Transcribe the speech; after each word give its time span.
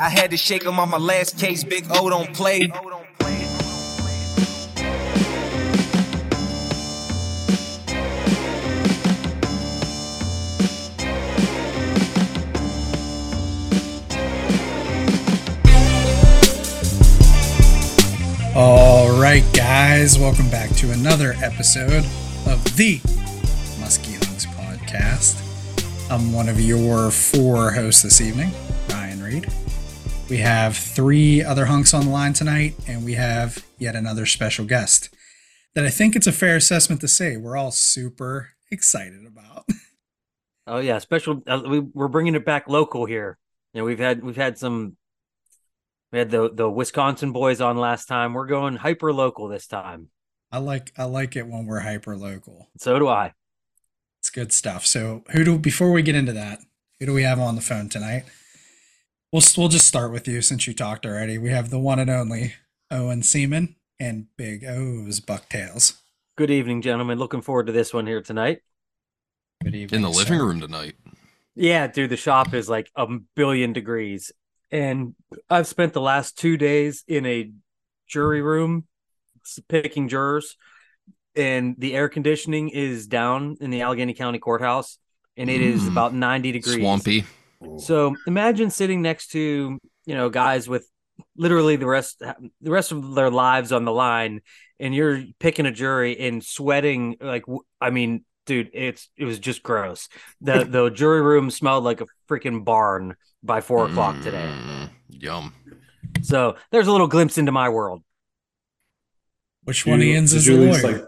I 0.00 0.10
had 0.10 0.30
to 0.32 0.36
shake 0.36 0.64
him 0.64 0.78
on 0.78 0.90
my 0.90 0.98
last 0.98 1.38
case. 1.38 1.64
Big 1.64 1.86
O 1.90 2.10
don't 2.10 2.32
play. 2.34 2.70
All 18.54 19.20
right, 19.20 19.44
guys, 19.52 20.18
welcome 20.18 20.48
back 20.50 20.70
to 20.76 20.90
another 20.90 21.34
episode 21.42 22.04
of 22.46 22.76
the 22.76 22.98
Muskie 23.78 24.24
Hunks 24.24 24.46
podcast. 24.46 25.42
I'm 26.10 26.32
one 26.32 26.48
of 26.48 26.60
your 26.60 27.10
four 27.10 27.70
hosts 27.70 28.02
this 28.02 28.20
evening, 28.20 28.50
Ryan 28.90 29.22
Reed. 29.22 29.52
We 30.28 30.38
have 30.38 30.76
three 30.76 31.40
other 31.44 31.66
hunks 31.66 31.94
on 31.94 32.06
the 32.06 32.10
line 32.10 32.32
tonight, 32.32 32.74
and 32.88 33.04
we 33.04 33.14
have 33.14 33.64
yet 33.78 33.94
another 33.94 34.26
special 34.26 34.64
guest 34.64 35.14
that 35.76 35.84
I 35.84 35.90
think 35.90 36.16
it's 36.16 36.26
a 36.26 36.32
fair 36.32 36.56
assessment 36.56 37.00
to 37.02 37.08
say 37.08 37.36
we're 37.36 37.56
all 37.56 37.70
super 37.70 38.50
excited 38.70 39.24
about. 39.26 39.66
Oh 40.68 40.80
yeah, 40.80 40.98
special. 40.98 41.44
Uh, 41.46 41.62
we, 41.64 41.78
we're 41.78 42.08
bringing 42.08 42.34
it 42.34 42.44
back 42.44 42.68
local 42.68 43.06
here. 43.06 43.38
You 43.72 43.80
know, 43.80 43.84
we've 43.84 44.00
had 44.00 44.24
we've 44.24 44.34
had 44.34 44.58
some. 44.58 44.96
We 46.10 46.18
had 46.18 46.32
the 46.32 46.50
the 46.52 46.68
Wisconsin 46.68 47.30
boys 47.30 47.60
on 47.60 47.76
last 47.76 48.06
time. 48.06 48.34
We're 48.34 48.46
going 48.46 48.74
hyper 48.74 49.12
local 49.12 49.46
this 49.46 49.68
time. 49.68 50.08
I 50.50 50.58
like 50.58 50.92
I 50.98 51.04
like 51.04 51.36
it 51.36 51.46
when 51.46 51.66
we're 51.66 51.78
hyper 51.78 52.16
local. 52.16 52.68
So 52.78 52.98
do 52.98 53.06
I. 53.06 53.34
It's 54.18 54.28
good 54.28 54.52
stuff. 54.52 54.84
So, 54.86 55.22
who 55.30 55.44
do 55.44 55.56
before 55.56 55.92
we 55.92 56.02
get 56.02 56.16
into 56.16 56.32
that, 56.32 56.58
who 56.98 57.06
do 57.06 57.12
we 57.12 57.22
have 57.22 57.38
on 57.38 57.54
the 57.54 57.62
phone 57.62 57.88
tonight? 57.88 58.24
We'll 59.36 59.44
we'll 59.58 59.68
just 59.68 59.86
start 59.86 60.12
with 60.12 60.26
you 60.26 60.40
since 60.40 60.66
you 60.66 60.72
talked 60.72 61.04
already. 61.04 61.36
We 61.36 61.50
have 61.50 61.68
the 61.68 61.78
one 61.78 61.98
and 61.98 62.08
only 62.08 62.54
Owen 62.90 63.22
Seaman 63.22 63.76
and 64.00 64.28
Big 64.38 64.64
O's 64.64 65.20
Bucktails. 65.20 65.98
Good 66.38 66.50
evening, 66.50 66.80
gentlemen. 66.80 67.18
Looking 67.18 67.42
forward 67.42 67.66
to 67.66 67.72
this 67.72 67.92
one 67.92 68.06
here 68.06 68.22
tonight. 68.22 68.62
Good 69.62 69.74
evening. 69.74 69.98
in 69.98 70.02
the 70.02 70.08
living 70.08 70.38
sir. 70.38 70.46
room 70.46 70.60
tonight. 70.62 70.94
Yeah, 71.54 71.86
dude, 71.86 72.08
the 72.08 72.16
shop 72.16 72.54
is 72.54 72.70
like 72.70 72.90
a 72.96 73.06
billion 73.34 73.74
degrees. 73.74 74.32
And 74.70 75.14
I've 75.50 75.66
spent 75.66 75.92
the 75.92 76.00
last 76.00 76.38
two 76.38 76.56
days 76.56 77.04
in 77.06 77.26
a 77.26 77.50
jury 78.08 78.40
room 78.40 78.86
picking 79.68 80.08
jurors, 80.08 80.56
and 81.34 81.74
the 81.76 81.94
air 81.94 82.08
conditioning 82.08 82.70
is 82.70 83.06
down 83.06 83.58
in 83.60 83.68
the 83.68 83.82
Allegheny 83.82 84.14
County 84.14 84.38
Courthouse, 84.38 84.96
and 85.36 85.50
it 85.50 85.60
is 85.60 85.82
Mm. 85.82 85.92
about 85.92 86.14
90 86.14 86.52
degrees. 86.52 86.76
Swampy. 86.76 87.26
So 87.78 88.14
imagine 88.26 88.70
sitting 88.70 89.02
next 89.02 89.28
to, 89.32 89.78
you 90.06 90.14
know, 90.14 90.28
guys 90.30 90.68
with 90.68 90.88
literally 91.36 91.76
the 91.76 91.86
rest 91.86 92.18
the 92.18 92.70
rest 92.70 92.92
of 92.92 93.14
their 93.14 93.30
lives 93.30 93.72
on 93.72 93.84
the 93.84 93.92
line 93.92 94.42
and 94.78 94.94
you're 94.94 95.24
picking 95.38 95.64
a 95.66 95.72
jury 95.72 96.18
and 96.18 96.44
sweating 96.44 97.16
like 97.20 97.44
I 97.80 97.90
mean, 97.90 98.24
dude, 98.44 98.70
it's 98.74 99.08
it 99.16 99.24
was 99.24 99.38
just 99.38 99.62
gross. 99.62 100.08
The 100.40 100.64
the 100.68 100.90
jury 100.90 101.22
room 101.22 101.50
smelled 101.50 101.84
like 101.84 102.00
a 102.02 102.06
freaking 102.28 102.64
barn 102.64 103.16
by 103.42 103.60
four 103.60 103.86
o'clock 103.86 104.20
today. 104.22 104.50
Mm, 104.52 104.90
Yum. 105.08 105.54
So 106.22 106.56
there's 106.70 106.86
a 106.88 106.92
little 106.92 107.08
glimpse 107.08 107.38
into 107.38 107.52
my 107.52 107.68
world. 107.68 108.02
Which 109.64 109.86
one 109.86 110.00
you- 110.00 110.12
Ian's 110.12 110.30
did 110.32 110.36
is 110.38 110.46
you 110.46 110.56
the 110.56 110.62
at 110.66 110.72
least, 110.72 110.84
lawyer? 110.84 110.92
like 110.98 111.04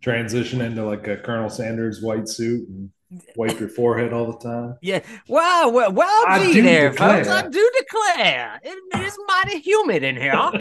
transition 0.00 0.60
into 0.60 0.84
like 0.84 1.06
a 1.08 1.16
Colonel 1.16 1.50
Sanders 1.50 2.02
white 2.02 2.28
suit 2.28 2.68
and 2.68 2.90
wipe 3.36 3.58
your 3.58 3.68
forehead 3.68 4.12
all 4.12 4.32
the 4.32 4.38
time? 4.38 4.76
Yeah. 4.82 5.00
Well, 5.28 5.72
well, 5.72 5.92
well 5.92 6.24
I 6.28 6.46
be 6.46 6.52
do 6.54 6.62
there, 6.62 6.90
declare. 6.90 7.24
folks. 7.24 7.28
I 7.28 7.48
do 7.48 7.70
declare. 7.78 8.60
It, 8.62 8.78
it 8.94 9.00
is 9.04 9.16
mighty 9.26 9.60
humid 9.60 10.02
in 10.02 10.16
here. 10.16 10.32
I'm 10.34 10.60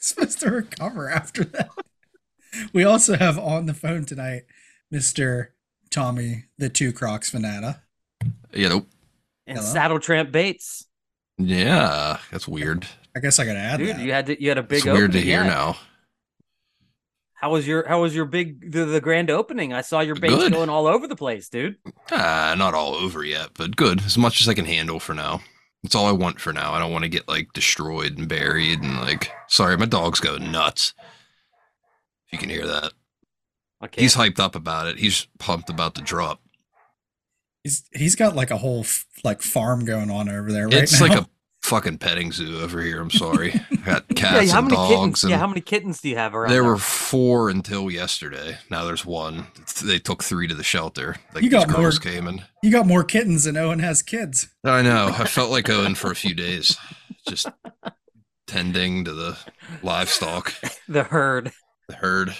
supposed 0.00 0.40
to 0.40 0.50
recover 0.50 1.10
after 1.10 1.44
that. 1.44 1.70
We 2.72 2.84
also 2.84 3.16
have 3.16 3.38
on 3.38 3.66
the 3.66 3.74
phone 3.74 4.04
tonight 4.04 4.42
Mr. 4.92 5.48
Tommy, 5.90 6.44
the 6.58 6.68
two 6.68 6.92
Crocs 6.92 7.30
fanata. 7.30 7.80
You 8.52 8.68
know, 8.68 8.86
And 9.46 9.58
Hello? 9.58 9.70
Saddle 9.72 9.98
Tramp 9.98 10.30
Baits. 10.30 10.86
yeah, 11.38 12.18
that's 12.30 12.46
weird. 12.46 12.86
I 13.16 13.20
guess 13.20 13.38
I 13.38 13.44
gotta 13.44 13.58
add 13.58 13.78
Dude, 13.78 13.88
that. 13.96 14.00
you 14.00 14.12
had 14.12 14.26
to, 14.26 14.40
you 14.42 14.48
had 14.48 14.58
a 14.58 14.62
big 14.62 14.78
It's 14.78 14.86
weird 14.86 15.12
to 15.12 15.20
hear 15.20 15.42
yeah. 15.42 15.48
now. 15.48 15.76
How 17.36 17.50
was 17.50 17.66
your 17.66 17.86
how 17.86 18.00
was 18.00 18.14
your 18.14 18.24
big 18.24 18.72
the, 18.72 18.84
the 18.86 19.00
grand 19.00 19.30
opening? 19.30 19.72
I 19.72 19.80
saw 19.82 20.00
your 20.00 20.14
base 20.14 20.30
Good. 20.30 20.52
going 20.52 20.68
all 20.70 20.86
over 20.86 21.06
the 21.06 21.16
place, 21.16 21.48
dude. 21.48 21.76
Ah, 22.10 22.54
not 22.56 22.74
all 22.74 22.94
over 22.94 23.24
yet, 23.24 23.50
but 23.54 23.76
good. 23.76 24.02
As 24.04 24.16
much 24.16 24.40
as 24.40 24.48
I 24.48 24.54
can 24.54 24.64
handle 24.64 24.98
for 25.00 25.14
now. 25.14 25.40
That's 25.82 25.94
all 25.94 26.06
I 26.06 26.12
want 26.12 26.40
for 26.40 26.52
now. 26.52 26.72
I 26.72 26.78
don't 26.78 26.92
want 26.92 27.02
to 27.04 27.10
get 27.10 27.28
like 27.28 27.52
destroyed 27.52 28.16
and 28.16 28.28
buried 28.28 28.82
and 28.82 28.96
like. 29.00 29.30
Sorry, 29.48 29.76
my 29.76 29.84
dog's 29.84 30.20
going 30.20 30.50
nuts. 30.50 30.94
If 32.26 32.32
you 32.32 32.38
can 32.38 32.48
hear 32.48 32.66
that, 32.66 32.92
Okay. 33.84 34.00
he's 34.00 34.16
hyped 34.16 34.38
up 34.40 34.54
about 34.54 34.86
it. 34.86 34.98
He's 34.98 35.26
pumped 35.38 35.68
about 35.68 35.94
the 35.94 36.00
drop. 36.00 36.40
He's 37.62 37.84
he's 37.94 38.14
got 38.16 38.34
like 38.34 38.50
a 38.50 38.56
whole 38.58 38.80
f- 38.80 39.04
like 39.24 39.42
farm 39.42 39.84
going 39.84 40.10
on 40.10 40.28
over 40.30 40.50
there 40.52 40.66
right 40.68 40.82
it's 40.84 40.98
now. 41.00 41.06
like 41.08 41.18
a 41.18 41.28
fucking 41.64 41.96
petting 41.96 42.30
zoo 42.30 42.60
over 42.60 42.80
here. 42.82 43.00
I'm 43.00 43.10
sorry. 43.10 43.52
I 43.72 43.76
got 43.76 44.04
yeah, 44.10 44.14
cats 44.14 44.50
how 44.52 44.58
and 44.58 44.68
many 44.68 44.76
dogs 44.76 44.90
kittens? 44.94 45.24
and 45.24 45.30
Yeah, 45.30 45.38
how 45.38 45.46
many 45.46 45.60
kittens 45.62 46.00
do 46.02 46.10
you 46.10 46.16
have 46.16 46.34
around? 46.34 46.50
There 46.50 46.62
there? 46.62 46.70
were 46.70 46.76
four 46.76 47.48
until 47.48 47.90
yesterday. 47.90 48.58
Now 48.70 48.84
there's 48.84 49.04
one. 49.06 49.46
They 49.82 49.98
took 49.98 50.22
three 50.22 50.46
to 50.46 50.54
the 50.54 50.62
shelter. 50.62 51.16
Like 51.34 51.42
You 51.42 51.50
got 51.50 51.70
more- 51.70 51.90
came 51.92 52.28
in. 52.28 52.42
you 52.62 52.70
got 52.70 52.86
more 52.86 53.02
kittens 53.02 53.44
than 53.44 53.56
Owen 53.56 53.78
has 53.78 54.02
kids. 54.02 54.48
I 54.64 54.82
know. 54.82 55.14
I 55.18 55.24
felt 55.24 55.50
like 55.50 55.68
Owen 55.70 55.94
for 55.94 56.10
a 56.10 56.16
few 56.16 56.34
days, 56.34 56.76
just 57.28 57.48
tending 58.46 59.04
to 59.06 59.14
the 59.14 59.38
livestock, 59.82 60.52
the 60.88 61.04
herd. 61.04 61.50
the 61.88 61.96
herd. 61.96 62.34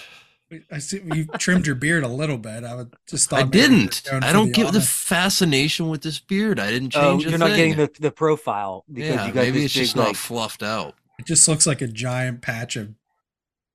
I 0.71 0.79
see 0.79 1.01
you 1.13 1.25
trimmed 1.37 1.65
your 1.67 1.75
beard 1.75 2.03
a 2.03 2.07
little 2.07 2.37
bit. 2.37 2.63
I 2.63 2.75
would 2.75 2.93
just 3.07 3.29
thought 3.29 3.39
I 3.39 3.43
maybe 3.43 3.57
you 3.57 3.63
were 3.63 3.69
didn't. 3.89 4.23
I 4.23 4.31
don't 4.33 4.51
get 4.51 4.71
the 4.73 4.81
fascination 4.81 5.89
with 5.89 6.01
this 6.01 6.19
beard. 6.19 6.59
I 6.59 6.69
didn't 6.71 6.95
Oh, 6.95 7.01
change. 7.13 7.25
a 7.25 7.29
you're 7.29 7.39
not 7.39 7.49
thing. 7.51 7.71
getting 7.73 7.85
the, 7.93 8.01
the 8.01 8.11
profile 8.11 8.83
because 8.91 9.09
Yeah, 9.09 9.25
you 9.27 9.33
got 9.33 9.43
maybe 9.43 9.63
it's 9.65 9.73
just 9.73 9.93
big, 9.95 9.99
not 10.01 10.07
like, 10.09 10.15
fluffed 10.15 10.63
out. 10.63 10.95
It 11.19 11.25
just 11.25 11.47
looks 11.47 11.65
like 11.65 11.81
a 11.81 11.87
giant 11.87 12.41
patch 12.41 12.75
of. 12.75 12.93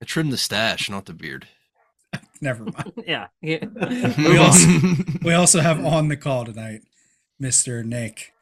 I 0.03 0.05
trimmed 0.07 0.33
the 0.33 0.39
stash, 0.39 0.89
not 0.91 1.05
the 1.07 1.13
beard. 1.15 1.47
Never 2.41 2.65
mind. 2.65 2.93
yeah. 3.07 3.29
yeah. 3.43 3.65
We 4.19 4.37
also 4.39 4.69
we 5.23 5.33
also 5.35 5.61
have 5.61 5.85
on 5.85 6.09
the 6.09 6.17
call 6.17 6.45
tonight, 6.47 6.83
Mister 7.39 7.83
Nick 7.85 8.33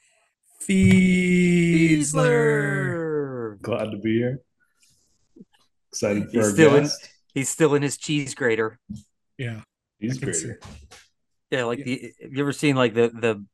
Fiesler. 2.28 3.60
Glad 3.62 3.90
to 3.90 3.96
be 3.98 4.18
here. 4.18 4.40
Excited 5.92 6.24
for 6.24 6.30
He's 6.30 6.44
our 6.46 6.50
still 6.52 6.74
in- 6.76 6.82
guest. 6.84 7.08
He's 7.34 7.48
still 7.48 7.74
in 7.74 7.82
his 7.82 7.96
cheese 7.96 8.34
grater. 8.34 8.78
Yeah, 9.36 9.60
He's 9.98 10.16
I 10.16 10.20
can 10.20 10.26
great. 10.26 10.36
see. 10.36 10.52
Yeah, 11.50 11.64
like 11.64 11.78
Yeah. 11.78 11.84
the 11.84 12.14
have 12.22 12.32
you 12.32 12.42
ever 12.42 12.52
seen 12.52 12.76
like 12.76 12.94
the 12.94 13.08
the 13.08 13.44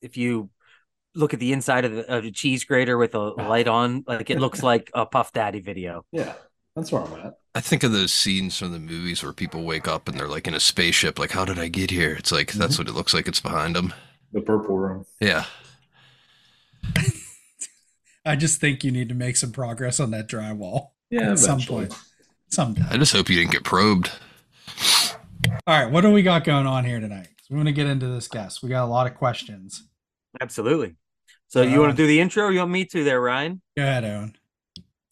if 0.00 0.16
you 0.16 0.50
look 1.14 1.32
at 1.32 1.40
the 1.40 1.52
inside 1.52 1.84
of, 1.84 1.92
the, 1.92 2.12
of 2.12 2.24
a 2.24 2.30
cheese 2.30 2.64
grater 2.64 2.98
with 2.98 3.14
a 3.14 3.18
ah. 3.18 3.48
light 3.48 3.68
on, 3.68 4.04
like 4.06 4.30
it 4.30 4.40
looks 4.40 4.62
like 4.62 4.90
a 4.94 5.06
Puff 5.06 5.32
Daddy 5.32 5.60
video. 5.60 6.04
Yeah, 6.12 6.34
that's 6.74 6.92
where 6.92 7.02
I'm 7.02 7.26
at. 7.26 7.34
I 7.54 7.60
think 7.60 7.84
of 7.84 7.92
those 7.92 8.12
scenes 8.12 8.58
from 8.58 8.72
the 8.72 8.80
movies 8.80 9.22
where 9.22 9.32
people 9.32 9.62
wake 9.62 9.86
up 9.86 10.08
and 10.08 10.18
they're 10.18 10.28
like 10.28 10.48
in 10.48 10.54
a 10.54 10.60
spaceship. 10.60 11.18
Like, 11.18 11.30
how 11.30 11.44
did 11.44 11.58
I 11.58 11.68
get 11.68 11.90
here? 11.90 12.14
It's 12.14 12.32
like 12.32 12.52
that's 12.52 12.74
mm-hmm. 12.74 12.82
what 12.82 12.88
it 12.88 12.94
looks 12.94 13.14
like. 13.14 13.28
It's 13.28 13.40
behind 13.40 13.76
them. 13.76 13.94
The 14.32 14.40
purple 14.40 14.76
room. 14.76 15.06
Yeah. 15.20 15.44
I 18.26 18.36
just 18.36 18.60
think 18.60 18.82
you 18.82 18.90
need 18.90 19.10
to 19.10 19.14
make 19.14 19.36
some 19.36 19.52
progress 19.52 20.00
on 20.00 20.10
that 20.12 20.28
drywall 20.28 20.92
Yeah, 21.10 21.32
at 21.32 21.38
some 21.38 21.60
point. 21.60 21.94
Someday. 22.54 22.82
I 22.88 22.96
just 22.96 23.12
hope 23.12 23.28
you 23.28 23.36
didn't 23.36 23.50
get 23.50 23.64
probed. 23.64 24.12
All 25.66 25.82
right, 25.82 25.90
what 25.90 26.02
do 26.02 26.10
we 26.10 26.22
got 26.22 26.44
going 26.44 26.66
on 26.66 26.84
here 26.84 27.00
tonight? 27.00 27.28
We 27.50 27.56
want 27.56 27.66
to 27.66 27.72
get 27.72 27.86
into 27.86 28.06
this 28.06 28.28
guest. 28.28 28.62
We 28.62 28.68
got 28.68 28.84
a 28.84 28.86
lot 28.86 29.06
of 29.06 29.16
questions. 29.16 29.82
Absolutely. 30.40 30.94
So 31.48 31.62
you 31.62 31.80
want 31.80 31.92
to 31.92 31.96
do 31.96 32.06
the 32.06 32.20
intro? 32.20 32.44
Or 32.44 32.52
you 32.52 32.60
want 32.60 32.70
me 32.70 32.84
to 32.86 33.04
there, 33.04 33.20
Ryan? 33.20 33.60
Go 33.76 33.82
ahead, 33.82 34.04
Owen. 34.04 34.36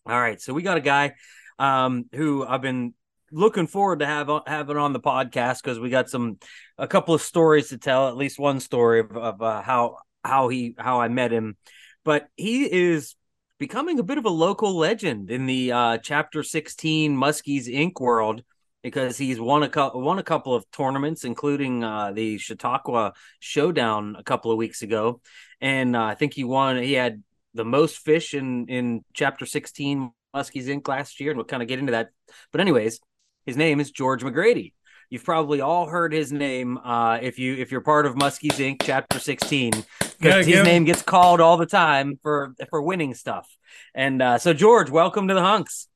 All 0.07 0.21
right. 0.21 0.41
So 0.41 0.53
we 0.55 0.63
got 0.63 0.77
a 0.77 0.81
guy 0.81 1.15
um, 1.59 2.07
who 2.13 2.45
I've 2.47 2.63
been 2.63 2.95
looking 3.31 3.67
forward 3.67 4.01
to 4.01 4.07
have 4.07 4.31
having 4.47 4.77
on 4.77 4.93
the 4.93 5.01
podcast 5.01 5.63
because 5.63 5.79
we 5.79 5.91
got 5.91 6.11
some 6.11 6.39
a 6.79 6.87
couple 6.87 7.15
of 7.15 7.23
stories 7.23 7.69
to 7.69 7.79
tell. 7.79 8.09
At 8.09 8.17
least 8.17 8.39
one 8.39 8.61
story 8.61 9.01
of, 9.01 9.17
of 9.17 9.43
uh, 9.43 9.63
how 9.63 9.99
how 10.25 10.49
he 10.49 10.75
how 10.79 11.01
I 11.01 11.09
met 11.09 11.33
him. 11.33 11.57
But 12.05 12.29
he 12.37 12.65
is 12.65 13.15
becoming 13.63 14.01
a 14.01 14.03
bit 14.03 14.19
of 14.19 14.25
a 14.25 14.29
local 14.29 14.77
legend 14.77 15.31
in 15.31 15.47
the 15.47 15.71
uh, 15.71 15.97
Chapter 15.99 16.43
16 16.43 17.17
Muskies 17.17 17.69
Inc. 17.69 18.01
world 18.01 18.43
because 18.83 19.17
he's 19.17 19.39
won 19.39 19.63
a 19.63 19.69
cou- 19.69 19.93
won 19.95 20.19
a 20.19 20.25
couple 20.25 20.53
of 20.53 20.69
tournaments, 20.73 21.23
including 21.23 21.85
uh, 21.85 22.11
the 22.11 22.39
Chautauqua 22.39 23.13
Showdown 23.39 24.17
a 24.19 24.25
couple 24.25 24.51
of 24.51 24.59
weeks 24.59 24.83
ago, 24.83 25.21
and 25.61 25.95
uh, 25.95 26.03
I 26.03 26.17
think 26.17 26.35
he 26.35 26.43
won. 26.43 26.83
He 26.83 26.95
had 26.95 27.23
the 27.55 27.65
most 27.65 27.99
fish 27.99 28.35
in 28.35 28.67
in 28.67 29.05
Chapter 29.15 29.47
16 29.47 30.11
Muskies 30.35 30.67
Inc. 30.67 30.89
last 30.89 31.21
year, 31.21 31.31
and 31.31 31.39
we'll 31.39 31.45
kind 31.45 31.63
of 31.63 31.69
get 31.69 31.79
into 31.79 31.93
that. 31.93 32.09
But 32.51 32.63
anyways, 32.63 32.99
his 33.47 33.57
name 33.57 33.79
is 33.79 33.93
George 33.93 34.25
McGrady. 34.25 34.73
You've 35.13 35.25
probably 35.25 35.61
all 35.61 35.85
heard 35.85 36.15
his 36.15 36.33
name 36.33 36.79
uh, 36.79 37.19
if 37.21 37.39
you 37.39 37.55
if 37.57 37.71
you're 37.71 37.83
part 37.83 38.07
of 38.07 38.15
Muskies 38.15 38.55
Inc. 38.55 38.81
Chapter 38.83 39.19
16 39.19 39.73
Gotta 39.73 39.85
because 40.19 40.47
his 40.47 40.55
give- 40.55 40.65
name 40.65 40.85
gets 40.85 41.03
called 41.03 41.39
all 41.39 41.59
the 41.59 41.67
time 41.67 42.19
for 42.23 42.55
for 42.71 42.81
winning 42.81 43.13
stuff. 43.13 43.47
And 43.95 44.23
uh, 44.23 44.39
so 44.39 44.55
George, 44.55 44.89
welcome 44.89 45.29
to 45.29 45.35
the 45.35 45.43
Hunks. 45.43 45.87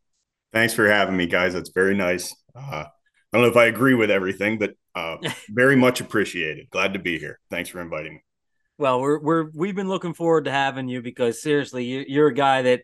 Thanks 0.53 0.75
for 0.75 0.87
having 0.87 1.17
me, 1.17 1.27
guys. 1.29 1.55
That's 1.55 1.71
very 1.71 1.97
nice. 1.97 2.37
Uh, 2.55 2.85
I 2.85 2.89
don't 3.33 3.41
know 3.41 3.49
if 3.49 3.57
I 3.57 3.65
agree 3.65 3.95
with 3.95 4.11
everything, 4.11 4.59
but 4.59 4.75
uh, 4.95 5.17
very 5.49 5.77
much 5.77 6.03
appreciated. 6.03 6.69
Glad 6.69 6.93
to 6.93 6.99
be 6.99 7.19
here. 7.19 7.41
Thanks 7.49 7.71
for 7.71 7.81
inviting 7.81 8.17
me. 8.17 8.21
Well, 8.77 9.01
we're 9.01 9.19
we're 9.19 9.51
we've 9.55 9.75
been 9.75 9.89
looking 9.89 10.13
forward 10.13 10.45
to 10.45 10.51
having 10.51 10.89
you 10.91 11.01
because 11.01 11.41
seriously, 11.41 11.87
you, 11.87 12.05
you're 12.07 12.29
a 12.29 12.35
guy 12.35 12.61
that, 12.61 12.83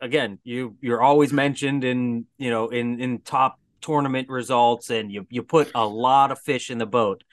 again, 0.00 0.38
you 0.42 0.78
you're 0.80 1.02
always 1.02 1.34
mentioned 1.34 1.84
in 1.84 2.24
you 2.38 2.48
know 2.48 2.70
in 2.70 2.98
in 2.98 3.18
top 3.18 3.60
tournament 3.80 4.28
results, 4.28 4.90
and 4.90 5.10
you 5.12 5.26
you 5.30 5.42
put 5.42 5.70
a 5.74 5.86
lot 5.86 6.30
of 6.32 6.38
fish 6.40 6.70
in 6.70 6.78
the 6.78 6.86
boat. 6.86 7.24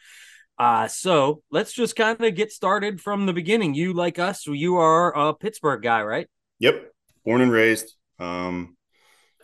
Uh, 0.60 0.88
so 0.88 1.44
let's 1.52 1.72
just 1.74 1.96
kind 1.96 2.22
of 2.24 2.36
get 2.36 2.52
started 2.52 3.00
from 3.00 3.26
the 3.26 3.34
beginning. 3.34 3.76
You 3.76 3.94
like 3.94 4.18
us, 4.20 4.48
you 4.48 4.78
are 4.78 5.16
a 5.16 5.34
Pittsburgh 5.34 5.82
guy, 5.84 6.02
right? 6.04 6.28
Yep, 6.60 6.92
born 7.26 7.42
and 7.42 7.52
raised. 7.52 7.94
Um, 8.20 8.76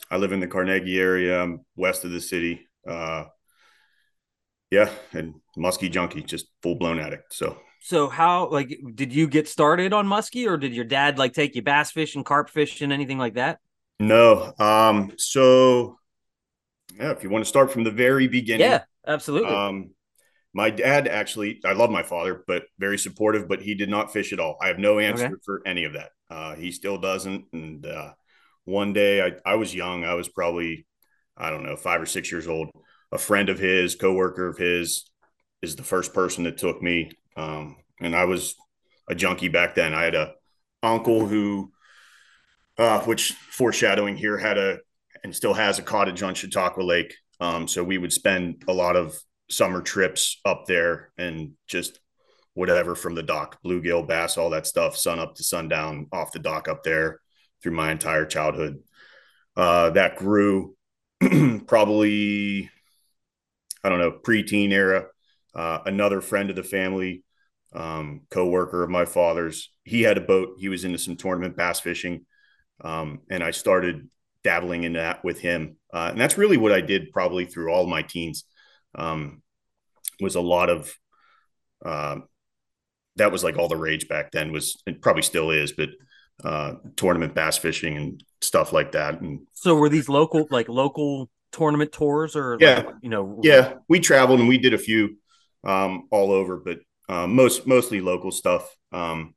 I 0.09 0.17
live 0.17 0.31
in 0.31 0.39
the 0.39 0.47
Carnegie 0.47 0.99
area, 0.99 1.41
I'm 1.41 1.65
west 1.75 2.03
of 2.05 2.11
the 2.11 2.21
city. 2.21 2.67
Uh, 2.87 3.25
yeah, 4.71 4.89
and 5.11 5.35
muskie 5.57 5.91
junkie, 5.91 6.23
just 6.23 6.47
full 6.61 6.75
blown 6.75 6.99
addict. 6.99 7.33
So 7.33 7.57
So 7.79 8.07
how 8.07 8.49
like 8.49 8.79
did 8.95 9.13
you 9.13 9.27
get 9.27 9.47
started 9.47 9.93
on 9.93 10.07
muskie, 10.07 10.47
or 10.47 10.57
did 10.57 10.73
your 10.73 10.85
dad 10.85 11.17
like 11.17 11.33
take 11.33 11.55
you 11.55 11.61
bass 11.61 11.91
fishing, 11.91 12.23
carp 12.23 12.49
fishing, 12.49 12.91
anything 12.91 13.17
like 13.17 13.35
that? 13.35 13.59
no, 13.99 14.53
um, 14.59 15.13
so 15.17 15.97
yeah, 16.97 17.11
if 17.11 17.23
you 17.23 17.29
want 17.29 17.43
to 17.43 17.49
start 17.49 17.71
from 17.71 17.83
the 17.83 17.91
very 17.91 18.27
beginning, 18.27 18.67
Yeah, 18.67 18.83
absolutely. 19.07 19.49
Um, 19.49 19.91
my 20.53 20.69
dad 20.69 21.07
actually, 21.07 21.59
I 21.65 21.73
love 21.73 21.89
my 21.89 22.03
father, 22.03 22.43
but 22.45 22.63
very 22.77 22.97
supportive, 22.97 23.47
but 23.47 23.61
he 23.61 23.73
did 23.73 23.89
not 23.89 24.13
fish 24.13 24.33
at 24.33 24.39
all. 24.39 24.57
I 24.61 24.67
have 24.67 24.77
no 24.77 24.99
answer 24.99 25.25
Okay. 25.25 25.35
for 25.43 25.61
any 25.65 25.83
of 25.85 25.93
that. 25.93 26.11
Uh, 26.29 26.55
he 26.55 26.71
still 26.71 26.97
doesn't. 26.97 27.45
And 27.53 27.85
uh, 27.85 28.13
one 28.65 28.93
day 28.93 29.21
I, 29.21 29.53
I 29.53 29.55
was 29.55 29.73
young. 29.73 30.03
I 30.03 30.13
was 30.13 30.29
probably, 30.29 30.85
I 31.35 31.49
don't 31.49 31.63
know, 31.63 31.75
five 31.75 32.01
or 32.01 32.05
six 32.05 32.31
years 32.31 32.47
old. 32.47 32.69
A 33.11 33.17
friend 33.17 33.49
of 33.49 33.57
his, 33.59 33.95
coworker 33.95 34.47
of 34.47 34.57
his, 34.57 35.09
is 35.61 35.75
the 35.75 35.83
first 35.83 36.13
person 36.13 36.43
that 36.43 36.57
took 36.57 36.81
me. 36.81 37.11
Um, 37.35 37.77
and 37.99 38.15
I 38.15 38.25
was 38.25 38.55
a 39.07 39.15
junkie 39.15 39.47
back 39.49 39.75
then. 39.75 39.93
I 39.93 40.03
had 40.03 40.15
a 40.15 40.33
uncle 40.83 41.25
who, 41.25 41.71
uh, 42.77 42.99
which 43.01 43.31
foreshadowing 43.31 44.17
here, 44.17 44.37
had 44.37 44.57
a 44.57 44.79
and 45.23 45.35
still 45.35 45.53
has 45.53 45.79
a 45.79 45.83
cottage 45.83 46.21
on 46.23 46.35
Chautauqua 46.35 46.81
Lake. 46.81 47.15
Um, 47.39 47.67
so 47.67 47.83
we 47.83 47.97
would 47.97 48.13
spend 48.13 48.63
a 48.67 48.73
lot 48.73 48.95
of 48.95 49.17
summer 49.49 49.81
trips 49.81 50.39
up 50.45 50.65
there 50.67 51.11
and 51.17 51.51
just 51.67 51.99
whatever 52.53 52.95
from 52.95 53.15
the 53.15 53.23
dock, 53.23 53.59
bluegill, 53.63 54.07
bass, 54.07 54.37
all 54.37 54.51
that 54.51 54.67
stuff, 54.67 54.95
sun 54.95 55.19
up 55.19 55.35
to 55.35 55.43
sundown 55.43 56.07
off 56.11 56.31
the 56.31 56.39
dock 56.39 56.67
up 56.67 56.83
there 56.83 57.19
through 57.61 57.71
my 57.71 57.91
entire 57.91 58.25
childhood. 58.25 58.79
Uh, 59.55 59.89
that 59.91 60.17
grew 60.17 60.75
probably, 61.67 62.69
I 63.83 63.89
don't 63.89 63.99
know, 63.99 64.11
preteen 64.11 64.71
era. 64.71 65.07
Uh, 65.55 65.79
another 65.85 66.21
friend 66.21 66.49
of 66.49 66.55
the 66.55 66.63
family, 66.63 67.23
um, 67.73 68.21
co-worker 68.29 68.83
of 68.83 68.89
my 68.89 69.05
father's, 69.05 69.71
he 69.83 70.01
had 70.01 70.17
a 70.17 70.21
boat. 70.21 70.55
He 70.57 70.69
was 70.69 70.83
into 70.83 70.97
some 70.97 71.15
tournament 71.15 71.55
bass 71.55 71.79
fishing. 71.79 72.25
Um, 72.81 73.21
and 73.29 73.43
I 73.43 73.51
started 73.51 74.09
dabbling 74.43 74.83
in 74.83 74.93
that 74.93 75.23
with 75.23 75.39
him. 75.39 75.77
Uh, 75.93 76.09
and 76.11 76.19
that's 76.19 76.37
really 76.37 76.57
what 76.57 76.71
I 76.71 76.81
did 76.81 77.11
probably 77.11 77.45
through 77.45 77.71
all 77.71 77.87
my 77.87 78.01
teens. 78.01 78.45
Um, 78.95 79.41
was 80.21 80.35
a 80.35 80.41
lot 80.41 80.69
of 80.69 80.93
um, 81.85 82.23
that 83.17 83.31
was 83.31 83.43
like 83.43 83.57
all 83.57 83.67
the 83.67 83.75
rage 83.77 84.07
back 84.07 84.31
then 84.31 84.51
was 84.51 84.81
it 84.87 85.01
probably 85.01 85.21
still 85.21 85.51
is, 85.51 85.71
but 85.73 85.89
uh, 86.43 86.73
tournament 86.95 87.35
bass 87.35 87.57
fishing 87.57 87.97
and 87.97 88.23
stuff 88.41 88.73
like 88.73 88.93
that. 88.93 89.21
And 89.21 89.41
So 89.53 89.75
were 89.75 89.89
these 89.89 90.09
local 90.09 90.47
like 90.49 90.67
local 90.69 91.29
tournament 91.51 91.91
tours 91.91 92.35
or 92.35 92.57
Yeah. 92.59 92.83
like, 92.83 92.95
you 93.01 93.09
know 93.09 93.39
yeah, 93.43 93.75
we 93.87 93.99
traveled 93.99 94.39
and 94.39 94.49
we 94.49 94.57
did 94.57 94.73
a 94.73 94.77
few 94.77 95.17
um, 95.63 96.07
all 96.11 96.31
over, 96.31 96.57
but 96.57 96.79
um, 97.09 97.35
most 97.35 97.67
mostly 97.67 98.01
local 98.01 98.31
stuff. 98.31 98.67
Um, 98.91 99.35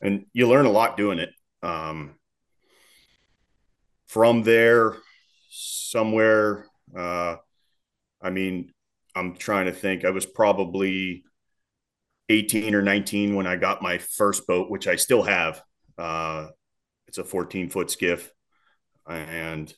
and 0.00 0.26
you 0.32 0.48
learn 0.48 0.66
a 0.66 0.70
lot 0.70 0.96
doing 0.96 1.18
it. 1.18 1.30
Um, 1.62 2.14
from 4.08 4.42
there, 4.42 4.96
somewhere, 5.50 6.66
uh, 6.96 7.36
I 8.20 8.30
mean, 8.30 8.72
I'm 9.14 9.36
trying 9.36 9.66
to 9.66 9.72
think. 9.72 10.04
I 10.04 10.10
was 10.10 10.26
probably 10.26 11.24
18 12.28 12.74
or 12.74 12.82
19 12.82 13.34
when 13.34 13.46
I 13.46 13.56
got 13.56 13.82
my 13.82 13.98
first 13.98 14.46
boat, 14.46 14.70
which 14.70 14.88
I 14.88 14.96
still 14.96 15.22
have. 15.22 15.62
Uh, 15.96 16.48
it's 17.06 17.18
a 17.18 17.24
14 17.24 17.70
foot 17.70 17.90
skiff, 17.90 18.30
and 19.06 19.72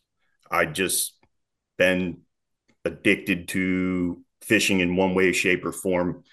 I 0.50 0.66
just 0.66 1.18
been 1.76 2.22
addicted 2.84 3.48
to 3.48 4.22
fishing 4.42 4.80
in 4.80 4.96
one 4.96 5.14
way, 5.14 5.32
shape, 5.32 5.64
or 5.64 5.72
form, 5.72 6.24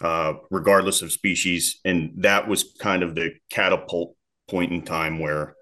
uh, 0.00 0.34
regardless 0.50 1.02
of 1.02 1.12
species. 1.12 1.80
And 1.84 2.22
that 2.22 2.48
was 2.48 2.74
kind 2.78 3.02
of 3.02 3.14
the 3.14 3.32
catapult 3.50 4.14
point 4.48 4.72
in 4.72 4.82
time 4.82 5.18
where 5.18 5.54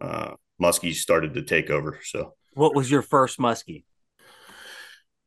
uh, 0.00 0.34
muskies 0.60 0.96
started 0.96 1.34
to 1.34 1.42
take 1.42 1.70
over. 1.70 2.00
So, 2.02 2.34
what 2.54 2.74
was 2.74 2.90
your 2.90 3.02
first 3.02 3.38
muskie? 3.38 3.84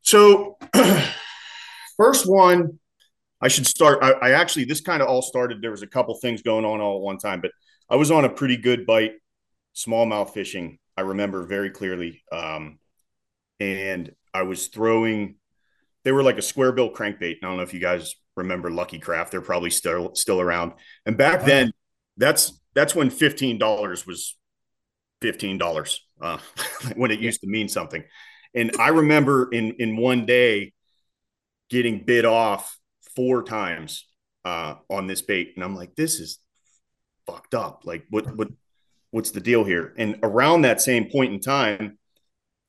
so 0.02 0.58
first 1.98 2.26
one, 2.26 2.80
I 3.42 3.48
should 3.48 3.68
start. 3.68 4.00
I, 4.02 4.12
I 4.12 4.32
actually, 4.32 4.66
this 4.66 4.82
kind 4.82 5.02
of 5.02 5.08
all 5.08 5.22
started. 5.22 5.62
There 5.62 5.72
was 5.72 5.84
a 5.84 5.88
couple 5.88 6.16
things 6.16 6.42
going 6.42 6.66
on 6.66 6.82
all 6.82 6.98
at 6.98 7.02
one 7.02 7.18
time, 7.18 7.42
but 7.42 7.52
I 7.90 7.96
was 7.96 8.12
on 8.12 8.26
a 8.26 8.30
pretty 8.30 8.58
good 8.58 8.86
bite, 8.86 9.14
smallmouth 9.76 10.34
fishing. 10.34 10.80
I 10.98 11.02
remember 11.02 11.46
very 11.46 11.70
clearly. 11.70 12.24
Um, 12.32 12.80
and 13.60 14.12
I 14.34 14.44
was 14.44 14.68
throwing, 14.68 15.36
they 16.04 16.12
were 16.12 16.24
like 16.24 16.38
a 16.38 16.42
square 16.42 16.72
bill 16.72 16.92
crankbait. 16.92 17.38
I 17.42 17.48
don't 17.48 17.58
know 17.58 17.64
if 17.64 17.74
you 17.74 17.80
guys 17.80 18.16
remember 18.36 18.72
Lucky 18.72 19.00
Craft. 19.00 19.32
They're 19.32 19.42
probably 19.42 19.70
still 19.70 20.16
still 20.16 20.42
around. 20.42 20.74
And 21.06 21.18
back 21.18 21.44
then, 21.46 21.72
that's 22.18 22.60
that's 22.74 22.96
when 22.96 23.10
fifteen 23.10 23.58
dollars 23.58 24.08
was 24.08 24.38
fifteen 25.22 25.58
dollars 25.58 26.02
uh, 26.22 26.38
when 26.96 27.12
it 27.12 27.20
used 27.20 27.42
to 27.42 27.48
mean 27.48 27.68
something. 27.68 28.04
And 28.54 28.72
I 28.80 28.90
remember 28.90 29.50
in 29.52 29.74
in 29.80 29.98
one 29.98 30.26
day 30.26 30.74
getting 31.70 32.04
bid 32.04 32.26
off 32.26 32.78
four 33.16 33.44
times 33.44 34.08
uh, 34.46 34.76
on 34.90 35.08
this 35.08 35.22
bait, 35.22 35.54
and 35.56 35.64
I'm 35.64 35.76
like, 35.76 35.96
this 35.96 36.20
is 36.20 36.40
fucked 37.26 37.54
up. 37.54 37.84
Like, 37.86 38.06
what 38.10 38.36
what 38.36 38.50
what's 39.12 39.32
the 39.32 39.42
deal 39.42 39.64
here? 39.64 39.94
And 39.98 40.20
around 40.24 40.62
that 40.62 40.82
same 40.82 41.10
point 41.10 41.34
in 41.34 41.40
time, 41.40 41.98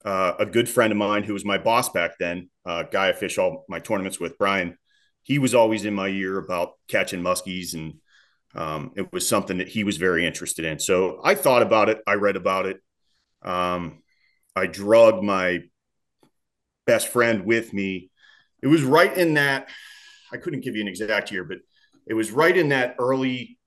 uh, 0.05 0.35
a 0.39 0.47
good 0.47 0.69
friend 0.69 0.93
of 0.93 0.97
mine 0.97 1.23
who 1.23 1.33
was 1.33 1.45
my 1.45 1.59
boss 1.59 1.89
back 1.89 2.13
then, 2.19 2.51
uh, 2.65 2.85
guy 2.85 3.09
I 3.09 3.13
fish 3.13 3.39
all 3.39 3.65
my 3.69 3.79
tournaments 3.79 4.19
with, 4.19 4.39
Brian, 4.39 4.77
he 5.23 5.39
was 5.39 5.55
always 5.55 5.85
in 5.85 5.95
my 5.95 6.09
ear 6.09 6.39
about 6.39 6.73
catching 6.89 7.23
muskies, 7.23 7.75
and 7.75 7.95
um, 8.55 8.93
it 8.97 9.13
was 9.13 9.29
something 9.29 9.59
that 9.59 9.69
he 9.69 9.85
was 9.85 9.97
very 9.97 10.27
interested 10.27 10.65
in. 10.65 10.79
So 10.79 11.21
I 11.23 11.35
thought 11.35 11.63
about 11.63 11.89
it. 11.89 12.01
I 12.07 12.15
read 12.15 12.37
about 12.37 12.67
it. 12.67 12.79
Um, 13.43 14.03
I 14.57 14.67
drugged 14.67 15.23
my 15.23 15.61
best 16.87 17.09
friend 17.09 17.45
with 17.45 17.73
me. 17.73 18.11
It 18.63 18.67
was 18.67 18.83
right 18.83 19.17
in 19.17 19.35
that. 19.35 19.69
I 20.33 20.37
couldn't 20.37 20.61
give 20.61 20.77
you 20.77 20.83
an 20.83 20.89
exact 20.89 21.31
year, 21.31 21.45
but 21.45 21.59
it 22.07 22.15
was 22.15 22.31
right 22.31 22.57
in 22.57 22.71
that 22.71 22.97
early 22.99 23.59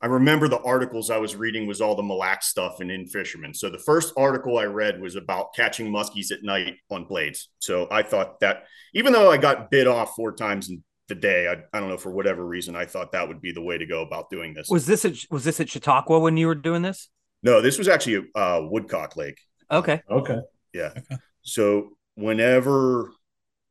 I 0.00 0.06
remember 0.06 0.46
the 0.46 0.62
articles 0.62 1.10
I 1.10 1.16
was 1.16 1.34
reading 1.34 1.66
was 1.66 1.80
all 1.80 1.96
the 1.96 2.04
Mille 2.04 2.22
stuff 2.40 2.78
and 2.80 2.90
In-Fisherman. 2.90 3.52
So 3.52 3.68
the 3.68 3.78
first 3.78 4.12
article 4.16 4.58
I 4.58 4.64
read 4.64 5.00
was 5.00 5.16
about 5.16 5.54
catching 5.54 5.90
muskies 5.90 6.30
at 6.30 6.44
night 6.44 6.76
on 6.88 7.04
blades. 7.04 7.48
So 7.58 7.88
I 7.90 8.02
thought 8.02 8.38
that 8.40 8.64
even 8.94 9.12
though 9.12 9.30
I 9.30 9.38
got 9.38 9.72
bit 9.72 9.88
off 9.88 10.14
four 10.14 10.32
times 10.32 10.70
in 10.70 10.84
the 11.08 11.14
day, 11.14 11.48
I, 11.48 11.76
I 11.76 11.80
don't 11.80 11.88
know 11.88 11.96
for 11.96 12.10
whatever 12.10 12.44
reason, 12.44 12.76
I 12.76 12.84
thought 12.84 13.12
that 13.12 13.26
would 13.26 13.40
be 13.40 13.52
the 13.52 13.62
way 13.62 13.78
to 13.78 13.86
go 13.86 14.02
about 14.02 14.30
doing 14.30 14.54
this. 14.54 14.68
Was 14.68 14.86
this 14.86 15.04
at, 15.04 15.14
was 15.30 15.44
this 15.44 15.60
at 15.60 15.68
Chautauqua 15.68 16.18
when 16.18 16.36
you 16.36 16.46
were 16.46 16.54
doing 16.54 16.82
this? 16.82 17.08
no, 17.42 17.60
this 17.60 17.78
was 17.78 17.88
actually 17.88 18.26
uh, 18.34 18.60
Woodcock 18.62 19.16
Lake. 19.16 19.40
Okay. 19.70 20.02
Okay. 20.10 20.38
Yeah. 20.72 20.92
Okay. 20.96 21.16
So 21.42 21.90
whenever, 22.14 23.12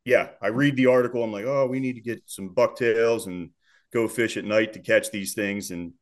yeah, 0.06 0.30
I 0.42 0.48
read 0.48 0.76
the 0.76 0.88
article, 0.88 1.24
I'm 1.24 1.32
like, 1.32 1.46
oh, 1.46 1.68
we 1.68 1.80
need 1.80 1.94
to 1.94 2.02
get 2.02 2.24
some 2.26 2.50
bucktails 2.50 3.28
and 3.28 3.52
go 3.94 4.08
fish 4.08 4.38
at 4.38 4.46
night 4.46 4.74
to 4.74 4.80
catch 4.80 5.12
these 5.12 5.34
things. 5.34 5.72
And 5.72 5.94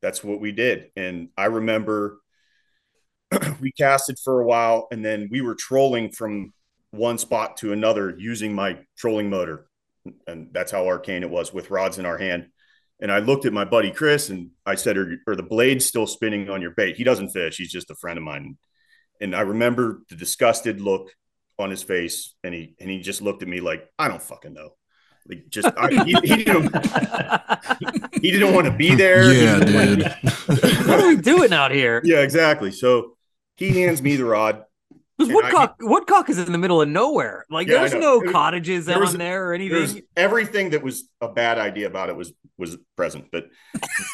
that's 0.00 0.22
what 0.22 0.40
we 0.40 0.52
did. 0.52 0.90
And 0.96 1.28
I 1.36 1.46
remember 1.46 2.20
we 3.60 3.72
casted 3.72 4.18
for 4.22 4.40
a 4.40 4.46
while 4.46 4.86
and 4.92 5.04
then 5.04 5.28
we 5.30 5.40
were 5.40 5.56
trolling 5.56 6.10
from 6.10 6.52
one 6.90 7.18
spot 7.18 7.56
to 7.58 7.72
another 7.72 8.14
using 8.16 8.54
my 8.54 8.78
trolling 8.96 9.28
motor. 9.28 9.66
And 10.26 10.48
that's 10.52 10.72
how 10.72 10.86
arcane 10.86 11.22
it 11.22 11.30
was 11.30 11.52
with 11.52 11.70
rods 11.70 11.98
in 11.98 12.06
our 12.06 12.18
hand. 12.18 12.48
And 13.00 13.12
I 13.12 13.20
looked 13.20 13.44
at 13.44 13.52
my 13.52 13.64
buddy 13.64 13.90
Chris 13.92 14.28
and 14.28 14.50
I 14.66 14.74
said, 14.74 14.96
Are, 14.96 15.16
are 15.28 15.36
the 15.36 15.42
blades 15.42 15.86
still 15.86 16.06
spinning 16.06 16.50
on 16.50 16.62
your 16.62 16.72
bait? 16.72 16.96
He 16.96 17.04
doesn't 17.04 17.30
fish. 17.30 17.56
He's 17.56 17.70
just 17.70 17.90
a 17.90 17.94
friend 17.94 18.18
of 18.18 18.24
mine. 18.24 18.56
And 19.20 19.34
I 19.34 19.42
remember 19.42 20.02
the 20.08 20.16
disgusted 20.16 20.80
look 20.80 21.10
on 21.58 21.70
his 21.70 21.82
face, 21.82 22.34
and 22.44 22.54
he 22.54 22.74
and 22.78 22.88
he 22.88 23.00
just 23.00 23.20
looked 23.20 23.42
at 23.42 23.48
me 23.48 23.60
like 23.60 23.88
I 23.98 24.08
don't 24.08 24.22
fucking 24.22 24.54
know. 24.54 24.70
Like 25.28 25.48
just 25.48 25.68
I, 25.76 26.04
he, 26.04 26.14
he 26.22 26.44
didn't 26.44 26.74
he 28.22 28.30
didn't 28.30 28.54
want 28.54 28.66
to 28.66 28.72
be 28.72 28.94
there. 28.94 29.32
Yeah, 29.32 29.58
dude. 29.60 30.02
what 30.86 31.00
are 31.00 31.08
we 31.08 31.16
doing 31.16 31.52
out 31.52 31.70
here? 31.70 32.00
yeah, 32.04 32.20
exactly. 32.20 32.70
So 32.70 33.16
he 33.56 33.82
hands 33.82 34.00
me 34.00 34.16
the 34.16 34.24
rod. 34.24 34.64
Because 35.18 35.30
And 35.30 35.38
I- 35.38 35.42
Woodcock, 35.42 35.76
Woodcock 35.80 36.30
is 36.30 36.38
in 36.38 36.52
the 36.52 36.58
middle 36.58 36.80
of 36.80 36.88
nowhere. 36.88 37.44
Like 37.50 37.66
Yeah, 37.66 37.80
there's 37.80 37.94
no 37.94 38.18
was- 38.20 38.30
cottages 38.30 38.86
there 38.86 38.96
on 38.96 39.00
was- 39.02 39.16
there 39.16 39.48
or 39.48 39.52
anything. 39.52 40.02
everything 40.16 40.70
that 40.70 40.82
was 40.82 41.08
a 41.20 41.28
bad 41.28 41.58
idea 41.58 41.86
about 41.88 42.08
it 42.08 42.16
was 42.16 42.32
was 42.56 42.76
present, 42.96 43.26
but 43.32 43.46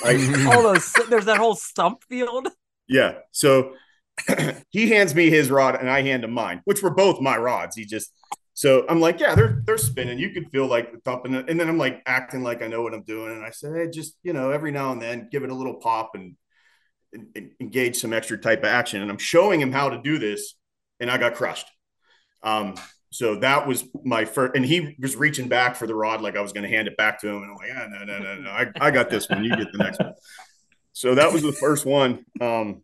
I, 0.04 0.14
All 0.54 0.62
those 0.62 0.92
there's 1.11 1.26
that 1.26 1.37
whole 1.38 1.54
stump 1.54 2.02
field. 2.08 2.49
Yeah. 2.88 3.16
So 3.32 3.75
he 4.70 4.88
hands 4.90 5.14
me 5.14 5.30
his 5.30 5.50
rod 5.50 5.76
and 5.76 5.90
I 5.90 6.02
hand 6.02 6.25
him 6.25 6.32
mine, 6.32 6.61
which 6.64 6.82
were 6.82 6.90
both 6.94 7.20
my 7.20 7.37
rods. 7.37 7.76
He 7.76 7.84
just 7.84 8.12
so 8.56 8.87
I'm 8.88 9.00
like, 9.00 9.18
yeah, 9.20 9.34
they're 9.34 9.62
they're 9.66 9.78
spinning. 9.78 10.18
You 10.18 10.30
could 10.30 10.50
feel 10.50 10.66
like 10.66 10.92
the 10.92 10.99
thumping, 11.00 11.34
and 11.34 11.58
then 11.61 11.68
I'm 11.68 11.78
like 11.78 12.02
acting 12.06 12.42
like 12.44 12.62
I 12.62 12.68
know 12.68 12.82
what 12.82 12.94
I'm 12.94 13.02
doing. 13.02 13.32
And 13.32 13.44
I 13.44 13.50
said, 13.50 13.75
hey, 13.75 13.90
just 13.90 14.16
you 14.23 14.32
know, 14.32 14.50
every 14.50 14.70
now 14.70 14.92
and 14.92 15.02
then 15.02 15.28
give 15.30 15.42
it 15.42 15.50
a 15.50 15.54
little 15.54 15.75
pop 15.75 16.12
and, 16.14 16.37
and, 17.12 17.26
and 17.34 17.50
engage 17.61 17.96
some 17.96 18.12
extra 18.12 18.38
type 18.38 18.61
of 18.61 18.66
action. 18.66 19.02
And 19.02 19.11
I'm 19.11 19.18
showing 19.18 19.61
him 19.61 19.73
how 19.73 19.88
to 19.88 20.00
do 20.00 20.18
this, 20.20 20.54
and 21.01 21.11
I 21.11 21.19
got 21.19 21.35
crushed. 21.35 21.67
Um, 22.43 22.75
so 23.11 23.37
that 23.37 23.67
was 23.67 23.85
my 24.05 24.25
first, 24.25 24.57
and 24.57 24.65
he 24.65 24.97
was 24.99 25.17
reaching 25.17 25.49
back 25.49 25.77
for 25.77 25.87
the 25.87 25.95
rod 25.95 26.21
like 26.21 26.37
I 26.37 26.41
was 26.41 26.53
going 26.53 26.65
to 26.65 26.69
hand 26.69 26.89
it 26.89 26.97
back 26.97 27.21
to 27.21 27.29
him, 27.29 27.43
and 27.43 27.53
I'm 27.53 27.57
like, 27.57 27.71
ah, 27.75 27.87
no, 27.89 28.05
no, 28.05 28.19
no, 28.19 28.41
no, 28.41 28.51
I, 28.51 28.67
I 28.81 28.91
got 28.91 29.09
this 29.09 29.29
one. 29.29 29.45
You 29.45 29.57
get 29.57 29.71
the 29.73 29.79
next 29.79 30.01
one. 30.01 30.15
So 30.93 31.15
that 31.15 31.33
was 31.33 31.43
the 31.43 31.53
first 31.53 31.87
one. 31.87 32.25
Um, 32.41 32.83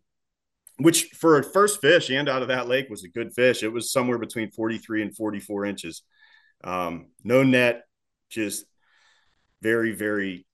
which 0.77 1.05
for 1.13 1.37
a 1.37 1.43
first 1.43 1.81
fish 1.81 2.09
and 2.09 2.27
out 2.27 2.41
of 2.41 2.47
that 2.47 2.67
lake 2.67 2.89
was 2.89 3.03
a 3.03 3.09
good 3.09 3.33
fish. 3.33 3.63
It 3.63 3.71
was 3.71 3.91
somewhere 3.91 4.17
between 4.17 4.51
43 4.51 5.03
and 5.03 5.15
44 5.15 5.65
inches. 5.65 6.01
Um, 6.63 7.07
no 7.23 7.43
net, 7.43 7.83
just 8.29 8.65
very, 9.61 9.91
very 9.91 10.45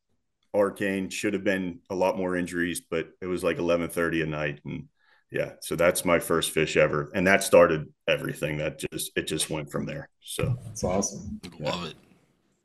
arcane. 0.53 1.09
Should 1.09 1.33
have 1.33 1.43
been 1.43 1.79
a 1.89 1.95
lot 1.95 2.17
more 2.17 2.35
injuries, 2.35 2.81
but 2.81 3.09
it 3.21 3.27
was 3.27 3.43
like 3.43 3.57
11:30 3.57 4.21
at 4.21 4.27
night, 4.27 4.61
and 4.65 4.87
yeah. 5.31 5.51
So 5.61 5.75
that's 5.75 6.05
my 6.05 6.19
first 6.19 6.51
fish 6.51 6.77
ever, 6.77 7.09
and 7.13 7.25
that 7.27 7.43
started 7.43 7.87
everything. 8.07 8.57
That 8.57 8.79
just 8.91 9.11
it 9.15 9.27
just 9.27 9.49
went 9.49 9.71
from 9.71 9.85
there. 9.85 10.09
So 10.21 10.55
That's 10.65 10.83
awesome. 10.83 11.39
Love 11.59 11.85
it. 11.85 11.95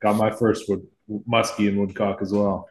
Got 0.01 0.17
my 0.17 0.31
first 0.31 0.67
wood 0.69 0.85
muskie 1.29 1.67
and 1.69 1.77
woodcock 1.79 2.21
as 2.21 2.31
well. 2.33 2.67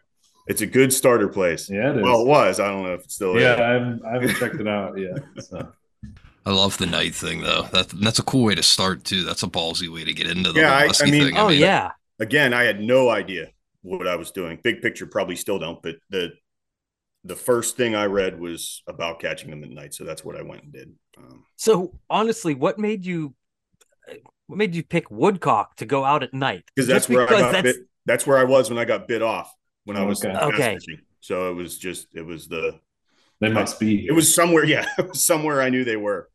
it's 0.48 0.60
a 0.60 0.66
good 0.66 0.92
starter 0.92 1.28
place. 1.28 1.70
Yeah, 1.70 1.90
it 1.90 1.96
is. 1.98 2.02
Well, 2.02 2.22
it 2.22 2.26
was. 2.26 2.60
I 2.60 2.68
don't 2.68 2.82
know 2.84 2.94
if 2.94 3.04
it's 3.04 3.14
still 3.14 3.38
yeah, 3.40 3.54
is. 3.54 3.60
I 3.60 3.68
haven't, 3.72 4.02
I 4.04 4.12
haven't 4.14 4.34
checked 4.36 4.54
it 4.60 4.68
out 4.68 4.98
yet. 4.98 5.18
So. 5.44 5.72
I 6.46 6.50
love 6.50 6.76
the 6.78 6.86
night 6.86 7.14
thing 7.14 7.40
though. 7.40 7.62
That 7.72 7.88
that's 7.90 8.18
a 8.18 8.22
cool 8.24 8.44
way 8.44 8.54
to 8.56 8.62
start 8.64 9.04
too. 9.04 9.22
That's 9.22 9.44
a 9.44 9.46
ballsy 9.46 9.88
way 9.92 10.04
to 10.04 10.12
get 10.12 10.26
into 10.28 10.52
the 10.52 10.60
Yeah, 10.60 10.70
whole 10.70 10.78
I- 10.78 10.82
I 10.82 10.86
musky 10.88 11.10
mean- 11.10 11.24
thing. 11.26 11.36
Oh 11.38 11.48
yeah. 11.48 11.92
again, 12.18 12.52
I 12.52 12.64
had 12.64 12.80
no 12.80 13.10
idea 13.10 13.48
what 13.82 14.06
I 14.08 14.16
was 14.16 14.30
doing. 14.32 14.58
Big 14.62 14.82
picture, 14.82 15.06
probably 15.06 15.36
still 15.36 15.58
don't. 15.58 15.80
But 15.82 15.96
the 16.10 16.32
the 17.24 17.36
first 17.36 17.76
thing 17.76 17.94
I 17.94 18.06
read 18.06 18.38
was 18.40 18.82
about 18.86 19.20
catching 19.20 19.50
them 19.50 19.62
at 19.64 19.70
night, 19.70 19.94
so 19.94 20.04
that's 20.04 20.24
what 20.24 20.36
I 20.36 20.42
went 20.42 20.64
and 20.64 20.72
did. 20.72 20.92
Um, 21.16 21.44
So 21.56 21.98
honestly, 22.10 22.54
what 22.54 22.78
made 22.78 23.04
you 23.06 23.34
what 24.46 24.56
made 24.58 24.74
you 24.74 24.82
pick 24.82 25.10
Woodcock 25.10 25.76
to 25.76 25.86
go 25.86 26.04
out 26.04 26.22
at 26.22 26.34
night? 26.34 26.64
because 26.74 26.88
that's 26.88 27.06
Just 27.06 27.10
where 27.16 27.26
I 27.26 27.30
got 27.30 27.52
that's- 27.52 27.62
bit. 27.76 27.86
That's 28.04 28.26
where 28.26 28.36
I 28.38 28.44
was 28.44 28.68
when 28.68 28.78
I 28.80 28.84
got 28.84 29.06
bit 29.06 29.22
off 29.22 29.52
when 29.84 29.96
I 29.96 30.02
was 30.04 30.24
Okay. 30.24 30.32
bass 30.34 30.42
Okay. 30.54 30.74
fishing. 30.74 31.00
So 31.20 31.50
it 31.50 31.54
was 31.54 31.78
just 31.78 32.08
it 32.14 32.26
was 32.26 32.48
the 32.48 32.80
They 33.40 33.48
must 33.48 33.78
be. 33.78 34.06
it 34.06 34.12
was 34.12 34.32
somewhere. 34.34 34.64
Yeah, 34.74 34.84
was 34.98 35.24
somewhere 35.24 35.62
I 35.62 35.68
knew 35.70 35.84
they 35.84 35.96
were. 35.96 36.28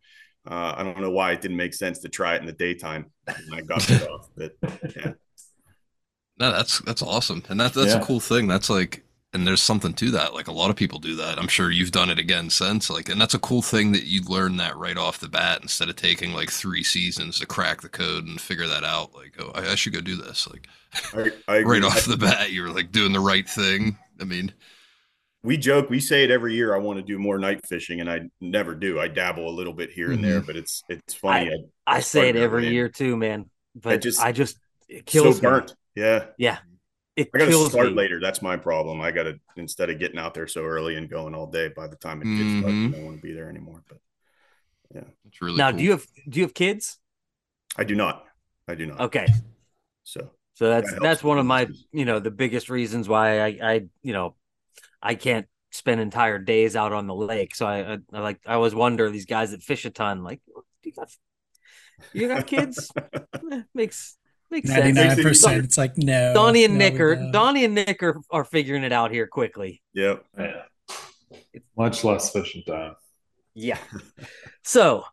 Uh, 0.50 0.74
I 0.78 0.84
don't 0.84 1.02
know 1.02 1.10
why 1.12 1.34
it 1.34 1.42
didn't 1.42 1.58
make 1.58 1.74
sense 1.74 2.00
to 2.00 2.10
try 2.10 2.36
it 2.36 2.40
in 2.40 2.46
the 2.48 2.54
daytime 2.54 3.12
when 3.26 3.60
I 3.60 3.62
got 3.62 3.86
bit 3.86 4.08
off, 4.10 4.30
but 4.38 4.56
yeah. 4.96 5.12
No, 6.40 6.52
that's 6.54 6.80
that's 6.82 7.02
awesome, 7.02 7.44
and 7.50 7.60
that 7.60 7.74
that's 7.74 7.94
Yeah. 7.94 8.00
a 8.02 8.06
cool 8.06 8.22
thing. 8.22 8.48
That's 8.48 8.70
like, 8.70 9.04
and 9.38 9.46
there's 9.48 9.62
something 9.62 9.94
to 9.94 10.12
that. 10.12 10.34
Like 10.34 10.48
a 10.48 10.52
lot 10.52 10.72
of 10.72 10.76
people 10.76 10.98
do 10.98 11.16
that. 11.18 11.38
I'm 11.38 11.48
sure 11.48 11.70
you've 11.70 11.92
done 11.92 12.10
it 12.10 12.18
again 12.18 12.50
since. 12.50 12.90
Like, 12.90 13.08
and 13.08 13.22
that's 13.22 13.36
a 13.36 13.40
cool 13.40 13.62
thing 13.62 13.92
that 13.92 14.06
you 14.06 14.24
learn 14.24 14.58
that 14.58 14.76
right 14.76 14.98
off 14.98 15.20
the 15.20 15.30
bat 15.30 15.60
instead 15.62 15.90
of 15.90 15.96
taking 15.96 16.34
like 16.34 16.50
three 16.50 16.84
seasons 16.84 17.40
to 17.40 17.46
crack 17.46 17.82
the 17.82 17.90
code 17.90 18.26
and 18.26 18.42
figure 18.42 18.68
that 18.68 18.84
out. 18.84 19.14
Like, 19.14 19.36
oh, 19.40 19.52
I, 19.54 19.72
I 19.72 19.76
should 19.76 19.94
go 19.94 20.02
do 20.02 20.16
this. 20.16 20.48
Like 20.50 20.68
I, 21.48 21.58
I 21.60 21.62
right 21.64 21.84
off 21.84 22.06
the 22.06 22.18
bat, 22.18 22.52
you're 22.52 22.74
like 22.74 22.92
doing 22.92 23.14
the 23.14 23.20
right 23.20 23.48
thing. 23.48 23.98
I 24.20 24.24
mean, 24.24 24.54
we 25.44 25.56
joke 25.56 25.90
we 25.90 26.00
say 26.00 26.24
it 26.24 26.32
every 26.32 26.56
year 26.56 26.76
i 26.76 26.78
want 26.80 26.98
to 26.98 27.04
do 27.04 27.20
more 27.20 27.38
night 27.38 27.66
fishing 27.66 28.02
and 28.02 28.10
i 28.10 28.20
never 28.42 28.74
do 28.74 29.00
i 29.00 29.08
dabble 29.08 29.48
a 29.48 29.54
little 29.54 29.72
bit 29.72 29.92
here 29.92 30.12
and 30.12 30.22
there 30.24 30.40
mm-hmm. 30.40 30.48
but 30.48 30.58
it's 30.58 30.84
it's 30.90 31.14
funny 31.14 31.52
I, 31.86 31.98
I 31.98 32.00
say 32.02 32.30
it 32.30 32.36
every 32.36 32.66
early. 32.66 32.74
year 32.74 32.90
too, 32.90 33.16
man. 33.16 33.50
But 33.76 33.94
I 33.94 33.98
just- 33.98 34.22
I 34.22 34.32
just 34.32 34.58
it 34.90 35.06
kills 35.06 35.38
so 35.38 35.42
me. 35.44 35.50
burnt 35.50 35.76
yeah 35.96 36.26
Yeah. 36.38 36.58
It 37.18 37.34
i 37.34 37.38
gotta 37.38 37.52
kills 37.52 37.72
start 37.72 37.88
me. 37.88 37.96
later 37.96 38.20
that's 38.20 38.42
my 38.42 38.56
problem 38.58 39.02
i 39.02 39.12
gotta 39.12 39.40
instead 39.58 39.90
of 39.90 40.00
getting 40.00 40.18
out 40.20 40.34
there 40.34 40.48
so 40.48 40.64
early 40.64 40.96
and 40.96 41.10
going 41.10 41.36
all 41.36 41.48
day 41.48 41.68
by 41.76 41.88
the 41.88 41.96
time 41.98 42.22
it 42.22 42.26
gets 42.26 42.54
dark 42.62 42.72
Mhm. 42.72 42.88
i 42.88 42.92
don't 42.98 43.06
want 43.06 43.18
to 43.18 43.22
be 43.28 43.34
there 43.34 43.50
anymore 43.50 43.84
but 43.90 43.98
yeah, 44.96 45.02
it's 45.28 45.42
really 45.42 45.58
Now, 45.58 45.70
cool. 45.72 45.80
do 45.80 45.84
you 45.84 45.92
have 45.92 46.06
do 46.30 46.40
you 46.40 46.46
have 46.46 46.54
kids? 46.54 47.00
i 47.78 47.84
do 47.84 47.96
not 47.96 48.26
i 48.68 48.76
do 48.76 48.86
not 48.86 49.02
Okay. 49.02 49.28
so 50.04 50.32
So 50.56 50.70
that's 50.70 50.92
That 50.92 51.02
that's 51.02 51.24
one 51.24 51.38
of 51.38 51.46
my 51.46 51.68
you 51.92 52.06
know 52.06 52.20
the 52.20 52.32
biggest 52.32 52.70
reasons 52.70 53.08
why 53.08 53.42
I 53.42 53.48
I 53.62 53.74
you 54.02 54.14
know 54.14 54.36
I 55.02 55.16
can't 55.16 55.46
spend 55.72 56.02
entire 56.02 56.40
days 56.40 56.76
out 56.76 56.94
on 56.94 57.06
the 57.08 57.14
lake. 57.14 57.54
So 57.56 57.68
I, 57.68 57.94
I, 57.94 57.98
I 58.14 58.20
like 58.22 58.40
I 58.48 58.56
always 58.56 58.74
wonder 58.74 59.10
these 59.10 59.26
guys 59.28 59.52
that 59.52 59.62
fish 59.62 59.86
a 59.86 59.92
ton 59.92 60.24
like 60.24 60.42
you 60.84 60.94
got 60.94 61.10
you 62.14 62.28
got 62.28 62.48
kids 62.48 62.92
Eh, 63.52 63.62
makes 63.76 64.18
makes 64.52 64.70
Ninety 64.70 64.94
sense. 64.94 65.16
nine 65.18 65.24
percent. 65.26 65.66
It's 65.66 65.78
like 65.78 65.98
no. 65.98 66.34
Donnie 66.34 66.64
and 66.66 66.78
no, 66.78 66.90
Nick 66.90 67.00
are 67.00 67.16
don't. 67.16 67.32
Donnie 67.32 67.66
and 67.66 67.76
Nick 67.76 68.02
are, 68.04 68.20
are 68.32 68.44
figuring 68.46 68.84
it 68.84 68.92
out 68.92 69.12
here 69.12 69.28
quickly. 69.28 69.82
yep 69.94 70.24
Yeah. 70.38 70.64
Much 71.76 72.04
less 72.04 72.32
fishing 72.32 72.64
time. 72.66 72.96
Yeah. 73.54 73.80
so 74.64 75.04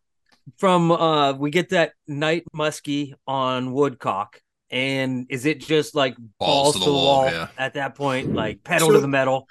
from 0.59 0.91
uh 0.91 1.33
we 1.33 1.49
get 1.49 1.69
that 1.69 1.93
night 2.07 2.43
muskie 2.55 3.13
on 3.27 3.71
woodcock 3.71 4.39
and 4.69 5.25
is 5.29 5.45
it 5.45 5.59
just 5.59 5.95
like 5.95 6.15
balls, 6.39 6.73
to 6.77 6.85
the 6.85 6.91
wall, 6.91 7.25
yeah. 7.25 7.47
at 7.57 7.73
that 7.73 7.95
point 7.95 8.33
like 8.33 8.63
pedal 8.63 8.89
So- 8.89 8.93
to 8.93 8.99
the 8.99 9.07
metal 9.07 9.47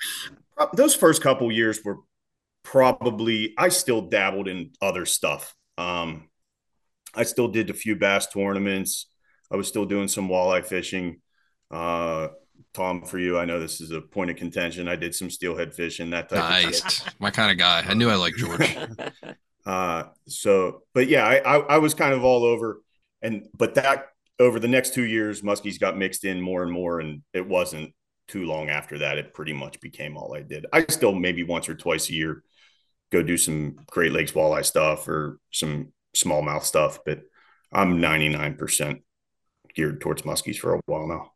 those 0.75 0.95
first 0.95 1.21
couple 1.23 1.51
years 1.51 1.81
were 1.85 1.99
probably 2.63 3.55
i 3.59 3.69
still 3.69 4.03
dabbled 4.03 4.47
in 4.49 4.71
other 4.81 5.05
stuff 5.05 5.55
um 5.79 6.29
i 7.15 7.25
still 7.25 7.49
did 7.49 7.71
a 7.71 7.75
few 7.75 7.97
bass 7.97 8.29
tournaments 8.29 9.07
i 9.55 9.57
was 9.57 9.69
still 9.69 9.87
doing 9.87 10.09
some 10.09 10.29
walleye 10.29 10.67
fishing. 10.67 11.21
Uh 11.71 12.29
tom 12.73 13.05
for 13.05 13.19
you 13.21 13.39
i 13.39 13.45
know 13.45 13.61
this 13.61 13.81
is 13.81 13.93
a 13.93 14.01
point 14.01 14.31
of 14.31 14.37
contention. 14.37 14.89
I 14.89 14.97
did 14.97 15.15
some 15.15 15.31
steelhead 15.31 15.75
fishing 15.75 16.11
that 16.11 16.29
type 16.29 16.43
of 16.43 16.51
Nice, 16.51 17.05
my 17.21 17.31
kind 17.31 17.53
of 17.53 17.57
guy. 17.57 17.85
I 17.87 17.95
knew 17.95 18.11
I 18.11 18.17
liked 18.17 18.37
George. 18.37 18.77
uh 19.67 20.05
so 20.27 20.83
but 20.93 21.09
yeah 21.09 21.25
I, 21.25 21.37
I 21.37 21.59
i 21.75 21.79
was 21.79 21.95
kind 21.95 22.13
of 22.13 22.25
all 22.25 22.45
over. 22.45 22.83
And 23.23 23.47
but 23.57 23.77
that 23.77 24.09
over 24.39 24.59
the 24.59 24.69
next 24.69 24.93
two 24.93 25.05
years 25.05 25.43
muskies 25.43 25.79
got 25.79 25.97
mixed 25.97 26.25
in 26.25 26.41
more 26.41 26.63
and 26.65 26.73
more 26.73 27.01
and 27.01 27.23
it 27.33 27.47
wasn't 27.47 27.95
too 28.27 28.45
long 28.45 28.69
after 28.71 28.99
that 28.99 29.19
it 29.19 29.35
pretty 29.35 29.53
much 29.53 29.81
became 29.81 30.17
all 30.17 30.35
i 30.35 30.43
did. 30.43 30.67
I 30.73 30.85
still 30.89 31.15
maybe 31.15 31.45
once 31.45 31.69
or 31.69 31.77
twice 31.77 32.11
a 32.11 32.13
year 32.13 32.43
go 33.13 33.23
do 33.23 33.37
some 33.37 33.77
great 33.87 34.13
lakes 34.13 34.33
walleye 34.33 34.65
stuff 34.65 35.07
or 35.07 35.39
some 35.53 35.93
smallmouth 36.17 36.65
stuff 36.65 36.99
but 37.07 37.21
i'm 37.73 37.99
99% 37.99 39.01
geared 39.75 40.01
towards 40.01 40.23
muskies 40.23 40.57
for 40.57 40.75
a 40.75 40.81
while 40.87 41.07
now 41.07 41.31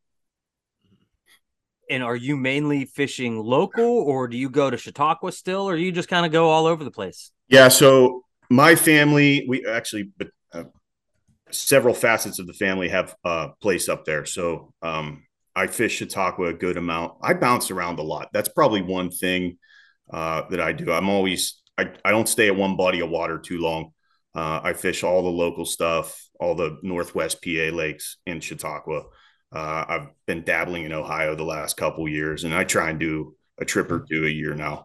and 1.90 2.02
are 2.02 2.16
you 2.16 2.36
mainly 2.36 2.84
fishing 2.84 3.38
local 3.38 3.84
or 3.84 4.28
do 4.28 4.36
you 4.36 4.50
go 4.50 4.70
to 4.70 4.76
Chautauqua 4.76 5.32
still 5.32 5.68
or 5.68 5.76
you 5.76 5.90
just 5.92 6.08
kind 6.08 6.26
of 6.26 6.32
go 6.32 6.50
all 6.50 6.66
over 6.66 6.84
the 6.84 6.90
place 6.90 7.32
Yeah. 7.48 7.68
So 7.68 8.24
my 8.50 8.74
family, 8.74 9.46
we 9.48 9.66
actually, 9.66 10.10
uh, 10.52 10.64
several 11.50 11.94
facets 11.94 12.38
of 12.38 12.46
the 12.46 12.52
family 12.52 12.88
have 12.88 13.14
a 13.24 13.50
place 13.60 13.88
up 13.88 14.04
there. 14.04 14.24
So 14.24 14.72
um, 14.82 15.24
I 15.54 15.66
fish 15.66 15.96
Chautauqua 15.96 16.46
a 16.46 16.52
good 16.52 16.76
amount. 16.76 17.14
I 17.22 17.34
bounce 17.34 17.70
around 17.70 17.98
a 17.98 18.02
lot. 18.02 18.28
That's 18.32 18.48
probably 18.48 18.82
one 18.82 19.10
thing 19.10 19.58
uh, 20.10 20.42
that 20.50 20.60
I 20.60 20.72
do. 20.72 20.92
I'm 20.92 21.08
always, 21.08 21.60
I, 21.76 21.90
I 22.04 22.10
don't 22.10 22.28
stay 22.28 22.48
at 22.48 22.56
one 22.56 22.76
body 22.76 23.00
of 23.00 23.10
water 23.10 23.38
too 23.38 23.58
long. 23.58 23.92
Uh, 24.34 24.60
I 24.62 24.72
fish 24.74 25.02
all 25.02 25.22
the 25.22 25.28
local 25.28 25.64
stuff, 25.64 26.20
all 26.38 26.54
the 26.54 26.78
Northwest 26.82 27.42
PA 27.42 27.70
lakes 27.74 28.18
in 28.26 28.40
Chautauqua. 28.40 29.04
Uh, 29.50 29.84
I've 29.88 30.06
been 30.26 30.44
dabbling 30.44 30.84
in 30.84 30.92
Ohio 30.92 31.34
the 31.34 31.44
last 31.44 31.76
couple 31.76 32.06
years, 32.08 32.44
and 32.44 32.54
I 32.54 32.64
try 32.64 32.90
and 32.90 33.00
do 33.00 33.34
a 33.60 33.64
trip 33.64 33.90
or 33.90 34.04
two 34.08 34.26
a 34.26 34.28
year 34.28 34.54
now. 34.54 34.84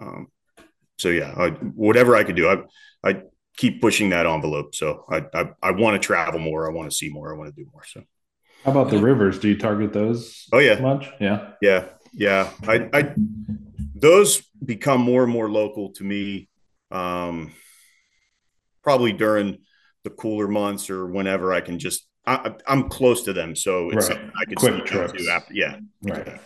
Um, 0.00 0.28
so 0.98 1.10
yeah, 1.10 1.32
I, 1.36 1.50
whatever 1.50 2.16
I 2.16 2.24
could 2.24 2.34
do, 2.36 2.48
I 2.48 3.08
I 3.08 3.22
keep 3.56 3.80
pushing 3.80 4.10
that 4.10 4.26
envelope. 4.26 4.74
So 4.74 5.04
I 5.10 5.24
I, 5.34 5.50
I 5.62 5.70
want 5.72 6.00
to 6.00 6.04
travel 6.04 6.40
more. 6.40 6.68
I 6.68 6.72
want 6.74 6.90
to 6.90 6.96
see 6.96 7.10
more. 7.10 7.32
I 7.32 7.36
want 7.36 7.54
to 7.54 7.62
do 7.64 7.68
more. 7.72 7.84
So 7.84 8.02
How 8.64 8.72
about 8.72 8.90
the 8.90 8.98
rivers? 8.98 9.38
Do 9.38 9.48
you 9.48 9.58
target 9.58 9.92
those 9.92 10.46
Oh, 10.52 10.58
yeah. 10.58 10.80
much? 10.80 11.08
Yeah. 11.20 11.52
yeah, 11.62 11.84
yeah. 12.12 12.50
I 12.66 12.88
I 12.92 13.14
those 13.94 14.42
become 14.64 15.00
more 15.02 15.22
and 15.22 15.32
more 15.32 15.50
local 15.50 15.92
to 15.94 16.04
me. 16.04 16.48
Um, 16.90 17.52
probably 18.88 19.12
during 19.12 19.58
the 20.02 20.08
cooler 20.08 20.48
months 20.48 20.88
or 20.88 21.06
whenever 21.06 21.52
I 21.52 21.60
can 21.60 21.78
just 21.78 22.06
I, 22.26 22.54
am 22.66 22.88
close 22.88 23.22
to 23.24 23.34
them, 23.34 23.54
so 23.54 23.90
it's 23.90 24.08
Right. 24.08 24.18
I 24.40 24.44
could 24.46 24.56
Quick 24.56 24.72
sneak 24.72 24.92
into 24.92 25.08
trips. 25.08 25.28
after. 25.28 25.52
Yeah, 25.52 25.78
Right. 26.00 26.40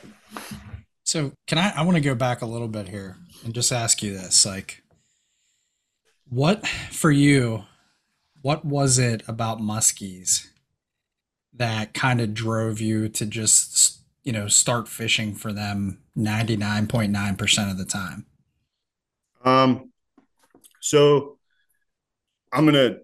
So 1.04 1.32
can 1.46 1.58
I? 1.58 1.72
I 1.76 1.82
want 1.82 1.96
to 1.96 2.00
go 2.00 2.16
back 2.16 2.42
a 2.42 2.46
little 2.46 2.66
bit 2.66 2.88
here 2.88 3.16
and 3.44 3.54
just 3.54 3.70
ask 3.70 4.02
you 4.02 4.12
this: 4.12 4.44
like, 4.44 4.82
what 6.28 6.66
for 6.66 7.12
you? 7.12 7.64
What 8.40 8.64
was 8.64 8.98
it 8.98 9.22
about 9.28 9.60
muskies 9.60 10.48
that 11.52 11.94
kind 11.94 12.20
of 12.20 12.34
drove 12.34 12.80
you 12.80 13.08
to 13.08 13.24
just 13.24 14.00
you 14.24 14.32
know 14.32 14.48
start 14.48 14.88
fishing 14.88 15.34
for 15.34 15.52
them 15.52 16.02
ninety 16.16 16.56
nine 16.56 16.88
point 16.88 17.12
nine 17.12 17.36
percent 17.36 17.70
of 17.70 17.78
the 17.78 17.84
time? 17.84 18.26
Um, 19.44 19.92
so 20.80 21.38
I'm 22.52 22.64
gonna 22.64 22.96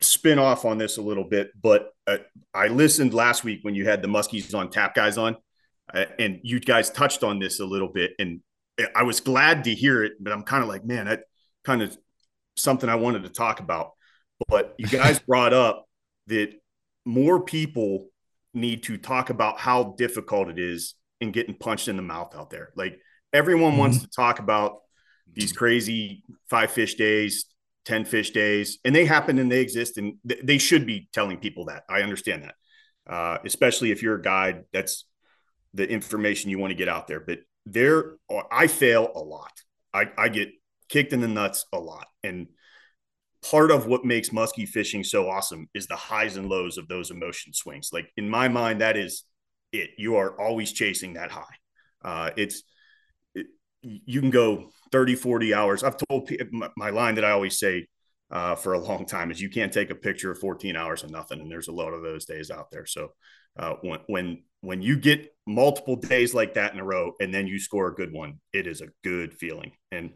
spin 0.00 0.38
off 0.38 0.64
on 0.64 0.78
this 0.78 0.96
a 0.96 1.02
little 1.02 1.24
bit, 1.24 1.50
but 1.60 1.90
uh, 2.06 2.18
I 2.52 2.68
listened 2.68 3.14
last 3.14 3.44
week 3.44 3.60
when 3.62 3.74
you 3.74 3.86
had 3.86 4.02
the 4.02 4.08
Muskies 4.08 4.54
on 4.54 4.70
Tap 4.70 4.94
Guys 4.94 5.18
on, 5.18 5.36
uh, 5.92 6.06
and 6.18 6.40
you 6.42 6.60
guys 6.60 6.90
touched 6.90 7.22
on 7.22 7.38
this 7.38 7.60
a 7.60 7.64
little 7.64 7.88
bit, 7.88 8.12
and 8.18 8.40
I 8.94 9.02
was 9.02 9.20
glad 9.20 9.64
to 9.64 9.74
hear 9.74 10.02
it, 10.02 10.12
but 10.20 10.32
I'm 10.32 10.42
kind 10.42 10.62
of 10.62 10.68
like, 10.68 10.84
man, 10.84 11.06
that 11.06 11.24
kind 11.64 11.82
of 11.82 11.96
something 12.56 12.88
I 12.88 12.96
wanted 12.96 13.22
to 13.24 13.28
talk 13.28 13.60
about. 13.60 13.92
But 14.48 14.74
you 14.78 14.86
guys 14.86 15.18
brought 15.26 15.52
up 15.52 15.86
that 16.26 16.52
more 17.04 17.42
people 17.42 18.08
need 18.54 18.82
to 18.84 18.98
talk 18.98 19.30
about 19.30 19.58
how 19.58 19.94
difficult 19.96 20.48
it 20.48 20.58
is 20.58 20.94
in 21.20 21.32
getting 21.32 21.54
punched 21.54 21.88
in 21.88 21.96
the 21.96 22.02
mouth 22.02 22.34
out 22.34 22.50
there. 22.50 22.70
Like 22.76 22.98
everyone 23.32 23.76
wants 23.76 24.00
to 24.00 24.08
talk 24.08 24.38
about 24.38 24.78
these 25.32 25.52
crazy 25.52 26.24
five 26.50 26.70
fish 26.70 26.94
days, 26.94 27.46
10 27.84 28.04
fish 28.04 28.30
days, 28.30 28.78
and 28.84 28.94
they 28.94 29.04
happen 29.04 29.38
and 29.38 29.50
they 29.50 29.60
exist. 29.60 29.98
And 29.98 30.14
th- 30.28 30.42
they 30.42 30.58
should 30.58 30.86
be 30.86 31.08
telling 31.12 31.38
people 31.38 31.66
that. 31.66 31.84
I 31.88 32.02
understand 32.02 32.44
that. 32.44 32.54
Uh, 33.12 33.38
especially 33.44 33.90
if 33.90 34.02
you're 34.02 34.16
a 34.16 34.22
guide, 34.22 34.64
that's 34.72 35.04
the 35.74 35.88
information 35.88 36.50
you 36.50 36.58
want 36.58 36.70
to 36.70 36.76
get 36.76 36.88
out 36.88 37.06
there. 37.06 37.20
But 37.20 37.40
there, 37.66 38.16
I 38.50 38.66
fail 38.66 39.10
a 39.14 39.20
lot. 39.20 39.52
I, 39.92 40.10
I 40.16 40.28
get 40.28 40.50
kicked 40.88 41.12
in 41.12 41.20
the 41.20 41.28
nuts 41.28 41.64
a 41.72 41.78
lot. 41.78 42.06
And 42.22 42.48
part 43.50 43.70
of 43.70 43.86
what 43.86 44.04
makes 44.04 44.30
muskie 44.30 44.68
fishing 44.68 45.02
so 45.02 45.28
awesome 45.28 45.68
is 45.74 45.86
the 45.86 45.96
highs 45.96 46.36
and 46.36 46.48
lows 46.48 46.78
of 46.78 46.88
those 46.88 47.10
emotion 47.10 47.52
swings. 47.52 47.90
Like 47.92 48.10
in 48.16 48.28
my 48.28 48.48
mind, 48.48 48.80
that 48.80 48.96
is 48.96 49.24
it. 49.72 49.90
You 49.98 50.16
are 50.16 50.40
always 50.40 50.72
chasing 50.72 51.14
that 51.14 51.30
high. 51.30 51.54
Uh, 52.04 52.30
it's, 52.36 52.62
it, 53.34 53.46
you 53.82 54.20
can 54.20 54.30
go 54.30 54.70
30, 54.92 55.16
40 55.16 55.54
hours. 55.54 55.82
I've 55.82 55.96
told 55.96 56.30
my 56.76 56.90
line 56.90 57.16
that 57.16 57.24
I 57.24 57.30
always 57.30 57.58
say 57.58 57.86
uh, 58.30 58.54
for 58.54 58.74
a 58.74 58.78
long 58.78 59.04
time 59.04 59.30
is 59.30 59.40
you 59.40 59.50
can't 59.50 59.72
take 59.72 59.90
a 59.90 59.94
picture 59.94 60.30
of 60.30 60.38
14 60.38 60.76
hours 60.76 61.02
of 61.02 61.10
nothing. 61.10 61.40
And 61.40 61.50
there's 61.50 61.68
a 61.68 61.72
lot 61.72 61.92
of 61.92 62.02
those 62.02 62.24
days 62.24 62.50
out 62.50 62.70
there. 62.70 62.86
So 62.86 63.12
uh, 63.58 63.74
when, 63.82 64.00
when, 64.06 64.42
when 64.60 64.82
you 64.82 64.96
get 64.96 65.34
multiple 65.46 65.96
days 65.96 66.32
like 66.34 66.54
that 66.54 66.72
in 66.72 66.80
a 66.80 66.84
row 66.84 67.12
and 67.20 67.32
then 67.32 67.46
you 67.46 67.58
score 67.58 67.88
a 67.88 67.94
good 67.94 68.12
one, 68.12 68.40
it 68.52 68.66
is 68.66 68.80
a 68.80 68.88
good 69.04 69.34
feeling. 69.34 69.72
And 69.90 70.12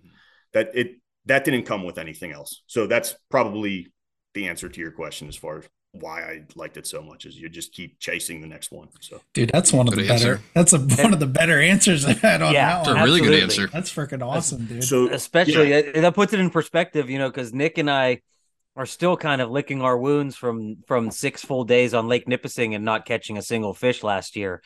that 0.52 0.70
it, 0.74 0.96
that 1.26 1.44
didn't 1.44 1.64
come 1.64 1.84
with 1.84 1.98
anything 1.98 2.32
else. 2.32 2.62
So 2.66 2.86
that's 2.86 3.14
probably 3.30 3.92
the 4.34 4.48
answer 4.48 4.68
to 4.68 4.80
your 4.80 4.92
question 4.92 5.28
as 5.28 5.36
far 5.36 5.58
as 5.58 5.68
why 6.00 6.22
I 6.22 6.42
liked 6.54 6.76
it 6.76 6.86
so 6.86 7.02
much 7.02 7.26
is 7.26 7.36
you 7.38 7.48
just 7.48 7.72
keep 7.72 7.98
chasing 7.98 8.40
the 8.40 8.46
next 8.46 8.70
one. 8.72 8.88
So 9.00 9.20
Dude, 9.34 9.50
that's 9.52 9.72
one 9.72 9.88
of 9.88 9.94
the 9.94 10.02
Good 10.02 10.08
better. 10.08 10.40
That's 10.54 10.72
a, 10.72 10.78
one 10.78 11.12
of 11.12 11.20
the 11.20 11.26
better 11.26 11.60
answers 11.60 12.04
I 12.06 12.12
had 12.14 12.42
on 12.42 12.52
Yeah, 12.52 12.82
that 12.84 12.84
That's 12.84 12.88
one. 12.88 12.98
a 12.98 13.04
really 13.04 13.20
good 13.20 13.42
answer. 13.42 13.66
That's 13.68 13.92
freaking 13.92 14.22
awesome, 14.24 14.66
dude. 14.66 14.84
so 14.84 15.08
especially 15.10 15.70
yeah. 15.70 16.00
that 16.00 16.14
puts 16.14 16.32
it 16.32 16.40
in 16.40 16.50
perspective 16.50 17.10
you 17.10 17.18
know 17.18 17.28
because 17.28 17.52
nick 17.52 17.78
and 17.78 17.90
i 17.90 18.20
are 18.76 18.86
still 18.86 19.16
kind 19.16 19.40
of 19.40 19.50
licking 19.50 19.82
our 19.82 19.96
wounds 19.96 20.36
from 20.36 20.76
from 20.86 21.10
six 21.10 21.42
full 21.44 21.64
days 21.64 21.94
on 21.94 22.08
lake 22.08 22.28
nipissing 22.28 22.74
and 22.74 22.84
not 22.84 23.06
catching 23.06 23.38
a 23.38 23.42
single 23.42 23.72
fish 23.74 24.02
last 24.02 24.36
year 24.36 24.62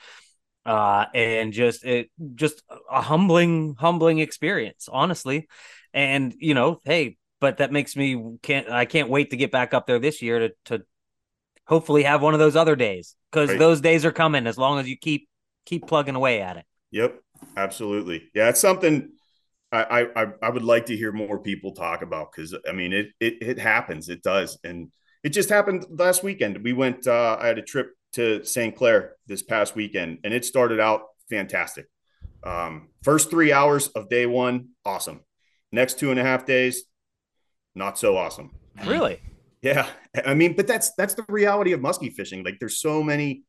uh 0.66 1.06
and 1.14 1.52
just 1.52 1.84
it 1.84 2.10
just 2.34 2.62
a 2.90 3.00
humbling 3.00 3.74
humbling 3.78 4.18
experience 4.18 4.88
honestly 4.92 5.48
and 5.94 6.34
you 6.38 6.54
know 6.54 6.80
hey 6.84 7.16
but 7.40 7.58
that 7.58 7.72
makes 7.72 7.96
me 7.96 8.36
can't 8.42 8.68
i 8.68 8.84
can't 8.84 9.08
wait 9.08 9.30
to 9.30 9.36
get 9.36 9.50
back 9.50 9.72
up 9.74 9.86
there 9.86 9.98
this 9.98 10.20
year 10.22 10.38
to 10.40 10.52
to 10.64 10.84
hopefully 11.70 12.02
have 12.02 12.20
one 12.20 12.34
of 12.34 12.40
those 12.40 12.56
other 12.56 12.76
days 12.76 13.16
because 13.30 13.48
Right. 13.50 13.58
those 13.58 13.80
days 13.80 14.04
are 14.04 14.12
coming 14.12 14.46
as 14.46 14.58
long 14.58 14.78
as 14.80 14.88
you 14.88 14.96
keep 14.98 15.28
keep 15.64 15.86
plugging 15.86 16.16
away 16.16 16.42
at 16.42 16.56
it 16.58 16.66
Yep, 16.90 17.20
absolutely. 17.56 18.28
Yeah, 18.34 18.48
it's 18.48 18.60
something 18.60 19.12
I 19.72 20.08
I 20.16 20.26
I 20.42 20.50
would 20.50 20.64
like 20.64 20.86
to 20.86 20.96
hear 20.96 21.12
more 21.12 21.38
people 21.38 21.72
talk 21.72 22.02
about 22.02 22.32
because 22.32 22.54
I 22.68 22.72
mean 22.72 22.92
it 22.92 23.06
it 23.20 23.34
it 23.40 23.58
happens, 23.58 24.08
it 24.08 24.22
does, 24.24 24.58
and 24.64 24.90
it 25.22 25.28
just 25.28 25.48
happened 25.48 25.86
last 25.88 26.24
weekend. 26.24 26.64
We 26.64 26.72
went. 26.72 27.06
Uh, 27.06 27.36
I 27.40 27.46
had 27.46 27.58
a 27.58 27.62
trip 27.62 27.92
to 28.14 28.44
St. 28.44 28.74
Clair 28.74 29.14
this 29.28 29.42
past 29.42 29.76
weekend, 29.76 30.18
and 30.24 30.34
it 30.34 30.44
started 30.44 30.80
out 30.80 31.02
fantastic. 31.28 31.86
Um, 32.42 32.88
first 33.04 33.30
three 33.30 33.52
hours 33.52 33.86
of 33.88 34.08
day 34.08 34.26
one, 34.26 34.70
awesome. 34.84 35.20
Next 35.70 36.00
two 36.00 36.10
and 36.10 36.18
a 36.18 36.24
half 36.24 36.44
days, 36.44 36.82
not 37.76 37.96
so 37.96 38.16
awesome. 38.16 38.50
really 38.84 39.20
Yeah, 39.62 39.88
I 40.24 40.34
mean, 40.34 40.54
but 40.56 40.66
that's 40.66 40.92
that's 40.96 41.14
the 41.14 41.24
reality 41.28 41.72
of 41.72 41.80
muskie 41.80 42.12
fishing. 42.12 42.42
Like, 42.44 42.58
there's 42.60 42.80
so 42.80 43.02
many 43.02 43.42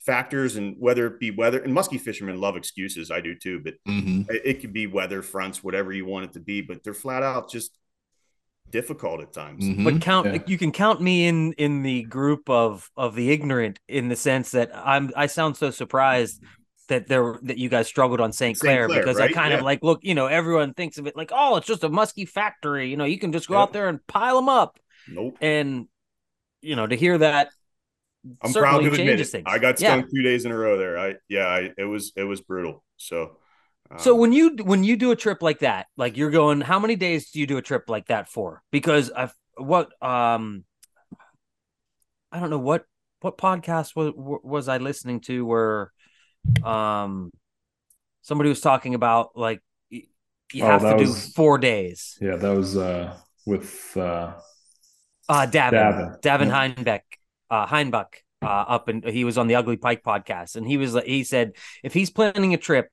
factors, 0.00 0.56
and 0.56 0.76
whether 0.78 1.06
it 1.06 1.18
be 1.18 1.30
weather, 1.32 1.58
and 1.60 1.72
muskie 1.74 2.00
fishermen 2.00 2.40
love 2.40 2.56
excuses. 2.56 3.10
I 3.10 3.20
do 3.20 3.34
too, 3.34 3.60
but 3.64 3.74
hmm 3.86 4.22
it, 4.28 4.42
it 4.44 4.60
could 4.60 4.72
be 4.72 4.86
weather 4.86 5.22
fronts, 5.22 5.64
whatever 5.64 5.92
you 5.92 6.06
want 6.06 6.26
it 6.26 6.32
to 6.34 6.40
be. 6.40 6.60
But 6.60 6.84
they're 6.84 6.94
flat 6.94 7.22
out 7.22 7.50
just 7.50 7.76
difficult 8.70 9.20
at 9.20 9.32
times. 9.32 9.64
hmm 9.64 9.84
but 9.84 10.00
count 10.00 10.26
Yeah. 10.26 10.38
you 10.46 10.58
can 10.58 10.72
count 10.72 11.00
me 11.00 11.26
in 11.26 11.52
in 11.54 11.82
the 11.82 12.02
group 12.02 12.50
of 12.50 12.90
of 12.96 13.14
the 13.14 13.30
ignorant 13.30 13.78
in 13.88 14.08
the 14.08 14.16
sense 14.16 14.50
that 14.50 14.70
i'm 14.74 15.12
i 15.16 15.26
sound 15.26 15.56
so 15.56 15.70
surprised 15.70 16.42
that 16.88 17.06
there 17.06 17.38
that 17.42 17.56
you 17.58 17.68
guys 17.68 17.86
struggled 17.86 18.20
on 18.20 18.32
st 18.32 18.56
St. 18.56 18.60
clair 18.60 18.86
Clair, 18.88 18.98
because 19.00 19.20
i 19.20 19.28
kind 19.28 19.52
Yeah. 19.52 19.58
of 19.58 19.64
like 19.64 19.84
look 19.84 20.00
you 20.02 20.16
know 20.16 20.26
everyone 20.26 20.74
thinks 20.74 20.98
of 20.98 21.06
it 21.06 21.16
like 21.16 21.30
oh 21.32 21.56
it's 21.56 21.66
just 21.66 21.84
a 21.84 21.88
muskie 21.88 22.28
factory 22.28 22.90
you 22.90 22.96
know 22.96 23.04
you 23.04 23.18
can 23.20 23.30
just 23.32 23.46
go 23.48 23.54
Yep. 23.54 23.62
out 23.62 23.72
there 23.72 23.88
and 23.88 24.04
pile 24.08 24.34
them 24.36 24.48
up 24.48 24.78
Nope. 25.08 25.38
and 25.40 25.86
you 26.62 26.76
know 26.76 26.86
to 26.86 26.96
hear 26.96 27.18
that 27.18 27.50
I'm 28.42 28.52
proud 28.52 28.82
to 28.82 28.92
admit 28.92 29.20
it. 29.20 29.26
things. 29.28 29.44
I 29.46 29.58
got 29.58 29.80
Yeah. 29.80 29.98
stung 29.98 30.10
two 30.12 30.22
days 30.22 30.44
in 30.44 30.52
a 30.52 30.56
row 30.56 30.76
there. 30.76 30.98
I 30.98 31.14
yeah, 31.28 31.46
I, 31.46 31.70
it 31.78 31.84
was 31.84 32.12
it 32.16 32.24
was 32.24 32.40
brutal. 32.40 32.84
So. 32.96 33.36
So 33.98 34.14
um, 34.14 34.18
when 34.20 34.32
you 34.32 34.56
when 34.64 34.82
you 34.82 34.96
do 34.96 35.12
a 35.12 35.16
trip 35.16 35.42
like 35.42 35.60
that, 35.60 35.86
like 35.96 36.16
you're 36.16 36.32
going, 36.32 36.60
how 36.60 36.80
many 36.80 36.96
days 36.96 37.30
do 37.30 37.38
you 37.38 37.46
do 37.46 37.56
a 37.56 37.62
trip 37.62 37.88
like 37.88 38.08
that 38.08 38.28
for? 38.28 38.62
Because 38.72 39.12
I've 39.12 39.32
what 39.56 39.90
um, 40.02 40.64
I 42.32 42.40
don't 42.40 42.50
know 42.50 42.58
what 42.58 42.84
what 43.20 43.38
podcast 43.38 43.94
was 43.94 44.12
was 44.16 44.68
I 44.68 44.78
listening 44.78 45.20
to 45.22 45.46
where 45.46 45.92
um 46.64 47.30
somebody 48.22 48.48
was 48.50 48.60
talking 48.60 48.94
about 48.94 49.36
like 49.36 49.62
y- 49.90 50.02
you 50.52 50.64
Oh, 50.64 50.66
have 50.66 50.80
to 50.80 50.86
that 50.88 50.98
do 50.98 51.06
four 51.06 51.58
days. 51.58 52.18
Yeah, 52.20 52.36
that 52.36 52.56
was 52.56 52.76
uh, 52.76 53.16
with 53.46 53.96
uh, 53.96 54.34
Uh 55.28 55.46
Davin 55.46 55.72
Davin. 55.72 56.20
Davin 56.20 56.48
Yeah. 56.48 56.68
Heinbeck 56.68 57.00
uh 57.50 57.66
Heinbuck 57.66 58.06
uh 58.42 58.46
up 58.46 58.88
and 58.88 59.04
he 59.04 59.24
was 59.24 59.38
on 59.38 59.46
the 59.48 59.56
Ugly 59.56 59.76
Pike 59.78 60.02
podcast 60.02 60.56
and 60.56 60.66
he 60.66 60.76
was 60.76 60.94
like 60.94 61.06
he 61.06 61.24
said 61.24 61.52
if 61.82 61.92
he's 61.94 62.10
planning 62.10 62.54
a 62.54 62.58
trip 62.58 62.88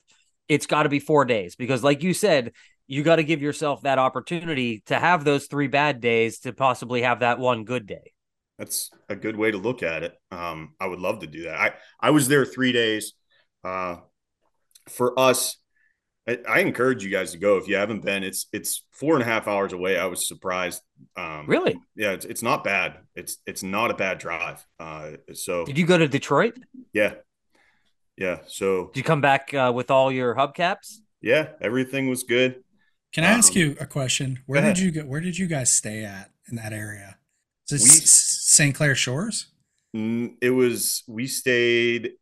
it's 0.48 0.66
got 0.68 0.84
to 0.84 0.90
be 0.90 1.00
4 1.00 1.26
days 1.26 1.56
because 1.56 1.84
like 1.84 2.04
you 2.04 2.14
said 2.14 2.52
you 2.88 3.04
got 3.04 3.16
to 3.18 3.24
give 3.24 3.42
yourself 3.42 3.82
that 3.84 3.98
opportunity 4.00 4.84
to 4.88 5.00
have 5.00 5.24
those 5.24 5.48
3 5.48 5.68
bad 5.68 6.02
days 6.02 6.40
to 6.40 6.54
possibly 6.54 7.02
have 7.04 7.22
that 7.22 7.40
one 7.40 7.64
good 7.64 7.86
day. 7.88 8.12
that's 8.58 8.90
a 9.10 9.16
good 9.16 9.36
way 9.36 9.52
to 9.52 9.58
look 9.58 9.84
at 9.84 10.04
it. 10.04 10.14
Um, 10.32 10.74
I 10.80 10.88
would 10.88 11.00
love 11.00 11.20
to 11.20 11.28
do 11.28 11.44
that. 11.44 11.56
I 11.60 11.74
I 12.00 12.12
was 12.12 12.28
there 12.28 12.46
three 12.46 12.72
days. 12.72 13.14
Uh, 13.64 13.98
for 14.90 15.18
us, 15.18 15.58
I, 16.28 16.40
I 16.48 16.60
encourage 16.60 17.04
you 17.04 17.10
guys 17.10 17.32
to 17.34 17.38
go 17.38 17.58
if 17.58 17.68
you 17.68 17.76
haven't 17.76 18.04
been. 18.06 18.24
It's 18.24 18.48
it's 18.54 18.84
four 18.92 19.14
and 19.16 19.22
a 19.22 19.26
half 19.26 19.48
hours 19.48 19.74
away. 19.74 19.98
I 19.98 20.06
was 20.06 20.28
surprised. 20.28 20.82
Um, 21.18 21.46
Really? 21.48 21.76
Yeah, 21.96 22.12
it's 22.12 22.26
it's 22.26 22.42
not 22.42 22.64
bad. 22.64 23.00
It's 23.16 23.38
it's 23.46 23.64
not 23.64 23.92
a 23.92 23.94
bad 23.94 24.20
drive. 24.20 24.66
Uh, 24.80 25.12
so 25.34 25.66
Did 25.66 25.78
you 25.78 25.86
go 25.86 25.98
to 25.98 26.08
Detroit? 26.08 26.58
yeah, 26.94 27.16
yeah. 28.18 28.40
So 28.48 28.88
Did 28.94 28.98
you 28.98 29.04
come 29.04 29.22
back 29.22 29.54
uh, 29.54 29.72
with 29.76 29.92
all 29.92 30.12
your 30.12 30.36
hubcaps? 30.36 31.00
yeah, 31.22 31.50
everything 31.62 32.08
was 32.10 32.24
good. 32.24 32.64
Can 33.14 33.24
I 33.24 33.28
ask 33.28 33.52
Um, 33.54 33.58
you 33.60 33.76
a 33.80 33.86
question? 33.86 34.40
Where 34.46 34.62
did 34.62 34.80
you 34.80 34.92
go? 34.92 35.02
Where 35.02 35.22
did 35.22 35.38
you 35.38 35.48
guys 35.48 35.72
stay 35.74 36.04
at 36.06 36.32
in 36.50 36.56
that 36.56 36.74
area? 36.74 37.18
Is 37.70 37.82
it 37.82 37.84
We- 37.84 37.90
S- 37.90 38.40
St. 38.48 38.74
Clair 38.76 38.96
Shores? 38.96 39.48
It 39.94 40.50
was 40.56 41.04
we 41.08 41.28
stayed 41.28 42.14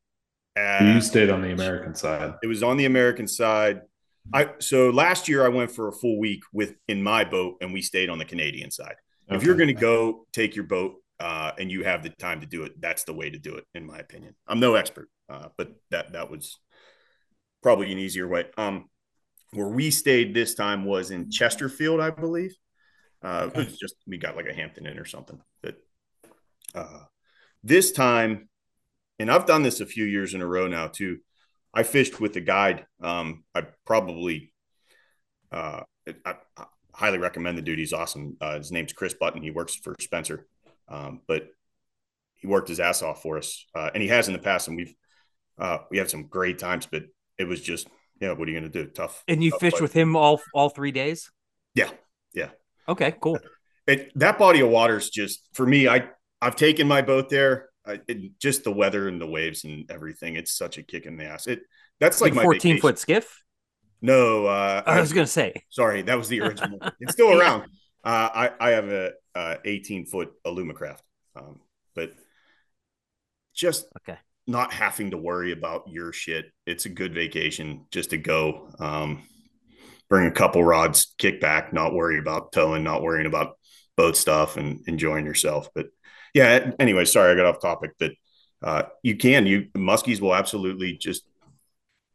at 0.57 0.81
you 0.81 0.99
stayed 1.01 1.29
on 1.29 1.41
the 1.41 1.51
American 1.51 1.95
side. 1.95 2.33
It 2.43 2.47
was 2.47 2.61
on 2.63 2.75
the 2.77 2.85
American 2.85 3.27
side. 3.27 3.81
I 4.33 4.49
so 4.59 4.89
last 4.89 5.27
year 5.27 5.45
I 5.45 5.49
went 5.49 5.71
for 5.71 5.87
a 5.87 5.91
full 5.91 6.19
week 6.19 6.43
with 6.53 6.75
in 6.87 7.01
my 7.01 7.23
boat 7.23 7.57
and 7.61 7.73
we 7.73 7.81
stayed 7.81 8.09
on 8.09 8.17
the 8.17 8.25
Canadian 8.25 8.71
side. 8.71 8.95
If 9.29 9.43
you're 9.43 9.55
going 9.55 9.67
to 9.67 9.73
go 9.73 10.25
take 10.33 10.55
your 10.55 10.65
boat 10.65 10.95
uh, 11.17 11.53
and 11.57 11.71
you 11.71 11.85
have 11.85 12.03
the 12.03 12.09
time 12.09 12.41
to 12.41 12.45
do 12.45 12.63
it, 12.63 12.73
that's 12.81 13.05
the 13.05 13.13
way 13.13 13.29
to 13.29 13.39
do 13.39 13.55
it, 13.55 13.65
in 13.73 13.85
my 13.85 13.97
opinion. 13.97 14.35
I'm 14.45 14.59
no 14.59 14.75
expert, 14.75 15.07
uh, 15.29 15.47
but 15.57 15.71
that 15.89 16.13
that 16.13 16.29
was 16.29 16.59
probably 17.63 17.91
an 17.91 17.97
easier 17.97 18.27
way. 18.27 18.45
Um, 18.57 18.89
where 19.53 19.67
we 19.67 19.91
stayed 19.91 20.33
this 20.33 20.53
time 20.55 20.85
was 20.85 21.11
in 21.11 21.29
Chesterfield, 21.29 22.01
I 22.01 22.09
believe. 22.09 22.55
Uh, 23.21 23.49
it 23.53 23.57
was 23.57 23.77
just 23.77 23.95
we 24.07 24.17
got 24.17 24.35
like 24.35 24.47
a 24.47 24.53
Hampton 24.53 24.85
Inn 24.85 24.97
or 24.97 25.05
something. 25.05 25.39
But 25.61 25.75
uh, 26.73 27.03
this 27.63 27.91
time, 27.91 28.49
and 29.19 29.31
I've 29.31 29.45
done 29.45 29.63
this 29.63 29.79
a 29.81 29.85
few 29.85 30.05
years 30.05 30.33
in 30.33 30.41
a 30.41 30.47
row 30.47 30.67
now 30.67 30.87
too. 30.87 31.19
I 31.73 31.83
fished 31.83 32.19
with 32.19 32.35
a 32.35 32.41
guide. 32.41 32.85
Um, 33.01 33.43
I 33.55 33.63
probably, 33.85 34.53
uh, 35.51 35.81
I, 36.25 36.35
I 36.57 36.65
highly 36.93 37.17
recommend 37.17 37.57
the 37.57 37.61
dude. 37.61 37.79
He's 37.79 37.93
awesome. 37.93 38.37
Uh, 38.41 38.57
his 38.57 38.71
name's 38.71 38.93
Chris 38.93 39.13
Button. 39.13 39.41
He 39.41 39.51
works 39.51 39.75
for 39.75 39.95
Spencer, 39.99 40.47
um, 40.87 41.21
but 41.27 41.47
he 42.35 42.47
worked 42.47 42.69
his 42.69 42.79
ass 42.79 43.01
off 43.01 43.21
for 43.21 43.37
us, 43.37 43.65
uh, 43.75 43.91
and 43.93 44.01
he 44.01 44.09
has 44.09 44.27
in 44.27 44.33
the 44.33 44.39
past. 44.39 44.67
And 44.67 44.77
we've 44.77 44.93
uh, 45.57 45.79
we 45.89 45.97
had 45.97 46.09
some 46.09 46.27
great 46.27 46.59
times, 46.59 46.87
but 46.91 47.03
it 47.37 47.45
was 47.45 47.61
just 47.61 47.87
yeah. 48.19 48.33
What 48.33 48.47
are 48.47 48.51
you 48.51 48.59
going 48.59 48.71
to 48.71 48.83
do? 48.83 48.89
Tough. 48.89 49.23
And 49.27 49.43
you 49.43 49.51
tough 49.51 49.59
fished 49.59 49.77
fight. 49.77 49.83
with 49.83 49.93
him 49.93 50.15
all 50.15 50.41
all 50.53 50.69
three 50.69 50.91
days. 50.91 51.31
Yeah, 51.75 51.89
yeah. 52.33 52.49
Okay, 52.89 53.15
cool. 53.21 53.39
It, 53.87 54.11
that 54.15 54.37
body 54.37 54.61
of 54.61 54.69
water 54.69 54.97
is 54.97 55.09
just 55.09 55.47
for 55.53 55.65
me. 55.65 55.87
I 55.87 56.09
I've 56.41 56.55
taken 56.55 56.87
my 56.87 57.01
boat 57.01 57.29
there. 57.29 57.69
I, 57.85 57.99
it, 58.07 58.39
just 58.39 58.63
the 58.63 58.71
weather 58.71 59.07
and 59.07 59.19
the 59.19 59.27
waves 59.27 59.63
and 59.63 59.89
everything. 59.89 60.35
It's 60.35 60.51
such 60.51 60.77
a 60.77 60.83
kick 60.83 61.05
in 61.05 61.17
the 61.17 61.25
ass. 61.25 61.47
It 61.47 61.61
that's 61.99 62.21
like 62.21 62.33
my 62.33 62.43
fourteen 62.43 62.75
vacation. 62.75 62.81
foot 62.81 62.99
skiff. 62.99 63.43
No, 64.01 64.45
uh, 64.47 64.83
I 64.85 64.99
was 64.99 65.13
gonna 65.13 65.27
say. 65.27 65.53
sorry, 65.69 66.01
that 66.03 66.17
was 66.17 66.27
the 66.27 66.41
original. 66.41 66.79
it's 66.99 67.13
still 67.13 67.39
around. 67.39 67.63
Uh, 68.03 68.29
I 68.33 68.49
I 68.59 68.69
have 68.71 68.89
a 68.89 69.11
uh, 69.35 69.55
18 69.63 70.05
foot 70.07 70.31
Alumacraft, 70.45 71.01
um, 71.35 71.59
but 71.95 72.13
just 73.53 73.85
Okay. 73.97 74.17
not 74.47 74.73
having 74.73 75.11
to 75.11 75.17
worry 75.17 75.51
about 75.51 75.83
your 75.87 76.11
shit. 76.13 76.45
It's 76.65 76.85
a 76.85 76.89
good 76.89 77.13
vacation 77.13 77.85
just 77.91 78.09
to 78.11 78.17
go. 78.17 78.69
Um, 78.79 79.23
bring 80.09 80.27
a 80.27 80.31
couple 80.31 80.63
rods, 80.63 81.13
kick 81.17 81.39
back, 81.39 81.73
not 81.73 81.93
worry 81.93 82.17
about 82.19 82.51
towing, 82.51 82.83
not 82.83 83.01
worrying 83.01 83.27
about 83.27 83.57
boat 83.97 84.17
stuff, 84.17 84.57
and 84.57 84.81
enjoying 84.87 85.25
yourself. 85.25 85.69
But 85.75 85.87
yeah, 86.33 86.71
anyway, 86.79 87.05
sorry 87.05 87.31
I 87.31 87.35
got 87.35 87.45
off 87.45 87.61
topic. 87.61 87.91
But 87.99 88.11
uh, 88.61 88.83
you 89.03 89.17
can 89.17 89.45
you 89.45 89.67
muskies 89.75 90.19
will 90.21 90.35
absolutely 90.35 90.97
just 90.97 91.23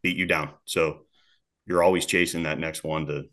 beat 0.02 0.16
you 0.16 0.26
down. 0.26 0.50
So 0.64 1.02
you're 1.66 1.82
always 1.82 2.06
chasing 2.06 2.44
that 2.44 2.58
next 2.58 2.84
one 2.84 3.06
to 3.06 3.24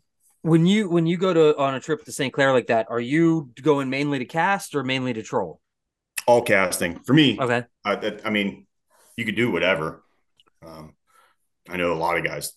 When 0.42 0.64
you 0.66 0.88
when 0.88 1.06
you 1.06 1.16
go 1.16 1.32
to 1.34 1.56
on 1.58 1.74
a 1.74 1.80
trip 1.80 2.04
to 2.04 2.12
St. 2.12 2.32
Clair 2.32 2.52
like 2.52 2.66
that, 2.68 2.86
are 2.90 3.00
you 3.00 3.50
going 3.62 3.88
mainly 3.90 4.18
to 4.20 4.24
cast 4.26 4.74
or 4.76 4.84
mainly 4.84 5.12
to 5.14 5.22
troll? 5.22 5.60
all 6.26 6.42
casting. 6.42 7.00
For 7.00 7.12
me, 7.12 7.38
Okay. 7.38 7.64
I, 7.84 7.96
that, 7.96 8.22
I 8.24 8.30
mean, 8.30 8.66
you 9.16 9.24
could 9.24 9.36
do 9.36 9.50
whatever. 9.50 10.02
Um, 10.66 10.94
I 11.68 11.76
know 11.76 11.92
a 11.92 11.96
lot 11.96 12.18
of 12.18 12.24
guys 12.24 12.52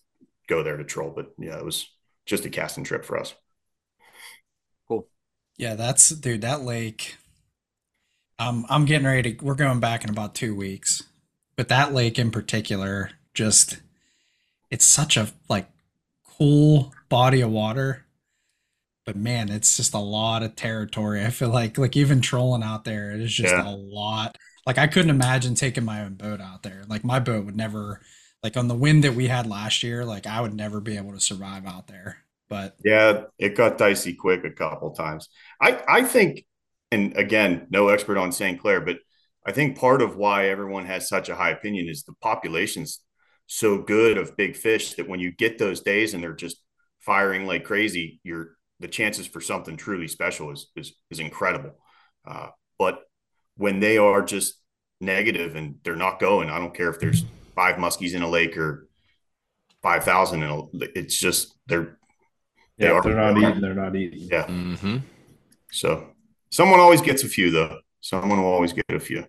go 0.50 0.64
there 0.64 0.78
to 0.78 0.84
troll, 0.84 1.12
but 1.16 1.34
yeah, 1.40 1.58
it 1.58 1.66
was 1.66 1.90
just 2.26 2.46
a 2.46 2.50
casting 2.50 2.84
trip 2.84 3.06
for 3.06 3.20
us. 3.20 3.36
Cool. 4.88 5.08
Yeah, 5.58 5.76
that's 5.76 6.10
dude, 6.10 6.42
that 6.42 6.62
lake. 6.62 7.18
Um, 8.40 8.66
I'm 8.70 8.86
getting 8.86 9.08
ready 9.08 9.34
to 9.36 9.46
we're 9.46 9.56
going 9.56 9.80
back 9.80 10.04
in 10.04 10.10
about 10.10 10.36
two 10.36 10.56
weeks. 10.56 11.04
But 11.56 11.70
that 11.70 11.94
lake 11.94 12.20
in 12.20 12.30
particular, 12.32 13.12
just 13.34 13.80
it's 14.72 14.86
such 14.86 15.18
a 15.18 15.30
like 15.50 15.70
cool 16.26 16.94
body 17.10 17.42
of 17.42 17.52
water. 17.52 18.06
But 19.06 19.16
man, 19.16 19.50
it's 19.50 19.78
just 19.78 19.94
a 19.94 20.00
lot 20.00 20.44
of 20.44 20.56
territory. 20.56 21.24
I 21.26 21.30
feel 21.30 21.50
like 21.50 21.78
like 21.78 21.96
even 21.96 22.22
trolling 22.22 22.64
out 22.64 22.84
there, 22.84 23.12
it 23.12 23.22
is 23.22 23.34
just 23.34 23.58
Yeah. 23.58 23.64
a 23.64 23.70
lot. 23.76 24.38
Like 24.66 24.78
I 24.78 24.88
couldn't 24.88 25.12
imagine 25.12 25.56
taking 25.56 25.86
my 25.86 26.04
own 26.04 26.16
boat 26.16 26.42
out 26.42 26.64
there. 26.64 26.84
Like 26.88 27.04
my 27.06 27.20
boat 27.20 27.46
would 27.46 27.56
never 27.56 28.02
like 28.44 28.58
on 28.58 28.68
the 28.68 28.76
wind 28.76 29.04
that 29.06 29.16
we 29.16 29.28
had 29.28 29.48
last 29.48 29.82
year, 29.84 30.04
like 30.06 30.28
I 30.28 30.42
would 30.42 30.54
never 30.54 30.82
be 30.82 30.98
able 30.98 31.14
to 31.14 31.20
survive 31.22 31.66
out 31.66 31.88
there. 31.88 32.18
But 32.50 32.78
Yeah, 32.84 33.26
it 33.40 33.56
got 33.56 33.78
dicey 33.78 34.14
quick 34.14 34.44
a 34.46 34.52
couple 34.52 34.92
times. 34.92 35.30
I 35.62 35.82
I 35.88 36.04
think, 36.04 36.46
and 36.92 37.16
again, 37.18 37.68
no 37.70 37.90
expert 37.90 38.18
on 38.18 38.32
St. 38.32 38.60
Clair, 38.60 38.82
but 38.82 38.98
I 39.46 39.52
think 39.52 39.78
part 39.78 40.02
of 40.02 40.16
why 40.18 40.50
everyone 40.50 40.86
has 40.86 41.08
such 41.08 41.30
a 41.30 41.36
high 41.36 41.52
opinion 41.52 41.88
is 41.88 42.04
the 42.04 42.14
population's 42.22 43.02
so 43.48 43.78
good 43.82 44.18
of 44.18 44.36
big 44.36 44.56
fish 44.56 44.94
that 44.96 45.08
when 45.08 45.20
you 45.22 45.32
get 45.32 45.58
those 45.58 45.82
days 45.82 46.14
and 46.14 46.22
they're 46.22 46.34
just 46.34 46.58
firing 47.00 47.46
like 47.46 47.64
crazy, 47.64 48.20
you're 48.24 48.58
the 48.80 48.88
chances 48.88 49.26
for 49.26 49.42
something 49.42 49.76
truly 49.78 50.08
special 50.08 50.52
is 50.52 50.68
is, 50.76 50.94
is 51.10 51.20
incredible. 51.20 51.72
Uh, 52.26 52.48
but 52.78 53.00
when 53.56 53.80
they 53.80 53.98
are 53.98 54.22
just 54.22 54.62
negative 55.00 55.56
and 55.56 55.76
they're 55.84 55.96
not 55.96 56.20
going, 56.20 56.50
I 56.50 56.60
don't 56.60 56.74
care 56.76 56.90
if 56.90 57.00
there's 57.00 57.24
five 57.56 57.78
muskies 57.78 58.14
in 58.14 58.22
a 58.22 58.28
lake 58.30 58.58
or 58.58 58.88
five 59.82 60.04
thousand 60.04 60.44
in 60.44 60.50
a. 60.50 60.62
It's 60.96 61.18
just 61.18 61.56
they're 61.68 61.98
They 62.78 62.88
Yeah, 62.88 62.92
are- 62.94 63.02
they're 63.02 63.16
not 63.16 63.38
eating, 63.38 63.62
they're 63.62 63.74
not 63.74 63.96
eating. 63.96 64.28
yeah. 64.30 64.46
Mm-hmm. 64.46 64.98
So 65.72 66.10
someone 66.50 66.80
always 66.80 67.02
gets 67.02 67.24
a 67.24 67.28
few 67.28 67.52
though. 67.52 67.80
Someone 68.02 68.42
will 68.42 68.52
always 68.52 68.74
get 68.74 68.86
a 68.90 69.00
few. 69.00 69.26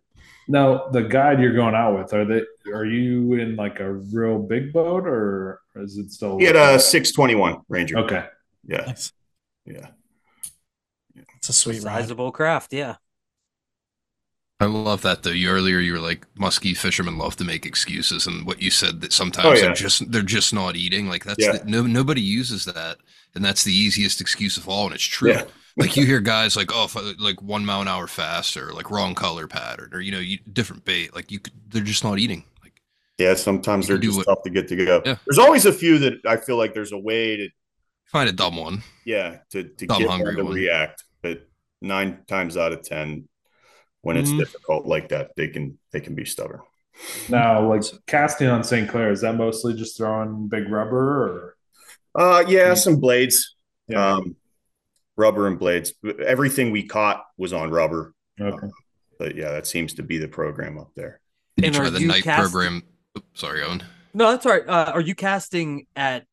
Now, 0.51 0.89
the 0.89 1.03
guide 1.03 1.41
you're 1.41 1.53
going 1.55 1.75
out 1.75 1.99
with, 1.99 2.15
are 2.15 2.25
they? 2.25 2.43
Are 2.73 2.85
you 2.87 3.35
in 3.35 3.57
like 3.57 3.81
a 3.81 3.93
real 3.93 4.39
big 4.39 4.73
boat, 4.73 5.07
or 5.07 5.61
is 5.77 5.99
it 5.99 6.11
still? 6.11 6.39
He 6.39 6.45
had 6.47 6.57
a 6.57 6.79
six 6.79 7.13
twenty 7.13 7.35
one 7.35 7.59
Ranger. 7.69 7.99
Okay. 7.99 8.25
Yeah, 8.67 8.85
nice. 8.87 9.13
yeah. 9.67 9.89
It's 11.37 11.49
a 11.49 11.53
sweet 11.53 11.83
ride. 11.83 12.01
Sizable 12.03 12.33
craft, 12.33 12.73
yeah. 12.73 12.97
I 14.61 14.65
love 14.67 15.03
that 15.03 15.23
though. 15.23 15.31
You 15.31 15.51
earlier 15.51 15.79
you 15.79 15.93
were 15.93 15.99
like 16.01 16.27
musky 16.37 16.75
fishermen 16.75 17.17
love 17.17 17.37
to 17.37 17.45
make 17.45 17.65
excuses, 17.65 18.27
and 18.27 18.45
what 18.47 18.61
you 18.61 18.71
said 18.71 19.01
that 19.03 19.13
sometimes 19.13 19.47
Oh, 19.47 19.53
yeah. 19.53 19.61
they're 19.67 19.75
just 19.75 20.11
they're 20.11 20.23
just 20.23 20.53
not 20.53 20.75
eating. 20.77 21.09
Like 21.09 21.25
that's 21.25 21.45
Yeah. 21.45 21.59
the, 21.59 21.65
no 21.65 21.83
nobody 21.83 22.21
uses 22.21 22.65
that, 22.65 22.97
and 23.35 23.45
that's 23.45 23.63
the 23.63 23.73
easiest 23.73 24.21
excuse 24.21 24.57
of 24.57 24.69
all, 24.69 24.87
and 24.87 24.95
it's 24.95 25.05
true. 25.05 25.31
Yeah. 25.31 25.45
Like 25.79 25.97
you 25.97 26.05
hear 26.05 26.21
guys 26.21 26.57
like 26.57 26.71
oh 26.75 26.85
if 26.87 27.21
like 27.21 27.41
one 27.41 27.65
mile 27.65 27.81
an 27.83 27.89
hour 27.89 28.07
faster, 28.07 28.73
like 28.73 28.91
wrong 28.91 29.15
color 29.15 29.47
pattern, 29.47 29.91
or 29.93 30.01
you 30.01 30.11
know 30.13 30.19
you, 30.19 30.39
different 30.53 30.85
bait. 30.85 31.15
Like 31.15 31.31
you 31.31 31.39
could, 31.39 31.53
they're 31.69 31.83
just 31.85 32.03
not 32.05 32.19
eating. 32.19 32.45
Like 32.63 32.83
Yeah, 33.19 33.35
sometimes 33.35 33.87
they're 33.87 33.97
just 33.99 34.17
what- 34.17 34.27
tough 34.27 34.43
to 34.43 34.51
get 34.51 34.67
to 34.69 34.77
go. 34.77 35.03
Yeah. 35.07 35.17
There's 35.27 35.39
always 35.39 35.67
a 35.67 35.73
few 35.73 35.99
that 36.01 36.15
I 36.27 36.37
feel 36.37 36.57
like 36.57 36.75
there's 36.75 36.93
a 36.93 36.99
way 36.99 37.37
to 37.37 37.49
find 38.07 38.29
a 38.29 38.33
dumb 38.33 38.57
one. 38.57 38.83
yeah 39.05 39.39
to 39.51 39.65
to 39.65 39.87
Dumb, 39.87 39.99
get 40.01 40.09
one 40.09 40.19
hungry 40.19 40.37
to 40.37 40.45
one. 40.45 40.53
react, 40.55 41.05
but 41.23 41.47
nine 41.81 42.19
times 42.27 42.57
out 42.57 42.73
of 42.73 42.83
ten, 42.83 43.29
when 44.03 44.17
it's 44.17 44.31
Mhm. 44.31 44.39
difficult 44.39 44.87
like 44.87 45.11
that, 45.11 45.31
they 45.37 45.49
can 45.49 45.79
they 45.93 46.01
can 46.01 46.15
be 46.17 46.25
stubborn. 46.25 46.61
Now, 47.29 47.69
like 47.69 47.85
casting 48.09 48.49
on 48.49 48.65
St. 48.65 48.89
Clair, 48.89 49.13
is 49.13 49.21
that 49.21 49.37
mostly 49.37 49.75
just 49.75 49.97
throwing 49.97 50.49
big 50.49 50.69
rubber, 50.69 50.99
or 51.29 51.57
Uh, 52.17 52.45
yeah, 52.49 52.75
some 52.75 52.97
blades, 52.99 53.55
yeah? 53.87 54.15
um, 54.15 54.35
rubber 55.19 55.47
and 55.49 55.59
blades. 55.59 55.93
Everything 56.25 56.71
we 56.71 56.85
caught 56.85 57.25
was 57.37 57.53
on 57.53 57.71
rubber, 57.71 58.15
okay. 58.41 58.69
but 59.19 59.35
yeah, 59.35 59.51
that 59.51 59.67
seems 59.67 59.93
to 59.95 60.03
be 60.03 60.17
the 60.17 60.29
program 60.29 60.79
up 60.79 60.93
there. 60.95 61.21
Did 61.57 61.67
And 61.67 61.75
try 61.75 61.87
are 61.87 61.91
the 61.91 62.01
you 62.01 62.07
night 62.07 62.23
cast- 62.23 62.41
program? 62.41 62.83
Oops, 63.19 63.27
sorry, 63.41 63.63
Owen. 63.63 63.83
No, 64.15 64.31
that's 64.31 64.47
all 64.47 64.53
right. 64.53 64.67
Uh, 64.67 64.93
are 64.95 65.01
you 65.01 65.15
casting 65.15 65.87
at 65.95 66.25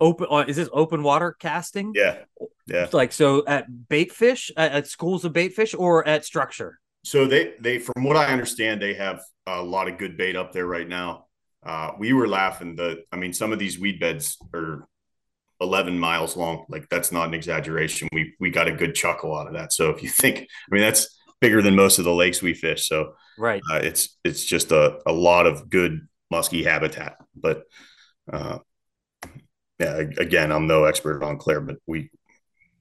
open? 0.00 0.28
Uh, 0.30 0.44
is 0.48 0.56
this 0.56 0.70
open 0.72 1.02
water 1.02 1.36
casting? 1.38 1.92
Yeah, 1.94 2.18
yeah. 2.66 2.88
Like 2.92 3.12
so 3.12 3.44
at 3.46 3.66
bait 3.88 4.12
fish 4.12 4.50
at, 4.56 4.72
at 4.72 4.86
schools 4.86 5.24
of 5.24 5.32
bait 5.32 5.52
fish 5.52 5.74
or 5.74 6.06
at 6.08 6.24
structure? 6.24 6.78
So 7.04 7.26
they 7.26 7.54
they 7.60 7.78
from 7.78 8.04
what 8.04 8.16
I 8.16 8.26
understand, 8.26 8.80
they 8.80 8.94
have 8.94 9.20
a 9.46 9.62
lot 9.62 9.88
of 9.88 9.98
good 9.98 10.16
bait 10.16 10.36
up 10.36 10.52
there 10.52 10.66
right 10.66 10.88
now. 10.88 11.26
Uh, 11.64 11.92
we 11.98 12.12
were 12.12 12.28
laughing 12.28 12.76
that 12.76 13.04
I 13.12 13.16
mean, 13.16 13.32
some 13.32 13.52
of 13.52 13.58
these 13.58 13.78
weed 13.78 14.00
beds 14.00 14.38
are 14.54 14.86
11 15.60 15.98
miles 15.98 16.36
long. 16.36 16.64
Like 16.68 16.88
that's 16.90 17.12
not 17.12 17.28
an 17.28 17.34
exaggeration. 17.34 18.08
We 18.12 18.34
we 18.40 18.50
got 18.50 18.68
a 18.68 18.72
good 18.72 18.94
chuckle 18.94 19.36
out 19.36 19.46
of 19.46 19.54
that. 19.54 19.72
So 19.72 19.90
if 19.90 20.02
you 20.02 20.08
think, 20.08 20.38
I 20.40 20.74
mean, 20.74 20.82
that's 20.82 21.18
bigger 21.40 21.62
than 21.62 21.74
most 21.76 21.98
of 21.98 22.04
the 22.04 22.14
lakes 22.14 22.42
we 22.42 22.54
fish. 22.54 22.88
So 22.88 23.14
Right. 23.38 23.62
uh, 23.72 23.76
it's 23.82 24.18
it's 24.24 24.44
just 24.44 24.72
a, 24.72 24.98
a 25.06 25.12
lot 25.12 25.46
of 25.46 25.70
good 25.70 26.06
musky 26.30 26.64
habitat. 26.64 27.16
But 27.34 27.62
uh, 28.32 28.58
yeah, 29.78 29.96
again, 30.18 30.52
I'm 30.52 30.66
no 30.66 30.84
expert 30.84 31.22
on 31.22 31.38
Clair, 31.38 31.60
but 31.60 31.76
we 31.86 32.10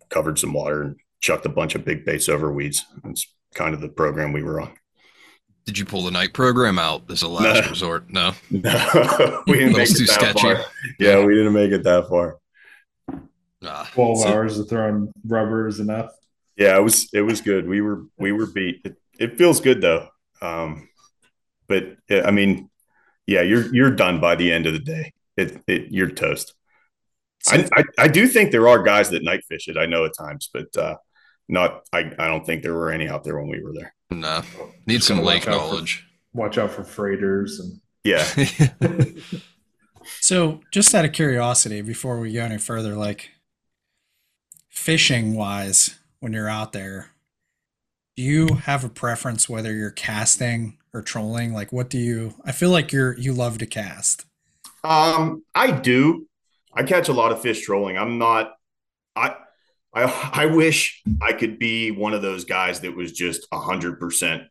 covered 0.10 0.38
some 0.40 0.54
water 0.54 0.82
and 0.82 0.96
chucked 1.22 1.46
a 1.46 1.50
bunch 1.50 1.76
of 1.76 1.86
big 1.86 2.04
baits 2.06 2.28
over 2.30 2.52
weeds. 2.52 2.86
It's 3.06 3.34
kind 3.56 3.74
of 3.74 3.82
the 3.82 3.90
program 3.90 4.34
we 4.34 4.44
were 4.44 4.60
on. 4.62 4.72
Did 5.66 5.78
you 5.78 5.86
pull 5.86 6.04
the 6.04 6.12
night 6.12 6.34
program 6.34 6.80
out 6.80 7.10
as 7.12 7.22
a 7.22 7.28
last 7.28 7.64
No. 7.64 7.70
resort? 7.70 8.10
No. 8.10 8.34
No, 8.50 9.44
we 9.48 9.54
didn't 9.60 9.74
That 9.74 9.78
make 9.78 9.90
was 9.90 9.92
it 9.92 9.98
too 10.00 10.06
that 10.08 10.14
sketchy. 10.14 10.40
far. 10.56 10.66
Yeah, 11.00 11.24
we 11.24 11.36
didn't 11.36 11.54
make 11.54 11.72
it 11.72 11.84
that 11.84 12.08
far. 12.10 12.38
Ah, 13.64 13.90
Twelve 13.94 14.20
so- 14.20 14.28
hours 14.28 14.58
of 14.60 14.70
throwing 14.70 15.12
rubber 15.26 15.68
is 15.68 15.80
enough. 15.80 16.12
Yeah, 16.56 16.78
it 16.78 16.82
was 16.84 17.10
it 17.14 17.22
was 17.22 17.42
good. 17.42 17.68
We 17.68 17.82
were 17.82 18.04
we 18.18 18.32
were 18.32 18.48
beat. 18.48 18.82
It, 18.86 18.96
it 19.20 19.38
feels 19.38 19.62
good 19.62 19.82
though. 19.82 20.08
Um, 20.42 20.90
but 21.68 21.96
yeah, 22.10 22.24
I 22.26 22.32
mean, 22.32 22.70
yeah, 23.28 23.42
you're 23.42 23.74
you're 23.74 23.92
done 23.92 24.20
by 24.20 24.36
the 24.36 24.52
end 24.52 24.66
of 24.66 24.74
the 24.74 24.80
day. 24.80 25.14
It, 25.38 25.62
it 25.68 25.88
you're 25.92 26.10
toast. 26.10 26.54
I, 27.48 27.68
I 27.78 27.84
I 27.98 28.08
do 28.10 28.28
think 28.28 28.52
there 28.52 28.68
are 28.68 28.84
guys 28.84 29.10
that 29.12 29.24
night 29.24 29.42
fish 29.48 29.70
it. 29.70 29.78
I 29.78 29.86
know 29.86 30.04
at 30.06 30.12
times, 30.18 30.50
but 30.54 30.76
uh, 30.76 30.96
not. 31.48 31.86
I 31.94 32.12
I 32.20 32.28
don't 32.28 32.46
think 32.46 32.62
there 32.64 32.74
were 32.74 32.92
any 32.92 33.08
out 33.08 33.24
there 33.24 33.40
when 33.40 33.48
we 33.50 33.64
were 33.64 33.72
there. 33.74 33.94
No. 34.12 34.42
Need 34.86 34.98
Just 34.98 35.08
some 35.08 35.20
lake 35.24 35.46
watch 35.46 35.48
out 35.48 35.62
for- 35.62 35.68
knowledge. 35.74 36.06
Watch 36.34 36.58
out 36.58 36.72
for 36.72 36.84
freighters 36.84 37.60
and 37.60 37.80
Yeah, 38.04 38.26
So, 40.22 40.62
just 40.72 40.94
out 40.96 41.06
of 41.06 41.12
curiosity, 41.14 41.82
before 41.82 42.20
we 42.20 42.34
go 42.34 42.44
any 42.44 42.58
further, 42.58 42.96
like 42.96 43.30
fishing 44.80 45.36
wise, 45.36 46.00
when 46.20 46.34
you're 46.34 46.50
out 46.50 46.72
there, 46.72 47.10
do 48.16 48.24
you 48.24 48.48
have 48.64 48.84
a 48.84 48.90
preference 48.90 49.48
whether 49.48 49.74
you're 49.74 49.92
casting 49.92 50.78
or 50.94 51.02
trolling? 51.02 51.54
Like, 51.54 51.72
what 51.72 51.90
do 51.90 51.98
you? 51.98 52.34
I 52.44 52.52
feel 52.52 52.70
like 52.70 52.92
you're 52.92 53.18
you 53.18 53.34
love 53.34 53.58
to 53.60 53.66
cast. 53.66 54.26
Um, 54.84 55.44
I 55.54 55.72
do. 55.72 56.28
I 56.74 56.84
catch 56.84 57.10
a 57.10 57.14
lot 57.14 57.32
of 57.32 57.42
fish 57.42 57.66
trolling. 57.66 57.98
I'm 57.98 58.18
not. 58.18 58.54
I. 59.16 59.36
I, 59.92 60.04
I 60.34 60.46
wish 60.46 61.02
I 61.20 61.34
could 61.34 61.58
be 61.58 61.90
one 61.90 62.14
of 62.14 62.22
those 62.22 62.46
guys 62.46 62.82
that 62.82 62.96
was 62.96 63.12
just 63.12 63.48
a 63.52 63.60
hundred 63.60 64.00
percent 64.00 64.44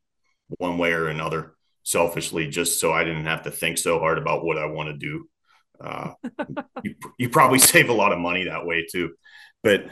one 0.58 0.78
way 0.78 0.92
or 0.92 1.08
another 1.08 1.54
selfishly, 1.84 2.48
just 2.48 2.80
so 2.80 2.92
I 2.92 3.04
didn't 3.04 3.26
have 3.26 3.42
to 3.42 3.50
think 3.52 3.78
so 3.78 4.00
hard 4.00 4.18
about 4.18 4.44
what 4.44 4.58
I 4.58 4.66
want 4.66 4.88
to 4.88 4.96
do. 4.96 5.28
Uh, 5.80 6.14
you, 6.82 6.94
you 7.18 7.28
probably 7.28 7.60
save 7.60 7.88
a 7.88 7.92
lot 7.92 8.12
of 8.12 8.18
money 8.18 8.44
that 8.44 8.66
way 8.66 8.84
too, 8.90 9.12
but 9.62 9.86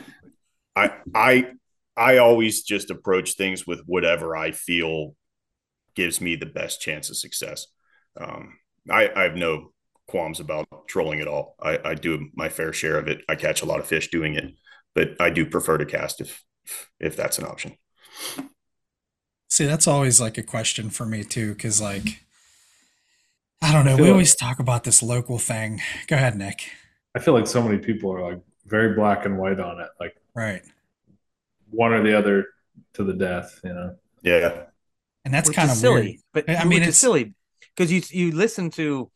I, 0.76 0.92
I, 1.14 1.46
I 1.96 2.18
always 2.18 2.62
just 2.62 2.90
approach 2.90 3.32
things 3.34 3.66
with 3.66 3.80
whatever 3.86 4.36
I 4.36 4.52
feel 4.52 5.16
gives 5.94 6.20
me 6.20 6.36
the 6.36 6.46
best 6.46 6.80
chance 6.80 7.08
of 7.08 7.16
success. 7.16 7.66
Um, 8.20 8.58
I, 8.90 9.10
I 9.16 9.22
have 9.22 9.34
no 9.36 9.72
qualms 10.06 10.38
about 10.38 10.68
trolling 10.86 11.20
at 11.20 11.26
all. 11.26 11.56
I, 11.60 11.78
I 11.84 11.94
do 11.94 12.28
my 12.34 12.48
fair 12.48 12.72
share 12.72 12.98
of 12.98 13.08
it. 13.08 13.22
I 13.28 13.34
catch 13.34 13.62
a 13.62 13.66
lot 13.66 13.80
of 13.80 13.86
fish 13.86 14.08
doing 14.08 14.34
it, 14.34 14.54
but 14.94 15.20
I 15.20 15.30
do 15.30 15.46
prefer 15.46 15.78
to 15.78 15.86
cast 15.86 16.20
if 16.20 16.44
if 17.00 17.16
that's 17.16 17.38
an 17.38 17.46
option. 17.46 17.76
See, 19.48 19.66
that's 19.66 19.86
always 19.86 20.20
like 20.20 20.36
a 20.36 20.42
question 20.42 20.90
for 20.90 21.06
me 21.06 21.24
too, 21.24 21.54
because 21.54 21.80
like 21.80 22.24
I 23.62 23.72
don't 23.72 23.84
know. 23.84 23.96
We 23.96 24.10
always 24.10 24.36
talk 24.36 24.58
about 24.58 24.84
this 24.84 25.02
local 25.02 25.38
thing. 25.38 25.80
Go 26.08 26.16
ahead, 26.16 26.36
Nick. 26.36 26.70
I 27.14 27.20
feel 27.20 27.34
like 27.34 27.46
so 27.46 27.62
many 27.62 27.78
people 27.78 28.12
are 28.12 28.32
like 28.32 28.42
very 28.66 28.94
black 28.94 29.24
and 29.24 29.38
white 29.38 29.58
on 29.58 29.80
it, 29.80 29.88
like 29.98 30.16
Right. 30.36 30.62
one 31.70 31.92
or 31.92 32.02
the 32.02 32.16
other 32.16 32.46
to 32.94 33.02
the 33.04 33.14
death. 33.14 33.58
You 33.64 33.72
know. 33.74 33.96
Yeah. 34.22 34.64
And 35.24 35.34
that's 35.34 35.50
kind 35.50 35.70
of 35.70 35.76
silly. 35.76 36.02
weird. 36.02 36.16
But 36.32 36.50
I 36.50 36.56
I 36.56 36.58
mean, 36.60 36.68
mean, 36.68 36.76
it's- 36.82 36.90
it's 36.90 36.98
silly 36.98 37.34
because 37.74 37.90
you 37.90 38.02
you 38.10 38.32
listen 38.36 38.70
to 38.72 39.10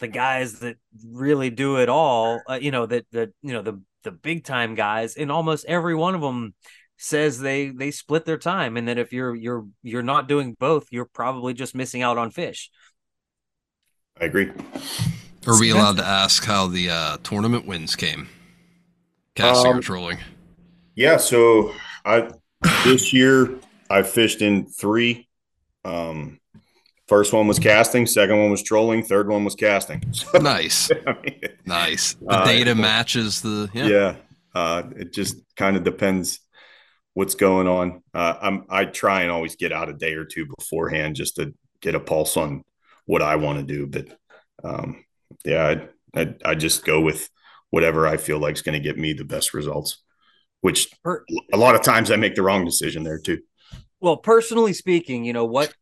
the 0.00 0.08
guys 0.08 0.58
that 0.60 0.76
really 1.10 1.48
do 1.48 1.76
it 1.78 1.88
all. 1.88 2.42
Uh, 2.48 2.58
you 2.60 2.70
know 2.70 2.84
that 2.86 3.06
that 3.12 3.30
you 3.42 3.52
know 3.54 3.62
the 3.62 3.80
the 4.02 4.10
big 4.10 4.44
time 4.44 4.74
guys, 4.74 5.16
and 5.16 5.32
almost 5.32 5.64
every 5.66 5.94
one 5.94 6.14
of 6.14 6.20
them 6.20 6.54
says 6.98 7.38
they 7.40 7.70
they 7.70 7.90
split 7.90 8.24
their 8.26 8.36
time, 8.38 8.76
and 8.76 8.88
that 8.88 8.98
if 8.98 9.12
you're 9.12 9.34
you're 9.34 9.66
you're 9.82 10.02
not 10.02 10.28
doing 10.28 10.54
both, 10.58 10.88
you're 10.90 11.06
probably 11.06 11.54
just 11.54 11.74
missing 11.74 12.02
out 12.02 12.18
on 12.18 12.30
fish. 12.30 12.70
I 14.20 14.24
agree. 14.26 14.50
Are 15.46 15.58
we 15.60 15.70
allowed 15.70 15.96
to 15.98 16.04
ask 16.04 16.44
how 16.44 16.66
the 16.66 16.90
uh, 16.90 17.16
tournament 17.22 17.66
wins 17.66 17.94
came? 17.96 18.28
Casting 19.36 19.70
or 19.72 19.74
Um, 19.76 19.80
trolling? 19.82 20.18
Yeah. 20.94 21.18
So 21.18 21.72
I 22.04 22.30
this 22.84 23.12
year 23.12 23.58
I 23.88 24.02
fished 24.02 24.42
in 24.42 24.66
three. 24.66 25.28
Um, 25.84 26.40
first 27.06 27.32
one 27.32 27.46
was 27.46 27.60
casting, 27.60 28.06
second 28.06 28.38
one 28.40 28.50
was 28.50 28.62
trolling, 28.62 29.04
third 29.04 29.28
one 29.28 29.44
was 29.44 29.54
casting. 29.54 30.02
So, 30.12 30.38
Nice, 30.40 30.90
I 31.06 31.12
mean, 31.22 31.40
nice. 31.64 32.14
The 32.14 32.28
Uh, 32.30 32.44
data 32.44 32.74
matches 32.74 33.40
the 33.42 33.70
yeah. 33.72 33.86
yeah. 33.86 34.14
Uh, 34.54 34.82
it 34.96 35.12
just 35.12 35.36
kind 35.56 35.76
of 35.76 35.84
depends 35.84 36.40
what's 37.14 37.34
going 37.36 37.68
on. 37.68 38.02
Uh, 38.14 38.34
I'm 38.40 38.64
I 38.68 38.86
try 38.86 39.22
and 39.22 39.30
always 39.30 39.54
get 39.54 39.70
out 39.72 39.88
a 39.88 39.92
day 39.92 40.14
or 40.14 40.24
two 40.24 40.46
beforehand 40.58 41.14
just 41.14 41.36
to 41.36 41.54
get 41.82 41.94
a 41.94 42.00
pulse 42.00 42.36
on 42.36 42.62
what 43.04 43.22
I 43.22 43.36
want 43.36 43.58
to 43.60 43.64
do. 43.74 43.86
But 43.86 44.18
um, 44.64 45.04
yeah, 45.44 45.84
I, 46.14 46.20
I 46.20 46.34
I 46.44 46.54
just 46.54 46.84
go 46.84 47.00
with 47.02 47.28
whatever 47.70 48.06
I 48.06 48.16
feel 48.16 48.38
like 48.38 48.54
is 48.54 48.62
going 48.62 48.80
to 48.80 48.86
get 48.86 48.98
me 48.98 49.12
the 49.12 49.24
best 49.24 49.54
results. 49.54 50.02
Which 50.60 50.88
Per- 51.04 51.24
a 51.52 51.56
lot 51.56 51.74
of 51.74 51.82
times 51.82 52.10
I 52.10 52.16
make 52.16 52.34
the 52.34 52.42
wrong 52.42 52.64
decision 52.64 53.02
there 53.02 53.18
too. 53.18 53.40
Well, 54.00 54.16
personally 54.16 54.72
speaking, 54.72 55.24
you 55.24 55.32
know 55.32 55.44
what 55.44 55.72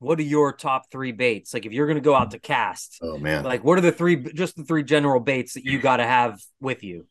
what 0.00 0.18
are 0.20 0.22
your 0.22 0.52
top 0.52 0.90
three 0.92 1.10
baits? 1.12 1.52
Like 1.52 1.66
if 1.66 1.72
you're 1.72 1.86
going 1.86 1.96
to 1.96 2.02
go 2.02 2.14
out 2.14 2.30
to 2.32 2.38
cast, 2.38 2.98
Oh 3.02 3.18
man, 3.18 3.42
like 3.44 3.64
what 3.64 3.78
are 3.78 3.82
the 3.82 3.90
three 3.92 4.16
just 4.16 4.56
the 4.56 4.64
three 4.64 4.84
general 4.84 5.18
baits 5.20 5.54
that 5.54 5.64
you 5.64 5.78
got 5.88 5.96
to 5.96 6.04
have 6.04 6.40
with 6.60 6.84
you? 6.84 7.06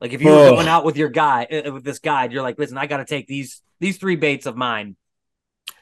Like 0.00 0.12
if 0.12 0.22
you 0.22 0.28
were 0.28 0.34
Oh. 0.46 0.50
going 0.54 0.68
out 0.68 0.84
with 0.84 0.96
your 0.96 1.08
guy 1.08 1.44
uh, 1.44 1.72
with 1.72 1.84
this 1.84 1.98
guide, 1.98 2.32
you're 2.32 2.42
like, 2.42 2.58
listen, 2.58 2.78
I 2.78 2.86
got 2.86 2.98
to 2.98 3.04
take 3.04 3.26
these 3.26 3.62
these 3.80 3.96
three 3.98 4.16
baits 4.16 4.46
of 4.46 4.56
mine. 4.56 4.96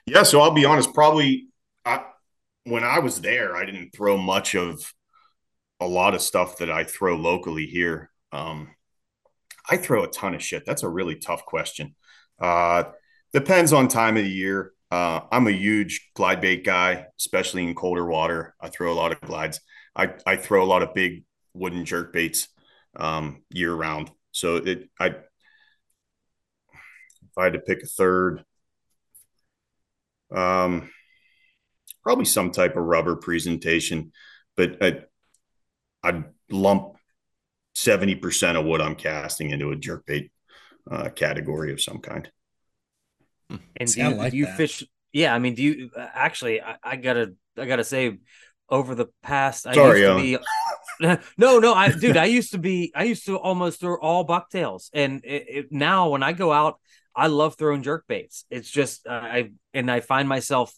Yeah, 0.07 0.23
so 0.23 0.41
I'll 0.41 0.53
be 0.53 0.65
honest. 0.65 0.95
Probably, 0.95 1.49
I 1.85 2.03
when 2.65 2.83
I 2.85 3.01
was 3.01 3.21
there, 3.21 3.57
I 3.57 3.65
didn't 3.67 3.91
throw 3.95 4.17
much 4.17 4.55
of 4.55 4.93
a 5.81 5.87
lot 5.87 6.15
of 6.15 6.23
stuff 6.23 6.59
that 6.59 6.71
I 6.71 6.85
throw 6.85 7.17
locally 7.17 7.67
here. 7.67 8.11
Um, 8.33 8.69
I 9.69 9.77
throw 9.77 10.05
a 10.05 10.09
ton 10.09 10.35
of 10.35 10.43
shit. 10.43 10.65
That's 10.67 10.83
a 10.83 10.89
really 10.89 11.17
tough 11.17 11.45
question. 11.45 11.95
Uh, 12.41 12.85
depends 13.33 13.73
on 13.73 13.89
time 13.89 14.17
of 14.17 14.25
the 14.25 14.31
year. 14.31 14.73
Uh, 14.91 15.21
I'm 15.31 15.47
a 15.47 15.53
huge 15.53 16.11
glide 16.15 16.41
bait 16.41 16.65
guy, 16.65 17.07
especially 17.19 17.65
in 17.65 17.75
colder 17.75 18.07
water. 18.07 18.55
I 18.61 18.69
throw 18.69 18.93
a 18.93 18.95
lot 18.95 19.13
of 19.13 19.21
glides. 19.21 19.61
I, 19.95 20.15
I 20.27 20.37
throw 20.37 20.65
a 20.65 20.67
lot 20.67 20.83
of 20.83 20.95
big 20.95 21.25
wooden 21.53 21.85
jerk 21.85 22.13
baits 22.13 22.49
um, 22.97 23.43
year 23.51 23.75
round. 23.75 24.11
So 24.33 24.57
it 24.57 24.89
I 24.99 25.07
if 25.07 25.17
I 27.37 27.45
had 27.45 27.53
to 27.55 27.59
pick 27.59 27.83
a 27.83 27.87
third, 27.87 28.45
um, 30.35 30.91
probably 32.03 32.25
some 32.25 32.51
type 32.51 32.77
of 32.77 32.85
rubber 32.85 33.17
presentation, 33.17 34.13
but 34.57 34.83
I, 34.83 35.01
I'd 36.03 36.25
lump 36.51 36.97
70% 37.77 38.59
of 38.59 38.65
what 38.65 38.81
I'm 38.83 38.95
casting 38.95 39.51
into 39.51 39.73
a 39.73 39.77
jerkbait 39.77 40.31
uh, 40.91 41.11
category 41.11 41.73
of 41.73 41.81
some 41.81 41.99
kind. 41.99 42.31
And 43.77 43.89
See, 43.89 44.03
do 44.03 44.09
you, 44.09 44.15
like 44.15 44.31
do 44.33 44.37
you 44.37 44.47
that. 44.47 44.57
fish? 44.57 44.85
Yeah, 45.13 45.35
I 45.35 45.39
mean, 45.39 45.55
do 45.55 45.63
you 45.63 45.91
actually? 45.97 46.61
I, 46.61 46.77
I 46.83 46.97
gotta, 46.97 47.35
I 47.57 47.67
gotta 47.67 47.85
say, 47.85 48.19
over 48.69 48.95
the 48.95 49.07
past, 49.23 49.67
I 49.67 49.75
Sorry, 49.75 50.01
used 50.01 50.11
to 50.11 50.39
be. 51.01 51.19
no, 51.39 51.59
no, 51.59 51.73
I, 51.73 51.91
dude, 51.93 52.17
I 52.17 52.27
used 52.27 52.53
to 52.53 52.59
be, 52.59 52.93
I 52.95 53.05
used 53.05 53.25
to 53.27 53.39
almost 53.39 53.81
throw 53.81 53.97
all 53.99 54.25
bucktails, 54.25 54.91
and 54.93 55.25
it, 55.25 55.45
it, 55.49 55.67
now 55.71 56.11
when 56.11 56.23
I 56.23 56.33
go 56.33 56.53
out, 56.53 56.79
I 57.15 57.29
love 57.29 57.57
throwing 57.57 57.83
jerk 57.83 58.05
baits. 58.07 58.45
It's 58.51 58.71
just 58.71 59.07
uh, 59.07 59.13
I 59.13 59.51
and 59.73 59.91
I 59.91 60.01
find 60.01 60.29
myself 60.29 60.75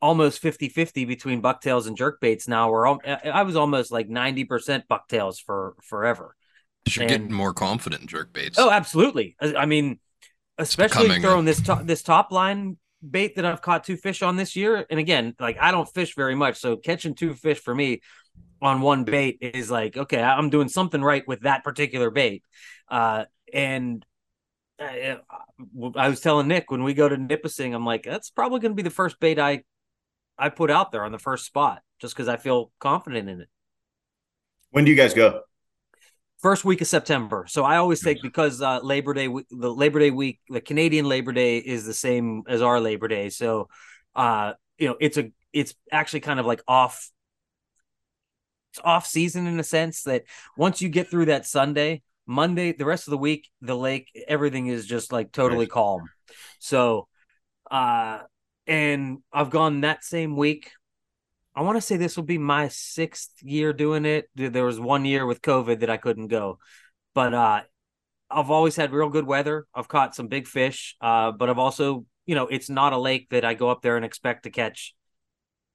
almost 0.00 0.42
50-50 0.42 1.06
between 1.06 1.40
bucktails 1.40 1.86
and 1.86 1.96
jerk 1.96 2.20
baits 2.20 2.48
now. 2.48 2.70
Where 2.70 2.86
I 2.86 3.42
was 3.42 3.56
almost 3.56 3.90
like 3.90 4.08
ninety 4.08 4.44
percent 4.44 4.84
bucktails 4.88 5.38
for 5.40 5.74
forever. 5.82 6.34
You're 6.88 7.02
and- 7.02 7.10
getting 7.10 7.32
more 7.32 7.54
confident 7.54 8.02
in 8.02 8.08
jerk 8.08 8.32
baits. 8.32 8.58
Oh, 8.58 8.70
absolutely. 8.70 9.36
I 9.40 9.54
I 9.54 9.66
mean, 9.66 9.98
especially 10.58 11.20
throwing 11.20 11.44
this 11.44 11.60
top 11.60 11.84
this 11.84 12.02
top 12.02 12.32
line 12.32 12.76
bait 13.08 13.36
that 13.36 13.44
I've 13.44 13.62
caught 13.62 13.84
two 13.84 13.96
fish 13.96 14.22
on 14.22 14.36
this 14.36 14.56
year. 14.56 14.86
And 14.88 14.98
again, 14.98 15.34
like 15.38 15.58
I 15.60 15.70
don't 15.70 15.86
fish 15.86 16.14
very 16.14 16.34
much, 16.34 16.58
so 16.58 16.76
catching 16.76 17.14
two 17.14 17.34
fish 17.34 17.60
for 17.60 17.74
me 17.74 18.00
on 18.62 18.80
one 18.80 19.04
bait 19.04 19.38
is 19.40 19.70
like 19.70 19.96
okay, 19.96 20.22
I'm 20.22 20.50
doing 20.50 20.68
something 20.68 21.02
right 21.02 21.26
with 21.26 21.40
that 21.40 21.64
particular 21.64 22.10
bait. 22.10 22.42
Uh, 22.88 23.24
and 23.52 24.04
I, 24.78 25.18
I 25.94 26.08
was 26.08 26.20
telling 26.20 26.48
Nick 26.48 26.70
when 26.70 26.82
we 26.82 26.94
go 26.94 27.08
to 27.08 27.16
Nipissing, 27.16 27.74
I'm 27.74 27.86
like, 27.86 28.04
that's 28.04 28.30
probably 28.30 28.60
going 28.60 28.72
to 28.72 28.76
be 28.76 28.82
the 28.82 28.90
first 28.90 29.18
bait 29.20 29.38
I 29.38 29.62
I 30.38 30.48
put 30.50 30.70
out 30.70 30.92
there 30.92 31.04
on 31.04 31.12
the 31.12 31.18
first 31.18 31.46
spot, 31.46 31.82
just 32.00 32.14
because 32.14 32.28
I 32.28 32.36
feel 32.36 32.70
confident 32.78 33.28
in 33.28 33.40
it. 33.40 33.48
When 34.70 34.84
do 34.84 34.90
you 34.90 34.96
guys 34.96 35.14
go? 35.14 35.42
first 36.38 36.64
week 36.64 36.80
of 36.80 36.86
September. 36.86 37.46
So 37.48 37.64
I 37.64 37.76
always 37.78 38.00
take 38.02 38.22
because 38.22 38.60
uh, 38.60 38.80
Labor 38.80 39.14
Day, 39.14 39.26
the 39.26 39.72
Labor 39.72 39.98
Day 39.98 40.10
week, 40.10 40.40
the 40.48 40.60
Canadian 40.60 41.08
Labor 41.08 41.32
Day 41.32 41.58
is 41.58 41.84
the 41.84 41.94
same 41.94 42.42
as 42.48 42.62
our 42.62 42.80
Labor 42.80 43.08
Day. 43.08 43.30
So, 43.30 43.68
uh, 44.14 44.52
you 44.78 44.88
know, 44.88 44.96
it's 45.00 45.16
a 45.16 45.32
it's 45.52 45.74
actually 45.90 46.20
kind 46.20 46.38
of 46.38 46.46
like 46.46 46.62
off. 46.68 47.10
It's 48.72 48.80
off 48.84 49.06
season 49.06 49.46
in 49.46 49.58
a 49.58 49.64
sense 49.64 50.02
that 50.02 50.24
once 50.56 50.82
you 50.82 50.88
get 50.88 51.10
through 51.10 51.26
that 51.26 51.46
Sunday, 51.46 52.02
Monday, 52.26 52.72
the 52.72 52.84
rest 52.84 53.08
of 53.08 53.12
the 53.12 53.18
week, 53.18 53.48
the 53.62 53.76
lake, 53.76 54.10
everything 54.28 54.66
is 54.66 54.86
just 54.86 55.12
like 55.12 55.32
totally 55.32 55.64
Nice. 55.64 55.72
calm. 55.72 56.02
So, 56.58 57.08
uh, 57.70 58.20
and 58.66 59.18
I've 59.32 59.50
gone 59.50 59.82
that 59.82 60.04
same 60.04 60.36
week. 60.36 60.70
I 61.54 61.62
want 61.62 61.76
to 61.76 61.80
say 61.80 61.96
this 61.96 62.16
will 62.16 62.24
be 62.24 62.38
my 62.38 62.68
sixth 62.68 63.32
year 63.42 63.72
doing 63.72 64.04
it. 64.04 64.28
There 64.34 64.64
was 64.64 64.78
one 64.78 65.04
year 65.04 65.24
with 65.24 65.40
COVID 65.40 65.80
that 65.80 65.90
I 65.90 65.96
couldn't 65.96 66.28
go, 66.28 66.58
but 67.14 67.32
uh, 67.32 67.62
I've 68.30 68.50
always 68.50 68.76
had 68.76 68.92
real 68.92 69.08
good 69.08 69.26
weather. 69.26 69.66
I've 69.74 69.88
caught 69.88 70.14
some 70.14 70.28
big 70.28 70.46
fish, 70.46 70.96
uh, 71.00 71.32
but 71.32 71.48
I've 71.48 71.58
also, 71.58 72.04
you 72.26 72.34
know, 72.34 72.46
it's 72.46 72.68
not 72.68 72.92
a 72.92 72.98
lake 72.98 73.28
that 73.30 73.44
I 73.44 73.54
go 73.54 73.70
up 73.70 73.80
there 73.82 73.96
and 73.96 74.04
expect 74.04 74.42
to 74.42 74.50
catch 74.50 74.94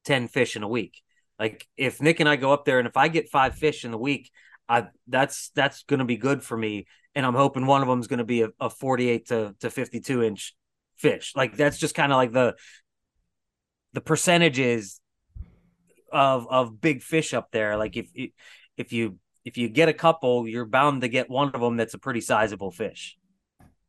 ten 0.05 0.27
fish 0.27 0.55
in 0.55 0.63
a 0.63 0.67
week. 0.67 1.01
Like 1.39 1.67
if 1.77 2.01
Nick 2.01 2.19
and 2.19 2.29
I 2.29 2.35
go 2.35 2.53
up 2.53 2.65
there, 2.65 2.77
and 2.77 2.87
if 2.87 2.95
I 2.95 3.07
get 3.07 3.29
five 3.29 3.55
fish 3.55 3.83
in 3.83 3.91
the 3.91 3.97
week, 3.97 4.29
I 4.69 4.87
that's 5.07 5.49
that's 5.55 5.83
going 5.83 5.99
to 5.99 6.05
be 6.05 6.17
good 6.17 6.43
for 6.43 6.55
me. 6.55 6.85
And 7.15 7.25
I'm 7.25 7.33
hoping 7.33 7.65
one 7.65 7.81
of 7.81 7.87
them 7.87 7.99
is 7.99 8.07
going 8.07 8.19
to 8.19 8.23
be 8.23 8.43
a, 8.43 8.49
a 8.59 8.69
48 8.69 9.27
to 9.29 9.55
to 9.61 9.71
52 9.71 10.21
inch 10.21 10.55
fish. 11.01 11.33
Like 11.35 11.57
that's 11.57 11.77
just 11.77 11.95
kind 11.95 12.11
of 12.11 12.17
like 12.17 12.31
the 12.31 12.55
the 13.93 14.01
percentages 14.01 14.99
of 16.11 16.47
of 16.49 16.79
big 16.79 17.01
fish 17.01 17.33
up 17.33 17.49
there. 17.51 17.77
Like 17.77 17.97
if 17.97 18.09
if 18.77 18.93
you 18.93 19.17
if 19.43 19.57
you 19.57 19.69
get 19.69 19.89
a 19.89 19.93
couple, 19.93 20.47
you're 20.47 20.65
bound 20.65 21.01
to 21.01 21.07
get 21.07 21.29
one 21.29 21.51
of 21.53 21.61
them 21.61 21.77
that's 21.77 21.93
a 21.93 21.99
pretty 21.99 22.21
sizable 22.21 22.71
fish. 22.71 23.17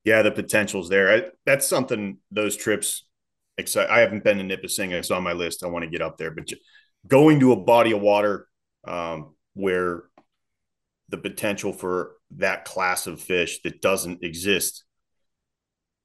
Yeah, 0.04 0.22
the 0.22 0.32
potential's 0.32 0.88
there. 0.88 1.14
I, 1.14 1.22
that's 1.46 1.66
something 1.66 2.18
those 2.30 2.56
trips 2.56 3.04
excite. 3.58 3.90
I 3.90 4.00
haven't 4.00 4.24
been 4.24 4.38
to 4.38 4.44
Nipissing. 4.44 4.90
It's 4.90 5.10
on 5.10 5.22
my 5.22 5.32
list. 5.32 5.62
I 5.62 5.68
want 5.68 5.84
to 5.84 5.90
get 5.90 6.02
up 6.02 6.16
there, 6.18 6.30
but 6.30 6.48
going 7.06 7.40
to 7.40 7.52
a 7.52 7.56
body 7.56 7.92
of 7.92 8.00
water 8.00 8.48
um, 8.84 9.34
where 9.54 10.04
the 11.08 11.18
potential 11.18 11.72
for 11.72 12.14
that 12.36 12.64
class 12.64 13.06
of 13.06 13.20
fish 13.20 13.60
that 13.62 13.82
doesn't 13.82 14.24
exist, 14.24 14.84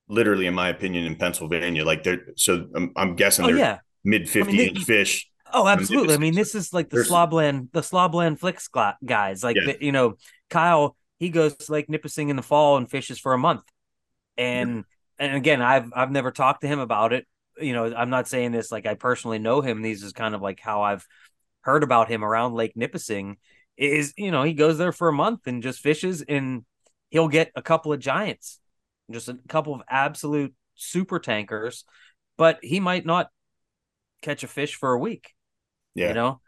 literally, 0.08 0.48
in 0.48 0.54
my 0.54 0.70
opinion, 0.70 1.06
in 1.06 1.16
Pennsylvania, 1.16 1.84
like 1.86 2.04
they're 2.04 2.26
so 2.36 2.68
I'm, 2.76 2.92
I'm 2.96 3.16
guessing 3.16 3.46
Oh 3.46 3.48
they're 3.50 3.58
yeah. 3.58 3.80
mid 4.04 4.30
50 4.30 4.58
they- 4.58 4.68
inch 4.68 4.84
fish. 4.84 5.30
Oh, 5.54 5.66
absolutely. 5.66 6.14
I 6.14 6.18
mean, 6.18 6.36
this 6.36 6.56
is 6.56 6.74
like 6.74 6.90
the 6.90 6.98
Slobland, 6.98 7.72
the 7.72 7.80
Slobland 7.80 8.38
Flicks 8.38 8.68
guys. 9.06 9.46
Like, 9.46 9.56
Yeah. 9.56 9.74
the, 9.74 9.78
you 9.86 9.94
know, 9.94 10.16
Kyle, 10.50 10.98
he 11.20 11.30
goes 11.30 11.56
to 11.56 11.72
Lake 11.72 11.88
Nipissing 11.90 12.28
in 12.28 12.36
the 12.36 12.42
fall 12.42 12.76
and 12.76 12.90
fishes 12.92 13.18
for 13.18 13.32
a 13.32 13.38
month. 13.38 13.64
And 14.38 14.84
and 15.18 15.36
again, 15.36 15.62
I've 15.62 15.92
I've 15.96 16.12
never 16.12 16.32
talked 16.32 16.62
to 16.62 16.68
him 16.68 16.80
about 16.80 17.14
it. 17.14 17.26
You 17.60 17.74
know, 17.74 17.94
I'm 17.96 18.10
not 18.10 18.28
saying 18.28 18.52
this 18.52 18.72
like 18.72 18.86
I 18.86 18.96
personally 18.96 19.40
know 19.40 19.62
him. 19.62 19.82
These 19.82 20.04
is 20.04 20.12
kind 20.14 20.36
of 20.36 20.42
like 20.42 20.60
how 20.60 20.82
I've 20.82 21.06
heard 21.62 21.82
about 21.84 22.10
him 22.10 22.24
around 22.24 22.54
Lake 22.54 22.74
Nipissing. 22.76 23.38
Is 23.78 24.14
you 24.18 24.32
know 24.32 24.44
he 24.44 24.54
goes 24.54 24.78
there 24.78 24.92
for 24.92 25.08
a 25.08 25.14
month 25.14 25.48
and 25.48 25.64
just 25.64 25.80
fishes, 25.80 26.22
and 26.22 26.66
he'll 27.10 27.30
get 27.30 27.52
a 27.56 27.62
couple 27.62 27.94
of 27.94 28.00
giants, 28.00 28.60
just 29.12 29.30
a 29.30 29.38
couple 29.48 29.74
of 29.74 29.82
absolute 29.90 30.54
super 30.76 31.20
tankers, 31.20 31.84
but 32.38 32.60
he 32.62 32.80
might 32.80 33.06
not 33.06 33.30
catch 34.22 34.44
a 34.44 34.48
fish 34.48 34.76
for 34.76 34.94
a 34.94 35.00
week 35.00 35.34
Yeah. 35.96 36.10
you 36.10 36.14
know? 36.14 36.42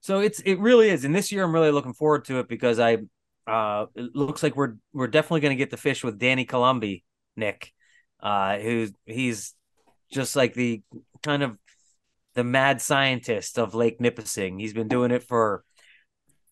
So 0.00 0.20
it's 0.20 0.40
it 0.40 0.58
really 0.58 0.90
is. 0.90 1.04
And 1.04 1.14
this 1.14 1.32
year 1.32 1.44
i'm 1.44 1.52
really 1.54 1.70
looking 1.70 1.94
forward 1.94 2.24
to 2.26 2.38
it 2.40 2.48
because 2.48 2.78
i 2.78 2.98
uh 3.46 3.86
it 3.94 4.14
looks 4.14 4.42
like 4.42 4.56
we're 4.56 4.74
we're 4.92 5.06
definitely 5.06 5.40
going 5.40 5.56
to 5.56 5.62
get 5.62 5.70
the 5.70 5.76
fish 5.76 6.02
with 6.02 6.18
danny 6.18 6.46
columbi 6.46 7.02
nick 7.36 7.72
uh 8.20 8.56
who's 8.58 8.92
he's 9.04 9.54
just 10.12 10.34
like 10.36 10.54
the 10.54 10.82
kind 11.22 11.42
of 11.42 11.58
the 12.34 12.44
mad 12.44 12.80
scientist 12.80 13.58
of 13.58 13.74
lake 13.74 14.00
nipissing. 14.00 14.58
He's 14.58 14.72
been 14.72 14.88
doing 14.88 15.10
it 15.10 15.22
for 15.22 15.64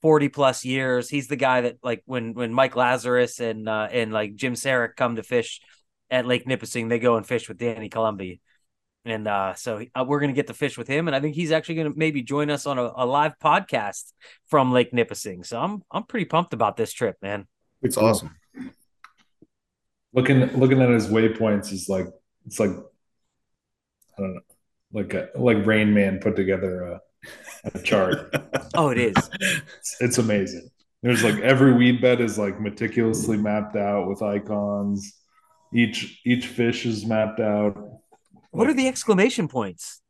40 0.03 0.29
plus 0.29 0.65
years 0.65 1.09
he's 1.09 1.29
the 1.29 1.37
guy 1.37 1.63
that 1.63 1.77
like 1.83 2.03
when 2.05 2.35
when 2.35 2.53
mike 2.53 2.77
lazarus 2.77 3.41
and 3.41 3.69
uh 3.69 3.89
and 3.91 4.13
like 4.13 4.35
jim 4.35 4.55
saric 4.55 4.97
come 4.97 5.17
to 5.17 5.23
fish 5.23 5.61
at 6.11 6.27
lake 6.27 6.47
nipissing 6.47 6.89
they 6.89 6.99
go 6.99 7.17
and 7.17 7.27
fish 7.27 7.49
with 7.49 7.59
danny 7.59 7.89
columbi 7.89 8.41
and 9.05 9.27
uh, 9.27 9.55
so 9.55 9.85
uh, 9.95 10.05
we're 10.07 10.21
going 10.21 10.31
to 10.31 10.37
get 10.37 10.47
to 10.47 10.55
fish 10.55 10.79
with 10.79 10.87
him, 10.87 11.09
and 11.09 11.17
I 11.17 11.21
think 11.21 11.35
he's 11.35 11.51
actually 11.51 11.75
going 11.77 11.93
to 11.93 11.99
maybe 11.99 12.23
join 12.23 12.51
us 12.51 12.67
on 12.67 12.79
a, 12.79 12.93
a 12.97 13.07
live 13.07 13.37
podcast 13.43 14.13
from 14.47 14.73
Lake 14.73 14.93
Nipissing. 14.93 15.43
So 15.43 15.61
I'm 15.61 15.83
I'm 15.91 16.05
pretty 16.05 16.27
pumped 16.27 16.53
about 16.53 16.77
this 16.77 16.93
trip, 16.93 17.17
man. 17.21 17.47
It's 17.83 17.97
awesome. 17.97 18.37
looking 20.13 20.47
looking 20.57 20.81
at 20.81 20.89
his 20.91 21.09
waypoints 21.09 21.73
is 21.73 21.89
like 21.89 22.07
it's 22.47 22.61
like 22.61 22.71
I 22.71 24.21
don't 24.21 24.35
know, 24.35 24.41
like 24.93 25.15
a, 25.15 25.31
like 25.35 25.67
Rain 25.67 25.93
Man 25.93 26.21
put 26.21 26.37
together 26.37 26.83
a, 26.83 27.01
a 27.65 27.79
chart. 27.81 28.35
Oh, 28.75 28.89
it 28.89 28.97
is. 28.97 29.15
it's, 29.39 29.97
it's 30.01 30.19
amazing. 30.19 30.71
There's 31.03 31.23
like 31.23 31.39
every 31.41 31.75
weed 31.75 32.01
bed 32.01 32.23
is 32.23 32.39
like 32.39 32.59
meticulously 32.59 33.37
mapped 33.37 33.77
out 33.77 34.09
with 34.09 34.23
icons. 34.23 35.13
Each 35.75 36.19
each 36.25 36.47
fish 36.47 36.87
is 36.87 37.05
mapped 37.05 37.39
out. 37.39 37.77
What 38.51 38.69
are 38.69 38.73
the 38.75 38.89
exclamation 38.89 39.47
points? 39.47 40.01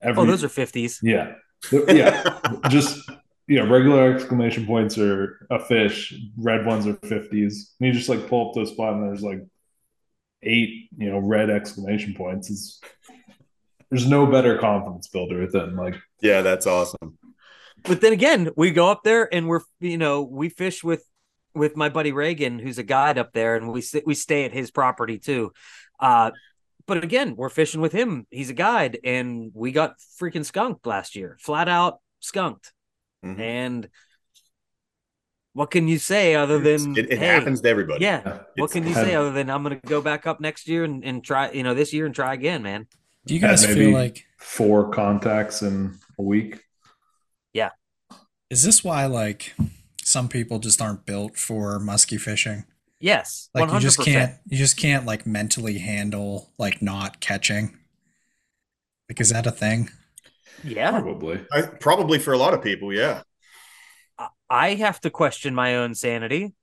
Every, 0.00 0.22
Oh, 0.22 0.26
those 0.26 0.44
are 0.44 0.48
fifties. 0.48 1.00
yeah, 1.02 1.32
yeah. 1.88 2.38
Just 2.68 3.10
yeah, 3.48 3.62
regular 3.62 4.12
exclamation 4.14 4.64
points 4.64 4.96
are 4.96 5.44
a 5.50 5.58
fish. 5.58 6.14
Red 6.36 6.64
ones 6.66 6.86
are 6.86 6.94
fifties. 7.04 7.74
And 7.80 7.88
you 7.88 7.92
just 7.94 8.08
like 8.08 8.28
pull 8.28 8.48
up 8.50 8.54
to 8.54 8.60
a 8.60 8.66
spot 8.66 8.94
and 8.94 9.08
there's 9.08 9.22
like 9.22 9.40
eight, 10.44 10.88
you 10.96 11.10
know, 11.10 11.18
red 11.18 11.50
exclamation 11.50 12.14
points. 12.14 12.48
It's 12.48 12.80
there's 13.90 14.06
no 14.08 14.24
better 14.26 14.56
confidence 14.58 15.08
builder 15.08 15.48
than 15.50 15.74
like 15.74 15.96
yeah, 16.20 16.42
that's 16.42 16.66
awesome. 16.66 17.18
But 17.84 18.00
then 18.00 18.12
again, 18.12 18.50
we 18.56 18.70
go 18.70 18.88
up 18.88 19.02
there 19.04 19.32
and 19.32 19.48
we're 19.48 19.60
you 19.80 19.98
know 19.98 20.22
we 20.22 20.48
fish 20.48 20.82
with 20.82 21.04
with 21.54 21.76
my 21.76 21.88
buddy 21.88 22.12
Reagan, 22.12 22.58
who's 22.58 22.78
a 22.78 22.82
guide 22.82 23.18
up 23.18 23.32
there, 23.32 23.56
and 23.56 23.72
we 23.72 23.80
sit 23.80 24.06
we 24.06 24.14
stay 24.14 24.44
at 24.44 24.52
his 24.52 24.70
property 24.70 25.18
too. 25.18 25.52
Uh, 26.00 26.30
but 26.86 27.04
again, 27.04 27.36
we're 27.36 27.50
fishing 27.50 27.80
with 27.80 27.92
him. 27.92 28.26
He's 28.30 28.50
a 28.50 28.54
guide, 28.54 28.98
and 29.04 29.50
we 29.54 29.72
got 29.72 29.94
freaking 30.20 30.44
skunked 30.44 30.86
last 30.86 31.16
year, 31.16 31.36
flat 31.40 31.68
out 31.68 31.98
skunked. 32.20 32.72
Mhm. 33.24 33.38
And 33.38 33.88
what 35.52 35.70
can 35.70 35.88
you 35.88 35.98
say 35.98 36.36
other 36.36 36.60
than 36.60 36.96
it, 36.96 37.10
it 37.10 37.18
hey, 37.18 37.26
happens 37.26 37.60
to 37.62 37.68
everybody. 37.68 38.04
Yeah. 38.04 38.22
Yeah. 38.24 38.38
What 38.56 38.70
can 38.70 38.86
you 38.86 38.94
say 38.94 39.14
other 39.16 39.32
than 39.32 39.50
I'm 39.50 39.64
going 39.64 39.80
to 39.80 39.86
go 39.88 40.00
back 40.00 40.24
up 40.26 40.40
next 40.40 40.68
year 40.68 40.84
and, 40.84 41.04
and 41.04 41.22
try, 41.24 41.50
you 41.50 41.64
know, 41.64 41.74
this 41.74 41.92
year 41.92 42.06
and 42.06 42.14
try 42.14 42.32
again, 42.34 42.62
man? 42.62 42.86
Do 43.26 43.34
you 43.34 43.40
guys 43.40 43.66
feel 43.66 43.92
like 43.92 44.24
four 44.38 44.90
contacts 44.90 45.62
in 45.62 45.98
a 46.18 46.22
week. 46.22 46.60
Yeah. 47.52 47.70
Is 48.50 48.62
this 48.62 48.82
why 48.82 49.06
like 49.06 49.54
some 50.02 50.28
people 50.28 50.58
just 50.58 50.80
aren't 50.80 51.06
built 51.06 51.36
for 51.36 51.78
musky 51.78 52.16
fishing? 52.16 52.64
Yes. 53.00 53.48
Like 53.54 53.68
100%. 53.68 53.74
you 53.74 53.80
just 53.80 53.98
can't 54.00 54.34
you 54.46 54.58
just 54.58 54.76
can't 54.76 55.06
like 55.06 55.26
mentally 55.26 55.78
handle 55.78 56.50
like 56.58 56.82
not 56.82 57.20
catching. 57.20 57.76
Like 59.08 59.20
is 59.20 59.30
that 59.30 59.46
a 59.46 59.50
thing? 59.50 59.90
Yeah. 60.64 60.90
Probably. 60.90 61.40
I, 61.52 61.62
probably 61.62 62.18
for 62.18 62.32
a 62.32 62.38
lot 62.38 62.54
of 62.54 62.62
people, 62.62 62.92
yeah. 62.92 63.22
I- 64.18 64.28
I 64.50 64.74
have 64.74 65.00
to 65.02 65.10
question 65.10 65.54
my 65.54 65.76
own 65.76 65.94
sanity. 65.94 66.54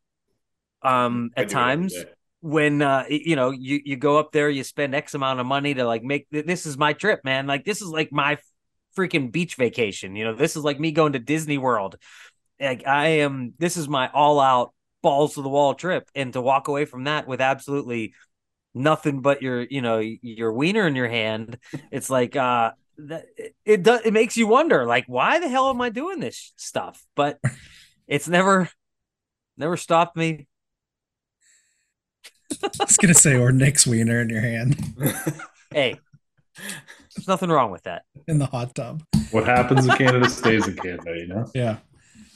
Um, 0.82 1.32
at 1.36 1.36
do 1.36 1.42
it 1.42 1.44
every 1.44 1.54
times 1.54 1.96
when 2.42 2.82
uh 2.84 3.06
you 3.10 3.36
know 3.36 3.50
you 3.50 3.80
you 3.84 3.96
go 3.96 4.20
up 4.20 4.32
there 4.32 4.52
you 4.52 4.64
spend 4.64 4.94
x 4.94 5.16
amount 5.16 5.40
of 5.40 5.48
money 5.48 5.74
to 5.74 5.84
like 5.84 6.04
make 6.04 6.28
this 6.30 6.68
is 6.68 6.78
my 6.78 6.94
trip 6.94 7.22
man 7.24 7.48
like 7.48 7.66
this 7.66 7.82
is 7.82 7.88
like 7.88 8.12
my 8.12 8.38
freaking 8.96 9.32
beach 9.32 9.56
vacation 9.56 10.16
you 10.16 10.24
know 10.24 10.34
this 10.34 10.56
is 10.56 10.64
like 10.64 10.80
me 10.80 10.92
going 10.92 11.14
to 11.14 11.20
disney 11.20 11.58
world. 11.58 11.98
Like 12.60 12.88
i 12.88 13.08
am 13.08 13.54
this 13.60 13.78
is 13.78 13.88
my 13.88 14.10
all 14.14 14.40
out 14.40 14.74
balls 15.02 15.36
to 15.36 15.42
the 15.42 15.50
wall 15.50 15.76
trip. 15.76 16.10
And 16.16 16.34
to 16.34 16.42
walk 16.42 16.68
away 16.68 16.86
from 16.86 17.04
that 17.04 17.28
with 17.28 17.40
absolutely 17.40 18.14
nothing 18.74 19.22
but 19.22 19.42
your 19.42 19.62
you 19.62 19.82
know 19.82 20.00
your 20.00 20.52
wiener 20.52 20.86
in 20.86 20.96
your 20.96 21.08
hand 21.08 21.58
it's 21.92 22.10
like 22.10 22.36
uh 22.36 22.72
that 22.98 23.26
it 23.64 23.84
does 23.84 24.02
it 24.04 24.12
makes 24.12 24.36
you 24.36 24.48
wonder 24.48 24.86
like 24.86 25.06
why 25.08 25.40
the 25.40 25.48
hell 25.48 25.70
am 25.70 25.80
i 25.82 25.90
doing 25.90 26.20
this 26.20 26.54
stuff? 26.58 27.06
But 27.16 27.40
it's 28.08 28.28
never 28.28 28.70
never 29.58 29.78
stopped 29.78 30.18
me. 30.18 30.48
I 32.64 32.70
was 32.80 32.98
gonna 32.98 33.14
say 33.14 33.36
or 33.36 33.52
Nick's 33.52 33.86
wiener 33.86 34.22
in 34.22 34.30
your 34.30 34.42
hand. 34.42 34.78
Hey 35.72 36.00
there's 37.16 37.28
nothing 37.28 37.50
wrong 37.50 37.72
with 37.72 37.84
that 37.84 38.04
in 38.28 38.40
the 38.40 38.46
hot 38.46 38.76
tub. 38.76 39.04
What 39.32 39.46
happens 39.46 39.86
in 39.88 39.96
Canada 39.96 40.30
stays 40.30 40.68
in 40.68 40.76
Canada, 40.76 41.16
you 41.18 41.28
know? 41.28 41.46
Yeah. 41.54 41.78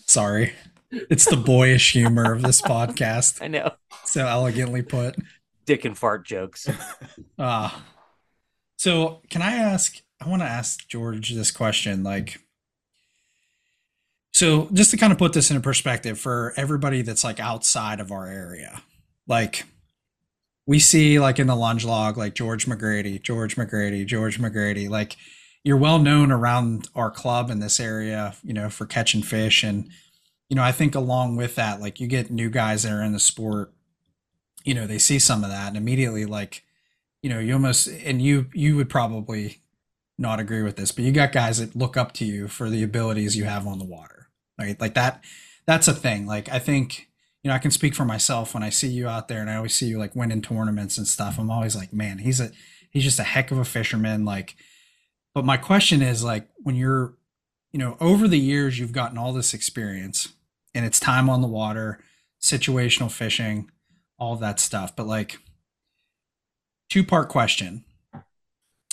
Sorry. 0.07 0.53
It's 0.91 1.25
the 1.29 1.37
boyish 1.37 1.91
humor 1.93 2.31
of 2.33 2.41
this 2.41 2.61
podcast. 2.61 3.41
i 3.43 3.47
know 3.47 3.71
So 4.05 4.25
elegantly 4.25 4.81
put. 4.81 5.15
dick 5.65 5.85
and 5.85 5.97
fart 5.97 6.25
jokes 6.25 6.67
Ah. 7.39 7.85
so 8.77 9.21
can 9.29 9.41
I 9.43 9.51
ask 9.53 10.01
I 10.21 10.27
want 10.27 10.41
to 10.41 10.47
ask 10.47 10.87
George 10.87 11.29
this 11.33 11.51
question 11.51 12.03
like 12.03 12.39
so 14.33 14.67
just 14.73 14.91
to 14.91 14.97
kind 14.97 15.11
of 15.11 15.19
put 15.19 15.33
this 15.33 15.49
into 15.51 15.61
perspective 15.61 16.19
for 16.19 16.53
everybody 16.57 17.01
that's 17.01 17.23
like 17.23 17.39
outside 17.39 17.99
of 17.99 18.11
our 18.11 18.27
area. 18.27 18.81
Like 19.27 19.65
we 20.69 20.77
see 20.77 21.19
like 21.19 21.39
in 21.39 21.47
the 21.47 21.55
lunge 21.55 21.83
log 21.83 22.15
like 22.15 22.35
George 22.35 22.67
McGrady, 22.67 23.19
George 23.19 23.55
McGrady, 23.55 24.05
George 24.05 24.39
McGrady 24.39 24.87
like 24.87 25.17
you're 25.63 25.75
well 25.75 25.97
known 25.97 26.31
around 26.31 26.87
our 26.93 27.09
club 27.09 27.49
in 27.49 27.59
this 27.59 27.79
area, 27.79 28.35
you 28.43 28.53
know, 28.53 28.69
for 28.69 28.85
catching 28.85 29.23
fish 29.23 29.63
and 29.63 29.89
you 30.47 30.55
know, 30.55 30.61
I 30.61 30.71
think 30.71 30.93
along 30.93 31.37
with 31.37 31.55
that 31.55 31.81
like 31.81 31.99
you 31.99 32.05
get 32.05 32.29
new 32.29 32.51
guys 32.51 32.83
that 32.83 32.91
are 32.91 33.01
in 33.01 33.13
the 33.13 33.19
sport 33.19 33.73
you 34.63 34.75
know, 34.75 34.85
they 34.85 34.99
see 34.99 35.17
some 35.17 35.43
of 35.43 35.49
that 35.49 35.69
and 35.69 35.77
immediately 35.77 36.25
like 36.25 36.63
you 37.23 37.31
know, 37.31 37.39
you 37.39 37.53
almost 37.53 37.87
and 37.87 38.21
you 38.21 38.45
you 38.53 38.75
would 38.75 38.89
probably 38.89 39.63
not 40.19 40.39
agree 40.39 40.61
with 40.61 40.75
this, 40.75 40.91
but 40.91 41.03
you 41.03 41.11
got 41.11 41.31
guys 41.31 41.57
that 41.57 41.75
look 41.75 41.97
up 41.97 42.11
to 42.13 42.25
you 42.25 42.47
for 42.47 42.69
the 42.69 42.83
abilities 42.83 43.35
you 43.35 43.45
have 43.45 43.65
on 43.65 43.79
the 43.79 43.85
water. 43.85 44.29
Right? 44.59 44.79
Like 44.79 44.93
that 44.93 45.23
that's 45.65 45.87
a 45.87 45.95
thing. 45.95 46.27
Like 46.27 46.47
I 46.47 46.59
think 46.59 47.08
you 47.43 47.49
know, 47.49 47.55
I 47.55 47.59
can 47.59 47.71
speak 47.71 47.95
for 47.95 48.05
myself 48.05 48.53
when 48.53 48.63
I 48.63 48.69
see 48.69 48.89
you 48.89 49.07
out 49.07 49.27
there 49.27 49.39
and 49.39 49.49
I 49.49 49.55
always 49.55 49.73
see 49.73 49.87
you 49.87 49.97
like 49.97 50.15
winning 50.15 50.41
tournaments 50.41 50.97
and 50.97 51.07
stuff. 51.07 51.39
I'm 51.39 51.49
always 51.49 51.75
like, 51.75 51.93
man, 51.93 52.19
he's 52.19 52.39
a 52.39 52.51
he's 52.89 53.03
just 53.03 53.19
a 53.19 53.23
heck 53.23 53.51
of 53.51 53.57
a 53.57 53.65
fisherman 53.65 54.25
like 54.25 54.55
but 55.33 55.45
my 55.45 55.57
question 55.57 56.01
is 56.01 56.23
like 56.23 56.47
when 56.57 56.75
you're 56.75 57.15
you 57.71 57.77
know, 57.77 57.97
over 58.01 58.27
the 58.27 58.39
years 58.39 58.79
you've 58.79 58.91
gotten 58.91 59.17
all 59.17 59.31
this 59.31 59.53
experience 59.53 60.29
and 60.73 60.85
it's 60.85 60.99
time 60.99 61.29
on 61.29 61.41
the 61.41 61.47
water, 61.47 61.99
situational 62.41 63.11
fishing, 63.11 63.69
all 64.17 64.35
that 64.37 64.59
stuff. 64.59 64.95
But 64.95 65.05
like 65.05 65.37
two 66.89 67.03
part 67.03 67.29
question 67.29 67.85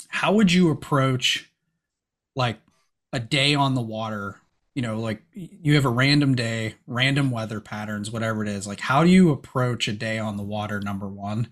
how 0.09 0.33
would 0.33 0.51
you 0.51 0.71
approach 0.71 1.51
like 2.35 2.59
a 3.11 3.19
day 3.19 3.53
on 3.53 3.75
the 3.75 3.81
water 3.81 4.37
you 4.77 4.83
know, 4.83 4.99
like 4.99 5.23
you 5.33 5.73
have 5.73 5.85
a 5.85 5.89
random 5.89 6.35
day, 6.35 6.75
random 6.85 7.31
weather 7.31 7.59
patterns, 7.59 8.11
whatever 8.11 8.43
it 8.43 8.47
is. 8.47 8.67
Like, 8.67 8.79
how 8.79 9.03
do 9.03 9.09
you 9.09 9.31
approach 9.31 9.87
a 9.87 9.91
day 9.91 10.19
on 10.19 10.37
the 10.37 10.43
water? 10.43 10.79
Number 10.79 11.07
one, 11.07 11.49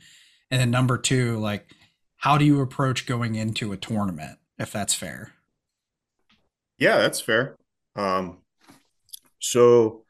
and 0.51 0.61
then 0.61 0.69
number 0.69 0.95
two, 0.95 1.39
like, 1.39 1.67
how 2.17 2.37
do 2.37 2.45
you 2.45 2.61
approach 2.61 3.07
going 3.07 3.33
into 3.33 3.71
a 3.71 3.77
tournament? 3.77 4.37
If 4.59 4.71
that's 4.71 4.93
fair. 4.93 5.33
Yeah, 6.77 6.97
that's 6.97 7.19
fair. 7.19 7.57
Um, 7.95 8.43
so 9.39 10.03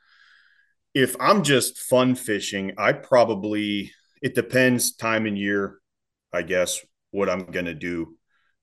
if 0.93 1.16
I'm 1.22 1.41
just 1.41 1.80
fun 1.80 2.16
fishing, 2.16 2.74
I 2.78 2.91
probably 2.91 3.93
it 4.22 4.36
depends 4.36 4.93
time 4.93 5.26
and 5.26 5.38
year, 5.38 5.80
I 6.34 6.41
guess, 6.41 6.82
what 7.11 7.30
I'm 7.30 7.45
gonna 7.45 7.76
do. 7.76 8.18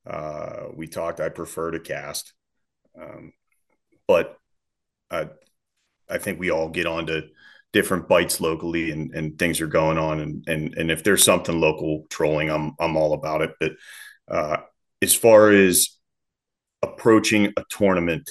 Uh, 0.07 0.64
we 0.76 0.88
talked. 0.88 1.20
I 1.20 1.30
prefer 1.30 1.70
to 1.70 1.80
cast, 1.80 2.34
um, 3.00 3.32
but 4.07 4.36
I, 5.12 5.28
I 6.08 6.18
think 6.18 6.40
we 6.40 6.50
all 6.50 6.68
get 6.68 6.86
onto 6.86 7.22
different 7.72 8.08
bites 8.08 8.40
locally, 8.40 8.90
and, 8.90 9.14
and 9.14 9.38
things 9.38 9.60
are 9.60 9.66
going 9.66 9.98
on, 9.98 10.20
and 10.20 10.44
and 10.46 10.74
and 10.74 10.90
if 10.90 11.04
there's 11.04 11.24
something 11.24 11.60
local 11.60 12.06
trolling, 12.10 12.50
I'm 12.50 12.74
I'm 12.80 12.96
all 12.96 13.14
about 13.14 13.42
it. 13.42 13.52
But 13.60 13.72
uh, 14.28 14.56
as 15.00 15.14
far 15.14 15.50
as 15.50 15.96
approaching 16.82 17.52
a 17.56 17.64
tournament 17.70 18.30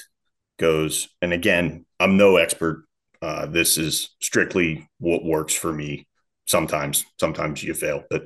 goes, 0.58 1.08
and 1.20 1.32
again, 1.32 1.86
I'm 1.98 2.16
no 2.16 2.36
expert. 2.36 2.84
Uh, 3.20 3.46
this 3.46 3.78
is 3.78 4.10
strictly 4.20 4.88
what 4.98 5.24
works 5.24 5.54
for 5.54 5.72
me. 5.72 6.06
Sometimes, 6.46 7.04
sometimes 7.20 7.62
you 7.62 7.72
fail, 7.72 8.02
but 8.10 8.24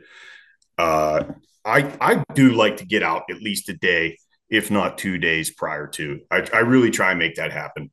uh, 0.79 1.25
I 1.65 1.97
I 2.01 2.25
do 2.35 2.53
like 2.53 2.79
to 2.79 2.87
get 2.87 3.03
out 3.03 3.25
at 3.31 3.43
least 3.43 3.69
a 3.69 3.75
day, 3.75 4.19
if 4.49 4.71
not 4.71 4.99
two 4.99 5.19
days 5.19 5.51
prior 5.51 5.87
to. 5.89 6.21
I, 6.31 6.47
I 6.53 6.59
really 6.61 6.91
try 6.91 7.11
and 7.11 7.19
make 7.19 7.35
that 7.37 7.53
happen, 7.53 7.91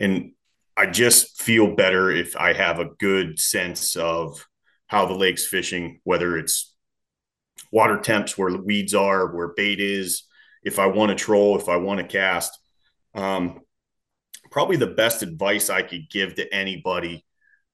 and 0.00 0.32
I 0.76 0.86
just 0.86 1.40
feel 1.40 1.76
better 1.76 2.10
if 2.10 2.36
I 2.36 2.54
have 2.54 2.80
a 2.80 2.90
good 2.98 3.38
sense 3.38 3.96
of 3.96 4.48
how 4.86 5.06
the 5.06 5.14
lake's 5.14 5.46
fishing, 5.46 6.00
whether 6.04 6.36
it's 6.36 6.74
water 7.70 7.98
temps, 8.00 8.36
where 8.36 8.50
the 8.50 8.62
weeds 8.62 8.94
are, 8.94 9.34
where 9.34 9.48
bait 9.48 9.78
is, 9.78 10.24
if 10.64 10.78
I 10.78 10.86
want 10.86 11.10
to 11.10 11.14
troll, 11.14 11.58
if 11.58 11.68
I 11.68 11.76
want 11.76 12.00
to 12.00 12.06
cast. 12.06 12.58
Um, 13.14 13.60
probably 14.50 14.76
the 14.76 14.86
best 14.86 15.22
advice 15.22 15.70
I 15.70 15.82
could 15.82 16.10
give 16.10 16.34
to 16.36 16.52
anybody 16.52 17.24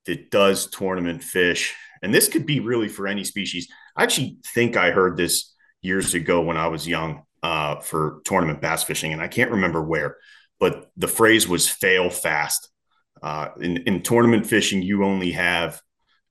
that 0.07 0.31
does 0.31 0.69
tournament 0.69 1.23
fish, 1.23 1.75
and 2.03 2.15
this 2.15 2.29
could 2.29 2.45
be 2.45 2.61
really 2.61 2.89
for 2.89 3.07
any 3.07 3.25
species. 3.25 3.69
I 3.97 4.03
actually 4.03 4.39
think 4.45 4.77
I 4.77 4.91
heard 4.91 5.17
this 5.17 5.55
years 5.81 6.15
ago 6.15 6.43
when 6.43 6.57
I 6.57 6.69
was 6.69 6.87
young 6.87 7.23
uh, 7.43 7.77
for 7.81 8.21
tournament 8.25 8.61
bass 8.61 8.83
fishing, 8.83 9.13
and 9.13 9.23
I 9.23 9.29
can't 9.29 9.53
remember 9.53 9.83
where, 9.83 10.17
but 10.59 10.91
the 10.97 11.09
phrase 11.09 11.49
was 11.49 11.69
fail 11.69 12.11
fast. 12.11 12.69
Uh, 13.23 13.49
in, 13.61 13.79
in 13.79 14.03
tournament 14.03 14.47
fishing, 14.47 14.83
you 14.83 15.05
only 15.05 15.33
have 15.33 15.81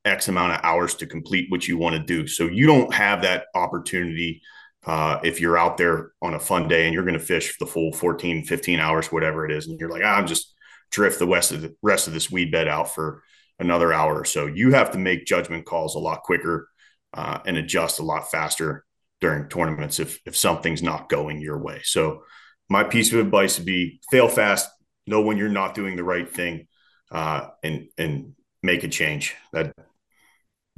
X 0.04 0.28
amount 0.28 0.54
of 0.54 0.60
hours 0.64 0.96
to 0.96 1.08
complete 1.08 1.50
what 1.50 1.68
you 1.68 1.78
want 1.78 1.96
to 1.96 2.02
do. 2.02 2.28
So 2.28 2.46
you 2.46 2.68
don't 2.68 2.94
have 2.94 3.24
that 3.24 3.46
opportunity 3.56 4.42
uh, 4.86 5.20
if 5.24 5.42
you're 5.42 5.58
out 5.58 5.78
there 5.78 6.12
on 6.22 6.36
a 6.36 6.40
fun 6.40 6.68
day 6.68 6.86
and 6.86 6.94
you're 6.94 7.04
going 7.04 7.18
to 7.18 7.20
fish 7.20 7.58
the 7.58 7.66
full 7.66 7.92
14, 7.92 8.44
15 8.46 8.80
hours, 8.80 9.12
whatever 9.12 9.46
it 9.46 9.52
is, 9.52 9.68
and 9.68 9.80
you're 9.80 9.90
like, 9.90 10.04
ah, 10.06 10.16
I'm 10.16 10.28
just 10.28 10.54
drift 10.92 11.18
the 11.18 11.28
rest 11.28 11.52
of 11.52 11.62
the 11.62 11.76
rest 11.82 12.08
of 12.08 12.14
this 12.14 12.32
weed 12.32 12.52
bed 12.52 12.68
out 12.68 12.94
for 12.94 13.24
another 13.58 13.92
hour 13.92 14.20
or 14.20 14.26
so. 14.26 14.46
You 14.46 14.72
have 14.72 14.92
to 14.92 15.00
make 15.00 15.26
judgment 15.26 15.66
calls 15.66 15.96
a 15.96 16.00
lot 16.00 16.22
quicker 16.22 16.70
uh, 17.14 17.40
and 17.46 17.58
adjust 17.58 18.00
a 18.00 18.04
lot 18.04 18.30
faster 18.30 18.86
during 19.22 19.50
tournaments 19.50 20.00
if 20.00 20.20
if 20.26 20.36
something's 20.36 20.84
not 20.84 21.10
going 21.10 21.42
your 21.42 21.58
way. 21.58 21.82
So 21.84 22.24
my 22.70 22.84
piece 22.84 23.14
of 23.14 23.20
advice 23.20 23.58
would 23.58 23.66
be 23.66 24.00
fail 24.12 24.28
fast, 24.28 24.70
know 25.08 25.22
when 25.22 25.38
you're 25.38 25.50
not 25.50 25.76
doing 25.76 25.96
the 25.96 26.04
right 26.04 26.30
thing, 26.30 26.68
uh, 27.12 27.50
and 27.64 27.88
and 27.98 28.34
make 28.64 28.84
a 28.84 28.88
change. 28.88 29.36
That 29.54 29.74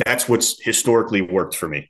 that's 0.06 0.28
what's 0.28 0.62
historically 0.62 1.22
worked 1.22 1.56
for 1.56 1.68
me. 1.68 1.90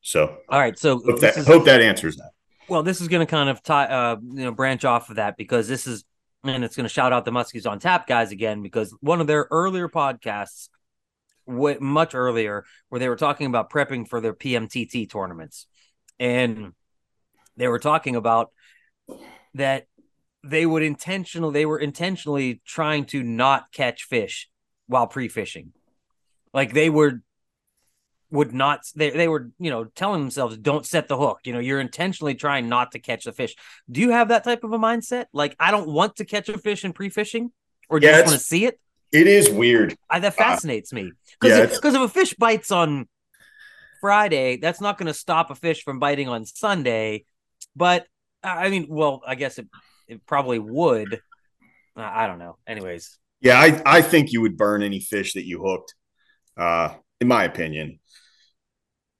So, 0.00 0.36
all 0.48 0.58
right. 0.58 0.78
So, 0.78 0.98
hope 0.98 1.20
that, 1.20 1.36
is, 1.36 1.46
hope 1.46 1.64
that 1.64 1.80
answers 1.80 2.16
that. 2.16 2.30
Well, 2.68 2.82
this 2.82 3.00
is 3.00 3.08
going 3.08 3.24
to 3.24 3.30
kind 3.30 3.48
of 3.48 3.62
tie, 3.62 3.86
uh, 3.86 4.16
you 4.20 4.44
know, 4.44 4.52
branch 4.52 4.84
off 4.84 5.10
of 5.10 5.16
that 5.16 5.36
because 5.36 5.68
this 5.68 5.86
is, 5.86 6.04
and 6.44 6.64
it's 6.64 6.74
going 6.74 6.84
to 6.84 6.92
shout 6.92 7.12
out 7.12 7.24
the 7.24 7.30
Muskies 7.30 7.70
on 7.70 7.78
Tap 7.78 8.06
guys 8.06 8.32
again 8.32 8.62
because 8.62 8.94
one 9.00 9.20
of 9.20 9.26
their 9.26 9.46
earlier 9.50 9.88
podcasts, 9.88 10.68
w- 11.46 11.78
much 11.80 12.14
earlier, 12.14 12.64
where 12.88 12.98
they 12.98 13.08
were 13.08 13.16
talking 13.16 13.46
about 13.46 13.70
prepping 13.70 14.08
for 14.08 14.20
their 14.20 14.34
PMTT 14.34 15.08
tournaments, 15.08 15.66
and 16.18 16.72
they 17.56 17.68
were 17.68 17.78
talking 17.78 18.16
about 18.16 18.50
that 19.54 19.86
they 20.44 20.66
would 20.66 20.82
intentionally, 20.82 21.52
they 21.52 21.66
were 21.66 21.78
intentionally 21.78 22.60
trying 22.66 23.04
to 23.06 23.22
not 23.22 23.72
catch 23.72 24.04
fish 24.04 24.48
while 24.86 25.06
pre-fishing, 25.06 25.72
like 26.52 26.72
they 26.72 26.90
were 26.90 27.22
would 28.32 28.54
not 28.54 28.80
they, 28.96 29.10
they 29.10 29.28
were 29.28 29.50
you 29.58 29.70
know 29.70 29.84
telling 29.84 30.22
themselves 30.22 30.56
don't 30.56 30.86
set 30.86 31.06
the 31.06 31.16
hook. 31.16 31.40
You 31.44 31.52
know 31.52 31.58
you're 31.60 31.80
intentionally 31.80 32.34
trying 32.34 32.68
not 32.68 32.92
to 32.92 32.98
catch 32.98 33.24
the 33.24 33.32
fish. 33.32 33.54
Do 33.90 34.00
you 34.00 34.10
have 34.10 34.28
that 34.28 34.42
type 34.42 34.64
of 34.64 34.72
a 34.72 34.78
mindset? 34.78 35.26
Like 35.32 35.54
i 35.60 35.70
don't 35.70 35.88
want 35.88 36.16
to 36.16 36.24
catch 36.24 36.48
a 36.48 36.58
fish 36.58 36.84
in 36.84 36.92
pre-fishing 36.92 37.52
or 37.88 38.00
do 38.00 38.06
yeah, 38.06 38.12
you 38.12 38.22
just 38.22 38.32
want 38.32 38.40
to 38.40 38.44
see 38.44 38.64
it? 38.64 38.80
It 39.12 39.26
is 39.26 39.50
weird. 39.50 39.94
I, 40.08 40.18
that 40.20 40.28
uh, 40.28 40.30
fascinates 40.30 40.92
uh, 40.92 40.96
me. 40.96 41.12
Because 41.38 41.58
yeah, 41.58 41.66
because 41.66 41.94
if, 41.94 42.00
if 42.00 42.10
a 42.10 42.12
fish 42.12 42.34
bites 42.34 42.70
on 42.70 43.06
friday 44.00 44.56
that's 44.56 44.80
not 44.80 44.98
going 44.98 45.06
to 45.06 45.14
stop 45.14 45.48
a 45.50 45.54
fish 45.54 45.84
from 45.84 45.98
biting 45.98 46.28
on 46.28 46.44
sunday. 46.44 47.24
But 47.76 48.06
i 48.42 48.68
mean 48.70 48.86
well 48.88 49.22
i 49.26 49.34
guess 49.34 49.58
it, 49.58 49.68
it 50.08 50.24
probably 50.26 50.58
would 50.58 51.20
i 51.96 52.26
don't 52.26 52.38
know 52.38 52.56
anyways 52.66 53.18
yeah 53.40 53.58
i 53.58 53.82
i 53.86 54.02
think 54.02 54.32
you 54.32 54.40
would 54.40 54.56
burn 54.56 54.82
any 54.82 55.00
fish 55.00 55.34
that 55.34 55.46
you 55.46 55.62
hooked 55.62 55.94
uh 56.56 56.94
in 57.20 57.28
my 57.28 57.44
opinion 57.44 57.98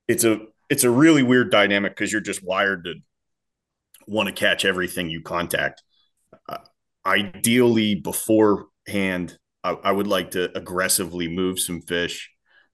it's 0.09 0.25
a 0.25 0.41
it's 0.69 0.85
a 0.85 0.91
really 0.91 1.23
weird 1.23 1.51
dynamic 1.51 1.93
because 1.93 2.11
you're 2.11 2.21
just 2.21 2.43
wired 2.43 2.85
to 2.85 2.95
want 4.07 4.29
to 4.29 4.35
catch 4.35 4.65
everything 4.65 5.11
you 5.11 5.21
contact. 5.21 5.83
Uh, 6.49 6.59
ideally, 7.05 7.95
beforehand, 7.95 9.39
I, 9.63 9.71
I, 9.71 9.93
would 9.93 10.07
like 10.07 10.33
to 10.33 10.57
aggressively 10.57 11.29
move 11.29 11.61
some 11.61 11.83
fish 11.83 12.31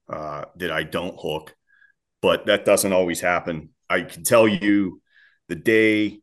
uh, 0.07 0.45
that 0.57 0.71
I 0.71 0.83
don't 0.83 1.19
hook, 1.19 1.55
but 2.21 2.45
that 2.47 2.65
doesn't 2.65 2.93
always 2.93 3.19
happen. 3.19 3.69
I 3.89 4.01
can 4.01 4.23
tell 4.23 4.47
you 4.47 5.01
the 5.49 5.55
day 5.55 6.21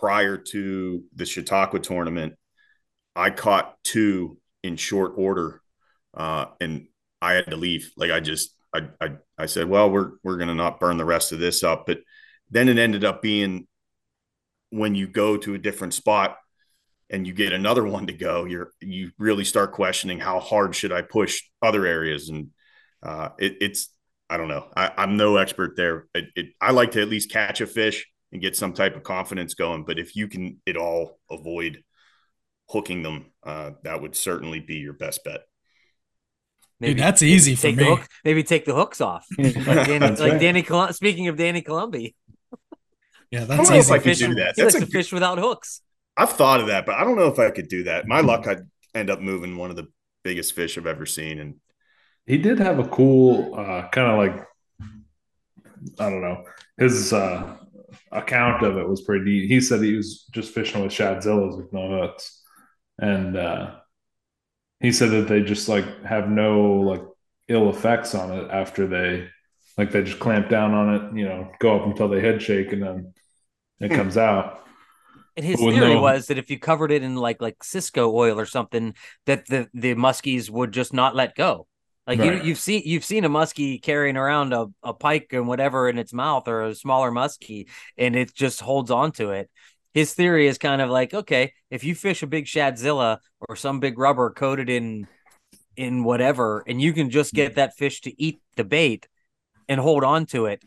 prior 0.00 0.36
to 0.36 1.04
the 1.14 1.24
Chautauqua 1.26 1.80
tournament, 1.80 2.34
I 3.14 3.30
caught 3.30 3.76
two 3.82 4.38
in 4.62 4.76
short 4.76 5.14
order, 5.16 5.62
uh, 6.14 6.46
and 6.60 6.88
I 7.22 7.34
had 7.34 7.50
to 7.50 7.56
leave. 7.56 7.92
Like 7.96 8.10
I 8.10 8.20
just 8.20 8.56
I, 8.74 8.88
I, 9.00 9.10
I 9.38 9.46
said, 9.46 9.68
well, 9.68 9.90
we're, 9.90 10.12
we're 10.22 10.36
going 10.36 10.48
to 10.48 10.54
not 10.54 10.80
burn 10.80 10.96
the 10.98 11.04
rest 11.04 11.32
of 11.32 11.38
this 11.38 11.62
up. 11.62 11.86
But 11.86 12.00
then 12.50 12.68
it 12.68 12.78
ended 12.78 13.04
up 13.04 13.22
being 13.22 13.66
when 14.70 14.94
you 14.94 15.06
go 15.06 15.36
to 15.38 15.54
a 15.54 15.58
different 15.58 15.94
spot 15.94 16.36
and 17.08 17.26
you 17.26 17.32
get 17.32 17.52
another 17.52 17.84
one 17.84 18.08
to 18.08 18.12
go, 18.12 18.44
you're, 18.44 18.72
you 18.80 19.12
really 19.18 19.44
start 19.44 19.72
questioning 19.72 20.18
how 20.18 20.40
hard 20.40 20.74
should 20.74 20.92
I 20.92 21.02
push 21.02 21.40
other 21.62 21.86
areas? 21.86 22.28
And 22.28 22.48
uh, 23.02 23.30
it, 23.38 23.56
it's, 23.60 23.88
I 24.28 24.36
don't 24.36 24.48
know. 24.48 24.66
I, 24.76 25.04
am 25.04 25.16
no 25.16 25.36
expert 25.36 25.76
there. 25.76 26.06
It, 26.14 26.24
it, 26.34 26.46
I 26.60 26.72
like 26.72 26.92
to 26.92 27.02
at 27.02 27.08
least 27.08 27.30
catch 27.30 27.60
a 27.60 27.66
fish 27.66 28.06
and 28.36 28.42
get 28.42 28.54
some 28.54 28.74
type 28.74 28.96
of 28.96 29.02
confidence 29.02 29.54
going. 29.54 29.84
But 29.84 29.98
if 29.98 30.14
you 30.14 30.28
can 30.28 30.60
at 30.66 30.76
all 30.76 31.18
avoid 31.30 31.82
hooking 32.68 33.02
them, 33.02 33.32
uh, 33.42 33.70
that 33.82 34.02
would 34.02 34.14
certainly 34.14 34.60
be 34.60 34.74
your 34.74 34.92
best 34.92 35.24
bet. 35.24 35.40
Maybe 36.78 36.94
Dude, 36.94 37.02
that's 37.02 37.22
easy 37.22 37.54
for 37.54 37.72
me. 37.72 37.84
Hook, 37.84 38.06
maybe 38.26 38.42
take 38.42 38.66
the 38.66 38.74
hooks 38.74 39.00
off, 39.00 39.26
like 39.38 39.54
Danny. 39.54 39.98
like 39.98 40.18
right. 40.18 40.38
Danny 40.40 40.62
Colum- 40.62 40.92
speaking 40.92 41.28
of 41.28 41.38
Danny 41.38 41.62
Columbi. 41.62 42.14
Yeah, 43.30 43.44
that's 43.44 43.70
easy. 43.70 43.94
I 43.94 43.98
could 43.98 44.18
do 44.18 44.34
that. 44.34 44.52
He 44.56 44.62
that's 44.62 44.74
a 44.74 44.84
fish 44.84 45.10
without 45.10 45.38
hooks. 45.38 45.80
I've 46.18 46.32
thought 46.32 46.60
of 46.60 46.66
that, 46.66 46.84
but 46.84 46.96
I 46.96 47.04
don't 47.04 47.16
know 47.16 47.28
if 47.28 47.38
I 47.38 47.50
could 47.50 47.68
do 47.68 47.84
that. 47.84 48.06
My 48.06 48.20
luck, 48.20 48.46
I'd 48.46 48.66
end 48.94 49.08
up 49.08 49.20
moving 49.20 49.56
one 49.56 49.70
of 49.70 49.76
the 49.76 49.88
biggest 50.22 50.54
fish 50.54 50.76
I've 50.76 50.86
ever 50.86 51.06
seen. 51.06 51.38
And 51.38 51.54
he 52.26 52.36
did 52.36 52.58
have 52.58 52.78
a 52.78 52.88
cool 52.88 53.54
uh, 53.54 53.88
kind 53.88 54.12
of 54.12 54.18
like 54.18 54.46
I 55.98 56.10
don't 56.10 56.20
know 56.20 56.44
his 56.76 57.12
uh, 57.12 57.56
account 58.12 58.64
of 58.64 58.76
it 58.76 58.88
was 58.88 59.02
pretty 59.02 59.24
neat. 59.24 59.48
He 59.48 59.60
said 59.60 59.82
he 59.82 59.96
was 59.96 60.24
just 60.32 60.54
fishing 60.54 60.82
with 60.82 60.92
shadzillas 60.92 61.56
with 61.56 61.72
no 61.72 61.88
hooks, 61.88 62.42
and 62.98 63.36
uh, 63.36 63.76
he 64.80 64.92
said 64.92 65.10
that 65.10 65.28
they 65.28 65.42
just 65.42 65.68
like 65.68 66.04
have 66.04 66.28
no 66.28 66.80
like 66.80 67.02
ill 67.48 67.70
effects 67.70 68.14
on 68.14 68.32
it 68.32 68.50
after 68.50 68.86
they 68.86 69.28
like 69.78 69.90
they 69.92 70.02
just 70.02 70.18
clamp 70.18 70.48
down 70.48 70.74
on 70.74 70.94
it, 70.94 71.18
you 71.18 71.24
know, 71.24 71.50
go 71.60 71.78
up 71.78 71.86
until 71.86 72.08
they 72.08 72.20
head 72.20 72.40
shake 72.40 72.72
and 72.72 72.82
then 72.82 73.14
it 73.80 73.90
hmm. 73.90 73.96
comes 73.96 74.16
out. 74.16 74.62
And 75.36 75.44
his 75.44 75.60
theory 75.60 75.94
no... 75.94 76.00
was 76.00 76.28
that 76.28 76.38
if 76.38 76.50
you 76.50 76.58
covered 76.58 76.90
it 76.90 77.02
in 77.02 77.16
like 77.16 77.42
like 77.42 77.62
Cisco 77.62 78.10
oil 78.10 78.40
or 78.40 78.46
something, 78.46 78.94
that 79.26 79.46
the 79.46 79.68
the 79.74 79.94
muskies 79.94 80.48
would 80.50 80.72
just 80.72 80.94
not 80.94 81.14
let 81.14 81.34
go. 81.34 81.66
Like 82.06 82.20
right. 82.20 82.36
you, 82.36 82.48
you've 82.48 82.58
seen 82.58 82.82
you've 82.84 83.04
seen 83.04 83.24
a 83.24 83.28
muskie 83.28 83.82
carrying 83.82 84.16
around 84.16 84.52
a, 84.52 84.66
a 84.82 84.94
pike 84.94 85.32
and 85.32 85.48
whatever 85.48 85.88
in 85.88 85.98
its 85.98 86.12
mouth 86.12 86.46
or 86.46 86.62
a 86.62 86.74
smaller 86.74 87.10
muskie, 87.10 87.68
and 87.98 88.14
it 88.14 88.32
just 88.34 88.60
holds 88.60 88.90
on 88.90 89.12
to 89.12 89.30
it. 89.30 89.50
his 89.96 90.12
theory 90.12 90.46
is 90.46 90.58
kind 90.58 90.82
of 90.82 90.90
like, 90.90 91.14
okay, 91.14 91.54
if 91.70 91.82
you 91.82 91.94
fish 91.94 92.22
a 92.22 92.26
big 92.26 92.44
shadzilla 92.44 93.16
or 93.48 93.56
some 93.56 93.80
big 93.80 93.98
rubber 93.98 94.28
coated 94.30 94.68
in 94.68 95.08
in 95.74 96.04
whatever, 96.04 96.62
and 96.66 96.80
you 96.82 96.92
can 96.92 97.08
just 97.08 97.32
get 97.32 97.54
that 97.54 97.76
fish 97.76 98.02
to 98.02 98.22
eat 98.22 98.40
the 98.56 98.64
bait 98.64 99.08
and 99.68 99.80
hold 99.80 100.04
on 100.04 100.26
to 100.26 100.46
it. 100.46 100.62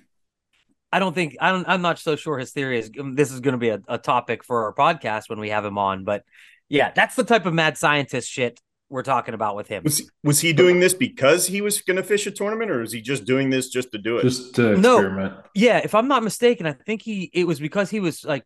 I 0.92 0.98
don't 0.98 1.14
think 1.14 1.38
I 1.40 1.52
don't. 1.52 1.68
I'm 1.70 1.84
not 1.84 2.00
so 2.00 2.16
sure 2.16 2.40
his 2.40 2.52
theory 2.52 2.80
is. 2.80 2.90
um, 3.00 3.14
This 3.14 3.32
is 3.32 3.40
going 3.40 3.54
to 3.54 3.60
be 3.60 3.70
a, 3.70 3.80
a 3.88 4.00
topic 4.00 4.44
for 4.44 4.64
our 4.66 4.74
podcast 4.74 5.30
when 5.30 5.40
we 5.40 5.50
have 5.50 5.64
him 5.64 5.78
on. 5.78 6.04
But 6.04 6.24
yeah, 6.68 6.92
that's 6.92 7.16
the 7.16 7.24
type 7.24 7.46
of 7.46 7.54
mad 7.54 7.78
scientist 7.78 8.28
shit 8.30 8.60
we're 8.90 9.04
talking 9.04 9.34
about 9.34 9.56
with 9.56 9.68
him. 9.68 9.84
Was 9.84 10.00
he, 10.00 10.06
was 10.24 10.40
he 10.42 10.54
doing 10.54 10.80
this 10.80 10.94
because 10.94 11.46
he 11.48 11.62
was 11.62 11.82
going 11.82 11.98
to 11.98 12.04
fish 12.04 12.26
a 12.28 12.32
tournament, 12.32 12.72
or 12.72 12.82
is 12.82 12.92
he 12.92 13.02
just 13.02 13.26
doing 13.26 13.50
this 13.50 13.70
just 13.70 13.92
to 13.92 13.98
do 13.98 14.18
it? 14.18 14.24
Just 14.24 14.56
to 14.56 14.76
No. 14.78 14.96
experiment. 14.98 15.34
Yeah, 15.56 15.78
if 15.84 15.94
I'm 15.96 16.08
not 16.08 16.24
mistaken, 16.24 16.66
I 16.66 16.74
think 16.74 17.02
he 17.02 17.30
it 17.34 17.46
was 17.46 17.60
because 17.60 17.90
he 17.90 18.00
was 18.00 18.26
like 18.26 18.46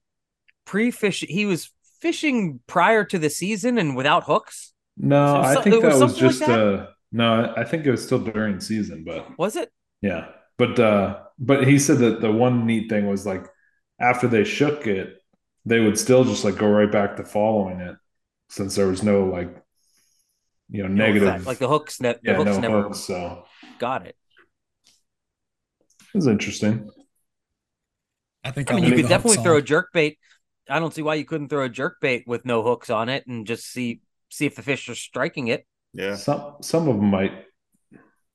pre-fish. 0.66 1.22
He 1.28 1.46
was 1.46 1.72
fishing 2.02 2.60
prior 2.68 3.04
to 3.06 3.18
the 3.20 3.30
season 3.30 3.78
and 3.78 3.96
without 3.96 4.26
hooks. 4.26 4.74
No, 4.98 5.26
So 5.28 5.36
I 5.42 5.54
so- 5.56 5.62
think 5.62 5.76
it 5.76 5.84
was 5.84 6.00
that 6.00 6.06
was 6.06 6.12
something 6.18 6.24
like 6.28 6.32
just 6.38 6.40
that? 6.48 6.60
uh 6.60 6.88
no, 7.12 7.54
I 7.56 7.64
think 7.64 7.86
it 7.86 7.92
was 7.92 8.04
still 8.04 8.20
during 8.20 8.60
season, 8.60 9.04
but 9.04 9.38
Was 9.38 9.56
it? 9.56 9.72
yeah. 10.02 10.30
But 10.58 10.80
uh 10.80 11.20
but 11.40 11.68
he 11.68 11.80
said 11.80 12.00
that 12.00 12.22
the 12.22 12.32
one 12.32 12.66
neat 12.66 12.90
thing 12.90 13.08
was 13.08 13.26
like 13.26 13.46
after 14.00 14.28
they 14.28 14.44
shook 14.44 14.88
it, 14.88 15.18
they 15.66 15.80
would 15.80 15.98
still 15.98 16.24
just 16.26 16.44
like 16.44 16.58
go 16.58 16.68
right 16.68 16.92
back 16.92 17.16
to 17.18 17.24
following 17.24 17.80
it 17.80 17.96
since 18.50 18.76
there 18.76 18.88
was 18.88 19.02
no 19.04 19.26
like 19.26 19.56
you 20.70 20.84
know 20.84 20.90
No 20.90 21.06
negative 21.06 21.30
effect. 21.30 21.46
Like 21.46 21.60
the 21.60 21.68
hooks, 21.68 22.02
ne- 22.02 22.20
the 22.26 22.32
yeah, 22.32 22.36
hooks 22.36 22.58
no 22.58 22.60
never 22.60 22.82
hooks, 22.84 23.00
so 23.00 23.46
got 23.80 24.08
it. 24.08 24.16
It's 26.14 26.28
interesting. 26.28 26.90
I 28.44 28.52
think 28.52 28.72
I 28.72 28.74
mean, 28.76 28.86
I'll 28.86 28.90
you 28.90 28.94
could 28.94 29.08
definitely 29.08 29.38
hooks 29.38 29.44
throw 29.44 29.58
a 29.58 29.62
jerk 29.62 29.90
bait. 29.94 30.18
I 30.70 30.80
don't 30.80 30.94
see 30.94 31.02
why 31.02 31.16
you 31.16 31.26
couldn't 31.26 31.50
throw 31.50 31.64
a 31.64 31.70
jerk 31.70 31.98
bait 32.02 32.24
with 32.28 32.46
no 32.46 32.64
hooks 32.64 32.90
on 32.90 33.10
it 33.10 33.26
and 33.28 33.48
just 33.48 33.66
see 33.72 34.02
see 34.30 34.46
if 34.46 34.56
the 34.56 34.62
fish 34.64 34.90
are 34.90 34.96
striking 34.96 35.48
it. 35.48 35.66
yeah. 35.94 36.16
Some 36.16 36.56
some 36.62 36.88
of 36.88 36.96
them 36.98 37.06
might 37.10 37.46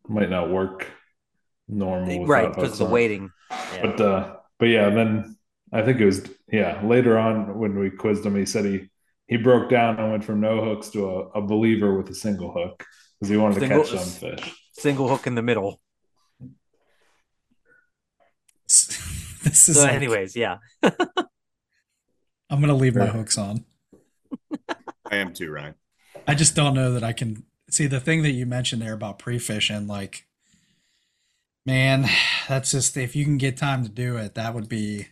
might 0.08 0.30
not 0.30 0.50
work 0.50 0.86
normal 1.68 2.26
right, 2.26 2.54
because 2.54 2.72
of 2.72 2.78
the 2.78 2.86
on. 2.86 2.90
weighting. 2.90 3.30
Yeah. 3.72 3.82
But 3.82 4.00
uh 4.00 4.36
but 4.58 4.66
yeah, 4.66 4.90
then 4.90 5.36
I 5.72 5.82
think 5.82 6.00
it 6.00 6.06
was 6.06 6.22
yeah, 6.50 6.80
later 6.84 7.18
on 7.18 7.58
when 7.58 7.78
we 7.78 7.90
quizzed 7.90 8.24
him, 8.24 8.36
he 8.36 8.46
said 8.46 8.64
he 8.64 8.90
he 9.28 9.36
broke 9.36 9.68
down 9.70 9.98
and 9.98 10.10
went 10.10 10.24
from 10.24 10.40
no 10.40 10.64
hooks 10.64 10.88
to 10.90 11.06
a, 11.08 11.18
a 11.38 11.40
believer 11.42 11.96
with 11.96 12.08
a 12.10 12.14
single 12.14 12.50
hook 12.52 12.84
because 13.20 13.30
he 13.30 13.36
wanted 13.36 13.60
Single- 13.60 13.84
to 13.84 13.90
catch 13.90 14.00
some 14.04 14.30
fish. 14.36 14.54
Single 14.72 15.08
hook 15.08 15.26
in 15.26 15.34
the 15.34 15.42
middle. 15.42 15.80
this 18.68 19.68
is 19.68 19.76
So, 19.76 19.82
like- 19.82 19.92
anyways, 19.94 20.34
yeah. 20.36 20.58
I'm 22.50 22.60
gonna 22.60 22.74
leave 22.74 22.96
my 22.96 23.06
hooks 23.06 23.36
on. 23.36 23.64
I 25.10 25.16
am 25.16 25.34
too, 25.34 25.50
Ryan. 25.50 25.74
I 26.26 26.34
just 26.34 26.54
don't 26.56 26.74
know 26.74 26.92
that 26.94 27.04
I 27.04 27.12
can 27.12 27.44
see 27.70 27.86
the 27.86 28.00
thing 28.00 28.22
that 28.22 28.30
you 28.32 28.46
mentioned 28.46 28.80
there 28.80 28.94
about 28.94 29.18
pre-fishing. 29.18 29.86
Like, 29.86 30.26
man, 31.66 32.06
that's 32.48 32.70
just 32.70 32.96
if 32.96 33.14
you 33.14 33.24
can 33.24 33.36
get 33.36 33.58
time 33.58 33.82
to 33.82 33.90
do 33.90 34.16
it, 34.16 34.34
that 34.34 34.54
would 34.54 34.68
be 34.68 35.08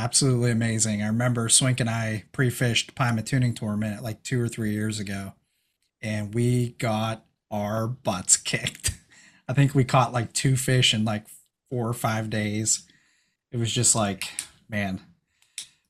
absolutely 0.00 0.50
amazing. 0.50 1.02
I 1.02 1.06
remember 1.06 1.48
Swink 1.48 1.80
and 1.80 1.90
I 1.90 2.24
pre-fished 2.32 2.94
Pymatuning 2.94 3.54
Tournament 3.54 4.02
like 4.02 4.22
two 4.22 4.40
or 4.40 4.48
three 4.48 4.72
years 4.72 4.98
ago, 4.98 5.34
and 6.00 6.34
we 6.34 6.70
got 6.78 7.24
our 7.50 7.86
butts 7.86 8.36
kicked. 8.36 8.92
I 9.48 9.52
think 9.52 9.74
we 9.74 9.84
caught 9.84 10.12
like 10.12 10.32
two 10.32 10.56
fish 10.56 10.94
in 10.94 11.04
like 11.04 11.26
four 11.70 11.88
or 11.88 11.92
five 11.92 12.30
days. 12.30 12.86
It 13.52 13.58
was 13.58 13.72
just 13.72 13.94
like, 13.94 14.30
man. 14.68 15.00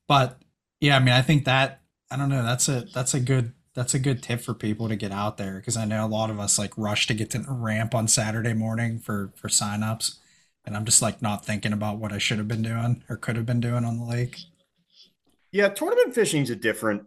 But 0.07 0.41
yeah, 0.79 0.97
I 0.97 0.99
mean, 0.99 1.13
I 1.13 1.21
think 1.21 1.45
that 1.45 1.81
I 2.09 2.17
don't 2.17 2.29
know. 2.29 2.43
That's 2.43 2.67
a 2.67 2.81
that's 2.93 3.13
a 3.13 3.19
good 3.19 3.53
that's 3.73 3.93
a 3.93 3.99
good 3.99 4.21
tip 4.21 4.41
for 4.41 4.53
people 4.53 4.89
to 4.89 4.95
get 4.95 5.11
out 5.11 5.37
there 5.37 5.55
because 5.55 5.77
I 5.77 5.85
know 5.85 6.05
a 6.05 6.07
lot 6.07 6.29
of 6.29 6.39
us 6.39 6.59
like 6.59 6.77
rush 6.77 7.07
to 7.07 7.13
get 7.13 7.29
to 7.31 7.39
the 7.39 7.51
ramp 7.53 7.95
on 7.95 8.07
Saturday 8.07 8.53
morning 8.53 8.99
for 8.99 9.31
for 9.35 9.47
signups, 9.47 10.17
and 10.65 10.75
I'm 10.75 10.85
just 10.85 11.01
like 11.01 11.21
not 11.21 11.45
thinking 11.45 11.73
about 11.73 11.97
what 11.97 12.11
I 12.11 12.17
should 12.17 12.37
have 12.37 12.47
been 12.47 12.61
doing 12.61 13.03
or 13.09 13.17
could 13.17 13.35
have 13.35 13.45
been 13.45 13.61
doing 13.61 13.85
on 13.85 13.97
the 13.97 14.05
lake. 14.05 14.37
Yeah, 15.51 15.69
tournament 15.69 16.15
fishing 16.15 16.43
is 16.43 16.49
a 16.49 16.55
different 16.55 17.03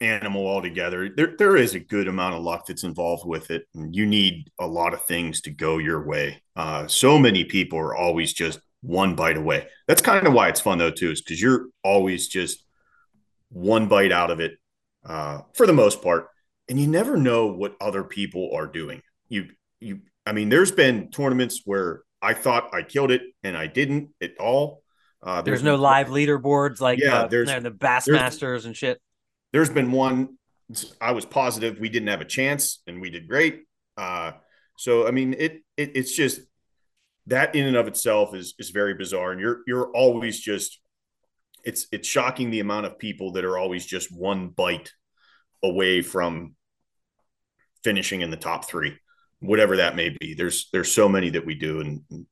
animal 0.00 0.46
altogether. 0.46 1.08
There, 1.08 1.34
there 1.38 1.56
is 1.56 1.74
a 1.74 1.80
good 1.80 2.08
amount 2.08 2.34
of 2.34 2.42
luck 2.42 2.66
that's 2.66 2.84
involved 2.84 3.26
with 3.26 3.50
it, 3.50 3.66
and 3.74 3.94
you 3.94 4.06
need 4.06 4.50
a 4.58 4.66
lot 4.66 4.94
of 4.94 5.04
things 5.06 5.40
to 5.42 5.50
go 5.50 5.78
your 5.78 6.04
way. 6.06 6.42
Uh, 6.56 6.86
so 6.86 7.18
many 7.18 7.44
people 7.44 7.78
are 7.78 7.96
always 7.96 8.32
just 8.32 8.60
one 8.82 9.14
bite 9.14 9.36
away. 9.36 9.68
That's 9.86 10.02
kind 10.02 10.26
of 10.26 10.32
why 10.32 10.48
it's 10.48 10.60
fun 10.60 10.78
though, 10.78 10.90
too, 10.90 11.12
is 11.12 11.22
because 11.22 11.40
you're 11.40 11.66
always 11.82 12.28
just 12.28 12.64
one 13.48 13.86
bite 13.86 14.12
out 14.12 14.30
of 14.30 14.40
it 14.40 14.52
uh, 15.04 15.42
for 15.54 15.66
the 15.66 15.72
most 15.72 16.02
part, 16.02 16.28
and 16.68 16.78
you 16.78 16.86
never 16.86 17.16
know 17.16 17.46
what 17.46 17.76
other 17.80 18.04
people 18.04 18.50
are 18.54 18.66
doing. 18.66 19.02
You, 19.28 19.48
you, 19.80 20.00
I 20.26 20.32
mean, 20.32 20.48
there's 20.48 20.72
been 20.72 21.10
tournaments 21.10 21.62
where 21.64 22.02
I 22.22 22.34
thought 22.34 22.72
I 22.72 22.82
killed 22.82 23.10
it 23.10 23.22
and 23.42 23.56
I 23.56 23.66
didn't 23.66 24.10
at 24.22 24.38
all. 24.38 24.82
Uh, 25.22 25.42
There's 25.42 25.62
no 25.62 25.76
live 25.76 26.08
leaderboards 26.08 26.80
like 26.80 26.98
Yeah, 27.00 27.22
uh, 27.22 27.26
there's- 27.28 27.62
the 27.62 27.70
Bass 27.70 28.06
there's- 28.06 28.20
Masters 28.20 28.64
and 28.64 28.76
shit. 28.76 29.00
there's 29.52 29.68
been 29.70 29.92
one 29.92 30.38
I 31.00 31.12
was 31.12 31.26
positive 31.26 31.78
we 31.78 31.90
didn't 31.90 32.08
have 32.08 32.22
a 32.22 32.24
chance 32.24 32.82
and 32.86 33.00
we 33.00 33.10
did 33.10 33.28
great. 33.28 33.64
Uh, 33.96 34.32
so 34.78 35.06
I 35.06 35.10
mean 35.10 35.34
it, 35.38 35.62
it 35.76 35.92
it's 35.96 36.16
just 36.16 36.40
that 37.26 37.54
in 37.54 37.66
and 37.66 37.76
of 37.76 37.86
itself 37.88 38.34
is 38.34 38.54
is 38.58 38.70
very 38.70 38.94
bizarre 38.94 39.32
and 39.32 39.40
you're 39.40 39.60
you're 39.66 39.90
always 39.90 40.40
just 40.40 40.80
it's 41.64 41.86
it's 41.92 42.08
shocking 42.08 42.50
the 42.50 42.60
amount 42.60 42.86
of 42.86 42.98
people 42.98 43.32
that 43.32 43.44
are 43.44 43.58
always 43.58 43.84
just 43.84 44.10
one 44.10 44.48
bite 44.48 44.92
away 45.62 46.02
from 46.02 46.56
finishing 47.84 48.20
in 48.22 48.30
the 48.30 48.36
top 48.36 48.64
3 48.68 48.96
whatever 49.42 49.76
that 49.76 49.96
may 49.96 50.08
be 50.20 50.34
there's 50.34 50.68
there's 50.72 50.90
so 50.90 51.08
many 51.08 51.30
that 51.30 51.44
we 51.44 51.54
do 51.54 51.80
and 51.80 52.26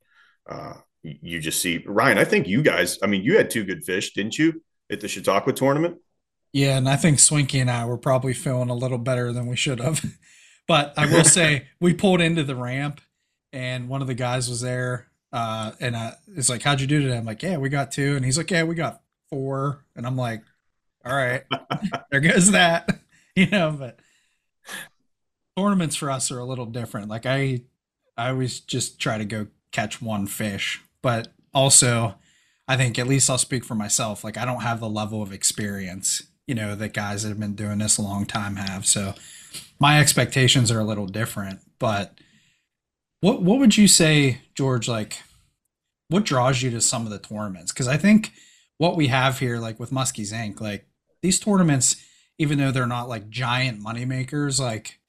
uh 0.48 0.74
you 1.02 1.40
just 1.40 1.62
see 1.62 1.82
Ryan 1.86 2.18
I 2.18 2.24
think 2.24 2.46
you 2.46 2.62
guys 2.62 2.98
I 3.02 3.06
mean 3.06 3.22
you 3.22 3.36
had 3.36 3.50
two 3.50 3.64
good 3.64 3.84
fish 3.84 4.12
didn't 4.12 4.38
you 4.38 4.62
at 4.90 5.00
the 5.00 5.08
Chautauqua 5.08 5.52
tournament 5.52 5.98
Yeah, 6.52 6.76
and 6.76 6.88
I 6.88 6.96
think 6.96 7.18
Swinky 7.18 7.60
and 7.60 7.70
I 7.70 7.84
were 7.84 7.98
probably 7.98 8.34
feeling 8.34 8.70
a 8.70 8.74
little 8.74 8.98
better 8.98 9.32
than 9.32 9.46
we 9.46 9.56
should 9.56 9.80
have. 9.80 10.04
But 10.66 10.94
I 10.96 11.06
will 11.06 11.24
say 11.24 11.66
we 11.80 11.94
pulled 11.94 12.20
into 12.20 12.44
the 12.44 12.54
ramp 12.54 13.00
and 13.52 13.88
one 13.88 14.02
of 14.02 14.06
the 14.06 14.14
guys 14.14 14.48
was 14.48 14.60
there. 14.60 15.08
Uh, 15.32 15.72
and 15.80 15.96
I, 15.96 16.14
it's 16.36 16.48
like, 16.48 16.62
how'd 16.62 16.80
you 16.80 16.86
do 16.86 17.02
today? 17.02 17.16
I'm 17.16 17.24
like, 17.24 17.42
yeah, 17.42 17.56
we 17.56 17.68
got 17.68 17.90
two. 17.90 18.14
And 18.14 18.24
he's 18.24 18.38
like, 18.38 18.52
yeah, 18.52 18.62
we 18.62 18.76
got 18.76 19.00
four. 19.30 19.84
And 19.96 20.06
I'm 20.06 20.16
like, 20.16 20.42
all 21.04 21.12
right, 21.12 21.42
there 22.12 22.20
goes 22.20 22.52
that, 22.52 22.88
you 23.34 23.48
know, 23.48 23.74
but 23.76 23.98
tournaments 25.60 25.96
for 25.96 26.10
us 26.10 26.30
are 26.30 26.38
a 26.38 26.44
little 26.44 26.66
different. 26.66 27.08
Like 27.08 27.26
I, 27.26 27.62
I 28.16 28.30
always 28.30 28.60
just 28.60 28.98
try 28.98 29.18
to 29.18 29.24
go 29.24 29.48
catch 29.72 30.00
one 30.00 30.26
fish, 30.26 30.80
but 31.02 31.28
also 31.52 32.14
I 32.66 32.76
think 32.76 32.98
at 32.98 33.06
least 33.06 33.28
I'll 33.28 33.38
speak 33.38 33.64
for 33.64 33.74
myself. 33.74 34.24
Like 34.24 34.38
I 34.38 34.44
don't 34.44 34.62
have 34.62 34.80
the 34.80 34.88
level 34.88 35.22
of 35.22 35.32
experience, 35.32 36.22
you 36.46 36.54
know, 36.54 36.74
that 36.76 36.94
guys 36.94 37.22
that 37.22 37.28
have 37.30 37.40
been 37.40 37.54
doing 37.54 37.78
this 37.78 37.98
a 37.98 38.02
long 38.02 38.26
time 38.26 38.56
have. 38.56 38.86
So 38.86 39.14
my 39.78 40.00
expectations 40.00 40.70
are 40.70 40.80
a 40.80 40.84
little 40.84 41.06
different. 41.06 41.60
But 41.78 42.18
what 43.20 43.42
what 43.42 43.58
would 43.58 43.76
you 43.76 43.88
say, 43.88 44.42
George? 44.54 44.88
Like, 44.88 45.18
what 46.08 46.24
draws 46.24 46.62
you 46.62 46.70
to 46.70 46.80
some 46.80 47.04
of 47.04 47.10
the 47.10 47.18
tournaments? 47.18 47.72
Because 47.72 47.88
I 47.88 47.96
think 47.96 48.32
what 48.78 48.96
we 48.96 49.08
have 49.08 49.40
here, 49.40 49.58
like 49.58 49.80
with 49.80 49.90
Muskies 49.90 50.32
Inc., 50.32 50.60
like 50.60 50.86
these 51.22 51.40
tournaments, 51.40 51.96
even 52.38 52.58
though 52.58 52.70
they're 52.70 52.86
not 52.86 53.08
like 53.08 53.28
giant 53.28 53.80
money 53.80 54.04
makers, 54.04 54.60
like 54.60 54.99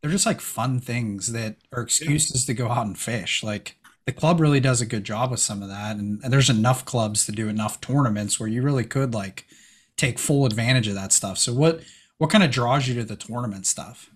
they're 0.00 0.10
just 0.10 0.26
like 0.26 0.40
fun 0.40 0.80
things 0.80 1.32
that 1.32 1.56
are 1.72 1.82
excuses 1.82 2.44
to 2.46 2.54
go 2.54 2.68
out 2.68 2.86
and 2.86 2.98
fish. 2.98 3.42
Like 3.42 3.76
the 4.06 4.12
club 4.12 4.40
really 4.40 4.60
does 4.60 4.80
a 4.80 4.86
good 4.86 5.04
job 5.04 5.30
with 5.30 5.40
some 5.40 5.62
of 5.62 5.68
that, 5.68 5.96
and, 5.96 6.22
and 6.22 6.32
there's 6.32 6.50
enough 6.50 6.84
clubs 6.84 7.26
to 7.26 7.32
do 7.32 7.48
enough 7.48 7.80
tournaments 7.80 8.38
where 8.38 8.48
you 8.48 8.62
really 8.62 8.84
could 8.84 9.14
like 9.14 9.46
take 9.96 10.18
full 10.18 10.46
advantage 10.46 10.88
of 10.88 10.94
that 10.94 11.12
stuff. 11.12 11.38
So 11.38 11.52
what 11.52 11.80
what 12.18 12.30
kind 12.30 12.44
of 12.44 12.50
draws 12.50 12.88
you 12.88 12.94
to 12.94 13.04
the 13.04 13.16
tournament 13.16 13.66
stuff? 13.66 14.10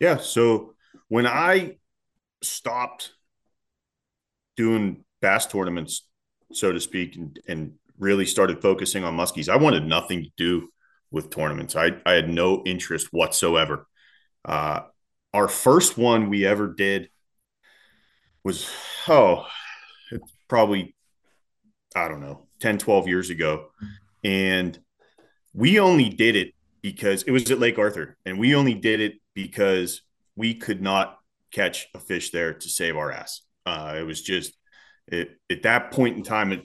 Yeah. 0.00 0.18
So 0.18 0.74
when 1.08 1.26
I 1.26 1.76
stopped 2.42 3.12
doing 4.56 5.04
bass 5.20 5.46
tournaments, 5.46 6.06
so 6.52 6.72
to 6.72 6.80
speak, 6.80 7.16
and, 7.16 7.38
and 7.48 7.72
really 7.98 8.26
started 8.26 8.60
focusing 8.60 9.04
on 9.04 9.16
muskies, 9.16 9.48
I 9.48 9.56
wanted 9.56 9.86
nothing 9.86 10.22
to 10.22 10.30
do 10.36 10.68
with 11.10 11.30
tournaments. 11.30 11.76
I, 11.76 11.92
I 12.04 12.12
had 12.12 12.28
no 12.28 12.62
interest 12.64 13.08
whatsoever. 13.12 13.86
Uh, 14.44 14.82
our 15.32 15.48
first 15.48 15.98
one 15.98 16.30
we 16.30 16.46
ever 16.46 16.68
did 16.68 17.10
was, 18.44 18.70
oh, 19.08 19.46
it's 20.10 20.32
probably, 20.48 20.94
I 21.94 22.08
don't 22.08 22.20
know, 22.20 22.46
10, 22.60 22.78
12 22.78 23.08
years 23.08 23.30
ago. 23.30 23.68
And 24.24 24.78
we 25.52 25.78
only 25.80 26.08
did 26.08 26.36
it 26.36 26.54
because 26.82 27.22
it 27.24 27.32
was 27.32 27.50
at 27.50 27.58
Lake 27.58 27.78
Arthur, 27.78 28.16
and 28.24 28.38
we 28.38 28.54
only 28.54 28.74
did 28.74 29.00
it 29.00 29.14
because 29.34 30.02
we 30.36 30.54
could 30.54 30.80
not 30.80 31.18
catch 31.50 31.88
a 31.94 31.98
fish 31.98 32.30
there 32.30 32.54
to 32.54 32.68
save 32.68 32.96
our 32.96 33.10
ass. 33.10 33.42
Uh, 33.64 33.96
it 33.98 34.02
was 34.02 34.22
just 34.22 34.52
it, 35.08 35.30
at 35.50 35.62
that 35.62 35.90
point 35.90 36.16
in 36.16 36.22
time, 36.22 36.52
it, 36.52 36.62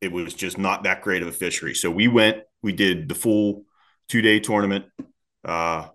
it 0.00 0.12
was 0.12 0.34
just 0.34 0.58
not 0.58 0.84
that 0.84 1.02
great 1.02 1.22
of 1.22 1.28
a 1.28 1.32
fishery. 1.32 1.74
So 1.74 1.90
we 1.90 2.08
went, 2.08 2.38
we 2.62 2.72
did 2.72 3.08
the 3.08 3.14
full 3.14 3.64
two 4.08 4.22
day 4.22 4.40
tournament. 4.40 4.86
Uh, 5.44 5.88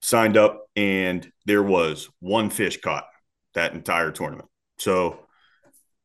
signed 0.00 0.36
up, 0.36 0.61
and 0.76 1.30
there 1.46 1.62
was 1.62 2.08
one 2.20 2.50
fish 2.50 2.80
caught 2.80 3.06
that 3.54 3.74
entire 3.74 4.10
tournament. 4.10 4.48
So 4.78 5.20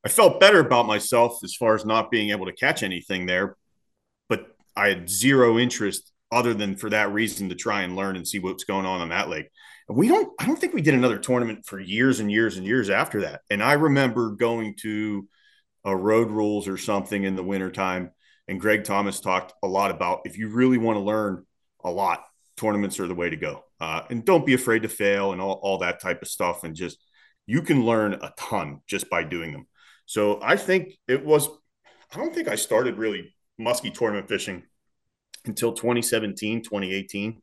I 0.04 0.10
felt 0.10 0.40
better 0.40 0.60
about 0.60 0.86
myself 0.86 1.40
as 1.44 1.56
far 1.56 1.76
as 1.76 1.86
not 1.86 2.12
being 2.12 2.30
able 2.30 2.46
to 2.46 2.54
catch 2.54 2.84
anything 2.84 3.26
there, 3.26 3.56
but 4.30 4.48
I 4.76 4.90
had 4.90 5.10
zero 5.10 5.58
interest 5.58 6.12
other 6.32 6.54
than 6.54 6.76
for 6.76 6.90
that 6.90 7.12
reason 7.12 7.50
to 7.50 7.56
try 7.56 7.84
and 7.84 7.96
learn 7.96 8.16
and 8.16 8.28
see 8.28 8.40
what's 8.40 8.66
going 8.66 8.86
on 8.86 9.02
on 9.02 9.10
that 9.10 9.30
lake. 9.30 9.50
And 9.88 9.98
we 9.98 10.08
don't, 10.08 10.32
I 10.40 10.46
don't 10.46 10.60
think 10.60 10.74
we 10.74 10.82
did 10.82 10.94
another 10.94 11.18
tournament 11.18 11.66
for 11.66 11.80
years 11.80 12.20
and 12.20 12.32
years 12.32 12.58
and 12.58 12.66
years 12.66 12.90
after 12.90 13.22
that. 13.22 13.42
And 13.50 13.64
I 13.64 13.74
remember 13.74 14.32
going 14.32 14.76
to 14.82 15.28
a 15.86 15.96
road 15.96 16.30
rules 16.30 16.68
or 16.68 16.78
something 16.78 17.24
in 17.24 17.36
the 17.36 17.44
wintertime. 17.44 18.12
And 18.50 18.60
Greg 18.60 18.84
Thomas 18.84 19.20
talked 19.20 19.54
a 19.64 19.68
lot 19.68 19.92
about 19.92 20.22
if 20.26 20.38
you 20.38 20.50
really 20.50 20.78
want 20.78 20.98
to 20.98 21.02
learn 21.02 21.46
a 21.84 21.90
lot, 21.90 22.24
tournaments 22.58 23.00
are 23.00 23.08
the 23.08 23.16
way 23.16 23.30
to 23.30 23.38
go. 23.38 23.64
Uh, 23.80 24.02
and 24.10 24.26
don't 24.26 24.46
be 24.46 24.54
afraid 24.54 24.82
to 24.82 24.90
fail 24.90 25.32
and 25.32 25.40
all, 25.40 25.60
all 25.62 25.78
that 25.80 26.02
type 26.02 26.22
of 26.22 26.28
stuff. 26.28 26.64
And 26.64 26.76
just, 26.76 26.98
you 27.46 27.62
can 27.62 27.86
learn 27.86 28.14
a 28.14 28.34
ton 28.38 28.82
just 28.88 29.10
by 29.10 29.24
doing 29.24 29.52
them. 29.52 29.68
So 30.06 30.40
I 30.42 30.58
think 30.58 30.94
it 31.08 31.24
was, 31.24 31.48
I 32.14 32.18
don't 32.18 32.34
think 32.34 32.48
I 32.48 32.56
started 32.56 32.98
really 32.98 33.36
muskie 33.60 33.94
tournament 33.94 34.28
fishing 34.28 34.64
until 35.46 35.74
2017, 35.74 36.64
2018. 36.64 37.42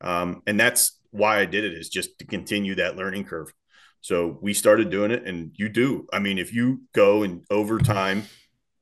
Um, 0.00 0.42
and 0.46 0.58
that's 0.58 0.98
why 1.10 1.38
I 1.38 1.46
did 1.46 1.64
it 1.64 1.74
is 1.74 1.88
just 1.88 2.18
to 2.18 2.26
continue 2.26 2.74
that 2.76 2.96
learning 2.96 3.24
curve. 3.24 3.52
So 4.00 4.38
we 4.40 4.54
started 4.54 4.90
doing 4.90 5.10
it, 5.10 5.26
and 5.26 5.50
you 5.54 5.68
do. 5.68 6.06
I 6.12 6.18
mean, 6.18 6.38
if 6.38 6.52
you 6.52 6.82
go 6.92 7.22
and 7.22 7.44
over 7.50 7.78
time, 7.78 8.24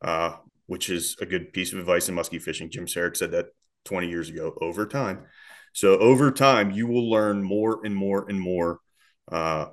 uh, 0.03 0.35
which 0.67 0.91
is 0.91 1.17
a 1.21 1.27
good 1.27 1.53
piece 1.53 1.73
of 1.73 1.79
advice 1.79 2.09
in 2.09 2.15
muskie 2.15 2.43
fishing, 2.43 2.71
Jim 2.71 2.87
Saric 2.87 3.17
said 3.17 3.31
that 3.31 3.47
20 3.85 4.09
years 4.09 4.29
ago, 4.29 4.57
over 4.61 4.87
time. 4.87 5.25
So 5.75 5.99
over 5.99 6.31
time, 6.31 6.71
you 6.71 6.87
will 6.87 7.11
learn 7.11 7.43
more 7.43 7.85
and 7.85 7.95
more 7.95 8.29
and 8.29 8.41
more 8.41 8.81
uh, 9.31 9.67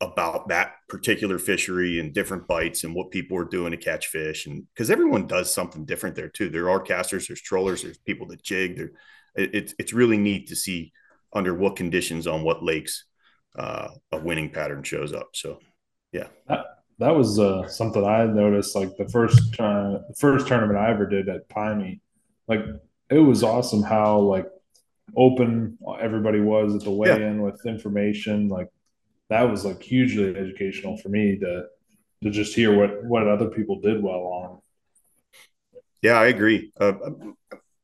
about 0.00 0.48
that 0.48 0.74
particular 0.88 1.38
fishery 1.38 2.00
and 2.00 2.12
different 2.12 2.46
bites 2.46 2.84
and 2.84 2.94
what 2.94 3.12
people 3.12 3.38
are 3.38 3.44
doing 3.44 3.70
to 3.70 3.76
catch 3.76 4.08
fish. 4.08 4.46
And 4.46 4.64
because 4.74 4.90
everyone 4.90 5.26
does 5.26 5.54
something 5.54 5.84
different 5.84 6.16
there 6.16 6.28
too. 6.28 6.50
There 6.50 6.68
are 6.68 6.80
casters 6.80 7.28
there's 7.28 7.40
trollers 7.40 7.82
there's 7.82 7.98
people 7.98 8.26
that 8.28 8.42
jig 8.42 8.76
there 8.76 8.90
it's 9.36 9.74
it's 9.78 9.92
really 9.92 10.18
neat 10.18 10.48
to 10.48 10.56
see 10.56 10.92
under 11.32 11.54
what 11.54 11.76
conditions 11.76 12.26
on 12.26 12.42
what 12.42 12.62
lakes 12.62 13.04
uh, 13.56 13.88
a 14.12 14.18
winning 14.18 14.50
pattern 14.50 14.82
shows 14.82 15.12
up. 15.12 15.30
So 15.34 15.60
yeah. 16.12 16.28
That, 16.48 16.66
that 16.98 17.16
was 17.16 17.40
uh, 17.40 17.66
something 17.66 18.04
i 18.04 18.24
noticed 18.24 18.76
like 18.76 18.96
the 18.96 19.08
first 19.08 19.58
uh, 19.58 19.98
the 20.08 20.14
first 20.16 20.46
tournament 20.46 20.78
i 20.78 20.90
ever 20.90 21.06
did 21.06 21.28
at 21.28 21.48
Pyme 21.48 22.00
like 22.46 22.60
it 23.10 23.18
was 23.18 23.42
awesome 23.42 23.82
how 23.82 24.18
like 24.18 24.46
open 25.16 25.78
everybody 26.00 26.40
was 26.40 26.74
at 26.74 26.82
the 26.82 26.90
weigh-in 26.90 27.36
yeah. 27.36 27.40
with 27.40 27.64
information 27.66 28.48
like 28.48 28.68
that 29.30 29.42
was 29.42 29.64
like 29.64 29.82
hugely 29.82 30.34
educational 30.36 30.96
for 30.96 31.08
me 31.08 31.38
to 31.38 31.66
to 32.22 32.30
just 32.30 32.54
hear 32.54 32.76
what 32.76 33.04
what 33.04 33.28
other 33.28 33.48
people 33.48 33.80
did 33.80 34.02
well 34.02 34.20
on. 34.20 34.60
Yeah, 36.02 36.14
I 36.14 36.26
agree. 36.26 36.72
Uh, 36.78 36.94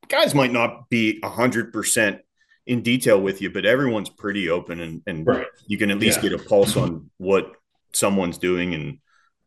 guys 0.08 0.34
might 0.34 0.52
not 0.52 0.88
be 0.90 1.20
a 1.22 1.28
hundred 1.28 1.72
percent 1.72 2.20
in 2.66 2.82
detail 2.82 3.20
with 3.20 3.40
you, 3.40 3.50
but 3.50 3.64
everyone's 3.64 4.10
pretty 4.10 4.50
open 4.50 4.80
and, 4.80 5.02
and 5.06 5.26
right. 5.26 5.46
you 5.66 5.78
can 5.78 5.90
at 5.90 5.98
least 5.98 6.22
yeah. 6.22 6.30
get 6.30 6.40
a 6.40 6.44
pulse 6.44 6.76
on 6.76 7.10
what 7.16 7.52
someone's 7.92 8.38
doing 8.38 8.74
and 8.74 8.98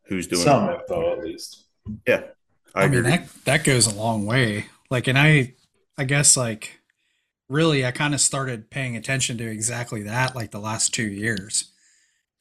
who's 0.06 0.28
doing 0.28 0.44
some 0.44 0.70
it. 0.70 0.82
info 0.82 1.14
at 1.14 1.24
least. 1.24 1.66
Yeah. 2.08 2.24
I, 2.76 2.84
I 2.84 2.88
mean 2.88 3.04
that 3.04 3.30
that 3.46 3.64
goes 3.64 3.88
a 3.88 3.96
long 3.96 4.26
way. 4.26 4.66
Like 4.90 5.08
and 5.08 5.18
I 5.18 5.54
I 5.98 6.06
guess 6.06 6.36
like 6.36 6.82
really 7.50 7.86
I 7.86 7.92
kind 7.92 8.14
of 8.14 8.22
started 8.22 8.70
paying 8.70 8.96
attention 8.96 9.38
to 9.38 9.50
exactly 9.50 10.04
that 10.04 10.36
like 10.36 10.52
the 10.52 10.60
last 10.60 10.94
two 10.94 11.08
years 11.08 11.74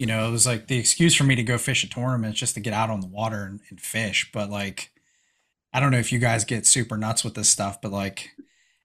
you 0.03 0.07
know, 0.07 0.27
it 0.27 0.33
was 0.33 0.49
like 0.49 0.67
the 0.67 0.79
excuse 0.79 1.15
for 1.15 1.23
me 1.23 1.37
to 1.37 1.45
go 1.45 1.57
fish 1.57 1.85
a 1.85 1.89
tournament 1.89 2.35
just 2.35 2.55
to 2.55 2.61
get 2.61 2.73
out 2.73 2.91
on 2.91 2.99
the 2.99 3.07
water 3.07 3.45
and, 3.45 3.61
and 3.71 3.81
fish. 3.81 4.29
But 4.33 4.51
like, 4.51 4.91
I 5.73 5.79
don't 5.79 5.93
know 5.93 5.99
if 5.99 6.11
you 6.11 6.19
guys 6.19 6.45
get 6.45 6.67
super 6.67 6.97
nuts 6.97 7.23
with 7.23 7.35
this 7.35 7.49
stuff, 7.49 7.81
but 7.81 7.93
like 7.93 8.31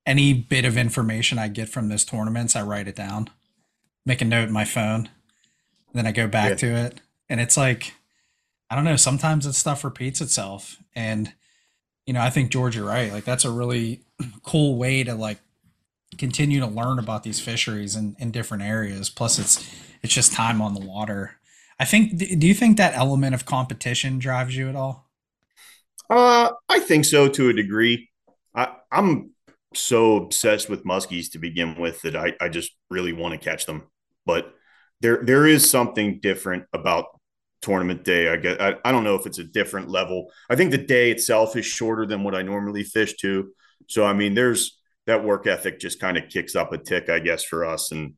any 0.06 0.32
bit 0.32 0.64
of 0.64 0.78
information 0.78 1.40
I 1.40 1.48
get 1.48 1.70
from 1.70 1.90
those 1.90 2.06
tournaments, 2.06 2.56
I 2.56 2.62
write 2.62 2.88
it 2.88 2.96
down, 2.96 3.32
make 4.06 4.22
a 4.22 4.26
note 4.26 4.48
in 4.48 4.54
my 4.54 4.64
phone, 4.64 5.10
then 5.92 6.06
I 6.06 6.12
go 6.12 6.28
back 6.28 6.50
yeah. 6.50 6.56
to 6.58 6.68
it. 6.86 7.02
And 7.30 7.42
it's 7.42 7.58
like, 7.58 7.96
I 8.70 8.76
don't 8.76 8.86
know, 8.86 8.96
sometimes 8.96 9.46
this 9.46 9.58
stuff 9.58 9.84
repeats 9.84 10.22
itself. 10.22 10.78
And, 10.96 11.34
you 12.06 12.14
know, 12.14 12.22
I 12.22 12.30
think 12.30 12.52
George, 12.52 12.76
you're 12.76 12.86
right. 12.86 13.12
Like 13.12 13.26
that's 13.26 13.44
a 13.44 13.50
really 13.50 14.02
cool 14.44 14.78
way 14.78 15.04
to 15.04 15.16
like 15.16 15.40
continue 16.18 16.60
to 16.60 16.68
learn 16.68 17.00
about 17.00 17.24
these 17.24 17.40
fisheries 17.40 17.96
in, 17.96 18.16
in 18.20 18.32
different 18.32 18.64
areas. 18.64 19.10
Plus 19.10 19.40
it's 19.40 19.70
it's 20.02 20.14
just 20.14 20.34
time 20.34 20.62
on 20.62 20.74
the 20.74 20.86
water. 20.86 21.40
I 21.80 21.86
think. 21.86 22.18
Do 22.18 22.48
you 22.48 22.54
think 22.54 22.78
that 22.78 22.96
element 22.96 23.36
of 23.36 23.46
competition 23.46 24.20
drives 24.20 24.56
you 24.56 24.70
at 24.70 24.76
all? 24.76 25.08
Uh, 26.10 26.52
I 26.70 26.80
think 26.80 27.06
so 27.06 27.28
to 27.28 27.50
a 27.50 27.54
degree. 27.54 28.10
I, 28.56 28.70
I'm 28.92 29.32
so 29.74 30.18
obsessed 30.18 30.70
with 30.70 30.86
muskies 30.86 31.32
to 31.32 31.40
begin 31.40 31.80
with 31.80 32.02
that 32.02 32.16
I, 32.16 32.34
I 32.40 32.50
just 32.50 32.72
really 32.90 33.14
want 33.14 33.34
to 33.34 33.38
catch 33.38 33.66
them. 33.66 33.84
But 34.26 34.54
there 35.02 35.24
there 35.24 35.46
is 35.46 35.70
something 35.70 36.20
different 36.20 36.66
about 36.74 37.06
tournament 37.62 38.04
day. 38.04 38.30
I 38.30 38.38
get 38.38 38.62
I, 38.62 38.76
I 38.84 38.92
don't 38.92 39.04
know 39.04 39.16
if 39.16 39.26
it's 39.26 39.40
a 39.40 39.44
different 39.44 39.90
level. 39.90 40.32
I 40.50 40.56
think 40.56 40.72
the 40.72 40.78
day 40.78 41.12
itself 41.12 41.56
is 41.56 41.66
shorter 41.66 42.06
than 42.06 42.24
what 42.24 42.36
I 42.36 42.42
normally 42.42 42.84
fish 42.84 43.16
to. 43.18 43.52
So 43.88 44.06
I 44.06 44.14
mean 44.14 44.34
there's 44.34 44.77
that 45.08 45.24
work 45.24 45.48
ethic 45.48 45.80
just 45.80 46.00
kind 46.00 46.18
of 46.18 46.30
kicks 46.30 46.56
up 46.56 46.72
a 46.74 46.78
tick, 46.78 47.10
I 47.10 47.20
guess, 47.20 47.44
for 47.44 47.66
us. 47.66 47.92
And 47.92 48.14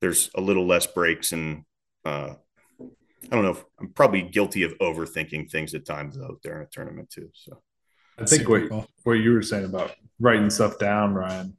there's 0.00 0.30
a 0.34 0.40
little 0.40 0.66
less 0.66 0.86
breaks 0.86 1.32
and 1.32 1.64
uh, 2.04 2.34
I 2.80 3.36
don't 3.36 3.44
know. 3.44 3.52
If, 3.52 3.64
I'm 3.78 3.90
probably 3.90 4.22
guilty 4.22 4.64
of 4.64 4.76
overthinking 4.78 5.50
things 5.50 5.74
at 5.74 5.86
times 5.86 6.16
though 6.16 6.38
during 6.42 6.62
a 6.62 6.66
tournament 6.66 7.10
too. 7.10 7.30
So 7.34 7.62
I 8.18 8.24
think 8.24 8.48
what 8.48 8.68
cool. 8.68 8.86
what 9.04 9.12
you 9.12 9.32
were 9.32 9.42
saying 9.42 9.66
about 9.66 9.94
writing 10.18 10.50
stuff 10.50 10.78
down, 10.78 11.14
Ryan, 11.14 11.56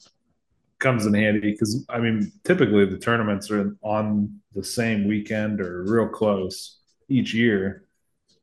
comes 0.79 1.05
in 1.05 1.13
handy 1.13 1.51
because 1.51 1.85
I 1.87 1.99
mean, 1.99 2.31
typically 2.43 2.85
the 2.85 2.97
tournaments 2.97 3.49
are 3.49 3.75
on 3.81 4.41
the 4.53 4.63
same 4.63 5.07
weekend 5.07 5.61
or 5.61 5.83
real 5.83 6.09
close 6.09 6.79
each 7.07 7.33
year, 7.33 7.85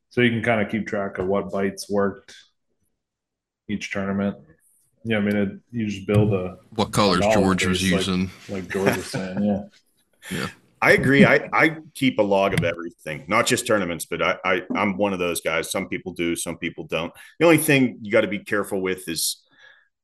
so 0.08 0.22
you 0.22 0.30
can 0.30 0.42
kind 0.42 0.62
of 0.62 0.70
keep 0.70 0.86
track 0.86 1.18
of 1.18 1.26
what 1.26 1.52
bites 1.52 1.90
worked 1.90 2.34
each 3.68 3.90
tournament. 3.90 4.36
Yeah, 5.04 5.18
I 5.18 5.20
mean, 5.20 5.36
it, 5.36 5.48
you 5.70 5.86
just 5.86 6.06
build 6.06 6.32
a 6.34 6.58
what 6.70 6.92
colors 6.92 7.20
George 7.32 7.64
was 7.64 7.82
like, 7.82 8.06
using, 8.06 8.30
like 8.48 8.68
George 8.68 8.96
was 8.96 9.06
saying, 9.06 9.42
yeah. 9.42 9.62
Yeah. 10.30 10.48
I 10.82 10.92
agree. 10.92 11.24
I, 11.24 11.48
I 11.52 11.78
keep 11.94 12.18
a 12.18 12.22
log 12.22 12.52
of 12.52 12.62
everything, 12.62 13.24
not 13.26 13.46
just 13.46 13.66
tournaments, 13.66 14.04
but 14.04 14.22
I, 14.22 14.36
I 14.44 14.62
I'm 14.76 14.98
one 14.98 15.14
of 15.14 15.18
those 15.18 15.40
guys. 15.40 15.70
Some 15.70 15.88
people 15.88 16.12
do, 16.12 16.36
some 16.36 16.58
people 16.58 16.84
don't. 16.84 17.12
The 17.38 17.46
only 17.46 17.58
thing 17.58 17.98
you 18.02 18.12
got 18.12 18.20
to 18.20 18.28
be 18.28 18.38
careful 18.38 18.80
with 18.80 19.08
is 19.08 19.42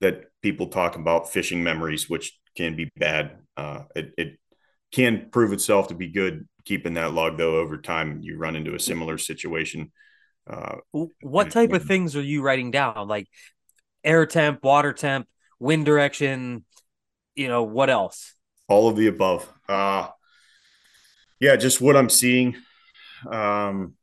that 0.00 0.24
people 0.42 0.68
talk 0.68 0.96
about 0.96 1.30
fishing 1.30 1.62
memories, 1.62 2.08
which 2.08 2.36
can 2.56 2.76
be 2.76 2.90
bad. 2.96 3.38
Uh, 3.56 3.82
it, 3.94 4.14
it 4.16 4.38
can 4.92 5.28
prove 5.30 5.52
itself 5.52 5.88
to 5.88 5.94
be 5.94 6.08
good 6.08 6.48
keeping 6.64 6.94
that 6.94 7.12
log 7.12 7.38
though 7.38 7.56
over 7.56 7.78
time 7.78 8.20
you 8.22 8.36
run 8.36 8.56
into 8.56 8.74
a 8.74 8.80
similar 8.80 9.16
situation 9.18 9.92
uh, 10.48 10.76
what 11.20 11.50
type 11.50 11.72
of 11.72 11.84
things 11.84 12.14
are 12.16 12.22
you 12.22 12.42
writing 12.42 12.70
down 12.70 13.08
like 13.08 13.26
air 14.04 14.26
temp 14.26 14.62
water 14.62 14.92
temp 14.92 15.26
wind 15.58 15.84
direction 15.84 16.64
you 17.34 17.48
know 17.48 17.62
what 17.62 17.90
else 17.90 18.36
all 18.68 18.88
of 18.88 18.96
the 18.96 19.06
above. 19.06 19.50
Uh, 19.68 20.08
yeah, 21.40 21.56
just 21.56 21.80
what 21.80 21.96
I'm 21.96 22.08
seeing, 22.08 22.56
um, 23.30 23.94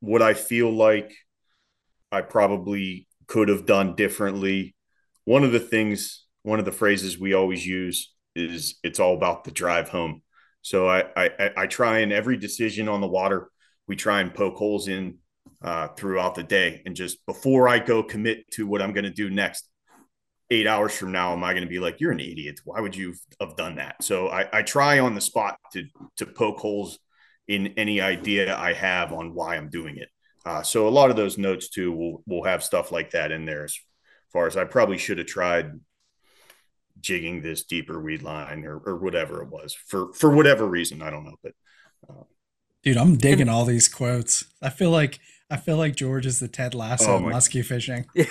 what 0.00 0.22
I 0.22 0.34
feel 0.34 0.70
like 0.70 1.14
I 2.10 2.22
probably 2.22 3.06
could 3.26 3.48
have 3.48 3.66
done 3.66 3.94
differently. 3.94 4.74
One 5.24 5.44
of 5.44 5.52
the 5.52 5.60
things, 5.60 6.24
one 6.42 6.58
of 6.58 6.64
the 6.64 6.72
phrases 6.72 7.18
we 7.18 7.34
always 7.34 7.66
use 7.66 8.14
is 8.34 8.78
it's 8.82 9.00
all 9.00 9.14
about 9.14 9.44
the 9.44 9.50
drive 9.50 9.88
home. 9.90 10.22
So 10.62 10.88
I, 10.88 11.04
I, 11.16 11.50
I 11.56 11.66
try 11.66 11.98
in 11.98 12.12
every 12.12 12.36
decision 12.36 12.88
on 12.88 13.00
the 13.00 13.06
water, 13.06 13.50
we 13.86 13.96
try 13.96 14.20
and 14.20 14.34
poke 14.34 14.56
holes 14.56 14.88
in 14.88 15.18
uh, 15.62 15.88
throughout 15.88 16.34
the 16.34 16.42
day. 16.42 16.82
And 16.86 16.94
just 16.94 17.24
before 17.26 17.68
I 17.68 17.78
go 17.78 18.02
commit 18.02 18.50
to 18.52 18.66
what 18.66 18.82
I'm 18.82 18.92
going 18.92 19.04
to 19.04 19.10
do 19.10 19.30
next, 19.30 19.68
eight 20.50 20.66
hours 20.66 20.96
from 20.96 21.12
now 21.12 21.32
am 21.32 21.44
i 21.44 21.52
going 21.52 21.64
to 21.64 21.68
be 21.68 21.78
like 21.78 22.00
you're 22.00 22.12
an 22.12 22.20
idiot. 22.20 22.60
Why 22.64 22.80
would 22.80 22.96
you 22.96 23.14
have 23.40 23.56
done 23.56 23.76
that? 23.76 24.02
So 24.02 24.28
I, 24.28 24.48
I 24.52 24.62
try 24.62 24.98
on 24.98 25.14
the 25.14 25.20
spot 25.20 25.58
to 25.72 25.86
to 26.16 26.26
poke 26.26 26.58
holes 26.58 26.98
in 27.46 27.68
any 27.78 28.00
idea 28.00 28.54
i 28.56 28.74
have 28.74 29.12
on 29.12 29.34
why 29.34 29.56
i'm 29.56 29.70
doing 29.70 29.96
it. 29.96 30.08
Uh, 30.46 30.62
so 30.62 30.88
a 30.88 30.90
lot 30.90 31.10
of 31.10 31.16
those 31.16 31.38
notes 31.38 31.68
too 31.68 31.92
will 31.92 32.22
will 32.26 32.44
have 32.44 32.64
stuff 32.64 32.92
like 32.92 33.10
that 33.10 33.32
in 33.32 33.44
there 33.44 33.64
as 33.64 33.78
far 34.32 34.46
as 34.46 34.56
i 34.56 34.64
probably 34.64 34.98
should 34.98 35.18
have 35.18 35.26
tried 35.26 35.72
jigging 37.00 37.40
this 37.42 37.64
deeper 37.64 38.00
weed 38.00 38.22
line 38.22 38.64
or, 38.64 38.78
or 38.78 38.96
whatever 38.96 39.42
it 39.42 39.48
was 39.48 39.74
for 39.74 40.12
for 40.14 40.30
whatever 40.34 40.66
reason. 40.66 41.02
I 41.02 41.10
don't 41.10 41.24
know 41.24 41.36
but 41.42 41.52
uh, 42.08 42.24
dude 42.82 42.96
i'm 42.96 43.16
digging 43.16 43.48
all 43.48 43.66
these 43.66 43.88
quotes. 43.88 44.44
I 44.62 44.70
feel 44.70 44.90
like 44.90 45.18
i 45.50 45.56
feel 45.56 45.76
like 45.76 45.96
george 45.96 46.26
is 46.26 46.40
the 46.40 46.48
ted 46.48 46.74
lasso 46.74 47.16
oh 47.16 47.20
muskie 47.20 47.64
fishing 47.64 48.06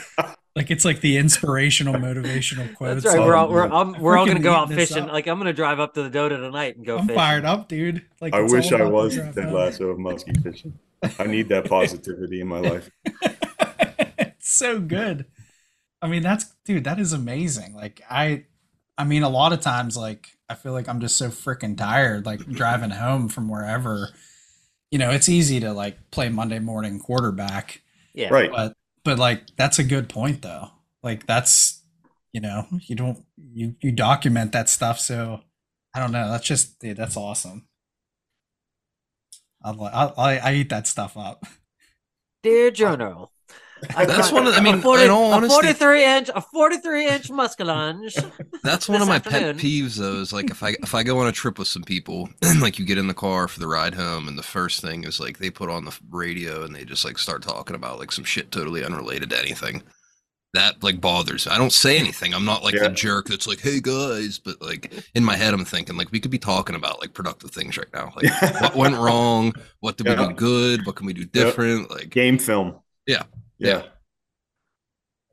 Like 0.57 0.71
it's 0.71 0.83
like 0.83 1.01
the 1.01 1.17
inspirational 1.17 1.93
motivational 1.93 2.73
quotes. 2.73 3.03
That's 3.03 3.15
right. 3.15 3.23
We're 3.23 3.35
all 3.35 3.47
we're, 3.47 3.71
I'm, 3.71 4.01
we're 4.01 4.17
all 4.17 4.25
gonna 4.25 4.39
go 4.39 4.53
out 4.53 4.69
fishing. 4.69 5.03
up. 5.03 5.11
Like 5.11 5.27
I'm 5.27 5.37
gonna 5.37 5.53
drive 5.53 5.79
up 5.79 5.93
to 5.93 6.01
the 6.01 6.09
Dota 6.09 6.29
tonight 6.29 6.77
and 6.77 6.83
go 6.83 6.97
I'm 6.97 7.05
fishing. 7.05 7.15
fired 7.15 7.45
up, 7.45 7.67
dude. 7.67 8.01
Like 8.19 8.33
I 8.33 8.41
wish 8.41 8.71
I 8.71 8.83
was 8.83 9.17
Ted 9.17 9.35
home. 9.35 9.53
Lasso 9.53 9.89
of 9.89 9.99
muskie 9.99 10.41
fishing. 10.41 10.79
I 11.19 11.27
need 11.27 11.49
that 11.49 11.69
positivity 11.69 12.41
in 12.41 12.47
my 12.47 12.59
life. 12.59 12.89
it's 13.05 14.49
so 14.49 14.79
good. 14.79 15.27
I 16.01 16.07
mean, 16.07 16.23
that's 16.23 16.45
dude, 16.65 16.85
that 16.85 16.99
is 16.99 17.13
amazing. 17.13 17.75
Like 17.75 18.01
I 18.09 18.45
I 18.97 19.03
mean, 19.03 19.21
a 19.21 19.29
lot 19.29 19.53
of 19.53 19.61
times 19.61 19.95
like 19.95 20.39
I 20.49 20.55
feel 20.55 20.71
like 20.71 20.89
I'm 20.89 21.01
just 21.01 21.17
so 21.17 21.29
freaking 21.29 21.77
tired 21.77 22.25
like 22.25 22.43
driving 22.47 22.89
home 22.89 23.29
from 23.29 23.47
wherever. 23.47 24.09
You 24.91 24.99
know, 24.99 25.11
it's 25.11 25.27
easy 25.29 25.59
to 25.59 25.73
like 25.73 26.11
play 26.11 26.29
Monday 26.29 26.59
morning 26.59 26.99
quarterback, 26.99 27.81
Yeah. 28.13 28.29
Right. 28.29 28.49
but 28.51 28.73
but 29.03 29.19
like 29.19 29.43
that's 29.57 29.79
a 29.79 29.83
good 29.83 30.09
point 30.09 30.41
though. 30.41 30.69
Like 31.03 31.25
that's 31.25 31.83
you 32.31 32.41
know, 32.41 32.67
you 32.81 32.95
don't 32.95 33.23
you 33.53 33.75
you 33.81 33.91
document 33.91 34.51
that 34.53 34.69
stuff 34.69 34.99
so 34.99 35.41
I 35.93 35.99
don't 35.99 36.11
know, 36.11 36.29
that's 36.29 36.45
just 36.45 36.79
dude, 36.79 36.97
that's 36.97 37.17
awesome. 37.17 37.67
I, 39.63 39.71
li- 39.71 39.89
I, 39.91 40.05
I 40.17 40.37
I 40.37 40.53
eat 40.53 40.69
that 40.69 40.87
stuff 40.87 41.17
up. 41.17 41.45
Dear 42.43 42.71
Journal. 42.71 43.31
I 43.95 44.05
That's 44.05 44.31
one 44.31 44.47
of 44.47 44.53
the- 44.53 44.57
I 44.59 44.61
a 44.61 44.63
mean, 44.63 44.81
40 44.81 45.03
in 45.03 45.09
all 45.11 45.31
honesty, 45.33 45.53
a 45.69 45.73
43 45.73 46.03
inch, 46.03 46.29
a 46.33 46.41
43 46.41 47.07
inch 47.07 47.29
muskellunge. 47.29 48.31
That's 48.63 48.89
one 48.89 49.01
of 49.01 49.07
my 49.07 49.15
afternoon. 49.17 49.55
pet 49.57 49.63
peeves 49.65 49.95
though, 49.97 50.15
is 50.21 50.33
like 50.33 50.49
if 50.49 50.63
I 50.63 50.69
if 50.81 50.95
I 50.95 51.03
go 51.03 51.19
on 51.19 51.27
a 51.27 51.31
trip 51.31 51.59
with 51.59 51.67
some 51.67 51.83
people 51.83 52.29
and 52.41 52.59
like 52.61 52.79
you 52.79 52.85
get 52.85 52.97
in 52.97 53.07
the 53.07 53.13
car 53.13 53.47
for 53.47 53.59
the 53.59 53.67
ride 53.67 53.93
home 53.93 54.27
and 54.27 54.37
the 54.37 54.43
first 54.43 54.81
thing 54.81 55.03
is 55.03 55.19
like 55.19 55.37
they 55.37 55.49
put 55.49 55.69
on 55.69 55.85
the 55.85 55.97
radio 56.09 56.63
and 56.63 56.75
they 56.75 56.83
just 56.85 57.05
like 57.05 57.17
start 57.17 57.41
talking 57.43 57.75
about 57.75 57.99
like 57.99 58.11
some 58.11 58.23
shit 58.23 58.51
totally 58.51 58.83
unrelated 58.83 59.29
to 59.29 59.39
anything. 59.39 59.83
That 60.53 60.81
like 60.81 60.99
bothers 61.01 61.45
me. 61.45 61.51
I 61.51 61.57
don't 61.57 61.73
say 61.73 61.99
anything. 61.99 62.33
I'm 62.33 62.45
not 62.45 62.63
like 62.63 62.73
Yeah. 62.73 62.87
the 62.87 62.89
jerk 62.95 63.27
that's 63.27 63.47
like, 63.47 63.59
hey 63.59 63.79
guys, 63.81 64.39
but 64.39 64.59
like 64.61 64.91
in 65.13 65.23
my 65.23 65.35
head 65.35 65.53
I'm 65.53 65.65
thinking 65.65 65.97
like 65.97 66.11
we 66.11 66.19
could 66.19 66.31
be 66.31 66.39
talking 66.39 66.75
about 66.75 66.99
like 67.01 67.13
productive 67.13 67.51
things 67.51 67.77
right 67.77 67.93
now. 67.93 68.11
Like 68.15 68.41
what 68.61 68.75
went 68.75 68.95
wrong? 68.95 69.53
What 69.81 69.97
did 69.97 70.07
we 70.07 70.15
do 70.15 70.33
good? 70.33 70.85
What 70.85 70.95
can 70.95 71.05
we 71.05 71.13
do 71.13 71.25
different? 71.25 71.91
Like 71.91 72.09
Game 72.09 72.37
film. 72.39 72.79
Yeah. 73.05 73.23
Yeah. 73.59 73.83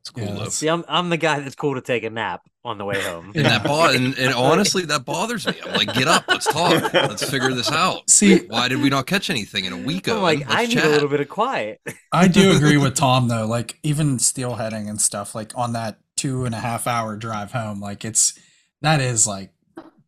it's 0.00 0.10
cool 0.10 0.24
Yeah, 0.24 0.34
though. 0.34 0.48
See, 0.48 0.68
I'm 0.68 0.84
I'm 0.88 1.08
the 1.10 1.16
guy 1.16 1.40
that's 1.40 1.54
cool 1.54 1.74
to 1.74 1.80
take 1.80 2.04
a 2.04 2.10
nap 2.10 2.42
on 2.64 2.78
the 2.78 2.84
way 2.84 3.02
home. 3.02 3.32
And 3.34 3.44
that 3.46 3.64
bo- 3.64 3.90
and, 3.92 4.16
and 4.18 4.34
honestly, 4.34 4.84
that 4.86 5.04
bothers 5.04 5.46
me. 5.46 5.54
I'm 5.64 5.74
like, 5.74 5.92
get 5.94 6.08
up, 6.08 6.24
let's 6.28 6.46
talk, 6.46 6.92
let's 6.92 7.28
figure 7.28 7.52
this 7.52 7.70
out. 7.70 8.08
See, 8.10 8.46
Why 8.46 8.68
did 8.68 8.80
we 8.82 8.88
not 8.90 9.06
catch 9.06 9.30
anything 9.30 9.64
in 9.66 9.72
a 9.72 9.76
week? 9.78 10.08
I'm 10.08 10.16
Owen? 10.16 10.22
like, 10.22 10.38
Let's 10.40 10.54
I 10.54 10.66
need 10.66 10.72
chat. 10.74 10.84
a 10.84 10.88
little 10.90 11.08
bit 11.08 11.20
of 11.20 11.28
quiet. 11.28 11.80
I 12.12 12.28
do 12.28 12.52
agree 12.56 12.76
with 12.76 12.94
Tom 12.94 13.28
though. 13.28 13.46
Like 13.46 13.78
even 13.82 14.18
steelheading 14.18 14.88
and 14.88 15.00
stuff, 15.00 15.34
like 15.34 15.56
on 15.56 15.72
that 15.72 15.98
two 16.16 16.44
and 16.44 16.54
a 16.54 16.58
half 16.60 16.86
hour 16.86 17.16
drive 17.16 17.52
home, 17.52 17.80
like 17.80 18.04
it's 18.04 18.38
that 18.82 19.00
is 19.00 19.26
like 19.26 19.52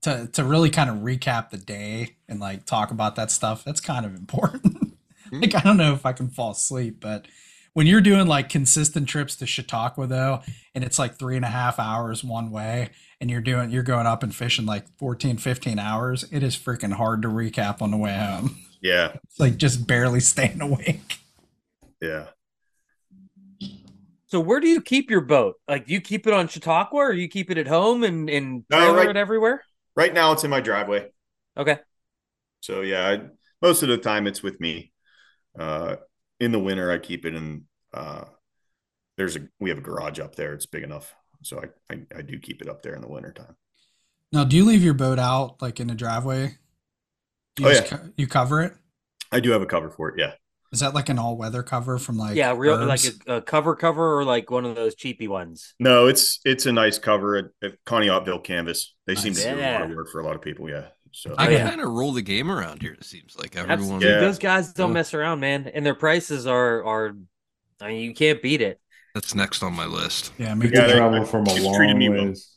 to 0.03 0.29
to 0.33 0.45
really 0.45 0.71
kind 0.71 0.91
of 0.91 0.97
recap 0.99 1.51
the 1.51 1.57
day 1.59 2.17
and 2.29 2.39
like 2.41 2.64
talk 2.67 2.91
about 2.91 3.17
that 3.17 3.31
stuff. 3.31 3.64
That's 3.64 3.81
kind 3.81 4.05
of 4.07 4.14
important. 4.14 4.83
Hmm. 5.29 5.41
like 5.41 5.57
I 5.57 5.61
don't 5.61 5.77
know 5.77 5.93
if 5.93 6.07
I 6.07 6.12
can 6.12 6.29
fall 6.29 6.53
asleep, 6.53 7.01
but 7.01 7.27
when 7.77 7.87
you're 7.87 8.01
doing 8.01 8.27
like 8.27 8.49
consistent 8.49 9.07
trips 9.07 9.37
to 9.37 9.45
Chautauqua 9.47 10.07
though, 10.07 10.41
and 10.74 10.83
it's 10.83 10.99
like 10.99 11.16
three 11.18 11.37
and 11.37 11.45
a 11.45 11.49
half 11.49 11.79
hours 11.79 12.24
one 12.24 12.51
way, 12.51 12.89
and 13.20 13.31
you're 13.31 13.43
doing 13.43 13.68
you're 13.68 13.83
going 13.83 14.07
up 14.07 14.22
and 14.22 14.35
fishing 14.35 14.64
like 14.64 14.87
14, 14.97 15.37
15 15.37 15.79
hours, 15.79 16.24
it 16.33 16.43
is 16.43 16.57
freaking 16.57 16.95
hard 16.95 17.20
to 17.20 17.29
recap 17.29 17.83
on 17.83 17.91
the 17.91 17.99
way 17.99 18.14
home. 18.16 18.57
Yeah. 18.81 19.16
It's 19.24 19.39
like 19.39 19.59
just 19.59 19.87
barely 19.87 20.20
staying 20.20 20.62
awake. 20.62 21.18
Yeah. 22.01 22.29
So 24.29 24.41
where 24.41 24.59
do 24.61 24.68
you 24.68 24.81
keep 24.81 25.11
your 25.11 25.20
boat? 25.20 25.57
Like, 25.68 25.87
do 25.87 25.93
you 25.93 26.01
keep 26.01 26.27
it 26.27 26.33
on 26.33 26.49
Chautauqua, 26.49 26.99
or 26.99 27.12
you 27.12 27.29
keep 27.29 27.51
it 27.51 27.59
at 27.59 27.68
home 27.68 28.05
and 28.05 28.31
and 28.31 28.64
No, 28.70 28.79
trailer 28.79 28.97
right- 28.97 29.11
it 29.11 29.16
everywhere? 29.18 29.62
Right 29.95 30.14
now 30.14 30.33
it's 30.33 30.45
in 30.45 30.51
my 30.51 30.62
driveway. 30.62 31.11
Okay. 31.59 31.79
So 32.62 32.81
yeah, 32.81 33.07
I, 33.07 33.20
most 33.61 33.83
of 33.83 33.91
the 33.91 33.99
time 33.99 34.27
it's 34.27 34.43
with 34.43 34.59
me. 34.61 34.93
Uh, 35.59 35.97
in 36.39 36.53
the 36.53 36.59
winter, 36.59 36.91
I 36.91 36.99
keep 36.99 37.24
it 37.24 37.35
in. 37.35 37.66
Uh, 37.95 38.24
there's 39.16 39.37
a 39.37 39.49
we 39.61 39.70
have 39.70 39.78
a 39.78 39.82
garage 39.82 40.18
up 40.20 40.34
there. 40.34 40.53
It's 40.53 40.66
big 40.66 40.82
enough, 40.82 41.14
so 41.43 41.61
I 41.62 41.95
I, 41.95 42.01
I 42.18 42.22
do 42.22 42.39
keep 42.39 42.61
it 42.62 42.68
up 42.68 42.82
there 42.82 42.95
in 42.95 43.01
the 43.01 43.09
wintertime. 43.09 43.57
Now, 44.32 44.45
do 44.45 44.57
you 44.57 44.64
leave 44.64 44.82
your 44.82 44.95
boat 44.95 45.18
out 45.18 45.62
like 45.62 45.80
in 45.80 45.87
the 45.89 45.95
driveway? 45.95 46.57
Do 47.57 47.62
you 47.62 47.68
Oh, 47.70 47.72
just 47.72 47.87
co- 47.91 48.11
you 48.16 48.26
cover 48.26 48.62
it? 48.62 48.74
I 49.32 49.41
do 49.41 49.51
have 49.53 49.62
a 49.62 49.66
cover 49.66 49.89
for 49.91 50.09
it. 50.11 50.14
Yeah, 50.18 50.32
Is 50.72 50.80
that 50.80 50.95
like 50.95 51.09
an 51.09 51.18
all 51.18 51.37
weather 51.39 51.62
cover 51.62 51.97
from 51.99 52.18
like 52.18 52.37
yeah, 52.37 52.55
real 52.57 52.74
Herbs? 52.74 53.05
like 53.07 53.14
a, 53.26 53.37
a 53.37 53.43
cover 53.43 53.74
cover 53.74 54.18
or 54.18 54.24
like 54.24 54.51
one 54.51 54.64
of 54.66 54.74
those 54.76 54.95
cheapy 54.95 55.28
ones. 55.28 55.74
no, 55.80 56.07
it's 56.07 56.41
it's 56.45 56.66
a 56.66 56.72
nice 56.72 56.99
cover 56.99 57.37
at, 57.37 57.45
at 57.62 57.84
Conneautville 57.87 58.45
Canvas. 58.45 58.95
They 59.07 59.14
seem 59.14 59.32
to 59.34 59.45
Nice. 59.47 59.55
do 59.57 59.61
a 59.61 59.72
lot 59.72 59.82
of 59.91 59.97
work 59.97 60.11
for 60.11 60.20
a 60.20 60.26
lot 60.26 60.34
of 60.37 60.43
people. 60.43 60.68
Yeah, 60.68 60.89
so 61.12 61.34
I 61.39 61.47
I 61.47 61.51
get- 61.51 61.68
kind 61.70 61.80
of 61.80 61.89
roll 61.91 62.12
the 62.12 62.20
game 62.22 62.51
around 62.51 62.82
here. 62.82 62.93
It 62.93 63.05
seems 63.05 63.37
like 63.39 63.57
Absolutely. 63.57 63.72
everyone. 63.72 64.01
Yeah. 64.03 64.20
Those 64.20 64.39
guys 64.39 64.72
don't 64.74 64.93
mess 64.93 65.14
around, 65.14 65.41
man, 65.41 65.66
and 65.72 65.87
their 65.87 65.95
prices 65.95 66.47
are 66.47 66.84
are. 66.84 67.16
I 67.81 67.89
mean, 67.89 68.01
you 68.03 68.14
can't 68.14 68.41
beat 68.43 68.61
it, 68.62 68.81
That's 69.14 69.35
next 69.35 69.62
on 69.62 69.74
my 69.74 69.87
list. 69.87 70.33
yeah, 70.39 70.55
me 70.55 70.66
People 70.70 70.81
Yeah, 70.89 70.95
travel 70.97 71.24
from 71.24 71.47
a 71.47 71.55
long 71.61 71.74
treated 71.74 71.97
me 71.97 72.09
well. 72.09 72.24
ways. 72.27 72.49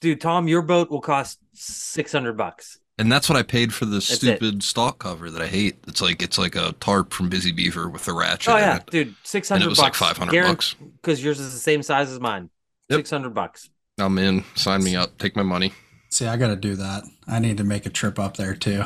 dude. 0.00 0.20
Tom, 0.20 0.48
your 0.48 0.62
boat 0.62 0.90
will 0.90 1.00
cost 1.00 1.38
six 1.54 2.12
hundred 2.12 2.36
bucks. 2.36 2.78
And 2.98 3.10
that's 3.10 3.28
what 3.28 3.38
I 3.38 3.42
paid 3.42 3.72
for 3.72 3.86
the 3.86 3.96
it. 3.96 4.02
stupid 4.02 4.62
stock 4.62 4.98
cover 4.98 5.30
that 5.30 5.40
I 5.42 5.46
hate. 5.46 5.76
It's 5.88 6.02
like 6.02 6.22
it's 6.22 6.36
like 6.38 6.54
a 6.54 6.72
tarp 6.80 7.12
from 7.12 7.28
Busy 7.30 7.50
Beaver 7.50 7.88
with 7.88 8.04
the 8.04 8.12
ratchet 8.12 8.52
Oh 8.52 8.58
yeah, 8.58 8.78
dude, 8.90 9.14
six 9.24 9.48
hundred. 9.48 9.62
And 9.62 9.66
it 9.66 9.70
was 9.70 9.78
bucks. 9.78 10.00
like 10.00 10.16
500 10.16 10.42
bucks. 10.42 10.76
because 11.00 11.24
yours 11.24 11.40
is 11.40 11.52
the 11.54 11.58
same 11.58 11.82
size 11.82 12.10
as 12.10 12.20
mine. 12.20 12.50
Yep. 12.90 12.98
Six 12.98 13.10
hundred 13.10 13.30
bucks. 13.34 13.70
I'm 13.98 14.18
in. 14.18 14.44
Sign 14.54 14.84
me 14.84 14.94
up. 14.96 15.16
Take 15.18 15.36
my 15.36 15.42
money. 15.42 15.72
See, 16.10 16.26
I 16.26 16.36
got 16.36 16.48
to 16.48 16.56
do 16.56 16.76
that. 16.76 17.04
I 17.26 17.38
need 17.38 17.56
to 17.56 17.64
make 17.64 17.86
a 17.86 17.90
trip 17.90 18.18
up 18.18 18.36
there 18.36 18.54
too. 18.54 18.84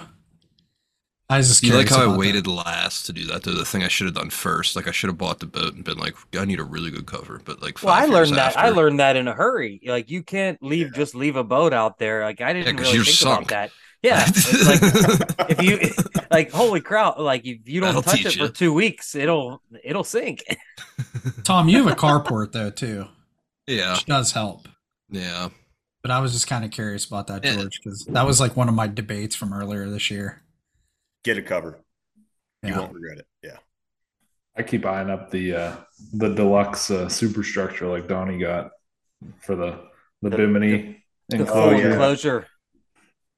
I 1.29 1.39
was 1.39 1.49
just 1.49 1.63
You 1.63 1.73
like 1.75 1.89
curious 1.89 1.91
how 1.91 2.03
I 2.03 2.05
about 2.05 2.23
that. 2.23 2.35
waited 2.35 2.47
last 2.47 3.07
to 3.07 3.13
do 3.13 3.25
that? 3.27 3.43
Though 3.43 3.55
the 3.55 3.65
thing 3.65 3.83
I 3.83 3.89
should 3.89 4.07
have 4.07 4.15
done 4.15 4.31
first. 4.31 4.77
Like 4.77 4.87
I 4.87 4.93
should 4.93 5.09
have 5.09 5.19
bought 5.19 5.41
the 5.41 5.47
boat 5.47 5.75
and 5.75 5.85
been 5.85 5.99
like, 5.99 6.15
I 6.39 6.45
need 6.45 6.61
a 6.61 6.65
really 6.65 6.91
good 6.91 7.07
cover. 7.07 7.41
But 7.45 7.63
like, 7.63 7.83
Well, 7.83 7.95
I 7.95 8.07
five 8.07 8.11
learned 8.11 8.31
years 8.31 8.37
that. 8.37 8.57
I 8.57 8.71
learned 8.71 9.01
that 9.01 9.17
in 9.17 9.29
a 9.29 9.33
hurry. 9.35 9.81
Like 9.85 10.11
you 10.11 10.23
can't 10.23 10.63
leave 10.63 10.93
just 10.95 11.15
leave 11.15 11.37
a 11.37 11.45
boat 11.45 11.73
out 11.73 11.99
there. 11.99 12.23
Like 12.25 12.41
I 12.41 12.53
didn't 12.53 12.77
'cause 12.77 12.87
really 12.87 12.97
you're 12.97 13.05
think 13.05 13.17
sunk. 13.19 13.39
about 13.43 13.49
that. 13.49 13.73
Yeah, 14.03 14.25
it's 14.29 14.67
like 14.67 14.81
if 15.51 15.63
you 15.63 15.79
like 16.31 16.51
holy 16.51 16.81
crap, 16.81 17.19
like 17.19 17.45
if 17.47 17.69
you 17.69 17.81
don't 17.81 17.89
That'll 17.95 18.03
touch 18.03 18.25
it 18.27 18.35
teach 18.35 18.37
for 18.37 18.49
two 18.49 18.73
weeks, 18.73 19.15
it'll 19.15 19.63
it'll 19.85 20.05
sink. 20.05 20.45
Tom, 21.45 21.69
you 21.69 21.79
have 21.83 21.93
a 21.93 21.97
carport 21.97 22.53
though 22.53 22.71
too, 22.71 23.07
yeah, 23.67 23.93
which 23.95 24.07
does 24.07 24.33
help. 24.33 24.69
yeah. 25.11 25.49
But 26.03 26.13
I 26.13 26.21
was 26.21 26.33
just 26.33 26.47
kind 26.47 26.65
of 26.65 26.71
curious 26.71 27.05
about 27.05 27.27
that, 27.27 27.43
George, 27.43 27.81
because 27.83 28.05
that 28.07 28.25
was 28.27 28.41
like 28.41 28.57
one 28.57 28.69
of 28.69 28.75
my 28.77 28.87
debates 28.87 29.35
from 29.35 29.53
earlier 29.53 29.89
this 29.91 30.11
year. 30.11 30.43
Get 31.27 31.39
a 31.39 31.43
cover. 31.43 31.81
You 32.63 32.69
Yeah. 32.71 32.79
won't 32.79 32.95
regret 32.95 33.19
it. 33.19 33.27
Yeah. 33.43 33.57
I 34.57 34.63
keep 34.63 34.87
eyeing 34.87 35.11
up 35.11 35.31
the 35.33 35.55
uh, 35.55 35.77
the 36.15 36.29
deluxe 36.33 36.89
uh, 36.91 37.09
superstructure 37.09 37.89
like 37.89 38.07
Donnie 38.07 38.39
got 38.39 38.71
for 39.41 39.57
the 39.57 39.81
the, 40.23 40.31
The- 40.31 40.37
Bimini 40.37 41.05
The 41.29 41.39
enclosure. 41.39 41.81
full 41.83 41.91
enclosure. 41.93 42.47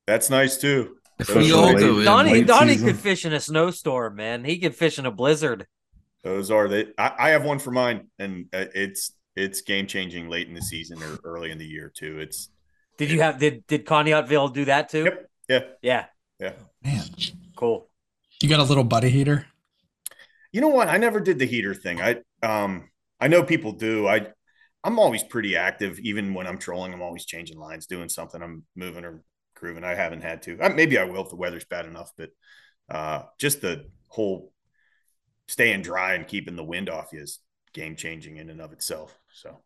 That's 0.07 0.29
nice 0.29 0.59
too. 0.59 0.97
If 1.19 1.29
Those 1.29 1.47
we 1.47 1.53
are 1.53 1.57
all 1.57 1.73
late- 1.73 2.05
Donnie 2.05 2.33
late 2.33 2.47
Donnie 2.47 2.73
season. 2.75 2.89
could 2.89 2.99
fish 2.99 3.25
in 3.25 3.33
a 3.33 3.41
snowstorm, 3.41 4.17
man. 4.17 4.45
He 4.45 4.59
could 4.59 4.75
fish 4.77 4.99
in 4.99 5.07
a 5.07 5.11
blizzard. 5.11 5.67
Those 6.23 6.51
are 6.51 6.69
the. 6.69 6.93
I, 6.99 7.13
I 7.19 7.29
have 7.31 7.45
one 7.45 7.59
for 7.59 7.71
mine, 7.71 8.09
and 8.19 8.47
uh, 8.53 8.67
it's 8.75 9.13
it's 9.35 9.63
game 9.63 9.87
changing 9.87 10.29
late 10.29 10.47
in 10.47 10.55
the 10.55 10.61
season 10.63 11.03
or 11.03 11.19
early 11.25 11.51
in 11.51 11.57
the 11.59 11.65
year 11.67 11.91
too. 11.95 12.19
It's 12.21 12.51
Did 12.99 13.11
you 13.11 13.23
have 13.23 13.39
did 13.39 13.67
did 13.67 13.87
Conneautville 13.87 14.53
do 14.53 14.67
that 14.67 14.91
too? 14.91 15.05
yep, 15.05 15.31
yeah, 15.49 15.61
Yeah, 15.83 16.07
yeah. 16.39 16.53
Man, 16.85 17.05
cool. 17.59 17.91
you 18.43 18.49
got 18.49 18.61
a 18.61 18.65
little 18.71 18.85
buddy 18.85 19.11
heater? 19.11 19.47
You 20.53 20.61
know 20.61 20.69
what? 20.69 20.89
I 20.89 20.97
never 20.97 21.21
did 21.21 21.39
the 21.39 21.45
heater 21.47 21.75
thing. 21.75 22.01
I 22.01 22.17
um 22.43 22.89
I 23.21 23.29
know 23.29 23.43
people 23.43 23.73
do. 23.73 24.07
I 24.07 24.29
I'm 24.85 24.99
always 24.99 25.23
pretty 25.25 25.57
active, 25.57 25.99
even 25.99 26.35
when 26.35 26.47
I'm 26.47 26.59
trolling. 26.59 26.93
I'm 26.95 27.03
always 27.03 27.27
changing 27.27 27.59
lines, 27.59 27.87
doing 27.87 28.09
something. 28.09 28.41
I'm 28.41 28.65
moving 28.77 29.05
or 29.05 29.23
grooving. 29.55 29.85
I 29.85 29.95
haven't 29.95 30.23
had 30.23 30.43
to. 30.43 30.59
Uh, 30.61 30.69
maybe 30.71 30.97
I 30.99 31.05
will 31.05 31.25
if 31.25 31.31
the 31.31 31.37
weather's 31.37 31.65
bad 31.65 31.85
enough. 31.85 32.13
But 32.17 32.31
uh, 32.89 33.23
just 33.39 33.61
the 33.61 33.87
whole 34.07 34.53
staying 35.49 35.83
dry 35.83 36.15
and 36.15 36.27
keeping 36.29 36.57
the 36.57 36.65
wind 36.65 36.89
off 36.89 37.13
you 37.13 37.21
is 37.23 37.41
game 37.75 37.97
changing 37.97 38.37
in 38.37 38.51
and 38.51 38.61
of 38.61 38.73
itself. 38.73 39.19
So 39.33 39.59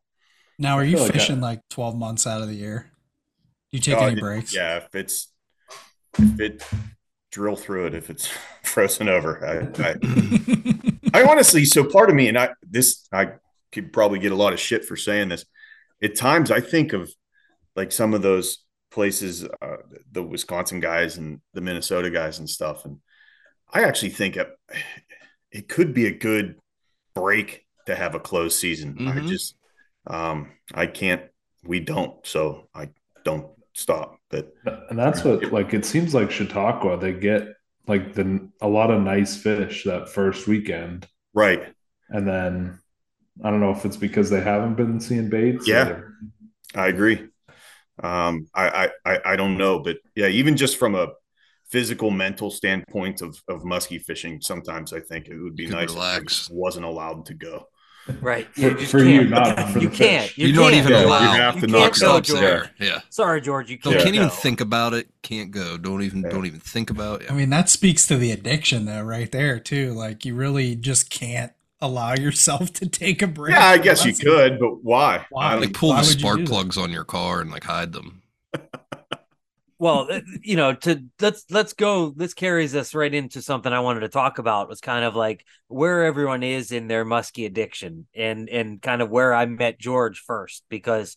Now, 0.58 0.76
are 0.76 0.84
you 0.84 0.96
feel 0.96 1.04
like 1.04 1.12
fishing 1.12 1.38
I- 1.44 1.48
like 1.48 1.60
12 1.70 1.94
months 1.96 2.26
out 2.26 2.40
of 2.42 2.48
the 2.48 2.54
year? 2.54 2.90
Do 3.70 3.76
you 3.76 3.82
take 3.82 3.96
Uh, 3.98 4.06
any 4.06 4.20
breaks? 4.20 4.54
Yeah, 4.54 4.78
if 4.78 4.94
it's 4.94 5.28
if 6.18 6.40
it 6.40 6.62
drill 7.32 7.56
through 7.56 7.86
it, 7.86 7.94
if 7.94 8.08
it's 8.10 8.28
frozen 8.62 9.08
over, 9.08 9.44
I, 9.44 9.82
I 9.82 9.94
I 11.14 11.24
honestly, 11.28 11.64
so 11.64 11.84
part 11.84 12.08
of 12.10 12.14
me, 12.16 12.28
and 12.28 12.38
I 12.38 12.50
this 12.62 13.06
I 13.12 13.32
could 13.72 13.92
probably 13.92 14.18
get 14.20 14.32
a 14.32 14.36
lot 14.36 14.52
of 14.52 14.60
shit 14.60 14.84
for 14.84 14.96
saying 14.96 15.28
this. 15.30 15.44
At 16.02 16.14
times, 16.16 16.50
I 16.50 16.60
think 16.60 16.92
of 16.92 17.10
like 17.74 17.90
some 17.92 18.14
of 18.14 18.22
those 18.22 18.58
places, 18.90 19.44
uh, 19.44 19.76
the 20.10 20.22
Wisconsin 20.22 20.78
guys 20.80 21.16
and 21.16 21.40
the 21.54 21.60
Minnesota 21.62 22.10
guys 22.10 22.38
and 22.38 22.48
stuff, 22.48 22.84
and 22.84 22.98
I 23.72 23.82
actually 23.84 24.10
think 24.10 24.36
it, 24.36 24.48
it 25.50 25.68
could 25.68 25.94
be 25.94 26.06
a 26.06 26.12
good 26.14 26.56
break 27.14 27.66
to 27.86 27.94
have 27.94 28.14
a 28.14 28.20
closed 28.20 28.58
season. 28.58 28.96
I 29.08 29.12
Mhm. 29.20 29.28
just 29.28 29.56
Um, 30.06 30.50
I 30.74 30.86
can't. 30.86 31.22
We 31.64 31.78
don't. 31.80 32.26
So 32.26 32.68
I 32.74 32.88
don't 33.24 33.46
stop. 33.72 34.18
But 34.30 34.52
And 34.90 34.98
that's 34.98 35.24
what 35.24 35.52
like 35.52 35.74
it 35.74 35.84
seems 35.84 36.14
like 36.14 36.30
Chautauqua 36.30 36.98
they 36.98 37.12
get 37.12 37.48
like 37.86 38.14
the 38.14 38.48
a 38.60 38.68
lot 38.68 38.90
of 38.90 39.02
nice 39.02 39.36
fish 39.36 39.84
that 39.84 40.08
first 40.08 40.46
weekend, 40.46 41.06
right. 41.34 41.74
and 42.08 42.26
then 42.26 42.78
I 43.42 43.50
don't 43.50 43.60
know 43.60 43.72
if 43.72 43.84
it's 43.84 43.96
because 43.96 44.30
they 44.30 44.40
haven't 44.40 44.74
been 44.76 45.00
seeing 45.00 45.28
baits. 45.30 45.66
Yeah. 45.66 45.88
or- 45.88 46.14
I 46.74 46.88
agree. 46.88 47.28
Um, 48.02 48.46
I, 48.54 48.68
I, 48.68 48.90
I, 49.14 49.20
I 49.32 49.36
don't 49.36 49.56
know, 49.58 49.78
but 49.80 49.98
yeah, 50.14 50.28
even 50.28 50.56
just 50.56 50.76
from 50.78 50.94
a 50.94 51.08
physical, 51.68 52.10
mental 52.10 52.50
standpoint 52.50 53.20
of, 53.22 53.36
of 53.48 53.62
muskie 53.62 54.00
fishing, 54.02 54.40
sometimes 54.40 54.92
I 54.92 55.00
think 55.00 55.28
it 55.28 55.38
would 55.38 55.56
be 55.56 55.64
You 55.64 55.68
could 55.70 55.76
nice 55.76 55.90
if 55.92 55.96
I 55.98 56.14
relax. 56.16 56.50
wasn't 56.50 56.86
allowed 56.86 57.26
to 57.26 57.34
go. 57.34 57.66
Right. 58.20 58.46
For- 58.54 58.74
just 58.74 58.90
for 58.90 59.02
you, 59.02 59.28
can't. 59.28 59.70
for 59.72 59.78
you 59.78 59.88
the 59.88 59.96
can't. 59.96 60.22
fish. 60.26 60.38
You, 60.38 60.48
You, 60.48 60.54
don't 60.54 60.72
can't. 60.72 60.76
even 60.86 60.92
Yeah, 60.92 61.00
you 61.02 61.06
allow. 61.06 61.32
have 61.32 61.54
to 61.54 61.60
You 61.60 61.66
knock 61.68 61.94
can't 61.94 62.26
go, 62.26 62.34
there. 62.40 62.70
Yeah. 62.80 63.00
Sorry, 63.10 63.40
George. 63.40 63.70
You 63.70 63.78
Don't, 63.78 63.92
can't, 63.94 64.04
can't 64.04 64.14
even 64.16 64.28
go. 64.28 64.34
think 64.34 64.60
about 64.60 64.92
it. 64.94 65.08
Can't 65.22 65.50
go. 65.50 65.76
Don't 65.78 66.02
even. 66.02 66.22
Yeah. 66.22 66.30
Don't 66.30 66.46
even 66.46 66.60
think 66.60 66.90
about 66.90 67.22
it. 67.22 67.30
I 67.30 67.34
mean, 67.34 67.50
that 67.50 67.68
speaks 67.70 68.06
to 68.08 68.16
the 68.16 68.32
addiction, 68.32 68.86
though, 68.86 69.02
right 69.02 69.30
there, 69.30 69.60
too. 69.60 69.92
Like, 69.92 70.24
you 70.24 70.34
really 70.34 70.74
just 70.74 71.10
can't 71.10 71.52
allow 71.80 72.14
yourself 72.14 72.72
to 72.74 72.88
take 72.88 73.22
a 73.22 73.26
break. 73.26 73.54
Yeah, 73.54 73.66
I 73.66 73.78
guess 73.78 74.04
you 74.04 74.14
could, 74.14 74.58
but 74.58 74.82
why? 74.84 75.26
Why? 75.30 75.54
Like 75.54 75.72
pull 75.74 75.90
why 75.90 76.00
the 76.00 76.06
spark 76.06 76.44
plugs 76.44 76.78
on 76.78 76.90
your 76.90 77.04
car 77.04 77.40
and 77.40 77.50
like 77.50 77.64
hide 77.64 77.92
them. 77.92 78.22
well 79.82 80.06
uh, 80.08 80.20
you 80.42 80.54
know 80.54 80.72
to 80.72 81.02
let's 81.20 81.44
let's 81.50 81.72
go 81.72 82.10
this 82.10 82.34
carries 82.34 82.76
us 82.76 82.94
right 82.94 83.12
into 83.12 83.42
something 83.42 83.72
i 83.72 83.80
wanted 83.80 84.00
to 84.00 84.08
talk 84.08 84.38
about 84.38 84.68
was 84.68 84.80
kind 84.80 85.04
of 85.04 85.16
like 85.16 85.44
where 85.66 86.04
everyone 86.04 86.44
is 86.44 86.70
in 86.70 86.86
their 86.86 87.04
muskie 87.04 87.46
addiction 87.46 88.06
and 88.14 88.48
and 88.48 88.80
kind 88.80 89.02
of 89.02 89.10
where 89.10 89.34
i 89.34 89.44
met 89.44 89.80
george 89.80 90.20
first 90.20 90.62
because 90.68 91.16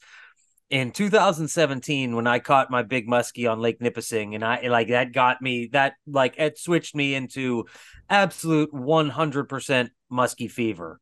in 0.71 0.89
2017 0.89 2.15
when 2.15 2.25
i 2.25 2.39
caught 2.39 2.71
my 2.71 2.81
big 2.81 3.07
muskie 3.07 3.49
on 3.49 3.59
lake 3.59 3.79
nipissing 3.79 4.33
and 4.33 4.43
i 4.43 4.67
like 4.67 4.87
that 4.87 5.13
got 5.13 5.43
me 5.43 5.69
that 5.71 5.93
like 6.07 6.33
it 6.39 6.57
switched 6.57 6.95
me 6.95 7.13
into 7.13 7.65
absolute 8.09 8.71
100% 8.73 9.89
muskie 10.11 10.51
fever. 10.51 10.99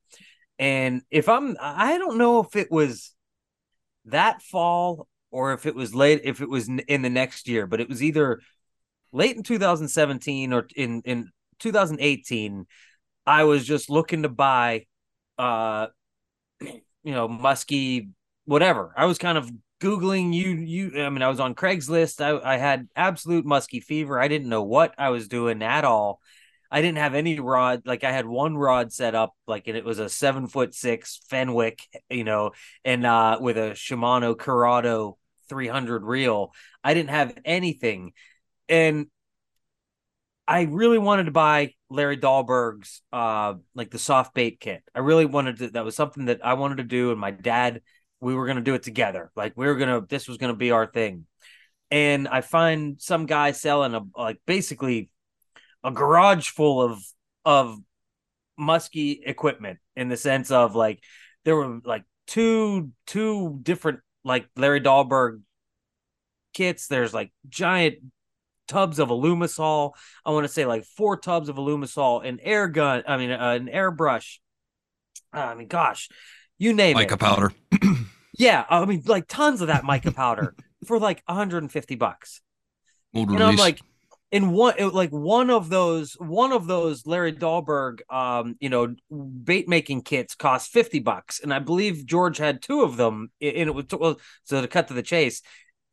And 0.60 1.02
if 1.10 1.30
i'm 1.30 1.56
i 1.62 1.98
don't 1.98 2.18
know 2.18 2.42
if 2.42 2.58
it 2.58 2.70
was 2.70 3.14
that 4.06 4.42
fall 4.42 5.08
or 5.34 5.54
if 5.54 5.66
it 5.66 5.76
was 5.76 5.94
late 5.94 6.22
if 6.24 6.42
it 6.42 6.50
was 6.50 6.70
in 6.88 7.02
the 7.02 7.10
next 7.10 7.48
year 7.48 7.68
but 7.68 7.82
it 7.82 7.90
was 7.90 8.02
either 8.02 8.40
late 9.12 9.36
in 9.36 9.44
2017 9.44 10.54
or 10.54 10.68
in 10.76 11.02
in 11.06 11.30
2018 11.60 12.66
i 13.26 13.44
was 13.44 13.66
just 13.66 13.90
looking 13.90 14.24
to 14.24 14.30
buy 14.30 14.86
uh 15.38 15.88
you 16.62 17.12
know 17.12 17.28
muskie 17.28 18.10
whatever. 18.46 18.94
I 18.96 19.06
was 19.06 19.18
kind 19.18 19.38
of 19.38 19.50
googling 19.82 20.34
you 20.34 20.52
you 20.52 21.04
i 21.04 21.10
mean 21.10 21.22
i 21.22 21.28
was 21.28 21.42
on 21.42 21.56
craigslist. 21.56 22.22
I, 22.22 22.54
I 22.54 22.58
had 22.58 22.88
absolute 22.96 23.46
muskie 23.46 23.84
fever. 23.84 24.20
I 24.20 24.30
didn't 24.30 24.48
know 24.50 24.64
what 24.64 24.94
i 24.98 25.10
was 25.10 25.28
doing 25.28 25.62
at 25.62 25.84
all. 25.84 26.22
I 26.72 26.82
didn't 26.82 27.00
have 27.00 27.16
any 27.16 27.40
rod 27.40 27.84
like 27.86 28.04
i 28.04 28.12
had 28.12 28.26
one 28.26 28.56
rod 28.56 28.94
set 28.94 29.14
up 29.14 29.34
like 29.46 29.68
and 29.68 29.78
it 29.78 29.84
was 29.84 30.00
a 30.00 30.10
seven 30.10 30.48
foot 30.48 30.74
six 30.74 31.20
fenwick 31.30 31.82
you 32.10 32.24
know 32.24 32.52
and 32.86 33.06
uh 33.06 33.38
with 33.42 33.58
a 33.58 33.72
shimano 33.72 34.38
curado 34.38 35.18
300 35.54 36.04
reel. 36.04 36.52
I 36.84 36.96
didn't 36.96 37.12
have 37.12 37.38
anything. 37.46 38.14
And 38.68 39.08
i 40.46 40.64
really 40.64 40.98
wanted 40.98 41.24
to 41.24 41.32
buy 41.32 41.74
larry 41.90 42.18
dahlberg's 42.18 43.02
uh 43.14 43.54
like 43.76 43.92
the 43.92 44.00
soft 44.00 44.34
bait 44.34 44.60
kit. 44.60 44.84
I 44.94 45.00
really 45.00 45.26
wanted 45.26 45.58
to 45.60 45.70
that 45.70 45.86
was 45.86 45.96
something 45.96 46.26
that 46.26 46.42
i 46.44 46.56
wanted 46.56 46.78
to 46.78 46.84
do 46.84 47.12
and 47.12 47.20
my 47.20 47.32
dad 47.32 47.82
we 48.20 48.36
were 48.36 48.46
going 48.46 48.58
to 48.58 48.64
do 48.64 48.74
it 48.74 48.84
together. 48.84 49.32
Like 49.36 49.54
we 49.56 49.68
were 49.68 49.76
going 49.76 50.02
to 50.02 50.08
this 50.08 50.28
was 50.28 50.38
going 50.38 50.54
to 50.54 50.58
be 50.58 50.72
our 50.72 50.88
thing. 50.88 51.28
And 51.92 52.28
i 52.28 52.42
find 52.42 53.00
some 53.00 53.26
guy 53.26 53.52
selling 53.52 53.94
a 53.94 54.02
like 54.18 54.40
basically 54.46 55.12
a 55.84 55.92
garage 55.92 56.50
full 56.50 56.82
of 56.82 57.00
of 57.46 57.78
musky 58.58 59.22
equipment 59.26 59.80
in 59.96 60.10
the 60.10 60.18
sense 60.18 60.52
of 60.52 60.76
like 60.76 61.04
there 61.46 61.56
were 61.56 61.80
like 61.84 62.04
two 62.28 62.92
two 63.06 63.60
different 63.64 64.00
like 64.24 64.48
Larry 64.56 64.82
Dahlberg 64.82 65.42
kits. 66.54 66.88
There's 66.88 67.14
like 67.14 67.32
giant 67.50 67.96
tubs 68.68 69.00
of 69.00 69.10
Alumisol. 69.10 69.94
I 70.26 70.32
want 70.32 70.46
to 70.46 70.52
say 70.52 70.66
like 70.66 70.86
four 70.86 71.18
tubs 71.18 71.50
of 71.50 71.58
Alumisol, 71.58 72.26
an 72.26 72.40
air 72.42 72.68
gun. 72.68 73.04
I 73.08 73.18
mean, 73.18 73.32
uh, 73.32 73.52
an 73.52 73.68
airbrush. 73.68 74.40
I 75.32 75.56
mean, 75.56 75.68
gosh, 75.68 76.10
you 76.58 76.74
name 76.74 76.98
Mica 76.98 77.16
it. 77.16 77.18
Mica 77.18 77.18
powder. 77.18 77.52
Yeah, 78.38 78.66
I 78.68 78.86
mean, 78.86 79.04
like 79.06 79.28
tons 79.28 79.62
of 79.62 79.68
that 79.68 79.84
mica 79.84 80.12
powder 80.12 80.56
for 80.86 81.00
like 81.00 81.22
150 81.26 81.96
bucks 81.96 82.42
Old 83.14 83.30
and 83.30 83.40
release. 83.40 83.52
I'm 83.52 83.64
like, 83.64 83.80
in 84.34 84.52
one 84.52 84.74
like 84.94 85.12
one 85.12 85.52
of 85.52 85.70
those 85.70 86.14
one 86.14 86.52
of 86.52 86.66
those 86.66 87.06
Larry 87.06 87.32
Dahlberg 87.32 88.00
um 88.12 88.56
you 88.60 88.68
know 88.68 88.96
bait 89.44 89.70
making 89.70 90.02
kits 90.02 90.34
cost 90.34 90.72
50 90.72 91.00
bucks 91.00 91.40
and 91.40 91.54
I 91.54 91.60
believe 91.60 92.08
George 92.08 92.40
had 92.40 92.62
two 92.62 92.82
of 92.82 92.98
them 92.98 93.30
and 93.40 93.56
it 93.56 93.76
was 93.76 93.86
well, 93.92 94.20
so 94.44 94.60
to 94.60 94.68
cut 94.68 94.88
to 94.88 94.96
the 94.96 95.04
chase 95.04 95.44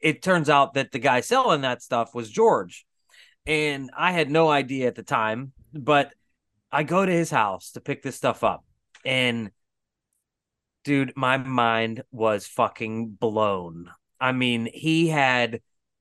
it 0.01 0.22
turns 0.22 0.49
out 0.49 0.72
that 0.74 0.91
the 0.91 0.99
guy 0.99 1.20
selling 1.20 1.61
that 1.61 1.82
stuff 1.82 2.14
was 2.14 2.30
George. 2.30 2.86
And 3.45 3.91
I 3.95 4.12
had 4.12 4.30
no 4.30 4.49
idea 4.49 4.86
at 4.86 4.95
the 4.95 5.03
time 5.03 5.53
but 5.74 6.14
I 6.72 6.82
go 6.82 7.05
to 7.05 7.12
his 7.12 7.30
house 7.30 7.72
to 7.72 7.82
pick 7.82 8.03
this 8.03 8.16
stuff 8.16 8.43
up 8.43 8.64
and 9.05 9.51
dude 10.84 11.12
my 11.14 11.36
mind 11.36 12.05
was 12.11 12.47
fucking 12.47 13.11
blown. 13.11 13.91
I 14.18 14.32
mean 14.32 14.66
he 14.72 15.09
had 15.09 15.61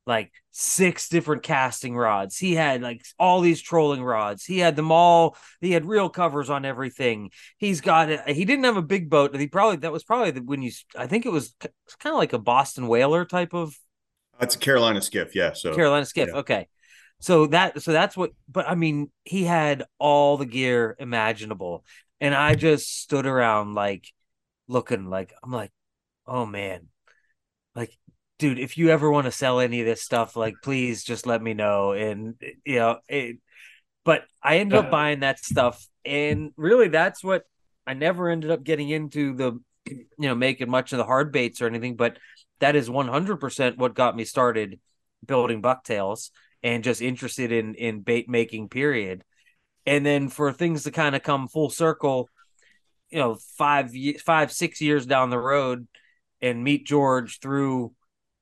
like 0.09 0.33
six 0.51 1.07
different 1.07 1.43
casting 1.43 1.95
rods. 1.95 2.37
He 2.37 2.55
had 2.55 2.81
like 2.81 3.05
all 3.17 3.39
these 3.39 3.61
trolling 3.61 4.03
rods. 4.03 4.43
He 4.43 4.57
had 4.59 4.75
them 4.75 4.91
all. 4.91 5.37
He 5.61 5.71
had 5.71 5.85
real 5.85 6.09
covers 6.09 6.49
on 6.49 6.65
everything. 6.65 7.29
He's 7.57 7.79
got 7.79 8.09
it. 8.09 8.27
He 8.27 8.43
didn't 8.43 8.65
have 8.65 8.75
a 8.75 8.81
big 8.81 9.09
boat. 9.09 9.33
He 9.35 9.47
probably 9.47 9.77
that 9.77 9.93
was 9.93 10.03
probably 10.03 10.31
the, 10.31 10.41
when 10.41 10.61
you. 10.61 10.71
I 10.97 11.07
think 11.07 11.25
it 11.25 11.31
was 11.31 11.55
kind 11.99 12.13
of 12.13 12.17
like 12.17 12.33
a 12.33 12.39
Boston 12.39 12.87
whaler 12.87 13.23
type 13.23 13.53
of 13.53 13.69
uh, 13.69 14.41
That's 14.41 14.55
a 14.55 14.59
Carolina 14.59 15.01
skiff, 15.01 15.35
yeah. 15.35 15.53
So 15.53 15.73
Carolina 15.73 16.05
skiff. 16.05 16.29
yeah. 16.29 16.39
Okay. 16.39 16.67
So 17.21 17.47
that 17.47 17.81
so 17.81 17.91
that's 17.91 18.17
what 18.17 18.31
but 18.49 18.67
I 18.67 18.75
mean 18.75 19.11
he 19.23 19.43
had 19.43 19.83
all 19.99 20.37
the 20.37 20.45
gear 20.45 20.95
imaginable 20.99 21.83
and 22.19 22.33
I 22.33 22.55
just 22.55 23.01
stood 23.01 23.25
around 23.25 23.75
like 23.75 24.07
looking 24.67 25.09
like 25.09 25.33
I'm 25.43 25.51
like 25.51 25.71
oh 26.25 26.45
man. 26.45 26.87
Like 27.75 27.95
dude, 28.39 28.57
if 28.57 28.77
you 28.77 28.89
ever 28.89 29.11
want 29.11 29.25
to 29.25 29.31
sell 29.31 29.59
any 29.59 29.81
of 29.81 29.85
this 29.85 30.01
stuff 30.01 30.35
like 30.35 30.55
please 30.63 31.03
just 31.03 31.27
let 31.27 31.41
me 31.41 31.53
know 31.53 31.91
and 31.91 32.35
you 32.65 32.79
know 32.79 32.97
it 33.07 33.37
but 34.05 34.23
I 34.41 34.57
ended 34.57 34.79
up 34.79 34.89
buying 34.89 35.19
that 35.19 35.39
stuff 35.39 35.85
and 36.03 36.51
really 36.57 36.87
that's 36.87 37.23
what 37.23 37.43
I 37.85 37.93
never 37.93 38.29
ended 38.29 38.49
up 38.49 38.63
getting 38.63 38.89
into 38.89 39.35
the 39.35 39.59
you 39.87 40.07
know 40.17 40.35
making 40.35 40.69
much 40.69 40.93
of 40.93 40.97
the 40.97 41.05
hard 41.05 41.31
baits 41.31 41.61
or 41.61 41.67
anything 41.67 41.95
but 41.95 42.17
that 42.59 42.75
is 42.75 42.89
100% 42.89 43.77
what 43.77 43.93
got 43.93 44.15
me 44.15 44.25
started 44.25 44.79
building 45.25 45.61
bucktails 45.61 46.31
and 46.63 46.83
just 46.83 47.01
interested 47.01 47.51
in 47.51 47.75
in 47.75 48.01
bait 48.01 48.29
making 48.29 48.69
period. 48.69 49.23
And 49.85 50.05
then 50.05 50.29
for 50.29 50.51
things 50.51 50.83
to 50.83 50.91
kind 50.91 51.15
of 51.15 51.23
come 51.23 51.47
full 51.47 51.69
circle 51.69 52.29
you 53.09 53.17
know 53.17 53.37
five 53.57 53.91
five 54.23 54.51
six 54.51 54.81
years 54.81 55.05
down 55.05 55.29
the 55.29 55.39
road 55.39 55.87
and 56.41 56.63
meet 56.63 56.85
george 56.85 57.39
through 57.39 57.91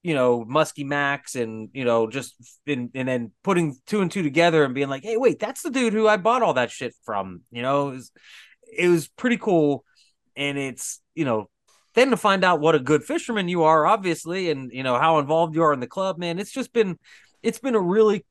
you 0.07 0.13
know 0.13 0.45
muskie 0.45 0.85
max 0.85 1.35
and 1.35 1.67
you 1.73 1.83
know 1.83 2.07
just 2.07 2.33
in, 2.65 2.89
and 2.95 3.09
then 3.09 3.31
putting 3.43 3.75
two 3.85 3.99
and 3.99 4.09
two 4.09 4.23
together 4.23 4.63
and 4.63 4.73
being 4.73 4.87
like 4.87 5.03
hey 5.03 5.17
wait 5.17 5.37
that's 5.37 5.61
the 5.63 5.69
dude 5.69 5.91
who 5.91 6.07
i 6.07 6.15
bought 6.15 6.41
all 6.41 6.53
that 6.53 6.71
shit 6.71 6.95
from 7.03 7.41
you 7.51 7.61
know? 7.61 7.89
It 7.89 7.95
was, 7.95 8.11
it 8.77 8.87
was 8.87 9.07
pretty 9.09 9.37
cool. 9.37 9.83
And 10.37 10.57
it's 10.57 11.01
you 11.13 11.25
know 11.25 11.49
then 11.93 12.11
to 12.11 12.17
find 12.17 12.45
out 12.45 12.61
what 12.61 12.75
a 12.75 12.79
good 12.79 13.03
fisherman 13.03 13.49
you 13.49 13.63
are 13.63 13.85
obviously 13.85 14.49
and 14.49 14.71
you 14.71 14.83
know 14.83 14.97
how 14.97 15.19
involved 15.19 15.55
you 15.55 15.63
are 15.63 15.73
in 15.73 15.79
the 15.81 15.87
club 15.87 16.19
man 16.19 16.39
it's 16.39 16.51
just 16.51 16.71
been 16.71 16.97
it's 17.41 17.59
been 17.59 17.75
a 17.75 17.81
really 17.81 18.23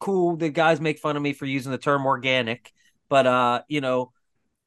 cool 0.00 0.36
the 0.36 0.48
guys 0.48 0.80
make 0.80 0.98
fun 0.98 1.16
of 1.16 1.22
me 1.22 1.32
for 1.32 1.46
using 1.46 1.70
the 1.70 1.78
term 1.78 2.06
organic. 2.06 2.72
But 3.08 3.26
uh 3.26 3.62
you 3.68 3.80
know 3.80 4.10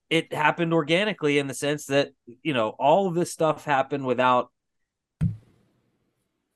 it 0.09 0.31
happened 0.31 0.73
organically 0.73 1.39
in 1.39 1.47
the 1.47 1.55
sense 1.55 1.87
that 1.87 2.11
you 2.41 2.53
know 2.53 2.69
all 2.69 3.07
of 3.07 3.15
this 3.15 3.33
stuff 3.33 3.65
happened 3.65 4.05
without 4.05 4.51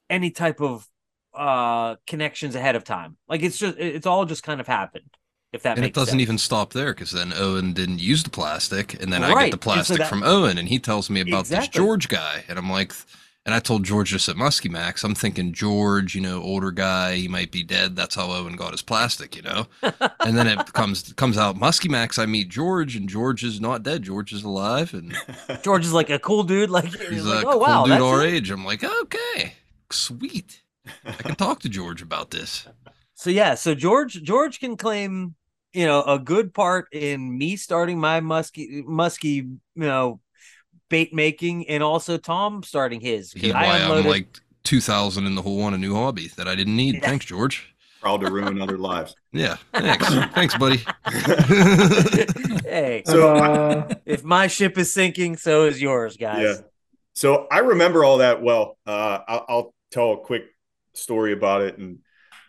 any 0.10 0.32
type 0.32 0.62
of 0.62 0.88
uh 1.36 1.96
connections 2.08 2.56
ahead 2.56 2.76
of 2.76 2.84
time 2.84 3.18
like 3.28 3.44
it's 3.44 3.58
just 3.58 3.78
it's 3.78 4.08
all 4.08 4.26
just 4.26 4.44
kind 4.44 4.60
of 4.60 4.68
happened 4.68 5.10
if 5.54 5.64
that 5.64 5.78
and 5.78 5.86
it 5.86 5.94
doesn't 5.94 6.12
sense. 6.12 6.22
even 6.22 6.38
stop 6.38 6.74
there 6.74 6.94
because 6.94 7.12
then 7.12 7.32
Owen 7.34 7.74
didn't 7.74 8.00
use 8.00 8.22
the 8.24 8.30
plastic, 8.30 9.02
and 9.02 9.14
then 9.14 9.24
I 9.24 9.30
get 9.30 9.36
the 9.38 9.44
and 9.44 9.52
so 9.54 9.58
plastic 9.58 9.98
that- 10.00 10.10
from 10.10 10.22
Owen, 10.24 10.58
and 10.58 10.68
he 10.68 10.78
tells 10.78 11.10
me 11.10 11.22
about 11.22 11.42
Exactly. 11.42 11.68
this 11.68 11.70
George 11.70 12.10
guy, 12.10 12.44
and 12.50 12.60
I'm 12.60 12.70
like, 12.70 12.92
And 13.46 13.56
I 13.56 13.60
told 13.62 13.86
George 13.86 14.10
just 14.10 14.28
at 14.28 14.36
Muskie 14.36 14.70
Max, 14.70 15.06
I'm 15.06 15.16
thinking 15.16 15.54
George, 15.54 16.16
you 16.16 16.20
know, 16.22 16.42
older 16.44 16.70
guy, 16.70 17.16
he 17.16 17.30
might 17.30 17.50
be 17.50 17.64
dead. 17.64 17.96
That's 17.96 18.16
how 18.16 18.30
Owen 18.30 18.58
got 18.58 18.72
his 18.74 18.82
plastic, 18.82 19.38
you 19.38 19.42
know. 19.42 19.68
and 20.20 20.38
then 20.38 20.48
it 20.48 20.74
comes 20.74 21.14
comes 21.14 21.38
out 21.38 21.56
Muskie 21.56 21.90
Max. 21.90 22.20
I 22.20 22.26
meet 22.26 22.50
George, 22.50 22.98
and 22.98 23.08
George 23.08 23.46
is 23.46 23.62
not 23.62 23.84
dead. 23.84 24.04
George 24.04 24.34
is 24.34 24.44
alive, 24.44 24.94
and 24.94 25.16
George 25.64 25.86
is 25.86 25.94
like 25.94 26.10
a 26.10 26.20
cool 26.20 26.44
dude. 26.44 26.70
Like 26.70 26.88
he's 26.94 27.08
he's 27.08 27.26
like, 27.26 27.46
like, 27.46 27.46
oh 27.46 27.52
cool 27.52 27.62
wow, 27.62 27.84
dude 27.86 27.92
that's 27.94 28.04
our 28.04 28.26
it." 28.26 28.34
age. 28.34 28.52
I'm 28.52 28.66
like, 28.66 28.84
okay, 28.84 29.54
sweet. 29.92 30.62
I 31.06 31.12
can 31.12 31.36
talk 31.46 31.60
to 31.62 31.70
George 31.70 32.02
about 32.02 32.32
this. 32.32 32.68
So 33.16 33.30
yeah, 33.30 33.56
so 33.56 33.74
George 33.76 34.22
George 34.24 34.60
can 34.60 34.78
claim 34.78 35.36
you 35.74 35.86
know 35.86 36.02
a 36.04 36.18
good 36.20 36.54
part 36.54 36.88
in 36.92 37.38
me 37.38 37.56
starting 37.56 38.00
my 38.00 38.20
musky 38.22 38.84
musky 38.88 39.30
you 39.34 39.60
know 39.76 40.20
bait 40.90 41.14
making 41.14 41.68
and 41.68 41.84
also 41.84 42.18
Tom 42.18 42.64
starting 42.64 43.02
his. 43.02 43.34
'cause 43.34 43.42
He's 43.42 43.54
I 43.54 43.64
why 43.64 43.76
I'm 43.78 43.82
unloaded- 43.92 44.06
like 44.06 44.40
2,000 44.64 45.26
in 45.26 45.36
the 45.36 45.42
hole 45.42 45.62
on 45.64 45.74
a 45.74 45.78
new 45.78 45.94
hobby 45.96 46.28
that 46.38 46.48
I 46.48 46.54
didn't 46.56 46.76
need. 46.76 47.02
Thanks, 47.02 47.26
George. 47.26 47.74
Proud 48.02 48.20
to 48.22 48.30
ruin 48.30 48.62
other 48.62 48.78
lives. 48.78 49.16
Yeah, 49.32 49.56
thanks, 49.74 50.06
thanks, 50.36 50.58
buddy. 50.58 50.84
hey, 52.64 53.02
So, 53.06 53.36
uh, 53.36 53.94
if 54.06 54.24
my 54.24 54.48
ship 54.48 54.78
is 54.78 54.94
sinking, 54.94 55.38
so 55.38 55.66
is 55.66 55.82
yours, 55.82 56.18
guys. 56.18 56.42
Yeah. 56.42 56.66
So 57.14 57.48
I 57.52 57.60
remember 57.60 58.04
all 58.04 58.20
that 58.20 58.42
well. 58.42 58.78
Uh, 58.86 59.20
I'll, 59.28 59.46
I'll 59.50 59.74
tell 59.92 60.14
a 60.14 60.18
quick 60.18 60.44
story 60.94 61.34
about 61.34 61.62
it 61.62 61.78
and 61.78 62.00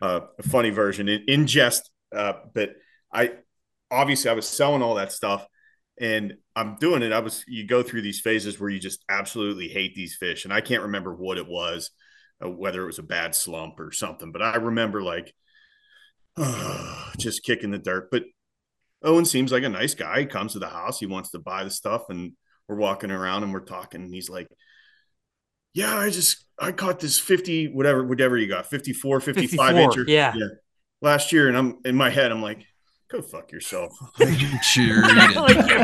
uh, 0.01 0.21
a 0.39 0.43
funny 0.43 0.71
version 0.71 1.09
in, 1.09 1.25
in 1.29 1.47
jest. 1.47 1.91
Uh, 2.15 2.35
but 2.55 2.71
I 3.13 3.33
obviously 3.91 4.31
I 4.31 4.35
was 4.35 4.49
selling 4.49 4.83
all 4.83 4.97
that 4.97 5.13
stuff, 5.13 5.47
and 6.01 6.35
I'm 6.57 6.77
doing 6.77 7.03
it. 7.03 7.13
I 7.13 7.21
was 7.21 7.45
you 7.47 7.67
go 7.67 7.83
through 7.83 8.03
these 8.03 8.21
phases 8.21 8.59
where 8.59 8.71
you 8.71 8.79
just 8.79 9.05
absolutely 9.09 9.69
hate 9.69 9.95
these 9.95 10.17
fish, 10.17 10.45
and 10.45 10.53
I 10.53 10.61
can't 10.61 10.85
remember 10.85 11.15
what 11.15 11.39
it 11.39 11.47
was, 11.47 11.91
uh, 12.45 12.51
whether 12.51 12.83
it 12.83 12.87
was 12.87 12.99
a 12.99 13.05
bad 13.05 13.35
slump 13.35 13.81
or 13.81 13.93
something. 13.93 14.33
But 14.33 14.43
I 14.43 14.57
remember 14.57 15.03
like 15.03 15.35
just 17.19 17.43
kicking 17.43 17.71
the 17.71 17.79
dirt. 17.79 18.11
But 18.11 18.25
Owen 19.03 19.25
seems 19.25 19.53
like 19.53 19.65
a 19.65 19.69
nice 19.69 19.95
guy. 19.95 20.21
He 20.21 20.27
comes 20.27 20.53
to 20.53 20.59
the 20.59 20.69
house. 20.69 20.99
He 20.99 21.07
wants 21.07 21.31
to 21.31 21.39
buy 21.39 21.65
the 21.65 21.71
stuff, 21.71 22.05
and 22.09 22.33
we're 22.69 22.77
walking 22.77 23.11
around 23.11 23.43
and 23.43 23.53
we're 23.53 23.61
talking. 23.61 24.03
And 24.03 24.15
he's 24.15 24.31
like, 24.31 24.49
"Yeah, 25.75 25.97
I 25.97 26.11
just 26.11 26.45
I 26.59 26.73
caught 26.73 27.01
this 27.01 27.19
fifty 27.19 27.69
whatever 27.69 28.05
whatever 28.05 28.37
you 28.37 28.49
got 28.49 28.67
54, 28.67 29.21
55 29.21 29.75
54, 29.75 30.05
incher 30.05 30.09
yeah. 30.09 30.35
last 31.01 31.33
year." 31.33 31.49
And 31.49 31.57
I'm 31.57 31.79
in 31.85 31.95
my 31.97 32.11
head, 32.11 32.31
I'm 32.33 32.43
like, 32.43 32.65
"Go 33.11 33.23
fuck 33.23 33.53
yourself." 33.53 33.93
Cheer. 34.63 35.03
Like, 35.35 35.69
you're 35.69 35.81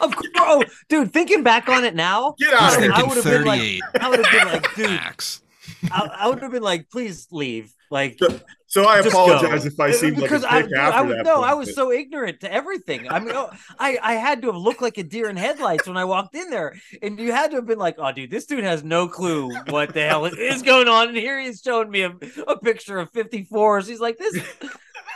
of 0.00 0.14
course, 0.16 0.30
oh, 0.36 0.64
dude, 0.88 1.12
thinking 1.12 1.42
back 1.42 1.68
on 1.68 1.84
it 1.84 1.94
now, 1.94 2.34
Get 2.38 2.52
out 2.54 2.64
He's 2.64 2.76
of 2.76 2.82
here. 2.82 2.92
I 2.92 3.02
would've 3.02 3.24
been 3.24 3.44
like- 3.44 4.02
I 4.02 4.08
would 4.10 4.24
have 4.24 4.32
been 4.32 4.52
like, 4.52 4.74
dude. 4.74 5.00
I, 5.90 6.08
I 6.18 6.28
would 6.28 6.42
have 6.42 6.52
been 6.52 6.62
like, 6.62 6.90
please 6.90 7.28
leave. 7.30 7.74
Like, 7.90 8.18
So 8.74 8.88
I 8.88 8.96
Just 9.02 9.14
apologize 9.14 9.62
go. 9.62 9.68
if 9.68 9.78
I 9.78 9.90
uh, 9.90 9.92
seemed 9.92 10.18
like 10.18 10.32
a 10.32 10.38
dick 10.40 10.50
I, 10.50 10.58
after 10.58 10.76
I 10.80 11.00
was, 11.02 11.14
that. 11.16 11.24
no, 11.24 11.34
point, 11.36 11.46
I 11.48 11.54
was 11.54 11.74
so 11.76 11.92
ignorant 11.92 12.40
to 12.40 12.52
everything. 12.52 13.08
I 13.08 13.20
mean, 13.20 13.30
oh, 13.32 13.48
I 13.78 13.98
I 14.02 14.14
had 14.14 14.42
to 14.42 14.48
have 14.48 14.56
looked 14.60 14.82
like 14.82 14.98
a 14.98 15.04
deer 15.04 15.28
in 15.30 15.36
headlights 15.36 15.86
when 15.86 15.96
I 15.96 16.04
walked 16.04 16.34
in 16.34 16.50
there, 16.50 16.74
and 17.00 17.16
you 17.20 17.30
had 17.30 17.52
to 17.52 17.58
have 17.58 17.66
been 17.66 17.78
like, 17.78 17.94
"Oh, 17.98 18.10
dude, 18.10 18.32
this 18.32 18.46
dude 18.46 18.64
has 18.64 18.82
no 18.82 19.06
clue 19.06 19.54
what 19.68 19.94
the 19.94 20.02
hell 20.04 20.24
is 20.24 20.62
going 20.62 20.88
on." 20.88 21.06
And 21.10 21.16
here 21.16 21.40
he's 21.40 21.62
showing 21.64 21.88
me 21.88 22.02
a, 22.02 22.16
a 22.48 22.58
picture 22.58 22.98
of 22.98 23.12
54s. 23.12 23.86
He's 23.86 24.00
like, 24.00 24.18
"This, 24.18 24.40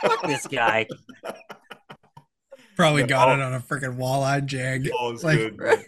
fuck 0.03 0.21
this 0.25 0.47
guy." 0.47 0.87
Probably 2.77 3.01
Yeah, 3.01 3.07
got 3.07 3.27
all- 3.27 3.35
it 3.35 3.41
on 3.41 3.53
a 3.55 3.59
freaking 3.59 3.97
walleye 3.97 4.45
jig. 4.45 4.89
Oh, 4.97 5.11
it's 5.11 5.25
Like- 5.25 5.57
good. 5.57 5.83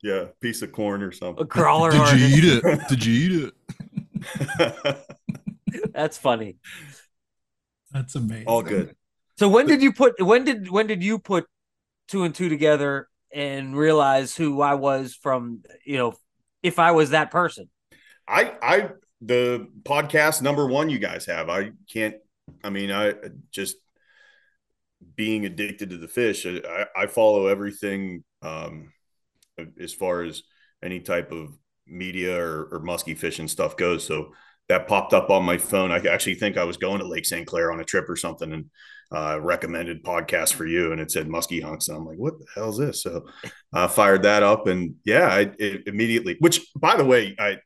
Yeah, 0.00 0.26
piece 0.40 0.62
of 0.62 0.70
corn 0.70 1.02
or 1.02 1.10
something. 1.10 1.42
A 1.42 1.46
crawler. 1.48 1.90
Did 1.90 2.00
artist. 2.02 2.20
you 2.20 2.36
eat 2.36 2.62
it? 2.64 2.88
Did 2.88 3.04
you 3.04 3.14
eat 3.14 3.52
it? 4.78 4.96
That's 5.92 6.16
funny. 6.18 6.58
That's 7.96 8.14
amazing. 8.14 8.46
All 8.46 8.62
good. 8.62 8.94
So 9.38 9.48
when 9.48 9.66
did 9.66 9.80
you 9.80 9.90
put 9.90 10.20
when 10.20 10.44
did 10.44 10.70
when 10.70 10.86
did 10.86 11.02
you 11.02 11.18
put 11.18 11.46
two 12.08 12.24
and 12.24 12.34
two 12.34 12.50
together 12.50 13.08
and 13.32 13.74
realize 13.74 14.36
who 14.36 14.60
I 14.60 14.74
was 14.74 15.14
from, 15.14 15.62
you 15.86 15.96
know, 15.96 16.12
if 16.62 16.78
I 16.78 16.90
was 16.90 17.10
that 17.10 17.30
person? 17.30 17.70
I 18.28 18.52
I 18.62 18.90
the 19.22 19.68
podcast 19.82 20.42
number 20.42 20.66
one 20.66 20.90
you 20.90 20.98
guys 20.98 21.24
have. 21.24 21.48
I 21.48 21.70
can't. 21.90 22.16
I 22.62 22.68
mean, 22.68 22.92
I 22.92 23.14
just 23.50 23.76
being 25.14 25.46
addicted 25.46 25.88
to 25.90 25.96
the 25.96 26.08
fish. 26.08 26.46
I, 26.46 26.84
I 26.94 27.06
follow 27.06 27.46
everything 27.46 28.24
um, 28.42 28.92
as 29.80 29.94
far 29.94 30.22
as 30.22 30.42
any 30.82 31.00
type 31.00 31.32
of 31.32 31.56
media 31.86 32.38
or, 32.38 32.68
or 32.72 32.80
musky 32.80 33.14
fishing 33.14 33.48
stuff 33.48 33.78
goes. 33.78 34.04
So 34.04 34.32
that 34.68 34.88
popped 34.88 35.12
up 35.12 35.30
on 35.30 35.44
my 35.44 35.58
phone. 35.58 35.92
I 35.92 35.98
actually 35.98 36.34
think 36.34 36.56
I 36.56 36.64
was 36.64 36.76
going 36.76 36.98
to 37.00 37.06
Lake 37.06 37.24
St. 37.24 37.46
Clair 37.46 37.72
on 37.72 37.80
a 37.80 37.84
trip 37.84 38.08
or 38.08 38.16
something 38.16 38.52
and 38.52 38.66
uh, 39.14 39.38
recommended 39.40 40.02
podcast 40.02 40.54
for 40.54 40.66
you, 40.66 40.92
and 40.92 41.00
it 41.00 41.10
said 41.10 41.28
Muskie 41.28 41.62
hunks. 41.62 41.88
And 41.88 41.96
I'm 41.96 42.06
like, 42.06 42.18
what 42.18 42.38
the 42.38 42.46
hell 42.54 42.70
is 42.70 42.78
this? 42.78 43.02
So 43.02 43.26
I 43.72 43.86
fired 43.86 44.22
that 44.22 44.42
up, 44.42 44.66
and 44.66 44.96
yeah, 45.04 45.28
I 45.28 45.52
it 45.58 45.86
immediately. 45.86 46.36
Which, 46.40 46.66
by 46.74 46.96
the 46.96 47.04
way, 47.04 47.36
I 47.38 47.58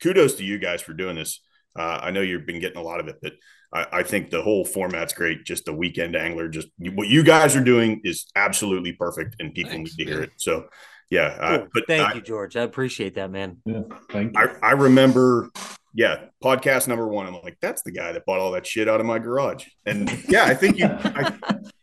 kudos 0.00 0.34
to 0.36 0.44
you 0.44 0.58
guys 0.58 0.80
for 0.80 0.92
doing 0.92 1.16
this. 1.16 1.40
Uh, 1.76 1.98
I 2.02 2.10
know 2.10 2.20
you've 2.20 2.46
been 2.46 2.60
getting 2.60 2.78
a 2.78 2.82
lot 2.82 3.00
of 3.00 3.08
it, 3.08 3.16
but 3.20 3.32
I, 3.72 3.86
I 3.92 4.02
think 4.02 4.30
the 4.30 4.42
whole 4.42 4.64
format's 4.64 5.12
great. 5.12 5.44
Just 5.44 5.64
the 5.64 5.74
weekend 5.74 6.16
angler, 6.16 6.48
just 6.48 6.68
what 6.78 7.08
you 7.08 7.22
guys 7.22 7.56
are 7.56 7.64
doing 7.64 8.00
is 8.04 8.26
absolutely 8.36 8.92
perfect, 8.92 9.36
and 9.40 9.54
people 9.54 9.72
Thanks, 9.72 9.96
need 9.96 10.04
to 10.04 10.10
hear 10.10 10.20
man. 10.20 10.28
it. 10.28 10.34
So, 10.36 10.66
yeah, 11.10 11.36
uh, 11.40 11.66
but 11.72 11.86
Thank 11.86 12.08
I, 12.08 12.14
you, 12.14 12.20
George. 12.20 12.56
I 12.56 12.62
appreciate 12.62 13.14
that, 13.14 13.30
man. 13.30 13.58
yeah, 13.64 13.82
thank 14.10 14.36
you. 14.36 14.40
I, 14.62 14.68
I 14.68 14.72
remember, 14.72 15.50
yeah, 15.94 16.26
podcast 16.42 16.88
number 16.88 17.08
one. 17.08 17.26
I'm 17.26 17.34
like, 17.42 17.58
that's 17.60 17.82
the 17.82 17.92
guy 17.92 18.12
that 18.12 18.26
bought 18.26 18.40
all 18.40 18.52
that 18.52 18.66
shit 18.66 18.88
out 18.88 19.00
of 19.00 19.06
my 19.06 19.18
garage. 19.18 19.66
And 19.86 20.10
yeah, 20.28 20.44
I 20.44 20.54
think 20.54 20.78
you, 20.78 20.86
I, 20.86 21.36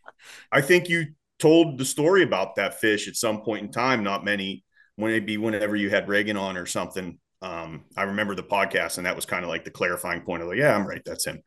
I 0.52 0.60
think 0.60 0.88
you 0.88 1.06
told 1.38 1.78
the 1.78 1.84
story 1.84 2.22
about 2.22 2.56
that 2.56 2.80
fish 2.80 3.08
at 3.08 3.16
some 3.16 3.42
point 3.42 3.64
in 3.64 3.72
time. 3.72 4.02
Not 4.02 4.24
many, 4.24 4.64
when 4.96 5.12
it 5.12 5.26
be 5.26 5.36
whenever 5.36 5.76
you 5.76 5.90
had 5.90 6.08
Reagan 6.08 6.36
on 6.36 6.56
or 6.56 6.66
something. 6.66 7.18
Um, 7.42 7.84
I 7.96 8.04
remember 8.04 8.34
the 8.34 8.42
podcast, 8.42 8.96
and 8.96 9.06
that 9.06 9.14
was 9.14 9.26
kind 9.26 9.44
of 9.44 9.50
like 9.50 9.64
the 9.64 9.70
clarifying 9.70 10.22
point 10.22 10.42
of 10.42 10.48
like, 10.48 10.58
yeah, 10.58 10.74
I'm 10.74 10.86
right, 10.86 11.02
that's 11.04 11.26
him. 11.26 11.42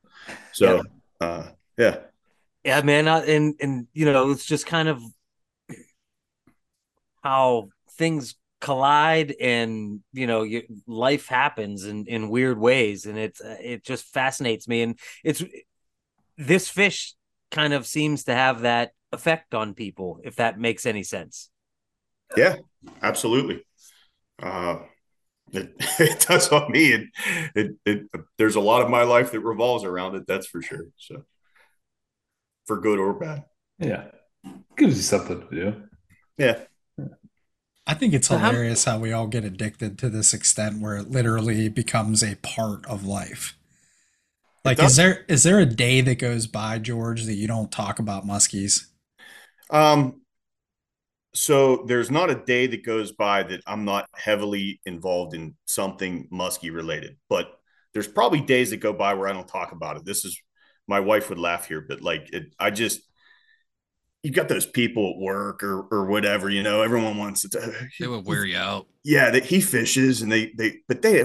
So, 0.53 0.83
uh, 1.19 1.47
yeah, 1.77 1.97
Yeah, 2.63 2.81
man. 2.81 3.07
I, 3.07 3.25
and 3.25 3.55
and 3.59 3.87
you 3.93 4.05
know, 4.05 4.29
it's 4.31 4.45
just 4.45 4.67
kind 4.67 4.87
of 4.87 5.01
how 7.23 7.69
things 7.97 8.35
collide, 8.59 9.35
and 9.39 10.01
you 10.13 10.27
know, 10.27 10.43
you, 10.43 10.63
life 10.87 11.27
happens 11.27 11.85
in 11.85 12.05
in 12.05 12.29
weird 12.29 12.59
ways, 12.59 13.05
and 13.05 13.17
it's 13.17 13.41
uh, 13.41 13.57
it 13.59 13.83
just 13.83 14.05
fascinates 14.05 14.67
me, 14.67 14.81
and 14.81 14.99
it's 15.23 15.43
this 16.37 16.69
fish 16.69 17.15
kind 17.51 17.73
of 17.73 17.85
seems 17.85 18.25
to 18.25 18.33
have 18.33 18.61
that 18.61 18.91
effect 19.11 19.53
on 19.53 19.73
people, 19.73 20.19
if 20.23 20.35
that 20.37 20.59
makes 20.59 20.85
any 20.85 21.03
sense. 21.03 21.49
yeah, 22.37 22.55
absolutely. 23.01 23.63
Uh, 24.41 24.79
it, 25.51 25.73
it 25.99 26.25
does 26.27 26.49
on 26.49 26.71
me. 26.71 26.93
It, 26.93 27.07
it, 27.55 27.75
it, 27.85 28.21
there's 28.37 28.55
a 28.55 28.61
lot 28.61 28.81
of 28.81 28.89
my 28.89 29.03
life 29.03 29.31
that 29.31 29.39
revolves 29.41 29.83
around 29.83 30.15
it. 30.15 30.27
That's 30.27 30.47
for 30.47 30.61
sure. 30.61 30.85
So, 30.97 31.23
for 32.65 32.79
good 32.79 32.99
or 32.99 33.13
bad. 33.13 33.45
yeah, 33.79 34.05
gives 34.77 34.97
you 34.97 35.03
something 35.03 35.41
to 35.41 35.55
do. 35.55 35.83
Yeah. 36.37 36.59
I 37.89 37.95
think 37.95 38.13
it's 38.13 38.27
So 38.27 38.37
hilarious 38.37 38.83
how 38.85 38.99
we 38.99 39.11
all 39.11 39.25
get 39.25 39.43
addicted 39.43 39.97
to 39.97 40.09
this 40.11 40.31
extent 40.31 40.79
where 40.79 40.95
it 40.95 41.09
literally 41.09 41.69
becomes 41.69 42.21
a 42.21 42.35
part 42.35 42.85
of 42.85 43.03
life. 43.03 43.57
Like, 44.63 44.77
is 44.79 44.95
there 44.95 45.25
is 45.27 45.41
there 45.41 45.57
a 45.57 45.65
day 45.65 46.01
that 46.01 46.19
goes 46.19 46.45
by, 46.45 46.77
George, 46.77 47.23
that 47.23 47.33
you 47.33 47.47
don't 47.47 47.71
talk 47.71 47.97
about 47.97 48.27
muskies? 48.27 48.85
Um, 49.71 50.21
so 51.33 51.83
there's 51.87 52.11
not 52.11 52.29
a 52.29 52.35
day 52.35 52.67
that 52.67 52.85
goes 52.85 53.11
by 53.11 53.41
that 53.41 53.61
I'm 53.65 53.85
not 53.85 54.07
heavily 54.13 54.81
involved 54.85 55.33
in 55.33 55.55
something 55.65 56.27
musky 56.29 56.69
related, 56.69 57.17
but 57.27 57.59
there's 57.93 58.07
probably 58.07 58.41
days 58.41 58.69
that 58.69 58.77
go 58.77 58.93
by 58.93 59.15
where 59.15 59.27
I 59.27 59.33
don't 59.33 59.47
talk 59.47 59.71
about 59.71 59.97
it. 59.97 60.05
This 60.05 60.25
is 60.25 60.39
my 60.87 60.99
wife 60.99 61.29
would 61.29 61.39
laugh 61.39 61.67
here, 61.67 61.81
but 61.81 62.01
like 62.01 62.29
it, 62.33 62.53
I 62.59 62.69
just 62.69 63.01
you 64.23 64.31
got 64.31 64.49
those 64.49 64.65
people 64.65 65.11
at 65.11 65.17
work 65.17 65.63
or 65.63 65.81
or 65.91 66.05
whatever, 66.05 66.49
you 66.49 66.63
know, 66.63 66.81
everyone 66.81 67.17
wants 67.17 67.47
to 67.47 67.87
They 67.99 68.07
would 68.07 68.25
wear 68.25 68.45
you 68.45 68.57
out. 68.57 68.87
yeah, 69.03 69.31
that 69.31 69.45
he 69.45 69.61
fishes 69.61 70.21
and 70.21 70.31
they 70.31 70.51
they 70.57 70.77
but 70.87 71.01
they 71.01 71.21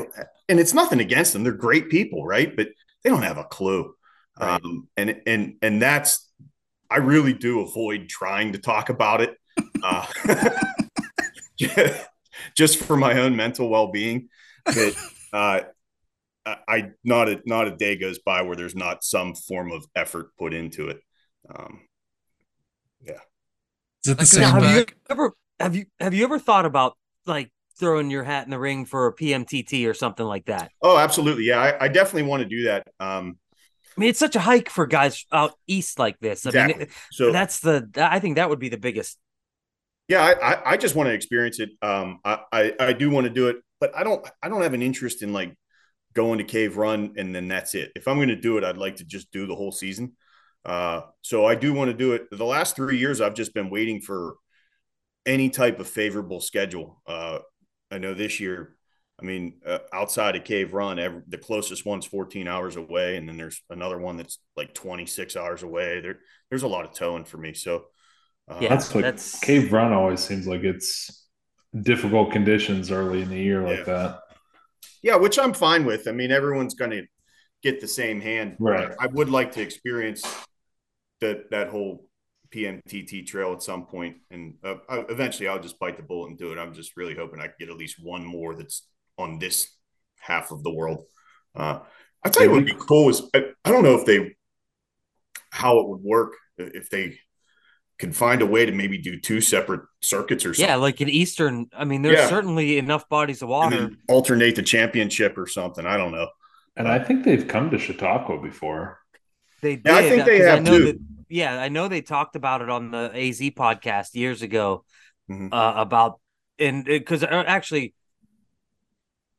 and 0.48 0.60
it's 0.60 0.74
nothing 0.74 1.00
against 1.00 1.32
them. 1.32 1.42
They're 1.42 1.52
great 1.52 1.88
people, 1.90 2.24
right? 2.24 2.54
But 2.54 2.68
they 3.02 3.10
don't 3.10 3.22
have 3.22 3.38
a 3.38 3.44
clue. 3.44 3.94
Right. 4.38 4.60
Um 4.62 4.88
and 4.96 5.20
and 5.26 5.56
and 5.62 5.82
that's 5.82 6.30
I 6.90 6.98
really 6.98 7.32
do 7.32 7.60
avoid 7.60 8.08
trying 8.08 8.52
to 8.52 8.58
talk 8.58 8.88
about 8.90 9.20
it. 9.20 9.36
Uh 9.82 10.06
just 12.56 12.78
for 12.78 12.96
my 12.96 13.18
own 13.20 13.36
mental 13.36 13.68
well-being. 13.68 14.28
But 14.64 14.94
uh 15.32 15.60
I, 16.46 16.56
I 16.68 16.90
not 17.02 17.28
a 17.28 17.40
not 17.46 17.68
a 17.68 17.76
day 17.76 17.96
goes 17.96 18.18
by 18.18 18.42
where 18.42 18.56
there's 18.56 18.76
not 18.76 19.02
some 19.02 19.34
form 19.34 19.72
of 19.72 19.84
effort 19.96 20.36
put 20.38 20.54
into 20.54 20.88
it. 20.88 21.00
Um 21.52 21.80
Is 24.04 24.10
it 24.10 24.16
the 24.16 24.22
I 24.22 24.24
same? 24.24 24.42
Now, 24.42 24.60
have 24.60 24.76
you 24.76 24.86
ever 25.10 25.32
have 25.60 25.76
you 25.76 25.86
have 26.00 26.14
you 26.14 26.24
ever 26.24 26.38
thought 26.38 26.66
about 26.66 26.96
like 27.26 27.50
throwing 27.76 28.10
your 28.10 28.24
hat 28.24 28.44
in 28.44 28.50
the 28.50 28.58
ring 28.58 28.84
for 28.84 29.06
a 29.06 29.14
PMTT 29.14 29.88
or 29.88 29.94
something 29.94 30.24
like 30.24 30.46
that. 30.46 30.70
Oh, 30.80 30.96
absolutely. 30.96 31.44
Yeah, 31.44 31.60
I, 31.60 31.84
I 31.84 31.88
definitely 31.88 32.28
want 32.28 32.42
to 32.42 32.48
do 32.48 32.64
that. 32.64 32.86
Um, 33.00 33.38
I 33.96 34.00
mean, 34.00 34.10
it's 34.10 34.18
such 34.18 34.36
a 34.36 34.40
hike 34.40 34.70
for 34.70 34.86
guys 34.86 35.24
out 35.32 35.52
east 35.66 35.98
like 35.98 36.18
this. 36.20 36.46
I 36.46 36.50
exactly. 36.50 36.78
mean, 36.78 36.88
so 37.12 37.32
that's 37.32 37.60
the. 37.60 37.88
I 37.96 38.18
think 38.18 38.36
that 38.36 38.50
would 38.50 38.58
be 38.58 38.68
the 38.68 38.76
biggest. 38.76 39.18
yeah, 40.08 40.22
I, 40.22 40.32
I, 40.32 40.70
I 40.72 40.76
just 40.76 40.94
want 40.94 41.08
to 41.08 41.12
experience 41.12 41.60
it. 41.60 41.70
Um, 41.80 42.18
I, 42.24 42.40
I, 42.52 42.72
I 42.80 42.92
do 42.92 43.10
want 43.10 43.24
to 43.24 43.30
do 43.30 43.48
it, 43.48 43.56
but 43.80 43.96
I 43.96 44.02
don't, 44.02 44.26
I 44.42 44.48
don't 44.48 44.62
have 44.62 44.74
an 44.74 44.82
interest 44.82 45.22
in 45.22 45.32
like 45.32 45.54
going 46.12 46.38
to 46.38 46.44
Cave 46.44 46.76
Run 46.76 47.14
and 47.16 47.34
then 47.34 47.48
that's 47.48 47.74
it. 47.74 47.92
If 47.94 48.08
I'm 48.08 48.16
going 48.16 48.28
to 48.28 48.36
do 48.36 48.58
it, 48.58 48.64
I'd 48.64 48.76
like 48.76 48.96
to 48.96 49.04
just 49.04 49.30
do 49.32 49.46
the 49.46 49.54
whole 49.54 49.72
season. 49.72 50.12
Uh, 50.64 51.02
so 51.22 51.44
I 51.46 51.54
do 51.54 51.72
want 51.74 51.90
to 51.90 51.96
do 51.96 52.12
it. 52.12 52.30
The 52.30 52.44
last 52.44 52.76
three 52.76 52.98
years, 52.98 53.20
I've 53.20 53.34
just 53.34 53.52
been 53.54 53.70
waiting 53.70 54.00
for 54.00 54.36
any 55.26 55.50
type 55.50 55.78
of 55.80 55.88
favorable 55.88 56.40
schedule. 56.40 57.02
Uh, 57.06 57.40
I 57.90 57.98
know 57.98 58.14
this 58.14 58.40
year, 58.40 58.74
I 59.20 59.24
mean, 59.24 59.60
uh, 59.64 59.78
outside 59.92 60.36
of 60.36 60.44
Cave 60.44 60.72
Run, 60.74 60.98
every, 60.98 61.22
the 61.28 61.38
closest 61.38 61.86
one's 61.86 62.06
14 62.06 62.48
hours 62.48 62.76
away, 62.76 63.16
and 63.16 63.28
then 63.28 63.36
there's 63.36 63.62
another 63.70 63.98
one 63.98 64.16
that's 64.16 64.38
like 64.56 64.74
26 64.74 65.36
hours 65.36 65.62
away. 65.62 66.00
There, 66.00 66.18
there's 66.50 66.62
a 66.64 66.68
lot 66.68 66.84
of 66.84 66.92
towing 66.94 67.24
for 67.24 67.36
me. 67.38 67.54
So, 67.54 67.84
uh, 68.48 68.58
Yeah, 68.60 68.70
That's 68.70 68.94
like 68.94 69.02
that's- 69.04 69.38
Cave 69.40 69.72
Run 69.72 69.92
always 69.92 70.20
seems 70.20 70.46
like 70.46 70.62
it's 70.62 71.26
difficult 71.82 72.32
conditions 72.32 72.90
early 72.90 73.22
in 73.22 73.28
the 73.28 73.38
year 73.38 73.62
like 73.62 73.80
Yeah. 73.80 73.84
that. 73.84 74.20
yeah, 75.02 75.16
which 75.16 75.38
I'm 75.38 75.52
fine 75.52 75.84
with. 75.84 76.08
I 76.08 76.12
mean, 76.12 76.30
everyone's 76.32 76.74
going 76.74 76.90
to 76.92 77.04
get 77.62 77.80
the 77.80 77.88
same 77.88 78.20
hand. 78.20 78.56
Right. 78.58 78.90
I 79.00 79.06
would 79.08 79.28
like 79.30 79.52
to 79.52 79.62
experience 79.62 80.22
that 81.24 81.50
that 81.50 81.68
whole 81.68 82.06
PMTT 82.54 83.26
trail 83.26 83.52
at 83.52 83.62
some 83.62 83.86
point, 83.86 84.16
and 84.30 84.54
uh, 84.62 84.76
I, 84.88 85.04
eventually 85.08 85.48
I'll 85.48 85.58
just 85.60 85.78
bite 85.78 85.96
the 85.96 86.02
bullet 86.02 86.28
and 86.28 86.38
do 86.38 86.52
it. 86.52 86.58
I'm 86.58 86.72
just 86.74 86.96
really 86.96 87.14
hoping 87.14 87.40
I 87.40 87.44
can 87.46 87.54
get 87.58 87.68
at 87.70 87.76
least 87.76 87.96
one 88.00 88.24
more 88.24 88.54
that's 88.54 88.86
on 89.18 89.38
this 89.38 89.68
half 90.20 90.50
of 90.52 90.62
the 90.62 90.72
world. 90.72 91.04
Uh, 91.54 91.80
I 92.24 92.28
tell 92.30 92.44
you 92.44 92.50
what 92.50 92.56
would 92.56 92.66
be 92.66 92.76
cool 92.78 93.08
is 93.10 93.22
I, 93.34 93.44
I 93.64 93.70
don't 93.70 93.82
know 93.82 93.98
if 93.98 94.06
they 94.06 94.36
how 95.50 95.78
it 95.80 95.88
would 95.88 96.00
work 96.00 96.32
if 96.58 96.90
they 96.90 97.18
could 97.98 98.14
find 98.16 98.42
a 98.42 98.46
way 98.46 98.66
to 98.66 98.72
maybe 98.72 98.98
do 98.98 99.20
two 99.20 99.40
separate 99.40 99.82
circuits 100.00 100.44
or 100.44 100.52
something. 100.52 100.68
Yeah, 100.68 100.76
like 100.76 101.00
in 101.00 101.08
Eastern. 101.08 101.66
I 101.76 101.84
mean, 101.84 102.02
there's 102.02 102.18
Yeah. 102.18 102.28
certainly 102.28 102.78
enough 102.78 103.08
bodies 103.08 103.40
of 103.42 103.48
water. 103.48 103.76
then 103.76 103.98
alternate 104.08 104.56
the 104.56 104.62
championship 104.64 105.38
or 105.38 105.46
something. 105.46 105.86
I 105.86 105.96
don't 105.96 106.10
know. 106.12 106.28
And 106.76 106.88
I 106.88 106.98
think 106.98 107.24
they've 107.24 107.46
come 107.46 107.70
to 107.70 107.78
Chautauqua 107.78 108.40
before. 108.42 108.98
They 109.62 109.76
did. 109.76 109.86
Yeah, 109.86 109.96
I 109.96 110.08
think 110.08 110.24
they 110.24 110.38
'cause 110.38 110.46
I 110.46 110.50
have 110.56 110.62
know 110.64 110.78
too. 110.78 110.84
That, 110.86 110.98
yeah, 111.28 111.60
I 111.60 111.68
know 111.68 111.88
they 111.88 112.00
talked 112.02 112.36
about 112.36 112.62
it 112.62 112.68
on 112.70 112.90
the 112.90 113.10
AZ 113.14 113.40
podcast 113.50 114.14
years 114.14 114.42
ago 114.42 114.84
Mhm. 115.30 115.52
uh, 115.52 115.74
about 115.80 116.20
and 116.58 116.84
because 116.84 117.22
actually 117.24 117.94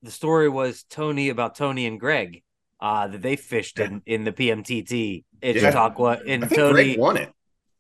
the 0.02 0.12
story 0.12 0.50
was 0.50 0.84
Tony 0.90 1.30
about 1.30 1.56
Tony 1.56 1.86
and 1.86 2.00
Greg 2.00 2.44
uh, 2.80 3.08
that 3.08 3.22
they 3.22 3.36
fished 3.36 3.80
in, 3.80 4.02
in 4.06 4.24
the 4.24 4.32
PMTT 4.32 5.24
in 5.42 5.56
Yeah. 5.56 5.62
Chautauqua 5.62 6.20
and 6.28 6.44
I 6.44 6.48
think 6.48 6.60
Tony. 6.60 6.74
Greg 6.74 7.00
won 7.00 7.18
it. 7.18 7.32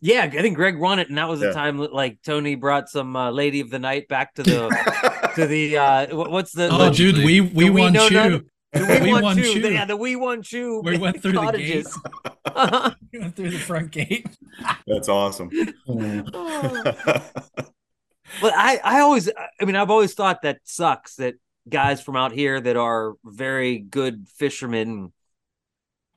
yeah, 0.01 0.21
I 0.23 0.29
think 0.41 0.55
Greg 0.55 0.77
won 0.77 0.99
it, 0.99 1.09
and 1.09 1.17
that 1.17 1.27
was 1.27 1.39
the 1.39 1.51
time 1.53 1.77
like 1.77 2.19
Tony 2.23 2.55
brought 2.55 2.89
some 2.89 3.15
uh, 3.15 3.31
lady 3.31 3.59
of 3.59 3.69
the 3.69 3.79
night 3.79 4.07
back 4.07 4.33
to 4.35 4.43
the 4.43 5.31
to 5.35 5.45
the 5.45 5.77
uh, 5.77 6.15
what's 6.15 6.51
the 6.53 6.69
Oh, 6.71 6.77
the- 6.77 6.91
dude, 6.91 7.17
we 7.17 7.41
we 7.41 7.65
Do 7.65 7.73
we 7.73 7.81
won 7.81 7.93
know 7.93 8.07
two. 8.09 8.15
none- 8.15 8.45
the 8.75 8.85
we, 9.01 9.05
we 9.05 9.11
won, 9.13 9.23
won 9.23 9.35
two. 9.37 9.61
two. 9.61 9.73
Yeah, 9.73 9.85
the 9.85 9.97
we 9.97 10.15
won 10.15 10.41
two. 10.41 10.81
We 10.81 10.97
went 10.97 11.21
through 11.21 11.33
the 11.33 11.51
gate. 11.51 11.87
We 13.11 13.19
went 13.19 13.35
through 13.35 13.51
the 13.51 13.57
front 13.57 13.91
gate. 13.91 14.27
That's 14.85 15.07
awesome. 15.07 15.49
Oh. 15.87 16.23
But 18.41 18.53
I, 18.55 18.79
I 18.83 18.99
always, 18.99 19.29
I 19.61 19.65
mean, 19.65 19.77
I've 19.77 19.89
always 19.89 20.13
thought 20.13 20.41
that 20.41 20.59
sucks 20.63 21.15
that 21.15 21.35
guys 21.69 22.01
from 22.01 22.17
out 22.17 22.33
here 22.33 22.59
that 22.59 22.75
are 22.75 23.13
very 23.23 23.79
good 23.79 24.27
fishermen 24.27 25.13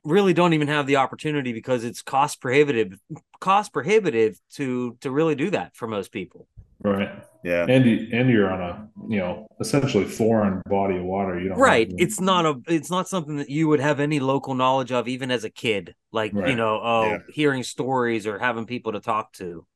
really 0.05 0.33
don't 0.33 0.55
even 0.55 0.69
have 0.69 0.87
the 0.87 0.97
opportunity 0.97 1.53
because 1.53 1.85
it's 1.85 2.03
cost 2.03 2.41
prohibitive, 2.41 2.99
cost 3.41 3.73
prohibitive 3.73 4.41
to 4.55 4.97
to 5.01 5.11
really 5.11 5.35
do 5.35 5.51
that 5.51 5.77
for 5.77 5.87
most 5.87 6.11
people. 6.11 6.49
Right. 6.81 7.11
Yeah. 7.45 7.67
And 7.69 7.85
you, 7.87 8.09
and 8.13 8.29
you're 8.31 8.51
on 8.51 8.61
a 8.61 8.89
you 9.09 9.19
know 9.19 9.47
essentially 9.61 10.05
foreign 10.05 10.63
body 10.69 10.97
of 10.97 11.05
water. 11.05 11.39
You 11.41 11.49
don't 11.51 11.59
Right. 11.59 11.89
have- 11.91 12.01
It's 12.01 12.21
not 12.21 12.47
a, 12.47 12.61
it's 12.69 12.91
not 12.91 13.09
something 13.09 13.37
that 13.37 13.49
you 13.51 13.69
would 13.69 13.81
have 13.81 14.01
any 14.01 14.21
local 14.21 14.55
knowledge 14.55 14.93
of, 14.93 15.09
even 15.09 15.31
as 15.31 15.45
a 15.45 15.51
kid. 15.51 15.95
Like 16.13 16.33
you 16.33 16.55
know, 16.57 16.81
oh, 16.83 17.05
Yeah. 17.05 17.19
hearing 17.31 17.63
stories 17.63 18.27
or 18.27 18.39
having 18.39 18.67
people 18.67 18.93
to 18.93 19.01
talk 19.01 19.33
to. 19.35 19.67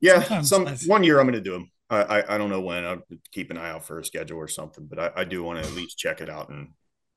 Yeah. 0.00 0.20
Sometimes 0.22 0.48
Some 0.48 0.66
I- 0.68 0.76
one 0.86 1.04
year 1.04 1.18
I'm 1.20 1.26
going 1.26 1.34
to 1.34 1.40
do 1.40 1.52
them. 1.52 1.70
I, 1.88 2.02
I 2.02 2.34
I 2.34 2.38
don't 2.38 2.50
know 2.50 2.60
when. 2.60 2.84
I'll 2.84 3.02
keep 3.32 3.50
an 3.50 3.58
eye 3.58 3.70
out 3.70 3.84
for 3.86 3.98
a 4.00 4.04
schedule 4.04 4.38
or 4.38 4.48
something, 4.48 4.86
but 4.86 4.98
I, 4.98 5.20
I 5.20 5.24
do 5.24 5.42
want 5.44 5.62
to 5.62 5.68
at 5.68 5.74
least 5.76 5.96
check 5.98 6.20
it 6.20 6.28
out 6.28 6.48
and 6.48 6.70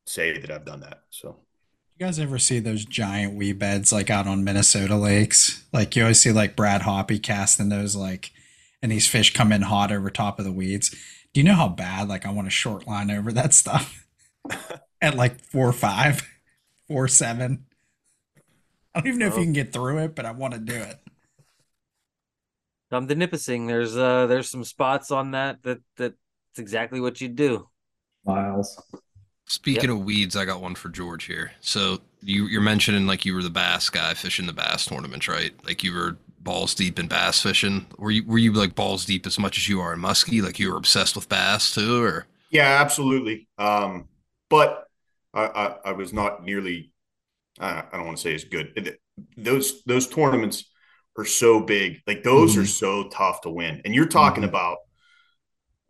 say 0.06 0.38
that 0.40 0.52
I've 0.52 0.66
done 0.66 0.82
that. 0.82 1.00
So 1.10 1.40
You 2.00 2.06
guys 2.06 2.18
ever 2.18 2.40
see 2.40 2.60
those 2.60 2.86
giant 2.86 3.34
weed 3.34 3.60
beds 3.60 3.92
like 3.92 4.10
out 4.10 4.26
on 4.26 4.46
Minnesota 4.46 4.96
lakes? 4.96 5.66
Like 5.74 5.98
you 5.98 6.04
always 6.04 6.22
see 6.22 6.32
like 6.32 6.56
Brad 6.56 6.84
Hoppy 6.84 7.20
casting 7.20 7.68
those 7.68 7.94
like, 7.94 8.32
and 8.82 8.90
these 8.90 9.06
fish 9.06 9.34
come 9.34 9.52
in 9.52 9.64
hot 9.64 9.92
over 9.92 10.10
top 10.10 10.40
of 10.40 10.46
the 10.46 10.52
weeds. 10.54 10.92
Do 11.34 11.42
you 11.42 11.44
know 11.44 11.56
how 11.56 11.68
bad 11.68 12.08
like 12.08 12.26
I 12.26 12.32
want 12.32 12.48
a 12.48 12.52
short 12.52 12.88
line 12.88 13.12
over 13.12 13.34
that 13.34 13.54
stuff 13.54 14.08
at 15.02 15.18
like 15.18 15.44
four 15.44 15.74
five, 15.74 16.22
four 16.88 17.10
seven? 17.10 17.66
I 18.96 19.02
don't 19.02 19.08
even 19.08 19.20
know 19.20 19.28
if 19.28 19.36
you 19.36 19.44
can 19.44 19.52
get 19.52 19.74
through 19.74 19.98
it, 19.98 20.16
but 20.16 20.26
I 20.26 20.32
want 20.32 20.54
to 20.54 20.60
do 20.62 20.76
it. 20.76 21.00
Come 22.92 23.10
to 23.10 23.16
Nipissing. 23.16 23.68
There's 23.68 23.98
uh 23.98 24.26
there's 24.28 24.50
some 24.50 24.64
spots 24.64 25.12
on 25.12 25.32
that 25.32 25.64
that 25.64 25.82
that's 25.98 26.16
exactly 26.60 27.02
what 27.02 27.20
you 27.20 27.28
do. 27.28 27.68
miles. 28.24 28.82
Speaking 29.50 29.90
of 29.90 30.06
weeds, 30.06 30.36
I 30.36 30.46
got 30.46 30.62
one 30.62 30.76
for 30.76 30.90
George 30.90 31.26
here. 31.26 31.52
So 31.60 32.00
you 32.22 32.46
you're 32.46 32.62
mentioning 32.62 33.08
like 33.08 33.26
you 33.26 33.34
were 33.34 33.44
the 33.44 33.50
bass 33.50 33.90
guy 33.90 34.14
fishing 34.14 34.46
the 34.46 34.54
bass 34.54 34.86
tournaments, 34.86 35.28
right? 35.28 35.54
Like 35.66 35.84
you 35.84 35.94
were 35.94 36.18
balls 36.42 36.76
deep 36.76 37.00
in 37.00 37.08
bass 37.08 37.42
fishing. 37.42 37.88
Were 37.98 38.12
you 38.12 38.24
were 38.26 38.38
you 38.38 38.54
like 38.54 38.76
balls 38.76 39.06
deep 39.06 39.26
as 39.26 39.40
much 39.40 39.58
as 39.58 39.68
you 39.68 39.82
are 39.82 39.94
in 39.94 40.00
muskie? 40.00 40.42
Like 40.44 40.60
you 40.60 40.72
were 40.72 40.78
obsessed 40.78 41.16
with 41.16 41.30
bass 41.30 41.74
too, 41.74 42.04
or 42.04 42.28
yeah, 42.50 42.80
absolutely. 42.82 43.48
Um, 43.58 44.08
but 44.50 44.86
I, 45.34 45.44
I 45.46 45.76
I 45.86 45.92
was 45.94 46.14
not 46.14 46.44
nearly. 46.44 46.92
I 47.60 47.84
I 47.92 47.98
don't 47.98 48.06
want 48.08 48.18
to 48.18 48.24
say 48.24 48.36
as 48.36 48.46
good. 48.46 48.74
It- 48.78 49.00
Those 49.38 49.84
those 49.86 50.08
tournaments 50.08 50.66
are 51.18 51.26
so 51.26 51.62
big. 51.62 52.02
Like 52.08 52.24
those 52.24 52.58
are 52.58 52.66
so 52.66 53.10
tough 53.10 53.42
to 53.44 53.50
win. 53.52 53.82
And 53.86 53.96
you're 53.96 54.08
talking 54.08 54.46
about. 54.46 54.78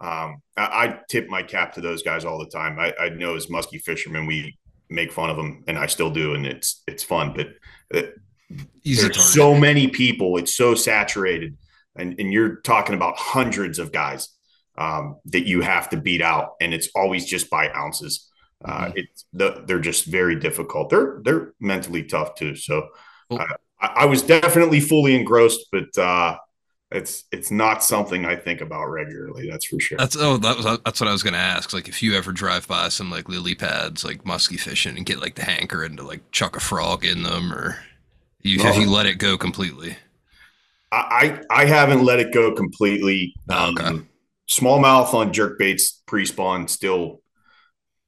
Um, 0.02 0.41
I, 0.56 0.64
I 0.64 1.00
tip 1.10 1.28
my 1.28 1.43
cap 1.43 1.74
to 1.74 1.82
those 1.82 2.04
guys 2.04 2.26
all 2.26 2.39
the 2.39 2.50
time. 2.50 2.80
I, 2.80 2.93
I 3.00 3.10
know 3.10 3.36
as 3.36 3.47
muskie 3.47 3.82
fishermen, 3.82 4.26
we 4.26 4.58
make 4.89 5.12
fun 5.12 5.30
of 5.30 5.38
them, 5.38 5.64
and 5.68 5.78
I 5.78 5.88
still 5.88 6.10
do, 6.10 6.34
and 6.34 6.45
it's 6.45 6.84
it's 6.88 7.04
fun. 7.04 7.34
But 7.36 7.47
uh, 7.93 8.08
easy 8.84 9.04
there's 9.04 9.24
so 9.24 9.54
many 9.56 9.88
people 9.88 10.38
it's 10.38 10.56
so 10.56 10.74
saturated 10.76 11.58
and, 11.95 12.20
and 12.20 12.34
you're 12.34 12.58
talking 12.58 12.95
about 12.95 13.16
hundreds 13.18 13.80
of 13.80 13.91
guys 13.91 14.30
um, 14.78 15.18
that 15.26 15.45
you 15.45 15.62
have 15.62 15.89
to 15.89 15.97
beat 15.97 16.22
out 16.22 16.52
and 16.62 16.74
it's 16.74 16.89
always 16.95 17.26
just 17.26 17.50
by 17.50 17.70
ounces 17.72 18.28
uh, 18.66 18.91
it's 18.95 19.26
the, 19.34 19.64
they're 19.68 19.80
just 19.80 20.06
very 20.06 20.36
difficult 20.36 20.89
they're 20.89 21.22
they're 21.23 21.53
mentally 21.60 22.03
tough 22.03 22.36
too 22.36 22.56
so 22.56 22.88
Well- 23.30 23.41
uh, 23.41 23.45
I, 23.82 23.88
I 23.98 24.06
was 24.06 24.22
definitely 24.22 24.80
fully 24.80 25.15
engrossed 25.15 25.68
but 25.72 25.95
uh, 25.98 26.38
it's 26.91 27.26
it's 27.32 27.52
not 27.52 27.84
something 27.84 28.26
i 28.26 28.36
think 28.36 28.61
about 28.61 28.86
regularly 28.86 29.48
that's 29.49 29.66
for 29.66 29.80
sure 29.80 29.98
That's 29.98 30.16
oh 30.18 30.38
that 30.38 30.57
was 30.57 30.66
that's 30.84 30.99
what 30.99 31.07
I 31.07 31.11
was 31.11 31.24
gonna 31.24 31.38
ask. 31.38 31.74
Like 31.74 31.88
if 31.88 32.02
you 32.02 32.16
ever 32.16 32.32
drive 32.32 32.68
by 32.68 32.90
some 32.90 33.11
like 33.11 33.28
lily 33.30 33.56
pads, 33.56 34.03
like 34.03 34.26
musky 34.26 34.57
fishing, 34.57 34.98
and 34.98 35.06
get 35.06 35.20
like 35.22 35.36
the 35.36 35.44
hanker 35.44 35.84
and 35.84 35.98
to 35.98 36.03
like 36.03 36.32
chuck 36.32 36.56
a 36.56 36.60
frog 36.60 37.06
in 37.06 37.24
them, 37.24 37.52
or 37.53 37.80
you 38.41 38.60
have 38.64 38.76
you 38.76 38.90
let 38.90 39.06
it 39.06 39.18
go 39.18 39.38
completely? 39.38 39.98
I, 40.91 41.41
I 41.52 41.61
I 41.61 41.66
haven't 41.66 42.03
let 42.03 42.20
it 42.20 42.34
go 42.34 42.53
completely. 42.53 43.36
Oh, 43.49 43.72
okay. 43.72 43.84
Um, 43.84 44.10
smallmouth 44.49 45.14
on 45.14 45.32
jerk 45.34 45.60
baits 45.60 46.02
pre-spawn 46.07 46.68
still 46.68 47.22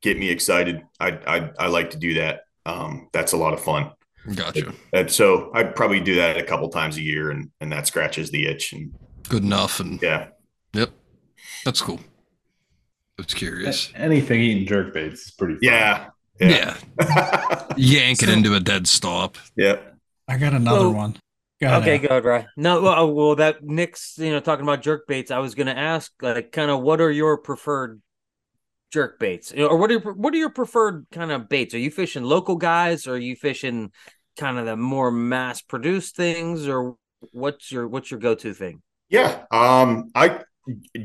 get 0.02 0.18
me 0.18 0.30
excited. 0.30 0.82
I 1.00 1.10
I, 1.28 1.52
I 1.60 1.68
like 1.68 1.92
to 1.92 1.98
do 1.98 2.16
that. 2.16 2.42
Um, 2.66 3.10
that's 3.14 3.34
a 3.34 3.38
lot 3.38 3.54
of 3.54 3.62
fun. 3.62 3.92
Gotcha. 4.36 4.74
And 4.94 5.10
so 5.10 5.52
I 5.54 5.64
probably 5.64 6.00
do 6.00 6.16
that 6.16 6.38
a 6.38 6.44
couple 6.44 6.70
times 6.70 6.98
a 6.98 7.02
year, 7.02 7.32
and 7.32 7.50
and 7.60 7.72
that 7.72 7.88
scratches 7.88 8.30
the 8.32 8.46
itch. 8.46 8.74
And 8.74 8.94
Good 9.30 9.44
enough, 9.44 9.80
and 9.80 10.02
yeah, 10.02 10.28
yep, 10.74 10.92
that's 11.66 11.82
cool. 11.82 12.00
It's 13.18 13.34
curious. 13.34 13.92
Anything 13.96 14.42
eating 14.42 14.66
jerk 14.68 14.94
baits 14.94 15.26
is 15.28 15.32
pretty. 15.32 15.54
Fun. 15.56 15.60
yeah, 15.64 16.10
Yeah, 16.40 16.78
yeah, 17.00 17.66
yank 17.78 18.22
it 18.24 18.28
So- 18.28 18.32
into 18.34 18.56
a 18.56 18.60
dead 18.60 18.88
stop. 18.88 19.38
Yep. 19.58 19.96
I 20.28 20.38
got 20.38 20.54
another 20.54 20.86
Well, 20.90 20.94
one. 20.94 21.16
Go 21.60 21.68
ahead, 21.68 21.82
Okay, 21.84 21.96
Al. 21.96 22.02
go 22.02 22.08
ahead, 22.10 22.26
Ryan. 22.26 22.48
No, 22.58 22.82
well, 22.82 22.96
oh, 22.98 23.08
well, 23.08 23.36
that 23.36 23.64
Nick's, 23.64 24.18
you 24.18 24.32
know, 24.32 24.40
talking 24.40 24.64
about 24.64 24.82
jerk 24.82 25.06
baits. 25.08 25.30
I 25.30 25.40
was 25.40 25.54
going 25.56 25.68
to 25.68 25.78
ask, 25.78 26.12
like, 26.22 26.52
kind 26.52 26.72
of, 26.72 26.82
what 26.82 27.02
are 27.02 27.12
your 27.12 27.38
preferred 27.38 28.02
jerk 28.92 29.20
baits, 29.20 29.52
You 29.52 29.62
know, 29.64 29.68
or 29.70 29.78
what 29.78 29.90
are 29.90 29.94
your, 29.94 30.14
what 30.14 30.34
are 30.34 30.38
your 30.38 30.50
preferred 30.50 31.06
kind 31.12 31.32
of 31.32 31.50
baits? 31.50 31.74
Are 31.74 31.80
you 31.80 31.92
fishing 31.92 32.24
local 32.24 32.56
guys, 32.58 33.08
or 33.08 33.14
are 33.16 33.18
you 33.18 33.36
fishing 33.36 33.92
kind 34.38 34.58
of 34.58 34.66
the 34.66 34.76
more 34.78 35.12
mass 35.12 35.62
produced 35.62 36.16
things, 36.16 36.68
or 36.68 36.96
what's 37.32 37.72
your 37.72 37.88
what's 37.88 38.12
your 38.12 38.20
go 38.20 38.36
to 38.36 38.54
thing? 38.54 38.82
Yeah. 39.10 39.44
Um, 39.52 40.12
I 40.16 40.42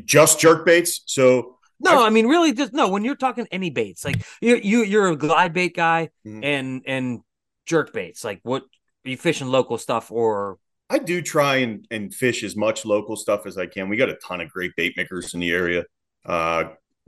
just 0.04 0.38
jerk 0.40 0.64
baits. 0.66 1.02
So 1.06 1.58
No, 1.80 1.92
I've- 1.98 2.04
I 2.04 2.10
mean 2.10 2.26
really 2.26 2.52
just 2.52 2.72
no, 2.72 2.88
when 2.88 3.04
you're 3.04 3.16
talking 3.16 3.46
any 3.50 3.70
baits, 3.70 4.04
like 4.04 4.22
you 4.40 4.56
you 4.56 4.82
you're 4.84 5.08
a 5.08 5.16
glide 5.16 5.52
bait 5.52 5.74
guy 5.74 6.10
Mhm. 6.26 6.44
and 6.44 6.82
and 6.86 7.20
jerk 7.66 7.92
baits. 7.92 8.24
Like 8.24 8.40
what 8.42 8.62
are 9.04 9.10
you 9.10 9.16
fishing 9.16 9.48
local 9.48 9.78
stuff 9.78 10.10
or 10.10 10.58
I 10.88 10.98
do 10.98 11.20
try 11.20 11.56
and, 11.56 11.84
and 11.90 12.14
fish 12.14 12.44
as 12.44 12.54
much 12.54 12.84
local 12.84 13.16
stuff 13.16 13.44
as 13.44 13.58
I 13.58 13.66
can. 13.66 13.88
We 13.88 13.96
got 13.96 14.08
a 14.08 14.14
ton 14.14 14.40
of 14.40 14.50
great 14.50 14.70
bait 14.76 14.96
makers 14.96 15.34
in 15.34 15.40
the 15.40 15.50
area. 15.50 15.82
Uh, 16.24 16.64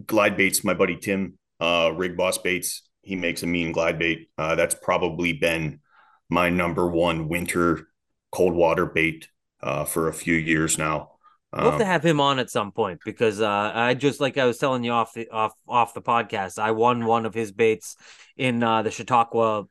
glide 0.07 0.37
baits, 0.37 0.65
my 0.65 0.75
buddy 0.75 0.97
Tim, 0.97 1.39
uh, 1.61 1.93
Rig 1.95 2.16
Boss 2.16 2.39
Baits, 2.39 2.83
he 3.03 3.16
makes 3.16 3.43
a 3.43 3.47
mean 3.47 3.73
glide 3.73 3.99
bait. 3.99 4.29
Uh, 4.39 4.55
that's 4.55 4.75
probably 4.75 5.33
been 5.33 5.81
my 6.29 6.51
number 6.51 6.89
one 6.89 7.29
winter 7.29 7.89
cold 8.31 8.55
water 8.55 8.87
bait 8.87 9.29
uh, 9.62 9.85
for 9.85 10.09
a 10.09 10.12
few 10.12 10.35
years 10.35 10.79
now. 10.79 11.12
we'll 11.53 11.65
have 11.65 11.73
Um, 11.75 11.79
to 11.81 11.85
have 11.87 12.05
him 12.05 12.20
on 12.20 12.39
at 12.39 12.51
some 12.51 12.73
point 12.73 13.01
because 13.05 13.41
uh 13.41 13.73
I 13.75 13.95
just 13.95 14.20
like 14.20 14.37
I 14.37 14.45
was 14.45 14.59
telling 14.59 14.85
you 14.85 14.93
off 14.93 15.15
the 15.15 15.29
off 15.31 15.55
off 15.66 15.95
the 15.95 16.03
podcast, 16.03 16.59
I 16.59 16.73
won 16.73 17.07
one 17.07 17.25
of 17.25 17.33
his 17.35 17.51
baits 17.53 17.97
in 18.37 18.62
uh 18.62 18.83
the 18.83 18.91
Chautauqua 18.91 19.65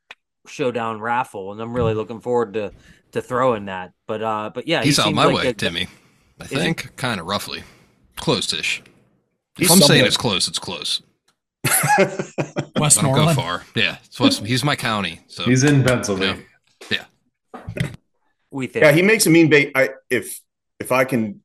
showdown 0.48 1.00
raffle 1.00 1.52
and 1.52 1.62
I'm 1.62 1.74
really 1.74 1.94
looking 1.94 2.20
forward 2.22 2.54
to 2.56 2.72
to 3.12 3.22
throwing 3.22 3.66
that. 3.66 3.92
But 4.08 4.24
uh 4.24 4.50
but 4.54 4.68
yeah, 4.68 4.82
he 4.82 4.88
He's 4.88 4.98
out 5.00 5.14
my 5.14 5.26
like 5.26 5.36
way, 5.36 5.48
a- 5.50 5.54
Timmy. 5.54 5.88
I 6.40 6.46
think, 6.46 6.96
kind 6.98 7.20
of 7.20 7.26
roughly, 7.26 7.64
close-ish. 8.16 8.84
He's 9.58 9.68
if 9.70 9.76
I'm 9.76 9.82
saying 9.82 10.06
it's 10.06 10.18
close, 10.18 10.48
it's 10.48 10.60
close. 10.60 11.02
I 11.66 11.88
don't 12.00 12.74
go 12.76 12.82
Westmoreland. 12.82 13.36
far. 13.36 13.64
Yeah, 13.76 13.98
it's 14.06 14.20
West, 14.20 14.46
he's 14.46 14.64
my 14.64 14.76
county. 14.76 15.22
So 15.28 15.44
He's 15.44 15.64
in 15.64 15.84
Pennsylvania. 15.84 16.44
Yeah. 16.90 17.06
We 18.52 18.68
think 18.68 18.84
yeah, 18.86 18.92
he 18.92 19.02
makes 19.02 19.26
a 19.26 19.30
mean 19.30 19.50
bait. 19.50 19.72
I 19.76 19.90
if 20.10 20.40
if 20.80 20.92
I 20.92 21.04
can 21.04 21.42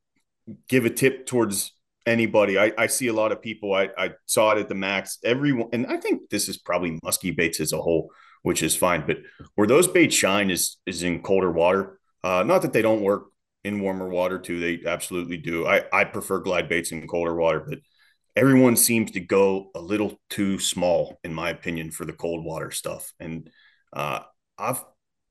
give 0.69 0.85
a 0.85 0.91
tip 0.91 1.27
towards 1.27 1.73
anybody, 2.07 2.59
I, 2.59 2.73
I 2.77 2.87
see 2.87 3.09
a 3.09 3.13
lot 3.13 3.33
of 3.33 3.43
people. 3.43 3.75
I, 3.75 3.91
I 3.97 4.11
saw 4.27 4.53
it 4.53 4.59
at 4.59 4.69
the 4.69 4.75
max. 4.75 5.19
Everyone, 5.25 5.69
and 5.73 5.87
I 5.87 5.97
think 5.97 6.31
this 6.31 6.49
is 6.49 6.57
probably 6.59 6.99
musky 7.03 7.31
baits 7.31 7.61
as 7.61 7.73
a 7.73 7.81
whole, 7.81 8.11
which 8.43 8.63
is 8.63 8.77
fine. 8.77 9.05
But 9.07 9.19
where 9.55 9.67
those 9.67 9.89
baits 9.89 10.15
shine 10.15 10.51
is 10.51 10.77
is 10.87 11.03
in 11.03 11.23
colder 11.23 11.51
water. 11.51 11.99
Uh, 12.23 12.45
not 12.45 12.63
that 12.63 12.73
they 12.73 12.83
don't 12.83 13.03
work 13.03 13.25
in 13.65 13.81
warmer 13.81 14.09
water 14.09 14.39
too. 14.39 14.61
They 14.61 14.89
absolutely 14.89 15.39
do. 15.39 15.67
I 15.67 15.85
I 15.93 16.05
prefer 16.05 16.39
glide 16.41 16.69
baits 16.69 16.93
in 16.93 17.07
colder 17.07 17.35
water, 17.35 17.61
but 17.69 17.79
everyone 18.37 18.77
seems 18.77 19.11
to 19.13 19.21
go 19.21 19.71
a 19.75 19.81
little 19.81 20.21
too 20.31 20.59
small, 20.59 21.19
in 21.25 21.35
my 21.35 21.51
opinion, 21.51 21.91
for 21.91 22.05
the 22.05 22.13
cold 22.13 22.45
water 22.45 22.71
stuff. 22.71 23.13
And 23.21 23.51
uh, 23.93 24.21
I've 24.59 24.83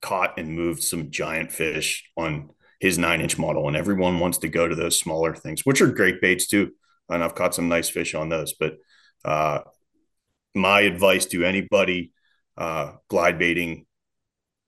caught 0.02 0.38
and 0.40 0.56
moved 0.56 0.84
some 0.84 1.12
giant 1.12 1.52
fish 1.52 2.10
on 2.18 2.50
his 2.80 2.98
nine 2.98 3.22
inch 3.22 3.38
model, 3.38 3.68
and 3.68 3.78
everyone 3.78 4.20
wants 4.20 4.40
to 4.40 4.50
go 4.50 4.68
to 4.68 4.76
those 4.76 5.00
smaller 5.00 5.36
things, 5.36 5.62
which 5.66 5.82
are 5.82 5.88
great 5.88 6.22
baits 6.22 6.48
too. 6.48 6.72
And 7.10 7.24
I've 7.24 7.36
caught 7.36 7.56
some 7.56 7.70
nice 7.70 7.90
fish 7.90 8.16
on 8.16 8.30
those. 8.30 8.54
But 8.54 8.78
uh, 9.26 9.60
my 10.56 10.82
advice 10.82 11.26
to 11.28 11.44
anybody 11.44 12.12
uh, 12.58 12.94
glide 13.08 13.38
baiting 13.38 13.86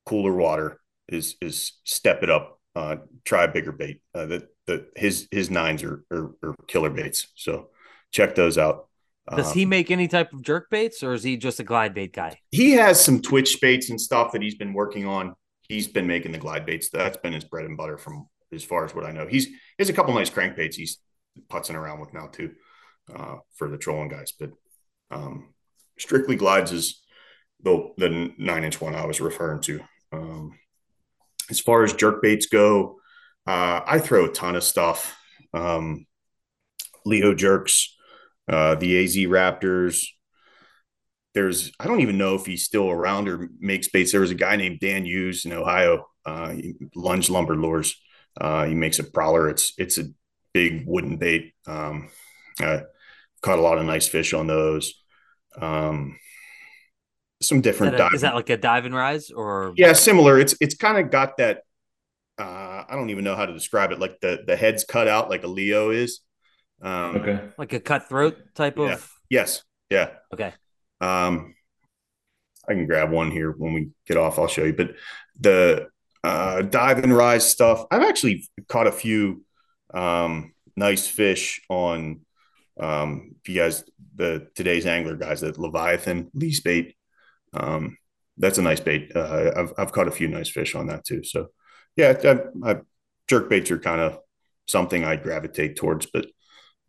cooler 0.06 0.34
water 0.34 0.80
is 1.08 1.36
is 1.42 1.74
step 1.84 2.24
it 2.24 2.30
up. 2.30 2.60
Uh, 2.76 2.98
try 3.26 3.44
a 3.44 3.52
bigger 3.52 3.72
bait. 3.72 4.02
Uh, 4.14 4.26
that 4.26 4.44
that 4.68 4.86
his 4.96 5.28
his 5.32 5.50
nines 5.50 5.84
are, 5.84 6.04
are 6.12 6.32
are 6.44 6.56
killer 6.68 6.90
baits. 6.90 7.28
So 7.36 7.70
check 8.14 8.36
those 8.36 8.58
out. 8.58 8.88
Does 9.36 9.48
Um, 9.48 9.54
he 9.54 9.66
make 9.66 9.92
any 9.92 10.08
type 10.08 10.32
of 10.34 10.42
jerk 10.42 10.70
baits 10.70 11.04
or 11.04 11.14
is 11.14 11.24
he 11.24 11.36
just 11.38 11.60
a 11.60 11.64
glide 11.64 11.94
bait 11.94 12.14
guy? 12.14 12.38
he 12.52 12.72
has 12.72 13.04
some 13.04 13.22
twitch 13.22 13.60
baits 13.62 13.90
and 13.90 14.00
stuff 14.00 14.32
that 14.32 14.42
he's 14.42 14.56
been 14.56 14.74
working 14.74 15.06
on. 15.06 15.34
He's 15.68 15.88
been 15.88 16.08
making 16.08 16.32
the 16.34 16.38
glide 16.38 16.66
baits. 16.66 16.90
That's 16.90 17.18
been 17.18 17.34
his 17.34 17.44
bread 17.46 17.66
and 17.66 17.78
butter 17.78 17.98
from 17.98 18.28
as 18.54 18.64
far 18.64 18.86
as 18.86 18.94
what 18.94 19.06
I 19.06 19.12
know. 19.12 19.26
He's 19.28 19.46
he 19.48 19.56
has 19.80 19.90
a 19.90 19.94
couple 19.94 20.14
nice 20.14 20.30
crankbaits 20.30 20.76
he's 20.76 21.00
putzing 21.50 21.76
around 21.76 22.00
with 22.02 22.14
now 22.14 22.28
too, 22.28 22.52
uh, 23.16 23.38
for 23.56 23.70
the 23.70 23.78
trolling 23.78 24.10
guys. 24.10 24.34
But 24.38 24.52
um, 25.10 25.54
strictly 25.98 26.36
glides 26.36 26.72
is 26.72 27.02
the 27.64 27.92
the 27.98 28.34
nine 28.38 28.64
inch 28.66 28.82
one 28.82 28.94
I 28.94 29.06
was 29.06 29.22
referring 29.22 29.62
to. 29.62 29.80
Um, 30.12 30.60
as 31.50 31.60
far 31.62 31.84
as 31.86 31.94
jerk 31.94 32.22
baits 32.22 32.46
go, 32.48 33.00
uh, 33.48 33.82
I 33.86 34.00
throw 34.00 34.26
a 34.26 34.32
ton 34.34 34.56
of 34.58 34.64
stuff. 34.64 35.18
Um, 35.54 36.06
Leo 37.06 37.34
jerks, 37.34 37.96
uh, 38.48 38.76
the 38.76 39.04
AZ 39.04 39.16
Raptors, 39.16 40.06
there's 41.34 41.72
I 41.80 41.88
don't 41.88 42.02
even 42.02 42.18
know 42.18 42.36
if 42.36 42.46
he's 42.46 42.64
still 42.64 42.90
around 42.90 43.28
or 43.28 43.50
makes 43.60 43.90
baits. 43.90 44.12
There 44.12 44.22
was 44.22 44.32
a 44.32 44.36
guy 44.36 44.56
named 44.56 44.80
Dan 44.80 45.06
Hughes 45.06 45.46
in 45.46 45.54
Ohio, 45.54 46.06
uh, 46.26 46.50
he- 46.52 46.76
Lunge 46.96 47.30
Lumber 47.30 47.56
Lures. 47.56 47.96
Uh, 48.40 48.66
he 48.66 48.76
makes 48.76 49.00
a 49.00 49.04
prowler. 49.04 49.50
It's 49.50 49.74
it's 49.78 49.98
a 49.98 50.06
big 50.54 50.84
wooden 50.86 51.18
bait. 51.18 51.54
Um, 51.66 52.10
I 52.60 52.84
caught 53.42 53.60
a 53.60 53.62
lot 53.62 53.78
of 53.78 53.86
nice 53.86 54.08
fish 54.08 54.34
on 54.34 54.48
those. 54.48 54.94
Um, 55.60 56.18
some 57.42 57.58
Is 57.58 57.64
different 57.64 57.98
that, 57.98 58.12
a- 58.12 58.16
is 58.16 58.22
that 58.22 58.36
like 58.36 58.50
a 58.50 58.58
dive 58.58 58.86
and 58.86 58.96
rise 58.96 59.32
or 59.32 59.74
yeah, 59.76 59.94
similar. 59.94 60.40
It's 60.40 60.56
it's 60.62 60.76
kind 60.76 60.98
of 60.98 61.12
got 61.12 61.38
that. 61.38 61.62
Uh, 62.38 62.84
I 62.90 62.96
don't 62.96 63.10
even 63.10 63.24
know 63.24 63.36
how 63.36 63.46
to 63.46 63.54
describe 63.54 63.92
it. 63.92 64.00
Like 64.00 64.20
the 64.22 64.44
the 64.46 64.56
head's 64.56 64.84
cut 64.84 65.08
out 65.08 65.30
like 65.30 65.44
a 65.44 65.48
Leo 65.48 65.92
is. 65.92 66.22
Um, 66.84 67.16
Okay. 67.16 67.40
like 67.58 67.74
a 67.74 67.80
cutthroat 67.80 68.36
type 68.56 68.78
Yeah. 68.78 68.94
of? 68.94 69.10
Yes. 69.30 69.64
Yeah. 69.90 70.10
Okay. 70.34 70.54
Um, 71.00 71.56
I 72.68 72.74
can 72.74 72.86
grab 72.86 73.10
one 73.12 73.32
here 73.32 73.52
when 73.52 73.74
we 73.74 73.90
get 74.06 74.18
off. 74.18 74.38
I'll 74.38 74.48
show 74.48 74.64
you. 74.64 74.74
But 74.74 74.96
the 75.40 75.88
uh, 76.24 76.62
dive 76.62 77.00
and 77.04 77.16
rise 77.16 77.50
stuff, 77.50 77.86
I've 77.92 78.04
actually 78.04 78.48
caught 78.68 78.88
a 78.88 78.92
few 78.92 79.44
um, 79.94 80.54
nice 80.76 81.08
fish 81.08 81.62
on. 81.70 82.22
Um, 82.80 83.36
if 83.42 83.50
you 83.50 83.56
guys, 83.60 83.84
the 84.16 84.48
today's 84.56 84.86
angler 84.86 85.16
guys, 85.16 85.42
that 85.42 85.60
Leviathan 85.60 86.32
lease 86.34 86.62
bait, 86.62 86.96
um, 87.54 87.98
that's 88.38 88.58
a 88.58 88.62
nice 88.62 88.80
bait. 88.80 89.12
Uh, 89.16 89.52
I've 89.56 89.74
I've 89.78 89.92
caught 89.92 90.08
a 90.08 90.12
few 90.12 90.28
nice 90.28 90.50
fish 90.50 90.76
on 90.76 90.88
that 90.88 91.06
too. 91.06 91.24
So 91.24 91.48
yeah, 91.96 92.16
I, 92.24 92.72
I, 92.72 92.76
jerk 93.28 93.50
baits 93.50 93.70
are 93.72 93.80
kind 93.80 94.02
of 94.02 94.18
something 94.66 95.06
I 95.06 95.16
gravitate 95.16 95.78
towards, 95.78 96.08
but. 96.08 96.26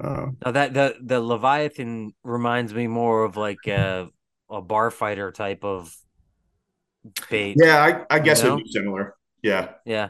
Um, 0.01 0.37
Now 0.45 0.51
that 0.53 0.75
the 0.75 0.97
the 1.03 1.21
Leviathan 1.21 2.13
reminds 2.25 2.75
me 2.75 2.87
more 2.89 3.25
of 3.25 3.37
like 3.37 3.67
a 3.69 4.09
a 4.51 4.61
bar 4.61 4.91
fighter 4.91 5.31
type 5.33 5.65
of 5.65 5.95
bait. 7.31 7.57
yeah, 7.59 8.05
I, 8.11 8.17
I 8.17 8.19
guess 8.19 8.43
You 8.43 8.49
know? 8.49 8.55
it'd 8.55 8.65
be 8.67 8.73
similar. 8.73 9.15
Yeah. 9.43 9.73
Yeah. 9.85 10.09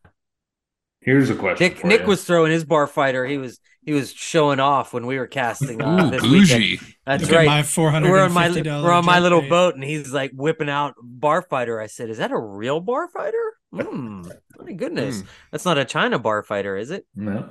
Here's 1.01 1.29
a 1.29 1.35
question. 1.35 1.67
Nick 1.69 1.85
Nick 1.85 2.07
was 2.07 2.25
throwing 2.25 2.51
his 2.51 2.65
bar 2.65 2.87
fighter. 2.87 3.27
He 3.27 3.37
was 3.37 3.61
he 3.83 3.93
was 3.93 4.11
showing 4.11 4.59
off 4.59 4.95
when 4.95 5.05
we 5.07 5.19
were 5.19 5.27
casting 5.27 5.83
uh, 5.83 6.07
Ooh, 6.07 6.11
this 6.11 6.23
weekend. 6.23 6.79
That's 7.05 7.25
Look 7.25 7.33
right. 7.33 7.47
my 7.47 7.63
four 7.63 7.91
hundred. 7.91 8.11
we're 8.11 8.21
on 8.23 8.33
my 8.33 8.49
we're 8.49 8.91
on 8.93 9.05
my 9.05 9.19
little 9.19 9.43
boat, 9.47 9.75
and 9.75 9.85
he's 9.85 10.15
like 10.15 10.31
whipping 10.33 10.71
out 10.71 10.95
bar 11.03 11.43
fighter. 11.43 11.79
I 11.79 11.89
said, 11.89 12.09
"Is 12.09 12.17
that 12.19 12.31
a 12.33 12.39
real 12.39 12.81
bar 12.81 13.09
fighter? 13.09 13.53
Hmm. 13.71 14.23
My 14.59 14.73
goodness, 14.73 15.21
Hmm. 15.21 15.27
that's 15.51 15.65
not 15.67 15.77
a 15.79 15.85
China 15.85 16.19
bar 16.19 16.43
fighter, 16.43 16.77
is 16.77 16.91
it? 16.91 17.05
No. 17.15 17.51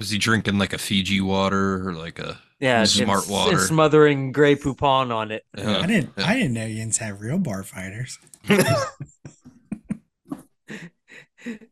Was 0.00 0.10
he 0.10 0.18
drinking 0.18 0.58
like 0.58 0.72
a 0.72 0.78
Fiji 0.78 1.20
water 1.20 1.86
or 1.86 1.92
like 1.92 2.18
a? 2.18 2.40
Yeah, 2.58 2.84
Smart 2.84 3.20
it's, 3.20 3.28
water. 3.28 3.56
It's 3.56 3.66
smothering 3.66 4.32
Grey 4.32 4.56
Poupon 4.56 5.14
on 5.14 5.30
it. 5.30 5.44
Uh, 5.56 5.78
I 5.78 5.86
didn't. 5.86 6.10
yeah. 6.16 6.26
I 6.26 6.34
didn't 6.34 6.54
know 6.54 6.66
Yins 6.66 6.96
had 6.98 7.20
real 7.20 7.38
bar 7.38 7.62
fighters. 7.62 8.18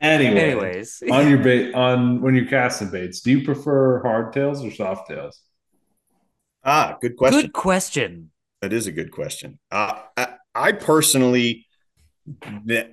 Anyway, 0.01 0.41
Anyways, 0.41 1.03
on 1.11 1.29
your 1.29 1.39
bait, 1.39 1.75
on 1.75 2.23
when 2.23 2.35
you're 2.35 2.47
casting 2.47 2.89
baits, 2.89 3.21
do 3.21 3.31
you 3.31 3.45
prefer 3.45 4.01
hard 4.03 4.33
tails 4.33 4.65
or 4.65 4.71
soft 4.71 5.11
tails? 5.11 5.43
Ah, 6.65 6.97
good 7.03 7.17
question. 7.17 7.43
good 7.43 7.53
question. 7.53 8.31
That 8.63 8.73
is 8.73 8.87
a 8.87 8.93
good 8.93 9.11
question. 9.11 9.59
Uh, 9.71 10.01
I, 10.17 10.29
I 10.55 10.73
personally, 10.73 11.67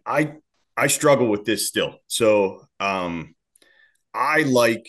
I 0.05 0.33
I 0.75 0.87
struggle 0.87 1.29
with 1.29 1.45
this 1.45 1.65
still. 1.65 1.95
So 2.07 2.67
um, 2.81 3.35
I 4.13 4.41
like. 4.41 4.85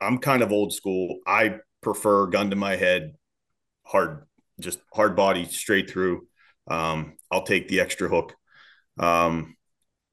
I'm 0.00 0.18
kind 0.18 0.42
of 0.42 0.52
old 0.52 0.72
school. 0.72 1.18
I 1.26 1.56
prefer 1.80 2.26
gun 2.26 2.50
to 2.50 2.56
my 2.56 2.76
head, 2.76 3.14
hard, 3.82 4.26
just 4.60 4.80
hard 4.92 5.16
body 5.16 5.44
straight 5.44 5.90
through. 5.90 6.26
Um, 6.68 7.14
I'll 7.30 7.42
take 7.42 7.68
the 7.68 7.80
extra 7.80 8.08
hook. 8.08 8.34
Um, 8.98 9.56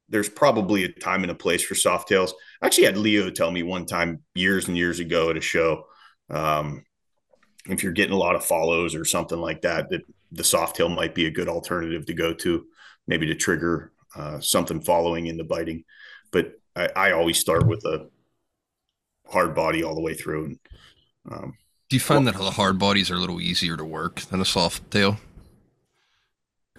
there's 0.08 0.28
probably 0.28 0.84
a 0.84 0.88
time 0.88 1.22
and 1.22 1.32
a 1.32 1.34
place 1.34 1.62
for 1.62 1.74
soft 1.74 2.08
tails. 2.08 2.32
I 2.62 2.66
actually 2.66 2.84
had 2.84 2.96
Leo 2.96 3.30
tell 3.30 3.50
me 3.50 3.62
one 3.62 3.86
time 3.86 4.22
years 4.34 4.68
and 4.68 4.76
years 4.76 5.00
ago 5.00 5.30
at 5.30 5.36
a 5.36 5.40
show. 5.40 5.84
Um, 6.30 6.84
if 7.68 7.82
you're 7.82 7.92
getting 7.92 8.14
a 8.14 8.18
lot 8.18 8.36
of 8.36 8.44
follows 8.44 8.94
or 8.94 9.04
something 9.04 9.38
like 9.38 9.62
that, 9.62 9.90
that 9.90 10.02
the 10.30 10.44
soft 10.44 10.76
tail 10.76 10.88
might 10.88 11.14
be 11.14 11.26
a 11.26 11.30
good 11.30 11.48
alternative 11.48 12.06
to 12.06 12.14
go 12.14 12.32
to, 12.32 12.64
maybe 13.06 13.26
to 13.26 13.34
trigger 13.34 13.92
uh, 14.14 14.40
something 14.40 14.80
following 14.80 15.26
in 15.26 15.36
the 15.36 15.44
biting. 15.44 15.84
But 16.30 16.52
I, 16.74 16.88
I 16.94 17.12
always 17.12 17.38
start 17.38 17.66
with 17.66 17.84
a 17.84 18.08
hard 19.30 19.54
body 19.54 19.82
all 19.82 19.94
the 19.94 20.00
way 20.00 20.14
through. 20.14 20.44
And 20.44 20.58
um, 21.30 21.54
Do 21.88 21.96
you 21.96 22.00
find 22.00 22.26
that 22.26 22.36
the 22.36 22.50
hard 22.52 22.78
bodies 22.78 23.10
are 23.10 23.16
a 23.16 23.18
little 23.18 23.40
easier 23.40 23.76
to 23.76 23.84
work 23.84 24.20
than 24.22 24.40
a 24.40 24.44
soft 24.44 24.90
tail? 24.90 25.18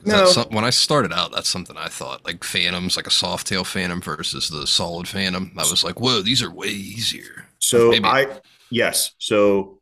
No. 0.06 0.26
some- 0.26 0.49
when 0.49 0.64
I 0.64 0.69
started 0.69 1.11
out, 1.11 1.32
that's 1.32 1.49
something 1.49 1.76
I 1.76 1.88
thought. 1.88 2.24
Like 2.26 2.44
Phantoms, 2.44 2.95
like 2.95 3.07
a 3.07 3.11
soft 3.11 3.48
tail 3.48 3.64
Phantom 3.64 4.02
versus 4.02 4.49
the 4.49 4.68
solid 4.68 5.07
Phantom. 5.07 5.52
I 5.57 5.61
was 5.61 5.84
like, 5.84 5.99
whoa, 5.99 6.22
these 6.22 6.44
are 6.44 6.52
way 6.52 6.68
easier. 6.68 7.48
So 7.60 7.90
Maybe. 7.90 8.06
I 8.06 8.28
yes. 8.69 9.14
So 9.18 9.80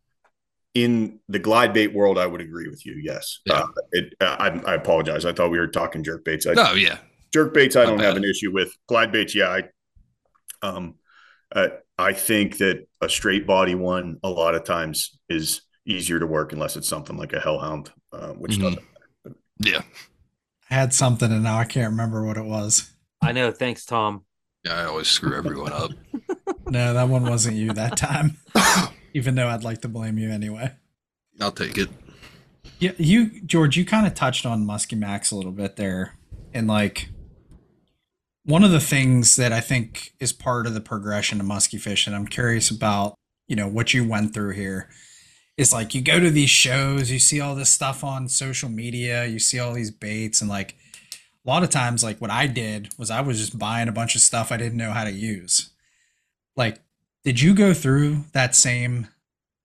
in 0.74 1.20
the 1.30 1.40
glide 1.40 1.74
bait 1.74 1.94
world, 1.94 2.18
I 2.18 2.26
would 2.28 2.42
agree 2.42 2.70
with 2.70 2.86
you. 2.86 2.96
Yes. 3.02 3.40
Yeah. 3.46 3.54
Uh, 3.54 3.68
it, 3.92 4.14
uh, 4.20 4.36
I, 4.40 4.72
I 4.72 4.76
apologize. 4.76 5.26
I 5.26 5.34
thought 5.34 5.52
we 5.52 5.60
were 5.60 5.68
talking 5.68 6.04
jerk 6.04 6.24
baits. 6.26 6.48
I, 6.48 6.54
Oh 6.58 6.76
yeah, 6.76 6.98
jerk 7.34 7.54
baits, 7.54 7.76
I 7.76 7.84
My 7.84 7.92
don't 7.92 8.00
have 8.00 8.18
an 8.18 8.24
issue 8.24 8.52
with. 8.52 8.76
Glide 8.88 9.12
baits, 9.12 9.36
yeah. 9.36 9.50
I, 9.50 9.64
um, 10.66 10.96
uh, 11.54 11.68
I 11.98 12.14
think 12.14 12.58
that 12.58 12.88
a 13.02 13.10
straight 13.10 13.48
body 13.48 13.76
one 13.76 14.20
a 14.24 14.30
lot 14.30 14.56
of 14.56 14.64
times 14.64 15.18
is 15.30 15.62
easier 15.86 16.20
to 16.20 16.28
work 16.28 16.52
unless 16.54 16.76
it's 16.76 16.88
something 16.88 17.16
like 17.18 17.32
a 17.34 17.40
hellhound, 17.40 17.92
uh, 18.12 18.30
which 18.34 18.58
Mhm. 18.58 18.62
doesn't. 18.62 19.38
yeah, 19.60 19.82
I 20.70 20.74
had 20.74 20.94
something 20.94 21.32
and 21.32 21.44
now 21.44 21.58
I 21.58 21.64
can't 21.66 21.92
remember 21.92 22.26
what 22.26 22.38
it 22.38 22.46
was. 22.46 22.92
I 23.22 23.32
know. 23.32 23.52
Thanks, 23.52 23.86
Tom. 23.86 24.26
yeah. 24.66 24.74
I 24.76 24.86
always 24.86 25.08
screw 25.08 25.36
everyone 25.36 25.72
up. 25.74 25.92
No, 26.68 26.96
that 26.96 27.10
one 27.10 27.24
wasn't 27.26 27.56
you 27.58 27.72
that 27.74 27.96
time. 27.96 28.38
Even 29.14 29.36
though 29.36 29.48
I'd 29.48 29.64
like 29.64 29.82
to 29.82 29.88
blame 29.88 30.18
you 30.18 30.32
anyway. 30.32 30.72
I'll 31.40 31.52
take 31.52 31.78
it. 31.78 31.90
Yeah, 32.80 32.94
you 32.98 33.40
George, 33.44 33.78
you 33.78 33.86
kind 33.86 34.08
of 34.08 34.16
touched 34.16 34.48
on 34.48 34.66
Muskie 34.66 34.98
Max 34.98 35.30
a 35.30 35.36
little 35.36 35.52
bit 35.52 35.76
there, 35.76 36.18
and 36.56 36.66
like 36.68 37.10
one 38.46 38.64
of 38.64 38.72
the 38.72 38.80
things 38.80 39.36
that 39.36 39.52
I 39.52 39.60
think 39.60 40.14
is 40.20 40.32
part 40.32 40.68
of 40.68 40.74
the 40.74 40.82
progression 40.82 41.42
of 41.42 41.48
muskie 41.48 42.08
and 42.08 42.16
I'm 42.16 42.28
curious 42.28 42.70
about, 42.70 43.16
you 43.48 43.56
know, 43.56 43.68
what 43.68 43.94
you 43.94 44.08
went 44.08 44.34
through 44.34 44.52
here. 44.52 44.90
Is 45.58 45.72
like 45.72 45.96
you 45.96 46.02
go 46.02 46.20
to 46.20 46.30
these 46.30 46.50
shows, 46.50 47.10
you 47.10 47.18
see 47.18 47.40
all 47.40 47.56
this 47.56 47.70
stuff 47.70 48.04
on 48.04 48.28
social 48.28 48.68
media, 48.68 49.26
you 49.26 49.40
see 49.40 49.58
all 49.58 49.74
these 49.74 49.90
baits, 49.90 50.42
and 50.42 50.50
like 50.50 50.76
a 51.46 51.50
lot 51.50 51.64
of 51.64 51.70
times, 51.70 52.04
like 52.04 52.20
what 52.20 52.30
I 52.30 52.46
did 52.46 52.90
was 52.98 53.10
I 53.10 53.22
was 53.22 53.40
just 53.40 53.58
buying 53.58 53.88
a 53.88 53.94
bunch 53.94 54.16
of 54.16 54.22
stuff 54.22 54.52
I 54.52 54.58
didn't 54.58 54.78
know 54.78 54.92
how 54.92 55.06
to 55.06 55.12
use. 55.14 55.70
Like, 56.58 56.80
did 57.24 57.40
you 57.40 57.56
go 57.56 57.74
through 57.74 58.26
that 58.34 58.54
same 58.54 59.08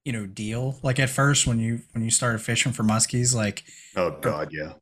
you 0.05 0.13
know 0.13 0.27
deal 0.27 0.79
like 0.83 0.99
at 0.99 1.11
first 1.11 1.47
when 1.47 1.59
you 1.59 1.81
when 1.93 2.03
you 2.03 2.11
started 2.11 2.41
fishing 2.41 2.73
for 2.73 2.83
muskies 2.83 3.35
like 3.35 3.65
Oh 3.97 4.17
God, 4.21 4.51
yeah. 4.53 4.75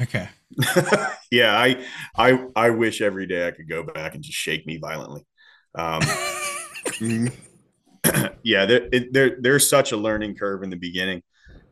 Okay 0.00 0.28
yeah, 1.30 1.56
I, 1.56 1.84
I, 2.16 2.46
I 2.54 2.70
wish 2.70 3.00
every 3.00 3.26
day 3.26 3.46
I 3.46 3.50
could 3.50 3.68
go 3.68 3.82
back 3.82 4.14
and 4.14 4.22
just 4.22 4.38
shake 4.38 4.66
me 4.66 4.78
violently. 4.78 5.26
Um, 5.74 6.00
yeah, 8.42 8.64
there, 8.64 8.88
it, 8.92 9.12
there, 9.12 9.36
there's 9.40 9.68
such 9.68 9.92
a 9.92 9.96
learning 9.96 10.36
curve 10.36 10.62
in 10.62 10.70
the 10.70 10.76
beginning, 10.76 11.22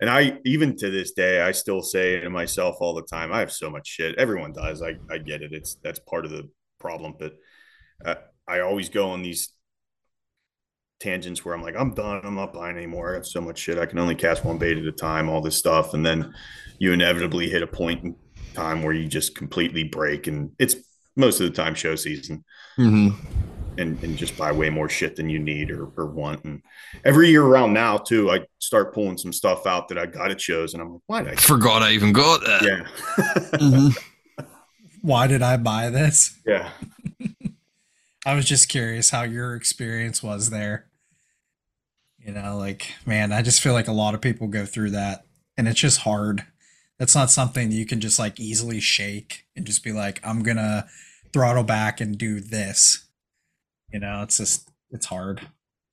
and 0.00 0.10
I, 0.10 0.38
even 0.44 0.76
to 0.78 0.90
this 0.90 1.12
day, 1.12 1.40
I 1.40 1.52
still 1.52 1.82
say 1.82 2.20
to 2.20 2.30
myself 2.30 2.76
all 2.80 2.94
the 2.94 3.02
time, 3.02 3.32
I 3.32 3.40
have 3.40 3.52
so 3.52 3.70
much 3.70 3.86
shit. 3.86 4.18
Everyone 4.18 4.52
does. 4.52 4.82
I, 4.82 4.96
I 5.10 5.18
get 5.18 5.42
it. 5.42 5.52
It's 5.52 5.76
that's 5.82 6.00
part 6.00 6.24
of 6.24 6.32
the 6.32 6.48
problem, 6.78 7.14
but 7.18 7.34
uh, 8.04 8.16
I 8.46 8.60
always 8.60 8.88
go 8.88 9.10
on 9.10 9.22
these 9.22 9.50
tangents 11.00 11.44
where 11.44 11.54
I'm 11.54 11.62
like, 11.62 11.76
I'm 11.76 11.94
done. 11.94 12.20
I'm 12.24 12.34
not 12.34 12.52
buying 12.52 12.76
anymore. 12.76 13.12
I 13.12 13.14
have 13.14 13.26
so 13.26 13.40
much 13.40 13.58
shit. 13.58 13.78
I 13.78 13.86
can 13.86 13.98
only 13.98 14.14
cast 14.14 14.44
one 14.44 14.58
bait 14.58 14.78
at 14.78 14.84
a 14.84 14.92
time. 14.92 15.28
All 15.28 15.40
this 15.40 15.56
stuff, 15.56 15.94
and 15.94 16.04
then 16.04 16.32
you 16.78 16.92
inevitably 16.92 17.48
hit 17.48 17.62
a 17.62 17.66
point 17.66 18.04
in 18.04 18.16
time 18.54 18.82
where 18.82 18.92
you 18.92 19.06
just 19.06 19.34
completely 19.36 19.84
break, 19.84 20.26
and 20.26 20.50
it's 20.58 20.76
most 21.16 21.40
of 21.40 21.46
the 21.46 21.52
time 21.62 21.74
show 21.74 21.94
season, 21.96 22.44
hmm 22.76 23.08
and 23.76 24.00
and 24.04 24.16
just 24.16 24.36
buy 24.38 24.52
way 24.52 24.70
more 24.70 24.88
shit 24.88 25.16
than 25.16 25.28
you 25.28 25.40
need 25.40 25.68
or, 25.70 25.86
or 25.96 26.06
want. 26.06 26.44
And 26.44 26.62
every 27.04 27.28
year 27.30 27.42
around 27.42 27.72
now 27.72 27.96
too, 27.98 28.30
I 28.30 28.40
start 28.60 28.94
pulling 28.94 29.18
some 29.18 29.32
stuff 29.32 29.66
out 29.66 29.88
that 29.88 29.98
I 29.98 30.06
got 30.06 30.30
at 30.30 30.40
shows, 30.40 30.74
and 30.74 30.82
I'm 30.82 30.92
like, 30.92 31.02
why 31.06 31.22
did 31.22 31.32
I? 31.32 31.36
Forgot 31.36 31.82
I 31.82 31.90
even 31.90 32.12
got 32.12 32.40
that. 32.42 32.62
Yeah, 32.62 33.58
Mhm. 33.58 33.96
why 35.02 35.26
did 35.26 35.42
i 35.42 35.56
buy 35.58 35.90
this 35.90 36.38
yeah. 36.46 36.70
i 38.24 38.34
was 38.34 38.44
just 38.46 38.68
curious 38.68 39.10
how 39.10 39.22
your 39.22 39.54
experience 39.54 40.22
was 40.22 40.50
there. 40.50 40.86
You 42.18 42.32
know 42.32 42.56
like 42.56 42.94
man 43.04 43.32
i 43.32 43.42
just 43.42 43.60
feel 43.60 43.74
like 43.74 43.88
a 43.88 43.92
lot 43.92 44.14
of 44.14 44.22
people 44.22 44.46
go 44.48 44.64
through 44.64 44.90
that 44.90 45.26
and 45.56 45.68
it's 45.68 45.80
just 45.80 46.00
hard. 46.00 46.44
That's 46.98 47.14
not 47.14 47.30
something 47.30 47.70
you 47.70 47.84
can 47.86 48.00
just 48.00 48.18
like 48.18 48.40
easily 48.40 48.80
shake 48.80 49.44
and 49.54 49.66
just 49.66 49.84
be 49.84 49.92
like 49.92 50.20
i'm 50.24 50.42
gonna 50.42 50.86
throttle 51.32 51.64
back 51.64 52.00
and 52.00 52.16
do 52.16 52.40
this. 52.40 53.08
You 53.92 54.00
know 54.00 54.22
it's 54.22 54.38
just 54.38 54.70
it's 54.90 55.06
hard. 55.06 55.46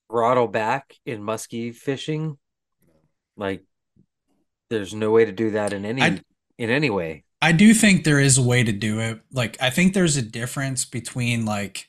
Throttle 0.09 0.47
back 0.47 0.95
in 1.05 1.21
muskie 1.21 1.75
fishing, 1.75 2.37
like 3.35 3.63
there's 4.69 4.93
no 4.93 5.11
way 5.11 5.25
to 5.25 5.31
do 5.31 5.51
that 5.51 5.73
in 5.73 5.85
any 5.85 6.01
I- 6.01 6.21
in 6.57 6.69
any 6.69 6.89
way. 6.89 7.25
I 7.41 7.51
do 7.51 7.73
think 7.73 8.03
there 8.03 8.19
is 8.19 8.37
a 8.37 8.43
way 8.43 8.63
to 8.63 8.71
do 8.71 8.99
it. 8.99 9.19
Like 9.33 9.57
I 9.61 9.69
think 9.71 9.93
there's 9.93 10.15
a 10.15 10.21
difference 10.21 10.85
between 10.85 11.43
like 11.43 11.87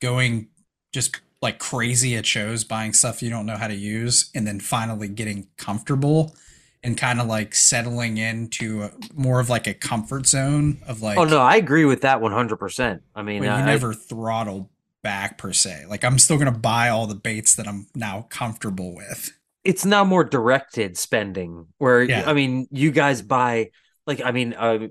going 0.00 0.48
just 0.92 1.20
like 1.42 1.58
crazy 1.58 2.16
at 2.16 2.24
shows 2.24 2.64
buying 2.64 2.92
stuff 2.92 3.22
you 3.22 3.30
don't 3.30 3.46
know 3.46 3.56
how 3.56 3.68
to 3.68 3.74
use 3.74 4.30
and 4.34 4.46
then 4.46 4.58
finally 4.58 5.08
getting 5.08 5.46
comfortable 5.56 6.34
and 6.86 6.96
kind 6.96 7.20
of 7.20 7.26
like 7.26 7.52
settling 7.54 8.16
into 8.16 8.84
a, 8.84 8.92
more 9.12 9.40
of 9.40 9.50
like 9.50 9.66
a 9.66 9.74
comfort 9.74 10.24
zone 10.26 10.78
of 10.86 11.02
like 11.02 11.18
oh 11.18 11.24
no, 11.24 11.40
I 11.40 11.56
agree 11.56 11.84
with 11.84 12.02
that 12.02 12.20
100%. 12.20 13.00
I 13.14 13.22
mean, 13.22 13.42
you 13.42 13.48
I, 13.48 13.64
never 13.64 13.92
throttle 13.92 14.70
back 15.02 15.36
per 15.36 15.52
se. 15.52 15.86
Like 15.88 16.04
I'm 16.04 16.18
still 16.18 16.36
going 16.36 16.52
to 16.52 16.58
buy 16.58 16.88
all 16.88 17.08
the 17.08 17.16
baits 17.16 17.56
that 17.56 17.66
I'm 17.66 17.88
now 17.94 18.26
comfortable 18.30 18.94
with. 18.94 19.30
it's 19.64 19.84
now 19.84 20.04
more 20.04 20.22
directed 20.22 20.96
spending 20.96 21.66
where 21.78 22.04
Yeah. 22.04 22.22
I 22.24 22.34
mean, 22.34 22.68
you 22.70 22.92
guys 22.92 23.20
buy 23.20 23.70
like 24.06 24.22
I 24.24 24.30
mean, 24.30 24.54
uh, 24.54 24.86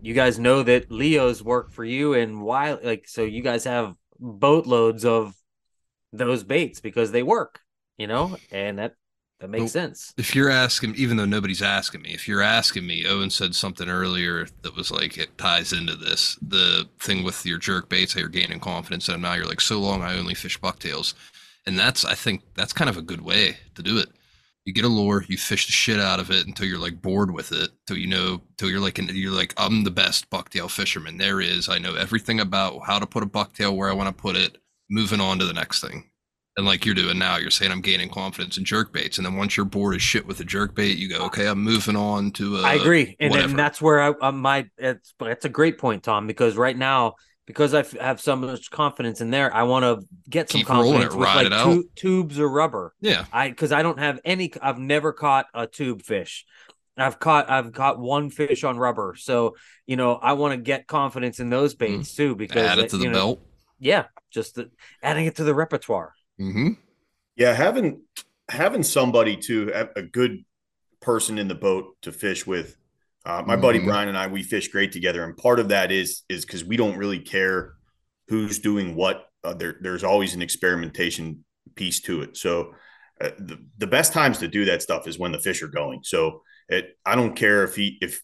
you 0.00 0.14
guys 0.14 0.38
know 0.38 0.62
that 0.62 0.90
Leo's 0.90 1.42
work 1.42 1.72
for 1.72 1.84
you 1.84 2.14
and 2.14 2.40
why 2.42 2.74
like 2.74 3.08
so 3.08 3.22
you 3.24 3.42
guys 3.42 3.64
have 3.64 3.96
boatloads 4.20 5.04
of 5.04 5.34
those 6.12 6.44
baits 6.44 6.80
because 6.80 7.12
they 7.12 7.22
work, 7.24 7.60
you 7.98 8.06
know, 8.06 8.36
and 8.50 8.78
that 8.78 8.96
that 9.40 9.50
makes 9.50 9.70
Well, 9.70 9.72
sense. 9.72 10.14
If 10.16 10.34
you're 10.34 10.50
asking, 10.50 10.96
even 10.96 11.16
though 11.16 11.24
nobody's 11.24 11.62
asking 11.62 12.02
me, 12.02 12.12
if 12.14 12.26
you're 12.28 12.42
asking 12.42 12.86
me, 12.86 13.06
Owen 13.06 13.30
said 13.30 13.54
something 13.54 13.88
earlier 13.88 14.46
that 14.62 14.76
was 14.76 14.90
like 14.90 15.16
it 15.18 15.38
ties 15.38 15.72
into 15.72 15.94
this. 15.96 16.36
The 16.42 16.88
thing 16.98 17.22
with 17.24 17.46
your 17.46 17.58
jerk 17.58 17.88
baits, 17.88 18.14
how 18.14 18.20
you're 18.20 18.28
gaining 18.28 18.60
confidence, 18.60 19.08
and 19.08 19.22
now 19.22 19.34
you're 19.34 19.46
like, 19.46 19.60
so 19.60 19.78
long, 19.80 20.02
I 20.02 20.18
only 20.18 20.34
fish 20.34 20.58
bucktails, 20.58 21.14
and 21.66 21.78
that's 21.78 22.04
I 22.04 22.14
think 22.14 22.42
that's 22.54 22.72
kind 22.72 22.90
of 22.90 22.96
a 22.96 23.02
good 23.02 23.22
way 23.22 23.58
to 23.76 23.82
do 23.82 23.98
it. 23.98 24.08
You 24.64 24.74
get 24.74 24.84
a 24.84 24.88
lure, 24.88 25.24
you 25.26 25.38
fish 25.38 25.66
the 25.66 25.72
shit 25.72 25.98
out 25.98 26.20
of 26.20 26.30
it 26.30 26.46
until 26.46 26.66
you're 26.66 26.78
like 26.78 27.00
bored 27.00 27.32
with 27.32 27.50
it, 27.52 27.70
till 27.86 27.96
you 27.96 28.06
know, 28.06 28.42
till 28.58 28.68
you're 28.70 28.80
like, 28.80 28.98
you're 28.98 29.32
like, 29.32 29.54
I'm 29.56 29.84
the 29.84 29.90
best 29.90 30.28
bucktail 30.30 30.70
fisherman 30.70 31.16
there 31.16 31.40
is. 31.40 31.68
I 31.68 31.78
know 31.78 31.94
everything 31.94 32.40
about 32.40 32.80
how 32.86 32.98
to 32.98 33.06
put 33.06 33.22
a 33.22 33.26
bucktail 33.26 33.74
where 33.74 33.88
I 33.88 33.94
want 33.94 34.14
to 34.14 34.22
put 34.22 34.36
it. 34.36 34.58
Moving 34.90 35.20
on 35.20 35.38
to 35.38 35.46
the 35.46 35.52
next 35.52 35.80
thing. 35.80 36.10
And 36.56 36.66
like 36.66 36.84
you're 36.84 36.96
doing 36.96 37.18
now, 37.18 37.36
you're 37.36 37.50
saying 37.50 37.70
I'm 37.70 37.80
gaining 37.80 38.10
confidence 38.10 38.58
in 38.58 38.64
jerk 38.64 38.92
baits, 38.92 39.18
and 39.18 39.26
then 39.26 39.36
once 39.36 39.56
you're 39.56 39.64
bored 39.64 39.94
as 39.94 40.02
shit 40.02 40.26
with 40.26 40.38
the 40.38 40.44
jerk 40.44 40.74
bait, 40.74 40.98
you 40.98 41.08
go, 41.08 41.24
okay, 41.26 41.46
I'm 41.46 41.62
moving 41.62 41.96
on 41.96 42.32
to. 42.32 42.56
Uh, 42.56 42.62
I 42.62 42.74
agree, 42.74 43.16
and, 43.20 43.32
and 43.34 43.58
that's 43.58 43.80
where 43.80 44.00
I 44.00 44.08
uh, 44.20 44.32
my 44.32 44.68
it's 44.76 45.14
It's 45.20 45.44
a 45.44 45.48
great 45.48 45.78
point, 45.78 46.02
Tom. 46.02 46.26
Because 46.26 46.56
right 46.56 46.76
now, 46.76 47.14
because 47.50 47.74
I 47.74 47.80
f- 47.80 47.92
have 47.92 48.20
so 48.20 48.36
much 48.36 48.70
confidence 48.70 49.20
in 49.20 49.30
there, 49.30 49.52
I 49.54 49.64
want 49.64 49.84
to 49.84 50.06
get 50.28 50.50
some 50.50 50.60
Keep 50.60 50.68
confidence 50.68 51.14
it, 51.14 51.18
with 51.18 51.28
like 51.28 51.48
tu- 51.48 51.90
tubes 51.96 52.38
or 52.38 52.48
rubber. 52.48 52.94
yeah, 53.00 53.24
I 53.32 53.48
because 53.50 53.72
I 53.72 53.82
don't 53.82 53.98
have 53.98 54.20
any. 54.24 54.52
I've 54.62 54.78
never 54.78 55.12
caught 55.12 55.46
a 55.52 55.66
tube 55.66 56.02
fish. 56.02 56.46
I've 56.96 57.18
caught 57.18 57.50
I've 57.50 57.72
caught 57.72 57.98
one 57.98 58.30
fish 58.30 58.62
on 58.62 58.78
rubber. 58.78 59.16
So 59.18 59.56
you 59.86 59.96
know 59.96 60.14
I 60.14 60.34
want 60.34 60.52
to 60.52 60.58
get 60.58 60.86
confidence 60.86 61.40
in 61.40 61.50
those 61.50 61.74
baits 61.74 62.14
too 62.14 62.36
because 62.36 62.62
add 62.62 62.78
it 62.78 62.90
to 62.90 62.96
the 62.96 63.04
you 63.04 63.10
know, 63.10 63.18
belt. 63.18 63.40
Yeah, 63.78 64.04
just 64.30 64.54
the, 64.54 64.70
adding 65.02 65.26
it 65.26 65.36
to 65.36 65.44
the 65.44 65.54
repertoire. 65.54 66.12
Mm-hmm. 66.40 66.72
Yeah, 67.36 67.52
having 67.54 68.02
having 68.48 68.82
somebody 68.82 69.36
to 69.36 69.72
a 69.96 70.02
good 70.02 70.44
person 71.00 71.38
in 71.38 71.48
the 71.48 71.54
boat 71.54 71.96
to 72.02 72.12
fish 72.12 72.46
with. 72.46 72.76
Uh, 73.24 73.42
my 73.46 73.56
buddy 73.56 73.78
Mhm. 73.78 73.84
Brian 73.84 74.08
and 74.08 74.16
I, 74.16 74.26
we 74.28 74.42
fish 74.42 74.68
great 74.68 74.92
together, 74.92 75.22
and 75.24 75.36
part 75.36 75.60
of 75.60 75.68
that 75.68 75.92
is 75.92 76.22
is 76.28 76.44
because 76.44 76.64
we 76.64 76.76
don't 76.76 76.96
really 76.96 77.18
care 77.18 77.74
who's 78.28 78.58
doing 78.58 78.94
what. 78.94 79.26
Uh, 79.42 79.54
there, 79.54 79.76
there's 79.80 80.04
always 80.04 80.34
an 80.34 80.42
experimentation 80.42 81.44
piece 81.74 82.00
to 82.02 82.22
it. 82.22 82.36
So 82.36 82.74
uh, 83.20 83.30
the 83.38 83.58
the 83.78 83.86
best 83.86 84.12
times 84.12 84.38
to 84.38 84.48
do 84.48 84.64
that 84.66 84.82
stuff 84.82 85.06
is 85.06 85.18
when 85.18 85.32
the 85.32 85.38
fish 85.38 85.62
are 85.62 85.68
going. 85.68 86.00
So 86.02 86.42
it, 86.68 86.96
I 87.04 87.14
don't 87.14 87.34
care 87.36 87.64
if 87.64 87.76
he 87.76 87.98
if 88.00 88.22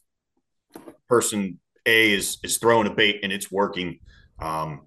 person 1.08 1.60
A 1.86 2.12
is 2.12 2.38
is 2.42 2.58
throwing 2.58 2.86
a 2.86 2.94
bait 2.94 3.20
and 3.22 3.32
it's 3.32 3.50
working. 3.50 3.98
Um, 4.38 4.86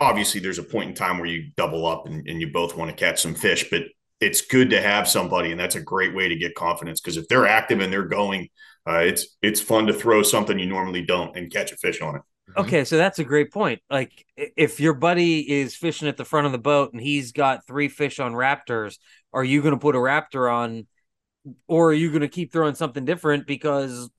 obviously 0.00 0.40
there's 0.40 0.58
a 0.58 0.62
point 0.62 0.88
in 0.88 0.94
time 0.94 1.18
where 1.18 1.28
you 1.28 1.50
double 1.56 1.86
up 1.86 2.06
and, 2.06 2.26
and 2.26 2.40
you 2.40 2.50
both 2.52 2.76
want 2.76 2.90
to 2.90 2.96
catch 2.96 3.20
some 3.20 3.34
fish, 3.34 3.68
but 3.70 3.82
it's 4.20 4.42
good 4.42 4.70
to 4.70 4.80
have 4.80 5.08
somebody, 5.08 5.50
and 5.50 5.58
that's 5.60 5.76
a 5.76 5.80
great 5.80 6.14
way 6.14 6.28
to 6.28 6.36
get 6.36 6.54
confidence 6.54 7.00
because 7.00 7.16
if 7.16 7.26
they're 7.28 7.46
active 7.46 7.80
and 7.80 7.92
they're 7.92 8.04
going, 8.04 8.48
uh, 8.86 9.00
it's 9.00 9.36
it's 9.42 9.60
fun 9.60 9.86
to 9.86 9.92
throw 9.92 10.22
something 10.22 10.58
you 10.58 10.66
normally 10.66 11.02
don't 11.02 11.36
and 11.36 11.52
catch 11.52 11.72
a 11.72 11.76
fish 11.76 12.00
on 12.00 12.16
it. 12.16 12.22
Okay, 12.56 12.84
so 12.84 12.96
that's 12.96 13.18
a 13.18 13.24
great 13.24 13.52
point. 13.52 13.80
Like 13.90 14.24
if 14.36 14.80
your 14.80 14.94
buddy 14.94 15.60
is 15.60 15.76
fishing 15.76 16.08
at 16.08 16.16
the 16.16 16.24
front 16.24 16.46
of 16.46 16.52
the 16.52 16.58
boat 16.58 16.92
and 16.92 17.00
he's 17.00 17.32
got 17.32 17.66
three 17.66 17.88
fish 17.88 18.18
on 18.18 18.32
raptors, 18.32 18.98
are 19.32 19.44
you 19.44 19.62
going 19.62 19.74
to 19.74 19.80
put 19.80 19.94
a 19.94 19.98
raptor 19.98 20.52
on, 20.52 20.86
or 21.68 21.90
are 21.90 21.94
you 21.94 22.08
going 22.08 22.22
to 22.22 22.28
keep 22.28 22.52
throwing 22.52 22.74
something 22.74 23.04
different 23.04 23.46
because? 23.46 24.10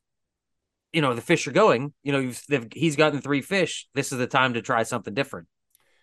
You 0.93 1.01
know 1.01 1.13
the 1.13 1.21
fish 1.21 1.47
are 1.47 1.53
going. 1.53 1.93
You 2.03 2.11
know 2.11 2.19
you've, 2.19 2.41
they've, 2.49 2.67
he's 2.73 2.97
gotten 2.97 3.21
three 3.21 3.41
fish. 3.41 3.87
This 3.95 4.11
is 4.11 4.17
the 4.17 4.27
time 4.27 4.55
to 4.55 4.61
try 4.61 4.83
something 4.83 5.13
different. 5.13 5.47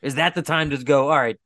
Is 0.01 0.15
that 0.15 0.35
the 0.35 0.41
time 0.41 0.71
to 0.71 0.79
go? 0.79 1.11
All 1.11 1.19
right, 1.19 1.37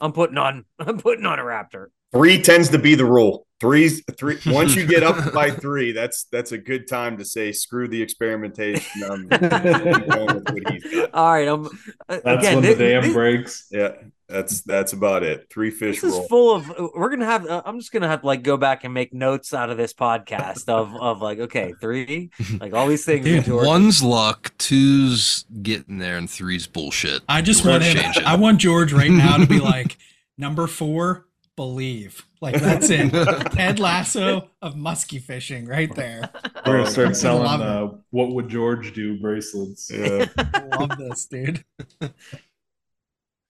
I'm 0.00 0.12
putting 0.12 0.36
on 0.36 0.66
I'm 0.78 0.98
putting 0.98 1.24
on 1.24 1.38
a 1.38 1.42
raptor. 1.42 1.86
Three 2.12 2.40
tends 2.42 2.70
to 2.70 2.78
be 2.78 2.94
the 2.94 3.04
rule. 3.04 3.46
Three's 3.60 4.02
three. 4.16 4.38
Once 4.46 4.74
you 4.74 4.86
get 4.86 5.02
up 5.02 5.32
by 5.34 5.50
three, 5.50 5.92
that's 5.92 6.24
that's 6.32 6.52
a 6.52 6.58
good 6.58 6.88
time 6.88 7.18
to 7.18 7.24
say 7.26 7.52
screw 7.52 7.88
the 7.88 8.00
experimentation. 8.00 9.02
I'm 9.04 9.28
going 9.28 10.26
with 10.34 10.50
what 10.50 10.70
he's 10.72 10.82
got. 10.94 11.10
All 11.14 11.30
right, 11.32 11.46
I'm 11.46 11.66
uh, 11.66 11.70
That's 12.08 12.24
again. 12.24 12.54
when 12.56 12.62
thi- 12.64 12.72
the 12.74 12.84
dam 12.88 13.02
thi- 13.02 13.12
breaks. 13.12 13.66
Yeah, 13.70 13.92
that's 14.30 14.62
that's 14.62 14.94
about 14.94 15.24
it. 15.24 15.46
Three 15.52 15.70
fish 15.70 16.00
this 16.00 16.14
is 16.16 16.26
full 16.28 16.56
of. 16.56 16.70
uh, 16.70 16.88
We're 16.96 17.10
gonna 17.10 17.26
have. 17.26 17.44
Uh, 17.46 17.60
I'm 17.66 17.78
just 17.78 17.92
gonna 17.92 18.08
have 18.08 18.22
to 18.22 18.26
like 18.26 18.42
go 18.42 18.56
back 18.56 18.84
and 18.84 18.94
make 18.94 19.12
notes 19.12 19.52
out 19.52 19.68
of 19.68 19.76
this 19.76 19.92
podcast 19.92 20.66
of 20.70 20.96
of 21.00 21.20
like 21.20 21.38
okay, 21.38 21.74
three, 21.82 22.30
like 22.60 22.72
all 22.72 22.88
these 22.88 23.04
things. 23.04 23.26
Dude, 23.26 23.46
One's 23.46 24.02
luck, 24.02 24.52
two's 24.56 25.44
getting 25.62 25.98
there, 25.98 26.16
and 26.16 26.30
three's 26.30 26.66
bullshit. 26.66 27.20
I 27.28 27.42
just 27.42 27.62
We're 27.62 27.72
want 27.72 27.82
him. 27.82 28.12
I 28.24 28.36
want 28.36 28.58
George 28.58 28.94
right 28.94 29.10
now 29.10 29.36
to 29.36 29.46
be 29.46 29.60
like 29.60 29.98
number 30.38 30.66
four. 30.66 31.26
Believe 31.56 32.24
like 32.40 32.58
that's 32.58 32.88
it. 32.88 33.10
Ted 33.52 33.78
Lasso 33.78 34.48
of 34.62 34.76
musky 34.76 35.18
fishing 35.18 35.66
right 35.66 35.94
there. 35.94 36.22
We're 36.64 36.78
gonna 36.78 36.82
Oh, 36.82 36.84
start 36.84 37.16
selling 37.16 37.60
uh, 37.60 37.88
what 38.10 38.30
would 38.32 38.48
George 38.48 38.94
do 38.94 39.20
bracelets. 39.20 39.90
Yeah. 39.92 40.26
Love 40.78 40.96
this, 40.96 41.26
dude. 41.26 41.62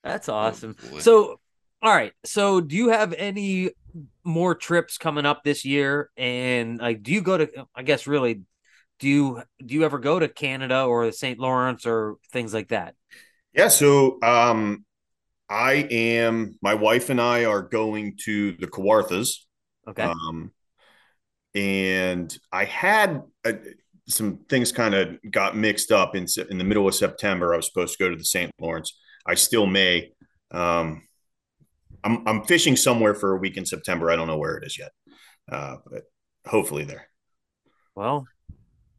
That's 0.03 0.29
awesome. 0.29 0.77
boy. 0.91 0.99
So, 0.99 1.39
all 1.83 1.95
right. 1.95 2.13
So, 2.25 2.61
do 2.61 2.75
you 2.77 2.89
have 2.89 3.13
any 3.13 3.71
more 4.25 4.55
trips 4.55 4.99
coming 4.99 5.27
up 5.27 5.45
this 5.45 5.65
year? 5.65 6.11
And 6.17 6.79
like, 6.79 7.03
do 7.03 7.13
you 7.13 7.21
go 7.21 7.39
to? 7.39 7.67
I 7.75 7.83
guess 7.83 8.07
really, 8.07 8.43
do 8.99 9.09
you 9.09 9.43
do 9.65 9.75
you 9.75 9.85
ever 9.85 9.99
go 9.99 10.19
to 10.19 10.29
Canada 10.29 10.85
or 10.85 11.07
the 11.07 11.13
St. 11.13 11.39
Lawrence 11.39 11.87
or 11.87 12.17
things 12.33 12.53
like 12.55 12.69
that? 12.69 12.95
Yeah, 13.53 13.69
so 13.69 14.19
um, 14.23 14.85
I 15.51 15.87
am. 15.91 16.57
My 16.63 16.75
wife 16.75 17.11
and 17.11 17.21
I 17.21 17.45
are 17.45 17.63
going 17.63 18.17
to 18.25 18.53
the 18.53 18.69
Kawarthas. 18.69 19.39
Okay. 19.89 20.05
Um, 20.05 20.53
and 21.55 22.37
I 22.53 22.65
had 22.65 23.23
uh 23.45 23.53
some 24.07 24.39
things 24.49 24.73
kind 24.73 24.95
of 24.95 25.19
got 25.31 25.57
mixed 25.57 25.93
up 25.93 26.15
in 26.15 26.27
in 26.49 26.59
the 26.59 26.65
middle 26.65 26.87
of 26.87 26.95
September. 26.95 27.53
I 27.53 27.57
was 27.57 27.67
supposed 27.67 27.97
to 27.99 28.05
go 28.05 28.11
to 28.11 28.17
the 28.17 28.25
St. 28.25 28.51
Lawrence. 28.61 28.99
I 29.27 29.35
still 29.35 29.67
may. 29.67 30.13
Um, 30.53 31.03
I'm 32.05 32.27
I'm 32.27 32.45
fishing 32.45 32.77
somewhere 32.77 33.15
for 33.15 33.35
a 33.35 33.39
week 33.39 33.57
in 33.57 33.67
September. 33.67 34.11
I 34.11 34.17
don't 34.17 34.29
know 34.29 34.39
where 34.39 34.57
it 34.57 34.65
is 34.65 34.79
yet, 34.79 34.93
uh, 35.51 35.77
but 35.91 36.05
hopefully 36.47 36.85
there. 36.85 37.09
well, 37.95 38.27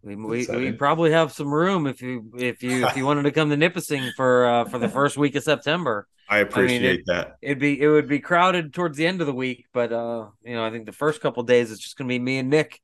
we, 0.04 0.16
we, 0.16 0.48
we 0.48 0.72
probably 0.72 1.12
have 1.12 1.32
some 1.32 1.54
room 1.54 1.86
if 1.86 2.02
you 2.02 2.32
if 2.38 2.64
you 2.64 2.88
if 2.88 2.98
you 2.98 3.06
wanted 3.06 3.24
to 3.24 3.32
come 3.32 3.50
to 3.50 3.58
Nipissing 3.58 4.12
for 4.16 4.46
uh, 4.46 4.66
for 4.66 4.80
the 4.80 4.90
first 4.90 5.18
week 5.18 5.36
of 5.36 5.44
September. 5.44 6.08
I 6.28 6.40
appreciate 6.40 7.06
that. 7.08 7.36
It'd 7.42 7.60
be 7.60 7.80
it 7.80 7.88
would 7.88 8.08
be 8.08 8.20
crowded 8.20 8.74
towards 8.74 8.98
the 8.98 9.06
end 9.06 9.22
of 9.22 9.28
the 9.28 9.34
week, 9.34 9.66
but 9.74 9.92
uh, 9.92 10.28
you 10.44 10.56
know, 10.56 10.64
I 10.66 10.72
think 10.72 10.86
the 10.86 10.92
first 10.92 11.22
couple 11.22 11.44
days 11.44 11.72
it's 11.72 11.82
just 11.82 11.98
gonna 11.98 12.08
be 12.08 12.20
me 12.20 12.38
and 12.40 12.50
Nick. 12.50 12.82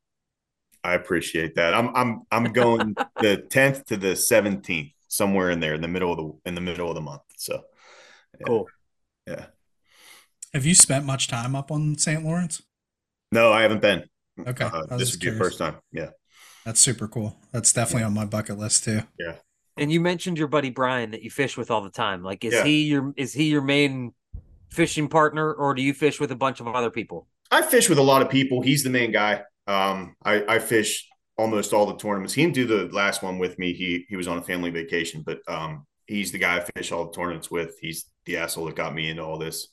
I 0.84 0.94
appreciate 0.94 1.56
that. 1.56 1.73
I'm 1.73 1.95
I'm 1.95 2.22
I'm 2.31 2.53
going 2.53 2.94
the 3.22 3.44
10th 3.49 3.85
to 3.85 3.98
the 3.98 4.10
17th, 4.14 4.94
somewhere 5.07 5.49
in 5.49 5.60
there, 5.60 5.73
in 5.73 5.81
the 5.81 5.88
middle 5.88 6.11
of 6.11 6.18
the 6.18 6.49
in 6.49 6.56
the 6.56 6.61
middle 6.61 6.89
of 6.89 6.95
the 6.95 7.02
month. 7.02 7.22
So 7.38 7.64
yeah, 8.39 8.45
Cool. 8.45 8.65
Yeah. 9.26 9.45
Have 10.53 10.65
you 10.65 10.76
spent 10.76 11.06
much 11.06 11.27
time 11.27 11.56
up 11.56 11.72
on 11.72 11.98
St. 11.98 12.23
Lawrence? 12.23 12.61
No, 13.31 13.52
I 13.52 13.64
haven't 13.64 13.81
been. 13.81 14.03
Okay, 14.39 14.65
Uh, 14.65 14.85
this 14.98 15.10
just 15.10 15.14
would 15.14 15.19
be 15.22 15.30
the 15.31 15.38
first 15.38 15.57
time. 15.57 15.77
Yeah. 15.91 16.10
That's 16.68 16.81
super 16.81 17.07
cool. 17.07 17.34
That's 17.53 17.72
definitely 17.72 18.03
on 18.03 18.14
my 18.14 18.26
bucket 18.26 18.57
list 18.57 18.84
too. 18.84 19.03
Yeah. 19.18 19.35
And 19.77 19.89
you 19.89 20.02
mentioned 20.02 20.38
your 20.38 20.49
buddy 20.49 20.69
Brian 20.69 21.11
that 21.11 21.23
you 21.23 21.30
fish 21.30 21.56
with 21.56 21.72
all 21.72 21.80
the 21.80 21.89
time. 21.89 22.23
Like, 22.23 22.44
is 22.44 22.53
Yeah. 22.53 22.65
he 22.65 22.84
your 22.84 23.14
is 23.15 23.31
he 23.31 23.45
your 23.45 23.61
main 23.61 24.14
fishing 24.69 25.07
partner, 25.07 25.53
or 25.53 25.73
do 25.73 25.81
you 25.81 25.94
fish 25.94 26.19
with 26.19 26.30
a 26.30 26.35
bunch 26.35 26.60
of 26.60 26.68
other 26.68 26.89
people? 26.89 27.26
I 27.52 27.61
fish 27.61 27.88
with 27.88 27.99
a 27.99 28.03
lot 28.03 28.22
of 28.22 28.30
people. 28.30 28.61
He's 28.61 28.84
the 28.84 28.89
main 28.89 29.14
guy. 29.14 29.44
Um, 29.65 30.18
I, 30.26 30.44
I 30.56 30.60
fish 30.60 31.07
almost 31.38 31.72
all 31.72 31.85
the 31.85 31.95
tournaments. 31.95 32.34
He 32.34 32.41
didn't 32.41 32.56
do 32.56 32.65
the 32.65 32.94
last 32.94 33.23
one 33.23 33.39
with 33.39 33.57
me. 33.57 33.72
He 33.72 34.06
he 34.10 34.18
was 34.18 34.27
on 34.27 34.38
a 34.38 34.41
family 34.41 34.69
vacation, 34.69 35.23
but 35.26 35.39
um, 35.48 35.88
he's 36.06 36.34
the 36.34 36.38
guy 36.38 36.57
I 36.57 36.68
fish 36.76 36.91
all 36.91 37.06
the 37.06 37.14
tournaments 37.14 37.49
with. 37.49 37.80
He's 37.80 38.10
the 38.26 38.35
asshole 38.35 38.65
that 38.65 38.76
got 38.76 38.94
me 38.94 39.10
into 39.10 39.23
all 39.23 39.38
this. 39.38 39.69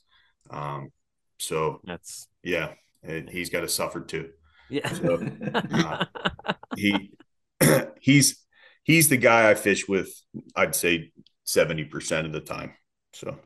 Um, 0.49 0.93
so 1.39 1.81
That's 1.83 2.29
yeah, 2.41 2.71
and 3.03 3.29
he's 3.29 3.49
got 3.49 3.61
to 3.61 3.67
suffer 3.67 3.99
too. 3.99 4.29
Yeah. 4.69 4.91
So, 4.93 5.25
uh, 5.53 6.05
he 6.75 7.11
he's 8.01 8.43
he's 8.83 9.09
the 9.09 9.17
guy 9.17 9.49
I 9.49 9.55
fish 9.55 9.87
with. 9.87 10.09
I'd 10.55 10.75
say 10.75 11.11
seventy 11.43 11.83
percent 11.85 12.27
of 12.27 12.33
the 12.33 12.41
time. 12.41 12.73
So 13.13 13.37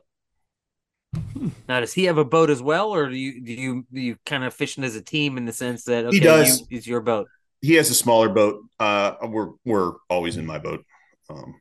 now, 1.68 1.80
does 1.80 1.94
he 1.94 2.06
have 2.06 2.18
a 2.18 2.26
boat 2.26 2.50
as 2.50 2.62
well, 2.62 2.90
or 2.94 3.10
do 3.10 3.16
you 3.16 3.42
do 3.42 3.52
you 3.54 3.86
do 3.92 4.00
you 4.00 4.18
kind 4.26 4.44
of 4.44 4.54
fishing 4.54 4.84
as 4.84 4.96
a 4.96 5.02
team 5.02 5.38
in 5.38 5.46
the 5.46 5.54
sense 5.54 5.84
that 5.86 6.06
okay, 6.06 6.18
He 6.18 6.24
does. 6.24 6.62
You, 6.62 6.78
it's 6.78 6.88
your 6.88 7.02
boat? 7.02 7.28
he 7.62 7.74
has 7.74 7.90
a 7.90 7.94
smaller 7.96 8.30
boat. 8.30 8.64
Uh, 8.80 9.14
we're 9.24 9.50
we're 9.66 9.94
always 10.10 10.38
in 10.38 10.46
my 10.46 10.60
boat. 10.60 10.86
Um, 11.30 11.56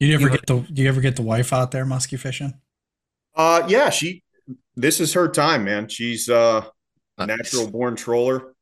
You 0.00 0.14
ever 0.14 0.24
You- 0.24 0.30
get 0.30 0.46
the 0.46 0.66
you 0.72 0.88
ever 0.88 1.00
get 1.00 1.16
the 1.16 1.22
wife 1.22 1.52
out 1.52 1.70
there 1.72 1.84
musky 1.84 2.16
fishing? 2.16 2.54
uh, 3.34 3.64
yeah, 3.68 3.90
she. 3.90 4.22
This 4.76 5.00
is 5.00 5.12
her 5.14 5.28
time, 5.28 5.64
man. 5.64 5.88
She's 5.88 6.28
uh, 6.28 6.64
Nice. 7.18 7.28
natural 7.28 7.70
born 7.70 7.96
troller. 7.96 8.54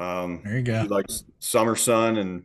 Um, 0.00 0.42
There 0.44 0.56
you 0.56 0.62
go. 0.62 0.82
she 0.82 0.88
likes 0.88 1.24
summer 1.38 1.76
sun 1.76 2.16
and 2.16 2.44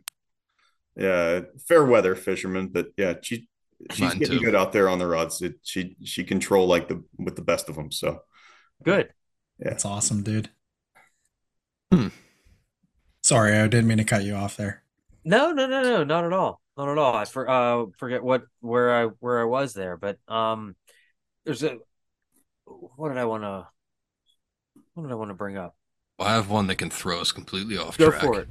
yeah, 0.96 1.40
fair 1.66 1.84
weather 1.84 2.14
fisherman. 2.14 2.68
But 2.68 2.88
yeah, 2.96 3.14
she 3.22 3.48
she's 3.90 4.00
Mine 4.00 4.18
getting 4.18 4.38
too. 4.38 4.44
good 4.44 4.54
out 4.54 4.72
there 4.72 4.88
on 4.88 4.98
the 4.98 5.06
rods. 5.06 5.42
It, 5.42 5.56
she 5.62 5.96
she 6.04 6.24
control 6.24 6.66
like 6.66 6.88
the 6.88 7.02
with 7.18 7.36
the 7.36 7.42
best 7.42 7.68
of 7.68 7.74
them. 7.76 7.90
So 7.90 8.22
Good. 8.82 9.12
That's 9.58 9.84
awesome, 9.84 10.22
dude. 10.22 10.50
Hmm. 11.92 12.08
Sorry, 13.22 13.56
I 13.56 13.66
didn't 13.68 13.86
mean 13.88 13.98
to 13.98 14.04
cut 14.04 14.24
you 14.24 14.34
off 14.34 14.56
there. 14.56 14.82
No, 15.24 15.50
no, 15.52 15.66
no, 15.66 15.82
no, 15.82 16.04
not 16.04 16.24
at 16.24 16.32
all. 16.32 16.60
Not 16.76 16.88
at 16.90 16.98
all. 16.98 17.14
I 17.14 17.24
for, 17.24 17.48
uh, 17.48 17.86
forget 17.98 18.22
what 18.22 18.44
where 18.60 18.94
I 18.94 19.04
where 19.20 19.40
I 19.40 19.44
was 19.44 19.72
there, 19.72 19.96
but 19.96 20.18
um, 20.28 20.76
there's 21.44 21.62
a 21.62 21.78
what 22.64 23.08
did 23.08 23.18
I 23.18 23.24
want 23.24 23.42
to 23.44 23.66
what 24.94 25.04
did 25.04 25.12
I 25.12 25.16
want 25.16 25.30
to 25.30 25.34
bring 25.34 25.56
up? 25.56 25.74
I 26.18 26.34
have 26.34 26.48
one 26.50 26.66
that 26.68 26.76
can 26.76 26.90
throw 26.90 27.20
us 27.20 27.32
completely 27.32 27.76
off 27.76 27.98
Go 27.98 28.10
track. 28.10 28.22
for 28.22 28.40
it. 28.40 28.48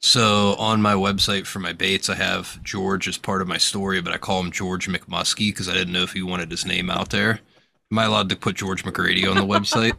So 0.00 0.54
on 0.58 0.82
my 0.82 0.94
website 0.94 1.46
for 1.46 1.60
my 1.60 1.72
baits, 1.72 2.08
I 2.10 2.14
have 2.14 2.62
George 2.62 3.08
as 3.08 3.16
part 3.16 3.40
of 3.40 3.48
my 3.48 3.56
story, 3.58 4.00
but 4.02 4.12
I 4.12 4.18
call 4.18 4.40
him 4.40 4.50
George 4.52 4.86
McMusky 4.86 5.48
because 5.48 5.68
I 5.68 5.72
didn't 5.74 5.92
know 5.94 6.02
if 6.02 6.12
he 6.12 6.22
wanted 6.22 6.50
his 6.50 6.66
name 6.66 6.90
out 6.90 7.10
there. 7.10 7.40
Am 7.90 7.98
I 7.98 8.04
allowed 8.04 8.28
to 8.28 8.36
put 8.36 8.56
George 8.56 8.84
McGrady 8.84 9.28
on 9.28 9.36
the 9.36 9.46
website? 9.46 9.94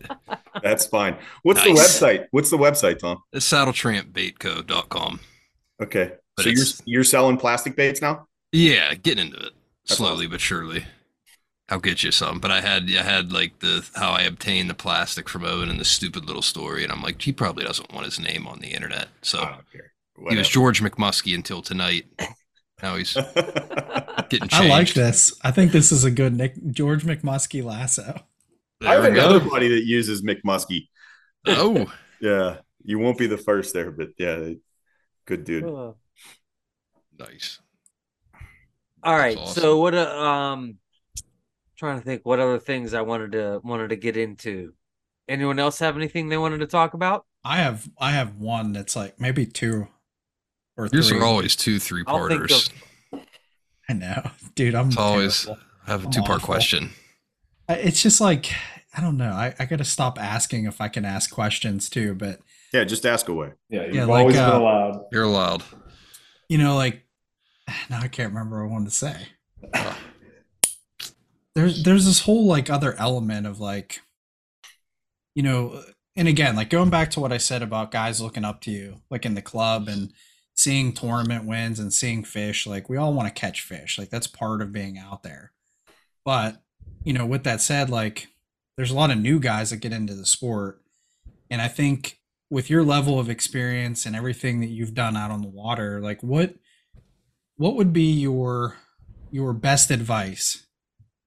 that's 0.63 0.85
fine. 0.85 1.17
What's 1.43 1.65
Nice. 1.65 1.99
the 1.99 2.05
website? 2.05 2.27
What's 2.31 2.49
the 2.49 2.57
website, 2.57 2.99
Tom? 2.99 3.23
It's 3.33 3.49
saddletrampbaitco.com. 3.51 5.19
Okay, 5.81 6.13
But 6.37 6.43
so 6.43 6.49
you're 6.49 6.65
you're 6.85 7.03
selling 7.03 7.37
plastic 7.37 7.75
baits 7.75 8.01
now? 8.01 8.27
Yeah, 8.51 8.93
getting 8.93 9.27
into 9.27 9.39
it 9.47 9.53
That's 9.87 9.97
slowly 9.97 10.27
but 10.27 10.39
surely. 10.39 10.85
I'll 11.69 11.79
get 11.79 12.03
you 12.03 12.11
some, 12.11 12.39
but 12.39 12.51
I 12.51 12.61
had 12.61 12.83
I 12.95 13.01
had 13.01 13.31
like 13.33 13.59
the 13.59 13.87
how 13.95 14.11
I 14.11 14.21
obtained 14.21 14.69
the 14.69 14.75
plastic 14.75 15.27
from 15.27 15.43
Owen 15.45 15.69
and 15.69 15.79
the 15.79 15.85
stupid 15.85 16.25
little 16.25 16.43
story, 16.43 16.83
and 16.83 16.91
I'm 16.91 17.01
like, 17.01 17.21
he 17.21 17.31
probably 17.31 17.63
doesn't 17.65 17.91
want 17.91 18.05
his 18.05 18.19
name 18.19 18.45
on 18.47 18.59
the 18.59 18.67
internet, 18.67 19.07
so 19.23 19.39
I 19.39 19.49
don't 19.51 19.71
care. 19.71 19.91
he 20.29 20.37
was 20.37 20.47
George 20.47 20.81
McMusky 20.81 21.33
until 21.33 21.61
tonight. 21.63 22.05
Now 22.83 22.95
he's 22.97 23.13
getting 24.29 24.47
changed. 24.47 24.53
I 24.53 24.67
like 24.67 24.93
this. 24.93 25.33
I 25.43 25.51
think 25.51 25.71
this 25.71 25.91
is 25.91 26.03
a 26.03 26.11
good 26.11 26.35
Nick 26.35 26.53
George 26.71 27.03
McMusky 27.03 27.63
lasso. 27.63 28.21
I 28.81 28.93
have 28.93 29.05
another 29.05 29.39
go. 29.39 29.49
buddy 29.49 29.69
that 29.69 29.85
uses 29.85 30.21
McMusky. 30.21 30.87
Oh, 31.47 31.91
Yeah, 32.21 32.57
you 32.83 32.99
won't 32.99 33.17
be 33.17 33.27
the 33.27 33.37
first 33.37 33.73
there, 33.73 33.91
but 33.91 34.09
yeah, 34.17 34.51
good 35.25 35.43
dude. 35.43 35.65
Uh, 35.65 35.93
nice. 37.17 37.59
all 39.03 39.15
right. 39.15 39.37
That's 39.37 39.53
So 39.55 39.77
what? 39.79 39.93
a 39.93 40.17
um, 40.17 40.77
trying 41.75 41.99
to 41.99 42.05
think 42.05 42.21
what 42.25 42.39
other 42.39 42.59
things 42.59 42.93
I 42.93 43.01
wanted 43.01 43.31
to 43.33 43.61
wanted 43.63 43.89
to 43.89 43.95
get 43.95 44.17
into. 44.17 44.73
Anyone 45.27 45.57
else 45.59 45.79
have 45.79 45.95
anything 45.97 46.29
they 46.29 46.37
wanted 46.37 46.59
to 46.59 46.67
talk 46.67 46.93
about? 46.93 47.25
I 47.43 47.57
have 47.57 47.89
I 47.99 48.11
have 48.11 48.35
one 48.37 48.73
that's 48.73 48.95
like 48.95 49.19
maybe 49.19 49.45
two 49.45 49.87
or 50.77 50.87
Yours 50.91 51.09
three. 51.09 51.19
are 51.19 51.23
always 51.23 51.55
two 51.55 51.79
three 51.79 52.03
I'll 52.07 52.17
parters. 52.19 52.69
I 53.89 53.93
know, 53.93 54.29
dude. 54.55 54.75
I'm 54.75 54.87
It's 54.87 54.97
always. 54.97 55.47
I 55.47 55.91
have 55.91 56.03
a 56.03 56.05
I'm 56.07 56.11
two 56.11 56.21
part 56.23 56.41
question. 56.41 56.91
It's 57.69 58.01
just 58.01 58.19
like 58.21 58.51
I 58.97 59.01
don't 59.01 59.17
know. 59.17 59.31
I, 59.31 59.53
I 59.59 59.65
got 59.65 59.77
to 59.79 59.85
stop 59.85 60.19
asking 60.19 60.65
if 60.65 60.79
I 60.79 60.87
can 60.87 61.03
ask 61.05 61.29
questions 61.31 61.89
too. 61.89 62.13
But 62.15 62.39
Yeah, 62.73 62.83
just 62.83 63.05
ask 63.05 63.27
away. 63.27 63.53
Yeah, 63.69 63.85
you've 63.85 63.95
Yeah, 63.95 64.05
like, 64.05 64.19
always 64.21 64.37
uh, 64.37 64.51
been 64.51 64.61
allowed. 64.61 65.05
You're 65.11 65.23
allowed. 65.23 65.63
you 66.49 66.57
know, 66.57 66.75
like 66.75 67.03
now 67.89 67.99
I 68.01 68.07
can't 68.07 68.31
remember 68.33 68.63
what 68.63 68.69
I 68.69 68.73
wanted 68.73 68.89
to 68.89 68.95
say. 68.95 69.17
There's 71.55 71.83
there's 71.83 72.05
this 72.05 72.21
whole 72.21 72.45
like 72.45 72.69
other 72.69 72.93
element 72.95 73.47
of 73.47 73.59
like 73.59 74.01
you 75.33 75.43
know 75.43 75.81
and 76.15 76.27
again 76.27 76.55
like 76.55 76.69
going 76.69 76.89
back 76.89 77.11
to 77.11 77.19
what 77.19 77.33
i 77.33 77.37
said 77.37 77.61
about 77.61 77.91
guys 77.91 78.21
looking 78.21 78.45
up 78.45 78.61
to 78.61 78.71
you 78.71 79.01
like 79.09 79.25
in 79.25 79.35
the 79.35 79.41
club 79.41 79.87
and 79.89 80.13
seeing 80.53 80.93
tournament 80.93 81.45
wins 81.45 81.79
and 81.79 81.93
seeing 81.93 82.23
fish 82.23 82.65
like 82.65 82.87
we 82.87 82.95
all 82.95 83.13
want 83.13 83.27
to 83.27 83.39
catch 83.39 83.61
fish 83.61 83.97
like 83.97 84.09
that's 84.09 84.27
part 84.27 84.61
of 84.61 84.71
being 84.71 84.97
out 84.97 85.23
there 85.23 85.51
but 86.23 86.61
you 87.03 87.11
know 87.11 87.25
with 87.25 87.43
that 87.43 87.61
said 87.61 87.89
like 87.89 88.27
there's 88.75 88.91
a 88.91 88.95
lot 88.95 89.11
of 89.11 89.17
new 89.17 89.39
guys 89.39 89.69
that 89.69 89.77
get 89.77 89.93
into 89.93 90.13
the 90.13 90.25
sport. 90.25 90.81
And 91.49 91.61
I 91.61 91.67
think 91.67 92.19
with 92.49 92.69
your 92.69 92.83
level 92.83 93.19
of 93.19 93.29
experience 93.29 94.05
and 94.05 94.15
everything 94.15 94.59
that 94.61 94.67
you've 94.67 94.93
done 94.93 95.15
out 95.15 95.31
on 95.31 95.41
the 95.41 95.47
water, 95.47 96.01
like 96.01 96.21
what 96.21 96.55
what 97.57 97.75
would 97.75 97.93
be 97.93 98.11
your 98.11 98.77
your 99.31 99.53
best 99.53 99.91
advice 99.91 100.64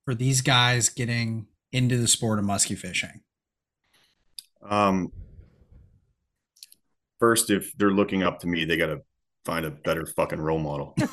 for 0.09 0.15
these 0.15 0.41
guys 0.41 0.89
getting 0.89 1.47
into 1.71 1.99
the 1.99 2.09
sport 2.09 2.39
of 2.39 2.45
musky 2.47 2.75
fishing? 2.75 3.21
Um, 4.63 5.13
first, 7.19 7.51
if 7.51 7.77
they're 7.77 7.91
looking 7.91 8.23
up 8.23 8.39
to 8.41 8.47
me, 8.47 8.65
they 8.65 8.79
got 8.79 8.87
to 8.87 9.03
find 9.45 9.67
a 9.67 9.71
better 9.71 10.07
fucking 10.07 10.41
role 10.41 10.61
model. 10.61 10.95
Dude, 10.97 11.09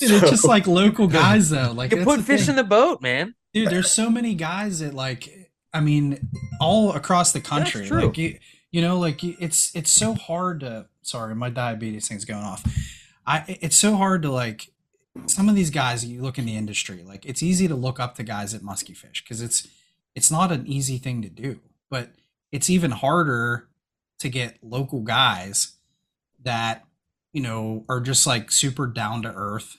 it's 0.00 0.30
just 0.30 0.44
like 0.44 0.66
local 0.66 1.06
guys 1.22 1.50
though. 1.50 1.70
Like 1.72 1.92
you 1.92 2.02
put 2.02 2.22
fish 2.22 2.46
thing. 2.46 2.50
in 2.50 2.56
the 2.56 2.64
boat, 2.64 3.00
man. 3.02 3.36
dude 3.54 3.70
there's 3.70 3.92
so 3.92 4.10
many 4.10 4.34
guys 4.34 4.80
that 4.80 4.94
like 4.94 5.52
i 5.72 5.80
mean 5.80 6.28
all 6.60 6.92
across 6.92 7.32
the 7.32 7.40
country 7.40 7.86
true. 7.86 8.06
like 8.06 8.18
you, 8.18 8.36
you 8.72 8.82
know 8.82 8.98
like 8.98 9.24
it's 9.24 9.74
it's 9.74 9.90
so 9.90 10.14
hard 10.14 10.60
to 10.60 10.86
sorry 11.02 11.34
my 11.34 11.48
diabetes 11.48 12.08
thing's 12.08 12.26
going 12.26 12.44
off 12.44 12.62
i 13.26 13.44
it's 13.60 13.76
so 13.76 13.96
hard 13.96 14.22
to 14.22 14.30
like 14.30 14.70
some 15.26 15.48
of 15.48 15.54
these 15.54 15.70
guys 15.70 16.04
you 16.04 16.20
look 16.20 16.38
in 16.38 16.46
the 16.46 16.56
industry 16.56 17.02
like 17.06 17.24
it's 17.24 17.42
easy 17.42 17.66
to 17.66 17.74
look 17.74 17.98
up 17.98 18.14
to 18.14 18.22
guys 18.22 18.54
at 18.54 18.62
musky 18.62 18.92
fish 18.92 19.22
because 19.22 19.40
it's 19.40 19.66
it's 20.14 20.30
not 20.30 20.52
an 20.52 20.66
easy 20.66 20.98
thing 20.98 21.22
to 21.22 21.28
do 21.28 21.60
but 21.90 22.10
it's 22.52 22.70
even 22.70 22.90
harder 22.90 23.68
to 24.18 24.28
get 24.28 24.58
local 24.62 25.00
guys 25.00 25.72
that 26.42 26.84
you 27.32 27.42
know 27.42 27.84
are 27.88 28.00
just 28.00 28.26
like 28.26 28.50
super 28.50 28.86
down 28.86 29.22
to 29.22 29.32
earth 29.34 29.78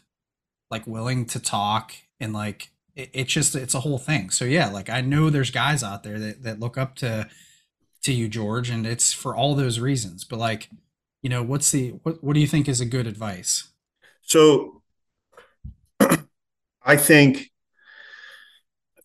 like 0.69 0.85
willing 0.85 1.25
to 1.25 1.39
talk 1.39 1.93
and 2.19 2.33
like 2.33 2.69
it, 2.95 3.09
it's 3.13 3.33
just 3.33 3.55
it's 3.55 3.73
a 3.73 3.81
whole 3.81 3.97
thing. 3.97 4.29
So 4.29 4.45
yeah 4.45 4.69
like 4.69 4.89
i 4.89 5.01
know 5.01 5.29
there's 5.29 5.51
guys 5.51 5.83
out 5.83 6.03
there 6.03 6.19
that, 6.19 6.43
that 6.43 6.59
look 6.59 6.77
up 6.77 6.95
to 6.97 7.29
to 8.03 8.13
you 8.13 8.27
george 8.27 8.69
and 8.69 8.85
it's 8.85 9.11
for 9.11 9.35
all 9.35 9.55
those 9.55 9.79
reasons 9.79 10.23
but 10.23 10.39
like 10.39 10.69
you 11.21 11.29
know 11.29 11.43
what's 11.43 11.71
the 11.71 11.89
what, 12.03 12.23
what 12.23 12.33
do 12.33 12.39
you 12.39 12.47
think 12.47 12.67
is 12.67 12.81
a 12.81 12.85
good 12.85 13.07
advice 13.07 13.71
So 14.21 14.81
I 16.83 16.97
think 16.97 17.51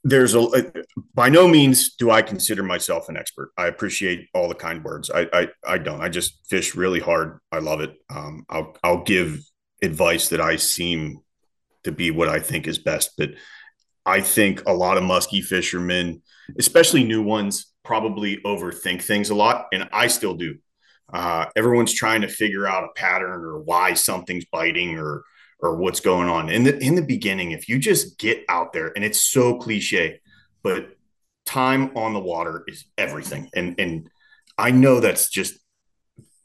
there's 0.04 0.34
a 0.34 0.72
by 1.14 1.28
no 1.28 1.46
means 1.46 1.94
do 1.94 2.10
I 2.10 2.22
consider 2.22 2.62
myself 2.62 3.08
an 3.08 3.16
expert. 3.16 3.52
I 3.56 3.68
appreciate 3.68 4.28
all 4.34 4.48
the 4.48 4.54
kind 4.54 4.82
words. 4.82 5.10
I 5.10 5.28
I, 5.32 5.48
I 5.66 5.78
don't. 5.78 6.00
I 6.00 6.08
just 6.08 6.40
fish 6.48 6.74
really 6.74 7.00
hard. 7.00 7.38
I 7.52 7.58
love 7.58 7.80
it. 7.80 7.94
Um, 8.10 8.44
I'll 8.48 8.76
I'll 8.82 9.04
give 9.04 9.40
advice 9.80 10.28
that 10.30 10.40
I 10.40 10.56
seem 10.56 11.20
to 11.84 11.92
be 11.92 12.10
what 12.10 12.28
I 12.28 12.40
think 12.40 12.66
is 12.66 12.78
best, 12.78 13.12
but 13.16 13.30
I 14.04 14.20
think 14.20 14.64
a 14.66 14.72
lot 14.72 14.96
of 14.96 15.04
musky 15.04 15.40
fishermen, 15.40 16.22
especially 16.58 17.04
new 17.04 17.22
ones, 17.22 17.72
probably 17.84 18.38
overthink 18.38 19.02
things 19.02 19.30
a 19.30 19.34
lot, 19.34 19.66
and 19.72 19.88
I 19.92 20.08
still 20.08 20.34
do. 20.34 20.58
Uh, 21.12 21.46
everyone's 21.56 21.92
trying 21.92 22.22
to 22.22 22.28
figure 22.28 22.66
out 22.66 22.84
a 22.84 22.92
pattern 22.94 23.44
or 23.44 23.60
why 23.60 23.94
something's 23.94 24.44
biting 24.46 24.98
or 24.98 25.24
or 25.60 25.76
what's 25.76 26.00
going 26.00 26.28
on. 26.28 26.48
In 26.48 26.64
the 26.64 26.76
in 26.78 26.96
the 26.96 27.02
beginning, 27.02 27.52
if 27.52 27.68
you 27.68 27.78
just 27.78 28.18
get 28.18 28.44
out 28.48 28.72
there, 28.72 28.92
and 28.94 29.04
it's 29.04 29.22
so 29.22 29.58
cliche, 29.58 30.20
but 30.62 30.96
time 31.44 31.96
on 31.96 32.12
the 32.12 32.20
water 32.20 32.64
is 32.66 32.84
everything. 32.98 33.48
And 33.54 33.78
and 33.78 34.10
I 34.58 34.70
know 34.70 35.00
that's 35.00 35.28
just 35.28 35.54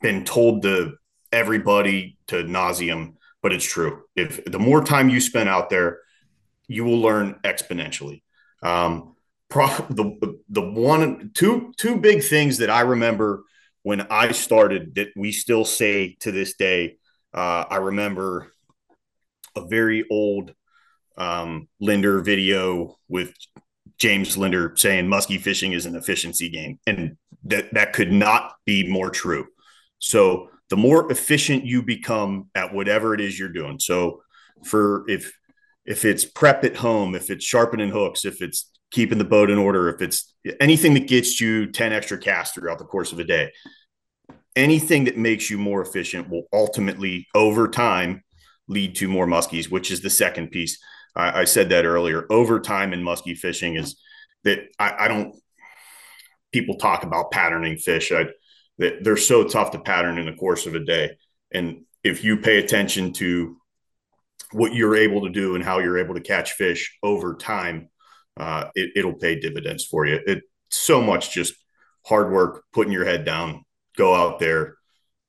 been 0.02 0.24
told 0.24 0.62
to 0.64 0.94
everybody 1.32 2.18
to 2.28 2.44
nauseum, 2.44 3.16
but 3.42 3.52
it's 3.54 3.66
true. 3.66 4.04
If 4.16 4.44
the 4.46 4.60
more 4.60 4.84
time 4.84 5.10
you 5.10 5.20
spend 5.20 5.50
out 5.50 5.70
there, 5.70 6.00
you 6.68 6.84
will 6.84 7.00
learn 7.00 7.40
exponentially. 7.44 8.22
Um, 8.62 9.16
pro- 9.50 9.68
the 9.90 10.40
the 10.50 10.62
one 10.62 11.32
two 11.34 11.74
two 11.78 11.98
big 11.98 12.24
things 12.24 12.60
that 12.60 12.70
I 12.70 12.82
remember 12.82 13.44
when 13.88 14.02
I 14.02 14.34
started 14.34 14.96
that 14.96 15.14
we 15.16 15.32
still 15.32 15.64
say 15.64 16.18
to 16.20 16.30
this 16.34 16.56
day. 16.56 16.98
Uh, 17.34 17.64
I 17.70 17.78
remember 17.78 18.52
a 19.56 19.66
very 19.66 20.04
old 20.12 20.54
um, 21.18 21.70
Lindner 21.80 22.20
video 22.20 22.98
with 23.08 23.34
James 23.98 24.36
Lindner 24.36 24.76
saying 24.76 25.08
musky 25.08 25.38
fishing 25.38 25.72
is 25.72 25.86
an 25.86 25.96
efficiency 25.96 26.50
game, 26.50 26.80
and 26.86 27.16
that 27.46 27.74
that 27.76 27.94
could 27.94 28.12
not 28.12 28.56
be 28.66 28.86
more 28.86 29.10
true. 29.10 29.46
So 30.00 30.50
the 30.70 30.76
more 30.76 31.10
efficient 31.10 31.66
you 31.66 31.82
become 31.82 32.50
at 32.56 32.74
whatever 32.74 33.14
it 33.14 33.22
is 33.22 33.40
you're 33.40 33.48
doing. 33.48 33.80
So 33.80 34.22
for 34.66 35.10
if 35.10 35.32
if 35.86 36.04
it's 36.04 36.26
prep 36.26 36.66
at 36.66 36.76
home, 36.76 37.16
if 37.16 37.30
it's 37.30 37.46
sharpening 37.46 37.92
hooks, 37.92 38.26
if 38.26 38.42
it's 38.42 38.70
keeping 38.92 39.18
the 39.18 39.26
boat 39.26 39.50
in 39.50 39.58
order, 39.58 39.90
if 39.90 40.02
it's 40.02 40.34
anything 40.60 40.94
that 40.94 41.08
gets 41.08 41.42
you 41.42 41.72
10 41.72 41.92
extra 41.94 42.18
casts 42.18 42.54
throughout 42.54 42.80
the 42.80 42.86
course 42.86 43.12
of 43.12 43.20
a 43.20 43.24
day, 43.24 43.52
anything 44.56 45.06
that 45.06 45.18
makes 45.18 45.50
you 45.50 45.58
more 45.58 45.82
efficient 45.82 46.30
will 46.30 46.44
ultimately 46.54 47.28
over 47.36 47.68
time 47.68 48.24
lead 48.68 48.96
to 48.96 49.08
more 49.08 49.28
muskies, 49.28 49.70
which 49.70 49.92
is 49.92 50.02
the 50.02 50.10
second 50.10 50.52
piece. 50.52 50.80
I, 51.16 51.42
I 51.42 51.44
said 51.46 51.70
that 51.70 51.86
earlier. 51.86 52.26
Over 52.30 52.60
time 52.60 52.94
in 52.94 53.04
muskie 53.04 53.38
fishing 53.38 53.76
is 53.76 54.00
that 54.44 54.60
I, 54.80 55.06
I 55.06 55.08
don't. 55.08 55.36
People 56.52 56.76
talk 56.76 57.04
about 57.04 57.32
patterning 57.32 57.78
fish. 57.78 58.12
I, 58.12 58.26
that 58.78 59.04
they're 59.04 59.18
so 59.18 59.44
tough 59.44 59.72
to 59.72 59.80
pattern 59.80 60.18
in 60.18 60.26
the 60.26 60.34
course 60.34 60.66
of 60.66 60.76
a 60.76 60.80
day, 60.80 61.18
and 61.52 61.84
if 62.04 62.24
you 62.24 62.38
pay 62.38 62.58
attention 62.58 63.14
to 63.14 63.58
what 64.52 64.74
you're 64.74 64.96
able 64.96 65.24
to 65.24 65.30
do 65.30 65.56
and 65.56 65.64
how 65.64 65.80
you're 65.80 65.98
able 65.98 66.16
to 66.16 66.22
catch 66.22 66.54
fish 66.54 66.98
over 67.04 67.36
time, 67.36 67.90
uh, 68.40 68.70
it, 68.76 68.92
it'll 68.96 69.14
pay 69.14 69.40
dividends 69.40 69.86
for 69.86 70.06
you. 70.06 70.20
It 70.26 70.44
so 70.70 71.02
much 71.02 71.34
just 71.34 71.54
hard 72.06 72.32
work, 72.32 72.64
putting 72.74 72.94
your 72.94 73.06
head 73.06 73.26
down, 73.26 73.66
go 73.98 74.16
out 74.16 74.40
there, 74.40 74.76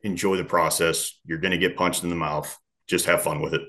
enjoy 0.02 0.36
the 0.36 0.44
process. 0.44 1.18
You're 1.24 1.38
going 1.38 1.52
to 1.52 1.58
get 1.58 1.76
punched 1.76 2.04
in 2.04 2.10
the 2.10 2.16
mouth. 2.16 2.56
Just 2.86 3.06
have 3.06 3.22
fun 3.22 3.40
with 3.40 3.54
it. 3.54 3.62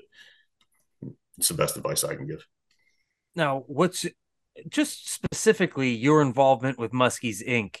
It's 1.38 1.48
the 1.48 1.54
best 1.54 1.76
advice 1.76 2.04
I 2.04 2.16
can 2.16 2.26
give. 2.26 2.46
Now, 3.34 3.64
what's 3.66 4.06
just 4.68 5.10
specifically 5.10 5.90
your 5.90 6.22
involvement 6.22 6.78
with 6.78 6.92
Muskies 6.92 7.46
Inc. 7.46 7.76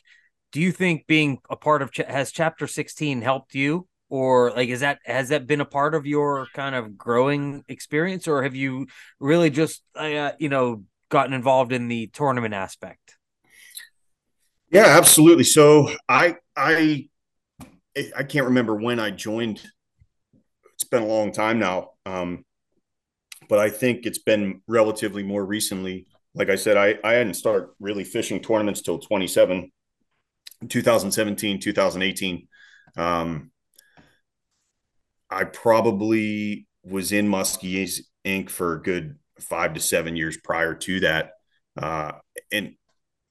Do 0.52 0.60
you 0.60 0.72
think 0.72 1.06
being 1.06 1.38
a 1.48 1.56
part 1.56 1.82
of 1.82 1.90
has 2.08 2.32
Chapter 2.32 2.66
16 2.66 3.22
helped 3.22 3.54
you, 3.54 3.86
or 4.08 4.50
like 4.50 4.68
is 4.68 4.80
that 4.80 4.98
has 5.04 5.28
that 5.28 5.46
been 5.46 5.60
a 5.60 5.66
part 5.66 5.94
of 5.94 6.06
your 6.06 6.46
kind 6.54 6.74
of 6.74 6.96
growing 6.96 7.64
experience, 7.68 8.26
or 8.26 8.42
have 8.42 8.56
you 8.56 8.86
really 9.20 9.50
just 9.50 9.82
uh, 9.94 10.32
you 10.38 10.48
know 10.48 10.84
gotten 11.10 11.34
involved 11.34 11.72
in 11.72 11.88
the 11.88 12.06
tournament 12.08 12.54
aspect? 12.54 13.16
Yeah, 14.70 14.86
absolutely. 14.86 15.44
So 15.44 15.90
I 16.08 16.36
I 16.56 17.08
I 18.16 18.22
can't 18.22 18.46
remember 18.46 18.74
when 18.74 18.98
I 18.98 19.10
joined. 19.10 19.62
It's 20.74 20.84
been 20.84 21.02
a 21.02 21.06
long 21.06 21.32
time 21.32 21.58
now. 21.58 21.90
Um, 22.06 22.44
but 23.48 23.58
I 23.58 23.68
think 23.68 24.06
it's 24.06 24.20
been 24.20 24.62
relatively 24.68 25.22
more 25.22 25.44
recently. 25.44 26.06
Like 26.34 26.48
I 26.48 26.54
said, 26.54 26.76
I, 26.76 26.96
I 27.02 27.14
hadn't 27.14 27.34
started 27.34 27.70
really 27.80 28.04
fishing 28.04 28.40
tournaments 28.40 28.80
till 28.80 29.00
27, 29.00 29.72
2017, 30.68 31.60
2018. 31.60 32.48
Um, 32.96 33.50
I 35.28 35.44
probably 35.44 36.68
was 36.84 37.12
in 37.12 37.28
Muskies 37.28 38.00
Inc. 38.24 38.50
for 38.50 38.74
a 38.74 38.82
good 38.82 39.18
five 39.40 39.74
to 39.74 39.80
seven 39.80 40.16
years 40.16 40.36
prior 40.36 40.74
to 40.74 41.00
that. 41.00 41.32
Uh, 41.76 42.12
and 42.52 42.74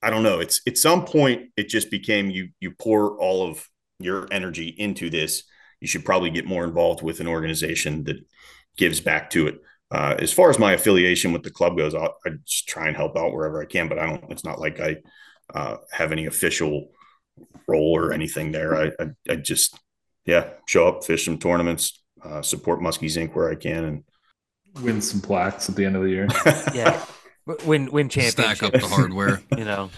I 0.01 0.09
don't 0.09 0.23
know. 0.23 0.39
It's 0.39 0.61
at 0.67 0.77
some 0.77 1.05
point 1.05 1.51
it 1.57 1.69
just 1.69 1.91
became 1.91 2.29
you 2.29 2.49
you 2.59 2.71
pour 2.71 3.17
all 3.17 3.47
of 3.47 3.65
your 3.99 4.27
energy 4.31 4.67
into 4.69 5.09
this. 5.09 5.43
You 5.81 5.87
should 5.87 6.05
probably 6.05 6.29
get 6.29 6.45
more 6.45 6.63
involved 6.63 7.01
with 7.01 7.19
an 7.19 7.27
organization 7.27 8.03
that 8.05 8.17
gives 8.77 8.99
back 8.99 9.29
to 9.31 9.47
it. 9.47 9.61
Uh, 9.91 10.15
as 10.19 10.31
far 10.31 10.49
as 10.49 10.59
my 10.59 10.73
affiliation 10.73 11.33
with 11.33 11.43
the 11.43 11.49
club 11.49 11.75
goes, 11.75 11.95
I'll, 11.95 12.15
I 12.25 12.31
just 12.45 12.67
try 12.67 12.87
and 12.87 12.95
help 12.95 13.17
out 13.17 13.33
wherever 13.33 13.61
I 13.61 13.65
can. 13.65 13.89
But 13.89 13.99
I 13.99 14.05
don't. 14.05 14.31
It's 14.31 14.45
not 14.45 14.59
like 14.59 14.79
I 14.79 14.97
uh, 15.53 15.77
have 15.91 16.11
any 16.11 16.27
official 16.27 16.91
role 17.67 17.95
or 17.97 18.13
anything 18.13 18.51
there. 18.51 18.75
I, 18.75 18.91
I, 18.99 19.05
I 19.29 19.35
just 19.35 19.77
yeah 20.25 20.51
show 20.67 20.87
up, 20.87 21.03
fish 21.03 21.25
some 21.25 21.39
tournaments, 21.39 22.01
uh, 22.23 22.41
support 22.41 22.81
Muskies 22.81 23.17
Inc. 23.17 23.35
where 23.35 23.49
I 23.49 23.55
can, 23.55 23.83
and 23.83 24.03
Win 24.81 25.01
some 25.01 25.21
plaques 25.21 25.69
at 25.69 25.75
the 25.75 25.85
end 25.85 25.95
of 25.95 26.03
the 26.03 26.09
year. 26.09 26.27
Yeah, 26.73 27.03
W- 27.47 27.67
win 27.67 27.91
win 27.91 28.09
championships. 28.09 28.57
Stack 28.57 28.63
up 28.63 28.79
the 28.79 28.87
hardware. 28.87 29.41
You 29.57 29.65
know, 29.65 29.89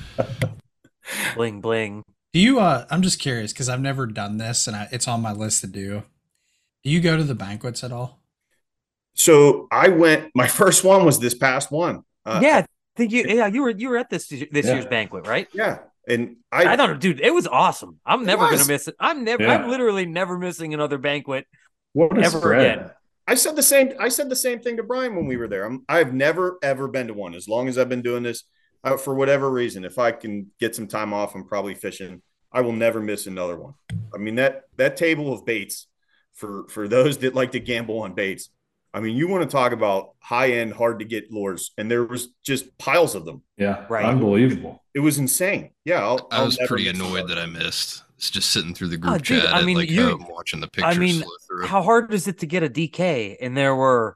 bling 1.35 1.61
bling. 1.61 2.03
do 2.33 2.39
you 2.39 2.59
uh 2.59 2.85
i'm 2.89 3.01
just 3.01 3.19
curious 3.19 3.51
because 3.51 3.67
i've 3.67 3.81
never 3.81 4.05
done 4.07 4.37
this 4.37 4.67
and 4.67 4.75
I, 4.77 4.87
it's 4.91 5.07
on 5.07 5.21
my 5.21 5.33
list 5.33 5.59
to 5.61 5.67
do 5.67 6.03
do 6.83 6.89
you 6.89 7.01
go 7.01 7.17
to 7.17 7.23
the 7.23 7.35
banquets 7.35 7.83
at 7.83 7.91
all 7.91 8.21
so 9.13 9.67
I 9.69 9.89
went. 9.89 10.31
My 10.33 10.47
first 10.47 10.85
one 10.85 11.03
was 11.05 11.19
this 11.19 11.33
past 11.33 11.69
one. 11.69 12.03
Uh, 12.25 12.39
yeah, 12.41 12.59
I 12.59 12.65
think 12.95 13.11
you 13.11 13.25
yeah 13.27 13.47
you 13.47 13.61
were 13.61 13.69
you 13.71 13.89
were 13.89 13.97
at 13.97 14.09
this 14.09 14.27
this 14.29 14.47
Yeah. 14.65 14.73
year's 14.73 14.85
banquet, 14.85 15.27
right? 15.27 15.49
yeah, 15.53 15.79
and 16.07 16.37
I, 16.49 16.63
I, 16.73 16.77
thought, 16.77 16.97
dude, 17.01 17.19
it 17.19 17.33
was 17.33 17.45
awesome. 17.45 17.99
I'm 18.05 18.25
never 18.25 18.43
was. 18.43 18.61
gonna 18.61 18.67
miss 18.71 18.87
it. 18.87 18.95
I'm 19.01 19.25
never. 19.25 19.43
Yeah. 19.43 19.55
I'm 19.57 19.69
literally 19.69 20.05
never 20.05 20.37
missing 20.39 20.73
another 20.73 20.97
banquet. 20.97 21.45
What 21.91 22.17
a 22.17 22.21
Ever 22.21 22.39
spread. 22.39 22.77
again. 22.77 22.91
I 23.31 23.35
said 23.35 23.55
the 23.55 23.63
same. 23.63 23.93
I 23.97 24.09
said 24.09 24.27
the 24.27 24.35
same 24.35 24.59
thing 24.59 24.75
to 24.75 24.83
Brian 24.83 25.15
when 25.15 25.25
we 25.25 25.37
were 25.37 25.47
there. 25.47 25.63
I'm, 25.63 25.85
I've 25.87 26.13
never 26.13 26.59
ever 26.61 26.89
been 26.89 27.07
to 27.07 27.13
one. 27.13 27.33
As 27.33 27.47
long 27.47 27.69
as 27.69 27.77
I've 27.77 27.87
been 27.87 28.01
doing 28.01 28.23
this, 28.23 28.43
uh, 28.83 28.97
for 28.97 29.15
whatever 29.15 29.49
reason, 29.49 29.85
if 29.85 29.97
I 29.97 30.11
can 30.11 30.51
get 30.59 30.75
some 30.75 30.85
time 30.85 31.13
off, 31.13 31.33
I'm 31.33 31.47
probably 31.47 31.73
fishing. 31.73 32.21
I 32.51 32.59
will 32.59 32.73
never 32.73 32.99
miss 32.99 33.27
another 33.27 33.57
one. 33.57 33.75
I 34.13 34.17
mean 34.17 34.35
that 34.35 34.63
that 34.75 34.97
table 34.97 35.31
of 35.31 35.45
baits 35.45 35.87
for 36.33 36.67
for 36.67 36.89
those 36.89 37.19
that 37.19 37.33
like 37.33 37.53
to 37.53 37.61
gamble 37.61 38.01
on 38.01 38.15
baits. 38.15 38.49
I 38.93 38.99
mean, 38.99 39.15
you 39.15 39.29
want 39.29 39.49
to 39.49 39.49
talk 39.49 39.71
about 39.71 40.09
high 40.19 40.51
end, 40.51 40.73
hard 40.73 40.99
to 40.99 41.05
get 41.05 41.31
lures, 41.31 41.71
and 41.77 41.89
there 41.89 42.03
was 42.03 42.33
just 42.43 42.77
piles 42.77 43.15
of 43.15 43.23
them. 43.23 43.43
Yeah, 43.55 43.85
Right. 43.87 44.03
Unbelievable. 44.03 44.83
It 44.93 44.99
was 44.99 45.19
insane. 45.19 45.69
Yeah, 45.85 46.05
I'll, 46.05 46.27
I 46.31 46.39
I'll 46.39 46.45
was 46.47 46.59
pretty 46.67 46.89
annoyed 46.89 47.29
that 47.29 47.37
I 47.39 47.45
missed. 47.45 48.03
It's 48.21 48.29
just 48.29 48.51
sitting 48.51 48.75
through 48.75 48.89
the 48.89 48.97
oh, 48.97 48.99
group 48.99 49.13
Oh, 49.13 49.17
dude, 49.17 49.41
chat. 49.41 49.51
I 49.51 49.59
at, 49.61 49.65
mean, 49.65 49.77
like 49.77 49.89
you- 49.89 50.09
home 50.09 50.27
watching 50.29 50.59
the 50.59 50.67
pictures 50.67 50.95
I 50.95 50.99
mean, 50.99 51.23
through. 51.47 51.65
How 51.65 51.81
hard 51.81 52.13
is 52.13 52.27
it 52.27 52.37
to 52.39 52.45
get 52.45 52.61
a 52.61 52.69
DK? 52.69 53.37
And 53.41 53.57
there 53.57 53.75
were, 53.75 54.15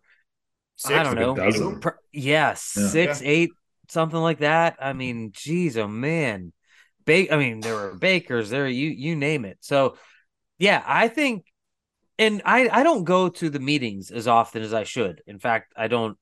I 0.86 1.02
don't 1.02 1.15
like 1.15 1.57
know, 1.57 1.80
pr- 1.82 1.98
yeah, 2.11 2.53
six, 2.53 3.23
eight, 3.23 3.49
something 3.90 4.19
like 4.19 4.40
that. 4.40 4.77
I 4.80 4.94
mean, 4.94 5.32
geez, 5.34 5.76
oh 5.76 5.88
man, 5.88 6.53
bake. 7.03 7.32
I 7.32 7.38
mean, 7.38 7.61
there 7.61 7.73
were 7.73 7.95
bakers 7.95 8.52
there. 8.52 8.68
You 8.68 8.90
you 8.90 9.15
name 9.15 9.44
it. 9.44 9.57
So, 9.61 9.98
yeah, 10.60 10.84
I 10.86 11.07
think, 11.07 11.45
and 12.19 12.44
I 12.45 12.69
I 12.69 12.84
don't 12.84 13.06
go 13.06 13.30
to 13.30 13.49
the 13.49 13.60
meetings 13.60 14.11
as 14.11 14.27
often 14.27 14.61
as 14.61 14.72
I 14.72 14.84
should. 14.84 15.23
In 15.26 15.40
fact, 15.40 15.73
I 15.76 15.88
don't 15.88 16.15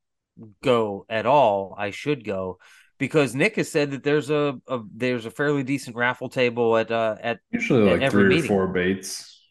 go 0.64 1.06
at 1.10 1.26
all. 1.26 1.76
I 1.78 1.92
should 1.92 2.24
go 2.24 2.60
because 3.00 3.36
Nick 3.36 3.56
has 3.58 3.72
said 3.72 3.92
that 3.92 4.04
there's 4.04 4.30
a, 4.30 4.60
a 4.68 4.80
there's 4.96 5.26
a 5.26 5.32
fairly 5.32 5.64
decent 5.64 5.96
raffle 5.96 6.30
table 6.30 6.78
at 6.78 6.92
uh 6.92 7.16
at 7.22 7.40
Usually 7.52 7.90
At 7.90 7.94
like 7.94 8.02
every 8.02 8.26
three 8.26 8.36
meeting. 8.36 8.46
or 8.46 8.48
four 8.48 8.68
baits 8.68 9.42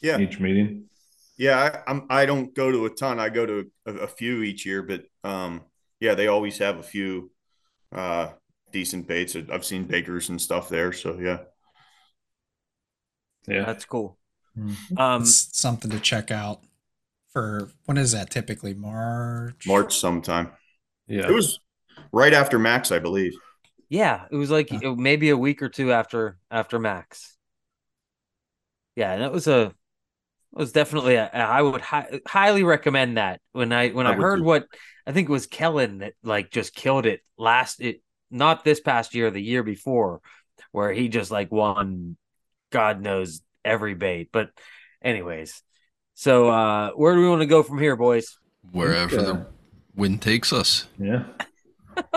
Yeah, 0.00 0.18
each 0.18 0.40
meeting. 0.40 0.84
Yeah, 1.38 1.58
I, 1.86 1.90
I'm. 1.90 2.06
I 2.08 2.24
don't 2.26 2.54
go 2.54 2.72
to 2.72 2.86
a 2.86 2.90
ton. 2.90 3.20
I 3.20 3.28
go 3.28 3.44
to 3.44 3.70
a, 3.86 3.92
a 3.94 4.06
few 4.06 4.42
each 4.42 4.64
year, 4.64 4.82
but 4.82 5.04
um, 5.22 5.62
yeah, 6.00 6.14
they 6.14 6.28
always 6.28 6.58
have 6.58 6.78
a 6.78 6.82
few 6.82 7.30
uh 7.92 8.28
decent 8.72 9.06
baits. 9.06 9.36
I've 9.36 9.64
seen 9.64 9.84
bakers 9.84 10.30
and 10.30 10.40
stuff 10.40 10.68
there. 10.70 10.92
So 10.92 11.18
yeah, 11.20 11.38
Yeah. 13.46 13.64
that's 13.64 13.84
cool. 13.84 14.18
Hmm. 14.54 14.72
Um, 14.96 15.22
It's 15.22 15.58
something 15.58 15.90
to 15.90 16.00
check 16.00 16.30
out 16.30 16.60
for 17.32 17.70
when 17.84 17.98
is 17.98 18.12
that 18.12 18.30
typically 18.30 18.74
March? 18.74 19.66
March 19.66 19.96
sometime. 19.98 20.50
Yeah. 21.06 21.28
It 21.28 21.32
was 21.32 21.60
right 22.16 22.32
after 22.32 22.58
Max, 22.58 22.90
I 22.90 22.98
believe. 22.98 23.34
Yeah, 23.88 24.24
it 24.30 24.36
was 24.36 24.50
like 24.50 24.70
Huh. 24.70 24.80
it- 24.82 24.98
maybe 24.98 25.28
a 25.30 25.36
week 25.36 25.62
or 25.62 25.68
two 25.68 25.92
after 25.92 26.38
after 26.50 26.78
Max. 26.78 27.36
Yeah, 28.96 29.12
and 29.12 29.22
it 29.22 29.30
was 29.32 29.46
a 29.46 29.66
it 30.52 30.58
was 30.58 30.72
definitely 30.72 31.16
a, 31.16 31.26
I 31.28 31.60
would 31.60 31.82
hi- 31.82 32.20
highly 32.26 32.62
recommend 32.62 33.18
that. 33.18 33.40
When 33.52 33.72
I 33.72 33.90
when 33.90 34.06
I 34.06 34.12
I, 34.12 34.14
heard 34.14 34.38
too. 34.38 34.44
what 34.44 34.66
I 35.06 35.12
think 35.12 35.28
it 35.28 35.32
was 35.32 35.46
Kellen 35.46 35.98
that 35.98 36.14
like 36.22 36.50
just 36.50 36.74
killed 36.74 37.06
it 37.06 37.20
last 37.38 37.80
it 37.80 38.02
not 38.30 38.64
this 38.64 38.80
past 38.80 39.14
year, 39.14 39.30
the 39.30 39.42
year 39.42 39.62
before, 39.62 40.20
where 40.72 40.92
he 40.92 41.08
just 41.08 41.30
like 41.30 41.52
won 41.52 42.16
God 42.72 43.00
knows 43.02 43.42
every 43.64 43.94
bait. 43.94 44.30
But 44.32 44.50
anyways, 45.02 45.62
so 46.14 46.48
uh 46.50 46.90
where 46.92 47.14
do 47.14 47.20
we 47.20 47.28
want 47.28 47.42
to 47.42 47.46
go 47.46 47.62
from 47.62 47.78
here, 47.78 47.96
boys? 47.96 48.38
Wherever 48.72 49.14
Yeah. 49.16 49.22
the 49.22 49.46
wind 49.94 50.22
takes 50.22 50.52
us. 50.52 50.88
Yeah. 50.98 51.24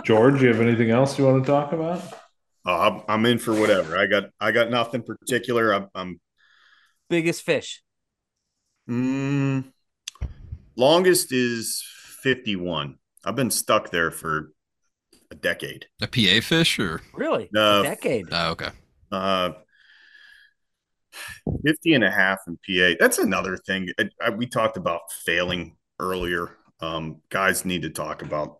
George, 0.04 0.42
you 0.42 0.48
have 0.50 0.62
anything 0.62 0.92
else 0.92 1.18
you 1.18 1.26
want 1.26 1.44
to 1.44 1.50
talk 1.52 1.72
about? 1.74 2.02
Uh, 2.66 2.78
I'm, 2.90 3.02
I'm 3.08 3.26
in 3.26 3.40
for 3.40 3.54
whatever. 3.54 3.98
I 3.98 4.06
got. 4.08 4.26
I 4.40 4.52
got 4.52 4.70
nothing 4.70 5.04
particular. 5.04 5.74
I'm. 5.74 5.88
I'm 5.96 6.20
Biggest 7.10 7.42
fish. 7.42 7.82
mm, 8.88 9.64
longest 10.76 11.32
is 11.34 11.84
51. 12.24 12.98
I've 13.26 13.36
been 13.36 13.50
stuck 13.52 13.90
there 13.90 14.12
for 14.12 14.52
a 15.32 15.36
decade. 15.36 15.88
A 16.02 16.08
PA 16.08 16.46
fish 16.46 16.78
or 16.80 17.02
Really? 17.14 17.50
No. 17.52 17.82
a 17.82 17.84
decade. 17.84 18.28
oh, 18.32 18.52
okay. 18.52 18.70
Uh, 19.12 19.52
50 21.66 21.94
and 21.96 22.04
a 22.04 22.12
half 22.12 22.40
in 22.48 22.58
PA. 22.58 22.96
That's 23.00 23.18
another 23.18 23.58
thing. 23.58 23.90
I, 24.00 24.10
I, 24.22 24.30
we 24.30 24.46
talked 24.46 24.78
about 24.78 25.02
failing 25.26 25.76
earlier. 26.00 26.56
Um, 26.80 27.22
guys 27.30 27.66
need 27.66 27.82
to 27.82 27.90
talk 27.90 28.22
about 28.22 28.59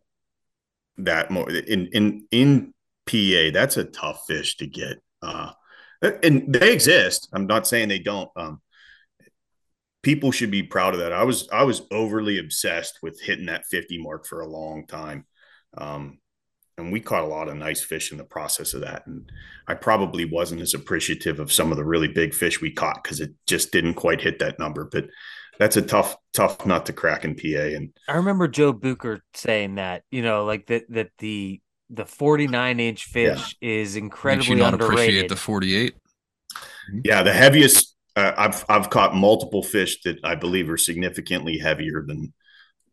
that 1.06 1.32
more 1.32 1.50
in 1.50 1.88
in 1.88 2.28
in 2.32 2.74
PA. 3.06 3.52
That's 3.54 3.78
a 3.78 3.86
tough 3.86 4.24
fish 4.28 4.58
to 4.58 4.68
get. 4.68 4.98
Uh, 5.22 5.52
and 6.02 6.54
they 6.54 6.72
exist. 6.72 7.30
I'm 7.34 7.48
not 7.48 7.68
saying 7.68 7.90
they 7.90 8.00
don't. 8.00 8.30
Um, 8.36 8.62
people 10.02 10.32
should 10.32 10.52
be 10.52 10.64
proud 10.64 10.94
of 10.94 11.00
that. 11.02 11.14
I 11.14 11.24
was 11.24 11.50
I 11.52 11.64
was 11.64 11.82
overly 11.92 12.40
obsessed 12.40 13.00
with 13.02 13.22
hitting 13.22 13.48
that 13.48 13.66
50 13.70 14.02
mark 14.02 14.26
for 14.26 14.42
a 14.42 14.48
long 14.48 14.88
time. 14.88 15.26
Um, 15.78 16.20
and 16.78 16.94
we 16.94 17.02
caught 17.02 17.24
a 17.24 17.28
lot 17.28 17.50
of 17.50 17.58
nice 17.58 17.84
fish 17.84 18.12
in 18.12 18.18
the 18.18 18.24
process 18.24 18.74
of 18.74 18.82
that. 18.82 19.06
And 19.06 19.30
I 19.68 19.74
probably 19.74 20.24
wasn't 20.24 20.62
as 20.62 20.74
appreciative 20.74 21.40
of 21.40 21.52
some 21.52 21.72
of 21.72 21.78
the 21.78 21.84
really 21.84 22.08
big 22.08 22.34
fish 22.34 22.62
we 22.62 22.72
caught 22.72 23.04
because 23.04 23.20
it 23.20 23.32
just 23.48 23.72
didn't 23.72 23.96
quite 23.96 24.22
hit 24.22 24.40
that 24.40 24.60
number. 24.60 24.86
But 24.86 25.08
that's 25.60 25.78
a 25.78 25.82
tough, 25.82 26.18
tough 26.34 26.66
nut 26.66 26.86
to 26.88 26.94
crack 26.94 27.26
in 27.26 27.36
PA. 27.36 27.76
And 27.76 27.94
I 28.08 28.16
remember 28.18 28.48
Joe 28.48 28.74
Booker 28.74 29.22
saying 29.34 29.76
that, 29.76 30.04
you 30.12 30.22
know, 30.22 30.46
like 30.46 30.68
that 30.68 30.86
that 30.90 31.12
the 31.20 31.62
the 31.90 32.06
49 32.06 32.80
inch 32.80 33.06
fish 33.06 33.56
is 33.62 33.96
Makes 34.30 34.48
you 34.50 34.56
incredibly 34.56 34.56
not 34.56 34.74
underrated. 34.74 35.26
appreciate 35.26 35.28
the 35.30 35.36
48. 35.36 35.96
yeah, 37.04 37.24
the 37.24 37.34
heaviest 37.34 37.96
uh, 38.16 38.34
I've 38.38 38.66
I've 38.70 38.90
caught 38.90 39.16
multiple 39.16 39.64
fish 39.64 40.02
that 40.04 40.18
I 40.24 40.36
believe 40.36 40.70
are 40.70 40.78
significantly 40.78 41.58
heavier 41.58 42.04
than 42.06 42.34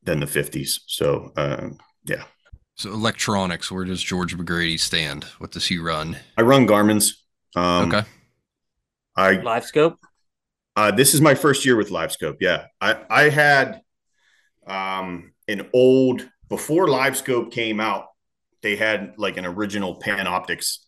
than 0.02 0.20
the 0.20 0.26
50s. 0.26 0.80
So 0.86 1.32
uh, 1.36 1.68
yeah, 2.04 2.24
So 2.76 2.92
electronics, 2.92 3.70
where 3.72 3.84
does 3.84 4.02
George 4.02 4.36
McGrady 4.36 4.78
stand? 4.78 5.24
What 5.38 5.50
does 5.52 5.66
he 5.66 5.78
run? 5.78 6.18
I 6.36 6.42
run 6.42 6.66
Garmin's. 6.66 7.24
Um, 7.54 7.92
okay. 7.92 8.06
I 9.16 9.42
Live 9.42 9.64
scope. 9.64 9.98
Uh, 10.76 10.90
this 10.90 11.14
is 11.14 11.20
my 11.22 11.34
first 11.34 11.64
year 11.64 11.74
with 11.74 11.88
LiveScope. 11.88 12.36
Yeah, 12.40 12.66
I 12.80 12.98
I 13.08 13.22
had 13.30 13.80
um, 14.66 15.32
an 15.48 15.68
old 15.72 16.28
before 16.48 16.86
LiveScope 16.86 17.50
came 17.50 17.80
out. 17.80 18.08
They 18.62 18.76
had 18.76 19.14
like 19.16 19.38
an 19.38 19.46
original 19.46 19.98
Panoptix 19.98 20.78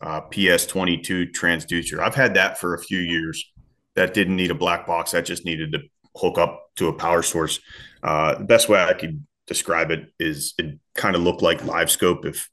uh, 0.00 0.22
PS22 0.22 1.32
transducer. 1.32 2.00
I've 2.00 2.14
had 2.14 2.34
that 2.34 2.58
for 2.58 2.74
a 2.74 2.82
few 2.82 2.98
years. 2.98 3.44
That 3.94 4.14
didn't 4.14 4.36
need 4.36 4.50
a 4.50 4.54
black 4.54 4.86
box. 4.86 5.12
That 5.12 5.24
just 5.24 5.44
needed 5.44 5.72
to 5.72 5.80
hook 6.16 6.38
up 6.38 6.70
to 6.76 6.88
a 6.88 6.92
power 6.92 7.22
source. 7.22 7.60
Uh, 8.02 8.36
the 8.36 8.44
best 8.44 8.68
way 8.68 8.82
I 8.82 8.94
could 8.94 9.24
describe 9.46 9.90
it 9.90 10.12
is 10.18 10.54
it 10.58 10.78
kind 10.94 11.14
of 11.14 11.22
looked 11.22 11.42
like 11.42 11.60
LiveScope 11.60 12.24
if 12.24 12.50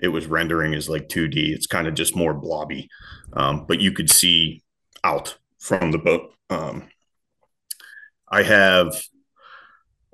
it 0.00 0.08
was 0.08 0.26
rendering 0.26 0.74
as 0.74 0.88
like 0.88 1.08
2D. 1.08 1.50
It's 1.54 1.66
kind 1.66 1.86
of 1.86 1.94
just 1.94 2.16
more 2.16 2.32
blobby, 2.32 2.88
um, 3.34 3.66
but 3.66 3.80
you 3.80 3.92
could 3.92 4.10
see 4.10 4.62
out 5.04 5.36
from 5.60 5.92
the 5.92 5.98
boat. 5.98 6.34
Um, 6.50 6.88
I 8.28 8.42
have, 8.42 9.00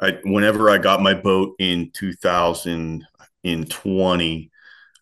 I, 0.00 0.18
whenever 0.24 0.70
I 0.70 0.78
got 0.78 1.02
my 1.02 1.14
boat 1.14 1.54
in 1.58 1.90
2020, 1.92 4.50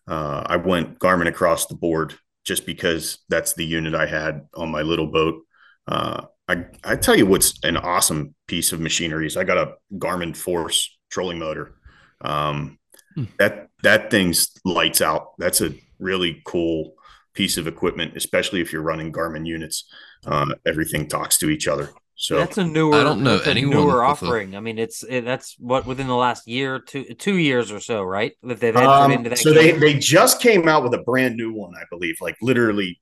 uh, 0.07 0.43
I 0.45 0.57
went 0.57 0.99
Garmin 0.99 1.27
across 1.27 1.65
the 1.65 1.73
board 1.75 2.13
just 2.45 2.65
because 2.65 3.19
that's 3.29 3.53
the 3.53 3.65
unit 3.65 3.95
I 3.95 4.05
had 4.05 4.47
on 4.53 4.69
my 4.71 4.83
little 4.83 5.07
boat. 5.07 5.41
Uh, 5.87 6.25
I, 6.47 6.65
I 6.83 6.95
tell 6.95 7.15
you 7.15 7.25
what's 7.25 7.57
an 7.63 7.75
awesome 7.77 8.35
piece 8.47 8.71
of 8.71 8.79
machinery 8.79 9.25
is 9.25 9.35
I 9.35 9.43
got 9.43 9.57
a 9.57 9.73
Garmin 9.97 10.37
Force 10.37 10.95
trolling 11.09 11.39
motor. 11.39 11.73
Um, 12.21 12.77
Hmm. 13.15 13.23
that 13.39 13.69
that 13.83 14.11
thing's 14.11 14.51
lights 14.65 15.01
out. 15.01 15.37
That's 15.37 15.61
a 15.61 15.73
really 15.99 16.41
cool 16.45 16.95
piece 17.35 17.57
of 17.57 17.67
equipment, 17.67 18.15
especially 18.15 18.61
if 18.61 18.73
you're 18.73 18.81
running 18.81 19.11
Garmin 19.11 19.45
units. 19.45 19.85
Uh, 20.25 20.47
everything 20.65 21.07
talks 21.07 21.37
to 21.39 21.49
each 21.49 21.67
other. 21.67 21.91
So 22.17 22.37
that's 22.37 22.57
a 22.57 22.63
newer. 22.65 22.95
I 22.95 23.03
don't 23.03 23.21
know 23.23 23.35
that's 23.35 23.47
a 23.47 23.51
anyone 23.51 23.75
newer 23.75 24.03
offering. 24.03 24.55
I 24.55 24.61
mean, 24.61 24.79
it's 24.79 25.03
it, 25.03 25.25
that's 25.25 25.55
what 25.59 25.85
within 25.85 26.07
the 26.07 26.15
last 26.15 26.47
year, 26.47 26.79
two 26.79 27.03
two 27.15 27.35
years 27.37 27.71
or 27.71 27.81
so, 27.81 28.01
right? 28.03 28.31
That 28.43 28.59
they've 28.61 28.75
entered 28.75 28.89
Um, 28.89 29.11
into 29.11 29.29
that. 29.31 29.37
so 29.37 29.53
they, 29.53 29.71
game. 29.71 29.79
they 29.81 29.95
just 29.99 30.41
came 30.41 30.67
out 30.69 30.81
with 30.83 30.93
a 30.93 31.03
brand 31.03 31.35
new 31.35 31.51
one, 31.53 31.73
I 31.75 31.83
believe, 31.91 32.15
like 32.21 32.37
literally. 32.41 32.99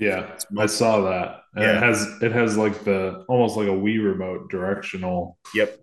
Yeah, 0.00 0.36
I 0.56 0.66
saw 0.66 1.02
that. 1.02 1.40
And 1.54 1.64
Yeah. 1.64 1.76
it 1.76 1.82
has 1.84 2.06
it 2.20 2.32
has 2.32 2.56
like 2.56 2.82
the 2.84 3.24
almost 3.28 3.56
like 3.56 3.68
a 3.68 3.70
Wii 3.70 4.04
remote 4.04 4.50
directional 4.50 5.38
Yep. 5.54 5.78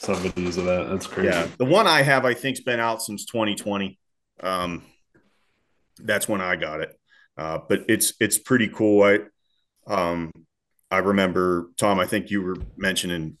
subsidies 0.00 0.56
of 0.56 0.64
that. 0.64 0.88
That's 0.90 1.06
crazy. 1.06 1.28
Yeah. 1.28 1.46
The 1.58 1.64
one 1.64 1.86
I 1.86 2.02
have, 2.02 2.24
I 2.24 2.34
think, 2.34 2.56
has 2.56 2.64
been 2.64 2.80
out 2.80 3.00
since 3.02 3.24
2020. 3.26 3.98
Um, 4.42 4.82
that's 5.98 6.28
when 6.28 6.40
I 6.40 6.56
got 6.56 6.80
it. 6.80 6.98
Uh, 7.36 7.58
but 7.68 7.84
it's 7.88 8.14
it's 8.20 8.38
pretty 8.38 8.68
cool. 8.68 9.02
I 9.02 9.18
um, 9.86 10.30
I 10.90 10.98
remember 10.98 11.70
Tom. 11.76 11.98
I 12.00 12.06
think 12.06 12.30
you 12.30 12.42
were 12.42 12.56
mentioning 12.76 13.38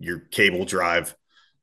your 0.00 0.20
cable 0.20 0.64
drive 0.64 1.14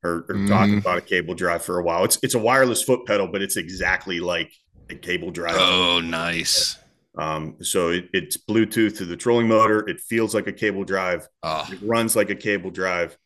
or, 0.04 0.26
or 0.30 0.46
talking 0.48 0.76
Mhm. 0.76 0.80
about 0.82 0.98
a 1.00 1.02
cable 1.02 1.34
drive 1.34 1.64
for 1.64 1.80
a 1.80 1.84
while. 1.84 2.04
It's 2.06 2.20
it's 2.24 2.36
a 2.36 2.40
wireless 2.40 2.84
foot 2.84 3.06
pedal, 3.06 3.28
but 3.28 3.42
it's 3.42 3.58
exactly 3.58 4.20
like 4.20 4.52
a 4.90 4.96
cable 4.96 5.32
drive. 5.32 5.56
Oh, 5.58 6.00
nice. 6.00 6.78
Um, 7.18 7.58
so 7.62 7.90
it, 7.90 8.10
it's 8.14 8.38
Bluetooth 8.38 8.98
to 8.98 9.06
the 9.06 9.16
trolling 9.18 9.48
motor. 9.48 9.88
It 9.88 10.02
feels 10.02 10.36
like 10.36 10.48
a 10.48 10.54
cable 10.54 10.84
drive. 10.84 11.28
Oh, 11.44 11.68
It 11.72 11.80
runs 11.82 12.16
like 12.16 12.30
a 12.30 12.36
cable 12.36 12.72
drive. 12.72 13.18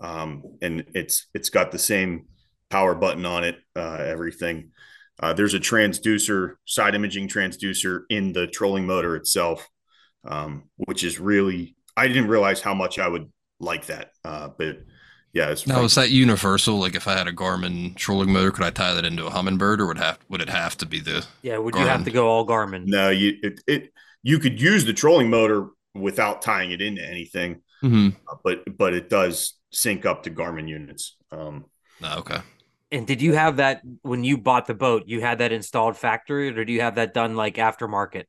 um, 0.00 0.44
and 0.62 0.84
it's 0.94 1.26
it's 1.34 1.50
got 1.50 1.72
the 1.72 1.78
same 1.78 2.26
power 2.70 2.94
button 2.94 3.26
on 3.26 3.44
it, 3.44 3.56
uh, 3.74 3.96
everything. 4.06 4.70
Uh, 5.20 5.32
there's 5.32 5.54
a 5.54 5.60
transducer, 5.60 6.54
side 6.64 6.94
imaging 6.94 7.28
transducer 7.28 8.02
in 8.10 8.32
the 8.32 8.46
trolling 8.46 8.86
motor 8.86 9.16
itself, 9.16 9.68
um, 10.26 10.64
which 10.76 11.02
is 11.04 11.18
really 11.18 11.74
I 11.96 12.06
didn't 12.06 12.28
realize 12.28 12.60
how 12.60 12.74
much 12.74 12.98
I 13.00 13.08
would 13.08 13.30
like 13.58 13.86
that, 13.86 14.12
uh, 14.24 14.48
but 14.56 14.78
yeah, 15.32 15.50
it's 15.50 15.66
Now 15.66 15.76
from- 15.76 15.84
is 15.86 15.94
that 15.96 16.10
universal? 16.10 16.78
Like 16.78 16.94
if 16.94 17.08
I 17.08 17.16
had 17.16 17.26
a 17.26 17.32
Garmin 17.32 17.96
trolling 17.96 18.32
motor, 18.32 18.50
could 18.52 18.64
I 18.64 18.70
tie 18.70 18.94
that 18.94 19.04
into 19.04 19.26
a 19.26 19.30
Humminbird, 19.30 19.80
or 19.80 19.86
would 19.88 19.98
have 19.98 20.18
would 20.28 20.40
it 20.40 20.48
have 20.48 20.76
to 20.78 20.86
be 20.86 21.00
the? 21.00 21.26
Yeah, 21.42 21.58
would 21.58 21.74
you 21.74 21.80
have 21.82 22.04
to 22.04 22.10
go 22.12 22.28
all 22.28 22.46
Garmin? 22.46 22.86
no, 22.86 23.10
you 23.10 23.36
it, 23.42 23.60
it 23.66 23.92
you 24.22 24.38
could 24.38 24.60
use 24.60 24.84
the 24.84 24.92
trolling 24.92 25.28
motor 25.30 25.68
without 25.94 26.42
tying 26.42 26.70
it 26.70 26.80
into 26.80 27.04
anything, 27.04 27.60
Mhm. 27.82 28.14
uh, 28.30 28.36
but 28.44 28.62
but 28.78 28.94
it 28.94 29.08
does 29.10 29.54
sync 29.72 30.06
up 30.06 30.22
to 30.22 30.30
Garmin 30.30 30.68
units. 30.68 31.16
Um, 31.32 31.64
No, 32.00 32.14
okay. 32.18 32.38
And 32.90 33.06
did 33.06 33.20
you 33.20 33.34
have 33.34 33.56
that 33.56 33.82
when 34.02 34.24
you 34.24 34.38
bought 34.38 34.66
the 34.66 34.74
boat? 34.74 35.04
You 35.06 35.20
had 35.20 35.38
that 35.38 35.52
installed 35.52 35.96
factory, 35.96 36.48
or 36.56 36.64
do 36.64 36.72
you 36.72 36.80
have 36.80 36.94
that 36.94 37.12
done 37.12 37.36
like 37.36 37.56
aftermarket? 37.56 38.24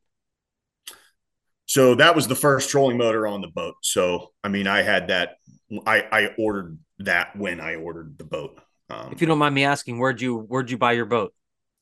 So 1.65 1.95
that 1.95 2.15
was 2.15 2.27
the 2.27 2.35
first 2.35 2.69
trolling 2.69 2.97
motor 2.97 3.27
on 3.27 3.41
the 3.41 3.47
boat. 3.47 3.75
So 3.83 4.31
I 4.43 4.47
mean, 4.49 4.67
I 4.67 4.81
had 4.81 5.07
that. 5.09 5.37
I 5.85 6.01
I 6.11 6.27
ordered 6.37 6.77
that 6.99 7.35
when 7.35 7.61
I 7.61 7.75
ordered 7.75 8.17
the 8.17 8.23
boat. 8.25 8.59
Um, 8.89 9.11
If 9.11 9.21
you 9.21 9.27
don't 9.27 9.37
mind 9.37 9.53
me 9.55 9.63
asking, 9.63 9.99
where'd 9.99 10.19
you 10.19 10.35
where'd 10.37 10.69
you 10.71 10.77
buy 10.77 10.93
your 10.93 11.05
boat? 11.05 11.33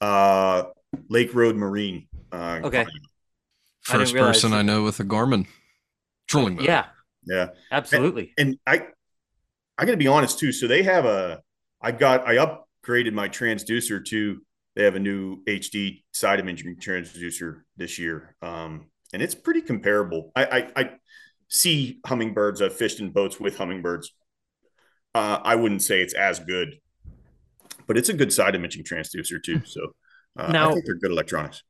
uh, 0.01 0.63
Lake 1.09 1.33
Road 1.33 1.55
Marine. 1.55 2.07
Uh, 2.31 2.59
Okay. 2.63 2.81
I 2.81 2.83
didn't 2.83 3.01
First 4.01 4.13
realize 4.13 4.35
person 4.35 4.51
that- 4.51 4.57
I 4.57 4.61
know 4.61 4.83
with 4.83 4.99
a 4.99 5.03
Garmin 5.03 5.47
trolling 6.27 6.55
motor. 6.55 6.65
Yeah, 6.67 6.85
Yeah, 7.25 7.47
absolutely. 7.71 8.33
and 8.37 8.59
I 8.67 8.87
I 9.77 9.85
got 9.85 9.91
to 9.91 9.97
be 9.97 10.07
honest 10.07 10.37
too. 10.37 10.51
So 10.51 10.67
they 10.67 10.83
have 10.83 11.05
a. 11.05 11.41
I 11.81 11.91
got 11.93 12.27
I 12.27 12.35
upgraded 12.87 13.13
my 13.13 13.29
transducer 13.29 14.03
to. 14.05 14.41
They 14.75 14.83
have 14.83 14.95
a 14.95 14.99
new 14.99 15.43
HD 15.45 16.03
side 16.11 16.39
imaging 16.39 16.75
transducer 16.77 17.61
this 17.77 17.97
year, 17.97 18.35
um, 18.43 18.87
and 19.11 19.21
it's 19.23 19.33
pretty 19.33 19.61
comparable. 19.61 20.31
I, 20.35 20.45
I 20.45 20.81
I 20.81 20.89
see 21.47 21.99
Humminbirds. 22.05 22.61
I've 22.61 22.75
fished 22.75 22.99
in 22.99 23.09
boats 23.09 23.39
with 23.39 23.57
Humminbirds. 23.57 24.05
Uh, 25.15 25.39
I 25.43 25.55
wouldn't 25.55 25.81
say 25.81 26.01
it's 26.01 26.13
as 26.13 26.39
good, 26.39 26.75
but 27.87 27.97
it's 27.97 28.09
a 28.09 28.13
good 28.13 28.31
side 28.31 28.53
imaging 28.53 28.83
transducer 28.83 29.41
too. 29.41 29.61
So 29.65 29.93
uh, 30.37 30.51
Now- 30.51 30.69
I 30.69 30.73
think 30.73 30.85
they're 30.85 30.95
good 30.99 31.11
electronics. 31.11 31.63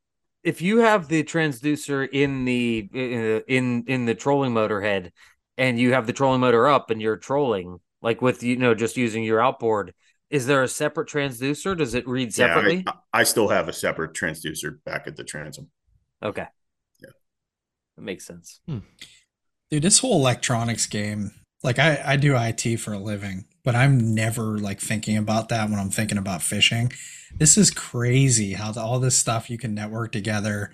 if 0.44 0.60
you 0.60 0.78
have 0.78 1.08
the 1.08 1.24
transducer 1.24 2.06
in 2.12 2.44
the 2.44 2.88
in 2.92 3.42
in, 3.48 3.84
in 3.86 4.04
the 4.04 4.14
trolling 4.14 4.52
motor 4.52 4.82
head 4.82 5.12
and 5.56 5.78
you 5.78 5.94
have 5.94 6.06
the 6.06 6.12
trolling 6.12 6.40
motor 6.42 6.68
up 6.68 6.90
and 6.90 7.00
you're 7.00 7.16
trolling 7.16 7.78
like 8.02 8.20
with 8.20 8.42
you 8.42 8.56
know 8.56 8.74
just 8.74 8.98
using 8.98 9.24
your 9.24 9.40
outboard 9.40 9.94
is 10.30 10.46
there 10.46 10.62
a 10.62 10.68
separate 10.68 11.08
transducer 11.08 11.76
does 11.76 11.94
it 11.94 12.06
read 12.06 12.36
Yeah, 12.36 12.44
I- 12.44 12.48
separately 12.48 12.84
I, 12.86 12.92
I 13.20 13.22
still 13.24 13.48
have 13.48 13.68
a 13.68 13.72
separate 13.72 14.12
transducer 14.14 14.78
back 14.84 15.06
at 15.06 15.16
the 15.16 15.24
transom. 15.24 15.68
okay 16.22 16.46
Yeah. 17.00 17.10
that 17.96 18.02
makes 18.02 18.26
sense 18.26 18.60
hmm. 18.66 18.78
Dude, 19.70 19.82
this 19.82 19.98
whole 19.98 20.18
electronics 20.18 20.86
game, 20.86 21.30
like 21.62 21.78
I, 21.78 22.00
I 22.02 22.16
do 22.16 22.34
IT 22.34 22.78
for 22.78 22.94
a 22.94 22.98
living, 22.98 23.44
but 23.64 23.74
I'm 23.76 24.14
never 24.14 24.56
like 24.58 24.80
thinking 24.80 25.18
about 25.18 25.50
that 25.50 25.68
when 25.68 25.78
I'm 25.78 25.90
thinking 25.90 26.16
about 26.16 26.40
fishing. 26.40 26.90
This 27.36 27.58
is 27.58 27.70
crazy 27.70 28.54
how 28.54 28.72
the, 28.72 28.80
all 28.80 28.98
this 28.98 29.18
stuff 29.18 29.50
you 29.50 29.58
can 29.58 29.74
network 29.74 30.10
together, 30.12 30.72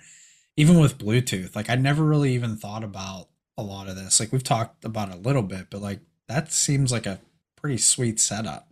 even 0.55 0.79
with 0.79 0.97
Bluetooth. 0.97 1.57
Like 1.57 1.69
I 1.69 1.75
never 1.75 2.05
really 2.05 2.33
even 2.35 2.55
thought 2.55 2.85
about 2.85 3.27
a 3.57 3.63
lot 3.63 3.89
of 3.89 3.97
this. 3.97 4.21
Like 4.21 4.31
we've 4.31 4.41
talked 4.43 4.85
about 4.85 5.09
it 5.09 5.15
a 5.15 5.17
little 5.17 5.43
bit, 5.43 5.67
but 5.69 5.81
like 5.81 5.99
that 6.29 6.53
seems 6.53 6.89
like 6.93 7.05
a 7.05 7.19
pretty 7.57 7.77
sweet 7.77 8.17
setup. 8.17 8.69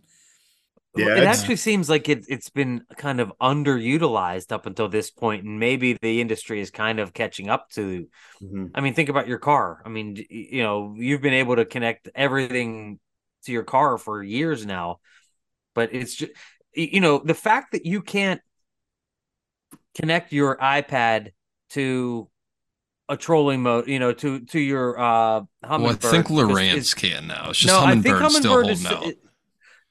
Yeah, 0.96 1.06
it 1.16 1.24
actually 1.26 1.56
seems 1.56 1.90
like 1.90 2.08
it, 2.08 2.24
it's 2.28 2.50
been 2.50 2.82
kind 2.96 3.20
of 3.20 3.32
underutilized 3.40 4.52
up 4.52 4.66
until 4.66 4.88
this 4.88 5.10
point 5.10 5.44
and 5.44 5.58
maybe 5.58 5.94
the 6.00 6.20
industry 6.20 6.60
is 6.60 6.70
kind 6.70 7.00
of 7.00 7.12
catching 7.12 7.48
up 7.48 7.68
to 7.70 8.06
Mhm. 8.42 8.70
I 8.74 8.80
mean, 8.80 8.94
think 8.94 9.08
about 9.08 9.26
your 9.28 9.38
car. 9.38 9.82
I 9.84 9.88
mean, 9.88 10.24
you 10.30 10.62
know, 10.62 10.94
you've 10.96 11.20
been 11.22 11.34
able 11.34 11.56
to 11.56 11.64
connect 11.64 12.08
everything 12.14 12.98
to 13.44 13.52
your 13.52 13.64
car 13.64 13.98
for 13.98 14.22
years 14.22 14.64
now, 14.66 14.98
but 15.74 15.94
it's 15.94 16.14
just, 16.14 16.32
you 16.74 17.00
know, 17.00 17.18
the 17.18 17.34
fact 17.34 17.72
that 17.72 17.86
you 17.86 18.00
can't 18.02 18.40
connect 19.94 20.32
your 20.32 20.56
iPad 20.56 21.30
to 21.70 22.28
a 23.08 23.16
trolling 23.16 23.62
mode, 23.62 23.86
you 23.86 23.98
know, 23.98 24.12
to 24.12 24.40
to 24.46 24.58
your 24.58 24.98
uh 24.98 25.40
Humminbird. 25.64 25.78
Well, 25.82 25.90
I 25.92 25.96
think 26.00 26.30
is- 26.50 26.56
is- 26.78 26.94
can 26.94 27.26
now. 27.26 27.50
It's 27.50 27.58
just 27.58 27.72
no, 27.72 27.80
I 27.80 27.92
think 28.02 28.16
still 28.40 28.52
holding 28.52 28.76
out. 28.86 29.14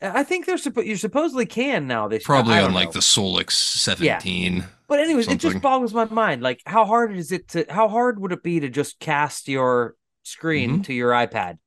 I 0.04 0.24
think 0.24 0.46
they're 0.46 0.58
supposed 0.58 0.88
you 0.88 0.96
supposedly 0.98 1.46
can 1.46 1.88
now. 1.88 2.08
This 2.08 2.24
Probably 2.24 2.58
on 2.60 2.74
like 2.74 2.90
know. 2.90 2.94
the 2.94 3.00
Solix 3.00 3.52
17. 3.52 4.66
But 4.88 5.00
anyways, 5.00 5.28
it 5.28 5.40
just 5.40 5.62
boggles 5.62 5.94
my 5.94 6.06
mind. 6.06 6.42
Like, 6.44 6.62
how 6.66 6.86
hard 6.86 7.16
is 7.16 7.32
it 7.32 7.48
to? 7.50 7.66
How 7.70 7.88
hard 7.88 8.20
would 8.20 8.32
it 8.32 8.44
be 8.44 8.60
to 8.60 8.70
just 8.70 9.00
cast 9.00 9.48
your 9.48 9.96
screen 10.24 10.80
Mhm. 10.80 10.86
to 10.86 10.94
your 10.94 11.12
iPad, 11.12 11.58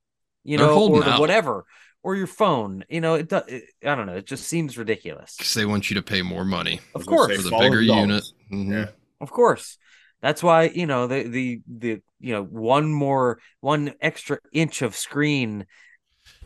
you 0.45 0.59
They're 0.59 0.67
know, 0.67 0.89
or 0.89 1.03
to 1.03 1.17
whatever, 1.19 1.65
or 2.03 2.15
your 2.15 2.27
phone? 2.27 2.85
You 2.89 3.01
know, 3.01 3.15
it, 3.15 3.29
do, 3.29 3.41
it. 3.49 3.65
I 3.85 3.95
don't 3.95 4.07
know. 4.07 4.17
It 4.17 4.27
just 4.27 4.47
seems 4.47 4.77
ridiculous. 4.79 5.35
Because 5.37 5.55
they 5.55 5.65
want 5.67 5.91
you 5.91 5.95
to 5.95 6.03
pay 6.03 6.23
more 6.23 6.45
money 6.45 6.81
Of 6.95 7.07
course. 7.07 7.35
for 7.37 7.43
the 7.43 7.57
bigger 7.59 7.81
the 7.81 7.87
dollars. 7.89 8.33
unit. 8.53 8.67
Mhm. 8.69 8.71
Yeah. 8.73 8.91
Of 9.21 9.31
course. 9.31 9.79
That's 10.21 10.43
why 10.43 10.65
you 10.65 10.87
know 10.87 11.07
the 11.07 11.23
the 11.25 11.61
the 11.67 12.01
you 12.21 12.33
know 12.35 12.43
one 12.45 12.93
more 12.93 13.39
one 13.61 13.95
extra 14.01 14.39
inch 14.53 14.83
of 14.83 14.95
screen 14.95 15.67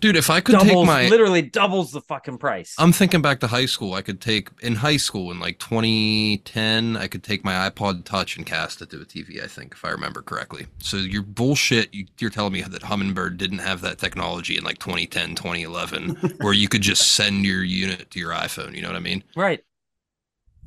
Dude, 0.01 0.17
if 0.17 0.31
I 0.31 0.41
could 0.41 0.53
doubles 0.53 0.69
take 0.69 0.87
my. 0.87 1.09
literally 1.09 1.43
doubles 1.43 1.93
the 1.93 2.01
fucking 2.01 2.39
price. 2.39 2.75
I'm 2.79 2.93
thinking 2.93 3.21
back 3.21 3.41
to 3.41 3.47
high 3.49 3.67
school. 3.67 3.93
I 3.95 4.03
could 4.03 4.21
take 4.21 4.49
in 4.63 4.77
high 4.77 4.97
school 4.97 5.31
in 5.31 5.39
like 5.39 5.59
2010. 5.59 6.97
I 6.97 7.07
could 7.07 7.23
take 7.23 7.45
my 7.45 7.69
iPod 7.69 8.05
Touch 8.05 8.37
and 8.37 8.47
cast 8.47 8.81
it 8.81 8.91
to 8.91 9.01
a 9.01 9.05
TV. 9.05 9.43
I 9.43 9.47
think, 9.47 9.73
if 9.75 9.85
I 9.85 9.91
remember 9.91 10.23
correctly. 10.23 10.67
So 10.79 10.97
you're 10.97 11.23
bullshit. 11.23 11.93
You, 11.95 12.07
you're 12.19 12.31
telling 12.31 12.53
me 12.55 12.63
that 12.63 12.83
Humminbird 12.83 13.37
didn't 13.37 13.59
have 13.59 13.83
that 13.83 13.99
technology 13.99 14.57
in 14.57 14.65
like 14.65 14.79
2010, 14.79 15.35
2011, 15.35 16.11
where 16.41 16.53
you 16.55 16.69
could 16.69 16.83
just 16.83 17.13
send 17.13 17.45
your 17.45 17.63
unit 17.63 18.11
to 18.11 18.19
your 18.19 18.33
iPhone. 18.33 18.75
You 18.75 18.83
know 18.83 18.89
what 18.89 18.97
I 18.97 19.01
mean? 19.01 19.23
right. 19.37 19.61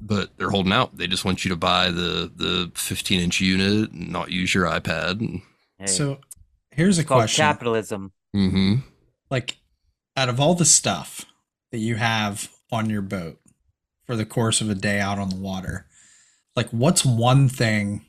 But 0.06 0.38
they're 0.38 0.50
holding 0.50 0.74
out. 0.74 0.98
They 0.98 1.08
just 1.08 1.24
want 1.24 1.46
you 1.46 1.50
to 1.50 1.56
buy 1.56 1.90
the 1.90 2.30
the 2.36 2.72
15 2.76 3.22
inch 3.22 3.40
unit 3.40 3.92
and 3.92 4.12
not 4.12 4.32
use 4.32 4.54
your 4.54 4.66
iPad. 4.66 5.22
And, 5.22 5.42
Hey, 5.80 5.86
So 5.88 6.20
here's 6.72 6.98
a 6.98 7.02
it's 7.02 7.08
called 7.08 7.22
question. 7.22 7.42
capitalism. 7.44 8.12
hmm 8.34 8.76
like 9.34 9.58
out 10.16 10.30
of 10.30 10.40
all 10.40 10.54
the 10.54 10.64
stuff 10.64 11.26
that 11.72 11.80
you 11.80 11.96
have 11.96 12.50
on 12.72 12.90
your 12.90 13.02
boat 13.02 13.40
for 14.06 14.16
the 14.16 14.26
course 14.26 14.62
of 14.62 14.70
a 14.70 14.76
day 14.76 15.00
out 15.00 15.20
on 15.20 15.30
the 15.30 15.36
water 15.36 15.86
like 16.56 16.70
what's 16.70 17.06
one 17.06 17.50
thing 17.50 18.06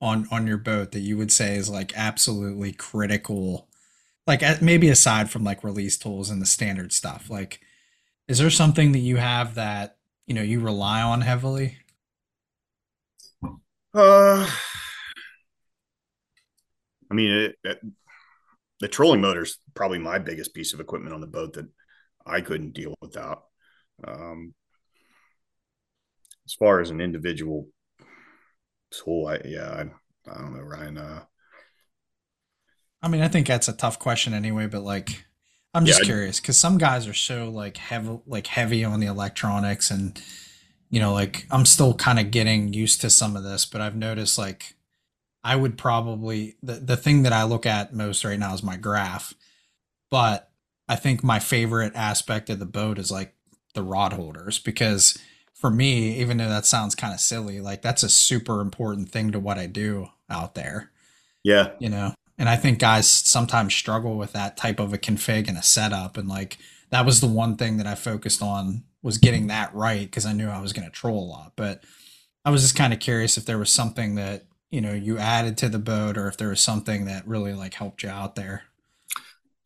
on 0.00 0.26
on 0.30 0.46
your 0.46 0.58
boat 0.58 0.92
that 0.92 1.00
you 1.00 1.16
would 1.16 1.32
say 1.32 1.56
is 1.56 1.68
like 1.68 1.92
absolutely 1.96 2.72
critical? 2.72 3.68
Like 4.26 4.62
maybe 4.62 4.88
aside 4.88 5.30
from 5.30 5.44
like 5.44 5.64
release 5.64 5.98
tools 5.98 6.30
and 6.30 6.40
the 6.40 6.46
standard 6.46 6.92
stuff 6.92 7.28
like 7.28 7.60
is 8.28 8.38
there 8.38 8.50
something 8.50 8.92
that 8.92 9.00
you 9.00 9.16
have 9.16 9.56
that 9.56 9.96
you 10.26 10.34
know 10.34 10.42
you 10.42 10.60
rely 10.60 11.02
on 11.02 11.22
heavily? 11.22 11.78
Uh, 13.92 14.48
I 17.10 17.14
mean, 17.14 17.32
it, 17.32 17.56
it, 17.64 17.80
the 18.80 18.88
trolling 18.88 19.20
motor's 19.20 19.58
probably 19.74 19.98
my 19.98 20.18
biggest 20.18 20.54
piece 20.54 20.74
of 20.74 20.80
equipment 20.80 21.14
on 21.14 21.20
the 21.20 21.26
boat 21.26 21.54
that 21.54 21.68
I 22.26 22.40
couldn't 22.40 22.74
deal 22.74 22.94
without. 23.02 23.44
Um, 24.06 24.54
as 26.46 26.54
far 26.54 26.80
as 26.80 26.90
an 26.90 27.00
individual 27.00 27.68
tool, 28.90 29.26
I 29.26 29.40
yeah, 29.44 29.68
I, 30.26 30.30
I 30.30 30.38
don't 30.40 30.54
know, 30.54 30.62
Ryan. 30.62 30.98
Uh, 30.98 31.24
I 33.02 33.08
mean, 33.08 33.22
I 33.22 33.28
think 33.28 33.46
that's 33.46 33.68
a 33.68 33.72
tough 33.72 33.98
question 33.98 34.34
anyway, 34.34 34.66
but 34.66 34.82
like 34.82 35.24
I'm 35.74 35.86
just 35.86 36.02
Yeah, 36.02 36.04
curious 36.04 36.40
because 36.40 36.58
some 36.58 36.78
guys 36.78 37.06
are 37.06 37.14
so 37.14 37.48
like 37.48 37.76
heavy 37.76 38.18
like 38.26 38.46
heavy 38.46 38.84
on 38.84 39.00
the 39.00 39.06
electronics 39.06 39.90
and 39.90 40.20
you 40.90 41.00
know, 41.00 41.12
like 41.12 41.46
I'm 41.50 41.66
still 41.66 41.94
kind 41.94 42.18
of 42.20 42.30
getting 42.30 42.72
used 42.74 43.00
to 43.02 43.10
some 43.10 43.36
of 43.36 43.44
this, 43.44 43.66
but 43.66 43.80
I've 43.80 43.96
noticed 43.96 44.38
like 44.38 44.74
I 45.42 45.56
would 45.56 45.78
probably 45.78 46.56
the, 46.62 46.74
the 46.74 46.96
thing 46.96 47.22
that 47.22 47.32
I 47.32 47.44
look 47.44 47.66
at 47.66 47.94
most 47.94 48.24
right 48.24 48.38
now 48.38 48.54
is 48.54 48.62
my 48.62 48.76
graph. 48.76 49.34
But 50.10 50.50
I 50.88 50.96
think 50.96 51.22
my 51.22 51.38
favorite 51.38 51.94
aspect 51.94 52.50
of 52.50 52.58
the 52.58 52.66
boat 52.66 52.98
is 52.98 53.10
like 53.10 53.34
the 53.74 53.82
rod 53.82 54.12
holders 54.12 54.58
because 54.58 55.16
for 55.54 55.70
me, 55.70 56.18
even 56.20 56.38
though 56.38 56.48
that 56.48 56.66
sounds 56.66 56.94
kind 56.94 57.14
of 57.14 57.20
silly, 57.20 57.60
like 57.60 57.82
that's 57.82 58.02
a 58.02 58.08
super 58.08 58.60
important 58.60 59.10
thing 59.10 59.30
to 59.32 59.38
what 59.38 59.58
I 59.58 59.66
do 59.66 60.08
out 60.28 60.54
there 60.54 60.90
yeah, 61.42 61.70
you 61.78 61.88
know 61.88 62.14
and 62.38 62.48
i 62.48 62.56
think 62.56 62.78
guys 62.78 63.08
sometimes 63.08 63.74
struggle 63.74 64.16
with 64.16 64.32
that 64.32 64.56
type 64.56 64.80
of 64.80 64.92
a 64.92 64.98
config 64.98 65.48
and 65.48 65.56
a 65.56 65.62
setup 65.62 66.16
and 66.16 66.28
like 66.28 66.58
that 66.90 67.06
was 67.06 67.20
the 67.20 67.26
one 67.26 67.56
thing 67.56 67.76
that 67.78 67.86
i 67.86 67.94
focused 67.94 68.42
on 68.42 68.84
was 69.02 69.18
getting 69.18 69.46
that 69.46 69.74
right 69.74 70.02
because 70.02 70.26
i 70.26 70.32
knew 70.32 70.48
i 70.48 70.60
was 70.60 70.72
going 70.72 70.86
to 70.86 70.92
troll 70.92 71.24
a 71.24 71.30
lot 71.30 71.52
but 71.56 71.82
i 72.44 72.50
was 72.50 72.62
just 72.62 72.76
kind 72.76 72.92
of 72.92 73.00
curious 73.00 73.36
if 73.36 73.46
there 73.46 73.58
was 73.58 73.70
something 73.70 74.16
that 74.16 74.44
you 74.70 74.80
know 74.80 74.92
you 74.92 75.18
added 75.18 75.56
to 75.58 75.68
the 75.68 75.78
boat 75.78 76.16
or 76.16 76.28
if 76.28 76.36
there 76.36 76.48
was 76.48 76.60
something 76.60 77.04
that 77.04 77.26
really 77.26 77.52
like 77.52 77.74
helped 77.74 78.02
you 78.02 78.08
out 78.08 78.34
there 78.36 78.62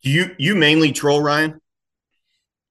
Do 0.01 0.09
you 0.09 0.35
you 0.37 0.55
mainly 0.55 0.91
troll 0.91 1.21
Ryan? 1.21 1.61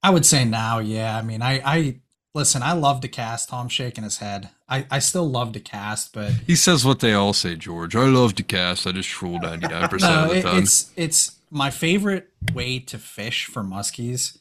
I 0.03 0.11
would 0.11 0.27
say 0.27 0.45
now, 0.45 0.81
yeah. 0.81 1.17
I 1.17 1.23
mean, 1.23 1.41
I, 1.41 1.63
I 1.65 2.01
listen. 2.35 2.63
I 2.63 2.73
love 2.73 3.01
to 3.01 3.09
cast. 3.09 3.49
tom 3.49 3.69
shaking 3.71 4.05
his 4.05 4.19
head. 4.19 4.51
I, 4.69 4.87
I 4.91 4.99
still 4.99 5.27
love 5.29 5.53
to 5.53 5.61
cast, 5.61 6.13
but 6.13 6.31
He 6.47 6.57
says 6.57 6.85
what 6.85 7.01
they 7.01 7.15
all 7.15 7.33
say, 7.33 7.57
George. 7.57 7.97
I 7.97 8.05
love 8.05 8.35
to 8.35 8.43
cast. 8.43 8.87
I 8.87 8.93
just 8.93 9.09
troll 9.09 9.39
99% 9.41 10.01
no, 10.01 10.25
of 10.25 10.29
the 10.29 10.37
it, 10.37 10.43
time. 10.43 10.59
it's 10.63 10.93
it's 10.95 11.37
my 11.51 11.71
favorite 11.71 12.29
way 12.53 12.81
to 12.81 12.99
fish 12.99 13.47
for 13.47 13.63
muskies 13.63 14.37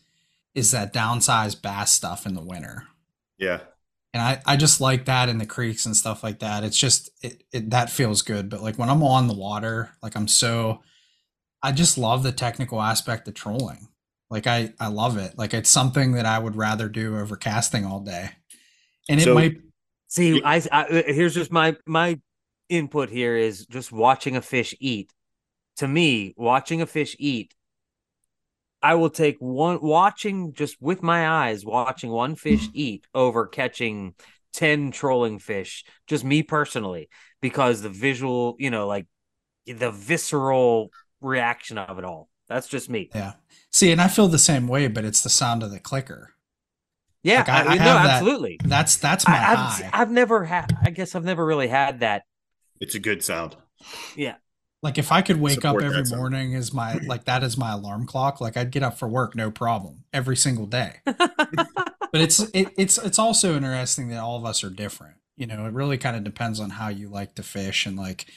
is 0.54 0.72
that 0.72 0.94
downsized 0.94 1.62
bass 1.62 1.92
stuff 1.94 2.26
in 2.26 2.34
the 2.36 2.42
winter. 2.42 2.84
Yeah. 3.38 3.62
And 4.14 4.22
I, 4.22 4.42
I 4.46 4.56
just 4.58 4.80
like 4.80 5.06
that 5.06 5.30
in 5.30 5.38
the 5.40 5.46
creeks 5.46 5.86
and 5.86 5.96
stuff 5.96 6.24
like 6.24 6.40
that. 6.40 6.64
It's 6.64 6.78
just 6.78 7.10
it, 7.22 7.44
it 7.52 7.70
that 7.72 7.90
feels 7.90 8.22
good. 8.22 8.50
But 8.50 8.62
like 8.62 8.78
when 8.78 8.90
I'm 8.90 9.04
on 9.04 9.28
the 9.28 9.34
water, 9.36 9.92
like 10.02 10.16
I'm 10.16 10.28
so 10.28 10.82
I 11.62 11.72
just 11.72 11.98
love 11.98 12.24
the 12.24 12.32
technical 12.32 12.82
aspect 12.82 13.28
of 13.28 13.34
trolling. 13.34 13.88
Like 14.30 14.48
I 14.48 14.74
I 14.80 14.88
love 14.88 15.18
it. 15.18 15.38
Like 15.38 15.54
it's 15.54 15.70
something 15.70 16.14
that 16.14 16.26
I 16.26 16.40
would 16.40 16.56
rather 16.56 16.90
do 16.90 17.18
over 17.18 17.36
casting 17.36 17.86
all 17.86 18.00
day. 18.02 18.30
And 19.10 19.20
it 19.20 19.24
So- 19.24 19.36
might 19.36 19.58
See, 20.08 20.44
I, 20.44 20.58
I 20.72 20.84
uh, 20.84 21.04
here's 21.08 21.34
just 21.34 21.52
my 21.52 21.76
my 21.88 22.20
input 22.70 23.10
here 23.10 23.36
is 23.36 23.66
just 23.66 23.92
watching 23.92 24.36
a 24.36 24.42
fish 24.44 24.76
eat. 24.80 25.12
To 25.78 25.88
me, 25.88 26.36
watching 26.38 26.84
a 26.84 26.86
fish 26.86 27.16
eat, 27.18 27.56
I 28.84 28.96
will 28.96 29.10
take 29.10 29.38
one 29.40 29.80
watching 29.82 30.54
just 30.54 30.82
with 30.82 31.02
my 31.02 31.28
eyes, 31.28 31.66
watching 31.66 32.12
one 32.12 32.36
fish 32.36 32.68
mm. 32.68 32.72
eat 32.74 33.08
over 33.16 33.48
catching 33.48 34.14
10 34.54 34.92
trolling 34.92 35.40
fish, 35.40 35.86
just 36.06 36.26
me 36.26 36.44
personally, 36.44 37.08
because 37.42 37.82
the 37.82 37.90
visual, 37.90 38.56
you 38.60 38.70
know, 38.70 38.86
like 38.86 39.08
the 39.66 39.90
visceral 39.90 40.92
reaction 41.22 41.78
of 41.78 41.98
it 41.98 42.04
all. 42.04 42.28
That's 42.50 42.68
just 42.68 42.90
me. 42.90 43.10
yeah. 43.16 43.34
See, 43.72 43.92
and 43.92 44.02
I 44.02 44.10
feel 44.10 44.28
the 44.28 44.38
same 44.38 44.68
way, 44.68 44.88
but 44.88 45.06
it's 45.06 45.24
the 45.24 45.30
sound 45.30 45.64
of 45.64 45.72
the 45.72 45.80
clicker. 45.80 46.34
Yeah, 47.24 47.40
Like, 47.40 47.50
I- 47.50 47.54
I, 47.54 47.62
I 47.62 47.78
no, 47.78 47.84
have 47.84 48.04
that- 48.04 48.10
absolutely. 48.16 48.60
That's 48.66 48.98
that's 48.98 49.26
my 49.26 49.34
I, 49.38 49.52
I've, 49.54 49.58
high. 49.58 49.90
I've 49.94 50.12
never 50.12 50.44
had. 50.44 50.78
I 50.84 50.90
guess 50.90 51.16
I've 51.16 51.24
never 51.24 51.46
really 51.46 51.70
had 51.70 52.02
that. 52.02 52.24
It's 52.82 52.96
a 52.96 53.00
good 53.00 53.24
sound. 53.24 53.56
Yeah, 54.16 54.36
Like 54.84 54.98
if 54.98 55.12
I 55.12 55.22
could 55.22 55.40
wake 55.40 55.64
up 55.64 55.82
every 55.82 55.98
that 55.98 56.08
sound. 56.08 56.20
morning 56.20 56.56
as 56.56 56.74
my 56.74 56.94
like 57.08 57.24
that 57.26 57.42
is 57.42 57.58
my 57.58 57.72
alarm 57.72 58.06
clock, 58.06 58.40
like 58.40 58.58
I'd 58.58 58.70
get 58.70 58.84
up 58.84 59.00
for 59.00 59.08
work 59.08 59.34
no 59.34 59.50
problem 59.50 60.04
every 60.14 60.36
single 60.36 60.68
day. 60.68 60.98
but 61.06 61.88
it's 62.14 62.42
it, 62.54 62.68
it's 62.78 62.98
it's 63.00 63.18
also 63.18 63.56
interesting 63.56 64.10
that 64.10 64.20
all 64.20 64.38
of 64.38 64.46
us 64.46 64.64
are 64.64 64.70
different. 64.70 65.16
You 65.38 65.48
know, 65.48 65.66
it 65.66 65.74
really 65.74 65.98
kind 65.98 66.16
of 66.16 66.24
depends 66.24 66.60
on 66.60 66.72
how 66.72 66.90
you 66.90 67.08
like 67.08 67.34
to 67.36 67.44
fish 67.44 67.86
and 67.88 67.98
like 67.98 68.28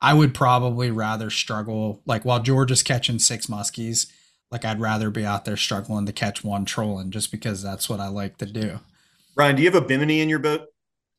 I 0.00 0.14
would 0.14 0.32
probably 0.32 0.90
rather 0.90 1.28
struggle 1.28 2.00
like 2.06 2.24
while 2.24 2.40
George 2.40 2.70
is 2.70 2.82
catching 2.82 3.18
six 3.18 3.46
muskies, 3.46 4.10
like 4.50 4.64
I'd 4.64 4.80
rather 4.80 5.10
be 5.10 5.26
out 5.26 5.44
there 5.44 5.56
struggling 5.56 6.06
to 6.06 6.12
catch 6.12 6.44
one 6.44 6.64
trolling 6.64 7.10
just 7.10 7.32
because 7.32 7.62
that's 7.62 7.88
what 7.88 7.98
I 7.98 8.08
like 8.08 8.38
to 8.38 8.46
do. 8.46 8.78
Ryan, 9.34 9.56
do 9.56 9.62
you 9.62 9.70
have 9.70 9.82
a 9.82 9.86
bimini 9.86 10.20
in 10.20 10.28
your 10.28 10.38
boat? 10.38 10.68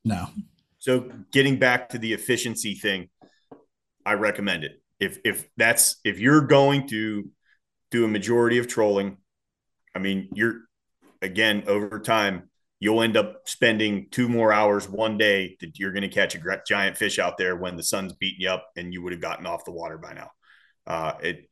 No. 0.06 0.30
So 0.80 1.12
getting 1.32 1.58
back 1.60 1.90
to 1.90 1.98
the 1.98 2.14
efficiency 2.14 2.74
thing, 2.74 3.10
I 4.08 4.14
recommend 4.14 4.64
it. 4.64 4.82
If 5.02 5.20
if 5.26 5.50
that's 5.58 5.98
if 6.06 6.18
you're 6.18 6.48
going 6.48 6.88
to 6.88 7.30
do 7.92 8.06
a 8.06 8.08
majority 8.08 8.58
of 8.58 8.68
trolling, 8.68 9.18
I 9.94 10.00
mean, 10.00 10.30
you're 10.34 10.62
again 11.22 11.66
over 11.68 12.00
time, 12.00 12.50
you'll 12.80 13.04
end 13.04 13.18
up 13.18 13.42
spending 13.46 14.08
two 14.10 14.30
more 14.30 14.54
hours 14.54 14.88
one 14.88 15.18
day 15.18 15.58
that 15.60 15.78
you're 15.78 15.92
going 15.92 16.10
to 16.10 16.16
catch 16.16 16.36
a 16.36 16.62
giant 16.66 16.96
fish 16.96 17.20
out 17.20 17.38
there 17.38 17.58
when 17.58 17.76
the 17.76 17.84
sun's 17.84 18.14
beating 18.14 18.42
you 18.42 18.50
up 18.50 18.70
and 18.78 18.94
you 18.94 19.02
would 19.02 19.12
have 19.12 19.22
gotten 19.22 19.46
off 19.46 19.66
the 19.66 19.72
water 19.72 19.98
by 19.98 20.14
now. 20.14 20.32
Uh, 20.88 21.14
it, 21.22 21.50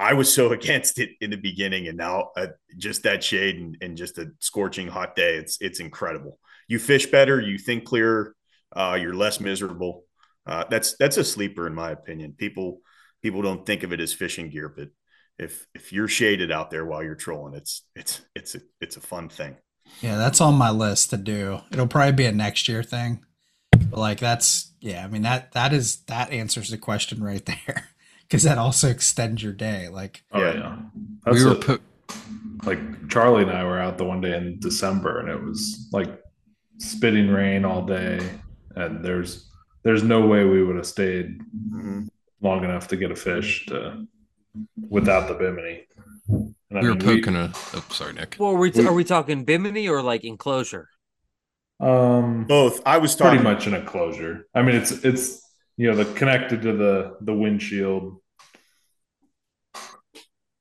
I 0.00 0.14
was 0.14 0.34
so 0.34 0.52
against 0.58 0.98
it 0.98 1.10
in 1.20 1.30
the 1.30 1.36
beginning, 1.36 1.86
and 1.86 1.96
now 1.96 2.30
uh, 2.36 2.48
just 2.76 3.04
that 3.04 3.22
shade 3.22 3.58
and, 3.58 3.78
and 3.80 3.96
just 3.96 4.18
a 4.18 4.32
scorching 4.40 4.88
hot 4.88 5.14
day, 5.14 5.36
it's 5.36 5.56
it's 5.60 5.78
incredible. 5.78 6.40
You 6.66 6.80
fish 6.80 7.06
better, 7.06 7.40
you 7.40 7.58
think 7.58 7.84
clearer, 7.84 8.34
uh, 8.74 8.98
you're 9.00 9.14
less 9.14 9.38
miserable. 9.38 10.05
Uh, 10.46 10.64
that's 10.70 10.96
that's 10.98 11.16
a 11.16 11.24
sleeper 11.24 11.66
in 11.66 11.74
my 11.74 11.90
opinion. 11.90 12.34
People 12.36 12.80
people 13.22 13.42
don't 13.42 13.66
think 13.66 13.82
of 13.82 13.92
it 13.92 14.00
as 14.00 14.12
fishing 14.12 14.48
gear, 14.50 14.68
but 14.68 14.88
if 15.38 15.66
if 15.74 15.92
you're 15.92 16.08
shaded 16.08 16.50
out 16.52 16.70
there 16.70 16.84
while 16.86 17.02
you're 17.02 17.14
trolling, 17.14 17.54
it's 17.54 17.82
it's 17.94 18.20
it's 18.34 18.54
a 18.54 18.60
it's 18.80 18.96
a 18.96 19.00
fun 19.00 19.28
thing. 19.28 19.56
Yeah, 20.00 20.16
that's 20.16 20.40
on 20.40 20.54
my 20.54 20.70
list 20.70 21.10
to 21.10 21.16
do. 21.16 21.60
It'll 21.72 21.86
probably 21.86 22.12
be 22.12 22.26
a 22.26 22.32
next 22.32 22.68
year 22.68 22.82
thing. 22.82 23.24
But 23.72 23.98
like 23.98 24.18
that's 24.18 24.72
yeah, 24.80 25.04
I 25.04 25.08
mean 25.08 25.22
that 25.22 25.52
that 25.52 25.72
is 25.72 25.98
that 26.06 26.30
answers 26.32 26.70
the 26.70 26.78
question 26.78 27.22
right 27.22 27.44
there. 27.66 27.88
Cuz 28.30 28.42
that 28.44 28.58
also 28.58 28.88
extends 28.88 29.42
your 29.42 29.52
day. 29.52 29.88
Like 29.88 30.22
Oh 30.32 30.40
Yeah. 30.40 30.54
yeah, 30.54 30.76
That's 31.24 31.38
we 31.38 31.44
were 31.44 31.52
a- 31.52 31.54
put. 31.56 31.82
like 32.64 33.08
Charlie 33.08 33.42
and 33.42 33.52
I 33.52 33.64
were 33.64 33.78
out 33.78 33.98
the 33.98 34.04
one 34.04 34.20
day 34.20 34.36
in 34.36 34.58
December, 34.60 35.20
and 35.20 35.28
it 35.28 35.42
was 35.42 35.88
like 35.92 36.20
spitting 36.78 37.28
rain 37.28 37.64
all 37.64 37.84
day, 37.84 38.18
and 38.74 39.04
there's 39.04 39.45
there's 39.86 40.02
no 40.02 40.26
way 40.26 40.44
we 40.44 40.64
would 40.64 40.74
have 40.76 40.86
stayed 40.86 41.38
Mhm. 41.70 42.08
long 42.40 42.64
enough 42.64 42.88
to 42.88 42.96
get 42.96 43.12
a 43.12 43.16
fish 43.16 43.66
to 43.66 44.04
without 44.90 45.28
the 45.28 45.34
bimini. 45.34 45.86
And 46.28 46.54
I 46.78 46.80
We 46.82 46.88
were 46.88 46.94
mean, 46.96 47.04
poking 47.10 47.36
a. 47.36 47.52
Oh, 47.54 47.84
sorry, 47.90 48.12
Nick. 48.14 48.34
Well, 48.40 48.50
are 48.50 48.58
we, 48.58 48.72
are 48.84 48.92
we 48.92 49.04
talking 49.04 49.44
bimini 49.44 49.88
or 49.88 50.02
like 50.02 50.24
enclosure? 50.24 50.88
um, 51.78 52.46
Both. 52.46 52.82
I 52.84 52.98
was 52.98 53.14
talking, 53.14 53.38
pretty 53.38 53.44
talking 53.44 53.54
much 53.54 53.66
an 53.68 53.74
enclosure. 53.74 54.46
I 54.54 54.62
mean, 54.62 54.74
it's 54.74 54.90
it's 55.04 55.24
you 55.76 55.88
know 55.88 55.96
the 56.02 56.06
connected 56.14 56.62
to 56.62 56.72
the 56.72 57.16
the 57.20 57.32
windshield. 57.34 58.20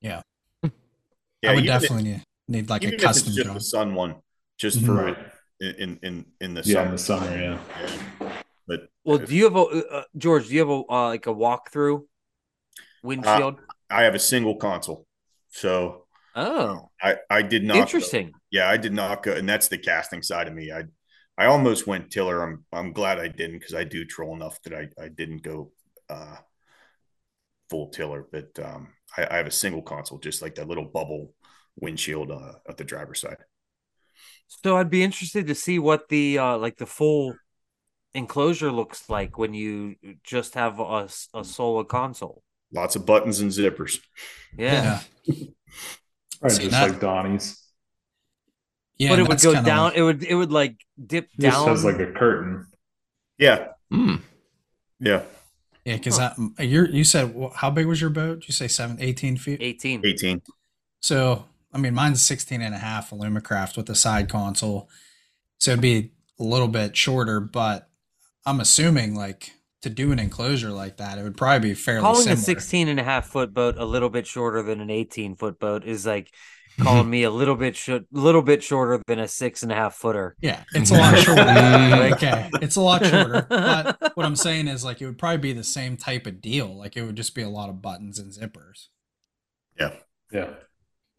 Yeah, 0.02 0.22
I 0.64 0.70
would 0.70 0.72
even 1.44 1.58
if- 1.64 1.66
definitely 1.82 2.04
need, 2.12 2.24
need 2.48 2.70
like 2.70 2.84
a 2.84 2.96
custom 2.98 3.34
just 3.34 3.46
job. 3.48 3.56
the 3.56 3.62
sun 3.62 3.96
one, 3.96 4.16
just 4.60 4.78
Mhm. 4.80 4.86
for 4.86 4.94
Right. 5.06 5.18
in 5.62 6.00
in 6.04 6.26
in 6.42 6.54
the 6.54 6.62
Yeah, 6.64 6.92
in 6.92 6.98
summer. 6.98 7.22
the 7.26 7.32
summer. 7.32 7.32
Yeah. 7.46 7.60
Yeah. 8.22 8.42
Well, 9.06 9.20
do 9.20 9.36
you 9.36 9.44
have 9.44 9.56
a 9.56 9.62
uh, 9.62 10.04
George? 10.18 10.48
Do 10.48 10.54
you 10.54 10.60
have 10.60 10.70
a 10.70 10.82
uh, 10.90 11.08
like 11.10 11.28
a 11.28 11.34
walkthrough 11.34 12.02
windshield? 13.04 13.60
I 13.90 14.04
have 14.04 14.16
a 14.16 14.20
single 14.20 14.56
console, 14.56 15.06
so 15.50 16.08
oh, 16.36 16.90
I 17.02 17.18
I 17.30 17.42
did 17.44 17.64
not. 17.64 17.78
interesting. 17.78 18.34
Yeah, 18.50 18.68
I 18.68 18.78
did 18.78 18.94
not 18.94 19.22
go, 19.22 19.34
and 19.34 19.48
that's 19.48 19.68
the 19.68 19.78
casting 19.78 20.24
side 20.24 20.48
of 20.48 20.54
me. 20.56 20.72
I 20.72 20.84
I 21.38 21.46
almost 21.46 21.86
went 21.86 22.12
tiller. 22.12 22.42
I'm 22.42 22.66
I'm 22.74 22.94
glad 22.94 23.20
I 23.20 23.28
didn't 23.28 23.60
because 23.60 23.76
I 23.76 23.84
do 23.84 24.06
troll 24.06 24.36
enough 24.36 24.60
that 24.64 24.74
I 24.74 25.04
I 25.04 25.10
didn't 25.10 25.44
go 25.44 25.72
uh 26.10 26.38
full 27.70 27.90
tiller. 27.90 28.26
But 28.32 28.58
um, 28.64 28.90
I, 29.18 29.28
I 29.30 29.38
have 29.38 29.48
a 29.48 29.52
single 29.52 29.82
console, 29.82 30.18
just 30.18 30.42
like 30.42 30.56
that 30.56 30.68
little 30.68 30.86
bubble 30.86 31.34
windshield 31.80 32.32
uh, 32.32 32.54
at 32.68 32.78
the 32.78 32.84
driver's 32.84 33.22
side. 33.22 33.38
So 34.48 34.78
I'd 34.78 34.90
be 34.90 35.04
interested 35.04 35.48
to 35.48 35.56
see 35.56 35.80
what 35.80 36.10
the 36.10 36.38
uh 36.40 36.58
like 36.58 36.78
the 36.78 36.86
full 36.86 37.36
enclosure 38.16 38.72
looks 38.72 39.10
like 39.10 39.38
when 39.38 39.54
you 39.54 39.96
just 40.24 40.56
have 40.56 40.80
a, 40.80 41.08
a 41.34 41.44
solo 41.44 41.84
console. 41.84 42.42
Lots 42.74 42.96
of 42.96 43.06
buttons 43.06 43.40
and 43.42 43.52
zippers. 43.52 44.00
Yeah. 44.58 45.02
Right, 46.42 46.52
See, 46.52 46.64
just 46.64 46.72
that- 46.72 46.90
like 46.92 47.00
Donnie's. 47.00 47.62
Yeah, 48.98 49.10
but 49.10 49.20
it 49.20 49.28
would 49.28 49.42
go 49.42 49.54
kinda 49.54 49.66
down. 49.66 49.92
it 49.96 50.02
would 50.02 50.24
it 50.24 50.36
would 50.36 50.52
like 50.52 50.76
dip 51.04 51.30
down. 51.40 51.50
It 51.52 51.54
just 51.56 51.68
has 51.68 51.86
like 51.86 52.00
a 52.00 52.12
curtain. 52.12 52.68
Yeah, 53.38 53.70
Hmm. 53.92 54.16
yeah, 55.00 55.24
yeah, 55.86 55.98
because 55.98 56.20
you 56.60 56.86
you 56.88 57.04
said 57.04 57.34
wh- 57.38 57.54
how 57.56 57.70
big 57.72 57.88
was 57.88 58.00
your 58.00 58.10
boat? 58.10 58.42
Did 58.42 58.48
you 58.50 58.54
say 58.54 58.68
seven, 58.68 58.98
18 59.02 59.38
feet? 59.38 59.62
eighteen. 59.62 60.02
eighteen. 60.06 60.42
So, 61.02 61.46
I 61.74 61.78
mean, 61.78 61.94
mine's 61.94 62.22
16 62.22 62.62
and 62.62 62.74
a 62.76 62.78
half 62.80 63.10
Alumacraft 63.12 63.76
with 63.78 63.90
a 63.90 63.96
side 63.96 64.30
console. 64.30 64.90
So 65.58 65.72
it'd 65.72 65.82
be 65.82 66.12
a 66.40 66.44
little 66.44 66.68
bit 66.70 66.96
shorter, 66.96 67.40
but 67.40 67.90
I'm 68.46 68.60
assuming 68.60 69.16
like 69.16 69.52
to 69.82 69.90
do 69.90 70.12
an 70.12 70.20
enclosure 70.20 70.72
like 70.72 70.98
that, 70.98 71.18
it 71.18 71.24
would 71.24 71.38
probably 71.38 71.70
be 71.70 71.76
fairly 71.76 72.02
Calling 72.02 72.24
similar. 72.24 72.40
a 72.40 72.44
16 72.44 72.88
and 72.88 73.00
a 73.00 73.04
half 73.04 73.28
foot 73.28 73.54
boat 73.54 73.76
a 73.78 73.86
little 73.86 74.10
bit 74.10 74.26
shorter 74.28 74.62
than 74.64 74.82
an 74.82 74.90
18 74.90 75.36
foot 75.36 75.60
boat 75.60 75.84
is 75.86 76.06
like 76.06 76.32
calling 76.80 77.10
me 77.10 77.24
a 77.24 77.30
little 77.32 77.56
bit 77.56 77.76
sh- 77.76 77.90
little 78.12 78.42
bit 78.42 78.62
shorter 78.64 79.02
than 79.08 79.20
a 79.20 79.28
six 79.28 79.64
and 79.64 79.72
a 79.72 79.76
half 79.76 79.96
footer. 79.96 80.36
Yeah, 80.42 80.64
it's 80.74 80.92
a 80.92 80.96
lot 80.96 81.18
shorter. 81.18 81.42
Mm. 81.42 82.14
okay, 82.14 82.50
it's 82.62 82.76
a 82.76 82.82
lot 82.82 83.06
shorter. 83.06 83.46
But 83.50 84.00
what 84.16 84.26
I'm 84.26 84.36
saying 84.36 84.68
is 84.68 84.84
like 84.84 85.02
it 85.02 85.06
would 85.06 85.18
probably 85.18 85.38
be 85.38 85.54
the 85.54 85.64
same 85.64 85.98
type 85.98 86.28
of 86.28 86.42
deal. 86.42 86.78
Like 86.78 86.98
it 86.98 87.04
would 87.04 87.16
just 87.16 87.34
be 87.36 87.42
a 87.44 87.50
lot 87.50 87.70
of 87.70 87.82
buttons 87.82 88.20
and 88.20 88.32
zippers. 88.32 88.88
Yeah, 89.80 89.94
yeah. 90.32 90.50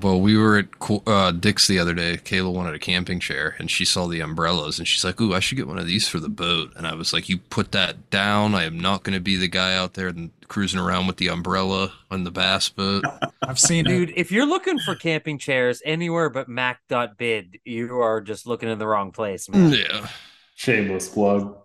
Well, 0.03 0.21
we 0.21 0.37
were 0.37 0.59
at 0.59 0.67
uh, 1.07 1.31
Dick's 1.31 1.69
the 1.69 1.79
other 1.79 1.95
day. 1.95 2.19
Kayla 2.19 2.53
wanted 2.53 2.75
a 2.75 2.79
camping 2.79 3.19
chair, 3.19 3.57
and 3.59 3.71
she 3.71 3.87
saw 3.87 4.07
the 4.07 4.21
umbrellas, 4.21 4.79
and 4.79 4.87
she's 4.87 5.03
like, 5.05 5.19
"Ooh, 5.23 5.33
I 5.33 5.41
should 5.41 5.57
get 5.57 5.67
one 5.67 5.79
of 5.79 5.87
these 5.87 6.07
for 6.07 6.21
the 6.21 6.29
boat." 6.29 6.71
And 6.77 6.87
I 6.87 6.95
was 6.95 7.15
like, 7.15 7.31
"You 7.31 7.39
put 7.39 7.73
that 7.73 8.11
down. 8.11 8.55
I 8.55 8.65
am 8.65 8.79
not 8.79 9.05
going 9.05 9.15
to 9.15 9.21
be 9.21 9.37
the 9.37 9.49
guy 9.49 9.75
out 9.75 9.95
there 9.95 10.09
and 10.09 10.33
cruising 10.49 10.79
around 10.81 11.07
with 11.07 11.17
the 11.17 11.29
umbrella 11.29 11.95
on 12.11 12.25
the 12.25 12.31
bass 12.31 12.69
boat." 12.69 13.05
I've 13.43 13.59
seen 13.59 13.87
it. 13.87 13.89
Dude, 13.89 14.13
if 14.17 14.31
you're 14.31 14.45
looking 14.45 14.79
for 14.81 14.95
camping 14.95 15.39
chairs 15.39 15.81
anywhere 15.83 16.29
but 16.29 16.47
mac.bid, 16.47 17.61
you 17.65 17.99
are 17.99 18.21
just 18.21 18.47
looking 18.47 18.69
in 18.69 18.79
the 18.79 18.87
wrong 18.87 19.13
place, 19.13 19.49
man. 19.49 19.73
yeah, 19.73 20.09
Shameless 20.57 21.09
plug. 21.09 21.57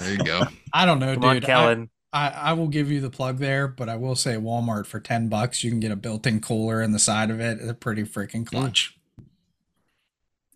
there 0.00 0.12
you 0.12 0.24
go. 0.24 0.42
I 0.74 0.84
don't 0.84 0.98
know, 0.98 1.14
Come 1.14 1.24
on, 1.24 1.36
dude. 1.36 1.44
I, 1.44 1.46
Kellen. 1.46 1.90
I, 2.12 2.28
I 2.30 2.52
will 2.54 2.66
give 2.68 2.90
you 2.90 3.00
the 3.00 3.10
plug 3.10 3.38
there, 3.38 3.68
but 3.68 3.88
I 3.88 3.96
will 3.96 4.16
say 4.16 4.34
Walmart 4.34 4.86
for 4.86 4.98
10 4.98 5.28
bucks, 5.28 5.62
you 5.62 5.70
can 5.70 5.78
get 5.80 5.92
a 5.92 5.96
built 5.96 6.26
in 6.26 6.40
cooler 6.40 6.82
in 6.82 6.90
the 6.92 6.98
side 6.98 7.30
of 7.30 7.40
it. 7.40 7.58
It's 7.60 7.70
a 7.70 7.74
pretty 7.74 8.02
freaking 8.02 8.44
clutch. 8.44 8.96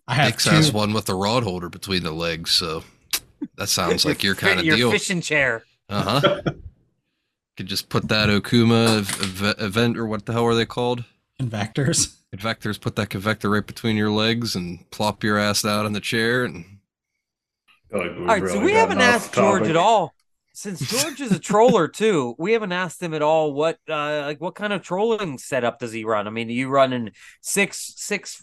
I 0.07 0.15
have 0.15 0.27
Hicks 0.27 0.45
has 0.45 0.69
two. 0.69 0.75
one 0.77 0.93
with 0.93 1.09
a 1.09 1.15
rod 1.15 1.43
holder 1.43 1.69
between 1.69 2.03
the 2.03 2.11
legs, 2.11 2.51
so 2.51 2.83
that 3.57 3.69
sounds 3.69 4.05
like 4.05 4.21
your 4.21 4.35
kind 4.45 4.59
of 4.59 4.65
your 4.65 4.75
deal. 4.75 4.91
fishing 4.91 5.21
chair. 5.21 5.63
Uh 5.89 6.19
huh. 6.21 6.41
Could 7.57 7.67
just 7.67 7.87
put 7.87 8.09
that 8.09 8.27
Okuma 8.27 8.97
ev- 8.99 9.55
event 9.59 9.97
or 9.97 10.05
what 10.05 10.25
the 10.25 10.33
hell 10.33 10.43
are 10.45 10.55
they 10.55 10.65
called? 10.65 11.05
Invectors. 11.39 12.17
Convectors. 12.31 12.77
Put 12.77 12.97
that 12.97 13.09
convector 13.09 13.49
right 13.49 13.65
between 13.65 13.95
your 13.95 14.11
legs 14.11 14.55
and 14.55 14.89
plop 14.91 15.23
your 15.23 15.37
ass 15.37 15.63
out 15.63 15.85
in 15.85 15.93
the 15.93 16.01
chair 16.01 16.43
and 16.43 16.65
Feel 17.89 17.99
like 18.01 18.11
we've 18.11 18.19
All 18.19 18.25
right, 18.25 18.39
so 18.41 18.45
really 18.55 18.59
we 18.65 18.71
gotten 18.73 18.97
haven't 18.97 18.97
off 18.99 19.13
asked 19.15 19.33
George 19.33 19.67
at 19.69 19.77
all. 19.77 20.13
Since 20.55 20.89
George 20.89 21.19
is 21.19 21.33
a 21.33 21.39
troller 21.39 21.89
too, 21.89 22.33
we 22.39 22.53
haven't 22.53 22.71
asked 22.71 23.03
him 23.03 23.13
at 23.13 23.21
all 23.21 23.53
what 23.53 23.77
uh 23.89 24.21
like 24.25 24.39
what 24.39 24.55
kind 24.55 24.71
of 24.71 24.81
trolling 24.81 25.37
setup 25.37 25.79
does 25.79 25.91
he 25.91 26.05
run? 26.05 26.27
I 26.27 26.29
mean, 26.29 26.47
are 26.47 26.53
you 26.53 26.69
running 26.69 27.11
six 27.41 27.93
six 27.97 28.41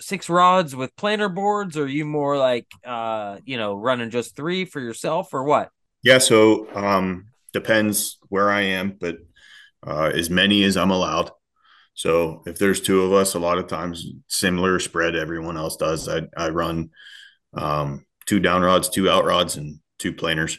six 0.00 0.30
rods 0.30 0.74
with 0.74 0.96
planer 0.96 1.28
boards, 1.28 1.76
or 1.76 1.84
are 1.84 1.86
you 1.86 2.06
more 2.06 2.38
like 2.38 2.66
uh 2.84 3.38
you 3.44 3.58
know 3.58 3.74
running 3.74 4.08
just 4.08 4.34
three 4.34 4.64
for 4.64 4.80
yourself 4.80 5.34
or 5.34 5.44
what? 5.44 5.68
Yeah, 6.02 6.18
so 6.18 6.66
um, 6.74 7.28
depends 7.52 8.18
where 8.28 8.50
I 8.50 8.62
am, 8.62 8.96
but 8.98 9.16
uh, 9.86 10.10
as 10.14 10.30
many 10.30 10.64
as 10.64 10.76
I'm 10.76 10.90
allowed. 10.90 11.30
So 11.94 12.42
if 12.46 12.58
there's 12.58 12.80
two 12.80 13.02
of 13.02 13.12
us, 13.12 13.34
a 13.34 13.38
lot 13.38 13.58
of 13.58 13.68
times 13.68 14.06
similar 14.28 14.78
spread 14.80 15.14
everyone 15.14 15.56
else 15.56 15.76
does. 15.76 16.08
I 16.08 16.22
I 16.36 16.48
run 16.48 16.90
um, 17.52 18.06
two 18.26 18.40
down 18.40 18.62
rods, 18.62 18.88
two 18.88 19.10
out 19.10 19.24
rods, 19.24 19.56
and 19.56 19.80
two 19.98 20.14
planers. 20.14 20.58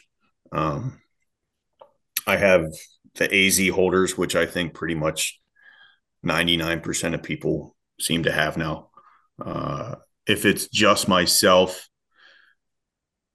Um, 0.51 1.01
I 2.27 2.37
have 2.37 2.73
the 3.15 3.33
AZ 3.33 3.69
holders, 3.69 4.17
which 4.17 4.35
I 4.35 4.45
think 4.45 4.73
pretty 4.73 4.95
much 4.95 5.39
99% 6.25 7.13
of 7.13 7.23
people 7.23 7.75
seem 7.99 8.23
to 8.23 8.31
have 8.31 8.57
now. 8.57 8.89
Uh, 9.43 9.95
if 10.27 10.45
it's 10.45 10.67
just 10.67 11.07
myself, 11.07 11.87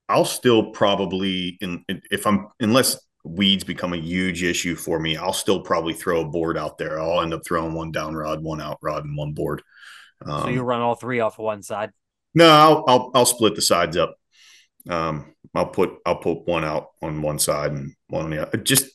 I'll 0.08 0.24
still 0.24 0.72
probably 0.72 1.56
in 1.60 1.84
if 1.88 2.26
I'm 2.26 2.48
unless 2.58 2.98
weeds 3.24 3.62
become 3.64 3.92
a 3.92 3.98
huge 3.98 4.42
issue 4.42 4.74
for 4.74 4.98
me, 4.98 5.16
I'll 5.16 5.32
still 5.32 5.60
probably 5.60 5.94
throw 5.94 6.22
a 6.22 6.28
board 6.28 6.58
out 6.58 6.78
there. 6.78 6.98
I'll 6.98 7.20
end 7.20 7.32
up 7.32 7.42
throwing 7.46 7.74
one 7.74 7.92
down 7.92 8.14
rod, 8.14 8.42
one 8.42 8.60
out 8.60 8.78
rod, 8.82 9.04
and 9.04 9.16
one 9.16 9.32
board. 9.34 9.62
Um, 10.26 10.42
so 10.42 10.48
you 10.48 10.62
run 10.62 10.80
all 10.80 10.96
three 10.96 11.20
off 11.20 11.38
of 11.38 11.44
one 11.44 11.62
side. 11.62 11.90
no, 12.34 12.48
I'll, 12.50 12.84
I'll 12.88 13.10
I'll 13.14 13.26
split 13.26 13.54
the 13.54 13.62
sides 13.62 13.96
up. 13.96 14.16
Um, 14.88 15.34
I'll 15.55 15.66
put 15.66 15.94
I'll 16.06 16.16
put 16.16 16.47
one 16.47 16.64
out 16.64 16.89
on 17.02 17.22
one 17.22 17.39
side 17.39 17.72
and 17.72 17.94
one 18.09 18.24
on 18.24 18.31
the 18.31 18.47
other. 18.47 18.59
Just 18.59 18.86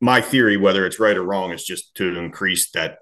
my 0.00 0.20
theory, 0.20 0.56
whether 0.56 0.86
it's 0.86 1.00
right 1.00 1.16
or 1.16 1.22
wrong, 1.22 1.52
is 1.52 1.64
just 1.64 1.94
to 1.96 2.18
increase 2.18 2.70
that 2.72 2.98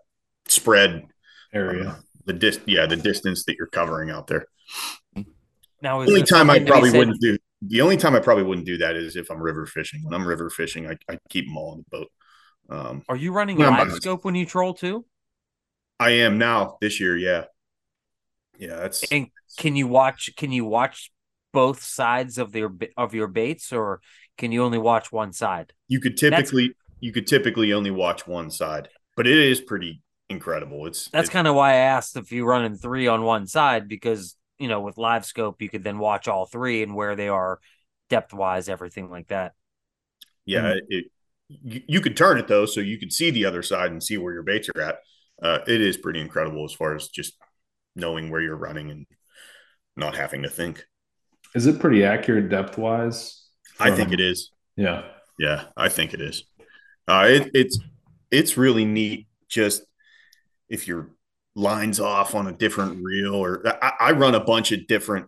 spread 0.49 1.05
area. 1.53 1.99
the 2.25 2.33
dis 2.33 2.61
yeah 2.66 2.87
the 2.87 2.97
distance 2.97 3.45
that 3.45 3.57
you're 3.57 3.66
covering 3.69 4.11
out 4.11 4.27
there. 4.27 4.47
Now, 5.81 6.01
is 6.01 6.07
The 6.09 6.15
only 6.15 6.23
time 6.25 6.51
I 6.51 6.55
something 6.55 6.59
to 6.59 6.65
be 6.65 6.70
probably 6.70 6.91
said- 6.91 6.99
wouldn't 6.99 7.20
do 7.20 7.39
the 7.61 7.81
only 7.81 7.97
time 7.97 8.15
I 8.15 8.20
probably 8.20 8.45
wouldn't 8.45 8.66
do 8.66 8.79
that 8.79 8.95
is 8.95 9.16
if 9.16 9.31
I'm 9.31 9.41
river 9.43 9.66
fishing. 9.66 10.05
When 10.05 10.15
I'm 10.15 10.27
river 10.27 10.49
fishing, 10.49 10.87
I, 10.89 10.97
I 11.12 11.19
keep 11.29 11.47
them 11.47 11.57
all 11.57 11.73
on 11.73 11.79
the 11.79 11.99
boat. 11.99 12.09
Um, 12.70 13.03
Are 13.09 13.16
you 13.16 13.33
running 13.33 13.57
When 13.57 13.66
I'm 13.66 13.73
live 13.73 13.87
myself. 13.89 14.03
scope 14.03 14.25
when 14.25 14.37
you 14.37 14.47
troll 14.47 14.75
too? 14.75 15.05
I 15.99 16.11
am 16.11 16.39
now 16.39 16.77
this 16.81 17.01
year. 17.01 17.16
Yeah, 17.16 17.47
yeah. 18.59 18.77
That's 18.77 19.03
And 19.11 19.29
can 19.57 19.75
you 19.75 19.89
watch? 19.89 20.31
Can 20.37 20.53
you 20.53 20.65
watch 20.65 21.11
both 21.59 21.82
sides 21.82 22.39
of 22.39 22.52
their 22.52 22.70
of 22.97 23.14
your 23.14 23.26
baits, 23.26 23.72
or 23.72 24.01
can 24.36 24.52
you 24.52 24.62
only 24.62 24.78
watch 24.78 25.10
one 25.10 25.32
side? 25.32 25.72
you 25.89 26.01
could 26.01 26.16
typically 26.16 26.74
you 27.01 27.12
could 27.12 27.26
typically 27.26 27.72
only 27.72 27.90
watch 27.90 28.28
one 28.28 28.51
side, 28.51 28.89
but 29.16 29.26
it 29.26 29.36
is 29.36 29.60
pretty 29.60 30.02
incredible. 30.28 30.86
It's 30.86 31.09
That's 31.09 31.28
kind 31.28 31.48
of 31.48 31.56
why 31.56 31.70
I 31.72 31.76
asked 31.97 32.16
if 32.16 32.30
you're 32.30 32.47
running 32.47 32.76
three 32.76 33.09
on 33.09 33.22
one 33.22 33.48
side 33.48 33.89
because 33.89 34.36
you 34.59 34.68
know 34.68 34.80
with 34.80 34.98
live 34.98 35.24
scope 35.24 35.60
you 35.60 35.68
could 35.68 35.82
then 35.82 35.98
watch 35.98 36.28
all 36.28 36.47
three 36.47 36.85
and 36.85 36.94
where 36.94 37.16
they 37.16 37.28
are 37.28 37.59
depth 38.09 38.32
wise, 38.32 38.68
everything 38.68 39.10
like 39.10 39.28
that. 39.28 39.55
yeah. 40.47 40.74
It 40.89 41.06
you, 41.48 41.82
you 41.89 42.01
could 42.01 42.16
turn 42.16 42.39
it 42.39 42.47
though, 42.47 42.66
so 42.66 42.80
you 42.80 42.98
could 42.98 43.12
see 43.12 43.30
the 43.32 43.47
other 43.47 43.62
side 43.62 43.90
and 43.90 44.02
see 44.02 44.16
where 44.16 44.32
your 44.32 44.44
baits 44.44 44.68
are 44.76 44.82
at. 44.82 44.98
Uh, 45.43 45.59
it 45.66 45.80
is 45.80 45.97
pretty 45.97 46.20
incredible 46.20 46.64
as 46.64 46.72
far 46.72 46.94
as 46.94 47.09
just 47.09 47.36
knowing 47.97 48.30
where 48.30 48.40
you're 48.40 48.56
running 48.56 48.90
and 48.90 49.06
not 49.97 50.14
having 50.14 50.43
to 50.43 50.48
think. 50.48 50.86
Is 51.55 51.66
it 51.66 51.81
pretty 51.81 52.05
accurate 52.05 52.49
depth 52.49 52.79
wise? 52.79 53.47
I 53.81 53.91
think 53.91 54.12
it 54.12 54.20
is. 54.20 54.51
Yeah. 54.77 55.05
Yeah, 55.39 55.65
I 55.77 55.89
think 55.89 56.15
it 56.15 56.20
is. 56.20 56.45
Uh, 57.07 57.27
it, 57.29 57.51
it's 57.55 57.79
it's 58.31 58.57
really 58.57 58.85
neat. 58.85 59.29
Just 59.49 59.83
if 60.69 60.87
your 60.87 61.11
lines 61.55 62.01
off 62.01 62.35
on 62.35 62.47
a 62.47 62.53
different 62.53 63.03
reel, 63.03 63.35
or 63.35 63.62
I, 63.66 63.93
I 64.01 64.12
run 64.12 64.35
a 64.35 64.41
bunch 64.41 64.73
of 64.73 64.87
different. 64.87 65.27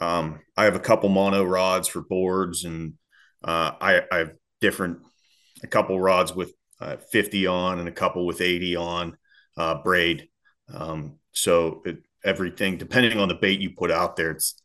Um, 0.00 0.40
I 0.56 0.64
have 0.64 0.76
a 0.76 0.80
couple 0.80 1.08
mono 1.08 1.44
rods 1.44 1.88
for 1.88 2.02
boards, 2.02 2.64
and 2.64 2.94
uh, 3.42 3.72
I, 3.80 4.02
I 4.12 4.18
have 4.18 4.32
different 4.60 4.98
a 5.62 5.66
couple 5.66 5.98
rods 5.98 6.34
with 6.34 6.52
uh, 6.80 6.96
50 6.96 7.46
on 7.46 7.78
and 7.80 7.88
a 7.88 7.92
couple 7.92 8.26
with 8.26 8.40
80 8.40 8.76
on 8.76 9.16
uh, 9.56 9.82
braid. 9.82 10.28
Um, 10.72 11.18
so 11.32 11.82
it, 11.84 11.98
everything 12.24 12.76
depending 12.76 13.18
on 13.18 13.28
the 13.28 13.34
bait 13.34 13.60
you 13.60 13.70
put 13.70 13.90
out 13.90 14.16
there, 14.16 14.30
it's 14.30 14.60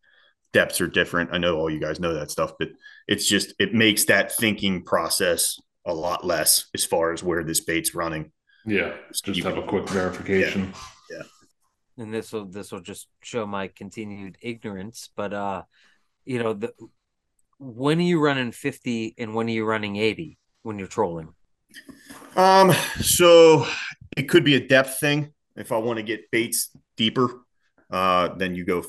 depths 0.53 0.79
are 0.79 0.87
different. 0.87 1.31
I 1.33 1.39
know 1.39 1.57
all 1.57 1.69
you 1.69 1.79
guys 1.79 1.99
know 1.99 2.13
that 2.13 2.31
stuff, 2.31 2.53
but 2.57 2.69
it's 3.07 3.27
just 3.27 3.53
it 3.59 3.73
makes 3.73 4.05
that 4.05 4.31
thinking 4.31 4.83
process 4.83 5.59
a 5.85 5.93
lot 5.93 6.25
less 6.25 6.65
as 6.73 6.85
far 6.85 7.11
as 7.11 7.21
where 7.21 7.43
this 7.43 7.59
bait's 7.59 7.93
running. 7.93 8.31
Yeah. 8.65 8.93
Just 9.11 9.43
have 9.43 9.57
a 9.57 9.63
quick 9.63 9.89
verification. 9.89 10.73
Yeah. 11.11 11.23
And 11.97 12.13
this 12.13 12.31
will 12.31 12.45
this 12.45 12.71
will 12.71 12.79
just 12.79 13.07
show 13.21 13.45
my 13.45 13.67
continued 13.67 14.37
ignorance. 14.41 15.09
But 15.15 15.33
uh, 15.33 15.63
you 16.25 16.41
know, 16.41 16.53
the 16.53 16.73
when 17.59 17.99
are 17.99 18.01
you 18.01 18.19
running 18.19 18.51
fifty 18.51 19.13
and 19.17 19.35
when 19.35 19.47
are 19.47 19.51
you 19.51 19.65
running 19.65 19.97
eighty 19.97 20.37
when 20.61 20.79
you're 20.79 20.87
trolling? 20.87 21.33
Um, 22.35 22.71
so 23.01 23.67
it 24.15 24.23
could 24.29 24.43
be 24.43 24.55
a 24.55 24.65
depth 24.65 24.99
thing. 24.99 25.33
If 25.55 25.71
I 25.71 25.77
want 25.77 25.97
to 25.97 26.03
get 26.03 26.31
baits 26.31 26.69
deeper, 26.97 27.45
uh, 27.91 28.29
then 28.35 28.55
you 28.55 28.65
go 28.65 28.81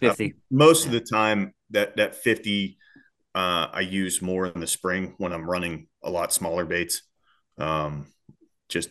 50. 0.00 0.24
Fifty. 0.24 0.40
Most 0.50 0.86
of 0.86 0.92
the 0.92 1.00
time 1.00 1.54
that 1.70 1.96
that 1.96 2.16
50 2.16 2.78
uh, 3.34 3.68
I 3.72 3.80
use 3.80 4.20
more 4.20 4.46
in 4.46 4.60
the 4.60 4.66
spring 4.66 5.14
when 5.18 5.32
I'm 5.32 5.48
running 5.48 5.86
a 6.02 6.10
lot 6.10 6.32
smaller 6.32 6.64
baits. 6.64 7.02
Um, 7.58 8.06
just 8.68 8.90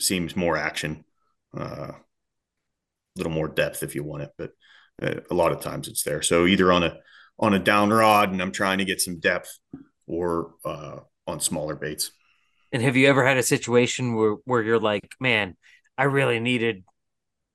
seems 0.00 0.36
more 0.36 0.56
action, 0.56 1.04
uh, 1.56 1.92
a 1.92 1.96
little 3.16 3.32
more 3.32 3.48
depth 3.48 3.82
if 3.82 3.94
you 3.94 4.02
want 4.02 4.22
it, 4.24 4.30
but 4.36 4.50
uh, 5.02 5.20
a 5.30 5.34
lot 5.34 5.52
of 5.52 5.60
times 5.60 5.88
it's 5.88 6.02
there. 6.02 6.22
So 6.22 6.46
either 6.46 6.72
on 6.72 6.82
a 6.82 6.98
on 7.38 7.54
a 7.54 7.58
down 7.58 7.90
rod 7.90 8.32
and 8.32 8.42
I'm 8.42 8.52
trying 8.52 8.78
to 8.78 8.84
get 8.84 9.00
some 9.00 9.18
depth, 9.18 9.58
or 10.06 10.54
uh, 10.64 10.98
on 11.26 11.40
smaller 11.40 11.74
baits. 11.74 12.10
And 12.72 12.82
have 12.82 12.96
you 12.96 13.08
ever 13.08 13.24
had 13.24 13.38
a 13.38 13.42
situation 13.42 14.14
where 14.14 14.36
where 14.44 14.62
you're 14.62 14.78
like, 14.78 15.14
man, 15.18 15.56
I 15.96 16.04
really 16.04 16.40
needed 16.40 16.84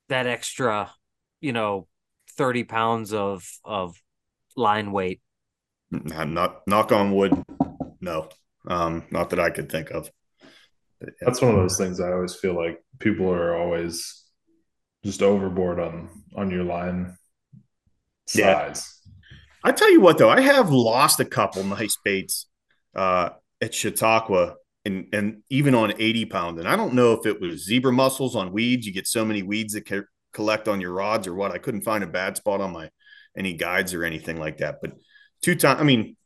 that 0.09 0.27
extra, 0.27 0.91
you 1.39 1.53
know, 1.53 1.87
thirty 2.37 2.63
pounds 2.63 3.13
of 3.13 3.47
of 3.63 3.95
line 4.55 4.91
weight? 4.91 5.21
Not, 5.91 6.29
not 6.29 6.61
knock 6.67 6.91
on 6.91 7.13
wood, 7.13 7.43
no, 8.01 8.29
um, 8.67 9.03
not 9.11 9.29
that 9.29 9.39
I 9.39 9.49
could 9.49 9.71
think 9.71 9.91
of. 9.91 10.09
But, 10.99 11.09
yeah. 11.09 11.25
That's 11.25 11.41
one 11.41 11.51
of 11.51 11.57
those 11.57 11.77
things 11.77 11.99
I 11.99 12.11
always 12.11 12.35
feel 12.35 12.55
like 12.55 12.83
people 12.99 13.29
are 13.29 13.55
always 13.55 14.23
just 15.03 15.21
overboard 15.21 15.79
on 15.79 16.09
on 16.35 16.49
your 16.51 16.63
line 16.63 17.17
Yeah. 18.33 18.71
size. 18.71 18.91
I 19.63 19.71
tell 19.71 19.91
you 19.91 20.01
what, 20.01 20.17
though, 20.17 20.29
I 20.29 20.41
have 20.41 20.69
lost 20.71 21.19
a 21.19 21.25
couple 21.25 21.63
nice 21.63 21.97
baits 22.03 22.47
uh, 22.95 23.29
at 23.61 23.73
Chautauqua 23.73 24.55
and 24.85 25.07
and 25.13 25.41
even 25.49 25.73
on 25.75 25.93
80 25.97 26.25
pound. 26.25 26.59
And 26.59 26.67
I 26.67 26.75
don't 26.75 26.93
know 26.93 27.13
if 27.13 27.25
it 27.25 27.39
was 27.39 27.65
zebra 27.65 27.91
mussels 27.91 28.35
on 28.35 28.51
weeds. 28.51 28.85
You 28.85 28.93
get 28.93 29.07
so 29.07 29.23
many 29.25 29.43
weeds 29.43 29.73
that 29.73 29.85
co- 29.87 30.03
collect 30.35 30.67
on 30.67 30.81
your 30.81 30.93
rods 30.93 31.27
or 31.27 31.35
what. 31.35 31.51
I 31.53 31.59
couldn't 31.59 31.81
find 31.83 32.03
a 32.03 32.07
bad 32.07 32.37
spot 32.37 32.61
on 32.61 32.73
my 32.73 32.91
any 33.37 33.53
guides 33.53 33.95
or 33.95 34.03
anything 34.03 34.39
like 34.39 34.57
that. 34.59 34.77
But 34.81 34.93
two 35.41 35.55
times, 35.55 35.81
I 35.81 35.85
mean, 35.85 36.17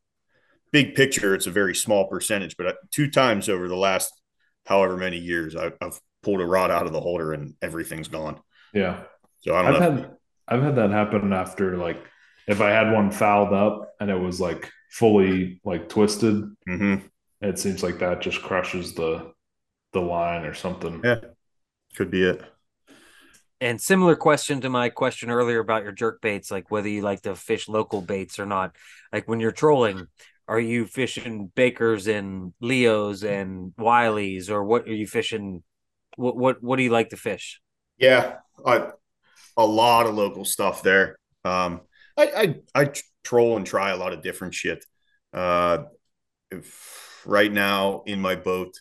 big 0.72 0.95
picture, 0.95 1.36
it's 1.36 1.48
a 1.48 1.52
very 1.52 1.76
small 1.76 2.07
percentage, 2.07 2.57
but 2.57 2.68
uh, 2.68 2.73
two 2.91 3.10
times 3.10 3.49
over 3.49 3.69
the 3.69 3.77
last 3.77 4.11
however 4.65 4.98
many 4.98 5.18
years, 5.18 5.56
I, 5.56 5.72
I've 5.81 5.99
pulled 6.23 6.41
a 6.41 6.45
rod 6.45 6.72
out 6.72 6.88
of 6.88 6.94
the 6.94 7.02
holder 7.02 7.34
and 7.34 7.56
everything's 7.61 8.10
gone. 8.10 8.41
Yeah. 8.73 9.03
So 9.41 9.56
I 9.56 9.61
don't 9.61 9.73
I've 9.76 9.80
know. 9.81 9.91
had 9.91 10.11
I've 10.48 10.64
had 10.64 10.76
that 10.76 10.91
happen 10.91 11.34
after 11.34 11.77
like 11.77 12.03
if 12.48 12.61
I 12.61 12.72
had 12.72 12.91
one 12.91 13.11
fouled 13.11 13.53
up 13.53 13.90
and 13.99 14.10
it 14.10 14.19
was 14.19 14.40
like 14.41 14.69
fully 14.91 15.61
like 15.64 15.90
twisted, 15.90 16.44
hmm 16.68 16.95
it 17.41 17.57
seems 17.57 17.84
like 17.84 17.99
that 17.99 18.22
just 18.22 18.41
crushes 18.41 18.95
the 18.95 19.31
the 19.94 20.02
line 20.02 20.45
or 20.45 20.53
something. 20.53 21.02
Yeah. 21.03 21.19
Could 21.95 22.11
be 22.11 22.23
it. 22.23 22.41
And 23.61 23.81
similar 23.81 24.15
question 24.15 24.61
to 24.61 24.69
my 24.69 24.90
question 24.90 25.30
earlier 25.30 25.60
about 25.60 25.84
your 25.84 25.91
jerk 25.91 26.22
baits, 26.22 26.49
like 26.49 26.72
whether 26.72 26.88
you 26.88 27.02
like 27.02 27.22
to 27.23 27.36
fish 27.36 27.68
local 27.68 28.02
baits 28.02 28.40
or 28.40 28.45
not. 28.45 28.76
Like 29.11 29.27
when 29.27 29.40
you're 29.41 29.52
trolling, 29.52 30.07
are 30.48 30.60
you 30.60 30.86
fishing 30.86 31.52
Bakers 31.53 32.07
and 32.07 32.53
Leos 32.61 33.23
and 33.23 33.73
Wileys, 33.77 34.49
or 34.49 34.64
what 34.64 34.88
are 34.88 34.94
you 34.94 35.07
fishing? 35.07 35.64
What 36.15 36.36
what 36.38 36.64
what 36.64 36.77
do 36.77 36.84
you 36.84 36.90
like 36.90 37.10
to 37.10 37.18
fish? 37.18 37.61
Yeah, 37.98 38.38
I, 38.65 38.91
a 39.57 39.65
lot 39.65 40.07
of 40.07 40.15
local 40.15 40.45
stuff 40.45 40.81
there. 40.81 41.19
Um, 41.44 41.81
I, 42.18 42.56
I 42.76 42.81
I 42.84 42.91
troll 43.23 43.57
and 43.57 43.65
try 43.65 43.91
a 43.91 43.98
lot 43.98 44.14
of 44.14 44.23
different 44.23 44.53
shit. 44.53 44.86
Uh, 45.34 45.84
right 47.26 47.52
now 47.52 48.03
in 48.06 48.22
my 48.22 48.36
boat, 48.36 48.73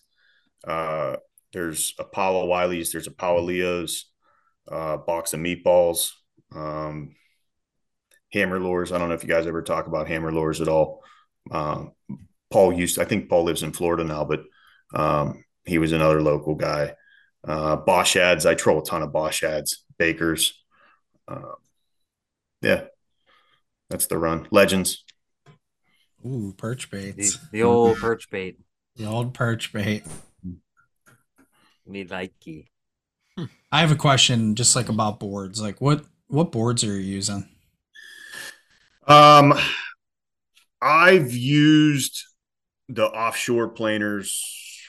uh, 0.66 1.16
there's 1.52 1.94
Apollo 1.98 2.46
Wiley's, 2.46 2.92
there's 2.92 3.06
Apollo 3.06 3.42
Leo's, 3.42 4.07
uh, 4.70 4.96
box 4.98 5.32
of 5.34 5.40
meatballs, 5.40 6.10
um, 6.54 7.14
hammer 8.32 8.58
lures. 8.60 8.92
I 8.92 8.98
don't 8.98 9.08
know 9.08 9.14
if 9.14 9.22
you 9.22 9.28
guys 9.28 9.46
ever 9.46 9.62
talk 9.62 9.86
about 9.86 10.08
hammer 10.08 10.32
lures 10.32 10.60
at 10.60 10.68
all. 10.68 11.02
Um, 11.50 11.92
Paul 12.50 12.72
used, 12.72 12.98
I 12.98 13.04
think 13.04 13.28
Paul 13.28 13.44
lives 13.44 13.62
in 13.62 13.72
Florida 13.72 14.04
now, 14.04 14.24
but 14.24 14.42
um, 14.94 15.44
he 15.64 15.78
was 15.78 15.92
another 15.92 16.22
local 16.22 16.54
guy. 16.54 16.94
Uh, 17.46 17.76
Bosch 17.76 18.16
ads, 18.16 18.46
I 18.46 18.54
troll 18.54 18.80
a 18.80 18.84
ton 18.84 19.02
of 19.02 19.12
Bosch 19.12 19.42
ads, 19.42 19.84
Bakers. 19.98 20.62
Uh, 21.26 21.52
yeah, 22.62 22.84
that's 23.90 24.06
the 24.06 24.18
run. 24.18 24.48
Legends. 24.50 25.04
Ooh, 26.26 26.52
perch 26.56 26.90
The, 26.90 27.12
baits. 27.12 27.38
the 27.52 27.62
old 27.62 27.96
perch 28.00 28.28
bait. 28.30 28.58
The 28.96 29.06
old 29.06 29.34
perch 29.34 29.72
bait. 29.72 30.04
Me 31.86 32.04
likey. 32.04 32.66
I 33.70 33.80
have 33.80 33.92
a 33.92 33.96
question 33.96 34.54
just 34.54 34.74
like 34.74 34.88
about 34.88 35.20
boards. 35.20 35.60
Like 35.60 35.80
what 35.80 36.04
what 36.28 36.52
boards 36.52 36.84
are 36.84 36.94
you 36.94 37.00
using? 37.00 37.48
Um, 39.06 39.54
I've 40.80 41.32
used 41.32 42.24
the 42.88 43.06
offshore 43.06 43.68
planers 43.68 44.42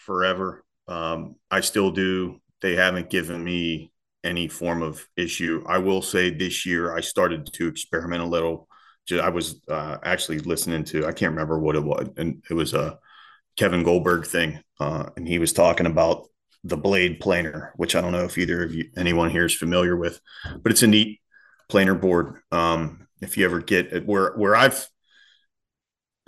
forever. 0.05 0.63
Um, 0.87 1.35
I 1.49 1.61
still 1.61 1.91
do. 1.91 2.41
They 2.61 2.75
haven't 2.75 3.09
given 3.09 3.43
me 3.43 3.91
any 4.23 4.47
form 4.47 4.81
of 4.81 5.07
issue. 5.15 5.63
I 5.65 5.77
will 5.77 6.01
say 6.01 6.29
this 6.29 6.65
year 6.65 6.95
I 6.95 7.01
started 7.01 7.51
to 7.53 7.67
experiment 7.67 8.23
a 8.23 8.27
little. 8.27 8.67
I 9.11 9.29
was 9.29 9.59
uh, 9.67 9.97
actually 10.03 10.37
listening 10.39 10.83
to 10.85 11.07
I 11.07 11.11
can't 11.13 11.31
remember 11.31 11.57
what 11.57 11.75
it 11.75 11.83
was, 11.83 12.09
and 12.17 12.43
it 12.49 12.53
was 12.53 12.73
a 12.73 12.99
Kevin 13.55 13.83
Goldberg 13.83 14.27
thing, 14.27 14.59
uh, 14.79 15.09
and 15.17 15.27
he 15.27 15.39
was 15.39 15.51
talking 15.51 15.87
about 15.87 16.27
the 16.63 16.77
blade 16.77 17.19
planer, 17.19 17.73
which 17.77 17.95
I 17.95 18.01
don't 18.01 18.11
know 18.11 18.25
if 18.25 18.37
either 18.37 18.63
of 18.63 18.73
you 18.73 18.89
anyone 18.97 19.29
here 19.29 19.45
is 19.45 19.55
familiar 19.55 19.95
with, 19.95 20.19
but 20.61 20.71
it's 20.71 20.83
a 20.83 20.87
neat 20.87 21.21
planer 21.69 21.95
board. 21.95 22.41
Um, 22.51 23.07
if 23.21 23.37
you 23.37 23.45
ever 23.45 23.59
get 23.61 23.93
it, 23.93 24.05
where 24.05 24.33
where 24.35 24.55
I've 24.55 24.87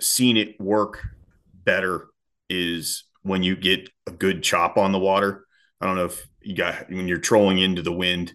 seen 0.00 0.36
it 0.36 0.60
work 0.60 1.06
better 1.54 2.08
is 2.48 3.04
when 3.22 3.42
you 3.42 3.56
get 3.56 3.88
a 4.06 4.10
good 4.10 4.42
chop 4.42 4.76
on 4.76 4.92
the 4.92 4.98
water. 4.98 5.46
I 5.80 5.86
don't 5.86 5.96
know 5.96 6.06
if 6.06 6.26
you 6.40 6.56
got 6.56 6.90
when 6.90 7.08
you're 7.08 7.18
trolling 7.18 7.58
into 7.58 7.82
the 7.82 7.92
wind. 7.92 8.34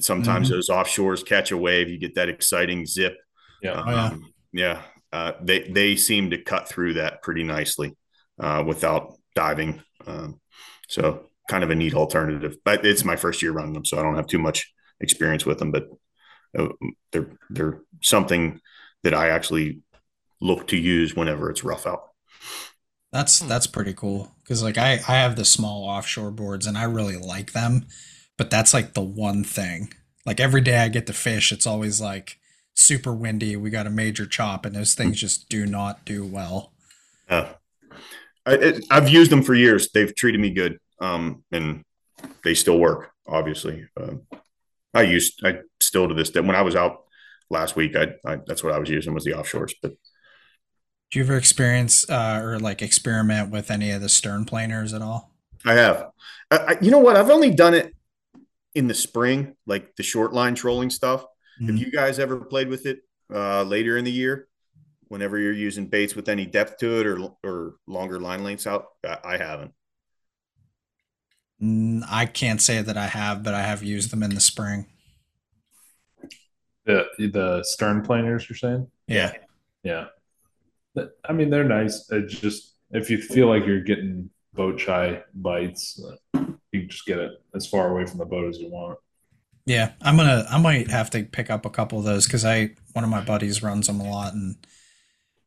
Sometimes 0.00 0.48
Mhm. 0.48 0.50
those 0.50 0.68
offshores 0.68 1.24
catch 1.24 1.52
a 1.52 1.56
wave. 1.56 1.88
You 1.88 1.98
get 1.98 2.16
that 2.16 2.28
exciting 2.28 2.84
zip. 2.86 3.16
Yeah. 3.62 3.82
Oh, 3.84 3.90
yeah. 3.90 4.04
Um, 4.06 4.32
yeah. 4.52 4.82
Uh, 5.12 5.32
they 5.40 5.60
they 5.68 5.96
seem 5.96 6.30
to 6.30 6.38
cut 6.42 6.68
through 6.68 6.94
that 6.94 7.22
pretty 7.22 7.44
nicely 7.44 7.96
uh, 8.38 8.62
without 8.66 9.14
diving. 9.34 9.82
Um, 10.06 10.40
so 10.88 11.25
kind 11.48 11.64
of 11.64 11.70
a 11.70 11.74
neat 11.74 11.94
alternative. 11.94 12.56
But 12.64 12.84
it's 12.84 13.04
my 13.04 13.16
first 13.16 13.42
year 13.42 13.52
running 13.52 13.72
them, 13.72 13.84
so 13.84 13.98
I 13.98 14.02
don't 14.02 14.16
have 14.16 14.26
too 14.26 14.38
much 14.38 14.72
experience 15.00 15.46
with 15.46 15.58
them. 15.58 15.72
But 15.72 15.88
uh, 16.56 16.68
they're 17.12 17.30
they're 17.50 17.80
something 18.02 18.60
that 19.02 19.14
I 19.14 19.30
actually 19.30 19.80
look 20.40 20.68
to 20.68 20.76
use 20.76 21.14
whenever 21.14 21.50
it's 21.50 21.64
rough 21.64 21.86
out. 21.86 22.10
That's 23.12 23.38
that's 23.40 23.66
pretty 23.66 23.94
cool 23.94 24.32
because 24.42 24.62
like 24.62 24.78
I 24.78 24.94
I 25.08 25.14
have 25.16 25.36
the 25.36 25.44
small 25.44 25.84
offshore 25.84 26.30
boards 26.30 26.66
and 26.66 26.76
I 26.76 26.84
really 26.84 27.16
like 27.16 27.52
them, 27.52 27.86
but 28.36 28.50
that's 28.50 28.74
like 28.74 28.94
the 28.94 29.02
one 29.02 29.44
thing. 29.44 29.92
Like 30.24 30.40
every 30.40 30.60
day 30.60 30.78
I 30.78 30.88
get 30.88 31.06
to 31.06 31.12
fish, 31.12 31.52
it's 31.52 31.66
always 31.66 32.00
like 32.00 32.38
super 32.74 33.12
windy. 33.14 33.56
We 33.56 33.70
got 33.70 33.86
a 33.86 33.90
major 33.90 34.26
chop, 34.26 34.66
and 34.66 34.74
those 34.74 34.94
things 34.94 35.20
just 35.20 35.48
do 35.48 35.66
not 35.66 36.04
do 36.04 36.24
well. 36.24 36.72
Uh, 37.28 37.52
I've 38.44 39.08
used 39.08 39.32
them 39.32 39.42
for 39.42 39.54
years. 39.54 39.88
They've 39.92 40.14
treated 40.14 40.40
me 40.40 40.50
good, 40.50 40.78
um, 41.00 41.44
and 41.52 41.84
they 42.44 42.54
still 42.54 42.78
work. 42.78 43.10
Obviously, 43.26 43.86
um, 44.00 44.22
I 44.94 45.02
used 45.02 45.44
I 45.44 45.58
still 45.80 46.08
to 46.08 46.14
this 46.14 46.30
day. 46.30 46.40
When 46.40 46.56
I 46.56 46.62
was 46.62 46.76
out 46.76 47.04
last 47.50 47.76
week, 47.76 47.96
I, 47.96 48.14
I 48.24 48.38
that's 48.46 48.62
what 48.64 48.72
I 48.72 48.78
was 48.78 48.88
using 48.88 49.14
was 49.14 49.24
the 49.24 49.32
offshores. 49.32 49.72
But 49.82 49.92
Do 51.10 51.18
you 51.18 51.24
ever 51.24 51.36
experience 51.36 52.08
uh, 52.08 52.40
or 52.42 52.58
like 52.58 52.82
experiment 52.82 53.50
with 53.50 53.70
any 53.70 53.90
of 53.90 54.00
the 54.00 54.08
stern 54.08 54.44
planers 54.44 54.92
at 54.94 55.02
all? 55.02 55.32
I 55.64 55.74
have, 55.74 56.10
I, 56.50 56.56
I, 56.56 56.76
you 56.80 56.90
know 56.90 56.98
what? 57.00 57.16
I've 57.16 57.30
only 57.30 57.50
done 57.50 57.74
it 57.74 57.92
in 58.74 58.86
the 58.86 58.94
spring, 58.94 59.56
like 59.66 59.96
the 59.96 60.02
short 60.02 60.32
line 60.32 60.54
trolling 60.54 60.90
stuff. 60.90 61.24
Have 61.60 61.70
Mhm. 61.76 61.78
you 61.78 61.90
guys 61.90 62.18
ever 62.18 62.36
played 62.44 62.68
with 62.68 62.86
it 62.86 63.00
uh, 63.34 63.62
later 63.62 63.96
in 63.96 64.04
the 64.04 64.12
year? 64.12 64.48
Whenever 65.08 65.38
you're 65.38 65.52
using 65.52 65.86
baits 65.86 66.14
with 66.14 66.28
any 66.28 66.46
depth 66.46 66.78
to 66.78 67.00
it 67.00 67.06
or 67.06 67.18
or 67.44 67.76
longer 67.86 68.20
line 68.20 68.44
lengths 68.44 68.66
out, 68.66 68.86
I, 69.04 69.18
I 69.24 69.36
haven't. 69.38 69.72
I 71.60 72.26
can't 72.26 72.60
say 72.60 72.82
that 72.82 72.96
I 72.96 73.06
have, 73.06 73.42
but 73.42 73.54
I 73.54 73.62
have 73.62 73.82
used 73.82 74.10
them 74.10 74.22
in 74.22 74.34
the 74.34 74.40
spring. 74.40 74.86
The 76.84 77.06
the 77.18 77.64
stern 77.64 78.02
planers, 78.02 78.48
you're 78.48 78.56
saying? 78.56 78.88
Yeah. 79.06 79.32
Yeah. 79.82 80.06
I 81.28 81.32
mean, 81.32 81.50
they're 81.50 81.64
nice. 81.64 82.10
It 82.10 82.28
just 82.28 82.74
if 82.90 83.10
you 83.10 83.18
feel 83.18 83.48
like 83.48 83.66
you're 83.66 83.80
getting 83.82 84.30
boat 84.54 84.80
shy 84.80 85.22
bites, 85.34 86.02
uh, 86.02 86.40
you 86.72 86.80
can 86.80 86.88
just 86.88 87.06
get 87.06 87.18
it 87.18 87.32
as 87.54 87.66
far 87.66 87.90
away 87.90 88.06
from 88.06 88.18
the 88.18 88.24
boat 88.24 88.48
as 88.48 88.58
you 88.58 88.70
want. 88.70 88.98
Yeah, 89.66 89.92
I'm 90.00 90.16
gonna. 90.16 90.46
I 90.48 90.58
might 90.58 90.90
have 90.90 91.10
to 91.10 91.24
pick 91.24 91.50
up 91.50 91.66
a 91.66 91.70
couple 91.70 91.98
of 91.98 92.04
those 92.04 92.26
because 92.26 92.44
I 92.44 92.70
one 92.92 93.04
of 93.04 93.10
my 93.10 93.20
buddies 93.20 93.62
runs 93.62 93.88
them 93.88 94.00
a 94.00 94.08
lot, 94.08 94.32
and 94.32 94.56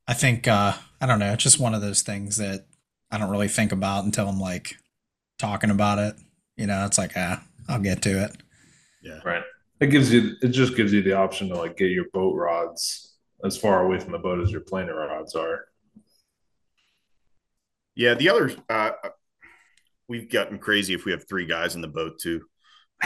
I 0.08 0.14
think 0.14 0.48
uh, 0.48 0.74
I 1.00 1.06
don't 1.06 1.20
know. 1.20 1.32
It's 1.32 1.44
just 1.44 1.60
one 1.60 1.74
of 1.74 1.82
those 1.82 2.02
things 2.02 2.36
that 2.38 2.66
I 3.10 3.18
don't 3.18 3.30
really 3.30 3.48
think 3.48 3.72
about 3.72 4.04
until 4.04 4.28
I'm 4.28 4.40
like 4.40 4.76
talking 5.40 5.72
about 5.72 5.98
it. 5.98 6.16
You 6.56 6.68
know, 6.68 6.86
it's 6.86 6.98
like 6.98 7.14
ah, 7.16 7.44
I'll 7.68 7.80
get 7.80 8.02
to 8.04 8.24
it. 8.24 8.38
Yeah. 9.02 9.20
Right. 9.26 9.44
It 9.80 9.88
gives 9.88 10.14
you. 10.14 10.36
It 10.42 10.50
just 10.50 10.76
gives 10.76 10.94
you 10.94 11.02
the 11.02 11.14
option 11.14 11.50
to 11.50 11.56
like 11.56 11.78
get 11.78 11.92
your 11.92 12.06
boat 12.14 12.36
rods 12.36 13.16
as 13.44 13.58
far 13.58 13.86
away 13.86 14.00
from 14.00 14.12
the 14.12 14.20
boat 14.20 14.42
as 14.42 14.52
your 14.52 14.62
planer 14.62 14.96
rods 14.96 15.36
are. 15.36 15.66
Yeah, 17.96 18.14
the 18.14 18.30
other 18.30 18.52
uh, 18.70 18.92
we've 20.08 20.30
gotten 20.30 20.60
crazy 20.60 20.94
if 20.94 21.06
we 21.06 21.12
have 21.12 21.28
three 21.28 21.46
guys 21.46 21.76
in 21.76 21.82
the 21.82 21.88
boat 21.88 22.20
too. 22.20 22.42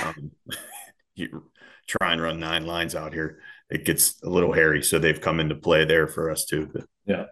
Um, 0.01 0.31
you 1.15 1.43
try 1.87 2.13
and 2.13 2.21
run 2.21 2.39
nine 2.39 2.65
lines 2.65 2.95
out 2.95 3.13
here, 3.13 3.39
it 3.69 3.85
gets 3.85 4.21
a 4.23 4.29
little 4.29 4.53
hairy. 4.53 4.81
So 4.81 4.99
they've 4.99 5.19
come 5.19 5.39
into 5.39 5.55
play 5.55 5.85
there 5.85 6.07
for 6.07 6.31
us 6.31 6.45
too. 6.45 6.69
But 6.73 6.85
Yeah, 7.05 7.25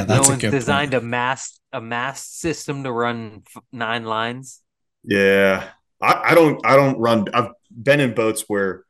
No 0.00 0.04
that's 0.04 0.28
a 0.28 0.32
one's 0.32 0.40
good 0.40 0.50
designed 0.50 0.92
point. 0.92 1.02
a 1.04 1.06
mass 1.06 1.60
a 1.72 1.80
mass 1.80 2.26
system 2.26 2.84
to 2.84 2.92
run 2.92 3.42
f- 3.54 3.62
nine 3.72 4.04
lines. 4.04 4.60
yeah, 5.04 5.68
I, 6.00 6.30
I 6.32 6.34
don't 6.34 6.64
I 6.64 6.76
don't 6.76 6.98
run. 6.98 7.26
I've 7.34 7.50
been 7.70 8.00
in 8.00 8.14
boats 8.14 8.44
where 8.48 8.84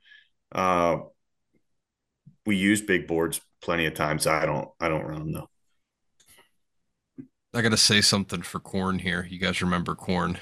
uh, 0.53 0.99
we 2.47 2.57
use 2.57 2.81
big 2.83 3.07
boards 3.07 3.41
plenty 3.63 3.87
of 3.87 3.95
times. 3.95 4.27
I 4.27 4.47
don't 4.47 4.69
I 4.81 4.89
don't 4.89 5.05
run 5.05 5.19
them 5.21 5.33
though. 5.33 5.49
I 7.55 7.61
gotta 7.63 7.77
say 7.77 8.01
something 8.01 8.43
for 8.43 8.61
Corn 8.61 8.99
here. 8.99 9.27
You 9.29 9.39
guys 9.39 9.61
remember 9.63 9.95
Corn? 9.95 10.39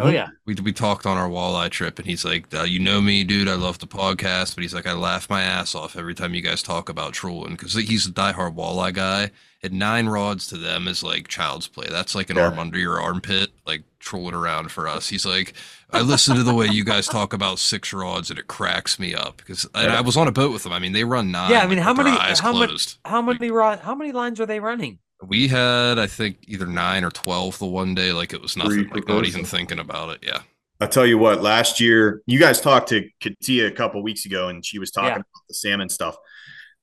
Oh 0.00 0.08
yeah, 0.08 0.28
We 0.46 0.54
we 0.54 0.72
talked 0.72 1.04
on 1.06 1.18
our 1.18 1.28
walleye 1.28 1.70
trip, 1.70 1.98
and 1.98 2.06
he's 2.06 2.24
like, 2.24 2.52
uh, 2.54 2.62
"You 2.62 2.78
know 2.78 3.00
me, 3.00 3.24
dude. 3.24 3.48
I 3.48 3.54
love 3.54 3.78
the 3.78 3.86
podcast, 3.86 4.54
but 4.54 4.62
he's 4.62 4.72
like, 4.74 4.86
I 4.86 4.92
laugh 4.94 5.28
my 5.28 5.42
ass 5.42 5.74
off 5.74 5.96
every 5.96 6.14
time 6.14 6.34
you 6.34 6.40
guys 6.42 6.62
talk 6.62 6.88
about 6.88 7.12
trolling 7.12 7.52
because 7.52 7.74
he's 7.74 8.06
a 8.06 8.10
diehard 8.12 8.54
walleye 8.54 8.94
guy. 8.94 9.30
And 9.64 9.74
nine 9.74 10.06
rods 10.06 10.48
to 10.48 10.56
them 10.56 10.88
is 10.88 11.04
like 11.04 11.28
child's 11.28 11.68
play. 11.68 11.86
That's 11.88 12.16
like 12.16 12.30
an 12.30 12.36
Yeah. 12.36 12.46
arm 12.46 12.58
under 12.58 12.78
your 12.78 13.00
armpit, 13.00 13.50
like 13.64 13.84
trolling 14.00 14.34
around 14.34 14.72
for 14.72 14.88
us. 14.88 15.08
He's 15.08 15.24
like, 15.24 15.54
I 15.92 16.00
listen 16.00 16.34
to 16.34 16.42
the 16.42 16.52
way 16.54 16.66
you 16.66 16.84
guys 16.84 17.06
talk 17.06 17.32
about 17.32 17.60
six 17.60 17.92
rods, 17.92 18.28
and 18.30 18.38
it 18.40 18.48
cracks 18.48 18.98
me 18.98 19.14
up 19.14 19.36
because 19.36 19.64
and 19.74 19.92
I 19.92 20.00
was 20.00 20.16
on 20.16 20.26
a 20.26 20.32
boat 20.32 20.52
with 20.52 20.64
them. 20.64 20.72
I 20.72 20.80
mean, 20.80 20.92
they 20.92 21.04
run 21.04 21.30
nine. 21.30 21.50
Yeah, 21.52 21.60
I 21.60 21.66
mean, 21.68 21.78
like, 21.78 21.84
how 21.84 21.92
with 21.92 21.98
their 21.98 22.04
many- 22.06 22.18
eyes 22.18 22.40
how 22.40 22.52
many- 22.52 22.66
closed. 22.66 22.98
how 23.04 23.22
many 23.22 23.50
rod? 23.52 23.80
How 23.80 23.94
many 23.94 24.10
lines 24.10 24.40
are 24.40 24.46
they 24.46 24.58
running? 24.58 24.98
We 25.26 25.48
had, 25.48 25.98
I 25.98 26.06
think, 26.06 26.38
either 26.46 26.66
nine 26.66 27.04
or 27.04 27.10
twelve 27.10 27.58
the 27.58 27.66
one 27.66 27.94
day. 27.94 28.12
Like 28.12 28.32
it 28.32 28.40
was 28.42 28.56
nothing. 28.56 28.88
Three 28.88 28.90
Like 29.00 29.08
not 29.08 29.26
even 29.26 29.44
thinking 29.44 29.78
about 29.78 30.10
it. 30.10 30.20
Yeah. 30.22 30.40
I'll 30.80 30.88
tell 30.88 31.06
you 31.06 31.16
what, 31.16 31.42
last 31.42 31.78
year, 31.78 32.22
you 32.26 32.40
guys 32.40 32.60
talked 32.60 32.88
to 32.88 33.08
Katia 33.20 33.68
a 33.68 33.70
couple 33.70 34.02
weeks 34.02 34.26
ago, 34.26 34.48
and 34.48 34.66
she 34.66 34.80
was 34.80 34.90
talking 34.90 35.10
Yeah. 35.10 35.14
about 35.14 35.46
the 35.48 35.54
salmon 35.54 35.88
stuff, 35.88 36.16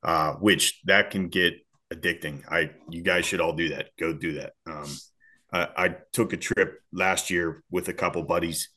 uh, 0.03 0.34
which 0.36 0.80
that 0.86 1.11
can 1.11 1.28
get 1.28 1.56
addicting. 1.94 2.44
I, 2.49 2.72
you 2.90 3.02
guys 3.02 3.26
should 3.26 3.41
all 3.41 3.52
do 3.52 3.70
that. 3.70 3.90
Go 3.99 4.14
do 4.14 4.34
that. 4.34 4.53
Um, 4.66 4.88
I, 5.52 5.68
I 5.76 5.95
took 6.14 6.32
a 6.32 6.38
trip 6.38 6.80
last 6.94 7.30
year 7.30 7.61
with 7.72 7.90
a 7.90 7.94
couple 7.94 8.24
buddies. 8.24 8.70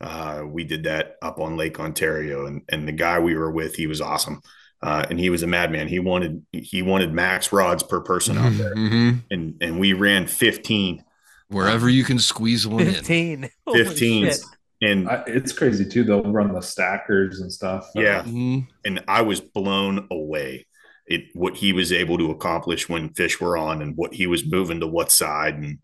Uh, 0.00 0.44
we 0.46 0.62
did 0.62 0.84
that 0.84 1.16
up 1.22 1.40
on 1.40 1.56
Lake 1.56 1.80
Ontario, 1.80 2.46
and 2.46 2.62
and 2.68 2.86
the 2.86 2.92
guy 2.92 3.18
we 3.18 3.34
were 3.34 3.50
with, 3.50 3.74
he 3.74 3.88
was 3.88 4.00
awesome, 4.00 4.40
uh, 4.82 5.04
and 5.10 5.18
he 5.18 5.30
was 5.30 5.42
a 5.42 5.46
madman. 5.46 5.88
He 5.88 5.98
wanted 5.98 6.44
he 6.52 6.82
wanted 6.82 7.12
max 7.12 7.52
rods 7.52 7.82
per 7.82 8.00
person 8.00 8.38
out 8.38 8.52
there, 8.54 8.74
Mhm. 8.74 9.22
and 9.30 9.54
and 9.60 9.78
we 9.80 9.92
ran 9.92 10.26
fifteen. 10.26 11.04
Wherever 11.48 11.88
you 11.88 12.04
can 12.04 12.18
squeeze 12.18 12.66
one 12.66 12.82
in. 12.82 12.92
Fifteen. 12.94 13.50
Holy 13.66 13.84
15. 13.84 14.24
shit. 14.26 14.40
And 14.80 15.08
I, 15.08 15.24
it's 15.26 15.52
crazy 15.52 15.84
too. 15.88 16.04
They'll 16.04 16.22
run 16.22 16.52
the 16.52 16.60
stackers 16.60 17.40
and 17.40 17.52
stuff. 17.52 17.88
Yeah. 17.94 18.22
Mhm. 18.22 18.68
and 18.84 19.02
I 19.08 19.22
was 19.22 19.40
blown 19.40 20.06
away 20.10 20.66
at 21.10 21.20
what 21.34 21.56
he 21.56 21.72
was 21.72 21.90
able 21.90 22.18
to 22.18 22.30
accomplish 22.30 22.88
when 22.88 23.08
fish 23.14 23.40
were 23.40 23.56
on 23.56 23.80
and 23.82 23.96
what 23.96 24.12
he 24.14 24.26
was 24.26 24.44
moving 24.46 24.78
to 24.80 24.86
what 24.86 25.10
side 25.10 25.54
and 25.54 25.78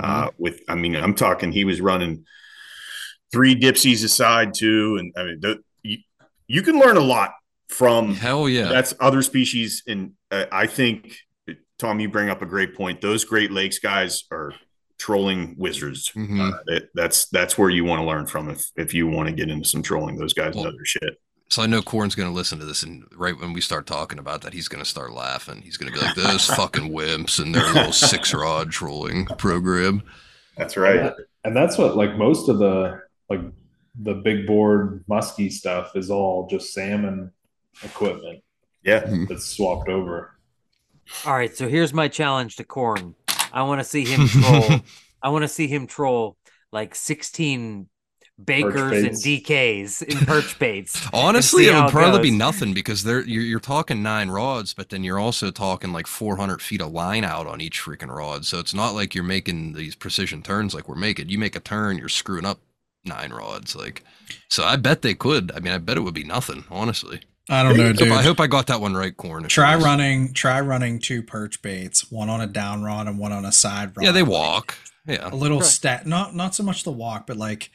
uh 0.00 0.30
with 0.38 0.60
I 0.68 0.76
mean 0.76 0.94
I'm 0.94 1.14
talking 1.14 1.50
he 1.50 1.64
was 1.64 1.80
running 1.80 2.24
three 3.32 3.58
dipsies 3.58 4.04
aside 4.04 4.54
too 4.54 4.96
and 4.98 5.12
I 5.16 5.24
mean 5.24 5.40
the, 5.40 5.58
you, 5.82 5.98
you 6.46 6.62
can 6.62 6.78
learn 6.78 6.96
a 6.96 7.00
lot 7.00 7.32
from 7.68 8.14
Hell 8.14 8.48
yeah. 8.48 8.68
that's 8.68 8.94
other 9.00 9.22
species 9.22 9.82
and 9.86 10.12
uh, 10.30 10.46
I 10.52 10.66
think 10.66 11.16
Tom 11.78 12.00
you 12.00 12.08
bring 12.08 12.28
up 12.28 12.42
a 12.42 12.46
great 12.46 12.74
point 12.74 13.00
those 13.00 13.24
Great 13.24 13.50
Lakes 13.50 13.78
guys 13.78 14.24
are 14.32 14.52
trolling 14.98 15.54
wizards 15.58 16.10
Mhm. 16.16 16.52
uh, 16.54 16.58
that, 16.66 16.88
that's 16.94 17.26
that's 17.28 17.56
where 17.56 17.70
you 17.70 17.84
want 17.84 18.00
to 18.00 18.06
learn 18.06 18.26
from 18.26 18.50
if 18.50 18.66
if 18.76 18.92
you 18.94 19.06
want 19.06 19.28
to 19.28 19.34
get 19.34 19.48
into 19.50 19.68
some 19.68 19.82
trolling 19.82 20.16
those 20.16 20.34
guys 20.34 20.54
know 20.56 20.62
Well, 20.62 20.72
their 20.72 20.84
shit 20.84 21.20
So 21.50 21.62
I 21.62 21.66
know 21.66 21.80
Corn's 21.82 22.14
going 22.14 22.28
to 22.28 22.34
listen 22.34 22.58
to 22.58 22.66
this, 22.66 22.82
and 22.82 23.04
right 23.14 23.38
when 23.38 23.52
we 23.54 23.62
start 23.62 23.86
talking 23.86 24.18
about 24.18 24.42
that, 24.42 24.52
he's 24.52 24.68
going 24.68 24.84
to 24.84 24.88
start 24.90 25.12
laughing. 25.14 25.62
He's 25.62 25.78
going 25.78 25.90
to 25.90 25.98
be 25.98 26.04
like, 26.04 26.14
"Those 26.14 26.44
fucking 26.60 26.90
wimps 26.92 27.38
and 27.42 27.54
their 27.54 27.72
little 27.72 27.92
six 27.92 28.34
rod 28.34 28.70
trolling 28.70 29.24
program." 29.38 30.02
that's 30.58 30.76
right 30.76 31.14
And 31.44 31.56
that's 31.56 31.78
what 31.78 31.96
like 31.96 32.16
most 32.18 32.48
of 32.50 32.58
the 32.58 33.00
like 33.30 33.40
the 34.02 34.14
big 34.14 34.46
board 34.46 35.04
musky 35.08 35.48
stuff 35.48 35.92
is 35.94 36.10
all 36.10 36.48
just 36.50 36.74
salmon 36.74 37.32
equipment 37.82 38.42
yeah 38.82 39.02
mm-hmm. 39.02 39.24
that's 39.26 39.44
swapped 39.44 39.88
over. 39.88 40.34
All 41.24 41.34
right, 41.34 41.54
so 41.54 41.68
here's 41.68 41.94
my 41.94 42.08
challenge 42.08 42.56
to 42.56 42.64
Corn. 42.64 43.14
I 43.52 43.62
want 43.62 43.80
to 43.80 43.84
see 43.84 44.04
him 44.04 44.28
troll. 44.28 44.80
I 45.22 45.30
want 45.30 45.42
to 45.42 45.48
see 45.48 45.66
him 45.66 45.86
troll 45.86 46.36
like 46.70 46.94
16 46.94 47.88
bakers 48.42 49.04
and. 49.04 49.16
DKs 49.16 50.02
in 50.02 50.26
perch 50.26 50.58
baits. 50.58 51.08
Honestly, 51.12 51.66
it 51.66 51.72
how 51.72 51.84
would 51.84 51.88
it 51.88 51.92
probably 51.92 52.30
be 52.30 52.30
nothing 52.30 52.74
because 52.74 53.02
they're 53.02 53.22
you're, 53.22 53.42
you're 53.42 53.58
talking 53.58 54.02
nine 54.02 54.30
rods, 54.30 54.74
but 54.74 54.90
then 54.90 55.02
you're 55.02 55.18
also 55.18 55.50
talking 55.50 55.92
like 55.92 56.06
400 56.06 56.60
feet 56.60 56.82
of 56.82 56.92
line 56.92 57.24
out 57.24 57.46
on 57.46 57.60
each 57.60 57.80
freaking 57.80 58.14
rod. 58.14 58.44
So 58.44 58.58
it's 58.58 58.74
not 58.74 58.94
like 58.94 59.14
you're 59.14 59.24
making 59.24 59.72
these 59.72 59.94
precision 59.94 60.42
turns 60.42 60.74
like 60.74 60.88
we're 60.88 60.94
making. 60.94 61.30
You 61.30 61.38
make 61.38 61.56
a 61.56 61.60
turn, 61.60 61.98
you're 61.98 62.08
screwing 62.08 62.44
up 62.44 62.60
nine 63.04 63.32
rods. 63.32 63.74
Like, 63.74 64.04
so 64.48 64.62
I 64.62 64.76
bet 64.76 65.02
they 65.02 65.14
could. 65.14 65.52
I 65.56 65.60
mean, 65.60 65.72
I 65.72 65.78
bet 65.78 65.96
it 65.96 66.00
would 66.00 66.14
be 66.14 66.24
nothing. 66.24 66.64
Honestly, 66.70 67.22
I 67.50 67.62
don't 67.62 67.76
know, 67.76 67.84
I 67.84 67.86
hope, 67.88 67.96
dude. 67.96 68.12
I 68.12 68.22
hope 68.22 68.40
I 68.40 68.46
got 68.46 68.66
that 68.66 68.80
one 68.80 68.94
right, 68.94 69.16
Corn. 69.16 69.44
try 69.48 69.74
it 69.74 69.78
is. 69.78 69.84
running 69.84 70.32
try 70.34 70.60
running 70.60 70.98
two 70.98 71.22
perch 71.22 71.62
baits, 71.62 72.10
one 72.10 72.28
on 72.28 72.40
a 72.40 72.46
down 72.46 72.82
rod 72.82 73.06
and 73.06 73.18
one 73.18 73.32
on 73.32 73.44
a 73.44 73.52
side 73.52 73.96
rod. 73.96 74.04
Yeah, 74.04 74.12
they 74.12 74.22
Like, 74.22 74.30
walk. 74.30 74.74
Yeah. 75.06 75.30
a 75.32 75.34
little 75.34 75.58
Right. 75.60 75.66
stat 75.66 76.06
not 76.06 76.34
not 76.34 76.54
so 76.54 76.62
much 76.62 76.84
the 76.84 76.92
walk, 76.92 77.26
but 77.26 77.36
like 77.38 77.70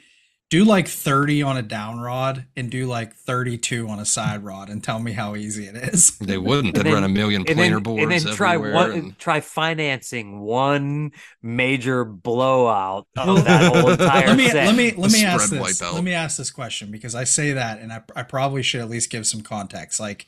do 0.50 0.64
like 0.64 0.88
30 0.88 1.42
on 1.42 1.58
a 1.58 1.64
down 1.64 2.00
rod 2.00 2.46
and 2.56 2.70
do 2.70 2.86
like 2.86 3.16
32 3.16 3.88
on 3.88 4.00
a 4.00 4.06
side 4.06 4.44
rod 4.44 4.70
and 4.70 4.84
tell 4.84 5.00
me 5.00 5.12
how 5.14 5.36
easy 5.36 5.66
it 5.66 5.76
is. 5.76 6.16
They 6.22 6.38
wouldn't. 6.38 6.76
They'd 6.76 6.86
And 6.86 6.94
run 6.94 7.04
a 7.04 7.10
million 7.10 7.42
And 7.48 7.56
planer 7.56 7.76
then, 7.78 7.84
boards 7.84 8.02
and 8.04 8.12
then 8.12 8.36
try 8.36 8.58
one, 8.58 8.92
and- 8.92 9.18
try 9.18 9.40
financing 9.42 10.42
one 10.42 11.12
major 11.42 12.06
blowout 12.06 13.08
of 13.18 13.30
oh. 13.30 13.42
that 13.42 13.74
whole 13.74 13.90
entire 13.90 14.28
let 14.28 14.38
me 14.38 14.48
set. 14.50 14.66
let 14.68 14.76
me 14.76 14.92
let 14.96 15.12
me 15.12 15.26
ask 15.26 15.50
this. 15.50 15.60
wipeout. 15.82 15.94
Let 15.96 16.04
me 16.04 16.14
ask 16.14 16.38
this 16.38 16.52
question 16.52 16.92
because 16.92 17.16
I 17.16 17.24
say 17.24 17.54
that 17.54 17.80
and 17.80 17.92
I 17.92 18.04
I 18.16 18.22
probably 18.22 18.62
should 18.62 18.82
at 18.82 18.90
least 18.90 19.10
give 19.10 19.26
some 19.26 19.42
context. 19.42 20.00
Like 20.00 20.28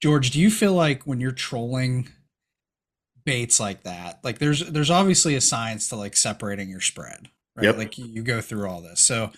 George, 0.00 0.32
do 0.32 0.40
you 0.40 0.50
feel 0.50 0.72
like 0.74 1.04
when 1.04 1.20
you're 1.20 1.30
trolling 1.30 2.08
baits 3.24 3.60
like 3.60 3.84
that, 3.84 4.18
like 4.24 4.40
there's 4.40 4.68
there's 4.68 4.90
obviously 4.90 5.36
a 5.36 5.40
science 5.40 5.88
to 5.90 5.96
like 5.96 6.16
separating 6.16 6.68
your 6.68 6.80
spread, 6.80 7.28
right? 7.56 7.64
Yep. 7.64 7.76
Like 7.76 7.98
you, 7.98 8.22
go 8.22 8.40
through 8.40 8.68
all 8.68 8.80
this. 8.80 9.00
So 9.00 9.30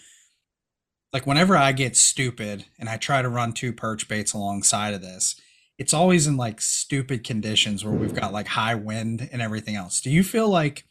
like 1.12 1.26
whenever 1.26 1.56
I 1.56 1.72
get 1.72 1.96
stupid 1.96 2.64
and 2.78 2.88
I 2.88 2.96
try 2.96 3.22
to 3.22 3.28
run 3.28 3.52
two 3.52 3.72
perch 3.72 4.08
baits 4.08 4.32
alongside 4.32 4.94
of 4.94 5.02
this, 5.02 5.40
it's 5.78 5.94
always 5.94 6.26
in 6.26 6.36
like 6.36 6.60
stupid 6.60 7.24
conditions 7.24 7.84
where 7.84 7.94
we've 7.94 8.14
got 8.14 8.32
like 8.32 8.48
high 8.48 8.74
wind 8.74 9.28
and 9.32 9.42
everything 9.42 9.76
else. 9.76 10.00
Do 10.00 10.10
you 10.10 10.22
feel 10.22 10.48
like 10.48 10.84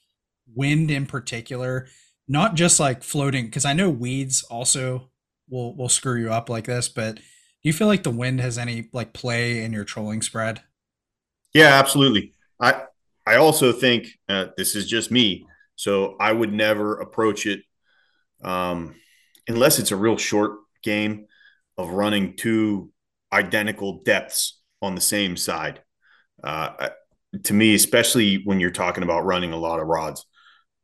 wind 0.54 0.92
in 0.92 1.06
particular, 1.06 1.88
not 2.28 2.56
just 2.56 2.80
like 2.80 3.04
floating, 3.04 3.46
because 3.46 3.66
I 3.66 3.74
know 3.74 3.90
weeds 3.90 4.44
also 4.44 5.10
will 5.50 5.76
will 5.76 5.90
screw 5.90 6.20
you 6.20 6.32
up 6.32 6.50
like 6.50 6.66
this, 6.66 6.90
but 6.90 7.16
do 7.16 7.22
you 7.64 7.74
feel 7.74 7.88
like 7.88 8.04
the 8.04 8.10
wind 8.10 8.42
has 8.42 8.58
any 8.58 8.90
like 8.92 9.14
play 9.14 9.64
in 9.64 9.72
your 9.72 9.86
trolling 9.86 10.22
spread? 10.22 10.62
Yeah, 11.54 11.80
absolutely. 11.80 12.34
I 12.60 12.84
I 13.26 13.36
also 13.36 13.72
think 13.72 14.20
uh, 14.28 14.48
this 14.58 14.76
is 14.76 14.88
just 14.88 15.12
me, 15.12 15.46
so 15.76 16.16
I 16.20 16.32
would 16.32 16.54
never 16.54 17.00
approach 17.00 17.46
it 17.46 17.62
um, 18.44 18.96
unless 19.48 19.80
it's 19.80 19.92
a 19.92 19.96
real 19.96 20.18
short 20.18 20.60
game 20.84 21.26
of 21.78 21.90
running 21.90 22.36
two 22.36 22.92
identical 23.32 24.02
depths 24.04 24.62
on 24.82 24.96
the 24.96 25.02
same 25.02 25.36
side. 25.38 25.82
Uh, 26.44 26.90
to 27.44 27.54
me, 27.54 27.74
especially 27.74 28.44
when 28.44 28.60
you're 28.60 28.70
talking 28.70 29.04
about 29.04 29.26
running 29.26 29.54
a 29.54 29.58
lot 29.58 29.80
of 29.80 29.88
rods, 29.88 30.26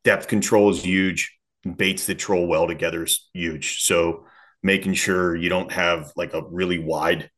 depth 0.03 0.27
control 0.27 0.69
is 0.71 0.83
huge. 0.83 1.37
Baits 1.75 2.05
that 2.07 2.15
troll 2.15 2.47
well 2.47 2.67
together 2.67 3.03
is 3.03 3.29
huge. 3.33 3.81
So 3.81 4.25
making 4.63 4.93
sure 4.93 5.35
you 5.35 5.49
don't 5.49 5.71
have 5.71 6.11
like 6.15 6.33
a 6.33 6.43
really 6.49 6.79
wide 6.79 7.29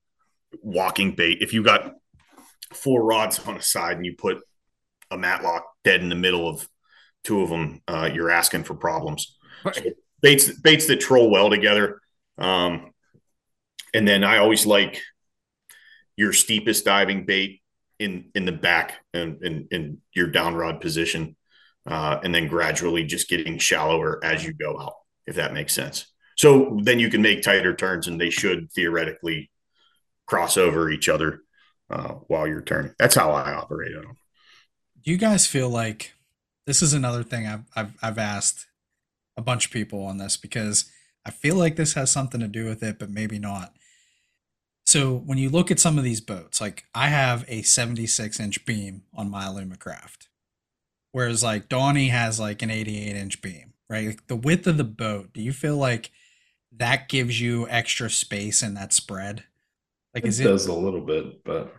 walking 0.62 1.16
bait. 1.16 1.40
If 1.42 1.54
you've 1.54 1.66
got 1.66 1.94
four 2.74 3.04
rods 3.04 3.40
on 3.40 3.58
a 3.58 3.62
side 3.62 3.98
and 3.98 4.06
you 4.06 4.16
put 4.18 4.42
a 5.10 5.18
matlock 5.18 5.66
dead 5.84 6.02
in 6.02 6.10
the 6.10 6.16
middle 6.16 6.48
of 6.48 6.68
two 7.24 7.42
of 7.42 7.50
them, 7.50 7.82
uh, 7.88 8.10
you're 8.14 8.32
asking 8.32 8.64
for 8.64 8.76
problems. 8.76 9.38
So 9.74 9.82
baits 10.22 10.52
baits 10.60 10.88
that 10.88 11.00
troll 11.00 11.30
well 11.30 11.50
together. 11.50 12.02
Um, 12.38 12.92
and 13.94 14.08
then 14.08 14.24
I 14.24 14.38
always 14.38 14.66
like 14.66 15.02
your 16.16 16.34
steepest 16.34 16.86
diving 16.86 17.26
bait 17.26 17.62
in 18.00 18.32
in 18.34 18.46
the 18.46 18.52
back 18.52 18.96
and 19.14 19.44
in, 19.44 19.68
in 19.72 19.98
your 20.14 20.28
down 20.28 20.56
rod 20.56 20.82
position, 20.82 21.36
uh, 21.86 22.20
and 22.24 22.34
then 22.34 22.48
gradually 22.48 23.04
just 23.04 23.30
getting 23.30 23.58
shallower 23.58 24.20
as 24.24 24.44
you 24.44 24.54
go 24.54 24.80
out, 24.80 24.96
if 25.28 25.36
that 25.36 25.54
makes 25.54 25.74
sense. 25.74 26.08
So 26.38 26.80
then 26.82 27.00
you 27.00 27.10
can 27.10 27.22
make 27.22 27.44
tighter 27.44 27.76
turns, 27.76 28.08
and 28.08 28.20
they 28.20 28.32
should 28.32 28.72
theoretically 28.72 29.52
cross 30.26 30.58
over 30.58 30.90
each 30.90 31.10
other 31.10 31.42
uh, 31.92 32.14
while 32.28 32.48
you're 32.48 32.62
turning. 32.62 32.94
That's 32.98 33.16
how 33.16 33.32
I 33.32 33.54
operate 33.54 33.96
on 33.96 34.04
them. 34.04 34.18
Do 35.04 35.12
you 35.12 35.18
guys 35.18 35.46
feel 35.46 35.70
like 35.70 36.14
this 36.66 36.82
is 36.82 36.94
another 36.94 37.24
thing 37.24 37.48
I've 37.48 37.64
I've 37.76 37.94
I've 38.02 38.18
asked 38.18 38.68
a 39.38 39.42
bunch 39.42 39.66
of 39.66 39.72
people 39.72 40.04
on 40.04 40.18
this 40.18 40.38
because 40.38 40.86
I 41.26 41.32
feel 41.32 41.56
like 41.56 41.76
this 41.76 41.94
has 41.94 42.12
something 42.12 42.40
to 42.42 42.48
do 42.48 42.66
with 42.66 42.84
it, 42.84 43.00
but 43.00 43.10
maybe 43.10 43.40
not. 43.40 43.74
So 44.86 45.16
when 45.16 45.38
you 45.38 45.50
look 45.50 45.72
at 45.72 45.80
some 45.80 45.98
of 45.98 46.04
these 46.04 46.22
boats, 46.22 46.60
like 46.60 46.86
I 46.94 47.08
have 47.08 47.46
a 47.48 47.62
76 47.62 48.40
inch 48.40 48.66
beam 48.66 49.04
on 49.14 49.30
my 49.30 49.46
Alumacraft, 49.46 50.28
whereas 51.12 51.44
like 51.44 51.70
Donnie 51.70 52.10
has 52.10 52.40
like 52.40 52.62
an 52.62 52.72
88 52.72 53.16
inch 53.16 53.42
beam, 53.42 53.74
right? 53.90 54.08
Like 54.08 54.28
the 54.28 54.36
width 54.36 54.68
of 54.68 54.78
the 54.78 54.84
boat, 54.84 55.34
do 55.34 55.42
you 55.42 55.54
feel 55.54 55.78
like 55.78 56.12
that 56.76 57.10
gives 57.10 57.40
you 57.40 57.68
extra 57.70 58.10
space 58.10 58.62
in 58.62 58.74
that 58.74 58.94
spread? 58.94 59.44
Like 60.14 60.26
It 60.26 60.30
is 60.30 60.40
it 60.40 60.46
does 60.46 60.68
a 60.68 60.74
little 60.74 61.02
bit, 61.02 61.44
but 61.44 61.74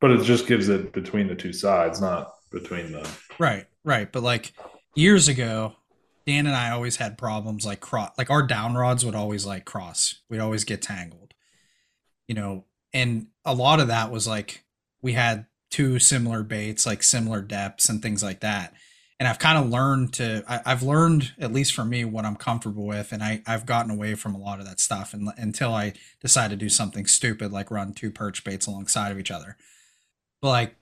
but 0.00 0.12
it 0.12 0.22
just 0.22 0.46
gives 0.46 0.68
it 0.68 0.92
between 0.92 1.26
the 1.26 1.34
two 1.34 1.52
sides, 1.52 2.00
not 2.00 2.32
between 2.50 2.92
the. 2.92 3.08
Right, 3.38 3.66
right. 3.84 4.10
But 4.10 4.22
like 4.22 4.52
years 4.94 5.28
ago, 5.28 5.74
Dan 6.26 6.46
and 6.46 6.56
I 6.56 6.70
always 6.70 6.96
had 6.96 7.16
problems 7.16 7.64
like 7.64 7.80
cross 7.80 8.12
like 8.18 8.30
our 8.30 8.42
down 8.42 8.74
rods 8.74 9.04
would 9.04 9.14
always 9.14 9.46
like 9.46 9.64
cross. 9.64 10.16
We'd 10.28 10.40
always 10.40 10.64
get 10.64 10.82
tangled. 10.82 11.34
You 12.26 12.34
know, 12.34 12.64
and 12.92 13.28
a 13.44 13.54
lot 13.54 13.80
of 13.80 13.88
that 13.88 14.10
was 14.10 14.26
like 14.26 14.64
we 15.00 15.14
had 15.14 15.46
two 15.70 15.98
similar 15.98 16.42
baits, 16.42 16.86
like 16.86 17.02
similar 17.02 17.40
depths 17.40 17.88
and 17.88 18.02
things 18.02 18.22
like 18.22 18.40
that. 18.40 18.74
And 19.20 19.26
I've 19.26 19.38
kind 19.38 19.58
of 19.58 19.70
learned 19.70 20.12
to 20.14 20.44
I, 20.48 20.60
I've 20.64 20.82
learned, 20.82 21.32
at 21.38 21.52
least 21.52 21.74
for 21.74 21.84
me, 21.84 22.04
what 22.04 22.24
I'm 22.24 22.36
comfortable 22.36 22.86
with, 22.86 23.12
and 23.12 23.22
I, 23.22 23.42
I've 23.46 23.66
gotten 23.66 23.90
away 23.90 24.14
from 24.14 24.34
a 24.34 24.38
lot 24.38 24.60
of 24.60 24.66
that 24.66 24.80
stuff 24.80 25.12
and, 25.12 25.30
until 25.36 25.74
I 25.74 25.94
decide 26.20 26.50
to 26.50 26.56
do 26.56 26.68
something 26.68 27.06
stupid 27.06 27.52
like 27.52 27.70
run 27.70 27.94
two 27.94 28.10
perch 28.10 28.44
baits 28.44 28.66
alongside 28.66 29.10
of 29.12 29.18
each 29.18 29.30
other. 29.30 29.56
But 30.40 30.48
like 30.48 30.76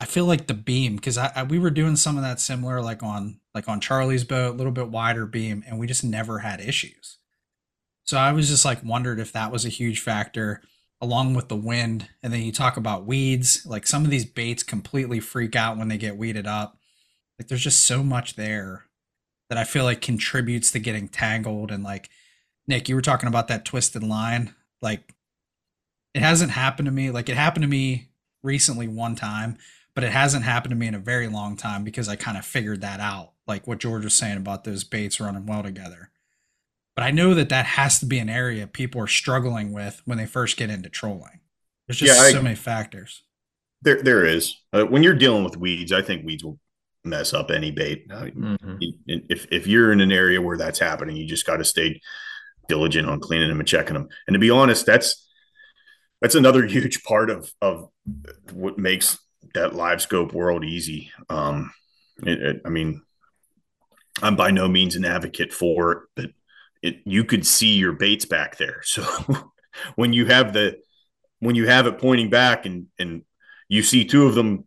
I 0.00 0.06
feel 0.06 0.26
like 0.26 0.46
the 0.46 0.54
beam 0.54 0.96
because 0.96 1.18
I, 1.18 1.32
I 1.34 1.42
we 1.42 1.58
were 1.58 1.70
doing 1.70 1.96
some 1.96 2.16
of 2.16 2.22
that 2.22 2.40
similar 2.40 2.80
like 2.80 3.02
on 3.02 3.40
like 3.54 3.68
on 3.68 3.80
Charlie's 3.80 4.24
boat, 4.24 4.54
a 4.54 4.56
little 4.56 4.72
bit 4.72 4.88
wider 4.88 5.26
beam, 5.26 5.64
and 5.66 5.78
we 5.78 5.86
just 5.86 6.04
never 6.04 6.38
had 6.38 6.60
issues. 6.60 7.18
So 8.04 8.16
I 8.16 8.32
was 8.32 8.48
just 8.48 8.64
like 8.64 8.84
wondered 8.84 9.20
if 9.20 9.32
that 9.32 9.52
was 9.52 9.64
a 9.64 9.70
huge 9.70 10.00
factor 10.00 10.62
along 11.00 11.34
with 11.34 11.48
the 11.48 11.56
wind. 11.56 12.08
And 12.22 12.32
then 12.32 12.42
you 12.42 12.52
talk 12.52 12.76
about 12.76 13.06
weeds, 13.06 13.64
like 13.66 13.86
some 13.86 14.04
of 14.04 14.10
these 14.10 14.24
baits 14.24 14.62
completely 14.62 15.20
freak 15.20 15.54
out 15.54 15.76
when 15.76 15.88
they 15.88 15.98
get 15.98 16.16
weeded 16.16 16.46
up. 16.46 16.78
Like 17.38 17.48
there's 17.48 17.62
just 17.62 17.84
so 17.84 18.02
much 18.02 18.34
there 18.34 18.86
that 19.48 19.58
I 19.58 19.64
feel 19.64 19.84
like 19.84 20.00
contributes 20.00 20.70
to 20.72 20.78
getting 20.78 21.08
tangled 21.08 21.70
and 21.70 21.84
like 21.84 22.10
Nick, 22.66 22.88
you 22.88 22.94
were 22.94 23.02
talking 23.02 23.28
about 23.28 23.48
that 23.48 23.64
twisted 23.64 24.02
line. 24.02 24.54
Like 24.82 25.14
it 26.14 26.20
hasn't 26.20 26.52
happened 26.52 26.86
to 26.86 26.92
me. 26.92 27.10
Like 27.10 27.28
it 27.28 27.36
happened 27.36 27.62
to 27.62 27.68
me 27.68 28.08
recently 28.42 28.88
one 28.88 29.16
time, 29.16 29.56
but 29.98 30.04
it 30.04 30.12
hasn't 30.12 30.44
happened 30.44 30.70
to 30.70 30.76
me 30.76 30.86
in 30.86 30.94
a 30.94 30.98
very 31.00 31.26
long 31.26 31.56
time 31.56 31.82
because 31.82 32.08
I 32.08 32.14
kind 32.14 32.38
of 32.38 32.46
figured 32.46 32.82
that 32.82 33.00
out. 33.00 33.32
Like 33.48 33.66
what 33.66 33.80
George 33.80 34.04
was 34.04 34.14
saying 34.14 34.36
about 34.36 34.62
those 34.62 34.84
baits 34.84 35.18
running 35.18 35.44
well 35.44 35.64
together. 35.64 36.10
But 36.94 37.02
I 37.02 37.10
know 37.10 37.34
that 37.34 37.48
that 37.48 37.66
has 37.66 37.98
to 37.98 38.06
be 38.06 38.20
an 38.20 38.28
area 38.28 38.68
people 38.68 39.00
are 39.00 39.08
struggling 39.08 39.72
with 39.72 40.00
when 40.04 40.16
they 40.16 40.24
first 40.26 40.56
get 40.56 40.70
into 40.70 40.88
trolling. 40.88 41.40
There's 41.88 41.98
just 41.98 42.14
Yeah, 42.16 42.22
I- 42.22 42.30
so 42.30 42.40
many 42.40 42.54
factors. 42.54 43.24
There, 43.82 44.00
there 44.00 44.24
is. 44.24 44.54
Uh, 44.72 44.84
when 44.84 45.02
you're 45.02 45.14
dealing 45.16 45.42
with 45.42 45.56
weeds, 45.56 45.90
I 45.90 46.02
think 46.02 46.24
weeds 46.24 46.44
will 46.44 46.60
mess 47.02 47.34
up 47.34 47.50
any 47.50 47.72
bait. 47.72 48.08
Mhm. 48.08 48.56
if 49.08 49.48
if 49.50 49.66
you're 49.66 49.90
in 49.90 50.00
an 50.00 50.12
area 50.12 50.40
where 50.40 50.56
that's 50.56 50.78
happening, 50.78 51.16
you 51.16 51.26
just 51.26 51.44
got 51.44 51.56
to 51.56 51.64
stay 51.64 52.00
diligent 52.68 53.08
on 53.08 53.18
cleaning 53.18 53.48
them 53.48 53.58
and 53.58 53.68
checking 53.68 53.94
them. 53.94 54.06
And 54.28 54.34
to 54.34 54.38
be 54.38 54.50
honest, 54.50 54.86
that's 54.86 55.26
that's 56.20 56.36
another 56.36 56.66
huge 56.76 57.02
part 57.02 57.30
of 57.30 57.52
of 57.60 57.88
what 58.52 58.78
makes 58.78 59.18
that 59.54 59.74
live 59.74 60.02
scope 60.02 60.32
world 60.32 60.64
easy. 60.64 61.10
Um, 61.28 61.72
it, 62.24 62.42
it- 62.42 62.62
I 62.64 62.68
mean, 62.70 63.02
I'm 64.22 64.36
by 64.36 64.50
no 64.50 64.68
means 64.68 64.96
an 64.96 65.04
advocate 65.04 65.52
for 65.52 65.92
it, 65.92 65.98
but 66.16 66.30
it 66.82 66.96
you 67.04 67.24
could 67.24 67.46
see 67.46 67.76
your 67.76 67.92
baits 67.92 68.24
back 68.24 68.56
there. 68.58 68.82
So 68.84 69.04
when 69.96 70.12
you 70.12 70.26
have 70.26 70.52
the 70.52 70.78
when 71.40 71.54
you 71.56 71.66
have 71.68 71.86
it 71.86 71.98
pointing 71.98 72.30
back 72.30 72.66
and 72.66 72.86
and 72.98 73.22
you 73.68 73.82
see 73.82 74.04
two 74.04 74.26
of 74.26 74.34
them 74.34 74.64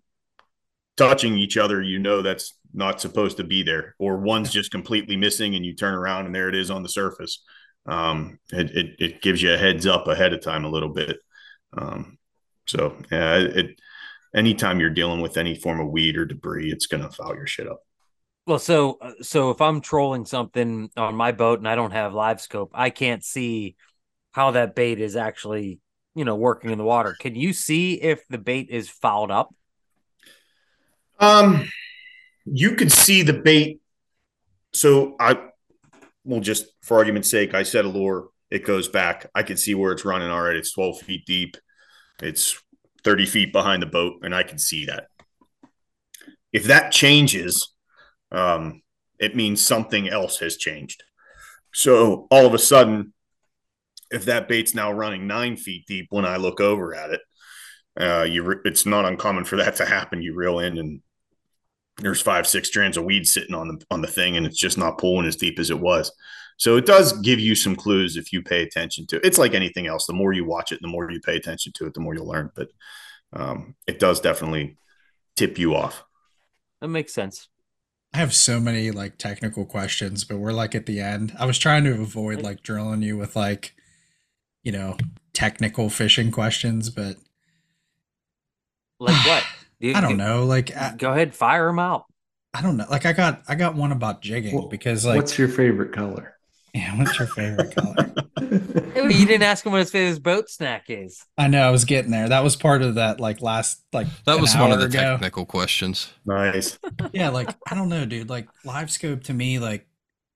touching 0.97 1.37
each 1.37 1.57
other, 1.57 1.81
you 1.81 1.99
know 1.99 2.21
that's 2.21 2.57
not 2.73 3.01
supposed 3.01 3.37
to 3.37 3.43
be 3.43 3.63
there, 3.63 3.95
or 3.99 4.17
one's 4.17 4.51
just 4.51 4.71
completely 4.71 5.17
missing, 5.17 5.55
and 5.55 5.65
you 5.65 5.75
turn 5.75 5.93
around 5.93 6.25
and 6.25 6.35
there 6.35 6.49
it 6.49 6.55
is 6.55 6.71
on 6.71 6.83
the 6.83 6.89
surface. 6.89 7.43
Um, 7.85 8.39
it, 8.53 8.71
it 8.77 8.87
it 8.99 9.21
gives 9.21 9.41
you 9.41 9.53
a 9.53 9.57
heads 9.57 9.85
up 9.87 10.07
ahead 10.07 10.33
of 10.33 10.41
time 10.41 10.65
a 10.65 10.69
little 10.69 10.89
bit. 10.89 11.17
Um, 11.77 12.17
so 12.67 12.97
yeah, 13.11 13.37
it 13.37 13.79
anytime 14.35 14.79
you're 14.79 14.89
dealing 14.89 15.21
with 15.21 15.37
any 15.37 15.55
form 15.55 15.79
of 15.79 15.89
weed 15.89 16.17
or 16.17 16.25
debris, 16.25 16.71
it's 16.71 16.87
gonna 16.87 17.11
foul 17.11 17.35
your 17.35 17.47
shit 17.47 17.67
up. 17.67 17.81
Well, 18.45 18.59
so 18.59 18.97
uh, 19.01 19.13
so 19.21 19.51
if 19.51 19.61
I'm 19.61 19.81
trolling 19.81 20.25
something 20.25 20.89
on 20.97 21.15
my 21.15 21.31
boat 21.31 21.59
and 21.59 21.67
I 21.67 21.75
don't 21.75 21.91
have 21.91 22.13
live 22.13 22.41
scope, 22.41 22.71
I 22.73 22.89
can't 22.89 23.23
see 23.23 23.75
how 24.31 24.51
that 24.51 24.75
bait 24.75 24.99
is 24.99 25.15
actually, 25.15 25.79
you 26.15 26.25
know, 26.25 26.35
working 26.35 26.71
in 26.71 26.77
the 26.77 26.83
water. 26.83 27.15
Can 27.19 27.35
you 27.35 27.53
see 27.53 27.93
if 27.93 28.27
the 28.27 28.37
bait 28.37 28.67
is 28.69 28.89
fouled 28.89 29.31
up? 29.31 29.53
Um, 31.19 31.69
you 32.45 32.75
could 32.75 32.91
see 32.91 33.21
the 33.21 33.33
bait. 33.33 33.79
So 34.73 35.15
I 35.19 35.49
will 36.23 36.39
just, 36.39 36.65
for 36.81 36.97
argument's 36.97 37.29
sake, 37.29 37.53
I 37.53 37.63
set 37.63 37.85
a 37.85 37.89
lure. 37.89 38.29
It 38.49 38.65
goes 38.65 38.87
back. 38.87 39.29
I 39.35 39.43
can 39.43 39.57
see 39.57 39.75
where 39.75 39.91
it's 39.91 40.05
running. 40.05 40.29
All 40.29 40.41
right, 40.41 40.55
it's 40.55 40.73
12 40.73 41.01
feet 41.01 41.25
deep. 41.25 41.57
It's 42.21 42.61
30 43.03 43.25
feet 43.25 43.53
behind 43.53 43.81
the 43.81 43.87
boat, 43.87 44.19
and 44.23 44.33
I 44.33 44.43
can 44.43 44.57
see 44.57 44.85
that. 44.85 45.07
If 46.53 46.65
that 46.65 46.91
changes, 46.91 47.73
um, 48.31 48.81
it 49.19 49.35
means 49.35 49.63
something 49.63 50.09
else 50.09 50.39
has 50.39 50.57
changed. 50.57 51.03
So 51.73 52.27
all 52.29 52.45
of 52.45 52.53
a 52.53 52.59
sudden, 52.59 53.13
if 54.09 54.25
that 54.25 54.49
bait's 54.49 54.75
now 54.75 54.91
running 54.91 55.27
nine 55.27 55.55
feet 55.55 55.85
deep 55.87 56.07
when 56.09 56.25
I 56.25 56.37
look 56.37 56.59
over 56.59 56.93
at 56.93 57.11
it, 57.11 57.21
uh, 57.99 58.23
you 58.23 58.43
re- 58.43 58.61
it's 58.65 58.85
not 58.85 59.05
uncommon 59.05 59.45
for 59.45 59.57
that 59.57 59.77
to 59.77 59.85
happen. 59.85 60.21
You 60.21 60.33
reel 60.33 60.59
in 60.59 60.77
and 60.77 61.01
there's 61.97 62.21
five, 62.21 62.47
six 62.47 62.67
strands 62.67 62.97
of 62.97 63.03
weed 63.03 63.27
sitting 63.27 63.55
on 63.55 63.67
the 63.67 63.85
on 63.91 64.01
the 64.01 64.07
thing, 64.07 64.37
and 64.37 64.45
it's 64.45 64.57
just 64.57 64.77
not 64.77 64.97
pulling 64.97 65.27
as 65.27 65.35
deep 65.35 65.59
as 65.59 65.69
it 65.69 65.79
was. 65.79 66.11
So 66.57 66.77
it 66.77 66.85
does 66.85 67.13
give 67.21 67.39
you 67.39 67.55
some 67.55 67.75
clues 67.75 68.17
if 68.17 68.31
you 68.31 68.41
pay 68.43 68.61
attention 68.61 69.07
to 69.07 69.17
it. 69.17 69.25
It's 69.25 69.37
like 69.37 69.53
anything 69.53 69.87
else. 69.87 70.05
The 70.05 70.13
more 70.13 70.31
you 70.33 70.45
watch 70.45 70.71
it, 70.71 70.79
the 70.81 70.87
more 70.87 71.09
you 71.11 71.19
pay 71.19 71.35
attention 71.35 71.71
to 71.73 71.87
it, 71.87 71.93
the 71.93 71.99
more 71.99 72.13
you'll 72.13 72.27
learn. 72.27 72.51
But 72.55 72.69
um, 73.33 73.75
it 73.87 73.99
does 73.99 74.19
definitely 74.19 74.77
tip 75.35 75.57
you 75.57 75.73
off. 75.75 76.03
That 76.81 76.89
makes 76.89 77.13
sense. 77.13 77.47
I 78.13 78.17
have 78.17 78.33
so 78.33 78.59
many 78.59 78.91
like 78.91 79.17
technical 79.17 79.65
questions, 79.65 80.23
but 80.25 80.37
we're 80.37 80.51
like 80.51 80.75
at 80.75 80.85
the 80.85 80.99
end. 80.99 81.33
I 81.39 81.45
was 81.45 81.57
trying 81.57 81.83
to 81.85 81.93
avoid 81.93 82.41
like 82.41 82.61
drilling 82.61 83.01
you 83.01 83.17
with 83.17 83.35
like, 83.35 83.73
you 84.63 84.71
know, 84.71 84.97
technical 85.33 85.89
fishing 85.89 86.29
questions, 86.29 86.89
but 86.89 87.15
Like 88.99 89.15
what? 89.25 89.43
You- 89.79 89.93
I 89.95 90.01
don't 90.01 90.11
you- 90.11 90.17
know. 90.17 90.45
Like 90.45 90.75
I, 90.75 90.93
Go 90.97 91.11
ahead, 91.11 91.33
fire 91.33 91.67
them 91.67 91.79
out. 91.79 92.05
I 92.53 92.61
don't 92.61 92.75
know. 92.75 92.85
Like 92.89 93.05
I 93.05 93.13
got 93.13 93.43
I 93.47 93.55
got 93.55 93.75
one 93.75 93.93
about 93.93 94.21
jigging 94.21 94.53
Well, 94.53 94.67
because 94.67 95.05
like 95.05 95.15
What's 95.15 95.37
your 95.37 95.47
favorite 95.47 95.93
color? 95.93 96.35
Yeah, 96.73 96.97
what's 96.97 97.17
your 97.19 97.27
favorite 97.27 97.75
color? 97.75 98.13
You 99.11 99.25
didn't 99.25 99.43
ask 99.43 99.65
him 99.65 99.71
what 99.71 99.79
his 99.79 99.91
favorite 99.91 100.21
boat 100.23 100.49
snack 100.49 100.85
is. 100.89 101.25
I 101.37 101.47
know 101.47 101.61
I 101.61 101.69
was 101.71 101.85
getting 101.85 102.11
there. 102.11 102.27
That 102.29 102.43
was 102.43 102.55
part 102.55 102.81
of 102.81 102.95
that 102.95 103.19
like 103.19 103.41
last 103.41 103.83
like 103.93 104.07
That 104.25 104.39
was 104.39 104.55
one 104.55 104.71
of 104.71 104.79
the 104.79 104.85
ago. 104.85 104.99
technical 104.99 105.45
questions. 105.45 106.11
Nice. 106.25 106.77
yeah 107.13 107.29
like 107.29 107.49
i 107.69 107.75
don't 107.75 107.89
know 107.89 108.05
dude 108.05 108.29
like 108.29 108.47
live 108.65 108.91
scope 108.91 109.23
to 109.25 109.33
me 109.33 109.59
like 109.59 109.87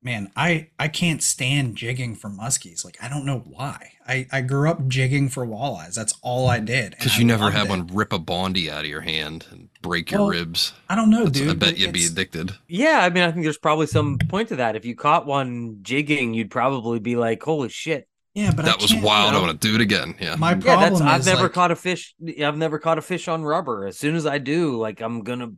man 0.05 0.31
i 0.35 0.67
i 0.79 0.87
can't 0.87 1.23
stand 1.23 1.75
jigging 1.75 2.15
for 2.15 2.29
muskies 2.29 2.85
like 2.85 2.95
i 3.03 3.09
don't 3.09 3.25
know 3.25 3.39
why 3.39 3.91
i 4.07 4.25
i 4.31 4.39
grew 4.39 4.69
up 4.69 4.87
jigging 4.87 5.27
for 5.27 5.45
walleyes 5.47 5.95
that's 5.95 6.13
all 6.21 6.47
i 6.47 6.59
did 6.59 6.93
and 6.93 6.95
Because 6.99 7.15
I 7.15 7.17
you 7.19 7.25
never 7.25 7.45
loved 7.45 7.55
had 7.57 7.65
it. 7.65 7.69
one 7.71 7.87
rip 7.87 8.13
a 8.13 8.19
bondy 8.19 8.69
out 8.69 8.81
of 8.85 8.89
your 8.89 9.01
hand 9.01 9.47
and 9.51 9.69
break 9.81 10.11
your 10.11 10.29
ribs. 10.29 10.73
i 10.87 10.95
don't 10.95 11.09
know 11.09 11.25
That's- 11.25 11.41
dude 11.41 11.49
I 11.49 11.53
bet 11.55 11.77
you'd 11.79 11.91
be 11.91 12.05
addicted. 12.05 12.51
Yeah, 12.67 12.99
I 13.01 13.09
mean, 13.09 13.23
I 13.23 13.31
think 13.31 13.43
there's 13.43 13.57
probably 13.57 13.87
some 13.87 14.17
point 14.29 14.49
to 14.49 14.57
that. 14.57 14.75
If 14.75 14.85
you 14.85 14.95
caught 14.95 15.25
one 15.25 15.79
jigging, 15.81 16.33
you'd 16.33 16.51
probably 16.51 16.99
be 16.99 17.15
like, 17.15 17.41
"Holy 17.43 17.69
shit!" 17.69 18.07
yeah 18.35 18.51
but 18.55 18.65
I 18.65 18.69
That 18.69 18.81
was 18.81 18.91
can't- 18.91 19.03
wild. 19.03 19.33
know. 19.33 19.39
I 19.39 19.41
want 19.47 19.59
to 19.61 19.67
do 19.67 19.73
it 19.75 19.81
again. 19.81 20.15
Yeah. 20.19 20.35
my 20.35 20.51
Yeah, 20.53 20.59
problem 20.61 20.89
that's. 20.93 21.01
I've 21.01 21.19
is, 21.21 21.25
never 21.25 21.43
like- 21.43 21.53
caught 21.53 21.71
a 21.71 21.75
fish. 21.75 22.13
I've 22.43 22.57
never 22.57 22.77
caught 22.79 22.97
a 22.97 23.01
fish 23.01 23.27
on 23.27 23.43
rubber. 23.43 23.85
As 23.87 23.97
soon 23.97 24.15
as 24.15 24.25
I 24.27 24.37
do, 24.37 24.77
like, 24.77 25.01
I'm 25.01 25.21
gonna. 25.23 25.49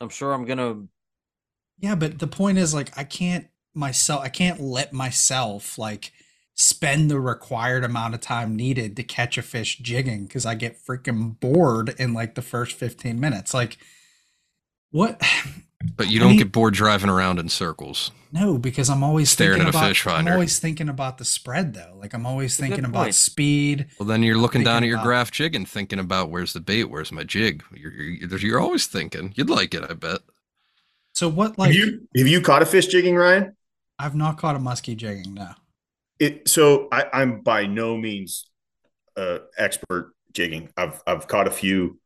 I'm 0.00 0.08
sure 0.08 0.32
I'm 0.32 0.44
gonna. 0.46 0.82
yeah 1.80 1.94
but 1.94 2.18
the 2.18 2.26
point 2.26 2.58
is 2.58 2.74
like 2.74 2.90
i 2.98 3.04
can't 3.04 3.46
myself 3.78 4.22
i 4.22 4.28
can't 4.28 4.60
let 4.60 4.92
myself 4.92 5.78
like 5.78 6.12
spend 6.54 7.10
the 7.10 7.20
required 7.20 7.84
amount 7.84 8.14
of 8.14 8.20
time 8.20 8.56
needed 8.56 8.96
to 8.96 9.02
catch 9.02 9.38
a 9.38 9.42
fish 9.42 9.78
jigging 9.78 10.24
because 10.26 10.44
i 10.44 10.54
get 10.54 10.76
freaking 10.84 11.38
bored 11.40 11.94
in 11.98 12.12
like 12.12 12.34
the 12.34 12.42
first 12.42 12.72
15 12.76 13.18
minutes 13.18 13.54
like 13.54 13.78
what 14.90 15.22
But 15.96 16.08
you 16.10 16.18
don't 16.18 16.30
mean- 16.30 16.38
get 16.38 16.50
bored 16.50 16.74
driving 16.74 17.08
around 17.08 17.38
in 17.38 17.48
circles. 17.48 18.10
No, 18.32 18.58
because 18.58 18.90
I'm 18.90 19.04
always 19.04 19.30
Staring 19.30 19.58
thinking 19.60 19.68
at 19.68 19.74
a 19.74 19.78
about. 19.78 19.88
fish 19.88 20.06
I'm 20.08 20.26
always 20.26 20.58
thinking 20.58 20.88
about 20.88 21.18
the 21.18 21.24
spread 21.24 21.72
though. 21.72 21.94
Like 21.96 22.14
I'm 22.14 22.26
always 22.26 22.56
That's 22.56 22.68
thinking 22.68 22.84
about 22.84 23.04
point. 23.04 23.14
speed. 23.14 23.86
Well, 23.98 24.06
then 24.08 24.24
you're 24.24 24.36
looking 24.36 24.64
down 24.64 24.82
at 24.82 24.86
your 24.88 24.96
about- 24.96 25.04
graph 25.06 25.30
jig 25.30 25.54
and 25.54 25.68
thinking 25.68 26.00
about 26.00 26.30
where's 26.30 26.52
the 26.52 26.58
bait, 26.60 26.84
where's 26.90 27.12
my 27.12 27.22
jig. 27.22 27.62
You're, 27.72 27.92
you're, 27.92 28.38
you're 28.40 28.60
always 28.60 28.88
thinking. 28.88 29.32
You'd 29.36 29.48
like 29.48 29.72
it, 29.72 29.84
I 29.88 29.94
bet. 29.94 30.18
So 31.14 31.28
what? 31.28 31.56
Like 31.58 31.68
have 31.68 31.76
you 31.76 32.08
have 32.16 32.26
you 32.26 32.40
caught 32.40 32.60
a 32.62 32.66
fish 32.66 32.88
jigging, 32.88 33.14
Ryan? 33.14 33.54
I've 33.98 34.14
not 34.14 34.38
caught 34.38 34.56
a 34.56 34.58
muskie 34.58 34.96
jigging. 34.96 35.34
No. 35.34 35.50
It 36.18 36.48
so 36.48 36.88
I, 36.90 37.06
I'm 37.12 37.42
by 37.42 37.66
no 37.66 37.96
means 37.96 38.50
uh 39.16 39.38
expert 39.56 40.12
jigging. 40.32 40.70
I've 40.76 41.02
I've 41.06 41.26
caught 41.26 41.46
a 41.46 41.50
few, 41.50 41.98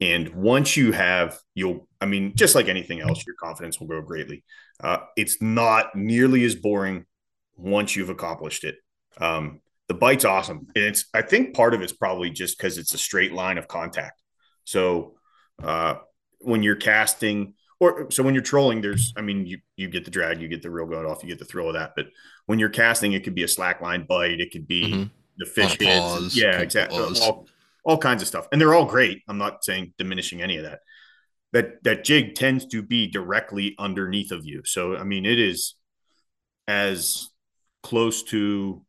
and 0.00 0.28
once 0.34 0.76
you 0.76 0.92
have, 0.92 1.38
you'll. 1.54 1.86
I 2.00 2.06
mean, 2.06 2.32
just 2.34 2.54
like 2.54 2.68
anything 2.68 3.00
else, 3.00 3.24
your 3.26 3.36
confidence 3.36 3.78
will 3.78 3.86
grow 3.86 4.02
greatly. 4.02 4.44
Uh, 4.82 4.98
it's 5.16 5.40
not 5.42 5.94
nearly 5.94 6.44
as 6.44 6.54
boring 6.54 7.04
once 7.56 7.94
you've 7.94 8.10
accomplished 8.10 8.64
it. 8.64 8.76
Um, 9.20 9.60
the 9.88 9.94
bite's 9.94 10.24
awesome, 10.24 10.68
and 10.74 10.84
it's. 10.84 11.06
I 11.12 11.22
think 11.22 11.54
part 11.54 11.74
of 11.74 11.82
it's 11.82 11.92
probably 11.92 12.30
just 12.30 12.56
because 12.56 12.78
it's 12.78 12.94
a 12.94 12.98
straight 12.98 13.32
line 13.32 13.58
of 13.58 13.68
contact. 13.68 14.22
So 14.64 15.16
uh, 15.62 15.96
when 16.38 16.62
you're 16.62 16.76
casting, 16.76 17.54
or 17.80 18.10
so 18.10 18.22
when 18.22 18.34
you're 18.34 18.42
trolling, 18.42 18.80
there's. 18.82 19.12
I 19.16 19.22
mean, 19.22 19.46
you 19.46 19.58
you 19.76 19.88
get 19.88 20.04
the 20.04 20.10
drag, 20.10 20.40
you 20.40 20.48
get 20.48 20.62
the 20.62 20.70
reel 20.70 20.86
going 20.86 21.06
off, 21.06 21.22
you 21.22 21.28
get 21.28 21.38
the 21.38 21.44
thrill 21.44 21.68
of 21.68 21.74
that, 21.74 21.94
but 21.96 22.06
when 22.46 22.58
you're 22.58 22.68
casting, 22.68 23.14
it 23.14 23.24
could 23.24 23.34
be 23.34 23.42
a 23.44 23.48
slack 23.48 23.80
line 23.80 24.04
bite. 24.06 24.40
It 24.40 24.52
could 24.52 24.68
be 24.68 24.92
Mhm. 24.92 25.10
the 25.38 25.46
fish 25.46 25.64
On 25.80 25.86
a 25.86 25.90
hits. 25.90 26.00
pause, 26.00 26.36
Yeah, 26.36 26.60
exactly. 26.60 26.98
All, 27.22 27.48
all 27.84 27.98
kinds 27.98 28.20
of 28.22 28.28
stuff, 28.28 28.46
and 28.52 28.60
they're 28.60 28.74
all 28.74 28.84
great. 28.84 29.22
I'm 29.28 29.38
not 29.38 29.64
saying 29.64 29.94
diminishing 29.98 30.42
any 30.42 30.58
of 30.58 30.64
that. 30.64 30.80
That 31.52 31.82
that 31.84 32.04
jig 32.04 32.34
tends 32.34 32.66
to 32.66 32.82
be 32.82 33.06
directly 33.08 33.74
underneath 33.78 34.30
of 34.30 34.44
you. 34.44 34.62
So 34.64 34.96
I 34.96 35.02
mean, 35.04 35.24
it 35.26 35.38
is 35.40 35.74
as 36.68 37.30
close 37.82 38.22
to, 38.24 38.84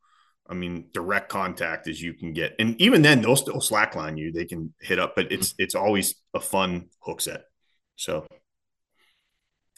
I 0.50 0.54
mean, 0.54 0.90
direct 0.94 1.30
contact 1.30 1.88
as 1.88 2.02
you 2.02 2.14
can 2.14 2.34
get. 2.34 2.56
And 2.60 2.80
even 2.82 3.02
then, 3.02 3.22
they'll 3.22 3.36
still 3.38 3.56
slackline 3.62 4.18
you. 4.18 4.32
They 4.32 4.46
can 4.46 4.74
hit 4.82 5.00
up, 5.00 5.16
but 5.16 5.32
it's 5.32 5.56
it's 5.58 5.76
always 5.76 6.16
a 6.34 6.40
fun 6.42 6.90
hook 7.00 7.22
set. 7.22 7.46
So 7.96 8.28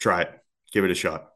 try 0.04 0.22
it, 0.22 0.40
give 0.70 0.84
it 0.84 0.90
a 0.90 0.94
shot. 0.94 1.30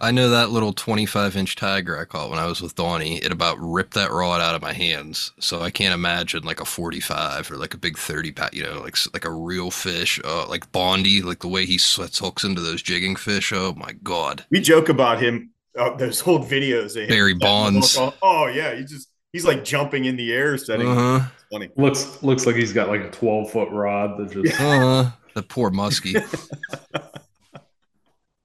I 0.00 0.12
know 0.12 0.30
that 0.30 0.50
little 0.50 0.72
25 0.72 1.36
inch 1.36 1.56
tiger 1.56 1.98
I 1.98 2.04
caught 2.04 2.30
when 2.30 2.38
I 2.38 2.46
was 2.46 2.60
with 2.60 2.76
Donnie, 2.76 3.16
it 3.16 3.32
about 3.32 3.56
ripped 3.58 3.94
that 3.94 4.12
rod 4.12 4.40
out 4.40 4.54
of 4.54 4.62
my 4.62 4.72
hands. 4.72 5.32
So 5.40 5.62
I 5.62 5.70
can't 5.70 5.94
imagine 5.94 6.44
like 6.44 6.60
a 6.60 6.64
45 6.64 7.50
or 7.50 7.56
like 7.56 7.74
a 7.74 7.78
big 7.78 7.98
30 7.98 8.30
pound, 8.30 8.54
you 8.54 8.62
know, 8.62 8.80
like 8.80 8.96
like 9.12 9.24
a 9.24 9.32
real 9.32 9.70
fish, 9.72 10.20
uh, 10.24 10.46
like 10.46 10.70
Bondy, 10.70 11.22
like 11.22 11.40
the 11.40 11.48
way 11.48 11.66
he 11.66 11.76
sweats 11.76 12.20
hooks 12.20 12.44
into 12.44 12.60
those 12.60 12.82
jigging 12.82 13.16
fish. 13.16 13.52
Oh 13.52 13.74
my 13.74 13.92
God. 14.04 14.44
We 14.50 14.60
joke 14.60 14.90
about 14.90 15.20
him. 15.20 15.50
Uh, 15.76 15.96
those 15.96 16.26
old 16.26 16.42
videos. 16.42 16.94
Of 16.94 17.02
him 17.02 17.08
Barry 17.08 17.34
Bonds. 17.34 17.96
Oh 18.22 18.46
yeah, 18.46 18.76
he 18.76 18.84
just 18.84 19.08
he's 19.32 19.44
like 19.44 19.64
jumping 19.64 20.04
in 20.04 20.16
the 20.16 20.32
air 20.32 20.56
setting. 20.56 20.86
Uh 20.86 20.94
huh. 20.94 21.28
Funny. 21.50 21.68
Looks 21.76 22.22
looks 22.22 22.46
like 22.46 22.54
he's 22.54 22.72
got 22.72 22.88
like 22.88 23.00
a 23.00 23.10
12 23.10 23.50
foot 23.50 23.70
rod 23.70 24.18
that 24.18 24.30
just 24.30 24.60
Uh 24.60 25.02
huh. 25.04 25.10
The 25.34 25.42
poor 25.42 25.70
muskie. 25.70 26.20
So 26.20 27.00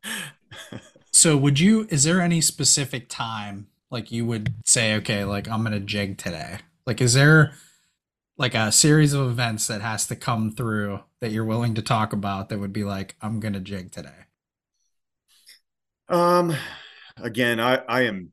So 1.12 1.38
would 1.38 1.60
you 1.60 1.88
is 1.90 2.04
there 2.04 2.22
any 2.22 2.42
specific 2.42 3.10
time 3.10 3.68
like 3.90 4.12
you 4.12 4.26
would 4.26 4.54
say 4.66 4.96
okay, 4.96 5.24
like 5.24 5.50
I'm 5.50 5.62
going 5.62 5.74
to 5.74 5.80
jig 5.80 6.18
today? 6.18 6.60
Like 6.86 7.02
is 7.02 7.14
there 7.14 7.54
like 8.38 8.54
a 8.54 8.72
series 8.72 9.14
of 9.14 9.30
events 9.30 9.68
that 9.68 9.82
has 9.82 10.08
to 10.08 10.16
come 10.16 10.52
through 10.52 11.00
that 11.22 11.32
you're 11.32 11.46
willing 11.46 11.74
to 11.76 11.82
talk 11.82 12.14
about 12.14 12.50
that 12.50 12.60
would 12.60 12.74
be 12.74 12.84
like 12.84 13.16
I'm 13.22 13.40
going 13.40 13.54
to 13.54 13.60
jig 13.60 13.92
today? 13.92 14.26
Um, 16.10 16.56
again, 17.18 17.60
I 17.60 17.78
I 17.88 18.02
am 18.02 18.32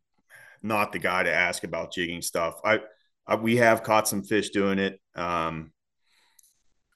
not 0.63 0.93
the 0.93 0.99
guy 0.99 1.23
to 1.23 1.33
ask 1.33 1.65
about 1.65 1.93
jigging 1.93 2.23
stuff. 2.23 2.61
I, 2.65 2.81
I 3.27 3.37
we 3.37 3.57
have 3.57 3.83
caught 3.83 4.09
some 4.09 4.23
fish 4.23 4.51
doing 4.51 4.79
it. 4.79 5.01
Um, 5.15 5.73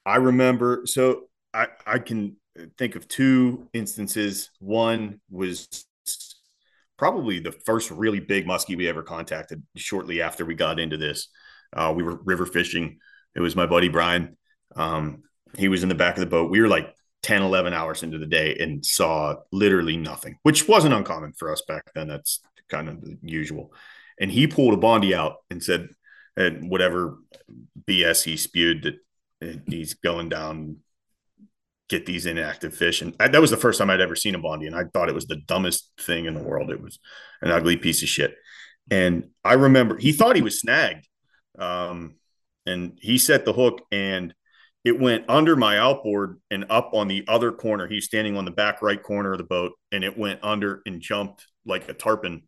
I 0.04 0.16
remember 0.16 0.82
so 0.84 1.22
I 1.56 1.68
I 1.86 1.98
can 1.98 2.36
think 2.78 2.96
of 2.96 3.08
two 3.08 3.68
instances. 3.72 4.50
One 4.60 5.20
was 5.30 5.86
probably 6.98 7.40
the 7.40 7.52
first 7.52 7.90
really 7.90 8.20
big 8.20 8.46
muskie 8.46 8.76
we 8.76 8.88
ever 8.88 9.02
contacted 9.02 9.62
shortly 9.76 10.22
after 10.22 10.44
we 10.44 10.54
got 10.54 10.78
into 10.78 10.96
this. 10.96 11.28
Uh, 11.72 11.92
we 11.94 12.02
were 12.02 12.20
river 12.24 12.46
fishing. 12.46 12.98
It 13.34 13.40
was 13.40 13.56
my 13.56 13.66
buddy 13.66 13.88
Brian. 13.88 14.36
Um, 14.74 15.22
he 15.56 15.68
was 15.68 15.82
in 15.82 15.88
the 15.88 15.94
back 15.94 16.14
of 16.14 16.20
the 16.20 16.26
boat. 16.26 16.50
We 16.50 16.60
were 16.60 16.68
like 16.68 16.94
10, 17.22 17.42
11 17.42 17.72
hours 17.72 18.02
into 18.02 18.18
the 18.18 18.26
day 18.26 18.56
and 18.60 18.84
saw 18.84 19.36
literally 19.52 19.96
nothing, 19.96 20.38
which 20.42 20.68
wasn't 20.68 20.94
uncommon 20.94 21.32
for 21.32 21.52
us 21.52 21.62
back 21.66 21.82
then. 21.94 22.08
That's 22.08 22.40
kind 22.68 22.88
of 22.88 23.04
usual. 23.22 23.72
And 24.18 24.30
he 24.30 24.46
pulled 24.46 24.74
a 24.74 24.78
Bondy 24.78 25.14
out 25.14 25.36
and 25.50 25.62
said, 25.62 25.88
and 26.36 26.70
whatever 26.70 27.18
BS 27.86 28.24
he 28.24 28.36
spewed 28.36 28.82
that 29.40 29.60
he's 29.66 29.94
going 29.94 30.28
down 30.28 30.78
get 31.88 32.06
these 32.06 32.26
inactive 32.26 32.74
fish. 32.74 33.02
And 33.02 33.14
I, 33.20 33.28
that 33.28 33.40
was 33.40 33.50
the 33.50 33.56
first 33.56 33.78
time 33.78 33.90
I'd 33.90 34.00
ever 34.00 34.16
seen 34.16 34.34
a 34.34 34.38
Bondy. 34.38 34.66
And 34.66 34.74
I 34.74 34.84
thought 34.84 35.08
it 35.08 35.14
was 35.14 35.26
the 35.26 35.40
dumbest 35.46 35.90
thing 36.00 36.26
in 36.26 36.34
the 36.34 36.42
world. 36.42 36.70
It 36.70 36.82
was 36.82 36.98
an 37.42 37.50
ugly 37.50 37.76
piece 37.76 38.02
of 38.02 38.08
shit. 38.08 38.34
And 38.90 39.30
I 39.44 39.54
remember 39.54 39.96
he 39.96 40.12
thought 40.12 40.36
he 40.36 40.42
was 40.42 40.60
snagged. 40.60 41.06
Um, 41.58 42.16
and 42.66 42.98
he 43.00 43.18
set 43.18 43.44
the 43.44 43.52
hook 43.52 43.82
and 43.92 44.34
it 44.84 45.00
went 45.00 45.24
under 45.28 45.56
my 45.56 45.78
outboard 45.78 46.40
and 46.50 46.66
up 46.70 46.90
on 46.92 47.08
the 47.08 47.24
other 47.28 47.52
corner. 47.52 47.88
He's 47.88 48.04
standing 48.04 48.36
on 48.36 48.44
the 48.44 48.50
back 48.50 48.82
right 48.82 49.02
corner 49.02 49.32
of 49.32 49.38
the 49.38 49.44
boat 49.44 49.72
and 49.92 50.04
it 50.04 50.18
went 50.18 50.40
under 50.42 50.82
and 50.86 51.00
jumped 51.00 51.46
like 51.64 51.88
a 51.88 51.94
tarpon 51.94 52.42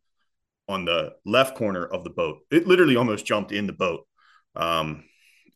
on 0.69 0.85
the 0.85 1.15
left 1.25 1.57
corner 1.57 1.85
of 1.85 2.05
the 2.05 2.11
boat. 2.11 2.39
It 2.51 2.67
literally 2.67 2.97
almost 2.97 3.27
jumped 3.27 3.53
in 3.53 3.67
the 3.67 3.73
boat. 3.73 4.07
Um, 4.55 5.05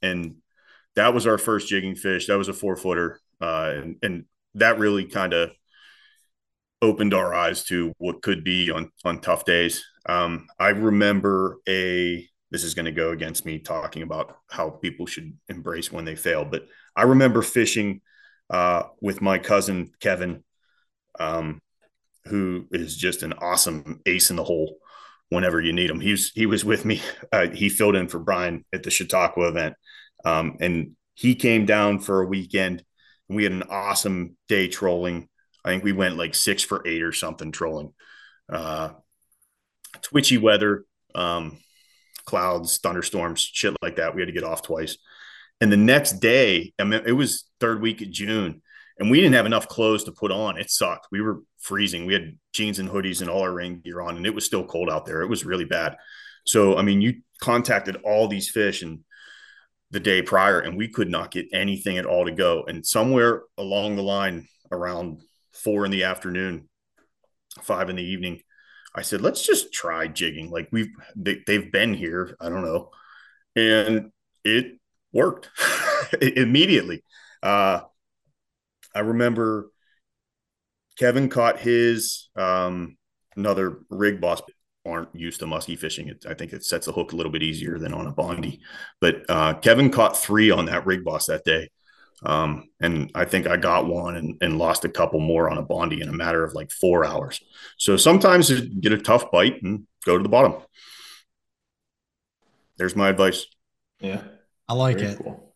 and 0.01 0.37
that 0.97 1.15
was 1.15 1.27
our 1.27 1.39
first 1.39 1.69
jigging 1.69 1.95
fish. 1.95 2.27
That 2.27 2.39
was 2.39 2.49
a 2.49 2.53
four 2.53 2.77
footer. 2.77 3.21
Uh, 3.43 3.73
and, 3.75 3.97
and 4.03 4.25
that 4.55 4.79
really 4.79 5.05
kind 5.05 5.33
of 5.33 5.51
opened 6.81 7.13
our 7.13 7.35
eyes 7.35 7.65
to 7.65 7.93
what 7.99 8.23
could 8.23 8.45
be 8.45 8.71
on, 8.71 8.91
on 9.05 9.21
tough 9.21 9.45
days. 9.45 9.85
Um, 10.07 10.47
I 10.59 10.69
remember 10.69 11.59
a, 11.69 12.27
this 12.51 12.65
is 12.65 12.75
going 12.75 12.87
to 12.87 12.93
go 12.93 13.11
against 13.11 13.45
me 13.45 13.59
talking 13.59 14.03
about 14.03 14.37
how 14.49 14.71
people 14.71 15.07
should 15.07 15.37
embrace 15.49 15.91
when 15.91 16.05
they 16.05 16.17
fail, 16.17 16.45
but 16.45 16.67
I 16.95 17.03
remember 17.03 17.43
fishing 17.43 18.01
uh, 18.51 18.85
with 19.01 19.21
my 19.21 19.39
cousin, 19.39 19.91
Kevin, 20.01 20.45
um, 21.19 21.61
who 22.27 22.67
is 22.71 22.97
just 22.97 23.23
an 23.23 23.33
awesome 23.33 24.01
ace 24.07 24.31
in 24.31 24.37
the 24.37 24.45
hole 24.45 24.77
whenever 25.31 25.61
you 25.61 25.73
need 25.73 25.91
him. 25.91 26.01
He 26.01 26.13
was, 26.13 26.31
he 26.35 26.47
was 26.47 26.65
with 26.65 26.85
me. 26.85 27.01
Uh, 27.33 27.49
he 27.49 27.69
filled 27.69 27.97
in 27.97 28.07
for 28.09 28.19
Brian 28.19 28.65
at 28.73 28.83
the 28.83 28.91
Chautauqua 28.91 29.49
event. 29.49 29.75
Um, 30.25 30.59
and 30.61 30.97
he 31.15 31.35
came 31.35 31.65
down 31.65 31.99
for 31.99 32.21
a 32.21 32.27
weekend 32.27 32.85
we 33.35 33.45
had 33.45 33.53
an 33.53 33.65
awesome 33.71 34.37
day 34.49 34.69
trolling. 34.69 35.29
I 35.65 35.71
think 35.71 35.85
we 35.85 35.93
went 35.93 36.17
like 36.17 36.35
six 36.35 36.63
for 36.63 36.87
eight 36.87 37.03
or 37.03 37.13
something 37.13 37.53
trolling. 37.53 37.93
Uh, 38.49 38.91
twitchy 40.03 40.39
weather, 40.39 40.85
um, 41.15 41.59
clouds, 42.25 42.79
thunderstorms, 42.79 43.41
shit 43.41 43.75
like 43.83 43.97
that. 43.97 44.15
We 44.15 44.23
had 44.23 44.27
to 44.27 44.33
get 44.33 44.45
off 44.45 44.63
twice. 44.63 44.99
And 45.61 45.71
the 45.71 45.77
next 45.77 46.21
day, 46.21 46.73
I 46.79 46.85
mean, 46.85 47.03
it 47.07 47.13
was 47.13 47.45
third 47.61 47.81
week 47.81 48.03
of 48.03 48.11
June, 48.11 48.63
and 48.99 49.11
we 49.11 49.21
didn't 49.21 49.35
have 49.35 49.47
enough 49.47 49.69
clothes 49.69 50.05
to 50.05 50.13
put 50.13 50.33
on. 50.33 50.59
It 50.59 50.71
sucked. 50.71 51.07
We 51.13 51.21
were 51.21 51.41
freezing. 51.59 52.05
We 52.05 52.15
had 52.15 52.37
jeans 52.53 52.81
and 52.81 52.89
hoodies 52.89 53.21
and 53.21 53.31
all 53.31 53.43
our 53.43 53.53
rain 53.53 53.81
gear 53.81 54.01
on, 54.01 54.17
and 54.17 54.27
it 54.27 54.35
was 54.35 54.45
still 54.45 54.65
cold 54.65 54.91
out 54.91 55.07
there. 55.07 55.23
It 55.23 55.29
was 55.29 55.47
really 55.47 55.65
bad. 55.65 55.97
So, 56.45 56.77
I 56.77 56.83
mean, 56.83 57.01
you 57.01 57.21
contacted 57.41 57.97
all 58.05 58.27
these 58.27 58.51
fish, 58.51 58.83
and 58.83 59.01
the 59.93 60.01
day 60.01 60.23
prior 60.23 60.59
and 60.59 60.77
we 60.77 60.89
could 60.89 61.11
not 61.11 61.31
get 61.31 61.47
anything 61.53 61.99
at 61.99 62.07
all 62.07 62.25
to 62.25 62.33
go. 62.33 62.65
And 62.67 62.85
somewhere 62.85 63.43
along 63.59 63.97
the 63.97 64.03
line, 64.03 64.49
around 64.73 65.21
four 65.53 65.85
in 65.85 65.91
the 65.91 66.05
afternoon, 66.05 66.69
five 67.61 67.91
in 67.91 67.97
the 67.97 68.03
evening, 68.03 68.41
I 68.95 69.03
said, 69.03 69.21
let's 69.21 69.47
just 69.47 69.73
try 69.73 70.09
jigging. 70.09 70.51
Like 70.51 70.69
we've, 70.73 70.91
they, 71.15 71.43
have 71.49 71.71
been 71.71 71.95
here. 71.95 72.37
I 72.41 72.49
don't 72.49 72.65
know. 72.65 72.91
And 73.55 74.11
it 74.45 74.79
worked 75.13 75.51
immediately. 76.21 77.05
Uh, 77.43 77.81
I 78.95 79.01
remember 79.01 79.71
Kevin 80.99 81.29
caught 81.29 81.59
his, 81.59 82.31
um, 82.35 82.97
another 83.37 83.81
rig 83.91 84.21
boss 84.21 84.41
aren't 84.85 85.15
used 85.15 85.41
to 85.41 85.47
muskie 85.47 85.79
fishing, 85.79 86.09
it, 86.09 86.25
I 86.29 86.35
think 86.35 86.53
it 86.53 86.65
sets 86.65 86.87
the 86.87 86.93
hook 86.93 87.13
a 87.13 87.17
little 87.17 87.33
bit 87.33 87.43
easier 87.43 87.79
than 87.79 87.95
on 87.95 88.07
a 88.07 88.13
bondy. 88.13 88.61
But 89.01 89.25
uh, 89.29 89.55
Kevin 89.55 89.91
caught 89.91 90.17
three 90.17 90.51
on 90.51 90.67
that 90.67 90.87
rig 90.87 91.05
boss 91.05 91.27
that 91.27 91.45
day. 91.45 91.71
Um, 92.25 92.69
and 92.81 93.11
I 93.15 93.25
think 93.25 93.49
I 93.49 93.57
got 93.57 93.87
one 93.87 94.15
and, 94.17 94.37
and, 94.41 94.57
lost 94.57 94.85
a 94.85 94.89
couple 94.89 95.19
more 95.19 95.51
on 95.51 95.59
a 95.59 95.63
bondy 95.63 96.03
in 96.03 96.09
a 96.09 96.13
matter 96.13 96.45
of 96.45 96.55
like 96.55 96.71
four 96.71 97.05
hours. 97.05 97.41
So 97.79 97.97
sometimes 97.97 98.49
you 98.49 98.61
get 98.61 98.93
a 98.93 98.99
tough 98.99 99.33
bite 99.33 99.61
and 99.61 99.89
go 100.05 100.17
to 100.17 100.23
the 100.23 100.29
bottom. 100.29 100.63
There's 102.79 102.95
my 102.95 103.09
advice. 103.09 103.47
Yeah. 103.99 104.23
I 104.69 104.75
like 104.75 104.99
Very 104.99 105.13
it. 105.13 105.19
Cool. 105.19 105.53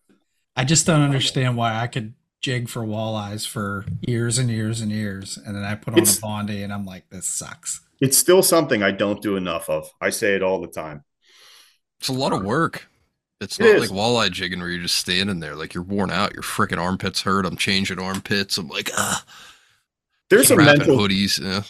I 0.57 0.65
just 0.65 0.87
don't 0.87 1.03
understand 1.03 1.57
why 1.57 1.81
I 1.81 1.87
could 1.87 2.15
jig 2.41 2.69
for 2.69 2.83
walleyes 2.83 3.47
for 3.47 3.85
years 4.01 4.39
and 4.39 4.51
years 4.51 4.81
and 4.81 4.91
years. 4.91 5.37
And 5.37 5.55
then 5.55 5.63
I 5.63 5.77
put 5.77 5.95
on 5.95 6.01
it's, 6.01 6.19
a 6.19 6.21
bondy 6.21 6.65
and 6.65 6.73
I'm 6.73 6.85
like, 6.85 7.09
this 7.11 7.27
sucks 7.27 7.86
it's 8.01 8.19
still 8.19 8.43
something 8.43 8.83
I 8.83 8.91
don't 8.91 9.23
do 9.23 9.37
enough 9.37 9.69
of. 9.69 9.91
I 10.01 10.11
say 10.11 10.35
it 10.35 10.43
all 10.43 10.61
the 10.61 10.69
time. 10.69 11.05
It's 12.01 12.09
a 12.09 12.13
lot 12.13 12.33
of 12.33 12.45
work. 12.45 12.89
It's 13.41 13.59
not 13.59 13.69
it 13.69 13.81
like 13.81 13.91
walleye 13.91 14.31
jigging 14.31 14.61
where 14.61 14.71
you're 14.71 14.83
just 14.83 14.97
standing 14.97 15.41
there 15.41 15.55
like 15.55 15.75
you're 15.75 15.83
worn 15.83 16.11
out. 16.11 16.33
Your 16.33 16.43
freaking 16.43 16.81
armpits 16.81 17.23
hurt. 17.23 17.45
I'm 17.45 17.57
changing 17.57 17.99
armpits. 17.99 18.57
I'm 18.57 18.69
like, 18.69 18.91
ah. 18.95 19.25
There's 20.31 20.51
a 20.51 20.57
mental 20.57 20.97
hoodies. 20.97 21.41
Yeah. 21.41 21.63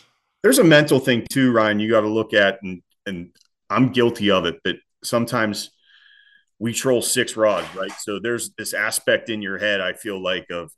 There's 0.43 0.59
a 0.59 0.65
mental 0.65 1.01
thing 1.01 1.27
too, 1.31 1.53
Ryan. 1.53 1.81
You 1.81 1.90
got 1.90 2.03
to 2.03 2.09
look 2.09 2.32
at, 2.32 2.62
and 2.62 2.82
and 3.05 3.31
I'm 3.69 3.90
guilty 3.90 4.31
of 4.31 4.47
it. 4.47 4.61
But 4.62 4.77
sometimes 5.03 5.70
we 6.59 6.73
troll 6.73 7.03
six 7.03 7.36
rods, 7.36 7.66
right? 7.74 7.93
So 7.98 8.19
there's 8.20 8.51
this 8.57 8.73
aspect 8.73 9.28
in 9.28 9.43
your 9.43 9.59
head. 9.59 9.81
I 9.81 9.93
feel 9.93 10.23
like 10.23 10.51
of 10.51 10.73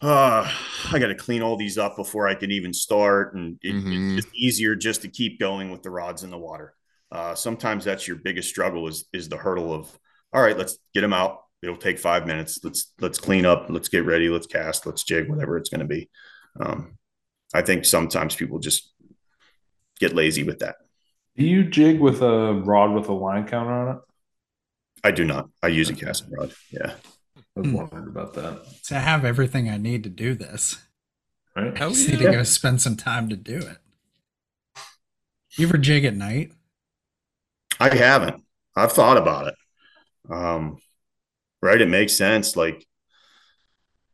uh, 0.00 0.50
I 0.92 0.98
got 0.98 1.08
to 1.08 1.14
clean 1.14 1.42
all 1.42 1.56
these 1.56 1.78
up 1.78 1.96
before 1.96 2.28
I 2.28 2.34
can 2.34 2.50
even 2.50 2.72
start. 2.72 3.34
And 3.34 3.58
it, 3.62 3.74
mm-hmm. 3.74 4.18
it's 4.18 4.26
easier 4.34 4.74
just 4.74 5.02
to 5.02 5.08
keep 5.08 5.38
going 5.38 5.70
with 5.70 5.82
the 5.82 5.90
rods 5.90 6.22
in 6.22 6.30
the 6.30 6.38
water. 6.38 6.74
Uh, 7.12 7.34
sometimes 7.34 7.84
that's 7.84 8.06
your 8.06 8.16
biggest 8.16 8.48
struggle 8.48 8.86
is, 8.88 9.06
is 9.12 9.28
the 9.28 9.36
hurdle 9.36 9.72
of, 9.72 9.90
all 10.32 10.42
right, 10.42 10.56
let's 10.56 10.78
get 10.94 11.00
them 11.00 11.12
out. 11.12 11.40
It'll 11.62 11.76
take 11.76 11.98
five 11.98 12.26
minutes. 12.26 12.60
Let's, 12.62 12.92
let's 13.00 13.18
clean 13.18 13.44
up. 13.44 13.66
Let's 13.68 13.88
get 13.88 14.06
ready. 14.06 14.28
Let's 14.28 14.46
cast, 14.46 14.86
let's 14.86 15.04
jig, 15.04 15.28
whatever 15.28 15.56
it's 15.56 15.68
going 15.68 15.80
to 15.80 15.86
be. 15.86 16.08
Um, 16.58 16.96
I 17.52 17.62
think 17.62 17.84
sometimes 17.84 18.34
people 18.36 18.60
just 18.60 18.92
get 19.98 20.14
lazy 20.14 20.44
with 20.44 20.60
that. 20.60 20.76
Do 21.36 21.44
you 21.44 21.64
jig 21.64 22.00
with 22.00 22.22
a 22.22 22.54
rod 22.54 22.92
with 22.92 23.08
a 23.08 23.12
line 23.12 23.46
counter 23.46 23.72
on 23.72 23.96
it? 23.96 24.02
I 25.02 25.10
do 25.10 25.24
not. 25.24 25.48
I 25.62 25.68
use 25.68 25.90
a 25.90 25.94
casting 25.94 26.32
rod. 26.32 26.52
Yeah. 26.70 26.94
I 27.56 27.60
was 27.60 27.70
hmm. 27.70 27.76
wondering 27.76 28.08
about 28.08 28.34
that. 28.34 28.64
To 28.84 28.94
have 28.94 29.24
everything 29.24 29.68
I 29.68 29.76
need 29.76 30.04
to 30.04 30.10
do 30.10 30.34
this. 30.34 30.76
Right. 31.56 31.74
I 31.80 31.88
just 31.88 32.08
need 32.08 32.20
to 32.20 32.30
go 32.30 32.42
spend 32.44 32.80
some 32.80 32.96
time 32.96 33.28
to 33.28 33.36
do 33.36 33.56
it. 33.58 33.78
You 35.56 35.66
ever 35.66 35.78
jig 35.78 36.04
at 36.04 36.14
night? 36.14 36.52
I 37.80 37.94
haven't. 37.94 38.44
I've 38.76 38.92
thought 38.92 39.16
about 39.16 39.48
it. 39.48 39.54
Um, 40.30 40.78
right. 41.60 41.80
It 41.80 41.88
makes 41.88 42.16
sense. 42.16 42.54
Like 42.54 42.86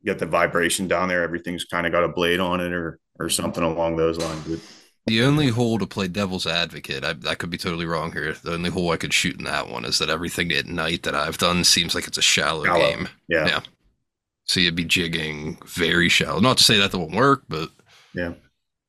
you 0.01 0.13
got 0.13 0.19
the 0.19 0.27
vibration 0.27 0.89
down 0.89 1.09
there. 1.09 1.23
Everything's 1.23 1.65
kind 1.65 1.87
of 1.87 1.93
got 1.93 2.05
a 2.05 2.09
blade 2.09 2.41
on 2.41 2.61
it 2.61 2.73
or, 2.73 3.01
or 3.19 3.29
something 3.29 3.63
along 3.63 3.97
those 3.97 4.19
lines. 4.19 4.45
But 4.49 4.61
the 5.07 5.23
only 5.23 5.49
hole 5.49 5.79
to 5.79 5.87
play 5.87 6.09
devil's 6.09 6.47
advocate, 6.47 7.05
I, 7.05 7.15
I 7.29 7.37
could 7.37 7.51
be 7.51 7.59
totally 7.59 7.87
wrong 7.87 8.13
here. 8.13 8.33
The 8.33 8.55
only 8.55 8.71
hole 8.71 8.91
I 8.91 8.97
could 8.97 9.13
shoot 9.13 9.39
in 9.39 9.45
that 9.45 9.69
one 9.69 9.85
is 9.85 9.99
that 9.99 10.11
everything 10.11 10.51
at 10.53 10.67
night 10.67 11.05
that 11.05 11.15
I've 11.15 11.39
done 11.39 11.63
seems 11.63 11.95
like 11.95 12.09
it's 12.09 12.19
a 12.19 12.23
shallow, 12.23 12.65
shallow. 12.65 12.79
game. 12.79 13.09
Yeah. 13.29 13.47
Yeah. 13.47 13.61
So 14.45 14.59
you'd 14.61 14.75
be 14.75 14.85
jigging 14.85 15.59
very 15.65 16.09
shallow. 16.09 16.41
Not 16.41 16.59
to 16.59 16.65
say 16.65 16.79
that 16.79 16.91
that 16.91 16.99
won't 16.99 17.15
work, 17.15 17.45
but 17.49 17.71
yeah. 18.15 18.35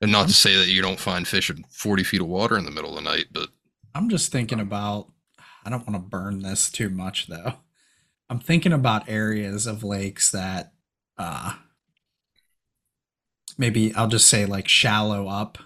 And 0.02 0.12
not 0.12 0.28
to 0.28 0.34
say 0.34 0.56
that 0.56 0.68
you 0.68 0.82
don't 0.82 1.00
find 1.00 1.28
fish 1.28 1.50
in 1.50 1.64
40 1.70 2.04
feet 2.04 2.22
of 2.22 2.28
water 2.28 2.58
in 2.58 2.66
the 2.66 2.72
middle 2.72 2.96
of 2.98 3.04
the 3.04 3.10
night, 3.10 3.26
but 3.32 3.50
I'm 3.96 4.10
just 4.10 4.32
thinking 4.32 4.60
about, 4.60 5.12
I 5.66 5.72
don't 5.72 5.88
want 5.88 6.04
to 6.04 6.10
burn 6.10 6.42
this 6.42 6.72
too 6.72 6.90
much 6.90 7.28
though. 7.28 7.54
I'm 8.30 8.40
thinking 8.40 8.74
about 8.74 9.10
areas 9.10 9.66
of 9.66 9.84
lakes 9.84 10.32
that, 10.32 10.74
uh, 11.18 11.54
maybe 13.58 13.94
I'll 13.96 14.08
just 14.08 14.30
say 14.30 14.46
like 14.46 14.68
shallow 14.68 15.28
up 15.28 15.58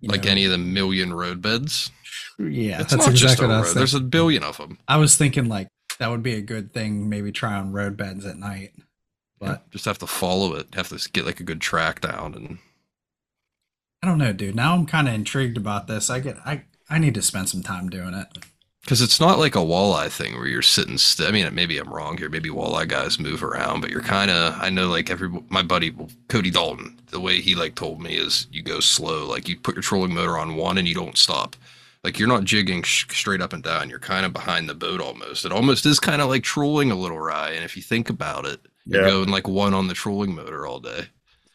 you 0.00 0.08
like 0.08 0.24
know, 0.24 0.30
any 0.30 0.44
of 0.44 0.50
the 0.50 0.58
million 0.58 1.12
road 1.14 1.42
beds. 1.42 1.90
Yeah, 2.38 2.80
It's 2.80 2.90
that's 2.90 3.06
not 3.06 3.14
just 3.14 3.22
exactly 3.22 3.46
a 3.46 3.48
what 3.48 3.54
I 3.54 3.58
road. 3.58 3.62
was 3.62 3.74
There's 3.74 3.94
a 3.94 4.00
billion 4.00 4.42
of 4.42 4.56
them. 4.56 4.78
I 4.88 4.96
was 4.96 5.16
thinking 5.16 5.48
like 5.48 5.68
that 5.98 6.10
would 6.10 6.22
be 6.22 6.34
a 6.34 6.40
good 6.40 6.72
thing. 6.72 7.08
Maybe 7.08 7.32
try 7.32 7.54
on 7.54 7.72
road 7.72 7.96
beds 7.96 8.24
at 8.26 8.36
night. 8.36 8.72
But 9.38 9.70
just 9.70 9.84
have 9.86 9.98
to 9.98 10.06
follow 10.06 10.54
it. 10.54 10.74
Have 10.74 10.88
to 10.88 11.10
get 11.10 11.26
like 11.26 11.40
a 11.40 11.44
good 11.44 11.60
track 11.60 12.00
down 12.00 12.34
and 12.34 12.58
I 14.02 14.06
don't 14.06 14.18
know, 14.18 14.32
dude. 14.32 14.54
Now 14.54 14.74
I'm 14.74 14.86
kind 14.86 15.08
of 15.08 15.14
intrigued 15.14 15.56
about 15.56 15.86
this. 15.86 16.08
I 16.10 16.20
get 16.20 16.38
I 16.44 16.64
I 16.88 16.98
need 16.98 17.14
to 17.14 17.22
spend 17.22 17.48
some 17.48 17.62
time 17.62 17.88
doing 17.90 18.14
it. 18.14 18.26
Because 18.90 19.02
it's 19.02 19.20
not 19.20 19.38
like 19.38 19.54
a 19.54 19.58
walleye 19.60 20.10
thing 20.10 20.34
where 20.34 20.48
you're 20.48 20.62
sitting. 20.62 20.98
St- 20.98 21.28
I 21.28 21.30
mean, 21.30 21.54
maybe 21.54 21.78
I'm 21.78 21.88
wrong 21.94 22.18
here. 22.18 22.28
Maybe 22.28 22.48
walleye 22.50 22.88
guys 22.88 23.20
move 23.20 23.44
around, 23.44 23.82
but 23.82 23.90
you're 23.90 24.00
kind 24.00 24.32
of. 24.32 24.56
I 24.60 24.68
know 24.68 24.88
like 24.88 25.08
every 25.10 25.28
my 25.48 25.62
buddy 25.62 25.94
Cody 26.28 26.50
Dalton. 26.50 26.98
The 27.12 27.20
way 27.20 27.40
he 27.40 27.54
like 27.54 27.76
told 27.76 28.00
me 28.02 28.16
is 28.16 28.48
you 28.50 28.62
go 28.64 28.80
slow. 28.80 29.28
Like 29.28 29.48
you 29.48 29.56
put 29.56 29.76
your 29.76 29.82
trolling 29.82 30.12
motor 30.12 30.36
on 30.36 30.56
one 30.56 30.76
and 30.76 30.88
you 30.88 30.94
don't 30.96 31.16
stop. 31.16 31.54
Like 32.02 32.18
you're 32.18 32.26
not 32.26 32.42
jigging 32.42 32.82
sh- 32.82 33.06
straight 33.12 33.40
up 33.40 33.52
and 33.52 33.62
down. 33.62 33.90
You're 33.90 34.00
kind 34.00 34.26
of 34.26 34.32
behind 34.32 34.68
the 34.68 34.74
boat 34.74 35.00
almost. 35.00 35.44
It 35.44 35.52
almost 35.52 35.86
is 35.86 36.00
kind 36.00 36.20
of 36.20 36.28
like 36.28 36.42
trolling 36.42 36.90
a 36.90 36.96
little 36.96 37.20
rye. 37.20 37.50
And 37.50 37.62
if 37.64 37.76
you 37.76 37.84
think 37.84 38.10
about 38.10 38.44
it, 38.44 38.58
you're 38.86 39.02
Yeah. 39.04 39.10
going 39.10 39.28
like 39.28 39.46
one 39.46 39.72
on 39.72 39.86
the 39.86 39.94
trolling 39.94 40.34
motor 40.34 40.66
all 40.66 40.80
day. 40.80 41.04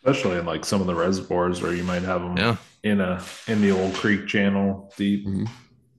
especially 0.06 0.38
in 0.38 0.46
like 0.46 0.64
some 0.64 0.80
of 0.80 0.88
the 0.88 0.96
reservoirs 0.96 1.62
where 1.62 1.74
you 1.74 1.84
might 1.84 2.04
have 2.04 2.22
them 2.22 2.38
Yeah, 2.38 2.56
in 2.84 3.02
a 3.02 3.22
in 3.48 3.60
the 3.62 3.72
old 3.72 3.94
creek 3.94 4.26
channel 4.26 4.94
deep. 4.96 5.26
Mm-hmm. 5.28 5.46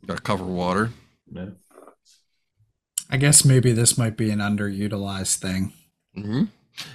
got 0.06 0.16
to 0.16 0.22
cover 0.22 0.44
water. 0.44 0.92
Yeah. 1.30 1.50
I 3.08 3.16
guess 3.16 3.44
maybe 3.44 3.72
this 3.72 3.96
might 3.96 4.16
be 4.16 4.30
an 4.30 4.40
underutilized 4.40 5.36
thing. 5.36 5.72
hmm 6.14 6.44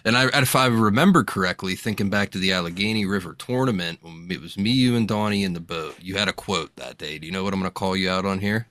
And 0.06 0.18
I, 0.18 0.28
if 0.40 0.56
I 0.56 0.68
remember 0.68 1.24
correctly, 1.24 1.76
thinking 1.76 2.10
back 2.10 2.32
to 2.32 2.38
the 2.38 2.52
Allegheny 2.52 3.06
River 3.06 3.34
tournament, 3.38 4.00
it 4.30 4.42
was 4.42 4.58
me, 4.58 4.72
you, 4.72 4.96
and 4.96 5.08
Donnie 5.08 5.44
in 5.44 5.54
the 5.54 5.60
boat. 5.60 5.96
You 6.02 6.16
had 6.18 6.28
a 6.28 6.34
quote 6.34 6.76
that 6.76 6.98
day. 6.98 7.18
Do 7.18 7.26
you 7.26 7.32
know 7.32 7.44
what 7.44 7.54
I'm 7.54 7.60
going 7.60 7.70
to 7.70 7.74
call 7.74 7.96
you 7.96 8.10
out 8.10 8.26
on 8.26 8.40
here? 8.40 8.68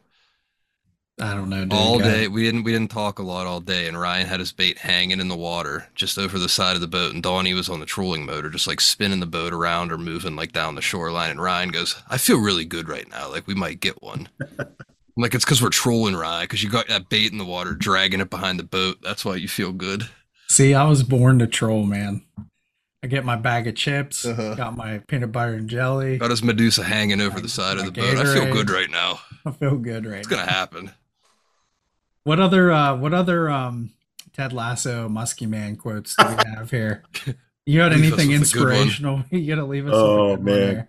I 1.21 1.35
don't 1.35 1.51
know, 1.51 1.65
dude. 1.65 1.73
all 1.75 1.99
day, 1.99 2.29
we 2.29 2.43
didn't 2.45 2.63
we 2.65 2.73
didn't 2.73 2.91
talk 2.91 3.19
a 3.19 3.23
lot 3.23 3.47
all 3.47 3.61
day, 3.61 3.87
and 3.87 4.01
Ryan 4.01 4.27
had 4.27 4.41
his 4.41 4.53
bait 4.53 4.79
hanging 4.79 5.21
in 5.21 5.29
the 5.29 5.37
water 5.37 5.89
just 5.95 6.17
over 6.17 6.39
the 6.39 6.49
side 6.49 6.77
of 6.77 6.81
the 6.81 6.89
boat, 6.89 7.13
and 7.13 7.23
Donnie 7.23 7.53
was 7.53 7.69
on 7.69 7.79
the 7.79 7.85
trolling 7.85 8.25
motor, 8.25 8.49
just 8.49 8.67
like 8.67 8.81
spinning 8.81 9.21
the 9.21 9.27
boat 9.27 9.53
around 9.53 9.93
or 9.93 9.99
moving 9.99 10.35
like 10.35 10.53
down 10.53 10.77
the 10.77 10.81
shoreline. 10.81 11.31
And 11.31 11.43
Ryan 11.43 11.71
goes, 11.73 12.03
"I 12.09 12.17
feel 12.17 12.39
really 12.41 12.65
good 12.65 12.89
right 12.89 13.09
now. 13.11 13.29
Like 13.31 13.47
we 13.47 13.55
might 13.55 13.81
get 13.81 14.03
one." 14.03 14.31
I'm 15.17 15.23
like 15.23 15.35
it's 15.35 15.45
because 15.45 15.61
we're 15.63 15.71
trolling 15.71 16.15
rye 16.17 16.43
because 16.45 16.63
you 16.63 16.71
got 16.71 16.89
that 16.89 17.09
bait 17.09 17.33
in 17.33 17.39
the 17.39 17.45
water, 17.45 17.75
dragging 17.75 18.21
it 18.21 18.31
behind 18.31 18.59
the 18.59 18.65
boat. 18.65 18.99
That's 19.03 19.25
why 19.25 19.37
you 19.37 19.49
feel 19.49 19.73
good. 19.73 20.09
See, 20.49 20.75
I 20.75 20.85
was 20.85 21.03
born 21.03 21.39
to 21.41 21.47
troll, 21.47 21.85
man. 21.85 22.23
I 23.03 23.07
get 23.07 23.25
my 23.25 23.37
bag 23.37 23.67
of 23.67 23.75
chips, 23.77 24.25
Uh-huh. 24.27 24.55
got 24.57 24.77
my 24.77 24.99
peanut 24.99 25.33
butter 25.33 25.55
and 25.55 25.71
jelly. 25.71 26.19
Got 26.19 26.31
his 26.31 26.43
Medusa 26.43 26.85
hanging 26.85 27.21
over 27.21 27.41
the 27.41 27.49
side 27.49 27.79
of 27.79 27.85
My 27.85 27.91
the 27.91 27.93
boat. 27.93 28.19
I 28.19 28.25
feel 28.35 28.53
good 28.53 28.69
right 28.71 28.91
now. 28.91 29.21
I 29.47 29.53
feel 29.53 29.77
good 29.77 30.05
right 30.07 30.19
It's 30.19 30.31
now. 30.31 30.37
gonna 30.39 30.51
happen. 30.51 30.91
What 32.25 32.41
other 32.41 32.71
uh 32.71 32.97
what 32.97 33.15
other 33.15 33.49
um 33.51 33.91
Ted 34.35 34.53
Lasso 34.53 35.09
Muskie 35.09 35.49
Man 35.49 35.77
quotes 35.77 36.15
do 36.15 36.27
we 36.27 36.35
have 36.57 36.71
here? 36.71 37.03
You 37.67 37.79
got 37.79 37.93
anything 37.93 38.11
with 38.11 38.51
a 38.51 38.53
good 38.53 38.65
one. 38.65 38.73
inspirational? 38.77 39.25
You 39.31 39.47
gotta 39.55 39.67
leave 39.67 39.87
us 39.87 39.95
Oh, 39.95 40.33
a 40.35 40.37
good 40.37 40.45
one 40.45 40.45
man. 40.45 40.71
here. 40.71 40.89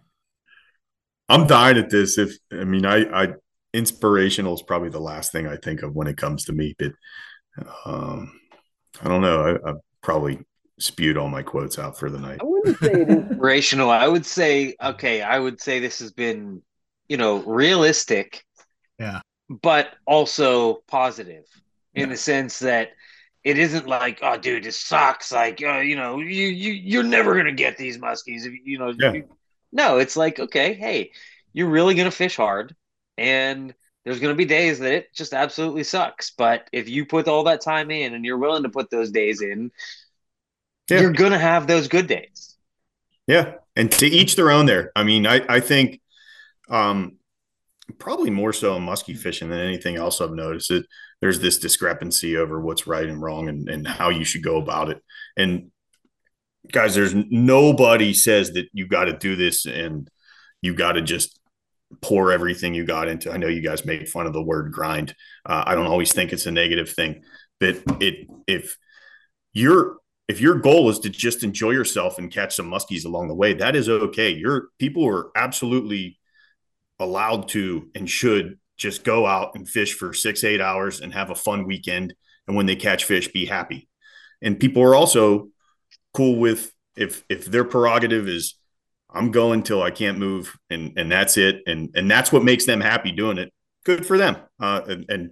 I'm 1.30 1.48
dying 1.48 1.78
at 1.78 1.90
this. 1.90 2.18
If 2.18 2.34
I 2.52 2.66
mean, 2.66 2.86
I, 2.86 3.06
I 3.24 3.34
inspirational 3.74 4.54
is 4.54 4.62
probably 4.62 4.90
the 4.90 5.00
last 5.00 5.32
thing 5.32 5.48
I 5.48 5.58
think 5.58 5.82
of 5.82 5.96
when 5.96 6.08
it 6.08 6.18
comes 6.18 6.46
to 6.46 6.54
me. 6.54 6.76
But 6.78 6.92
um, 7.86 8.40
I 9.02 9.08
don't 9.08 9.22
know. 9.22 9.60
I, 9.66 9.70
I 9.72 9.74
probably 10.02 10.40
spewed 10.80 11.18
all 11.18 11.30
my 11.30 11.44
quotes 11.44 11.78
out 11.80 11.98
for 11.98 12.10
the 12.10 12.20
night. 12.20 12.40
I 12.42 12.46
wouldn't 12.46 12.78
say 12.80 12.92
it 12.94 13.10
is 13.10 13.16
inspirational. 13.16 13.90
I 13.90 14.08
would 14.08 14.26
say, 14.26 14.76
okay, 14.82 15.22
I 15.22 15.38
would 15.40 15.62
say 15.62 15.80
this 15.80 16.00
has 16.00 16.12
been, 16.12 16.62
you 17.08 17.18
know, 17.18 17.38
realistic. 17.38 18.44
Yeah. 19.00 19.22
But 19.50 19.90
also 20.06 20.76
positive 20.88 21.46
in 21.94 22.02
Yeah. 22.04 22.14
the 22.14 22.18
sense 22.18 22.60
that 22.60 22.90
it 23.44 23.58
isn't 23.58 23.88
like, 23.88 24.20
oh, 24.22 24.38
dude, 24.38 24.64
this 24.64 24.80
sucks. 24.80 25.32
Like, 25.32 25.62
uh, 25.64 25.80
you 25.80 25.96
know, 25.96 26.20
you 26.20 26.48
you 26.48 26.74
you're 26.74 27.04
never 27.04 27.36
gonna 27.36 27.52
get 27.52 27.78
these 27.78 27.98
muskies. 27.98 28.46
if 28.46 28.54
you- 28.54 28.62
You 28.64 28.78
know, 28.80 28.94
Yeah. 28.98 29.14
you- 29.14 29.38
no, 29.72 29.98
it's 29.98 30.16
like, 30.16 30.40
okay, 30.40 30.74
hey, 30.74 31.12
you're 31.54 31.70
really 31.70 31.96
gonna 31.96 32.12
fish 32.12 32.36
hard, 32.38 32.76
and 33.22 33.74
there's 34.04 34.20
gonna 34.20 34.34
be 34.36 34.46
days 34.46 34.80
that 34.80 34.92
it 34.92 35.14
just 35.14 35.34
absolutely 35.34 35.84
sucks. 35.84 36.32
But 36.32 36.68
if 36.74 36.90
you 36.90 37.06
put 37.06 37.28
all 37.28 37.44
that 37.44 37.62
time 37.62 37.92
in 37.92 38.14
and 38.16 38.26
you're 38.26 38.38
willing 38.38 38.64
to 38.64 38.70
put 38.70 38.90
those 38.90 39.12
days 39.12 39.42
in, 39.42 39.72
Yeah. 40.90 41.02
you're 41.02 41.14
gonna 41.14 41.38
have 41.40 41.68
those 41.68 41.88
good 41.88 42.08
days. 42.08 42.58
Yeah, 43.28 43.54
and 43.76 43.92
to 43.94 44.08
each 44.08 44.36
their 44.36 44.50
own. 44.52 44.66
There, 44.66 44.92
I 44.96 45.04
mean, 45.04 45.28
I 45.28 45.42
I 45.48 45.60
think 45.60 46.02
um, 46.70 47.18
probably 48.00 48.32
more 48.32 48.54
so 48.54 48.76
in 48.76 48.84
muskie 48.84 49.18
fishing 49.18 49.50
than 49.50 49.60
anything 49.60 49.96
else 49.98 50.20
I've 50.20 50.32
noticed. 50.34 50.70
That 50.70 50.86
there's 51.22 51.40
this 51.40 51.60
discrepancy 51.60 52.36
over 52.36 52.60
what's 52.60 52.88
right 52.88 53.08
and 53.08 53.22
wrong 53.22 53.48
and 53.50 53.70
and 53.70 53.88
how 53.88 54.10
you 54.10 54.26
should 54.26 54.44
go 54.44 54.58
about 54.58 54.90
it. 54.90 55.02
And 55.38 55.72
guys, 56.72 56.96
there's 56.96 57.14
nobody 57.14 58.14
says 58.14 58.54
that 58.54 58.68
you 58.74 58.88
got 58.88 59.06
to 59.06 59.14
do 59.14 59.36
this 59.36 59.66
and 59.66 60.10
you 60.62 60.74
got 60.74 60.94
to 60.94 61.02
just 61.02 61.40
pour 62.02 62.32
everything 62.32 62.74
you 62.74 62.86
got 62.86 63.08
into. 63.08 63.32
I 63.32 63.38
know 63.38 63.48
you 63.48 63.62
guys 63.62 63.86
make 63.86 64.08
fun 64.08 64.28
of 64.28 64.34
the 64.34 64.42
word 64.44 64.72
grind. 64.72 65.16
Uh, 65.46 65.64
I 65.66 65.76
don't 65.76 65.88
always 65.88 66.14
think 66.14 66.32
it's 66.32 66.46
a 66.46 66.52
negative 66.52 66.90
thing, 66.90 67.24
but 67.60 67.82
it 68.02 68.28
if 68.48 68.78
you're 69.54 69.98
if 70.28 70.40
your 70.40 70.56
goal 70.56 70.90
is 70.90 71.00
to 71.00 71.10
just 71.10 71.44
enjoy 71.44 71.72
yourself 71.72 72.18
and 72.18 72.32
catch 72.32 72.56
some 72.56 72.72
muskies 72.72 73.06
along 73.06 73.28
the 73.28 73.36
way, 73.36 73.54
that 73.54 73.76
is 73.76 73.90
okay. 73.90 74.30
Your 74.30 74.70
people 74.80 75.06
are 75.06 75.30
absolutely 75.36 76.18
allowed 77.00 77.50
to 77.50 77.90
and 77.96 78.10
should 78.10 78.58
just 78.78 79.04
go 79.04 79.26
out 79.26 79.52
and 79.56 79.68
fish 79.68 79.94
for 79.94 80.14
six, 80.14 80.44
eight 80.44 80.62
hours 80.62 81.02
and 81.02 81.14
have 81.14 81.30
a 81.30 81.36
fun 81.36 81.68
weekend. 81.68 82.14
And 82.48 82.56
when 82.56 82.66
they 82.66 82.76
catch 82.76 83.06
fish, 83.06 83.28
be 83.28 83.46
happy. 83.46 83.90
And 84.42 84.60
people 84.60 84.82
are 84.84 84.96
also 84.96 85.50
cool 86.14 86.40
with 86.40 86.72
if 86.96 87.24
if 87.30 87.46
their 87.46 87.64
prerogative 87.64 88.28
is 88.28 88.56
I'm 89.14 89.32
going 89.32 89.64
till 89.64 89.82
I 89.82 89.92
can't 89.92 90.18
move 90.18 90.58
and 90.70 90.94
and 90.98 91.12
that's 91.12 91.38
it. 91.38 91.62
And 91.68 91.90
and 91.96 92.10
that's 92.10 92.32
what 92.32 92.44
makes 92.44 92.66
them 92.66 92.82
happy 92.82 93.12
doing 93.12 93.38
it. 93.38 93.54
Good 93.84 94.06
for 94.06 94.18
them. 94.18 94.38
Uh, 94.60 94.82
and, 94.88 95.06
and 95.10 95.32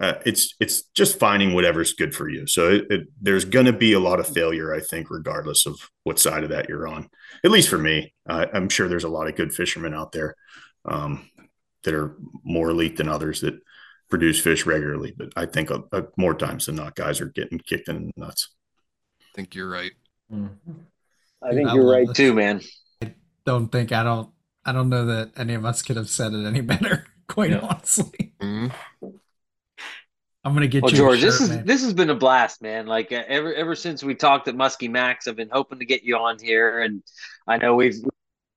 uh, 0.00 0.14
it's 0.24 0.54
it's 0.60 0.82
just 0.94 1.18
finding 1.18 1.54
whatever's 1.54 1.92
good 1.94 2.14
for 2.14 2.28
you. 2.28 2.46
So 2.46 2.70
it, 2.70 2.86
it, 2.90 3.08
there's 3.20 3.44
going 3.44 3.66
to 3.66 3.72
be 3.72 3.94
a 3.94 4.00
lot 4.00 4.20
of 4.20 4.28
failure, 4.28 4.72
I 4.72 4.80
think, 4.80 5.10
regardless 5.10 5.66
of 5.66 5.76
what 6.04 6.18
side 6.18 6.44
of 6.44 6.50
that 6.50 6.68
you're 6.68 6.86
on. 6.86 7.08
At 7.44 7.50
least 7.50 7.68
for 7.68 7.78
me, 7.78 8.14
uh, 8.28 8.46
I'm 8.52 8.68
sure 8.68 8.88
there's 8.88 9.04
a 9.04 9.08
lot 9.08 9.28
of 9.28 9.34
good 9.34 9.52
fishermen 9.52 9.94
out 9.94 10.12
there 10.12 10.36
um, 10.84 11.28
that 11.82 11.94
are 11.94 12.16
more 12.44 12.70
elite 12.70 12.96
than 12.96 13.08
others 13.08 13.40
that 13.40 13.58
produce 14.08 14.40
fish 14.40 14.66
regularly. 14.66 15.12
But 15.16 15.32
I 15.36 15.46
think 15.46 15.70
uh, 15.70 15.80
uh, 15.92 16.02
more 16.16 16.34
times 16.34 16.66
than 16.66 16.76
not, 16.76 16.94
guys 16.94 17.20
are 17.20 17.26
getting 17.26 17.58
kicked 17.58 17.88
in 17.88 18.06
the 18.06 18.12
nuts. 18.16 18.50
I 19.20 19.24
think 19.34 19.54
you're 19.54 19.70
right. 19.70 19.92
I 20.32 21.52
think 21.52 21.72
you're 21.72 21.90
right, 21.90 22.08
too, 22.14 22.34
man. 22.34 22.60
Don't 23.48 23.72
think 23.72 23.92
I 23.92 24.02
don't 24.02 24.28
I 24.66 24.72
don't 24.72 24.90
know 24.90 25.06
that 25.06 25.30
any 25.38 25.54
of 25.54 25.64
us 25.64 25.80
could 25.80 25.96
have 25.96 26.10
said 26.10 26.34
it 26.34 26.44
any 26.44 26.60
better, 26.72 27.06
quite 27.28 27.48
Yeah. 27.48 27.60
honestly. 27.60 28.34
Mhm. 28.42 28.70
I'm 30.44 30.52
gonna 30.52 30.66
get 30.66 30.82
Well, 30.82 30.92
you 30.92 30.98
George, 30.98 31.22
a 31.22 31.26
this 31.26 31.40
is 31.40 31.48
man. 31.48 31.64
this 31.64 31.82
has 31.82 31.94
been 31.94 32.10
a 32.10 32.14
blast, 32.14 32.60
man. 32.60 32.86
Like 32.86 33.10
uh, 33.10 33.22
ever 33.26 33.54
ever 33.54 33.74
since 33.74 34.04
we 34.04 34.14
talked 34.14 34.48
at 34.48 34.54
Muskie 34.54 34.90
Max, 34.90 35.26
I've 35.26 35.36
been 35.36 35.48
hoping 35.50 35.78
to 35.78 35.86
get 35.86 36.02
you 36.02 36.18
on 36.18 36.38
here, 36.38 36.82
and 36.82 37.02
I 37.46 37.56
know 37.56 37.74
we've 37.74 37.96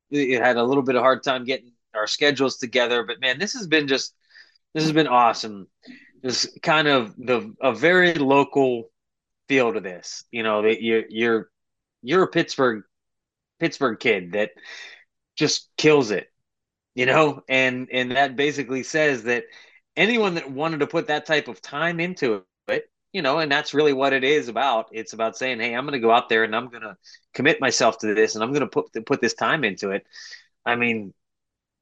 we 0.09 0.33
had 0.33 0.57
a 0.57 0.63
little 0.63 0.83
bit 0.83 0.95
of 0.95 1.03
hard 1.03 1.23
time 1.23 1.45
getting 1.45 1.71
our 1.95 2.05
schedules 2.05 2.57
together, 2.57 3.03
but 3.03 3.21
man, 3.21 3.39
this 3.39 3.53
has 3.53 3.67
been 3.67 3.87
just 3.87 4.13
this 4.73 4.83
has 4.83 4.91
been 4.91 5.07
awesome. 5.07 5.67
This 6.21 6.51
kind 6.61 6.89
of 6.89 7.15
the 7.15 7.55
a 7.61 7.73
very 7.73 8.13
local 8.15 8.89
feel 9.47 9.71
to 9.71 9.79
this. 9.79 10.25
You 10.31 10.43
know 10.43 10.61
that 10.63 10.81
you're 10.83 11.05
you're 11.07 11.49
you're 12.01 12.23
a 12.23 12.27
Pittsburgh 12.27 12.83
Pittsburgh 13.61 13.99
kid 13.99 14.31
that 14.31 14.49
just 15.37 15.69
kills 15.77 16.09
it, 16.09 16.27
you 16.95 17.05
know, 17.05 17.43
and 17.47 17.87
and 17.91 18.11
that 18.11 18.35
basically 18.35 18.81
says 18.83 19.23
that 19.23 19.43
anyone 19.95 20.35
that 20.35 20.49
wanted 20.51 20.79
to 20.79 20.87
put 20.87 21.07
that 21.07 21.27
type 21.27 21.47
of 21.47 21.61
time 21.61 21.99
into 21.99 22.43
it, 22.67 22.89
you 23.13 23.21
know, 23.21 23.37
and 23.37 23.51
that's 23.51 23.75
really 23.75 23.93
what 23.93 24.13
it 24.13 24.23
is 24.23 24.47
about. 24.47 24.87
It's 24.91 25.13
about 25.13 25.37
saying, 25.37 25.59
hey, 25.59 25.75
I'm 25.75 25.85
going 25.85 25.93
to 25.93 25.99
go 25.99 26.11
out 26.11 26.27
there 26.27 26.43
and 26.43 26.55
I'm 26.55 26.69
going 26.69 26.81
to 26.81 26.97
commit 27.35 27.61
myself 27.61 27.99
to 27.99 28.15
this, 28.15 28.33
and 28.33 28.43
I'm 28.43 28.49
going 28.51 28.61
to 28.61 28.67
put 28.67 29.05
put 29.05 29.21
this 29.21 29.35
time 29.35 29.63
into 29.63 29.91
it. 29.91 30.05
I 30.65 30.75
mean, 30.75 31.13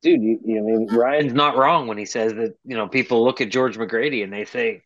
dude, 0.02 0.22
you, 0.22 0.40
you 0.44 0.58
I 0.60 0.62
mean 0.62 0.88
Ryan's 0.88 1.34
not 1.34 1.56
wrong 1.56 1.88
when 1.88 1.98
he 1.98 2.06
says 2.06 2.34
that 2.34 2.56
you 2.66 2.76
know 2.76 2.90
people 2.90 3.24
look 3.24 3.40
at 3.40 3.52
George 3.52 3.78
McGrady 3.78 4.22
and 4.24 4.34
they 4.34 4.44
say, 4.44 4.82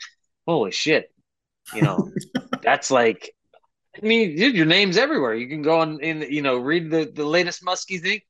holy 0.46 0.72
shit, 0.72 1.12
you 1.74 1.82
know, 1.82 2.12
that's 2.62 2.92
like. 2.92 3.34
I 4.02 4.06
mean, 4.06 4.36
dude, 4.36 4.56
your 4.56 4.66
name's 4.66 4.98
everywhere. 4.98 5.36
You 5.36 5.48
can 5.48 5.62
go 5.62 5.80
on 5.80 6.00
in, 6.02 6.22
you 6.22 6.42
know, 6.42 6.58
read 6.58 6.90
the, 6.90 7.06
the 7.06 7.26
latest 7.26 7.64
Muskie 7.64 8.02
thing. 8.02 8.22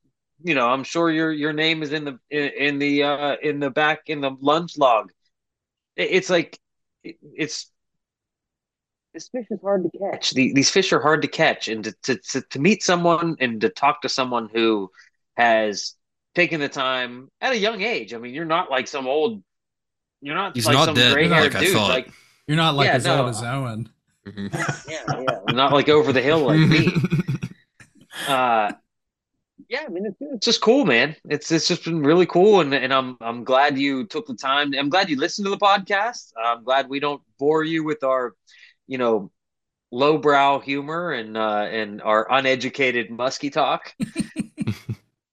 You 0.42 0.54
know, 0.54 0.68
I'm 0.68 0.84
sure 0.84 1.10
your 1.10 1.32
your 1.32 1.52
name 1.52 1.82
is 1.82 1.92
in 1.92 2.04
the 2.04 2.18
in, 2.30 2.48
in 2.48 2.78
the 2.78 3.04
uh 3.04 3.36
in 3.42 3.60
the 3.60 3.70
back 3.70 4.00
in 4.08 4.20
the 4.20 4.30
Lunge 4.40 4.76
Log. 4.76 5.10
It- 5.96 6.10
It's 6.10 6.28
like 6.28 6.58
it- 7.02 7.16
it's 7.36 7.70
this 9.14 9.28
fish 9.28 9.46
is 9.50 9.60
hard 9.62 9.84
to 9.84 9.98
catch. 9.98 10.32
The, 10.32 10.52
these 10.52 10.70
fish 10.70 10.92
are 10.92 11.00
hard 11.00 11.22
to 11.22 11.28
catch, 11.28 11.68
and 11.68 11.84
to, 11.84 11.92
to 12.02 12.16
to 12.16 12.40
to 12.42 12.58
meet 12.58 12.82
someone 12.82 13.36
and 13.40 13.60
to 13.60 13.68
talk 13.68 14.02
to 14.02 14.08
someone 14.08 14.50
who 14.52 14.90
has 15.36 15.94
taken 16.34 16.60
the 16.60 16.68
time 16.68 17.28
at 17.40 17.52
a 17.52 17.56
young 17.58 17.80
age. 17.80 18.12
I 18.12 18.18
mean, 18.18 18.34
you're 18.34 18.44
not 18.44 18.70
like 18.70 18.88
some 18.88 19.06
old. 19.06 19.42
You're 20.20 20.34
not. 20.34 20.56
He's 20.56 20.66
like 20.66 20.74
not 20.74 20.86
some 20.86 20.94
dead, 20.96 21.12
gray-haired 21.14 21.54
like 21.54 21.54
I 21.54 21.64
dude. 21.64 21.74
thought. 21.74 21.88
Like 21.90 22.10
You're 22.48 22.56
not 22.56 22.74
like 22.74 22.86
Yeah, 22.86 22.94
as 22.94 23.04
no. 23.04 23.20
old 23.20 23.30
as 23.30 23.42
Owen. 23.42 23.88
Mhm. 24.26 24.88
yeah, 24.88 25.20
yeah, 25.20 25.38
not 25.54 25.72
like 25.72 25.88
over 25.88 26.12
the 26.12 26.22
hill 26.22 26.40
like 26.40 26.58
me. 26.60 26.90
uh 28.28 28.72
yeah 29.68 29.84
i 29.86 29.88
mean 29.88 30.06
it's, 30.06 30.16
it's 30.20 30.44
just 30.46 30.60
cool 30.60 30.84
man 30.84 31.14
it's 31.28 31.50
it's 31.50 31.68
just 31.68 31.84
been 31.84 32.00
really 32.02 32.26
cool 32.26 32.60
and, 32.60 32.72
and 32.74 32.92
i'm 32.92 33.16
i'm 33.20 33.44
glad 33.44 33.76
you 33.78 34.04
took 34.06 34.26
the 34.26 34.34
time 34.34 34.72
i'm 34.78 34.88
glad 34.88 35.08
you 35.10 35.16
listened 35.18 35.44
to 35.44 35.50
the 35.50 35.56
podcast 35.58 36.32
i'm 36.42 36.62
glad 36.64 36.88
we 36.88 37.00
don't 37.00 37.20
bore 37.38 37.64
you 37.64 37.82
with 37.84 38.02
our 38.04 38.34
you 38.86 38.98
know 38.98 39.30
lowbrow 39.90 40.58
humor 40.60 41.12
and 41.12 41.36
uh 41.36 41.66
and 41.70 42.00
our 42.02 42.26
uneducated 42.32 43.10
musky 43.10 43.50
talk 43.50 43.92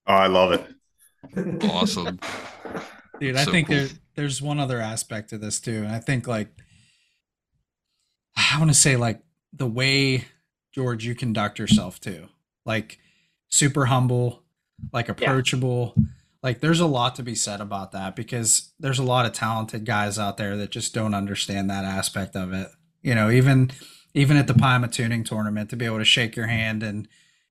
Oh, 0.07 0.13
I 0.15 0.27
love 0.27 0.51
it. 0.51 0.65
awesome. 1.69 2.19
Dude, 3.19 3.35
I 3.35 3.45
So 3.45 3.51
think 3.51 3.67
cool. 3.67 3.77
there 3.77 3.87
there's 4.15 4.41
one 4.41 4.59
other 4.59 4.79
aspect 4.81 5.29
to 5.29 5.37
this 5.37 5.59
too. 5.59 5.83
And 5.83 5.89
I 5.91 5.99
think 5.99 6.27
like 6.27 6.49
I 8.51 8.57
want 8.59 8.69
to 8.69 8.77
say 8.77 8.95
like 8.97 9.21
the 9.53 9.67
way 9.67 10.25
George 10.71 11.05
you 11.05 11.15
conduct 11.15 11.59
yourself 11.59 11.99
too. 11.99 12.27
Like 12.65 12.99
super 13.49 13.85
humble, 13.85 14.43
like 14.91 15.09
approachable. 15.09 15.95
Like 16.43 16.59
there's 16.59 16.79
a 16.79 16.85
lot 16.85 17.15
to 17.15 17.23
be 17.23 17.35
said 17.35 17.61
about 17.61 17.91
that 17.91 18.15
because 18.15 18.71
there's 18.79 18.99
a 18.99 19.03
lot 19.03 19.25
of 19.25 19.33
talented 19.33 19.85
guys 19.85 20.17
out 20.17 20.37
there 20.37 20.57
that 20.57 20.71
just 20.71 20.93
don't 20.93 21.13
understand 21.13 21.69
that 21.69 21.85
aspect 21.85 22.35
of 22.35 22.51
it. 22.53 22.67
You 23.01 23.15
know, 23.15 23.29
even 23.29 23.71
even 24.13 24.37
at 24.37 24.47
the 24.47 24.53
Pymatuning 24.53 25.25
tournament 25.25 25.69
to 25.69 25.75
be 25.75 25.85
able 25.85 25.99
to 25.99 26.05
shake 26.05 26.35
your 26.35 26.47
hand 26.47 26.83
and 26.83 27.07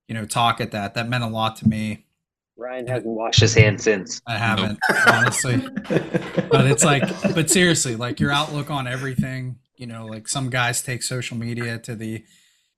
you 0.09 0.15
know 0.15 0.25
talk 0.25 0.61
at 0.61 0.73
that 0.73 0.95
that 0.95 1.09
meant 1.09 1.25
a 1.25 1.29
lot 1.29 1.57
to 1.57 1.69
me. 1.69 2.05
ryan 2.57 2.87
hasn't 2.87 3.07
washed 3.07 3.41
his 3.41 3.55
hands 3.55 3.85
since 3.85 4.21
I 4.27 4.37
haven't 4.37 4.79
honestly 5.07 5.57
but 6.51 6.67
it's 6.67 6.85
like 6.85 7.05
but 7.35 7.49
seriously 7.49 7.97
like 7.97 8.21
your 8.21 8.31
outlook 8.31 8.71
on 8.71 8.87
everything 8.87 9.59
you 9.81 9.87
know 9.87 10.07
like 10.07 10.29
some 10.29 10.51
guys 10.51 10.83
take 10.83 11.03
social 11.03 11.37
media 11.37 11.79
to 11.79 11.95
the 11.95 12.23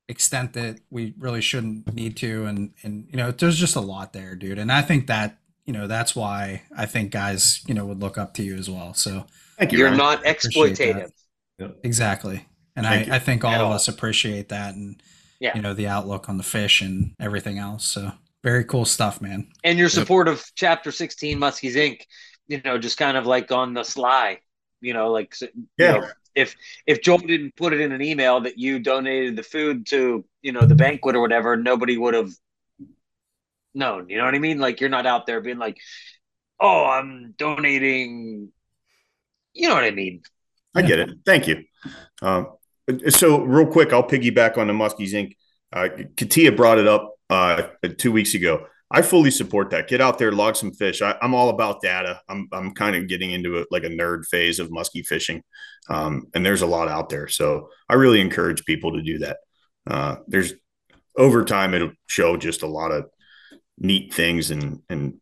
extent 0.09 0.53
that 0.53 0.79
we 0.91 1.15
really 1.19 1.41
shouldn't 1.41 1.93
need 1.95 2.17
to 2.17 2.45
and 2.47 2.73
and 2.83 3.07
you 3.11 3.17
know 3.17 3.31
there's 3.31 3.57
just 3.59 3.77
a 3.77 3.81
lot 3.81 4.13
there 4.13 4.35
dude 4.35 4.59
and 4.59 4.71
i 4.71 4.83
think 4.83 5.07
that 5.07 5.39
you 5.65 5.73
know 5.73 5.87
that's 5.87 6.15
why 6.15 6.63
i 6.77 6.85
think 6.87 7.11
guys 7.11 7.63
you 7.67 7.75
know 7.75 7.85
would 7.87 8.01
look 8.01 8.19
up 8.19 8.35
to 8.35 8.43
you 8.43 8.55
as 8.57 8.69
well 8.69 8.95
so 8.95 9.25
Thank 9.59 9.73
you. 9.73 9.79
you're 9.79 9.89
Ryan. 9.89 9.99
not 9.99 10.27
Appreciate 10.27 10.77
that. 10.99 11.11
exploitative 11.59 11.75
exactly 11.85 12.47
and 12.77 12.87
Thank 12.87 13.07
you. 13.07 13.13
I, 13.13 13.17
I 13.17 13.19
think 13.19 13.45
all 13.45 13.53
At 13.53 13.61
of 13.61 13.67
all. 13.69 13.73
us 13.75 13.89
appreciate 13.89 14.49
that 14.49 14.75
and 14.75 15.01
Yeah. 15.41 15.53
you 15.57 15.63
know 15.63 15.75
the 15.75 15.89
outlook 15.89 16.29
on 16.29 16.37
the 16.37 16.43
fish 16.43 16.81
and 16.83 17.15
everything 17.21 17.59
else 17.59 17.85
so 17.87 18.13
very 18.43 18.65
cool 18.65 18.85
stuff 18.85 19.21
man 19.21 19.49
and 19.65 19.79
your 19.79 19.87
Yep. 19.87 19.93
support 19.93 20.29
of 20.29 20.45
chapter 20.57 20.91
16 20.91 21.39
muskies 21.39 21.75
inc 21.77 22.01
you 22.49 22.61
know 22.65 22.77
just 22.79 22.99
kind 22.99 23.17
of 23.17 23.25
like 23.27 23.53
on 23.53 23.73
the 23.75 23.85
sly 23.85 24.39
you 24.81 24.93
know 24.95 25.11
like 25.13 25.35
so- 25.35 25.47
you 25.55 25.67
Yeah. 25.79 25.93
know, 25.99 26.09
if 26.35 26.57
if 26.87 27.03
joel 27.03 27.19
didn't 27.19 27.55
put 27.57 27.73
it 27.73 27.81
in 27.81 27.93
an 27.93 28.03
email 28.03 28.41
that 28.41 28.59
you 28.59 28.79
donated 28.79 29.37
the 29.37 29.43
food 29.43 29.87
to 29.87 30.25
you 30.43 30.53
know 30.53 30.67
the 30.67 30.75
banquet 30.75 31.17
or 31.17 31.21
whatever 31.21 31.57
nobody 31.57 31.97
would 31.97 32.15
have 32.15 32.31
known 33.75 34.09
you 34.09 34.19
know 34.19 34.25
what 34.25 34.35
i 34.35 34.39
mean 34.39 34.59
like 34.59 34.81
you're 34.81 34.91
not 34.91 35.07
out 35.07 35.27
there 35.27 35.41
being 35.41 35.59
like 35.59 35.79
oh 36.61 36.85
i'm 36.87 37.35
donating 37.39 38.51
you 39.55 39.69
know 39.69 39.75
what 39.75 39.85
i 39.85 39.91
mean 39.91 40.23
I 40.75 40.83
get 40.83 40.99
it. 40.99 41.11
Thank 41.25 41.49
you. 41.49 41.65
Um, 42.21 42.53
so, 43.09 43.43
real 43.43 43.67
quick, 43.67 43.93
I'll 43.93 44.07
piggyback 44.07 44.59
on 44.59 44.67
the 44.67 44.73
Muskies 44.73 45.13
Inc. 45.13 45.37
Uh, 45.73 45.89
Katia 46.17 46.53
brought 46.53 46.79
it 46.79 46.87
up 46.87 47.15
uh, 47.31 47.63
two 47.99 48.13
weeks 48.13 48.35
ago. 48.35 48.67
I 48.93 49.03
fully 49.03 49.31
support 49.31 49.71
that. 49.71 49.89
Get 49.89 50.01
out 50.01 50.19
there, 50.19 50.33
log 50.33 50.57
some 50.57 50.73
fish. 50.73 51.03
I, 51.03 51.17
I'm 51.23 51.35
all 51.35 51.49
about 51.49 51.81
data. 51.83 52.21
I'm 52.29 52.49
I'm 52.53 52.73
kind 52.75 52.95
of 52.97 53.09
getting 53.09 53.31
into 53.33 53.57
it 53.57 53.69
like 53.71 53.85
a 53.85 53.89
nerd 53.89 54.27
phase 54.27 54.59
of 54.61 54.69
muskie 54.71 55.05
fishing, 55.07 55.43
um, 55.89 56.27
and 56.35 56.45
there's 56.45 56.63
a 56.63 56.67
lot 56.67 56.89
out 56.89 57.09
there. 57.09 57.29
So 57.29 57.69
I 57.89 57.95
really 57.95 58.21
encourage 58.21 58.65
people 58.65 58.93
to 58.93 59.03
do 59.03 59.19
that. 59.19 59.39
Uh, 59.87 60.17
there's 60.29 60.55
over 61.17 61.45
time 61.45 61.75
it'll 61.75 61.93
show 62.07 62.37
just 62.37 62.63
a 62.63 62.67
lot 62.67 62.93
of 62.93 63.07
neat 63.79 64.13
things 64.15 64.51
and 64.51 64.81
and 64.89 65.15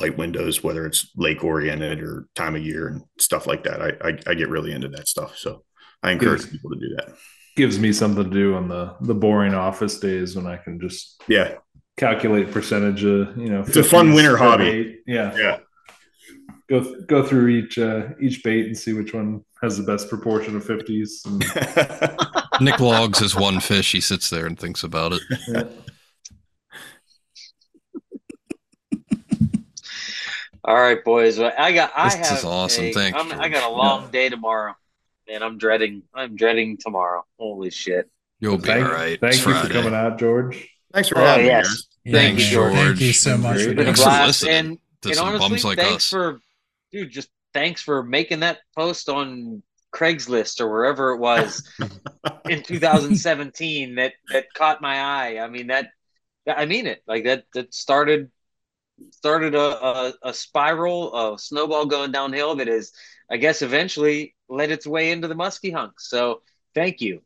light 0.00 0.16
windows, 0.18 0.62
whether 0.62 0.86
it's 0.86 1.10
lake 1.16 1.42
oriented 1.42 2.02
or 2.02 2.28
time 2.34 2.54
of 2.54 2.64
year 2.64 2.88
and 2.88 3.02
stuff 3.18 3.46
like 3.46 3.64
that. 3.64 3.80
I, 3.82 4.08
I 4.08 4.18
I 4.28 4.34
get 4.34 4.50
really 4.50 4.72
into 4.72 4.88
that 4.88 5.08
stuff. 5.08 5.36
So 5.36 5.64
I 6.02 6.12
encourage 6.12 6.42
Yes. 6.42 6.50
people 6.50 6.70
to 6.70 6.76
do 6.78 6.94
that. 6.96 7.14
Gives 7.56 7.78
me 7.78 7.92
something 7.92 8.24
to 8.24 8.30
do 8.30 8.54
on 8.54 8.68
the 8.68 8.94
the 9.00 9.14
boring 9.14 9.54
office 9.54 9.98
days 9.98 10.36
when 10.36 10.46
I 10.46 10.56
can 10.58 10.78
just 10.78 11.22
Yeah, 11.26 11.54
calculate 11.96 12.50
percentage 12.50 13.04
of 13.04 13.36
you 13.36 13.48
know. 13.50 13.60
It's 13.66 13.76
a 13.76 13.82
fun 13.82 14.08
50s 14.10 14.14
winter 14.14 14.36
hobby. 14.36 14.64
bait. 14.64 15.00
Yeah, 15.06 15.36
yeah. 15.36 15.58
go 16.68 17.00
go 17.06 17.22
through 17.26 17.48
each 17.48 17.78
uh, 17.78 18.08
each 18.20 18.42
bait 18.42 18.66
and 18.66 18.76
see 18.76 18.92
which 18.92 19.14
one 19.14 19.44
has 19.62 19.76
the 19.78 19.84
best 19.84 20.08
proportion 20.08 20.56
of 20.56 20.64
fifties. 20.64 21.22
And, 21.24 21.40
Nick 22.60 22.80
logs 22.80 23.18
his 23.18 23.34
one 23.34 23.60
fish. 23.60 23.92
He 23.92 24.00
sits 24.00 24.30
there 24.30 24.46
and 24.46 24.58
thinks 24.58 24.82
about 24.84 25.12
it. 25.12 25.22
yeah. 25.48 25.62
all 30.64 30.74
right 30.74 31.04
boys 31.04 31.38
i 31.38 31.72
got 31.72 31.92
i 31.94 32.04
This 32.08 32.28
have 32.28 32.38
is 32.38 32.44
awesome. 32.44 32.86
a- 32.86 32.92
Thank 32.92 33.14
I'm- 33.14 33.30
i 33.40 33.48
got 33.48 33.58
a 33.58 33.66
George. 33.68 33.78
long 33.78 34.10
day 34.10 34.28
tomorrow 34.28 34.74
and 35.28 35.44
i'm 35.44 35.58
dreading 35.58 36.02
i'm 36.14 36.34
dreading 36.36 36.76
tomorrow 36.76 37.24
holy 37.38 37.70
shit 37.70 38.10
You'll 38.40 38.58
be 38.58 38.64
thank, 38.64 38.84
all 38.84 38.92
right. 38.92 39.18
Thank 39.18 39.34
It's 39.36 39.46
you 39.46 39.54
for 39.54 39.68
coming 39.68 39.94
out, 39.94 40.18
George. 40.18 40.68
Thanks 40.96 41.10
for 41.10 41.18
Oh, 41.18 41.24
having 41.26 41.44
yes. 41.46 41.66
me. 42.04 42.12
guys. 42.12 42.14
Thank 42.22 42.38
Thanks, 42.38 42.42
you, 42.50 42.56
George. 42.56 42.72
thank 42.72 43.00
you 43.00 43.12
so 43.12 43.36
much 43.36 43.58
for 43.62 43.68
been 43.68 43.70
a 43.72 43.74
doing 43.74 43.84
Thanks 43.86 44.00
for 44.00 44.04
blast 44.06 44.26
listening 44.42 44.54
and 44.54 44.78
to 45.02 45.08
and 45.10 45.16
some 45.18 45.26
honestly, 45.28 45.48
bums 45.50 45.64
like 45.66 45.78
thanks 45.78 45.94
us. 46.04 46.08
for, 46.08 46.40
dude, 46.90 47.10
just 47.10 47.28
thanks 47.52 47.82
for 47.82 48.02
making 48.02 48.40
that 48.40 48.60
post 48.74 49.10
on 49.10 49.62
Craigslist 49.94 50.60
or 50.62 50.70
wherever 50.70 51.10
it 51.12 51.18
was 51.18 51.68
in 52.48 52.62
2017 52.62 53.96
that 53.96 54.14
that 54.32 54.46
caught 54.54 54.80
my 54.80 54.96
eye. 55.00 55.38
I 55.38 55.48
mean 55.48 55.66
that, 55.66 55.90
that- 56.46 56.58
I 56.58 56.64
mean 56.64 56.86
it. 56.86 57.02
Like 57.06 57.24
that 57.24 57.44
that 57.52 57.74
started 57.74 58.30
started 59.10 59.54
a, 59.54 59.60
a 59.84 60.12
a 60.22 60.32
spiral, 60.32 61.34
a 61.34 61.38
snowball 61.38 61.84
going 61.84 62.10
downhill 62.10 62.54
that 62.56 62.68
is, 62.68 62.92
I 63.30 63.36
guess, 63.36 63.60
eventually 63.60 64.34
led 64.48 64.70
its 64.70 64.86
way 64.86 65.10
into 65.10 65.28
the 65.28 65.34
musky 65.34 65.70
hunks. 65.72 66.08
So 66.08 66.40
thank 66.74 67.02
you. 67.02 67.20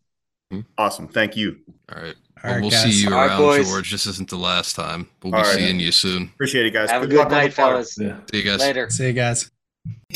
Hmm? 0.51 0.61
Awesome. 0.79 1.09
Thank 1.09 1.37
you. 1.37 1.59
All 1.95 2.03
right. 2.03 2.15
All 2.43 2.45
Well, 2.45 2.53
right, 2.55 2.61
we'll 2.63 2.71
guys. 2.71 2.83
see 2.83 3.03
you 3.03 3.09
All 3.13 3.19
right, 3.21 3.27
around, 3.29 3.39
boys. 3.39 3.69
George. 3.69 3.91
This 3.93 4.07
isn't 4.07 4.31
the 4.31 4.37
last 4.37 4.75
time. 4.75 5.09
We'll 5.23 5.33
be 5.33 5.37
All 5.39 5.45
right. 5.45 5.55
seeing 5.55 5.79
you 5.79 5.93
soon. 5.93 6.31
Appreciate 6.35 6.67
it, 6.67 6.71
guys. 6.73 6.91
Have 6.91 7.03
a 7.03 7.07
Good 7.07 7.11
good 7.13 7.19
luck 7.19 7.27
on 7.27 7.31
the 7.33 7.37
night, 7.37 7.59
water. 7.59 7.73
fellas. 7.73 7.99
Yeah. 7.99 8.17
See 8.31 8.39
you 8.39 8.43
guys. 8.45 8.61
Later. 8.61 8.91
see 8.91 9.07
you 9.09 9.13
guys 9.13 9.51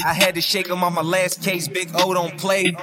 I 0.04 0.12
had 0.12 0.34
to 0.34 0.40
shake 0.42 0.68
him 0.68 0.82
on 0.84 0.92
my 0.94 1.00
last 1.02 1.42
case. 1.42 1.68
Big 1.68 1.88
O 1.94 2.12
don't 2.12 2.36
play. 2.38 2.74